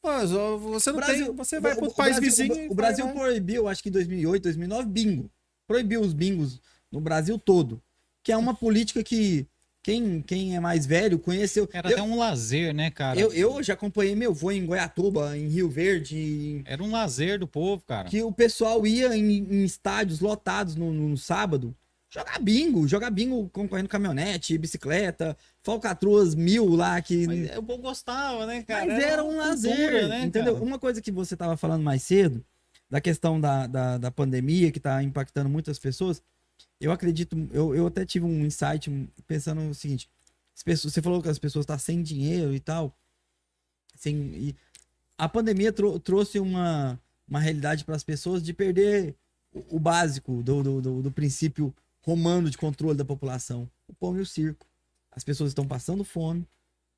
Pô, 0.01 0.09
você 0.57 0.91
não 0.91 1.01
tem, 1.01 1.31
você 1.35 1.59
vai 1.59 1.76
para 1.76 1.85
o 1.85 1.93
país 1.93 2.19
Brasil- 2.19 2.47
vizinho. 2.47 2.69
O, 2.69 2.72
o 2.72 2.76
Brasil 2.76 3.05
vai- 3.05 3.14
proibiu, 3.14 3.68
acho 3.68 3.84
que 3.84 3.89
em 3.89 3.91
2008, 3.91 4.43
2009, 4.43 4.88
bingo. 4.88 5.30
Proibiu 5.68 6.01
os 6.01 6.14
bingos 6.14 6.61
no 6.91 6.99
Brasil 7.01 7.38
todo. 7.38 7.81
Que 8.28 8.34
é 8.34 8.36
uma 8.36 8.54
política 8.54 9.02
que 9.02 9.48
quem, 9.82 10.22
quem 10.22 10.54
é 10.54 10.60
mais 10.60 10.86
velho 10.86 11.18
conheceu. 11.18 11.66
Era 11.72 11.90
eu, 11.90 11.94
até 11.94 12.04
um 12.04 12.18
lazer, 12.18 12.74
né, 12.74 12.91
cara? 12.91 13.18
eu, 13.18 13.32
eu 13.32 13.64
já 13.64 13.74
acompanhei 13.74 14.18
meu 14.18 14.32
avô 14.32 14.52
em 14.52 14.66
Goiatuba, 14.66 15.38
em 15.38 15.48
Rio 15.48 15.70
Verde, 15.70 16.18
em- 16.18 16.62
Era 16.66 16.84
um 16.84 16.91
lazer 16.91 17.40
do 17.40 17.48
povo, 17.48 17.82
cara. 17.88 18.10
que 18.10 18.22
o 18.22 18.30
pessoal 18.30 18.86
ia 18.86 19.16
em, 19.16 19.38
em 19.49 19.64
estádios 19.64 20.20
lotados 20.20 20.76
no, 20.76 20.91
no 20.91 21.16
sábado 21.16 21.74
jogar 22.14 22.38
bingo, 22.40 22.86
jogar 22.86 23.10
bingo 23.12 23.48
concorrendo 23.48 23.88
caminhonete, 23.88 24.58
bicicleta, 24.58 25.38
falcatruas 25.64 26.36
mil 26.36 26.68
lá 26.76 27.02
que 27.02 27.26
Mas 27.26 27.58
o 27.58 27.64
povo 27.64 27.82
gostava, 27.82 28.45
né, 28.45 28.64
cara? 28.64 28.88
mas 28.88 29.02
era 29.02 29.24
um 29.24 29.36
uma 29.36 29.45
lazer, 29.48 29.72
cultura, 29.74 30.08
né, 30.10 30.26
entendeu? 30.26 30.54
cara? 30.56 30.66
Uma 30.66 30.78
coisa 30.78 31.02
que 31.02 31.14
você 31.14 31.38
tava 31.38 31.56
falando 31.56 31.82
mais 31.84 32.04
cedo, 32.04 32.44
da 32.90 32.99
questão 32.99 33.40
da, 33.40 33.66
da, 33.68 33.98
da 33.98 34.12
pandemia, 34.12 34.70
que 34.70 34.82
tá 34.82 35.02
impactando 35.02 35.48
muitas 35.49 35.80
pessoas, 35.80 36.22
eu 36.80 36.91
acredito, 36.91 37.36
eu, 37.52 37.76
eu 37.76 37.88
até 37.88 38.06
tive 38.06 38.26
um 38.26 38.45
insight 38.45 38.90
pensando 39.26 39.62
no 39.62 39.74
seguinte, 39.74 40.10
as 40.56 40.64
pessoas, 40.64 40.94
você 40.94 41.02
falou 41.02 41.22
que 41.22 41.30
as 41.30 41.40
pessoas 41.40 41.64
estão 41.64 41.78
sem 41.78 42.02
dinheiro 42.02 42.54
e 42.54 42.60
tal, 42.60 42.95
sem, 43.95 44.16
e 44.36 44.56
a 45.18 45.28
pandemia 45.28 45.72
trou- 45.72 45.99
trouxe 45.99 46.40
uma, 46.40 46.99
uma 47.28 47.40
realidade 47.40 47.84
para 47.84 47.95
as 47.95 48.04
pessoas 48.04 48.44
de 48.44 48.54
perder 48.54 49.16
o, 49.52 49.78
o 49.78 49.80
básico 49.80 50.41
do, 50.44 50.64
do, 50.64 50.82
do, 50.82 51.02
do 51.04 51.12
princípio 51.12 51.74
romano 52.02 52.49
de 52.49 52.58
controle 52.58 52.98
da 52.98 53.06
população, 53.06 53.70
o 53.88 53.94
pão 53.94 54.18
e 54.18 54.22
o 54.22 54.26
circo. 54.26 54.66
As 55.12 55.24
pessoas 55.24 55.49
estão 55.49 55.68
passando 55.68 56.04
fome, 56.04 56.48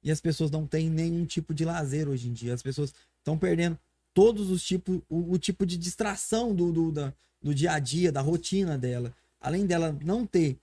e 0.03 0.11
as 0.11 0.21
pessoas 0.21 0.51
não 0.51 0.65
têm 0.65 0.89
nenhum 0.89 1.25
tipo 1.25 1.53
de 1.53 1.65
lazer 1.65 2.07
hoje 2.07 2.29
em 2.29 2.33
dia. 2.33 2.53
As 2.53 2.61
pessoas 2.61 2.93
estão 3.17 3.37
perdendo 3.37 3.77
todos 4.13 4.49
os 4.49 4.63
tipos, 4.63 5.01
o, 5.09 5.33
o 5.33 5.37
tipo 5.37 5.65
de 5.65 5.77
distração 5.77 6.53
do, 6.55 6.71
do, 6.71 6.91
da- 6.91 7.13
do 7.41 7.53
dia 7.55 7.71
a 7.73 7.79
dia, 7.79 8.11
da 8.11 8.21
rotina 8.21 8.77
dela. 8.77 9.13
Além 9.39 9.65
dela 9.65 9.97
não 10.03 10.25
ter 10.25 10.57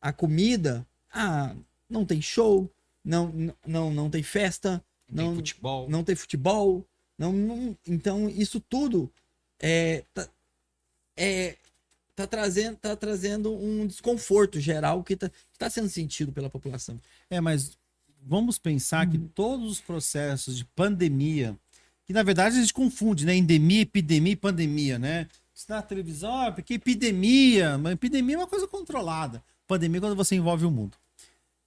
a 0.00 0.12
comida, 0.12 0.86
ah, 1.12 1.54
não 1.88 2.04
tem 2.04 2.20
show, 2.20 2.70
não, 3.04 3.32
não, 3.66 3.92
não 3.92 4.10
tem 4.10 4.22
festa, 4.22 4.82
Tem 5.06 5.16
não, 5.24 5.34
futebol. 5.36 5.88
não 5.88 6.04
tem 6.04 6.14
futebol. 6.14 6.86
Não, 7.18 7.32
não- 7.32 7.76
então, 7.86 8.28
isso 8.28 8.60
tudo 8.60 9.10
é, 9.60 10.04
tá- 10.12 10.28
é, 11.16 11.56
tá 12.14 12.26
trazendo, 12.26 12.76
tá 12.76 12.96
trazendo 12.96 13.54
um 13.54 13.86
desconforto 13.86 14.58
geral 14.60 15.02
que 15.04 15.16
tá, 15.16 15.28
que 15.28 15.58
tá 15.58 15.70
sendo 15.70 15.88
sentido 15.88 16.32
pela 16.32 16.50
população. 16.50 16.98
É, 17.30 17.40
mas 17.40 17.76
vamos 18.24 18.58
pensar 18.58 19.08
que 19.08 19.18
todos 19.18 19.70
os 19.70 19.80
processos 19.80 20.56
de 20.56 20.64
pandemia, 20.64 21.56
que 22.04 22.12
na 22.12 22.22
verdade 22.22 22.56
a 22.56 22.60
gente 22.60 22.74
confunde, 22.74 23.24
né? 23.24 23.34
Endemia, 23.36 23.82
epidemia 23.82 24.32
e 24.32 24.36
pandemia, 24.36 24.98
né? 24.98 25.28
Isso 25.62 25.70
na 25.70 25.80
televisão, 25.80 26.34
ah, 26.40 26.50
porque 26.50 26.74
epidemia, 26.74 27.78
mas 27.78 27.92
epidemia 27.92 28.34
é 28.34 28.38
uma 28.38 28.48
coisa 28.48 28.66
controlada. 28.66 29.40
Pandemia 29.68 29.98
é 29.98 30.00
quando 30.00 30.16
você 30.16 30.34
envolve 30.34 30.66
o 30.66 30.70
mundo. 30.72 30.96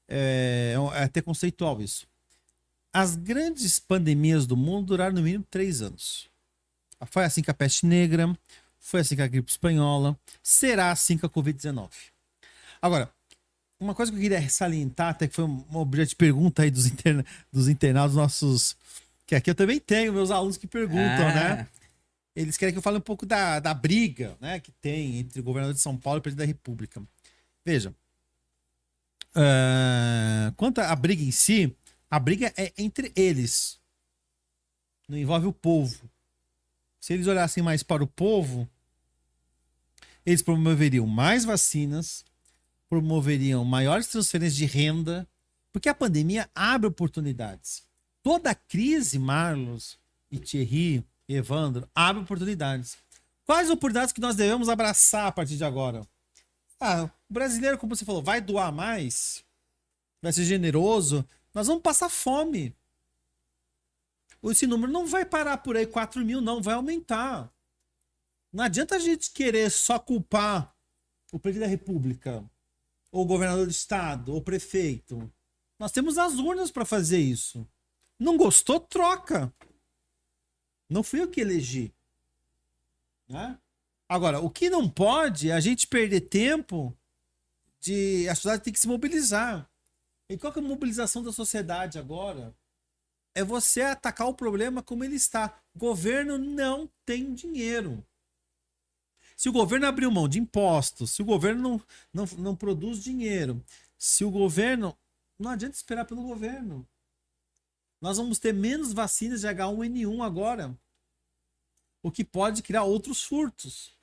É, 0.09 0.75
é 0.95 1.03
até 1.03 1.21
conceitual 1.21 1.81
isso. 1.81 2.05
As 2.91 3.15
grandes 3.15 3.79
pandemias 3.79 4.45
do 4.45 4.57
mundo 4.57 4.87
duraram 4.87 5.15
no 5.15 5.21
mínimo 5.21 5.45
três 5.49 5.81
anos. 5.81 6.27
Foi 7.09 7.23
assim 7.23 7.41
com 7.41 7.51
a 7.51 7.53
peste 7.53 7.85
negra, 7.85 8.37
foi 8.79 8.99
assim 8.99 9.15
com 9.15 9.21
a 9.21 9.27
gripe 9.27 9.49
espanhola, 9.49 10.17
será 10.43 10.91
assim 10.91 11.17
com 11.17 11.25
a 11.25 11.29
Covid-19. 11.29 11.89
Agora, 12.81 13.09
uma 13.79 13.95
coisa 13.95 14.11
que 14.11 14.17
eu 14.17 14.21
queria 14.21 14.49
salientar, 14.49 15.09
até 15.09 15.25
que 15.27 15.35
foi 15.35 15.45
um 15.45 15.63
objeto 15.73 16.09
de 16.09 16.15
pergunta 16.17 16.63
aí 16.63 16.71
dos, 16.71 16.85
interna 16.85 17.25
dos 17.51 17.69
internados 17.69 18.15
nossos. 18.15 18.75
Que 19.25 19.35
aqui 19.35 19.49
eu 19.49 19.55
também 19.55 19.79
tenho 19.79 20.11
meus 20.11 20.31
alunos 20.31 20.57
que 20.57 20.67
perguntam, 20.67 21.27
Ah. 21.29 21.33
né? 21.33 21.67
Eles 22.35 22.57
querem 22.57 22.73
que 22.73 22.77
eu 22.77 22.83
fale 22.83 22.97
um 22.97 23.01
pouco 23.01 23.25
da, 23.25 23.59
da 23.59 23.73
briga 23.73 24.37
né, 24.41 24.59
que 24.59 24.71
tem 24.71 25.19
entre 25.19 25.39
o 25.39 25.43
governador 25.43 25.73
de 25.73 25.79
São 25.79 25.97
Paulo 25.97 26.17
e 26.17 26.19
o 26.19 26.21
presidente 26.21 26.45
da 26.45 26.51
República. 26.51 27.01
Veja. 27.63 27.95
ah, 29.33 30.53
quanto 30.57 30.79
à 30.79 30.95
briga 30.95 31.23
em 31.23 31.31
si, 31.31 31.75
a 32.09 32.19
briga 32.19 32.53
é 32.57 32.73
entre 32.77 33.11
eles. 33.15 33.79
Não 35.07 35.17
envolve 35.17 35.47
o 35.47 35.53
povo. 35.53 36.09
Se 36.99 37.13
eles 37.13 37.27
olhassem 37.27 37.63
mais 37.63 37.83
para 37.83 38.03
o 38.03 38.07
povo, 38.07 38.67
eles 40.25 40.41
promoveriam 40.41 41.05
mais 41.05 41.45
vacinas, 41.45 42.25
promoveriam 42.89 43.63
maiores 43.63 44.07
transferências 44.07 44.55
de 44.55 44.65
renda, 44.65 45.27
porque 45.71 45.87
a 45.87 45.93
pandemia 45.93 46.49
abre 46.53 46.87
oportunidades. 46.87 47.83
Toda 48.23 48.55
crise, 48.55 49.19
Marlos 49.19 49.99
e 50.31 50.39
Thierry, 50.39 51.05
Evandro, 51.27 51.89
abre 51.93 52.21
oportunidades. 52.21 52.97
Quais 53.45 53.69
oportunidades 53.69 54.13
que 54.13 54.21
nós 54.21 54.35
devemos 54.35 54.69
abraçar 54.69 55.27
a 55.27 55.31
partir 55.31 55.57
de 55.57 55.63
agora? 55.63 56.05
Ah, 56.79 57.09
o 57.29 57.33
brasileiro, 57.33 57.77
como 57.77 57.95
você 57.95 58.05
falou, 58.05 58.21
vai 58.21 58.41
doar 58.41 58.71
mais, 58.71 59.43
vai 60.21 60.33
ser 60.33 60.43
generoso, 60.43 61.27
nós 61.53 61.67
vamos 61.67 61.81
passar 61.81 62.09
fome. 62.09 62.75
Esse 64.43 64.67
número 64.67 64.91
não 64.91 65.07
vai 65.07 65.25
parar 65.25 65.57
por 65.57 65.75
aí, 65.75 65.87
4 65.87 66.23
mil, 66.23 66.41
não, 66.41 66.61
vai 66.61 66.75
aumentar. 66.75 67.51
Não 68.53 68.63
adianta 68.63 68.95
a 68.95 68.99
gente 68.99 69.31
querer 69.31 69.69
só 69.71 69.97
culpar 69.97 70.73
o 71.31 71.39
presidente 71.39 71.67
da 71.67 71.69
República, 71.69 72.43
ou 73.11 73.23
o 73.23 73.25
governador 73.25 73.65
do 73.65 73.71
estado, 73.71 74.31
ou 74.31 74.37
o 74.37 74.43
prefeito. 74.43 75.31
Nós 75.79 75.91
temos 75.91 76.17
as 76.17 76.35
urnas 76.35 76.71
para 76.71 76.85
fazer 76.85 77.19
isso. 77.19 77.67
Não 78.19 78.37
gostou, 78.37 78.79
troca. 78.79 79.53
Não 80.89 81.03
fui 81.03 81.21
eu 81.21 81.29
que 81.29 81.41
elegi. 81.41 81.93
Né? 83.27 83.57
Agora, 84.07 84.39
o 84.39 84.49
que 84.49 84.69
não 84.69 84.89
pode 84.89 85.49
é 85.49 85.53
a 85.53 85.59
gente 85.59 85.87
perder 85.87 86.21
tempo 86.21 86.95
de. 87.79 88.27
A 88.29 88.35
sociedade 88.35 88.63
tem 88.63 88.73
que 88.73 88.79
se 88.79 88.87
mobilizar. 88.87 89.69
E 90.29 90.37
qual 90.37 90.51
que 90.51 90.59
é 90.59 90.61
a 90.61 90.65
mobilização 90.65 91.23
da 91.23 91.31
sociedade 91.31 91.99
agora? 91.99 92.55
É 93.33 93.43
você 93.43 93.81
atacar 93.81 94.27
o 94.27 94.33
problema 94.33 94.81
como 94.81 95.03
ele 95.03 95.15
está. 95.15 95.59
O 95.73 95.79
governo 95.79 96.37
não 96.37 96.89
tem 97.05 97.33
dinheiro. 97.33 98.03
Se 99.35 99.49
o 99.49 99.51
governo 99.51 99.85
abriu 99.85 100.09
mão 100.09 100.29
de 100.29 100.39
impostos, 100.39 101.11
se 101.11 101.21
o 101.21 101.25
governo 101.25 101.61
não, 102.13 102.25
não, 102.25 102.37
não 102.37 102.55
produz 102.55 103.03
dinheiro, 103.03 103.63
se 103.97 104.23
o 104.23 104.31
governo. 104.31 104.97
Não 105.37 105.51
adianta 105.51 105.75
esperar 105.75 106.05
pelo 106.05 106.23
governo. 106.23 106.87
Nós 108.01 108.17
vamos 108.17 108.39
ter 108.39 108.53
menos 108.53 108.93
vacinas 108.93 109.41
de 109.41 109.47
H1N1 109.47 110.25
agora. 110.25 110.77
O 112.03 112.11
que 112.11 112.23
pode 112.23 112.61
criar 112.61 112.83
outros 112.83 113.23
furtos. 113.23 113.95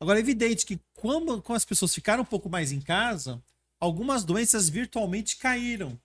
Agora, 0.00 0.18
é 0.18 0.20
evidente 0.20 0.66
que 0.66 0.80
quando, 0.94 1.42
quando 1.42 1.56
as 1.56 1.64
pessoas 1.64 1.94
ficaram 1.94 2.22
um 2.22 2.26
pouco 2.26 2.48
mais 2.48 2.70
em 2.70 2.80
casa, 2.80 3.42
algumas 3.80 4.24
doenças 4.24 4.68
virtualmente 4.68 5.36
caíram. 5.36 5.98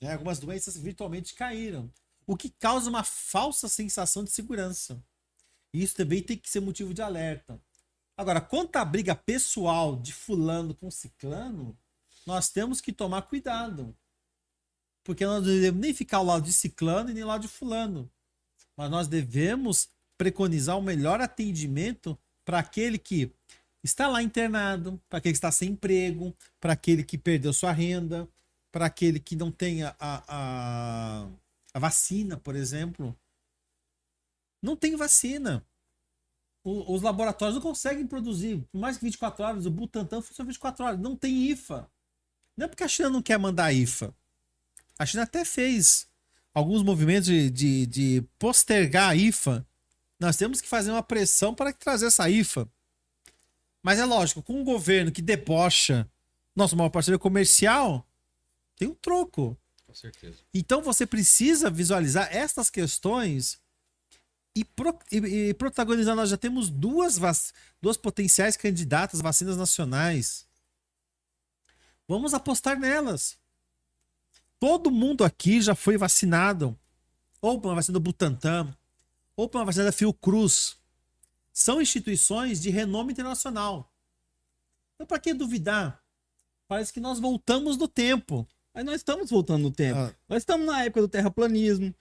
né? 0.00 0.12
Algumas 0.12 0.38
doenças 0.38 0.76
virtualmente 0.76 1.34
caíram. 1.34 1.92
O 2.26 2.36
que 2.36 2.50
causa 2.50 2.88
uma 2.88 3.04
falsa 3.04 3.68
sensação 3.68 4.24
de 4.24 4.30
segurança. 4.30 5.02
E 5.72 5.82
isso 5.82 5.94
também 5.94 6.22
tem 6.22 6.36
que 6.36 6.50
ser 6.50 6.60
motivo 6.60 6.92
de 6.92 7.02
alerta. 7.02 7.60
Agora, 8.16 8.40
quanto 8.40 8.76
à 8.76 8.84
briga 8.84 9.14
pessoal 9.14 9.96
de 9.96 10.12
fulano 10.12 10.74
com 10.74 10.90
ciclano, 10.90 11.76
nós 12.26 12.48
temos 12.48 12.80
que 12.80 12.92
tomar 12.92 13.22
cuidado. 13.22 13.96
Porque 15.04 15.24
nós 15.26 15.42
não 15.44 15.52
devemos 15.52 15.80
nem 15.80 15.92
ficar 15.94 16.18
ao 16.18 16.24
lado 16.24 16.44
de 16.44 16.52
ciclano 16.52 17.10
e 17.10 17.14
nem 17.14 17.22
ao 17.22 17.28
lado 17.28 17.42
de 17.42 17.48
fulano. 17.48 18.10
Mas 18.76 18.90
nós 18.90 19.08
devemos 19.08 19.88
preconizar 20.16 20.78
o 20.78 20.82
melhor 20.82 21.20
atendimento 21.20 22.18
para 22.44 22.58
aquele 22.58 22.98
que 22.98 23.32
está 23.82 24.06
lá 24.08 24.22
internado, 24.22 25.00
para 25.08 25.18
aquele 25.18 25.32
que 25.32 25.38
está 25.38 25.50
sem 25.50 25.70
emprego, 25.70 26.34
para 26.60 26.72
aquele 26.72 27.02
que 27.02 27.18
perdeu 27.18 27.52
sua 27.52 27.72
renda, 27.72 28.28
para 28.70 28.86
aquele 28.86 29.18
que 29.18 29.34
não 29.36 29.50
tem 29.50 29.82
a, 29.82 29.94
a, 29.98 31.28
a, 31.74 31.78
vacina, 31.78 32.36
por 32.36 32.54
exemplo. 32.54 33.16
Não 34.62 34.76
tem 34.76 34.96
vacina. 34.96 35.66
O- 36.64 36.94
os 36.94 37.02
laboratórios 37.02 37.56
não 37.56 37.62
conseguem 37.62 38.06
produzir. 38.06 38.62
Por 38.70 38.78
mais 38.78 38.96
que 38.96 39.04
24 39.04 39.44
horas, 39.44 39.66
o 39.66 39.70
Butantan 39.70 40.22
funciona 40.22 40.46
24 40.48 40.84
horas. 40.84 41.00
Não 41.00 41.16
tem 41.16 41.50
IFA. 41.50 41.90
Não 42.56 42.66
é 42.66 42.68
porque 42.68 42.84
a 42.84 42.88
China 42.88 43.10
não 43.10 43.22
quer 43.22 43.38
mandar 43.38 43.72
IFA. 43.72 44.14
A 45.02 45.06
China 45.06 45.22
até 45.24 45.44
fez 45.44 46.06
alguns 46.54 46.82
movimentos 46.82 47.26
de, 47.26 47.50
de, 47.50 47.86
de 47.86 48.24
postergar 48.38 49.10
a 49.10 49.16
IFA. 49.16 49.66
Nós 50.20 50.36
temos 50.36 50.60
que 50.60 50.68
fazer 50.68 50.90
uma 50.90 51.02
pressão 51.02 51.54
para 51.54 51.72
trazer 51.72 52.06
essa 52.06 52.28
IFA. 52.30 52.68
Mas 53.82 53.98
é 53.98 54.04
lógico, 54.04 54.42
com 54.42 54.60
um 54.60 54.64
governo 54.64 55.10
que 55.10 55.20
debocha 55.20 56.08
nosso 56.54 56.76
maior 56.76 56.90
parceiro 56.90 57.18
comercial, 57.18 58.06
tem 58.76 58.86
um 58.86 58.94
troco. 58.94 59.58
Com 59.86 59.94
certeza. 59.94 60.36
Então 60.54 60.80
você 60.82 61.04
precisa 61.04 61.68
visualizar 61.68 62.28
estas 62.30 62.70
questões 62.70 63.58
e, 64.54 64.64
pro- 64.64 64.98
e- 65.10 65.48
e 65.48 65.54
protagonizar. 65.54 66.14
Nós 66.14 66.30
já 66.30 66.36
temos 66.36 66.70
duas, 66.70 67.18
vac- 67.18 67.52
duas 67.80 67.96
potenciais 67.96 68.56
candidatas 68.56 69.20
vacinas 69.20 69.56
nacionais. 69.56 70.46
Vamos 72.06 72.34
apostar 72.34 72.78
nelas. 72.78 73.36
Todo 74.62 74.92
mundo 74.92 75.24
aqui 75.24 75.60
já 75.60 75.74
foi 75.74 75.96
vacinado. 75.98 76.78
Ou 77.40 77.58
uma 77.58 77.74
vacina 77.74 77.94
do 77.94 78.00
Butantan, 78.00 78.72
ou 79.36 79.50
uma 79.52 79.64
vacina 79.64 79.86
da 79.86 79.90
Fiocruz. 79.90 80.76
São 81.52 81.82
instituições 81.82 82.60
de 82.62 82.70
renome 82.70 83.10
internacional. 83.12 83.92
Então, 84.94 85.04
para 85.04 85.18
que 85.18 85.34
duvidar? 85.34 86.00
Parece 86.68 86.92
que 86.92 87.00
nós 87.00 87.18
voltamos 87.18 87.76
no 87.76 87.88
tempo. 87.88 88.46
Mas 88.72 88.84
nós 88.84 88.94
estamos 88.94 89.30
voltando 89.30 89.62
no 89.64 89.72
tempo. 89.72 89.98
Ah. 89.98 90.14
Nós 90.28 90.42
estamos 90.42 90.64
na 90.64 90.84
época 90.84 91.00
do 91.00 91.08
terraplanismo. 91.08 91.92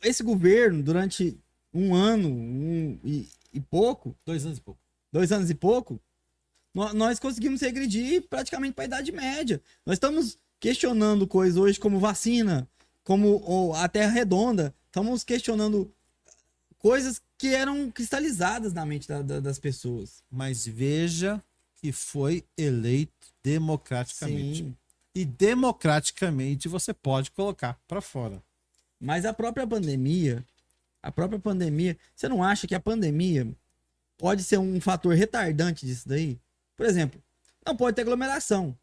Esse 0.00 0.22
governo, 0.22 0.84
durante 0.84 1.36
um 1.74 1.92
ano 1.92 2.28
um, 2.28 3.00
e, 3.02 3.28
e 3.52 3.58
pouco, 3.60 4.16
Dois 4.24 4.46
anos 4.46 4.58
e 4.58 4.60
pouco. 4.60 4.80
dois 5.12 5.32
anos 5.32 5.50
e 5.50 5.54
pouco, 5.56 6.00
nó- 6.72 6.92
nós 6.94 7.18
conseguimos 7.18 7.60
regredir 7.62 8.28
praticamente 8.28 8.74
para 8.74 8.84
a 8.84 8.86
Idade 8.86 9.10
Média. 9.10 9.60
Nós 9.84 9.94
estamos 9.96 10.38
questionando 10.60 11.26
coisas 11.26 11.56
hoje 11.56 11.78
como 11.78 11.98
vacina, 11.98 12.68
como 13.04 13.72
a 13.74 13.88
Terra 13.88 14.10
Redonda. 14.12 14.74
Estamos 14.86 15.22
questionando 15.24 15.92
coisas 16.78 17.20
que 17.38 17.48
eram 17.54 17.90
cristalizadas 17.90 18.72
na 18.72 18.84
mente 18.86 19.06
da- 19.08 19.22
da- 19.22 19.40
das 19.40 19.58
pessoas. 19.58 20.22
Mas 20.30 20.66
veja 20.66 21.42
que 21.76 21.92
foi 21.92 22.44
eleito 22.56 23.12
democraticamente. 23.42 24.58
Sim. 24.64 24.76
E 25.14 25.24
democraticamente 25.24 26.68
você 26.68 26.92
pode 26.92 27.30
colocar 27.30 27.78
para 27.86 28.00
fora. 28.00 28.42
Mas 29.00 29.24
a 29.24 29.32
própria 29.32 29.66
pandemia, 29.66 30.44
a 31.02 31.12
própria 31.12 31.38
pandemia, 31.38 31.96
você 32.14 32.28
não 32.28 32.42
acha 32.42 32.66
que 32.66 32.74
a 32.74 32.80
pandemia 32.80 33.46
pode 34.16 34.42
ser 34.42 34.58
um 34.58 34.80
fator 34.80 35.14
retardante 35.14 35.84
disso 35.86 36.08
daí? 36.08 36.38
Por 36.76 36.86
exemplo, 36.86 37.22
não 37.64 37.76
pode 37.76 37.94
ter 37.96 38.02
aglomeração. 38.02 38.76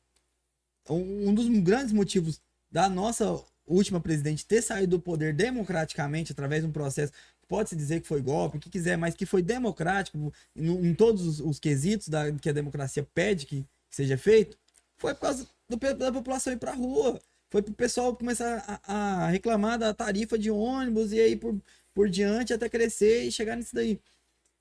Um 0.89 1.33
dos 1.33 1.47
grandes 1.61 1.93
motivos 1.93 2.41
da 2.71 2.89
nossa 2.89 3.39
última 3.65 3.99
presidente 3.99 4.45
ter 4.45 4.61
saído 4.61 4.97
do 4.97 5.01
poder 5.01 5.33
democraticamente 5.33 6.31
através 6.31 6.63
de 6.63 6.69
um 6.69 6.71
processo 6.71 7.13
pode-se 7.47 7.75
dizer 7.75 8.01
que 8.01 8.07
foi 8.07 8.21
golpe, 8.21 8.57
o 8.57 8.59
que 8.59 8.69
quiser, 8.69 8.97
mas 8.97 9.15
que 9.15 9.25
foi 9.25 9.41
democrático 9.41 10.33
em, 10.55 10.93
todos 10.95 11.25
os, 11.25 11.39
os 11.39 11.59
quesitos 11.59 12.07
da, 12.07 12.31
que 12.31 12.49
a 12.49 12.53
democracia 12.53 13.07
pede 13.13 13.45
que 13.45 13.65
seja 13.89 14.17
feito, 14.17 14.57
foi 14.97 15.13
por 15.13 15.21
causa 15.21 15.47
do 15.69 15.77
da 15.95 16.11
população 16.11 16.53
ir 16.53 16.57
pra 16.57 16.73
rua. 16.73 17.19
Foi 17.49 17.61
pro 17.61 17.73
pessoal 17.73 18.15
começar 18.15 18.81
a, 18.87 19.25
a 19.25 19.29
reclamar 19.29 19.77
da 19.77 19.93
tarifa 19.93 20.37
de 20.39 20.49
ônibus 20.49 21.11
e 21.11 21.19
aí 21.19 21.35
por, 21.35 21.55
por 21.93 22.09
diante 22.09 22.53
até 22.53 22.67
crescer 22.67 23.25
e 23.25 23.31
chegar 23.31 23.55
nisso 23.55 23.75
daí. 23.75 23.99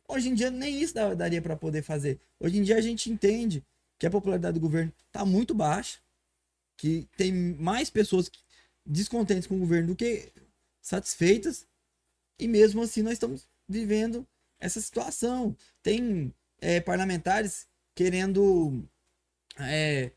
Hoje 0.06 0.28
em 0.28 0.34
dia 0.34 0.50
nem 0.50 0.82
isso 0.82 0.92
daria 1.16 1.40
para 1.40 1.56
poder 1.56 1.80
fazer. 1.80 2.20
Hoje 2.38 2.58
em 2.58 2.62
dia 2.62 2.76
a 2.76 2.80
gente 2.82 3.10
entende 3.10 3.64
que 3.98 4.06
a 4.06 4.10
popularidade 4.10 4.58
do 4.58 4.60
governo 4.60 4.92
está 5.06 5.24
muito 5.24 5.54
baixa, 5.54 5.98
que 6.76 7.08
tem 7.16 7.32
mais 7.32 7.90
pessoas 7.90 8.30
descontentes 8.84 9.46
com 9.46 9.56
o 9.56 9.60
governo 9.60 9.88
do 9.88 9.96
que 9.96 10.32
satisfeitas, 10.80 11.66
e 12.38 12.48
mesmo 12.48 12.82
assim 12.82 13.02
nós 13.02 13.14
estamos 13.14 13.46
vivendo 13.68 14.26
essa 14.58 14.80
situação. 14.80 15.56
Tem 15.82 16.34
é, 16.60 16.80
parlamentares 16.80 17.66
querendo 17.94 18.82
é, 19.58 20.10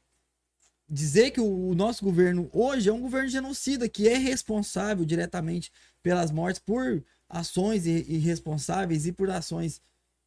dizer 0.89 1.31
que 1.31 1.39
o, 1.41 1.69
o 1.69 1.75
nosso 1.75 2.03
governo 2.03 2.49
hoje 2.51 2.89
é 2.89 2.93
um 2.93 3.01
governo 3.01 3.29
genocida, 3.29 3.87
que 3.89 4.07
é 4.07 4.17
responsável 4.17 5.05
diretamente 5.05 5.71
pelas 6.01 6.31
mortes 6.31 6.59
por 6.59 7.03
ações 7.29 7.85
irresponsáveis 7.85 9.05
e 9.05 9.11
por 9.11 9.29
ações 9.29 9.81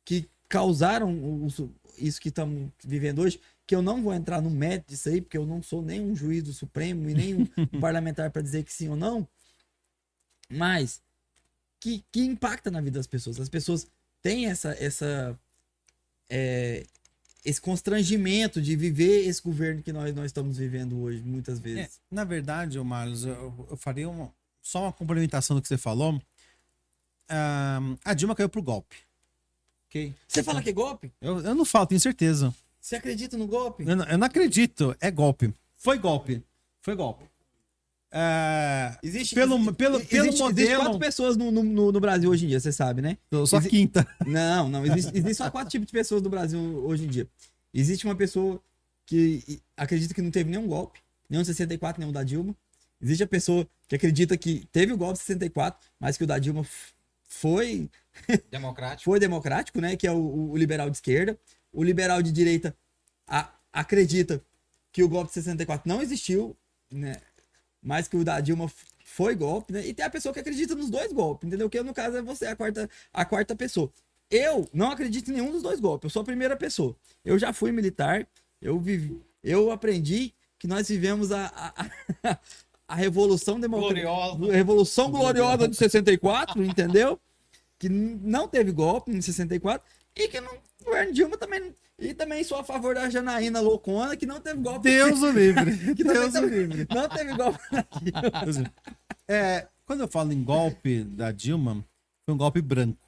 que 0.04 0.28
causaram 0.48 1.12
o- 1.12 1.48
isso 1.96 2.20
que 2.20 2.28
estamos 2.28 2.70
vivendo 2.84 3.20
hoje, 3.20 3.40
que 3.68 3.74
eu 3.76 3.82
não 3.82 4.02
vou 4.02 4.14
entrar 4.14 4.40
no 4.40 4.48
mérito 4.50 4.88
disso 4.88 5.10
aí, 5.10 5.20
porque 5.20 5.36
eu 5.36 5.44
não 5.44 5.62
sou 5.62 5.82
nem 5.82 6.00
um 6.00 6.16
juiz 6.16 6.42
do 6.42 6.54
Supremo 6.54 7.08
e 7.10 7.14
nem 7.14 7.34
um 7.34 7.46
parlamentar 7.78 8.30
para 8.30 8.40
dizer 8.40 8.64
que 8.64 8.72
sim 8.72 8.88
ou 8.88 8.96
não, 8.96 9.28
mas 10.50 11.02
que, 11.78 12.02
que 12.10 12.20
impacta 12.22 12.70
na 12.70 12.80
vida 12.80 12.98
das 12.98 13.06
pessoas. 13.06 13.38
As 13.38 13.48
pessoas 13.50 13.86
têm 14.22 14.46
essa, 14.46 14.70
essa 14.82 15.38
é, 16.30 16.86
esse 17.44 17.60
constrangimento 17.60 18.60
de 18.60 18.74
viver 18.74 19.26
esse 19.26 19.42
governo 19.42 19.82
que 19.82 19.92
nós, 19.92 20.14
nós 20.14 20.26
estamos 20.26 20.56
vivendo 20.56 20.98
hoje, 21.00 21.20
muitas 21.22 21.58
É, 21.58 21.62
vezes. 21.62 22.00
na 22.10 22.24
verdade, 22.24 22.78
Marlos, 22.80 23.24
eu, 23.26 23.66
eu 23.70 23.76
faria 23.76 24.08
uma- 24.08 24.32
só 24.62 24.84
uma 24.84 24.92
complementação 24.94 25.54
do 25.56 25.60
que 25.62 25.68
você 25.68 25.76
falou. 25.78 26.18
Ah, 27.28 27.80
a 28.04 28.14
Dilma 28.14 28.34
caiu 28.34 28.48
pro 28.48 28.62
golpe. 28.62 28.96
Ok? 29.88 30.14
Você 30.26 30.42
fala 30.42 30.62
que 30.62 30.70
é 30.70 30.72
golpe? 30.72 31.12
Eu, 31.20 31.40
eu 31.40 31.54
não 31.54 31.64
falo, 31.66 31.86
tenho 31.86 32.00
certeza. 32.00 32.54
Você 32.88 32.96
acredita 32.96 33.36
no 33.36 33.46
golpe? 33.46 33.84
Eu 33.86 33.94
não, 33.96 34.04
eu 34.06 34.16
não 34.16 34.26
acredito. 34.26 34.96
É 34.98 35.10
golpe. 35.10 35.52
Foi 35.76 35.98
golpe. 35.98 36.42
Foi 36.80 36.94
golpe. 36.96 37.22
Ah, 38.10 38.98
Existe, 39.02 39.34
Pelo- 39.34 39.56
existe- 39.56 39.74
pelo- 39.74 40.00
pelo 40.06 40.24
existe 40.24 40.42
modelo- 40.42 40.82
quatro 40.84 40.98
pessoas 40.98 41.36
no, 41.36 41.50
no, 41.50 41.92
no- 41.92 42.00
Brasil 42.00 42.30
hoje 42.30 42.46
em 42.46 42.48
dia, 42.48 42.58
você 42.58 42.72
sabe, 42.72 43.02
né? 43.02 43.18
a 43.30 43.56
Exi- 43.58 43.68
quinta. 43.68 44.08
Não, 44.26 44.70
não. 44.70 44.86
Existe, 44.86 45.10
existe 45.14 45.34
só 45.34 45.50
quatro 45.50 45.68
tipos 45.70 45.86
de 45.88 45.92
pessoas 45.92 46.22
no 46.22 46.30
Brasil 46.30 46.58
hoje 46.86 47.04
em 47.04 47.08
dia. 47.08 47.28
Existe 47.74 48.06
uma 48.06 48.16
pessoa 48.16 48.58
que 49.04 49.60
acredita 49.76 50.14
que 50.14 50.22
não 50.22 50.30
teve 50.30 50.48
nenhum 50.48 50.66
golpe, 50.66 51.00
nenhum 51.28 51.44
64, 51.44 52.00
nenhum 52.00 52.10
da 52.12 52.22
Dilma. 52.22 52.56
Existe 53.02 53.22
a 53.22 53.26
pessoa 53.26 53.68
que 53.86 53.96
acredita 53.96 54.34
que 54.38 54.66
teve 54.72 54.94
o 54.94 54.96
golpe 54.96 55.18
de 55.18 55.24
64, 55.26 55.90
mas 56.00 56.16
que 56.16 56.24
o 56.24 56.26
da 56.26 56.38
Dilma 56.38 56.64
foi 57.24 57.90
Democrático. 58.50 59.04
foi 59.04 59.20
democrático, 59.20 59.78
né? 59.78 59.94
Que 59.94 60.06
é 60.06 60.12
o, 60.12 60.52
o 60.52 60.56
liberal 60.56 60.88
de 60.88 60.96
esquerda. 60.96 61.38
O 61.78 61.84
liberal 61.84 62.20
de 62.22 62.32
direita 62.32 62.74
a- 63.26 63.52
acredita 63.72 64.42
que 64.90 65.02
o 65.04 65.08
golpe 65.08 65.28
de 65.28 65.34
64 65.34 65.88
não 65.88 66.02
existiu, 66.02 66.56
né? 66.90 67.16
Mas 67.80 68.08
que 68.08 68.16
o 68.16 68.24
da 68.24 68.40
Dilma 68.40 68.68
foi 69.04 69.36
golpe, 69.36 69.72
né? 69.72 69.86
E 69.86 69.94
tem 69.94 70.04
a 70.04 70.10
pessoa 70.10 70.32
que 70.32 70.40
acredita 70.40 70.74
nos 70.74 70.90
dois 70.90 71.12
golpes, 71.12 71.46
entendeu? 71.46 71.70
Que 71.70 71.80
no 71.82 71.94
caso 71.94 72.16
é 72.16 72.22
você, 72.22 72.46
a 72.46 72.56
quarta, 72.56 72.90
a 73.12 73.24
quarta 73.24 73.54
pessoa. 73.54 73.92
Eu 74.28 74.68
não 74.72 74.90
acredito 74.90 75.30
em 75.30 75.34
nenhum 75.34 75.52
dos 75.52 75.62
dois 75.62 75.78
golpes. 75.78 76.04
Eu 76.06 76.10
sou 76.10 76.22
a 76.22 76.24
primeira 76.24 76.56
pessoa. 76.56 76.96
Eu 77.24 77.38
já 77.38 77.52
fui 77.52 77.70
militar. 77.70 78.26
Eu 78.60 78.78
vivi, 78.80 79.22
eu 79.42 79.70
aprendi 79.70 80.34
que 80.58 80.66
nós 80.66 80.88
vivemos 80.88 81.30
a, 81.30 81.46
a, 82.24 82.38
a 82.88 82.94
revolução 82.96 83.60
democrática. 83.60 84.08
Gloriosa. 84.08 84.52
Revolução 84.52 85.10
Gloriosa 85.12 85.68
de 85.68 85.76
64, 85.76 86.64
entendeu? 86.64 87.20
Que 87.78 87.88
não 87.88 88.48
teve 88.48 88.72
golpe 88.72 89.12
em 89.12 89.20
64 89.20 89.86
e 90.16 90.26
que 90.26 90.40
no 90.40 90.50
governo 90.88 91.12
Dilma 91.12 91.36
também. 91.36 91.74
E 91.98 92.14
também 92.14 92.44
sou 92.44 92.58
a 92.58 92.64
favor 92.64 92.94
da 92.94 93.10
Janaína 93.10 93.60
Loucona, 93.60 94.16
que 94.16 94.24
não 94.26 94.40
teve 94.40 94.60
golpe. 94.60 94.88
Deus 94.88 95.20
o 95.20 95.30
livre. 95.30 95.94
que 95.96 96.04
Deus 96.04 96.34
o 96.34 96.46
livre. 96.46 96.86
Não 96.94 97.08
teve 97.08 97.34
golpe. 97.36 97.58
É, 99.26 99.66
quando 99.84 100.00
eu 100.00 100.08
falo 100.08 100.32
em 100.32 100.42
golpe 100.42 101.02
da 101.04 101.32
Dilma, 101.32 101.84
foi 102.24 102.34
um 102.34 102.38
golpe 102.38 102.60
branco. 102.62 102.98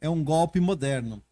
É 0.00 0.08
um 0.08 0.22
golpe 0.24 0.60
moderno. 0.60 1.22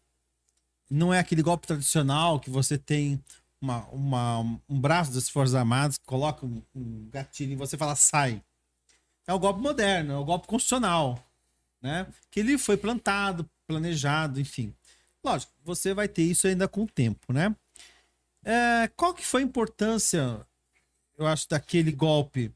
Não 0.89 1.13
é 1.13 1.19
aquele 1.19 1.41
golpe 1.41 1.67
tradicional 1.67 2.39
que 2.39 2.49
você 2.49 2.77
tem 2.77 3.21
uma, 3.59 3.85
uma- 3.87 4.39
um 4.69 4.79
braço 4.79 5.11
das 5.13 5.29
Forças 5.29 5.55
Armadas, 5.55 5.97
que 5.97 6.05
coloca 6.05 6.45
um, 6.45 6.61
um 6.75 7.09
gatilho 7.09 7.53
e 7.53 7.55
você 7.55 7.77
fala 7.77 7.95
sai. 7.95 8.41
É 9.25 9.33
o 9.33 9.39
golpe 9.39 9.61
moderno, 9.61 10.13
é 10.13 10.17
o 10.17 10.25
golpe 10.25 10.47
constitucional. 10.47 11.23
Né? 11.81 12.05
Que 12.29 12.41
ele 12.41 12.57
foi 12.57 12.77
plantado, 12.77 13.49
planejado, 13.65 14.39
enfim. 14.39 14.73
Lógico, 15.23 15.53
você 15.63 15.93
vai 15.93 16.07
ter 16.07 16.23
isso 16.23 16.47
ainda 16.47 16.67
com 16.67 16.83
o 16.83 16.87
tempo, 16.87 17.31
né? 17.31 17.55
É, 18.43 18.87
qual 18.95 19.13
que 19.13 19.25
foi 19.25 19.41
a 19.41 19.45
importância, 19.45 20.45
eu 21.17 21.27
acho, 21.27 21.47
daquele 21.47 21.91
golpe? 21.91 22.51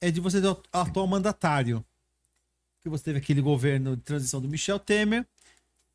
É 0.00 0.10
de 0.10 0.20
você 0.20 0.40
ter 0.40 0.48
o 0.48 0.62
atual 0.72 1.06
mandatário. 1.06 1.84
Que 2.80 2.88
você 2.88 3.04
teve 3.04 3.18
aquele 3.18 3.42
governo 3.42 3.96
de 3.96 4.02
transição 4.02 4.40
do 4.40 4.48
Michel 4.48 4.78
Temer, 4.78 5.26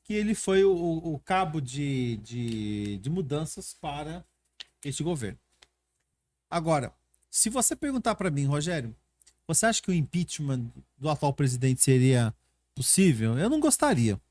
que 0.03 0.13
ele 0.13 0.35
foi 0.35 0.63
o, 0.63 0.71
o- 0.73 1.19
cabo 1.19 1.59
de, 1.59 2.17
de, 2.17 2.97
de 2.97 3.09
mudanças 3.09 3.73
para 3.73 4.23
este 4.83 5.01
governo. 5.01 5.39
Agora, 6.49 6.93
se 7.29 7.49
você 7.49 7.75
perguntar 7.75 8.15
para 8.15 8.29
mim, 8.29 8.45
Rogério, 8.45 8.95
você 9.47 9.65
acha 9.65 9.81
que 9.81 9.89
o 9.89 9.93
impeachment 9.93 10.71
do 10.97 11.09
atual 11.09 11.33
presidente 11.33 11.81
seria 11.81 12.33
possível? 12.75 13.37
Eu 13.37 13.49
não 13.49 13.59
gostaria. 13.59 14.21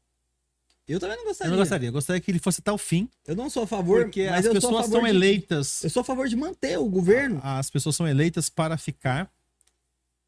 Eu 0.87 1.01
também 1.01 1.17
não 1.17 1.23
Eu 1.25 1.29
gostaria. 1.29 1.51
não 1.51 1.59
gostaria. 1.59 1.89
Eu 1.89 1.93
gostaria 1.93 2.21
que 2.21 2.31
ele 2.31 2.39
fosse 2.39 2.61
até 2.61 2.71
o 2.71 2.77
fim, 2.79 3.09
Eu 3.27 3.35
não 3.35 3.49
sou 3.49 3.63
a 3.63 3.67
favor, 3.67 4.03
porque 4.05 4.29
mas 4.29 4.41
as 4.41 4.45
eu 4.47 4.53
pessoas 4.53 4.87
são 4.87 5.03
de- 5.03 5.09
eleitas. 5.09 5.83
Eu 5.85 5.91
sou 5.91 6.01
a 6.03 6.05
favor 6.05 6.29
de 6.29 6.37
manter 6.37 6.79
o 6.79 6.87
governo. 6.89 7.41
As 7.43 7.71
pessoas 7.71 7.97
são 7.97 8.07
eleitas 8.07 8.49
para 8.51 8.77
ficar. 8.77 9.31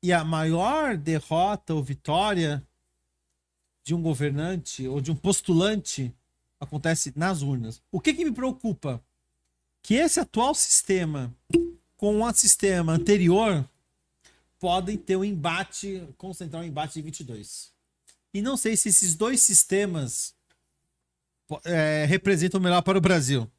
E 0.02 0.12
a 0.12 0.24
maior 0.24 0.96
derrota 0.96 1.74
ou 1.74 1.82
vitória 1.82 2.62
de 3.84 3.94
um 3.94 4.00
governante 4.00 4.86
ou 4.88 5.00
de 5.00 5.10
um 5.10 5.16
postulante 5.16 6.14
acontece 6.58 7.12
nas 7.16 7.42
urnas. 7.42 7.82
O 7.92 8.00
que, 8.00 8.14
que 8.14 8.24
me 8.24 8.32
preocupa? 8.32 9.02
Que 9.82 9.94
esse 9.94 10.18
atual 10.18 10.54
sistema 10.54 11.34
com 11.96 12.22
o 12.22 12.32
sistema 12.32 12.92
anterior 12.94 13.68
podem 14.58 14.96
ter 14.96 15.16
um 15.16 15.24
embate, 15.24 16.02
concentrar 16.16 16.62
um 16.62 16.66
embate 16.66 16.94
de 16.94 17.02
22. 17.02 17.70
E 18.32 18.40
não 18.42 18.56
sei 18.56 18.76
se 18.76 18.88
esses 18.88 19.14
dois 19.14 19.40
sistemas 19.42 20.34
é, 21.64 22.04
representam 22.08 22.60
o 22.60 22.62
melhor 22.62 22.82
para 22.82 22.98
o 22.98 23.00
Brasil. 23.00 23.50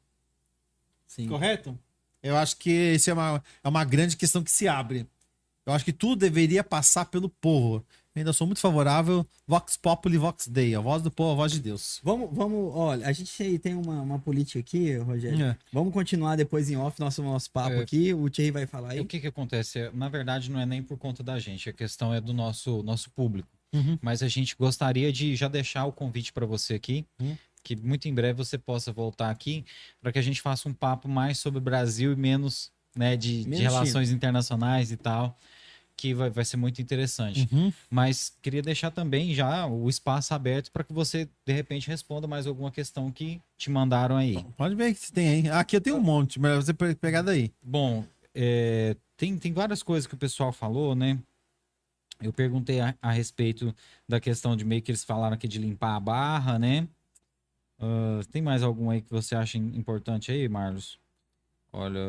Sim. 1.06 1.26
Correto? 1.28 1.78
Eu 2.22 2.36
acho 2.36 2.56
que 2.56 2.70
isso 2.70 3.10
é 3.10 3.12
uma, 3.14 3.42
é 3.62 3.68
uma 3.68 3.84
grande 3.84 4.16
questão 4.16 4.42
que 4.42 4.50
se 4.50 4.66
abre. 4.68 5.06
Eu 5.64 5.72
acho 5.72 5.84
que 5.84 5.92
tudo 5.92 6.16
deveria 6.16 6.64
passar 6.64 7.04
pelo 7.06 7.28
povo. 7.28 7.84
Eu 8.14 8.20
ainda 8.20 8.32
sou 8.32 8.46
muito 8.46 8.58
favorável 8.58 9.24
Vox 9.46 9.76
Populi, 9.76 10.16
Vox 10.16 10.48
Dei. 10.48 10.74
A 10.74 10.80
voz 10.80 11.02
do 11.02 11.10
povo, 11.10 11.32
a 11.32 11.34
voz 11.36 11.52
de 11.52 11.60
Deus. 11.60 12.00
Vamos, 12.02 12.30
vamos, 12.32 12.74
olha, 12.74 13.06
a 13.06 13.12
gente 13.12 13.58
tem 13.60 13.74
uma, 13.74 14.00
uma 14.02 14.18
política 14.18 14.58
aqui, 14.58 14.96
Rogério. 14.96 15.44
É. 15.44 15.56
Vamos 15.72 15.92
continuar 15.92 16.34
depois 16.34 16.68
em 16.70 16.76
off 16.76 16.98
nosso, 16.98 17.22
nosso 17.22 17.50
papo 17.50 17.76
É. 17.76 17.80
aqui. 17.80 18.12
O 18.12 18.28
Thierry 18.28 18.50
vai 18.50 18.66
falar 18.66 18.92
aí. 18.92 19.00
o 19.00 19.04
que 19.04 19.20
que 19.20 19.26
acontece? 19.28 19.90
Na 19.94 20.08
verdade, 20.08 20.50
não 20.50 20.58
é 20.58 20.66
nem 20.66 20.82
por 20.82 20.98
conta 20.98 21.22
da 21.22 21.38
gente, 21.38 21.68
a 21.68 21.72
questão 21.72 22.12
é 22.12 22.20
do 22.20 22.32
nosso, 22.32 22.82
nosso 22.82 23.10
público. 23.10 23.48
Uhum. 23.72 23.98
Mas 24.00 24.22
a 24.22 24.28
gente 24.28 24.56
gostaria 24.58 25.12
de 25.12 25.36
já 25.36 25.46
deixar 25.46 25.84
o 25.84 25.92
convite 25.92 26.32
para 26.32 26.46
você 26.46 26.74
aqui, 26.74 27.06
Hum. 27.20 27.36
Que 27.76 27.76
muito 27.76 28.08
em 28.08 28.14
breve 28.14 28.38
você 28.38 28.56
possa 28.56 28.90
voltar 28.92 29.28
aqui, 29.30 29.64
para 30.00 30.10
que 30.10 30.18
a 30.18 30.22
gente 30.22 30.40
faça 30.40 30.68
um 30.68 30.72
papo 30.72 31.08
mais 31.08 31.38
sobre 31.38 31.58
o 31.58 31.60
Brasil 31.60 32.12
e 32.12 32.16
menos, 32.16 32.72
né, 32.96 33.16
de, 33.16 33.44
de 33.44 33.62
relações 33.62 34.10
internacionais 34.10 34.90
e 34.90 34.96
tal, 34.96 35.36
que 35.94 36.14
vai, 36.14 36.30
vai 36.30 36.44
ser 36.44 36.56
muito 36.56 36.80
interessante. 36.80 37.46
Uhum. 37.52 37.70
Mas 37.90 38.32
queria 38.40 38.62
deixar 38.62 38.90
também 38.90 39.34
já 39.34 39.66
o 39.66 39.88
espaço 39.88 40.32
aberto 40.32 40.72
para 40.72 40.82
que 40.82 40.92
você, 40.92 41.28
de 41.44 41.52
repente, 41.52 41.88
responda 41.88 42.26
mais 42.26 42.46
alguma 42.46 42.70
questão 42.70 43.10
que 43.10 43.40
te 43.58 43.70
mandaram 43.70 44.16
aí. 44.16 44.42
Pode 44.56 44.74
ver 44.74 44.94
que 44.94 45.12
tem 45.12 45.28
aí. 45.28 45.50
Aqui 45.50 45.76
eu 45.76 45.80
tenho 45.80 45.96
um 45.96 46.00
monte, 46.02 46.40
mas 46.40 46.64
você 46.64 46.72
pe- 46.72 46.94
pegar 46.94 47.22
daí. 47.22 47.52
Bom, 47.62 48.04
é, 48.34 48.96
tem, 49.16 49.36
tem 49.36 49.52
várias 49.52 49.82
coisas 49.82 50.06
que 50.06 50.14
o 50.14 50.18
pessoal 50.18 50.52
falou, 50.52 50.94
né? 50.94 51.18
Eu 52.20 52.32
perguntei 52.32 52.80
a, 52.80 52.94
a 53.00 53.12
respeito 53.12 53.74
da 54.08 54.18
questão 54.18 54.56
de 54.56 54.64
meio 54.64 54.82
que 54.82 54.90
eles 54.90 55.04
falaram 55.04 55.34
aqui 55.34 55.46
de 55.46 55.58
limpar 55.58 55.94
a 55.96 56.00
barra, 56.00 56.58
né? 56.58 56.88
Ah, 57.78 58.20
tem 58.30 58.42
mais 58.42 58.62
algum 58.62 58.90
aí 58.90 59.00
que 59.02 59.10
você 59.10 59.34
acha 59.34 59.56
im- 59.58 59.76
importante 59.76 60.30
aí, 60.32 60.48
Marlos? 60.48 60.98
Olha. 61.72 62.00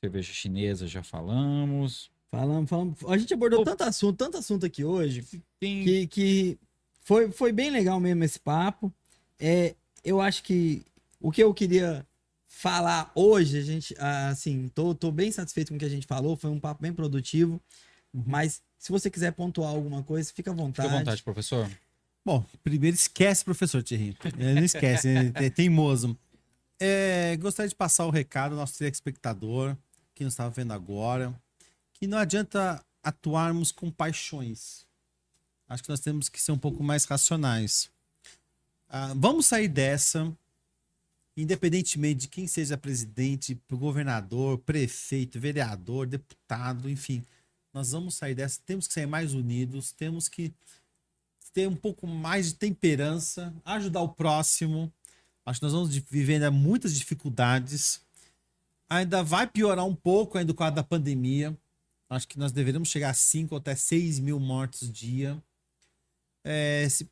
Cerveja 0.00 0.32
chinesa 0.32 0.86
já 0.86 1.02
falamos. 1.02 2.10
Falamos, 2.30 2.70
falamos. 2.70 2.98
A 3.06 3.18
gente 3.18 3.34
abordou 3.34 3.60
Ô. 3.60 3.64
tanto 3.64 3.82
assunto, 3.84 4.16
tanto 4.16 4.36
assunto 4.38 4.64
aqui 4.64 4.84
hoje, 4.84 5.24
Tem. 5.58 5.84
que, 5.84 6.06
que 6.06 6.58
foi, 7.02 7.30
foi 7.30 7.52
bem 7.52 7.70
legal 7.70 7.98
mesmo 8.00 8.22
esse 8.24 8.38
papo. 8.38 8.92
É, 9.38 9.74
eu 10.04 10.20
acho 10.20 10.42
que 10.42 10.82
o 11.20 11.30
que 11.30 11.42
eu 11.42 11.52
queria 11.52 12.06
falar 12.46 13.10
hoje, 13.14 13.58
a 13.58 13.62
gente, 13.62 13.94
ah, 13.98 14.28
assim, 14.28 14.68
tô, 14.74 14.94
tô 14.94 15.10
bem 15.10 15.30
satisfeito 15.30 15.68
com 15.70 15.76
o 15.76 15.78
que 15.78 15.84
a 15.84 15.88
gente 15.90 16.06
falou, 16.06 16.36
foi 16.36 16.50
um 16.50 16.60
papo 16.60 16.80
bem 16.82 16.92
produtivo. 16.92 17.60
Mas 18.12 18.62
se 18.78 18.90
você 18.90 19.10
quiser 19.10 19.32
pontuar 19.32 19.70
alguma 19.70 20.02
coisa, 20.02 20.32
fica 20.32 20.50
à 20.50 20.54
Fica 20.54 20.64
vontade. 20.64 20.88
à 20.94 20.98
vontade, 20.98 21.22
professor. 21.22 21.70
Bom, 22.24 22.44
primeiro 22.62 22.94
esquece, 22.94 23.44
professor 23.44 23.82
Thierry. 23.82 24.16
Ele 24.38 24.54
não 24.54 24.64
esquece, 24.64 25.08
ele 25.08 25.32
é 25.34 25.50
teimoso. 25.50 26.16
É, 26.78 27.36
gostaria 27.36 27.68
de 27.68 27.74
passar 27.74 28.06
o 28.06 28.10
recado 28.10 28.52
ao 28.52 28.58
nosso 28.58 28.78
telespectador, 28.78 29.76
que 30.14 30.24
nos 30.24 30.34
estava 30.34 30.50
vendo 30.50 30.72
agora, 30.72 31.34
que 31.94 32.06
não 32.06 32.18
adianta 32.18 32.84
atuarmos 33.02 33.72
com 33.72 33.90
paixões. 33.90 34.86
Acho 35.68 35.82
que 35.82 35.88
nós 35.88 36.00
temos 36.00 36.28
que 36.28 36.40
ser 36.40 36.52
um 36.52 36.58
pouco 36.58 36.82
mais 36.82 37.04
racionais. 37.04 37.90
Ah, 38.88 39.14
vamos 39.16 39.46
sair 39.46 39.68
dessa, 39.68 40.30
independentemente 41.36 42.22
de 42.22 42.28
quem 42.28 42.46
seja 42.46 42.76
presidente, 42.76 43.58
governador, 43.70 44.58
prefeito, 44.58 45.38
vereador, 45.38 46.06
deputado, 46.06 46.90
enfim. 46.90 47.24
Nós 47.72 47.92
vamos 47.92 48.16
sair 48.16 48.34
dessa, 48.34 48.60
temos 48.66 48.88
que 48.88 48.94
sair 48.94 49.06
mais 49.06 49.32
unidos, 49.32 49.92
temos 49.92 50.28
que 50.28 50.52
ter 51.52 51.68
um 51.68 51.76
pouco 51.76 52.06
mais 52.06 52.48
de 52.48 52.54
temperança, 52.54 53.54
ajudar 53.64 54.02
o 54.02 54.08
próximo. 54.08 54.92
Acho 55.44 55.60
que 55.60 55.64
nós 55.64 55.72
vamos 55.72 55.94
viver 55.94 56.50
muitas 56.50 56.94
dificuldades. 56.94 58.00
Ainda 58.88 59.22
vai 59.22 59.46
piorar 59.46 59.84
um 59.84 59.94
pouco 59.94 60.38
ainda 60.38 60.52
o 60.52 60.54
quadro 60.54 60.76
da 60.76 60.84
pandemia. 60.84 61.56
Acho 62.08 62.26
que 62.26 62.38
nós 62.38 62.52
deveríamos 62.52 62.88
chegar 62.88 63.10
a 63.10 63.14
5 63.14 63.54
ou 63.54 63.58
até 63.58 63.74
6 63.74 64.18
mil 64.18 64.40
mortes 64.40 64.90
dia. 64.90 65.40
É, 66.42 66.88
se, 66.88 67.08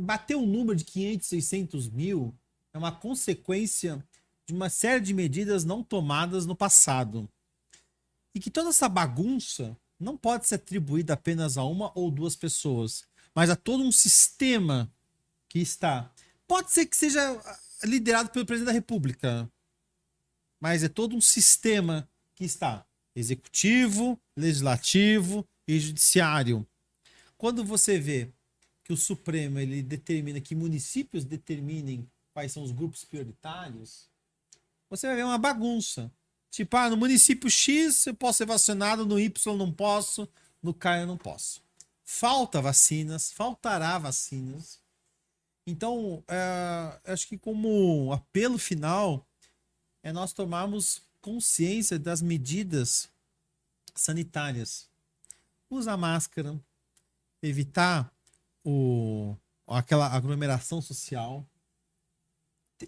bater 0.00 0.36
o 0.36 0.40
um 0.40 0.46
número 0.46 0.74
de 0.74 0.84
500, 0.84 1.28
600 1.28 1.88
mil 1.88 2.34
é 2.72 2.78
uma 2.78 2.92
consequência 2.92 4.02
de 4.46 4.54
uma 4.54 4.70
série 4.70 5.00
de 5.00 5.12
medidas 5.12 5.64
não 5.64 5.82
tomadas 5.82 6.46
no 6.46 6.56
passado. 6.56 7.28
E 8.34 8.40
que 8.40 8.50
toda 8.50 8.70
essa 8.70 8.88
bagunça 8.88 9.76
não 10.00 10.16
pode 10.16 10.46
ser 10.46 10.56
atribuída 10.56 11.14
apenas 11.14 11.58
a 11.58 11.64
uma 11.64 11.92
ou 11.94 12.10
duas 12.10 12.36
pessoas, 12.36 13.04
mas 13.34 13.50
a 13.50 13.56
todo 13.56 13.82
um 13.82 13.92
sistema 13.92 14.92
que 15.48 15.58
está. 15.58 16.12
Pode 16.46 16.70
ser 16.70 16.86
que 16.86 16.96
seja 16.96 17.20
liderado 17.84 18.30
pelo 18.30 18.46
presidente 18.46 18.68
da 18.68 18.72
República, 18.72 19.50
mas 20.60 20.82
é 20.82 20.88
todo 20.88 21.16
um 21.16 21.20
sistema 21.20 22.08
que 22.34 22.44
está 22.44 22.84
executivo, 23.14 24.20
legislativo 24.36 25.46
e 25.66 25.78
judiciário. 25.78 26.66
Quando 27.36 27.64
você 27.64 27.98
vê 27.98 28.30
que 28.84 28.92
o 28.92 28.96
Supremo 28.96 29.58
ele 29.58 29.82
determina 29.82 30.40
que 30.40 30.54
municípios 30.54 31.24
determinem 31.24 32.08
quais 32.32 32.52
são 32.52 32.62
os 32.62 32.70
grupos 32.70 33.04
prioritários, 33.04 34.08
você 34.88 35.06
vai 35.06 35.16
ver 35.16 35.24
uma 35.24 35.38
bagunça. 35.38 36.10
Tipo, 36.50 36.76
ah, 36.76 36.88
no 36.88 36.96
município 36.96 37.50
X 37.50 38.06
eu 38.06 38.14
posso 38.14 38.38
ser 38.38 38.46
vacinado, 38.46 39.04
no 39.04 39.20
Y 39.20 39.56
não 39.56 39.72
posso, 39.72 40.28
no 40.62 40.72
K 40.72 41.00
eu 41.00 41.06
não 41.06 41.16
posso. 41.16 41.62
Falta 42.10 42.62
vacinas, 42.62 43.30
faltará 43.30 43.98
vacinas. 43.98 44.80
Então, 45.66 46.24
é, 46.26 47.12
acho 47.12 47.28
que 47.28 47.36
como 47.36 48.10
apelo 48.14 48.56
final 48.56 49.28
é 50.02 50.10
nós 50.10 50.32
tomarmos 50.32 51.02
consciência 51.20 51.98
das 51.98 52.22
medidas 52.22 53.10
sanitárias. 53.94 54.88
Usar 55.68 55.98
máscara, 55.98 56.58
evitar 57.42 58.10
o, 58.64 59.36
aquela 59.66 60.08
aglomeração 60.08 60.80
social. 60.80 61.46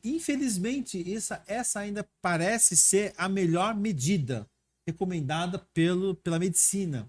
Infelizmente, 0.02 1.14
essa, 1.14 1.44
essa 1.46 1.80
ainda 1.80 2.08
parece 2.22 2.74
ser 2.74 3.12
a 3.18 3.28
melhor 3.28 3.74
medida 3.74 4.48
recomendada 4.86 5.58
pelo, 5.58 6.14
pela 6.14 6.38
medicina. 6.38 7.06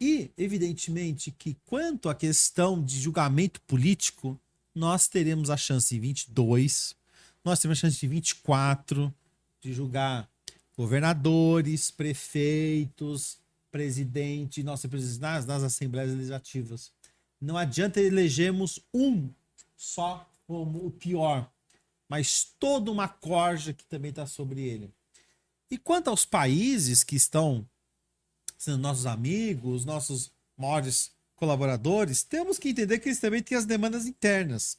E, 0.00 0.30
evidentemente, 0.36 1.30
que 1.30 1.56
quanto 1.64 2.08
à 2.08 2.14
questão 2.14 2.82
de 2.82 3.00
julgamento 3.00 3.60
político, 3.62 4.38
nós 4.74 5.08
teremos 5.08 5.48
a 5.48 5.56
chance 5.56 5.96
em 5.96 6.00
22, 6.00 6.94
nós 7.42 7.60
temos 7.60 7.78
a 7.78 7.80
chance 7.80 7.98
de 7.98 8.06
24 8.06 9.12
de 9.60 9.72
julgar 9.72 10.28
governadores, 10.76 11.90
prefeitos, 11.90 13.38
presidente, 13.70 14.62
nossa 14.62 14.88
presidente 14.88 15.20
nas, 15.20 15.46
nas 15.46 15.62
assembleias 15.62 16.12
legislativas. 16.12 16.92
Não 17.40 17.56
adianta 17.56 18.00
elegermos 18.00 18.80
um 18.92 19.30
só 19.76 20.28
como 20.46 20.86
o 20.86 20.90
pior, 20.90 21.50
mas 22.08 22.44
toda 22.58 22.90
uma 22.90 23.08
corja 23.08 23.72
que 23.72 23.84
também 23.84 24.10
está 24.10 24.26
sobre 24.26 24.60
ele. 24.60 24.90
E 25.70 25.76
quanto 25.76 26.08
aos 26.08 26.24
países 26.24 27.02
que 27.02 27.16
estão 27.16 27.66
sendo 28.56 28.78
nossos 28.78 29.06
amigos, 29.06 29.84
nossos 29.84 30.32
maiores 30.56 31.10
colaboradores, 31.34 32.22
temos 32.22 32.58
que 32.58 32.70
entender 32.70 32.98
que 32.98 33.08
eles 33.08 33.20
também 33.20 33.42
têm 33.42 33.56
as 33.56 33.66
demandas 33.66 34.06
internas. 34.06 34.78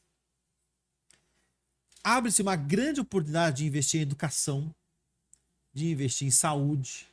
Abre-se 2.04 2.42
uma 2.42 2.56
grande 2.56 3.00
oportunidade 3.00 3.58
de 3.58 3.66
investir 3.66 4.00
em 4.00 4.04
educação, 4.04 4.74
de 5.74 5.92
investir 5.92 6.28
em 6.28 6.32
saúde. 6.32 7.08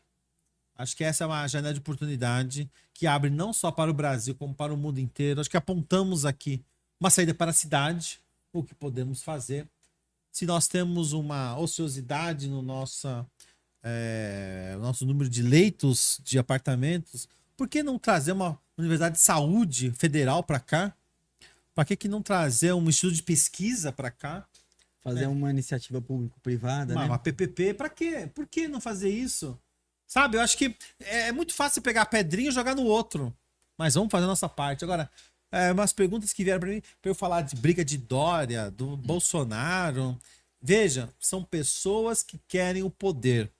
Acho 0.77 0.97
que 0.97 1.05
essa 1.05 1.25
é 1.25 1.27
uma 1.27 1.47
janela 1.47 1.75
de 1.75 1.81
oportunidade 1.81 2.71
que 2.93 3.07
abre 3.07 3.29
não 3.29 3.53
só 3.53 3.71
para 3.71 3.91
o 3.91 3.95
Brasil, 3.95 4.35
como 4.35 4.55
para 4.55 4.73
o 4.73 4.77
mundo 4.77 4.99
inteiro. 4.99 5.41
Acho 5.41 5.51
que 5.51 5.57
apontamos 5.57 6.25
aqui 6.25 6.65
uma 6.99 7.11
saída 7.11 7.35
para 7.35 7.51
a 7.51 7.55
cidade, 7.55 8.21
o 8.53 8.63
que 8.63 8.75
podemos 8.75 9.23
fazer. 9.23 9.69
Se 10.33 10.47
nós 10.47 10.67
temos 10.67 11.13
uma 11.13 11.57
ociosidade 11.59 12.49
no 12.49 12.63
nossa 12.63 13.27
é, 13.85 14.77
nosso 14.81 15.05
número 15.05 15.29
de 15.29 15.43
leitos 15.43 16.21
de 16.25 16.39
apartamentos, 16.39 17.29
por 17.57 17.69
que 17.69 17.83
não 17.83 17.99
trazer 17.99 18.33
uma 18.33 18.59
universidade 18.77 19.17
de 19.17 19.21
saúde 19.21 19.93
federal 19.93 20.43
para 20.43 20.59
cá? 20.59 20.93
Para 21.75 21.85
que, 21.85 21.97
que 21.97 22.09
não 22.09 22.23
trazer 22.23 22.73
um 22.73 22.89
instituto 22.89 23.17
de 23.17 23.23
pesquisa 23.23 23.93
para 23.93 24.11
cá? 24.11 24.47
Fazer 25.03 25.25
é. 25.25 25.29
uma 25.29 25.51
iniciativa 25.51 26.01
público-privada, 26.01 26.95
né? 26.95 27.05
Uma 27.05 27.19
PPP, 27.19 27.75
para 27.75 27.91
quê? 27.91 28.31
Por 28.35 28.47
que 28.47 28.67
não 28.67 28.81
fazer 28.81 29.11
isso? 29.11 29.59
Sabe, 30.07 30.37
eu 30.37 30.41
acho 30.41 30.57
que 30.57 30.75
é 31.01 31.31
muito 31.31 31.53
fácil 31.53 31.83
pegar 31.83 32.03
a 32.03 32.07
pedrinha 32.07 32.49
e 32.49 32.53
jogar 32.53 32.75
no 32.75 32.85
outro. 32.85 33.35
Mas 33.77 33.95
vamos 33.95 34.11
fazer 34.11 34.25
a 34.25 34.29
nossa 34.29 34.49
parte. 34.49 34.85
Agora, 34.85 35.11
é, 35.53 35.73
umas 35.73 35.93
perguntas 35.93 36.33
que 36.33 36.43
vieram 36.43 36.61
para 36.61 36.71
mim, 36.71 36.83
para 37.03 37.11
eu 37.11 37.15
falar 37.15 37.43
de 37.43 37.57
briga 37.57 37.85
de 37.85 37.99
Dória, 37.99 38.71
do 38.71 38.97
Bolsonaro. 38.97 40.19
Veja, 40.61 41.11
são 41.19 41.43
pessoas 41.43 42.23
que 42.23 42.41
querem 42.49 42.83
o 42.83 42.91
poder. 42.91 43.51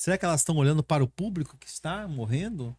Será 0.00 0.16
que 0.16 0.24
elas 0.24 0.40
estão 0.40 0.56
olhando 0.56 0.82
para 0.82 1.04
o 1.04 1.06
público 1.06 1.58
que 1.58 1.66
está 1.66 2.08
morrendo? 2.08 2.74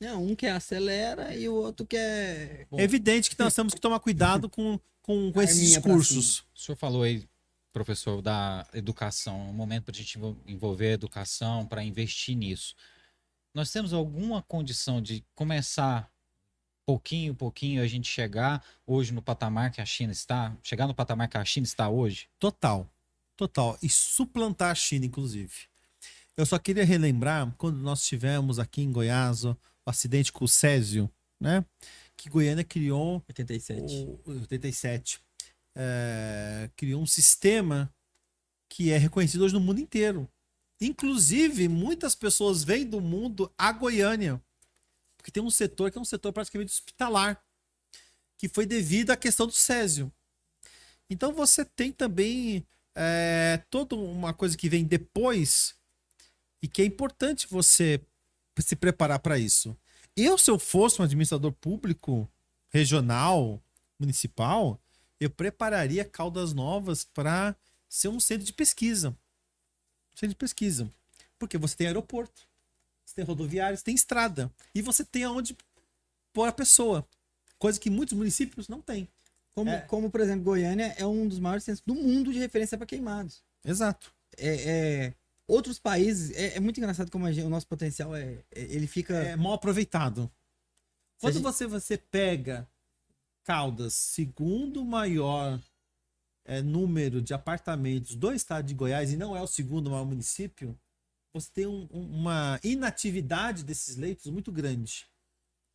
Não, 0.00 0.24
um 0.24 0.34
quer 0.34 0.52
acelera 0.52 1.36
e 1.36 1.46
o 1.46 1.52
outro 1.52 1.84
quer. 1.84 2.66
Bom, 2.70 2.80
é 2.80 2.82
evidente 2.82 3.28
que 3.28 3.38
nós 3.38 3.52
temos 3.52 3.74
que 3.74 3.80
tomar 3.80 4.00
cuidado 4.00 4.48
com, 4.48 4.80
com, 5.02 5.30
com 5.30 5.42
esses 5.42 5.60
discursos. 5.60 6.38
O 6.54 6.58
senhor 6.58 6.76
falou 6.76 7.02
aí, 7.02 7.28
professor, 7.74 8.22
da 8.22 8.66
educação, 8.72 9.50
um 9.50 9.52
momento 9.52 9.84
para 9.84 9.94
a 9.94 9.98
gente 9.98 10.18
envolver 10.46 10.86
a 10.86 10.92
educação, 10.92 11.66
para 11.66 11.84
investir 11.84 12.34
nisso. 12.34 12.74
Nós 13.52 13.70
temos 13.70 13.92
alguma 13.92 14.40
condição 14.40 15.02
de 15.02 15.22
começar 15.34 16.10
pouquinho, 16.86 17.34
pouquinho, 17.34 17.82
a 17.82 17.86
gente 17.86 18.08
chegar 18.08 18.64
hoje 18.86 19.12
no 19.12 19.20
patamar 19.20 19.70
que 19.70 19.82
a 19.82 19.84
China 19.84 20.10
está? 20.10 20.56
Chegar 20.62 20.86
no 20.86 20.94
patamar 20.94 21.28
que 21.28 21.36
a 21.36 21.44
China 21.44 21.66
está 21.66 21.90
hoje? 21.90 22.30
Total. 22.38 22.90
Total. 23.36 23.78
E 23.82 23.90
suplantar 23.90 24.70
a 24.70 24.74
China, 24.74 25.04
inclusive. 25.04 25.70
Eu 26.36 26.46
só 26.46 26.58
queria 26.58 26.84
relembrar 26.84 27.52
quando 27.58 27.78
nós 27.78 28.04
tivemos 28.04 28.58
aqui 28.58 28.82
em 28.82 28.90
Goiás 28.90 29.44
o, 29.44 29.56
acidente 29.84 30.32
com 30.32 30.44
o 30.44 30.48
Césio, 30.48 31.10
né? 31.38 31.64
Que 32.16 32.30
Goiânia 32.30 32.64
criou. 32.64 33.22
87. 33.28 33.94
O, 34.24 34.40
87. 34.40 35.20
É, 35.76 36.70
criou 36.76 37.02
um 37.02 37.06
sistema 37.06 37.92
que 38.68 38.90
é 38.90 38.96
reconhecido 38.96 39.44
hoje 39.44 39.54
no 39.54 39.60
mundo 39.60 39.80
inteiro. 39.80 40.28
Inclusive, 40.80 41.68
muitas 41.68 42.14
pessoas 42.14 42.64
vêm 42.64 42.86
do 42.86 43.00
mundo 43.00 43.52
a 43.58 43.70
Goiânia. 43.70 44.42
Porque 45.18 45.30
tem 45.30 45.42
um 45.42 45.50
setor 45.50 45.90
que 45.90 45.98
é 45.98 46.00
um 46.00 46.04
setor 46.04 46.32
praticamente 46.32 46.72
hospitalar. 46.72 47.42
Que 48.38 48.48
foi 48.48 48.64
devido 48.64 49.10
à 49.10 49.16
questão 49.16 49.46
do 49.46 49.52
Césio. 49.52 50.10
Então 51.10 51.32
você 51.32 51.64
tem 51.64 51.92
também 51.92 52.66
é, 52.96 53.62
toda 53.68 53.94
uma 53.94 54.32
coisa 54.32 54.56
que 54.56 54.68
vem 54.68 54.84
depois 54.84 55.76
e 56.62 56.68
que 56.68 56.80
é 56.80 56.84
importante 56.84 57.46
você 57.48 58.00
se 58.60 58.76
preparar 58.76 59.18
para 59.18 59.38
isso. 59.38 59.76
Eu, 60.16 60.38
se 60.38 60.50
eu 60.50 60.58
fosse 60.58 61.00
um 61.00 61.04
administrador 61.04 61.52
público, 61.52 62.28
regional, 62.70 63.62
municipal, 63.98 64.80
eu 65.18 65.30
prepararia 65.30 66.04
Caldas 66.04 66.52
Novas 66.52 67.04
para 67.04 67.56
ser 67.88 68.08
um 68.08 68.20
centro 68.20 68.44
de 68.44 68.52
pesquisa. 68.52 69.16
Centro 70.14 70.30
de 70.30 70.36
pesquisa. 70.36 70.90
Porque 71.38 71.58
você 71.58 71.76
tem 71.76 71.86
aeroporto, 71.86 72.46
você 73.04 73.16
tem 73.16 73.24
rodoviários, 73.24 73.82
tem 73.82 73.94
estrada. 73.94 74.50
E 74.74 74.82
você 74.82 75.04
tem 75.04 75.24
aonde 75.24 75.56
pôr 76.32 76.48
a 76.48 76.52
pessoa. 76.52 77.06
Coisa 77.58 77.78
que 77.78 77.90
muitos 77.90 78.16
municípios 78.16 78.68
não 78.68 78.80
têm. 78.80 79.08
Como, 79.54 79.70
é. 79.70 79.80
como, 79.82 80.10
por 80.10 80.20
exemplo, 80.20 80.44
Goiânia 80.44 80.94
é 80.96 81.06
um 81.06 81.28
dos 81.28 81.38
maiores 81.38 81.64
centros 81.64 81.84
do 81.84 81.94
mundo 81.94 82.32
de 82.32 82.38
referência 82.38 82.76
para 82.76 82.86
queimados. 82.86 83.42
Exato. 83.64 84.12
É, 84.36 84.54
é, 84.54 85.14
outros 85.46 85.78
países, 85.78 86.30
é, 86.36 86.56
é 86.56 86.60
muito 86.60 86.78
engraçado 86.78 87.10
como 87.10 87.30
gente, 87.32 87.44
o 87.44 87.50
nosso 87.50 87.66
potencial 87.66 88.14
é, 88.14 88.44
é, 88.50 88.62
ele 88.62 88.86
fica 88.86 89.14
é 89.14 89.36
mal 89.36 89.52
aproveitado. 89.54 90.30
Quando 91.20 91.34
gente... 91.34 91.42
você 91.42 91.66
você 91.66 91.96
pega 91.96 92.68
Caldas, 93.44 93.94
segundo 93.94 94.84
maior 94.84 95.60
é, 96.44 96.62
número 96.62 97.20
de 97.20 97.34
apartamentos 97.34 98.14
do 98.14 98.32
estado 98.32 98.66
de 98.66 98.74
Goiás, 98.74 99.12
e 99.12 99.16
não 99.16 99.36
é 99.36 99.40
o 99.42 99.46
segundo 99.46 99.90
maior 99.90 100.04
município, 100.04 100.78
você 101.32 101.50
tem 101.52 101.66
um- 101.66 101.88
um- 101.92 102.20
uma 102.20 102.60
inatividade 102.62 103.64
desses 103.64 103.96
leitos 103.96 104.26
muito 104.26 104.52
grande. 104.52 105.06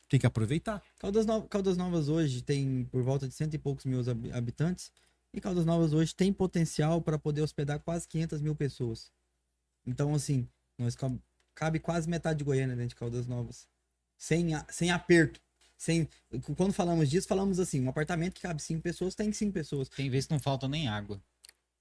Tem 0.10 0.20
que 0.20 0.26
aproveitar. 0.26 0.82
Caldas, 1.00 1.26
No- 1.26 1.48
Caldas 1.48 1.76
Novas 1.76 2.08
hoje 2.08 2.42
tem 2.42 2.86
por 2.86 3.02
volta 3.04 3.28
de 3.28 3.34
cento 3.34 3.54
e 3.54 3.58
poucos 3.58 3.84
mil 3.86 4.00
hab- 4.02 4.32
habitantes. 4.34 4.92
E 5.34 5.42
Caldas 5.42 5.66
Novas 5.66 5.92
hoje 5.94 6.16
tem 6.16 6.32
potencial 6.32 7.02
para 7.02 7.20
poder 7.20 7.42
hospedar 7.42 7.80
quase 7.82 8.08
500 8.08 8.40
mil 8.42 8.56
pessoas. 8.56 9.12
Então, 9.88 10.14
assim, 10.14 10.48
nós 10.78 10.96
cab- 10.96 11.18
cabe 11.56 11.80
quase 11.80 12.08
metade 12.10 12.38
de 12.40 12.44
Goiânia 12.44 12.76
dentro 12.76 12.90
de 12.90 12.96
Caldas 12.96 13.26
Novas. 13.26 13.66
Sem, 14.18 14.54
a- 14.54 14.66
sem 14.70 14.92
aperto. 14.92 15.40
Sem, 15.78 16.08
quando 16.56 16.74
falamos 16.74 17.10
disso, 17.10 17.28
falamos 17.28 17.60
assim: 17.60 17.80
um 17.82 17.90
apartamento 17.90 18.34
que 18.36 18.42
cabe 18.42 18.62
cinco 18.62 18.82
pessoas 18.82 19.16
tem 19.16 19.32
cinco 19.32 19.54
pessoas. 19.54 19.88
Tem 19.88 20.10
vezes 20.10 20.26
que 20.28 20.34
não 20.34 20.40
falta 20.40 20.68
nem 20.68 20.88
água. 20.88 21.22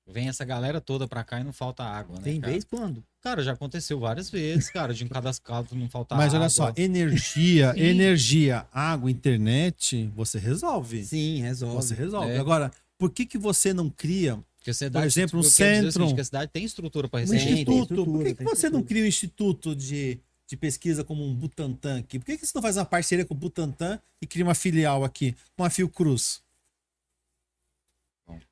Vem 0.09 0.29
essa 0.29 0.45
galera 0.45 0.81
toda 0.81 1.09
pra 1.09 1.25
cá 1.25 1.41
e 1.41 1.45
não 1.45 1.53
falta 1.53 1.83
água, 1.83 2.17
né? 2.19 2.23
tem 2.23 2.41
cara? 2.41 2.53
vez 2.53 2.63
quando? 2.65 3.03
Cara, 3.21 3.43
já 3.43 3.55
aconteceu 3.55 3.99
várias 3.99 4.31
vezes, 4.31 4.71
cara, 4.71 4.95
de 4.95 5.03
um 5.03 5.09
cadascado 5.09 5.75
não 5.75 5.89
faltar 5.89 6.17
Mas 6.17 6.29
água. 6.29 6.41
olha 6.43 6.49
só, 6.49 6.73
energia, 6.77 7.73
energia, 7.77 8.67
água, 8.73 9.11
internet, 9.11 10.09
você 10.15 10.39
resolve. 10.39 11.05
Sim, 11.05 11.41
resolve. 11.43 11.75
Você 11.75 11.95
resolve. 11.95 12.31
É. 12.31 12.39
Agora, 12.39 12.71
por 12.97 13.11
que, 13.11 13.27
que 13.27 13.37
você 13.37 13.73
não 13.75 13.91
cria 13.91 14.39
Porque 14.67 14.71
a 14.71 14.75
cidade, 14.75 14.93
por 14.93 15.07
exemplo, 15.07 15.39
um 15.39 15.43
seguinte, 15.45 15.93
centro- 15.93 16.15
que 16.15 16.21
a 16.21 16.25
cidade 16.25 16.51
tem 16.53 16.65
estrutura 16.65 17.09
um 17.13 17.17
receber. 17.17 17.41
Tem 17.41 17.53
instituto? 17.55 18.05
por 18.05 18.25
que, 18.25 18.35
que 18.35 18.45
você 18.45 18.69
não 18.69 18.83
cria 18.83 19.05
um 19.05 19.07
instituto 19.07 19.77
de, 19.77 20.19
de 20.45 20.57
pesquisa 20.57 21.05
como 21.05 21.25
um 21.25 21.33
Butantan 21.33 22.01
aqui? 22.01 22.19
Por 22.19 22.25
que, 22.25 22.37
que 22.37 22.45
você 22.45 22.53
não 22.53 22.63
faz 22.63 22.77
uma 22.77 22.85
parceria 22.85 23.25
com 23.25 23.33
o 23.33 23.37
Butantan 23.37 24.01
e 24.21 24.27
cria 24.27 24.45
uma 24.45 24.57
filial 24.57 25.05
aqui, 25.05 25.37
com 25.57 25.63
a 25.63 25.71
Fiocruz? 25.71 26.43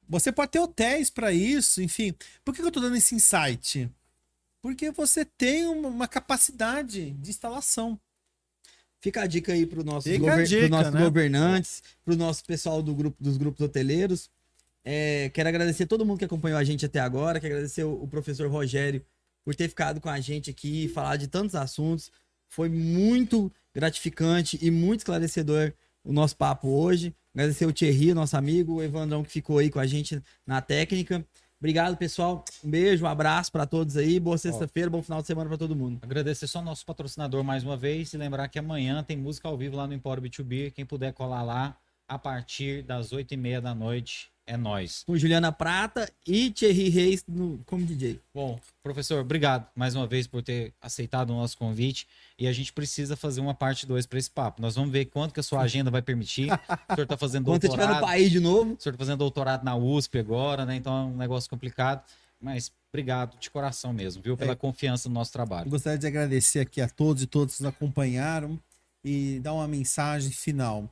Você 0.09 0.31
pode 0.31 0.53
ter 0.53 0.61
hotéis 0.61 1.11
para 1.11 1.33
isso, 1.33 1.83
enfim. 1.83 2.15
Por 2.45 2.55
que, 2.55 2.61
que 2.61 2.69
eu 2.69 2.71
tô 2.71 2.79
dando 2.79 2.95
esse 2.95 3.17
insight? 3.17 3.91
Porque 4.63 4.93
você 4.93 5.25
tem 5.25 5.67
uma, 5.67 5.89
uma 5.89 6.07
capacidade 6.07 7.11
de 7.11 7.31
instalação. 7.31 7.99
Fica 9.01 9.23
a 9.23 9.27
dica 9.27 9.53
aí 9.53 9.67
para 9.67 9.81
os 9.81 9.85
nossos, 9.85 10.13
dica, 10.13 10.33
pros 10.33 10.71
nossos 10.71 10.95
né? 10.95 11.01
governantes, 11.01 11.83
para 12.05 12.15
o 12.15 12.17
nosso 12.17 12.45
pessoal 12.45 12.81
do 12.81 12.95
grupo, 12.95 13.17
dos 13.21 13.37
grupos 13.37 13.61
hoteleiros. 13.63 14.31
É, 14.85 15.31
quero 15.31 15.49
agradecer 15.49 15.87
todo 15.87 16.05
mundo 16.05 16.19
que 16.19 16.25
acompanhou 16.25 16.59
a 16.59 16.65
gente 16.65 16.85
até 16.85 17.01
agora. 17.01 17.41
Quero 17.41 17.55
agradecer 17.55 17.85
o, 17.85 18.03
o 18.03 18.07
professor 18.07 18.51
Rogério 18.51 19.05
por 19.45 19.55
ter 19.55 19.69
ficado 19.69 20.01
com 20.01 20.09
a 20.09 20.21
gente 20.21 20.51
aqui 20.51 20.85
e 20.85 20.89
falar 20.89 21.17
de 21.17 21.27
tantos 21.29 21.55
assuntos. 21.55 22.11
Foi 22.49 22.69
muito 22.69 23.51
gratificante 23.75 24.59
e 24.61 24.71
muito 24.71 25.01
esclarecedor 25.01 25.73
o 26.05 26.13
nosso 26.13 26.37
papo 26.37 26.69
hoje. 26.69 27.15
Agradecer 27.35 27.67
o 27.67 27.73
Thierry, 27.73 28.15
nosso 28.15 28.37
amigo, 28.37 28.75
o 28.75 28.83
Evandrão 28.83 29.25
que 29.25 29.31
ficou 29.31 29.59
aí 29.59 29.71
com 29.71 29.81
a 29.81 29.87
gente 29.87 30.23
na 30.47 30.61
técnica. 30.61 31.27
Obrigado, 31.59 31.97
pessoal. 31.97 32.45
Um 32.63 32.71
beijo, 32.71 33.05
um 33.05 33.09
abraço 33.09 33.51
para 33.51 33.65
todos 33.65 33.97
aí. 33.97 34.21
Boa 34.21 34.37
sexta-feira, 34.37 34.91
bom 34.91 35.03
final 35.03 35.23
de 35.23 35.27
semana 35.27 35.49
para 35.49 35.57
todo 35.57 35.75
mundo. 35.75 35.99
Agradecer 36.03 36.47
só 36.47 36.59
ao 36.59 36.65
nosso 36.65 36.85
patrocinador 36.85 37.43
mais 37.43 37.65
uma 37.65 37.77
vez 37.77 38.13
e 38.13 38.19
lembrar 38.19 38.49
que 38.49 38.59
amanhã 38.59 39.03
tem 39.03 39.17
música 39.17 39.49
ao 39.49 39.57
vivo 39.57 39.77
lá 39.77 39.87
no 39.87 39.95
Empório 39.95 40.23
B2B. 40.23 40.73
Quem 40.73 40.85
puder 40.85 41.15
colar 41.15 41.43
lá 41.43 41.77
a 42.07 42.19
partir 42.19 42.83
das 42.83 43.13
8h30 43.13 43.61
da 43.63 43.75
noite, 43.75 44.31
é 44.47 44.57
nós. 44.57 45.03
Com 45.07 45.17
Juliana 45.17 45.51
Prata 45.51 46.11
e 46.27 46.51
Thierry 46.51 46.89
Reis 46.91 47.25
no, 47.27 47.59
como 47.67 47.85
DJ. 47.87 48.21
Bom, 48.35 48.61
professor, 48.83 49.21
obrigado 49.21 49.67
mais 49.75 49.95
uma 49.95 50.07
vez 50.07 50.27
por 50.27 50.43
ter 50.43 50.73
aceitado 50.81 51.31
o 51.31 51.35
nosso 51.35 51.57
convite. 51.57 52.07
E 52.39 52.47
a 52.47 52.53
gente 52.53 52.73
precisa 52.73 53.17
fazer 53.17 53.41
uma 53.41 53.55
parte 53.55 53.87
2 53.87 54.07
para 54.07 54.19
esse 54.19 54.31
papo. 54.31 54.61
Nós 54.61 54.75
vamos 54.75 54.91
ver 54.91 55.07
quanto 55.07 55.33
que 55.33 55.41
a 55.41 55.43
sua 55.43 55.61
agenda 55.63 55.91
vai 55.91 56.03
permitir. 56.03 56.51
O 56.53 56.95
senhor 56.95 57.05
está 57.05 57.17
fazendo 57.17 57.45
Quando 57.51 57.61
você 57.63 57.67
estiver 57.69 57.85
no 57.87 57.93
doutorado. 57.93 58.11
país 58.11 58.31
de 58.31 58.41
novo, 58.41 58.75
O 58.75 58.81
senhor 58.83 58.93
está 58.95 58.99
fazendo 58.99 59.19
doutorado 59.19 59.65
na 59.65 59.77
USP 59.77 60.19
agora, 60.19 60.67
né? 60.67 60.77
Então 60.77 60.93
é 60.95 61.05
um 61.05 61.17
negócio 61.17 61.49
complicado. 61.49 62.05
Mas 62.41 62.71
obrigado 62.93 63.39
de 63.39 63.49
coração 63.51 63.93
mesmo, 63.93 64.23
viu? 64.23 64.37
Pela 64.37 64.53
É. 64.53 64.57
confiança 64.57 65.09
no 65.09 65.15
nosso 65.15 65.31
Eu 65.31 65.33
trabalho. 65.33 65.71
gostaria 65.71 65.99
de 65.99 66.07
agradecer 66.07 66.61
aqui 66.61 66.81
a 66.83 66.89
todos 66.89 67.23
e 67.23 67.27
todas 67.27 67.57
que 67.57 67.63
nos 67.63 67.73
acompanharam 67.73 68.61
e 69.03 69.41
dar 69.43 69.55
uma 69.55 69.67
mensagem 69.67 70.31
final. 70.31 70.91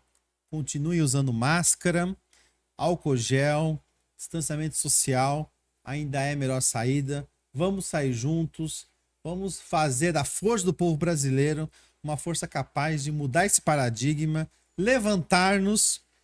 Continue 0.51 1.03
usando 1.03 1.33
máscara, 1.33 2.15
álcool 2.83 3.17
gel, 3.17 3.81
distanciamento 4.17 4.77
social, 4.77 5.53
ainda 5.85 6.21
é 6.21 6.33
a 6.33 6.37
melhor 6.37 6.61
saída. 6.61 7.29
Vamos 7.55 7.87
sair 7.87 8.13
juntos, 8.13 8.87
vamos 9.23 9.61
fazer 9.61 10.13
da 10.13 10.25
força 10.25 10.65
do 10.65 10.75
povo 10.75 10.97
brasileiro 10.97 11.71
uma 12.03 12.17
força 12.17 12.49
capaz 12.49 13.05
de 13.05 13.13
mudar 13.13 13.47
esse 13.47 13.61
paradigma, 13.61 14.51
levantar-nos 14.77 16.02